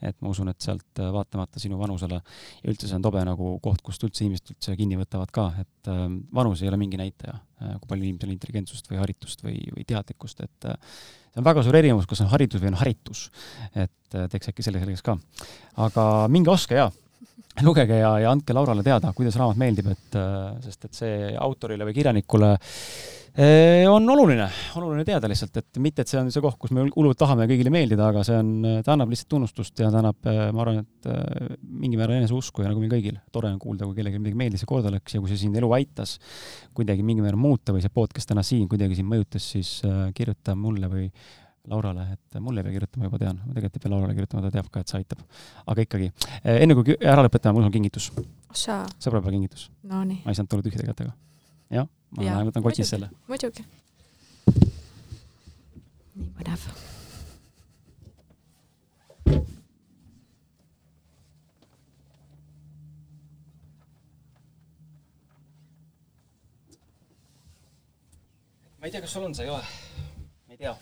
et 0.05 0.17
ma 0.21 0.31
usun, 0.31 0.51
et 0.51 0.61
sealt 0.61 1.01
äh, 1.01 1.09
vaatamata 1.13 1.61
sinu 1.61 1.79
vanusele 1.79 2.19
ja 2.19 2.71
üldse 2.71 2.89
see 2.89 2.97
on 2.97 3.05
tobe 3.05 3.23
nagu 3.25 3.55
koht, 3.63 3.81
kust 3.85 4.03
üldse 4.05 4.25
inimesed 4.25 4.53
üldse 4.53 4.75
kinni 4.79 4.99
võtavad 4.99 5.31
ka, 5.33 5.47
et 5.63 5.91
äh, 5.91 6.03
vanus 6.35 6.61
ei 6.63 6.71
ole 6.71 6.79
mingi 6.81 6.99
näitaja, 6.99 7.37
äh, 7.61 7.73
kui 7.81 7.93
palju 7.93 8.07
inimesel 8.07 8.35
intelligentsust 8.35 8.91
või 8.91 9.01
haritust 9.01 9.43
või, 9.45 9.57
või 9.73 9.87
teadlikkust, 9.89 10.45
et 10.45 10.69
see 10.69 11.41
on 11.41 11.47
väga 11.47 11.65
suur 11.65 11.79
erinevus, 11.79 12.07
kas 12.09 12.23
on 12.25 12.31
haridus 12.33 12.63
või 12.63 12.71
on 12.73 12.79
haritus. 12.81 13.27
et 13.75 14.15
teeks 14.31 14.53
äkki 14.53 14.65
selle 14.65 14.79
selgeks 14.81 15.03
ka. 15.05 15.17
aga 15.83 16.05
minge 16.31 16.53
ostke 16.53 16.77
ja 16.79 16.87
lugege 17.65 17.97
ja, 17.99 18.17
ja 18.21 18.31
andke 18.31 18.53
Laurale 18.53 18.83
teada, 18.85 19.11
kuidas 19.17 19.35
raamat 19.35 19.57
meeldib, 19.57 19.89
et 19.91 20.17
sest 20.63 20.85
et 20.85 20.97
see 20.97 21.31
autorile 21.41 21.87
või 21.87 21.95
kirjanikule 21.97 22.51
on 23.37 24.09
oluline, 24.09 24.47
oluline 24.79 25.03
teada 25.05 25.29
lihtsalt, 25.29 25.59
et 25.61 25.79
mitte, 25.83 26.01
et 26.01 26.09
see 26.09 26.17
on 26.17 26.31
see 26.33 26.41
koht, 26.41 26.57
kus 26.61 26.71
me 26.73 26.87
hullult 26.89 27.19
tahame 27.19 27.45
kõigile 27.49 27.69
meeldida, 27.73 28.07
aga 28.09 28.23
see 28.25 28.37
on, 28.39 28.51
ta 28.85 28.95
annab 28.95 29.11
lihtsalt 29.13 29.29
tunnustust 29.29 29.83
ja 29.83 29.91
ta 29.93 30.01
annab, 30.01 30.17
ma 30.25 30.63
arvan, 30.63 30.79
et 30.81 31.09
mingil 31.61 32.01
määral 32.01 32.17
eneseusku 32.17 32.65
ja 32.65 32.71
nagu 32.71 32.81
meil 32.81 32.95
kõigil, 32.95 33.19
tore 33.33 33.51
on 33.53 33.59
kuulda, 33.61 33.85
kui 33.85 33.99
kellelegi 33.99 34.21
midagi 34.23 34.39
meeldis 34.41 34.65
ja 34.65 34.69
korda 34.69 34.93
läks 34.93 35.13
ja 35.13 35.21
kui 35.21 35.29
see 35.29 35.43
sind 35.43 35.57
elu 35.59 35.69
aitas 35.77 36.15
kuidagi 36.77 37.05
mingil 37.05 37.27
määral 37.27 37.41
muuta 37.41 37.75
või 37.75 37.83
see 37.85 37.93
podcast 37.93 38.31
täna 38.31 38.45
siin 38.47 38.65
kuidagi 38.71 38.97
sind 38.97 39.11
mõjutas, 39.11 39.51
siis 39.53 39.75
kirjuta 40.17 40.57
mulle 40.57 40.89
või 40.91 41.11
Laurale, 41.67 42.05
et 42.15 42.37
mulle 42.39 42.61
ei 42.63 42.69
pea 42.69 42.77
kirjutama, 42.77 43.09
juba 43.09 43.17
tean, 43.19 43.41
ma 43.43 43.51
tegelikult 43.51 43.75
ei 43.75 43.83
pea 43.83 43.91
Laurale 43.91 44.13
kirjutama, 44.15 44.43
ta 44.45 44.51
teab 44.53 44.69
ka, 44.71 44.81
et 44.81 44.91
see 44.91 45.01
aitab. 45.01 45.25
aga 45.67 45.83
ikkagi, 45.83 46.07
enne 46.53 46.77
kui 46.79 46.95
ära 47.03 47.25
lõpetame, 47.27 47.57
mul 47.59 47.67
on 47.67 47.73
kingitus. 47.73 48.07
sõbrapäeva 49.03 49.35
kingitus. 49.35 49.67
ma 50.23 50.31
ei 50.31 50.39
saanud 50.39 50.53
tulla 50.53 50.63
tühjade 50.63 50.87
kätega. 50.87 51.11
jah 51.75 51.91
ma 52.15 52.23
ja, 52.23 52.37
võtan 52.47 52.63
kotist 52.63 52.93
selle. 52.93 53.09
muidugi. 53.27 53.65
nii 56.17 56.29
põnev. 56.37 56.67
ma 68.77 68.85
ei 68.85 68.91
tea, 68.91 69.01
kas 69.01 69.11
sul 69.11 69.27
on 69.27 69.35
see, 69.35 69.43
ei 69.43 69.51
ole? 69.51 69.63
ma 70.47 70.55
ei 70.55 70.57
tea. 70.61 70.75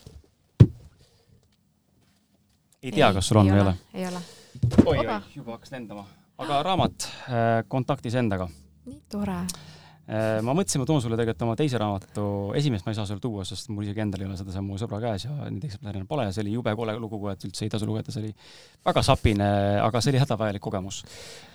ei 2.83 2.91
tea, 2.91 3.13
kas 3.17 3.31
sul 3.31 3.41
on 3.41 3.49
või 3.49 3.57
ei 3.57 3.65
ole? 3.65 3.77
ei 3.93 4.09
ole. 4.11 4.25
oi-oi, 4.85 5.21
juba 5.33 5.57
hakkas 5.57 5.73
lendama. 5.73 6.05
aga 6.37 6.61
raamat 6.69 7.07
äh, 7.09 7.63
Kontaktis 7.67 8.19
endaga. 8.21 8.51
nii 8.85 9.01
tore 9.09 9.39
ma 10.05 10.53
mõtlesin, 10.53 10.81
ma 10.81 10.85
toon 10.85 11.01
sulle 11.01 11.17
tegelikult 11.17 11.45
oma 11.47 11.55
teise 11.57 11.79
raamatu, 11.81 12.25
esimest 12.59 12.85
ma 12.85 12.93
ei 12.93 12.97
saa 12.99 13.07
sulle 13.09 13.23
tuua, 13.23 13.45
sest 13.47 13.71
mul 13.73 13.87
isegi 13.87 14.03
endal 14.03 14.21
ei 14.21 14.27
ole 14.29 14.37
seda, 14.37 14.53
see 14.53 14.61
on 14.61 14.67
mu 14.67 14.77
sõbra 14.77 14.99
käes 15.01 15.25
ja 15.25 15.33
neid 15.49 15.65
eksemplare 15.65 16.03
pole. 16.09 16.27
Ja 16.27 16.35
see 16.35 16.43
oli 16.45 16.53
jube 16.53 16.75
kole 16.77 16.93
lugu, 17.01 17.19
et 17.31 17.47
üldse 17.47 17.65
ei 17.65 17.73
tasu 17.73 17.89
lugeda, 17.89 18.13
see 18.13 18.21
oli 18.21 18.33
väga 18.85 19.05
sapine, 19.05 19.49
aga 19.81 20.01
see 20.03 20.13
oli 20.13 20.21
hädavajalik 20.21 20.63
kogemus, 20.65 21.01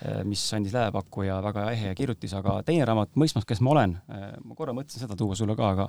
äh, 0.02 0.20
mis 0.26 0.42
andis 0.58 0.74
lävepakku 0.74 1.28
ja 1.28 1.38
väga 1.46 1.68
ehe 1.76 1.94
kirjutis, 1.98 2.34
aga 2.38 2.60
teine 2.66 2.88
raamat, 2.90 3.14
Mõistmas, 3.20 3.46
kes 3.46 3.62
ma 3.62 3.74
olen, 3.76 3.96
äh, 4.10 4.28
ma 4.42 4.58
korra 4.58 4.74
mõtlesin 4.74 5.04
seda 5.04 5.18
tuua 5.18 5.38
sulle 5.38 5.54
ka, 5.58 5.70
aga 5.76 5.88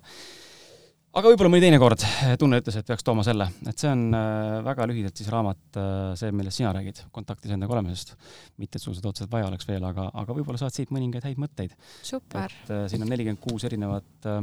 aga 1.11 1.31
võib-olla 1.31 1.51
mõni 1.51 1.63
teine 1.63 1.79
kord 1.81 2.03
tunne 2.39 2.59
ütles, 2.61 2.77
et 2.79 2.87
peaks 2.87 3.05
tooma 3.05 3.23
selle, 3.27 3.47
et 3.67 3.81
see 3.81 3.89
on 3.91 4.03
äh, 4.15 4.59
väga 4.65 4.87
lühidalt 4.89 5.19
siis 5.19 5.31
raamat, 5.33 5.61
äh, 5.79 6.11
see, 6.19 6.31
millest 6.35 6.61
sina 6.61 6.71
räägid, 6.75 7.03
kontaktis 7.15 7.51
endaga 7.55 7.75
olemisest. 7.75 8.13
mitte, 8.61 8.79
et 8.79 8.83
sul 8.83 8.95
seda 8.97 9.11
otseselt 9.11 9.31
vaja 9.33 9.49
oleks 9.49 9.67
veel, 9.67 9.83
aga, 9.87 10.07
aga 10.23 10.35
võib-olla 10.37 10.61
saad 10.61 10.75
siit 10.75 10.93
mõningaid 10.95 11.27
häid 11.27 11.41
mõtteid. 11.41 11.75
et 11.75 12.71
äh, 12.71 12.85
siin 12.91 13.03
on 13.03 13.11
nelikümmend 13.11 13.43
kuus 13.43 13.67
erinevat 13.67 14.29
äh, 14.31 14.39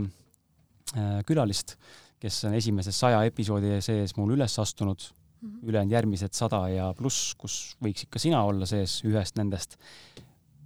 külalist, 1.28 1.78
kes 2.20 2.42
on 2.48 2.56
esimese 2.58 2.92
saja 2.92 3.22
episoodi 3.28 3.78
sees 3.84 4.16
mul 4.18 4.34
üles 4.36 4.58
astunud 4.60 5.00
mm 5.08 5.48
-hmm., 5.48 5.68
ülejäänud 5.70 5.92
järgmised 5.92 6.36
sada 6.36 6.66
ja 6.68 6.92
pluss, 6.98 7.34
kus 7.38 7.76
võiks 7.84 8.04
ikka 8.08 8.18
sina 8.18 8.44
olla 8.44 8.66
sees 8.66 9.00
ühest 9.08 9.40
nendest 9.40 9.78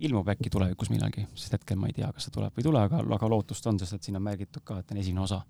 ilmub 0.09 0.29
äkki 0.35 0.51
tulevikus 0.53 0.91
millalgi, 0.93 1.25
sest 1.39 1.59
hetkel 1.59 1.79
ma 1.81 1.91
ei 1.91 1.97
tea, 1.97 2.11
kas 2.15 2.29
see 2.29 2.35
tuleb 2.35 2.53
või 2.53 2.65
ei 2.65 2.69
tule, 2.69 2.83
aga, 2.89 3.03
aga 3.17 3.31
lootust 3.31 3.67
on, 3.71 3.79
sest 3.81 3.99
et 3.99 4.09
siin 4.09 4.19
on 4.19 4.25
märgitud 4.27 4.65
ka, 4.67 4.81
et 4.83 4.95
on 4.95 5.01
esimene 5.03 5.25
osa 5.25 5.43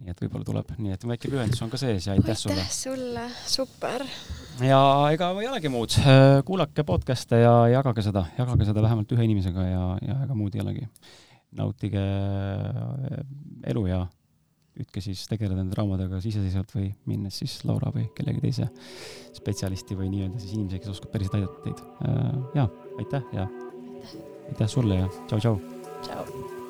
nii 0.00 0.12
et 0.14 0.20
võib-olla 0.24 0.46
tuleb, 0.46 0.70
nii 0.80 0.94
et 0.94 1.02
väike 1.08 1.30
pühendus 1.30 1.60
on 1.64 1.70
ka 1.72 1.78
sees 1.80 2.06
ja 2.08 2.14
aitäh 2.16 2.36
sulle. 2.38 2.62
aitäh 2.62 2.72
sulle, 2.72 3.24
super. 3.48 4.04
ja 4.64 4.80
ega 5.12 5.30
ei 5.42 5.48
olegi 5.50 5.72
muud, 5.72 5.96
kuulake 6.48 6.84
podcast'e 6.88 7.42
ja 7.42 7.52
jagage 7.74 8.04
seda, 8.06 8.24
jagage 8.38 8.68
seda 8.68 8.84
vähemalt 8.84 9.12
ühe 9.16 9.26
inimesega 9.28 9.66
ja, 9.66 9.82
ja 10.06 10.16
ega 10.24 10.38
muud 10.38 10.56
ei 10.56 10.64
olegi. 10.64 10.88
nautige 11.50 11.98
äh, 12.00 13.22
elu 13.72 13.80
ja 13.88 14.04
püüdke 14.70 15.02
siis 15.02 15.24
tegeleda 15.28 15.58
nende 15.58 15.74
traumadega 15.74 16.20
iseseisvalt 16.22 16.76
või 16.76 16.92
minnes 17.10 17.40
siis 17.42 17.56
Laura 17.66 17.90
või 17.92 18.06
kellegi 18.16 18.44
teise 18.44 18.68
spetsialisti 19.36 19.98
või 19.98 20.12
nii-öelda 20.14 20.38
siis 20.38 20.54
inimesega, 20.54 20.84
kes 20.84 20.94
oskab 20.94 21.10
päriselt 21.16 21.40
aidata 21.40 21.66
teid. 21.66 21.82
Äh, 22.06 22.38
ja 22.62 22.70
aitäh 23.02 23.34
ja 23.34 23.50
aitäh 24.48 24.68
sulle 24.68 24.94
ja 24.94 25.08
tšau-tšau. 25.26 25.56
tšau, 26.02 26.24
tšau.. 26.24 26.60